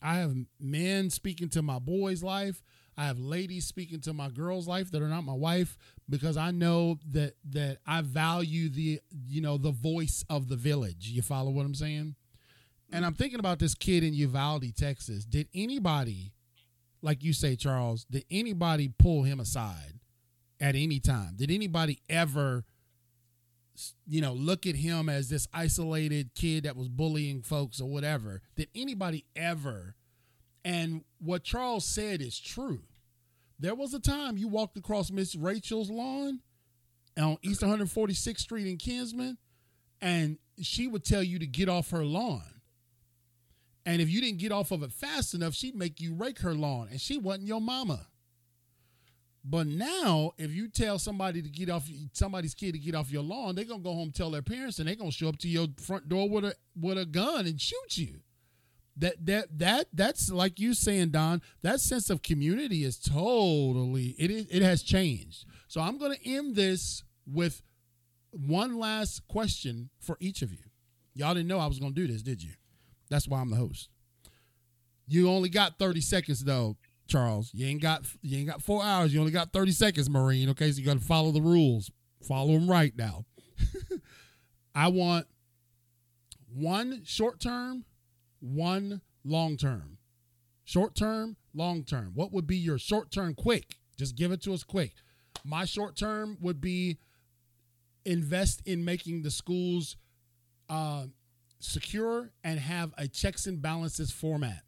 I 0.00 0.16
have 0.16 0.36
men 0.60 1.10
speaking 1.10 1.48
to 1.50 1.62
my 1.62 1.80
boy's 1.80 2.22
life. 2.22 2.62
I 2.96 3.06
have 3.06 3.18
ladies 3.18 3.66
speaking 3.66 4.00
to 4.02 4.12
my 4.12 4.28
girl's 4.28 4.68
life 4.68 4.90
that 4.92 5.02
are 5.02 5.08
not 5.08 5.24
my 5.24 5.34
wife 5.34 5.76
because 6.08 6.36
I 6.36 6.50
know 6.50 6.98
that 7.10 7.34
that 7.50 7.78
I 7.86 8.02
value 8.02 8.68
the 8.68 9.00
you 9.26 9.40
know 9.40 9.58
the 9.58 9.72
voice 9.72 10.24
of 10.30 10.48
the 10.48 10.56
village. 10.56 11.08
You 11.08 11.22
follow 11.22 11.50
what 11.50 11.66
I'm 11.66 11.74
saying? 11.74 12.14
And 12.92 13.04
I'm 13.04 13.14
thinking 13.14 13.40
about 13.40 13.58
this 13.58 13.74
kid 13.74 14.04
in 14.04 14.14
Uvalde, 14.14 14.76
Texas. 14.76 15.24
Did 15.24 15.48
anybody, 15.54 16.32
like 17.02 17.24
you 17.24 17.32
say, 17.32 17.56
Charles, 17.56 18.04
did 18.04 18.24
anybody 18.30 18.92
pull 18.96 19.24
him 19.24 19.40
aside 19.40 19.98
at 20.60 20.76
any 20.76 21.00
time? 21.00 21.34
Did 21.36 21.50
anybody 21.50 22.00
ever, 22.08 22.64
you 24.06 24.20
know, 24.20 24.32
look 24.32 24.66
at 24.66 24.76
him 24.76 25.08
as 25.08 25.28
this 25.28 25.48
isolated 25.52 26.30
kid 26.36 26.62
that 26.62 26.76
was 26.76 26.88
bullying 26.88 27.42
folks 27.42 27.80
or 27.80 27.88
whatever? 27.88 28.40
Did 28.54 28.68
anybody 28.74 29.24
ever? 29.34 29.96
And 30.64 31.02
what 31.18 31.42
Charles 31.42 31.84
said 31.84 32.20
is 32.20 32.38
true. 32.38 32.82
There 33.58 33.74
was 33.74 33.94
a 33.94 34.00
time 34.00 34.36
you 34.36 34.48
walked 34.48 34.76
across 34.76 35.10
Miss 35.10 35.34
Rachel's 35.34 35.90
lawn 35.90 36.40
on 37.18 37.38
East 37.42 37.62
146th 37.62 38.38
Street 38.38 38.66
in 38.66 38.76
Kinsman, 38.76 39.38
and 40.00 40.38
she 40.60 40.86
would 40.86 41.04
tell 41.04 41.22
you 41.22 41.38
to 41.38 41.46
get 41.46 41.68
off 41.68 41.90
her 41.90 42.04
lawn. 42.04 42.60
And 43.86 44.02
if 44.02 44.10
you 44.10 44.20
didn't 44.20 44.38
get 44.38 44.52
off 44.52 44.72
of 44.72 44.82
it 44.82 44.92
fast 44.92 45.32
enough, 45.32 45.54
she'd 45.54 45.76
make 45.76 46.00
you 46.00 46.12
rake 46.12 46.40
her 46.40 46.54
lawn, 46.54 46.88
and 46.90 47.00
she 47.00 47.18
wasn't 47.18 47.46
your 47.46 47.60
mama. 47.60 48.08
But 49.48 49.68
now, 49.68 50.32
if 50.38 50.50
you 50.50 50.68
tell 50.68 50.98
somebody 50.98 51.40
to 51.40 51.48
get 51.48 51.70
off 51.70 51.88
somebody's 52.12 52.52
kid 52.52 52.72
to 52.72 52.80
get 52.80 52.96
off 52.96 53.12
your 53.12 53.22
lawn, 53.22 53.54
they're 53.54 53.64
gonna 53.64 53.82
go 53.82 53.94
home 53.94 54.10
tell 54.10 54.30
their 54.30 54.42
parents, 54.42 54.80
and 54.80 54.88
they're 54.88 54.96
gonna 54.96 55.12
show 55.12 55.28
up 55.28 55.38
to 55.38 55.48
your 55.48 55.68
front 55.78 56.08
door 56.08 56.28
with 56.28 56.44
a 56.44 56.56
with 56.78 56.98
a 56.98 57.06
gun 57.06 57.46
and 57.46 57.60
shoot 57.60 57.96
you. 57.96 58.22
That 58.98 59.26
that 59.26 59.58
that 59.58 59.86
that's 59.92 60.30
like 60.30 60.58
you 60.58 60.72
saying, 60.72 61.10
Don. 61.10 61.42
That 61.62 61.80
sense 61.80 62.08
of 62.08 62.22
community 62.22 62.82
is 62.82 62.98
totally 62.98 64.14
it 64.18 64.30
is 64.30 64.46
it 64.50 64.62
has 64.62 64.82
changed. 64.82 65.44
So 65.68 65.80
I'm 65.80 65.98
gonna 65.98 66.16
end 66.24 66.56
this 66.56 67.02
with 67.26 67.62
one 68.30 68.78
last 68.78 69.26
question 69.28 69.90
for 70.00 70.16
each 70.20 70.42
of 70.42 70.52
you. 70.52 70.64
Y'all 71.14 71.34
didn't 71.34 71.48
know 71.48 71.58
I 71.58 71.66
was 71.66 71.78
gonna 71.78 71.92
do 71.92 72.06
this, 72.06 72.22
did 72.22 72.42
you? 72.42 72.52
That's 73.10 73.28
why 73.28 73.40
I'm 73.40 73.50
the 73.50 73.56
host. 73.56 73.88
You 75.06 75.30
only 75.30 75.48
got 75.48 75.78
30 75.78 76.00
seconds 76.00 76.42
though, 76.44 76.76
Charles. 77.06 77.50
You 77.54 77.66
ain't 77.66 77.82
got 77.82 78.04
you 78.22 78.38
ain't 78.38 78.48
got 78.48 78.62
four 78.62 78.82
hours. 78.82 79.14
You 79.14 79.20
only 79.20 79.32
got 79.32 79.52
30 79.52 79.72
seconds, 79.72 80.10
Marine. 80.10 80.48
Okay, 80.50 80.70
so 80.72 80.78
you 80.78 80.86
got 80.86 80.98
to 80.98 81.04
follow 81.04 81.30
the 81.30 81.40
rules. 81.40 81.90
Follow 82.26 82.52
them 82.52 82.68
right 82.68 82.92
now. 82.96 83.24
I 84.74 84.88
want 84.88 85.26
one 86.52 87.02
short 87.04 87.40
term, 87.40 87.84
one 88.46 89.00
long 89.24 89.56
term. 89.56 89.98
Short 90.64 90.94
term, 90.94 91.36
long 91.54 91.84
term. 91.84 92.12
What 92.14 92.32
would 92.32 92.46
be 92.46 92.56
your 92.56 92.78
short 92.78 93.10
term 93.10 93.34
quick? 93.34 93.76
Just 93.96 94.16
give 94.16 94.32
it 94.32 94.42
to 94.42 94.54
us 94.54 94.62
quick. 94.62 94.92
My 95.44 95.64
short 95.64 95.96
term 95.96 96.36
would 96.40 96.60
be 96.60 96.98
invest 98.04 98.62
in 98.64 98.84
making 98.84 99.22
the 99.22 99.30
schools 99.30 99.96
uh, 100.68 101.04
secure 101.58 102.32
and 102.44 102.58
have 102.58 102.92
a 102.96 103.08
checks 103.08 103.46
and 103.46 103.60
balances 103.60 104.10
format. 104.10 104.62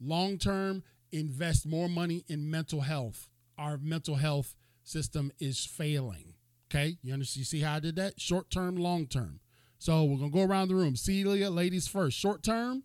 Long 0.00 0.38
term, 0.38 0.82
invest 1.12 1.66
more 1.66 1.88
money 1.88 2.24
in 2.28 2.50
mental 2.50 2.82
health. 2.82 3.28
Our 3.58 3.78
mental 3.78 4.16
health 4.16 4.54
system 4.82 5.32
is 5.38 5.64
failing. 5.64 6.34
Okay, 6.70 6.98
you 7.02 7.12
understand? 7.12 7.40
You 7.40 7.44
see 7.44 7.60
how 7.60 7.76
I 7.76 7.80
did 7.80 7.96
that? 7.96 8.20
Short 8.20 8.50
term, 8.50 8.76
long 8.76 9.06
term. 9.06 9.40
So 9.86 10.02
we're 10.02 10.18
gonna 10.18 10.30
go 10.32 10.42
around 10.42 10.66
the 10.66 10.74
room. 10.74 10.96
Celia, 10.96 11.48
ladies 11.48 11.86
first. 11.86 12.18
Short 12.18 12.42
term 12.42 12.82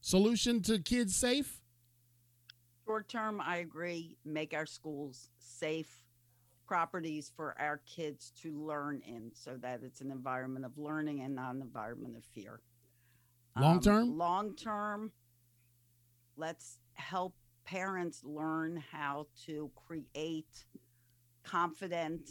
solution 0.00 0.60
to 0.62 0.80
kids 0.80 1.14
safe. 1.14 1.60
Short 2.84 3.08
term, 3.08 3.40
I 3.40 3.58
agree. 3.58 4.16
Make 4.24 4.52
our 4.52 4.66
schools 4.66 5.28
safe 5.38 6.02
properties 6.66 7.30
for 7.36 7.54
our 7.60 7.82
kids 7.86 8.32
to 8.42 8.52
learn 8.52 9.00
in 9.06 9.30
so 9.32 9.56
that 9.62 9.84
it's 9.84 10.00
an 10.00 10.10
environment 10.10 10.64
of 10.64 10.76
learning 10.76 11.20
and 11.20 11.36
not 11.36 11.54
an 11.54 11.60
environment 11.60 12.16
of 12.16 12.24
fear. 12.24 12.58
Long 13.56 13.80
term? 13.80 14.02
Um, 14.02 14.18
long 14.18 14.56
term, 14.56 15.12
let's 16.36 16.80
help 16.94 17.36
parents 17.64 18.24
learn 18.24 18.82
how 18.90 19.28
to 19.46 19.70
create 19.86 20.64
confident 21.44 22.28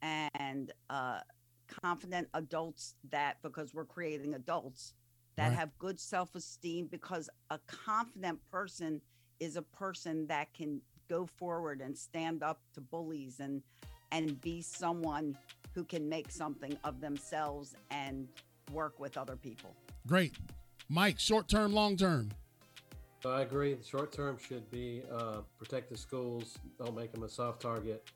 and 0.00 0.72
uh, 0.88 1.20
confident 1.82 2.28
adults 2.34 2.94
that 3.10 3.36
because 3.42 3.74
we're 3.74 3.84
creating 3.84 4.34
adults 4.34 4.94
that 5.36 5.48
Right. 5.48 5.58
have 5.58 5.76
good 5.78 5.98
self-esteem 5.98 6.86
because 6.86 7.28
a 7.50 7.58
confident 7.66 8.38
person 8.50 9.00
is 9.40 9.56
a 9.56 9.62
person 9.62 10.26
that 10.28 10.52
can 10.54 10.80
go 11.08 11.26
forward 11.26 11.80
and 11.80 11.96
stand 11.96 12.42
up 12.42 12.60
to 12.74 12.80
bullies 12.80 13.40
and 13.40 13.62
and 14.12 14.40
be 14.40 14.62
someone 14.62 15.36
who 15.74 15.82
can 15.82 16.08
make 16.08 16.30
something 16.30 16.76
of 16.84 17.00
themselves 17.00 17.74
and 17.90 18.28
work 18.72 19.00
with 19.00 19.16
other 19.18 19.34
people. 19.34 19.74
Great. 20.06 20.34
Mike, 20.88 21.18
short 21.18 21.48
term, 21.48 21.72
long 21.72 21.96
term. 21.96 22.30
I 23.26 23.40
agree. 23.40 23.74
The 23.74 23.82
short 23.82 24.12
term 24.12 24.36
should 24.38 24.70
be 24.70 25.02
uh, 25.10 25.38
protect 25.58 25.90
the 25.90 25.96
schools. 25.96 26.58
Don't 26.78 26.94
make 26.94 27.10
them 27.10 27.24
a 27.24 27.28
soft 27.28 27.60
target. 27.60 28.08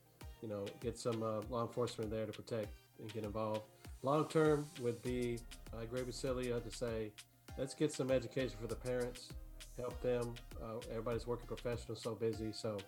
You 0.43 0.49
know, 0.49 0.67
get 0.81 0.97
some 0.97 1.23
uh, 1.23 1.41
law 1.51 1.63
enforcement 1.63 2.11
there 2.11 2.27
to 2.27 2.33
protect 2.33 2.69
and 2.99 3.13
get 3.13 3.25
involved. 3.25 3.63
Long 4.03 4.29
term 4.29 4.67
would 4.81 5.03
be, 5.03 5.39
agree 5.81 6.03
with 6.03 6.15
Celia 6.15 6.61
to 6.61 6.71
say, 6.71 7.13
let's 7.57 7.75
get 7.75 7.93
some 7.93 8.11
education 8.11 8.57
for 8.61 8.69
the 8.69 8.77
parents, 8.77 9.29
help 9.77 10.01
them. 10.01 10.35
Uh, 10.63 10.79
everybody's 10.91 11.27
working 11.27 11.47
professional, 11.47 11.97
so 11.97 12.15
busy. 12.15 12.53
So 12.53 12.79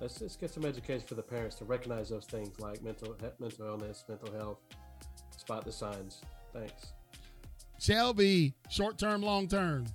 let's 0.00 0.18
just 0.18 0.40
get 0.40 0.50
some 0.50 0.64
education 0.64 1.06
for 1.06 1.14
the 1.14 1.22
parents 1.22 1.56
to 1.56 1.64
recognize 1.64 2.08
those 2.10 2.26
things 2.26 2.58
like 2.60 2.82
mental 2.82 3.16
mental 3.38 3.66
illness, 3.66 4.04
mental 4.08 4.32
health, 4.32 4.58
spot 5.36 5.64
the 5.64 5.72
signs. 5.72 6.22
Thanks. 6.52 6.92
Shelby, 7.78 8.54
short 8.68 8.98
term, 8.98 9.22
long 9.22 9.48
term. 9.48 9.86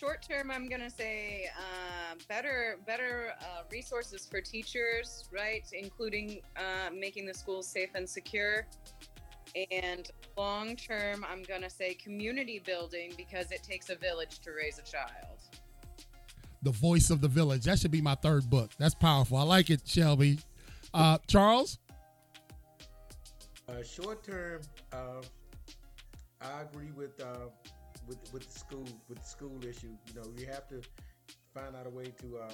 Short 0.00 0.26
term 0.26 0.50
i'm 0.50 0.66
going 0.66 0.80
to 0.80 0.88
say 0.88 1.44
uh, 1.58 2.14
better 2.26 2.78
better 2.86 3.34
uh, 3.42 3.62
resources 3.70 4.26
for 4.26 4.40
teachers 4.40 5.28
right 5.30 5.66
including 5.74 6.40
uh, 6.56 6.88
making 6.90 7.26
the 7.26 7.34
schools 7.34 7.66
safe 7.66 7.90
and 7.94 8.08
secure 8.08 8.66
and 9.70 10.10
long 10.38 10.74
term 10.74 11.22
i'm 11.30 11.42
going 11.42 11.60
to 11.60 11.68
say 11.68 11.92
community 11.92 12.62
building 12.64 13.12
because 13.14 13.52
it 13.52 13.62
takes 13.62 13.90
a 13.90 13.94
village 13.96 14.38
to 14.38 14.52
raise 14.52 14.78
a 14.78 14.82
child 14.82 15.38
The 16.62 16.70
voice 16.70 17.10
of 17.10 17.20
the 17.20 17.28
village. 17.28 17.64
That 17.64 17.78
should 17.78 17.90
be 17.90 18.02
my 18.02 18.16
third 18.16 18.50
book. 18.50 18.70
That's 18.78 18.94
powerful. 18.94 19.38
I 19.38 19.44
like 19.44 19.70
it, 19.70 19.80
Shelby. 19.86 20.38
Uh, 20.92 21.16
Charles? 21.26 21.78
Uh, 23.66 23.82
short 23.82 24.22
term, 24.22 24.60
uh, 24.92 25.22
I 26.42 26.62
agree 26.62 26.90
with 26.94 27.18
uh, 27.18 27.48
with 28.10 28.18
with 28.32 28.44
the 28.52 28.58
school 28.58 28.84
with 29.08 29.18
the 29.18 29.30
school 29.36 29.58
issue. 29.62 29.94
You 30.08 30.14
know, 30.20 30.26
you 30.36 30.46
have 30.46 30.66
to 30.68 30.82
find 31.54 31.74
out 31.76 31.86
a 31.86 31.90
way 31.90 32.12
to 32.22 32.38
uh, 32.38 32.52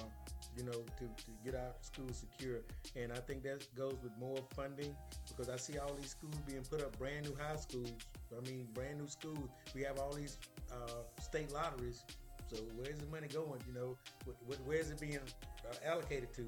you 0.57 0.63
know 0.63 0.71
to, 0.99 1.05
to 1.25 1.31
get 1.43 1.55
our 1.55 1.73
schools 1.81 2.23
secure, 2.25 2.59
and 2.95 3.11
I 3.11 3.17
think 3.27 3.43
that 3.43 3.67
goes 3.75 3.97
with 4.03 4.13
more 4.19 4.37
funding 4.55 4.95
because 5.27 5.49
I 5.49 5.57
see 5.57 5.77
all 5.79 5.93
these 5.99 6.11
schools 6.11 6.35
being 6.47 6.63
put 6.69 6.81
up 6.81 6.97
brand 6.97 7.25
new 7.25 7.35
high 7.35 7.57
schools. 7.57 7.91
I 8.37 8.41
mean, 8.49 8.67
brand 8.73 8.99
new 8.99 9.07
schools. 9.07 9.49
We 9.75 9.81
have 9.83 9.99
all 9.99 10.13
these 10.13 10.37
uh, 10.71 11.01
state 11.21 11.51
lotteries. 11.51 12.03
So 12.49 12.57
where's 12.77 12.97
the 12.99 13.07
money 13.07 13.27
going? 13.27 13.59
You 13.67 13.73
know, 13.73 13.97
wh- 14.25 14.53
wh- 14.53 14.67
where's 14.67 14.89
it 14.89 14.99
being 15.01 15.17
uh, 15.17 15.89
allocated 15.91 16.33
to? 16.35 16.45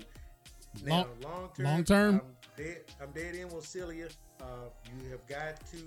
Now, 0.86 1.08
long 1.24 1.50
term, 1.58 1.66
long 1.66 1.84
term? 1.84 2.16
I'm 2.16 2.64
dead, 2.64 2.82
I'm 3.02 3.12
dead 3.12 3.36
in 3.36 3.50
with 3.50 3.66
Celia. 3.66 4.08
Uh, 4.40 4.70
you 4.86 5.10
have 5.10 5.26
got 5.28 5.60
to 5.72 5.78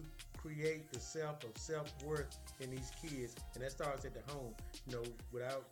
create 0.42 0.90
the 0.92 1.00
self 1.00 1.44
of 1.44 1.56
self 1.56 1.92
worth 2.04 2.38
in 2.60 2.70
these 2.70 2.90
kids, 3.00 3.34
and 3.54 3.62
that 3.62 3.70
starts 3.70 4.04
at 4.04 4.14
the 4.14 4.32
home. 4.32 4.54
You 4.86 4.96
know, 4.96 5.02
without 5.32 5.64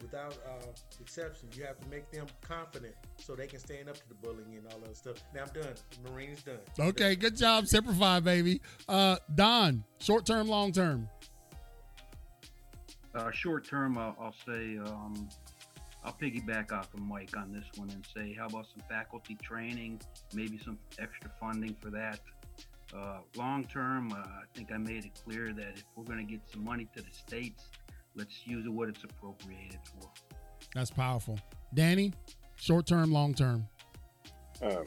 without 0.00 0.36
uh, 0.46 0.66
exception, 1.00 1.48
you 1.54 1.64
have 1.64 1.78
to 1.78 1.88
make 1.88 2.10
them 2.10 2.26
confident 2.40 2.94
so 3.16 3.34
they 3.34 3.46
can 3.46 3.60
stand 3.60 3.88
up 3.88 3.96
to 3.96 4.08
the 4.08 4.14
bullying 4.14 4.56
and 4.56 4.66
all 4.72 4.80
that 4.80 4.96
stuff. 4.96 5.16
Now 5.34 5.42
I'm 5.42 5.62
done. 5.62 5.74
Marine's 6.04 6.42
done. 6.42 6.58
Okay, 6.78 7.14
good 7.14 7.36
job. 7.36 7.66
Semper 7.66 7.92
Fi, 7.92 8.20
baby. 8.20 8.60
Uh, 8.88 9.16
Don, 9.34 9.84
short 10.00 10.26
term, 10.26 10.48
long 10.48 10.72
term. 10.72 11.08
Uh, 13.14 13.30
short 13.30 13.66
term, 13.66 13.98
I'll, 13.98 14.16
I'll 14.18 14.34
say 14.46 14.78
um, 14.78 15.28
I'll 16.04 16.14
piggyback 16.14 16.72
off 16.72 16.92
of 16.94 17.00
Mike 17.00 17.36
on 17.36 17.52
this 17.52 17.66
one 17.76 17.90
and 17.90 18.04
say, 18.16 18.34
how 18.36 18.46
about 18.46 18.66
some 18.74 18.82
faculty 18.88 19.36
training, 19.42 20.00
maybe 20.32 20.58
some 20.64 20.78
extra 20.98 21.30
funding 21.38 21.76
for 21.80 21.90
that. 21.90 22.20
Uh, 22.96 23.18
long 23.36 23.64
term, 23.64 24.12
uh, 24.12 24.16
I 24.16 24.44
think 24.54 24.70
I 24.72 24.76
made 24.76 25.04
it 25.04 25.12
clear 25.24 25.52
that 25.54 25.72
if 25.76 25.84
we're 25.96 26.04
going 26.04 26.18
to 26.18 26.30
get 26.30 26.40
some 26.50 26.64
money 26.64 26.86
to 26.94 27.02
the 27.02 27.10
states, 27.10 27.70
let's 28.14 28.46
use 28.46 28.66
it 28.66 28.72
what 28.72 28.88
it's 28.88 29.02
appropriated 29.04 29.78
for. 29.84 30.10
That's 30.74 30.90
powerful. 30.90 31.38
Danny, 31.74 32.12
short 32.56 32.86
term, 32.86 33.10
long 33.10 33.34
term. 33.34 33.66
Um, 34.62 34.84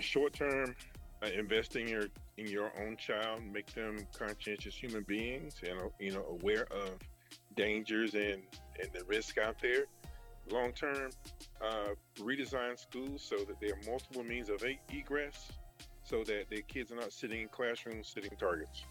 short 0.00 0.32
term, 0.32 0.74
uh, 1.22 1.28
investing 1.36 1.88
your 1.88 2.04
in 2.38 2.46
your 2.46 2.72
own 2.80 2.96
child, 2.96 3.42
make 3.52 3.74
them 3.74 4.06
conscientious 4.16 4.74
human 4.74 5.02
beings 5.02 5.60
and 5.68 5.78
you 5.98 6.12
know 6.12 6.24
aware 6.40 6.66
of 6.72 6.98
dangers 7.56 8.14
and 8.14 8.42
and 8.80 8.90
the 8.94 9.04
risk 9.06 9.38
out 9.38 9.56
there. 9.60 9.84
Long 10.50 10.72
term, 10.72 11.10
uh, 11.60 11.90
redesign 12.18 12.78
schools 12.78 13.22
so 13.22 13.36
that 13.44 13.60
there 13.60 13.72
are 13.72 13.90
multiple 13.90 14.24
means 14.24 14.48
of 14.48 14.64
egress, 14.90 15.52
so 16.10 16.24
that 16.24 16.50
the 16.50 16.60
kids 16.62 16.90
are 16.90 16.96
not 16.96 17.12
sitting 17.12 17.42
in 17.42 17.48
classrooms 17.48 18.08
sitting 18.12 18.32
targets. 18.38 18.82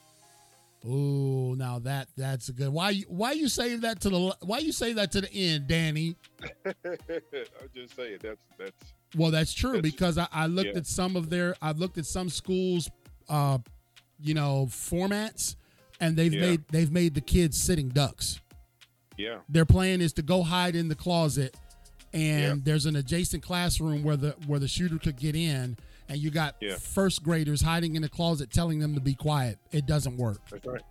Ooh, 0.87 1.55
now 1.57 1.77
that 1.79 2.07
that's 2.15 2.47
a 2.47 2.53
good. 2.53 2.69
Why 2.69 2.91
you 2.91 3.03
why 3.09 3.33
you 3.33 3.49
say 3.49 3.75
that 3.75 3.99
to 4.01 4.09
the 4.09 4.35
why 4.41 4.59
you 4.59 4.71
say 4.71 4.93
that 4.93 5.11
to 5.11 5.21
the 5.21 5.31
end, 5.33 5.67
Danny? 5.67 6.15
I'm 6.65 6.73
just 7.75 7.97
saying 7.97 8.19
that's 8.21 8.39
that's 8.57 8.93
Well, 9.17 9.29
that's 9.31 9.53
true 9.53 9.73
That's- 9.73 9.91
because 9.91 10.17
I, 10.17 10.27
I 10.31 10.47
looked 10.47 10.69
yeah. 10.71 10.77
at 10.77 10.87
some 10.87 11.17
of 11.17 11.29
their 11.29 11.55
I've 11.61 11.79
looked 11.79 11.97
at 11.97 12.05
some 12.05 12.29
schools, 12.29 12.89
uh, 13.27 13.57
you 14.21 14.33
know, 14.33 14.67
formats, 14.69 15.57
and 15.99 16.15
they've 16.15 16.33
Yeah. 16.33 16.41
made 16.41 16.61
they've 16.71 16.91
made 16.91 17.13
the 17.13 17.21
kids 17.21 17.61
sitting 17.61 17.89
ducks. 17.89 18.39
yeah 19.17 19.39
Their 19.49 19.65
plan 19.65 19.99
is 19.99 20.13
to 20.13 20.21
go 20.21 20.43
hide 20.43 20.77
in 20.77 20.87
the 20.87 20.95
closet, 20.95 21.57
and 22.13 22.41
Yeah. 22.59 22.63
there's 22.63 22.85
an 22.85 22.95
adjacent 22.95 23.43
classroom 23.43 24.01
where 24.01 24.15
the 24.15 24.31
where 24.47 24.59
the 24.59 24.69
shooter 24.69 24.97
could 24.97 25.17
get 25.17 25.35
in, 25.35 25.75
and 26.09 26.17
you 26.17 26.31
got 26.31 26.55
Yeah. 26.59 26.75
first 26.75 27.23
graders 27.23 27.61
hiding 27.61 27.95
in 27.95 28.01
the 28.01 28.09
closet 28.09 28.51
telling 28.51 28.79
them 28.79 28.95
to 28.95 28.99
be 29.01 29.13
quiet. 29.13 29.57
It 29.71 29.85
doesn't 29.85 30.17
work. 30.17 30.41
that's 30.49 30.65
right. 30.65 30.81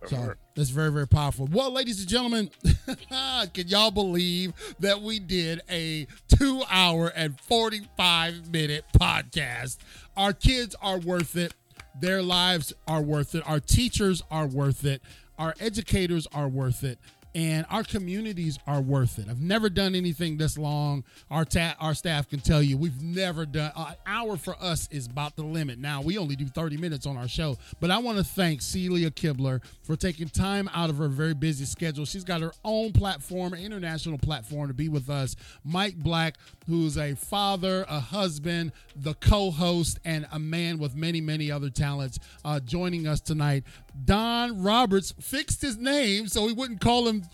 That's 0.00 0.12
So 0.12 0.18
right. 0.18 0.36
that's 0.54 0.70
very, 0.70 0.90
very 0.90 1.06
powerful. 1.08 1.46
Well, 1.52 1.70
ladies 1.72 2.00
and 2.00 2.08
gentlemen, 2.08 2.50
can 3.54 3.68
y'all 3.68 3.90
believe 3.90 4.52
that 4.80 5.00
we 5.02 5.18
did 5.18 5.60
a 5.70 6.06
two 6.38 6.62
hour 6.70 7.08
and 7.08 7.38
45 7.40 8.50
minute 8.50 8.84
podcast? 8.98 9.76
Our 10.16 10.32
kids 10.32 10.74
are 10.82 10.98
worth 10.98 11.36
it. 11.36 11.54
Their 12.00 12.22
lives 12.22 12.72
are 12.88 13.02
worth 13.02 13.34
it. 13.34 13.42
Our 13.46 13.60
teachers 13.60 14.22
are 14.30 14.46
worth 14.46 14.84
it. 14.84 15.02
Our 15.38 15.54
educators 15.60 16.26
are 16.32 16.48
worth 16.48 16.82
it. 16.82 16.98
And 17.34 17.64
our 17.70 17.84
communities 17.84 18.58
are 18.66 18.80
worth 18.80 19.18
it. 19.18 19.26
I've 19.28 19.40
never 19.40 19.68
done 19.68 19.94
anything 19.94 20.36
this 20.36 20.58
long. 20.58 21.04
Our 21.30 21.44
ta- 21.44 21.76
our 21.78 21.94
staff 21.94 22.28
can 22.28 22.40
tell 22.40 22.62
you 22.62 22.76
we've 22.76 23.02
never 23.02 23.46
done 23.46 23.70
an 23.76 23.94
hour 24.06 24.36
for 24.36 24.56
us 24.60 24.88
is 24.90 25.06
about 25.06 25.36
the 25.36 25.42
limit. 25.44 25.78
Now 25.78 26.02
we 26.02 26.18
only 26.18 26.34
do 26.34 26.46
30 26.46 26.76
minutes 26.76 27.06
on 27.06 27.16
our 27.16 27.28
show, 27.28 27.56
but 27.78 27.90
I 27.90 27.98
want 27.98 28.18
to 28.18 28.24
thank 28.24 28.62
Celia 28.62 29.10
Kibler 29.10 29.62
for 29.82 29.96
taking 29.96 30.28
time 30.28 30.68
out 30.74 30.90
of 30.90 30.98
her 30.98 31.08
very 31.08 31.34
busy 31.34 31.64
schedule. 31.64 32.04
She's 32.04 32.24
got 32.24 32.40
her 32.40 32.52
own 32.64 32.92
platform, 32.92 33.54
international 33.54 34.18
platform 34.18 34.68
to 34.68 34.74
be 34.74 34.88
with 34.88 35.08
us. 35.08 35.36
Mike 35.64 35.96
Black, 35.96 36.36
who's 36.66 36.96
a 36.98 37.14
father, 37.14 37.84
a 37.88 38.00
husband, 38.00 38.72
the 38.96 39.14
co-host, 39.14 39.98
and 40.04 40.26
a 40.32 40.38
man 40.38 40.78
with 40.78 40.94
many, 40.96 41.20
many 41.20 41.50
other 41.50 41.70
talents, 41.70 42.18
uh, 42.44 42.58
joining 42.60 43.06
us 43.06 43.20
tonight. 43.20 43.64
Don 44.04 44.62
Roberts 44.62 45.12
fixed 45.20 45.62
his 45.62 45.76
name 45.76 46.28
so 46.28 46.46
he 46.46 46.52
wouldn't 46.52 46.80
call 46.80 47.08
him 47.08 47.24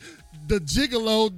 the 0.46 0.60
Gigolo 0.60 1.30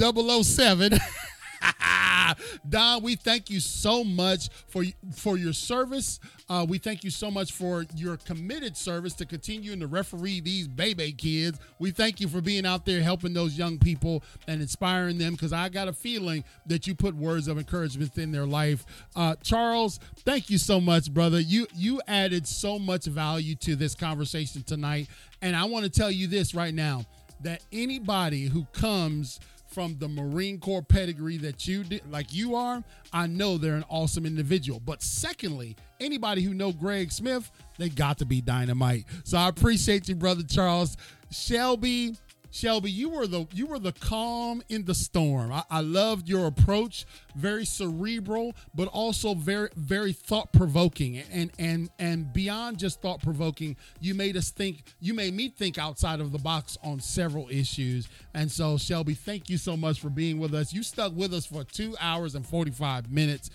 007. 0.44 0.98
Don, 2.68 3.02
we 3.02 3.16
thank 3.16 3.50
you 3.50 3.60
so 3.60 4.04
much 4.04 4.48
for 4.68 4.84
for 5.14 5.36
your 5.36 5.52
service. 5.52 6.20
Uh, 6.48 6.64
we 6.68 6.78
thank 6.78 7.04
you 7.04 7.10
so 7.10 7.30
much 7.30 7.52
for 7.52 7.84
your 7.94 8.16
committed 8.16 8.76
service 8.76 9.12
to 9.14 9.26
continuing 9.26 9.80
to 9.80 9.86
referee 9.86 10.40
these 10.40 10.66
baby 10.66 11.12
kids. 11.12 11.58
We 11.78 11.90
thank 11.90 12.20
you 12.20 12.28
for 12.28 12.40
being 12.40 12.64
out 12.66 12.86
there 12.86 13.02
helping 13.02 13.34
those 13.34 13.58
young 13.58 13.78
people 13.78 14.22
and 14.46 14.60
inspiring 14.60 15.18
them 15.18 15.32
because 15.32 15.52
I 15.52 15.68
got 15.68 15.88
a 15.88 15.92
feeling 15.92 16.44
that 16.66 16.86
you 16.86 16.94
put 16.94 17.14
words 17.14 17.48
of 17.48 17.58
encouragement 17.58 18.16
in 18.18 18.32
their 18.32 18.46
life. 18.46 18.84
Uh, 19.14 19.34
Charles, 19.42 20.00
thank 20.24 20.50
you 20.50 20.58
so 20.58 20.80
much, 20.80 21.12
brother. 21.12 21.40
You 21.40 21.66
you 21.74 22.00
added 22.08 22.46
so 22.46 22.78
much 22.78 23.04
value 23.04 23.54
to 23.56 23.76
this 23.76 23.94
conversation 23.94 24.62
tonight, 24.62 25.08
and 25.42 25.54
I 25.54 25.64
want 25.64 25.84
to 25.84 25.90
tell 25.90 26.10
you 26.10 26.26
this 26.26 26.54
right 26.54 26.74
now 26.74 27.04
that 27.42 27.62
anybody 27.72 28.46
who 28.46 28.64
comes 28.72 29.40
from 29.68 29.97
the 29.98 30.08
Marine 30.08 30.58
Corps 30.58 30.82
pedigree 30.82 31.36
that 31.38 31.68
you 31.68 31.84
did, 31.84 32.02
like 32.10 32.32
you 32.32 32.55
are, 32.56 32.82
I 33.12 33.26
know 33.26 33.58
they're 33.58 33.76
an 33.76 33.84
awesome 33.88 34.26
individual. 34.26 34.80
But 34.80 35.02
secondly, 35.02 35.76
anybody 36.00 36.42
who 36.42 36.55
know 36.55 36.72
Greg 36.72 37.12
Smith, 37.12 37.50
they 37.78 37.88
got 37.88 38.18
to 38.18 38.26
be 38.26 38.40
dynamite. 38.40 39.05
So 39.24 39.38
I 39.38 39.48
appreciate 39.48 40.08
you, 40.08 40.14
brother 40.14 40.42
Charles. 40.42 40.97
Shelby, 41.30 42.16
Shelby, 42.51 42.91
you 42.91 43.10
were 43.10 43.27
the 43.27 43.47
you 43.52 43.67
were 43.67 43.78
the 43.78 43.93
calm 43.93 44.62
in 44.68 44.85
the 44.85 44.94
storm. 44.94 45.52
I, 45.52 45.65
I 45.70 45.81
loved 45.81 46.28
your 46.28 46.47
approach, 46.47 47.07
very 47.36 47.65
cerebral, 47.65 48.55
but 48.75 48.89
also 48.89 49.35
very 49.35 49.68
very 49.77 50.12
thought 50.12 50.52
provoking, 50.52 51.18
and 51.18 51.51
and 51.59 51.91
and 51.99 52.33
beyond 52.33 52.78
just 52.78 53.02
thought 53.02 53.23
provoking, 53.23 53.77
you 54.01 54.15
made 54.15 54.36
us 54.36 54.51
think. 54.51 54.83
You 55.01 55.15
made 55.15 55.35
me 55.35 55.51
think 55.51 55.78
outside 55.78 56.20
of 56.20 56.33
the 56.33 56.39
box 56.39 56.78
on 56.83 57.01
several 57.01 57.49
issues. 57.51 58.09
And 58.35 58.51
so, 58.51 58.78
Shelby, 58.78 59.15
thank 59.15 59.51
you 59.51 59.59
so 59.59 59.77
much 59.77 60.01
for 60.01 60.09
being 60.09 60.39
with 60.39 60.55
us. 60.55 60.73
You 60.73 60.83
stuck 60.83 61.15
with 61.15 61.35
us 61.35 61.44
for 61.47 61.65
two 61.65 61.97
hours 62.01 62.35
and 62.35 62.47
forty 62.47 62.70
five 62.70 63.10
minutes. 63.10 63.51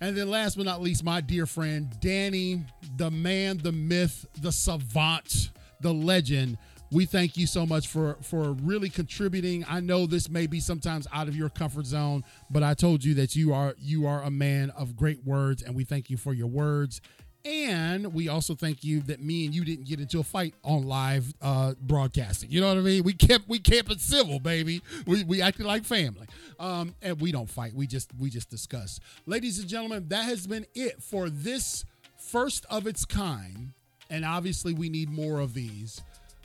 And 0.00 0.16
then 0.16 0.30
last 0.30 0.56
but 0.56 0.64
not 0.64 0.80
least, 0.82 1.04
my 1.04 1.20
dear 1.20 1.46
friend 1.46 1.94
Danny, 2.00 2.64
the 2.96 3.10
man, 3.10 3.58
the 3.58 3.72
myth, 3.72 4.26
the 4.40 4.52
savant, 4.52 5.50
the 5.80 5.92
legend. 5.92 6.56
We 6.92 7.06
thank 7.06 7.38
you 7.38 7.46
so 7.46 7.64
much 7.64 7.88
for 7.88 8.18
for 8.20 8.52
really 8.52 8.90
contributing. 8.90 9.64
I 9.66 9.80
know 9.80 10.04
this 10.04 10.28
may 10.28 10.46
be 10.46 10.60
sometimes 10.60 11.06
out 11.10 11.26
of 11.26 11.34
your 11.34 11.48
comfort 11.48 11.86
zone, 11.86 12.22
but 12.50 12.62
I 12.62 12.74
told 12.74 13.02
you 13.02 13.14
that 13.14 13.34
you 13.34 13.54
are 13.54 13.74
you 13.78 14.06
are 14.06 14.22
a 14.22 14.30
man 14.30 14.68
of 14.70 14.94
great 14.94 15.24
words, 15.24 15.62
and 15.62 15.74
we 15.74 15.84
thank 15.84 16.10
you 16.10 16.18
for 16.18 16.34
your 16.34 16.48
words. 16.48 17.00
And 17.46 18.12
we 18.12 18.28
also 18.28 18.54
thank 18.54 18.84
you 18.84 19.00
that 19.02 19.20
me 19.20 19.46
and 19.46 19.54
you 19.54 19.64
didn't 19.64 19.88
get 19.88 20.00
into 20.00 20.20
a 20.20 20.22
fight 20.22 20.54
on 20.62 20.82
live 20.82 21.32
uh, 21.40 21.74
broadcasting. 21.80 22.50
You 22.50 22.60
know 22.60 22.68
what 22.68 22.76
I 22.76 22.82
mean? 22.82 23.02
We 23.04 23.14
kept 23.14 23.48
we 23.48 23.58
kept 23.58 23.90
it 23.90 24.00
civil, 24.00 24.38
baby. 24.38 24.82
We, 25.06 25.24
we 25.24 25.40
acted 25.40 25.64
like 25.64 25.84
family, 25.84 26.26
um, 26.60 26.94
and 27.00 27.18
we 27.18 27.32
don't 27.32 27.48
fight. 27.48 27.72
We 27.74 27.86
just 27.86 28.10
we 28.18 28.28
just 28.28 28.50
discuss. 28.50 29.00
Ladies 29.24 29.58
and 29.58 29.66
gentlemen, 29.66 30.08
that 30.08 30.26
has 30.26 30.46
been 30.46 30.66
it 30.74 31.02
for 31.02 31.30
this 31.30 31.86
first 32.18 32.66
of 32.68 32.86
its 32.86 33.06
kind, 33.06 33.72
and 34.10 34.26
obviously 34.26 34.74
we 34.74 34.90
need 34.90 35.08
more 35.08 35.40
of 35.40 35.54
these 35.54 36.02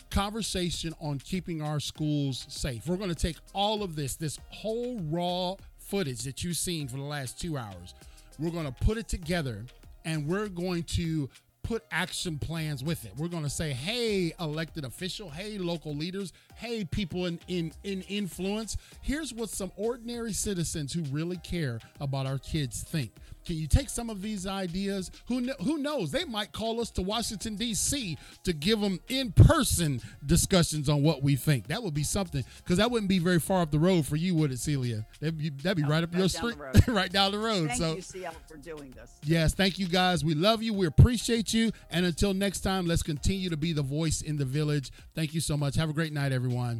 conversation 0.09 0.93
on 0.99 1.19
keeping 1.19 1.61
our 1.61 1.79
schools 1.79 2.45
safe. 2.49 2.87
We're 2.87 2.97
going 2.97 3.09
to 3.09 3.15
take 3.15 3.37
all 3.53 3.83
of 3.83 3.95
this, 3.95 4.15
this 4.15 4.39
whole 4.49 4.99
raw 5.09 5.55
footage 5.77 6.23
that 6.23 6.43
you've 6.43 6.57
seen 6.57 6.87
for 6.87 6.97
the 6.97 7.03
last 7.03 7.39
two 7.39 7.57
hours, 7.57 7.93
we're 8.39 8.51
going 8.51 8.65
to 8.65 8.85
put 8.85 8.97
it 8.97 9.07
together 9.07 9.65
and 10.05 10.27
we're 10.27 10.49
going 10.49 10.83
to 10.83 11.29
put 11.63 11.83
action 11.91 12.39
plans 12.39 12.83
with 12.83 13.03
it. 13.05 13.11
We're 13.17 13.27
going 13.27 13.43
to 13.43 13.49
say, 13.49 13.71
"Hey, 13.73 14.33
elected 14.39 14.85
official, 14.85 15.29
hey, 15.29 15.57
local 15.57 15.93
leaders, 15.93 16.31
hey, 16.57 16.85
people 16.85 17.25
in 17.25 17.39
in 17.47 17.71
in 17.83 18.01
influence, 18.03 18.77
here's 19.01 19.33
what 19.33 19.49
some 19.49 19.71
ordinary 19.75 20.33
citizens 20.33 20.93
who 20.93 21.03
really 21.03 21.37
care 21.37 21.79
about 21.99 22.25
our 22.25 22.37
kids 22.39 22.83
think." 22.83 23.11
Can 23.47 23.55
you 23.55 23.65
take 23.65 23.89
some 23.89 24.09
of 24.09 24.21
these 24.21 24.45
ideas? 24.45 25.09
Who 25.27 25.45
kn- 25.45 25.55
who 25.63 25.77
knows? 25.77 26.11
They 26.11 26.25
might 26.25 26.51
call 26.51 26.81
us 26.81 26.91
to 26.91 27.01
Washington 27.01 27.55
D.C. 27.55 28.17
to 28.43 28.51
give 28.51 28.81
them 28.81 28.99
in-person 29.07 30.01
discussions 30.25 30.89
on 30.89 31.01
what 31.01 31.23
we 31.23 31.37
think. 31.37 31.67
That 31.67 31.81
would 31.81 31.93
be 31.93 32.03
something 32.03 32.43
because 32.57 32.77
that 32.77 32.91
wouldn't 32.91 33.07
be 33.07 33.19
very 33.19 33.39
far 33.39 33.61
up 33.61 33.71
the 33.71 33.79
road 33.79 34.05
for 34.05 34.17
you, 34.17 34.35
would 34.35 34.51
it, 34.51 34.59
Celia? 34.59 35.05
That'd 35.21 35.37
be, 35.37 35.49
that'd 35.49 35.77
be 35.77 35.83
No, 35.83 35.89
right 35.89 36.03
up 36.03 36.13
your 36.13 36.27
street, 36.27 36.57
right 36.89 37.09
down 37.09 37.31
the 37.31 37.39
road. 37.39 37.67
Thank 37.67 37.79
so 37.79 37.95
you, 37.95 38.01
CL, 38.01 38.33
for 38.49 38.57
doing 38.57 38.91
this. 38.91 39.17
Yes, 39.23 39.53
thank 39.53 39.79
you 39.79 39.87
guys. 39.87 40.25
We 40.25 40.33
love 40.33 40.61
you. 40.61 40.73
We 40.73 40.85
appreciate 40.85 41.53
you. 41.53 41.71
And 41.89 42.05
until 42.05 42.33
next 42.33 42.61
time, 42.61 42.85
let's 42.85 43.01
continue 43.01 43.49
to 43.49 43.57
be 43.57 43.71
the 43.71 43.81
voice 43.81 44.21
in 44.21 44.35
the 44.35 44.45
village. 44.45 44.91
Thank 45.15 45.33
you 45.33 45.39
so 45.39 45.55
much. 45.55 45.75
Have 45.75 45.89
a 45.89 45.93
great 45.93 46.11
night, 46.11 46.33
everyone. 46.47 46.79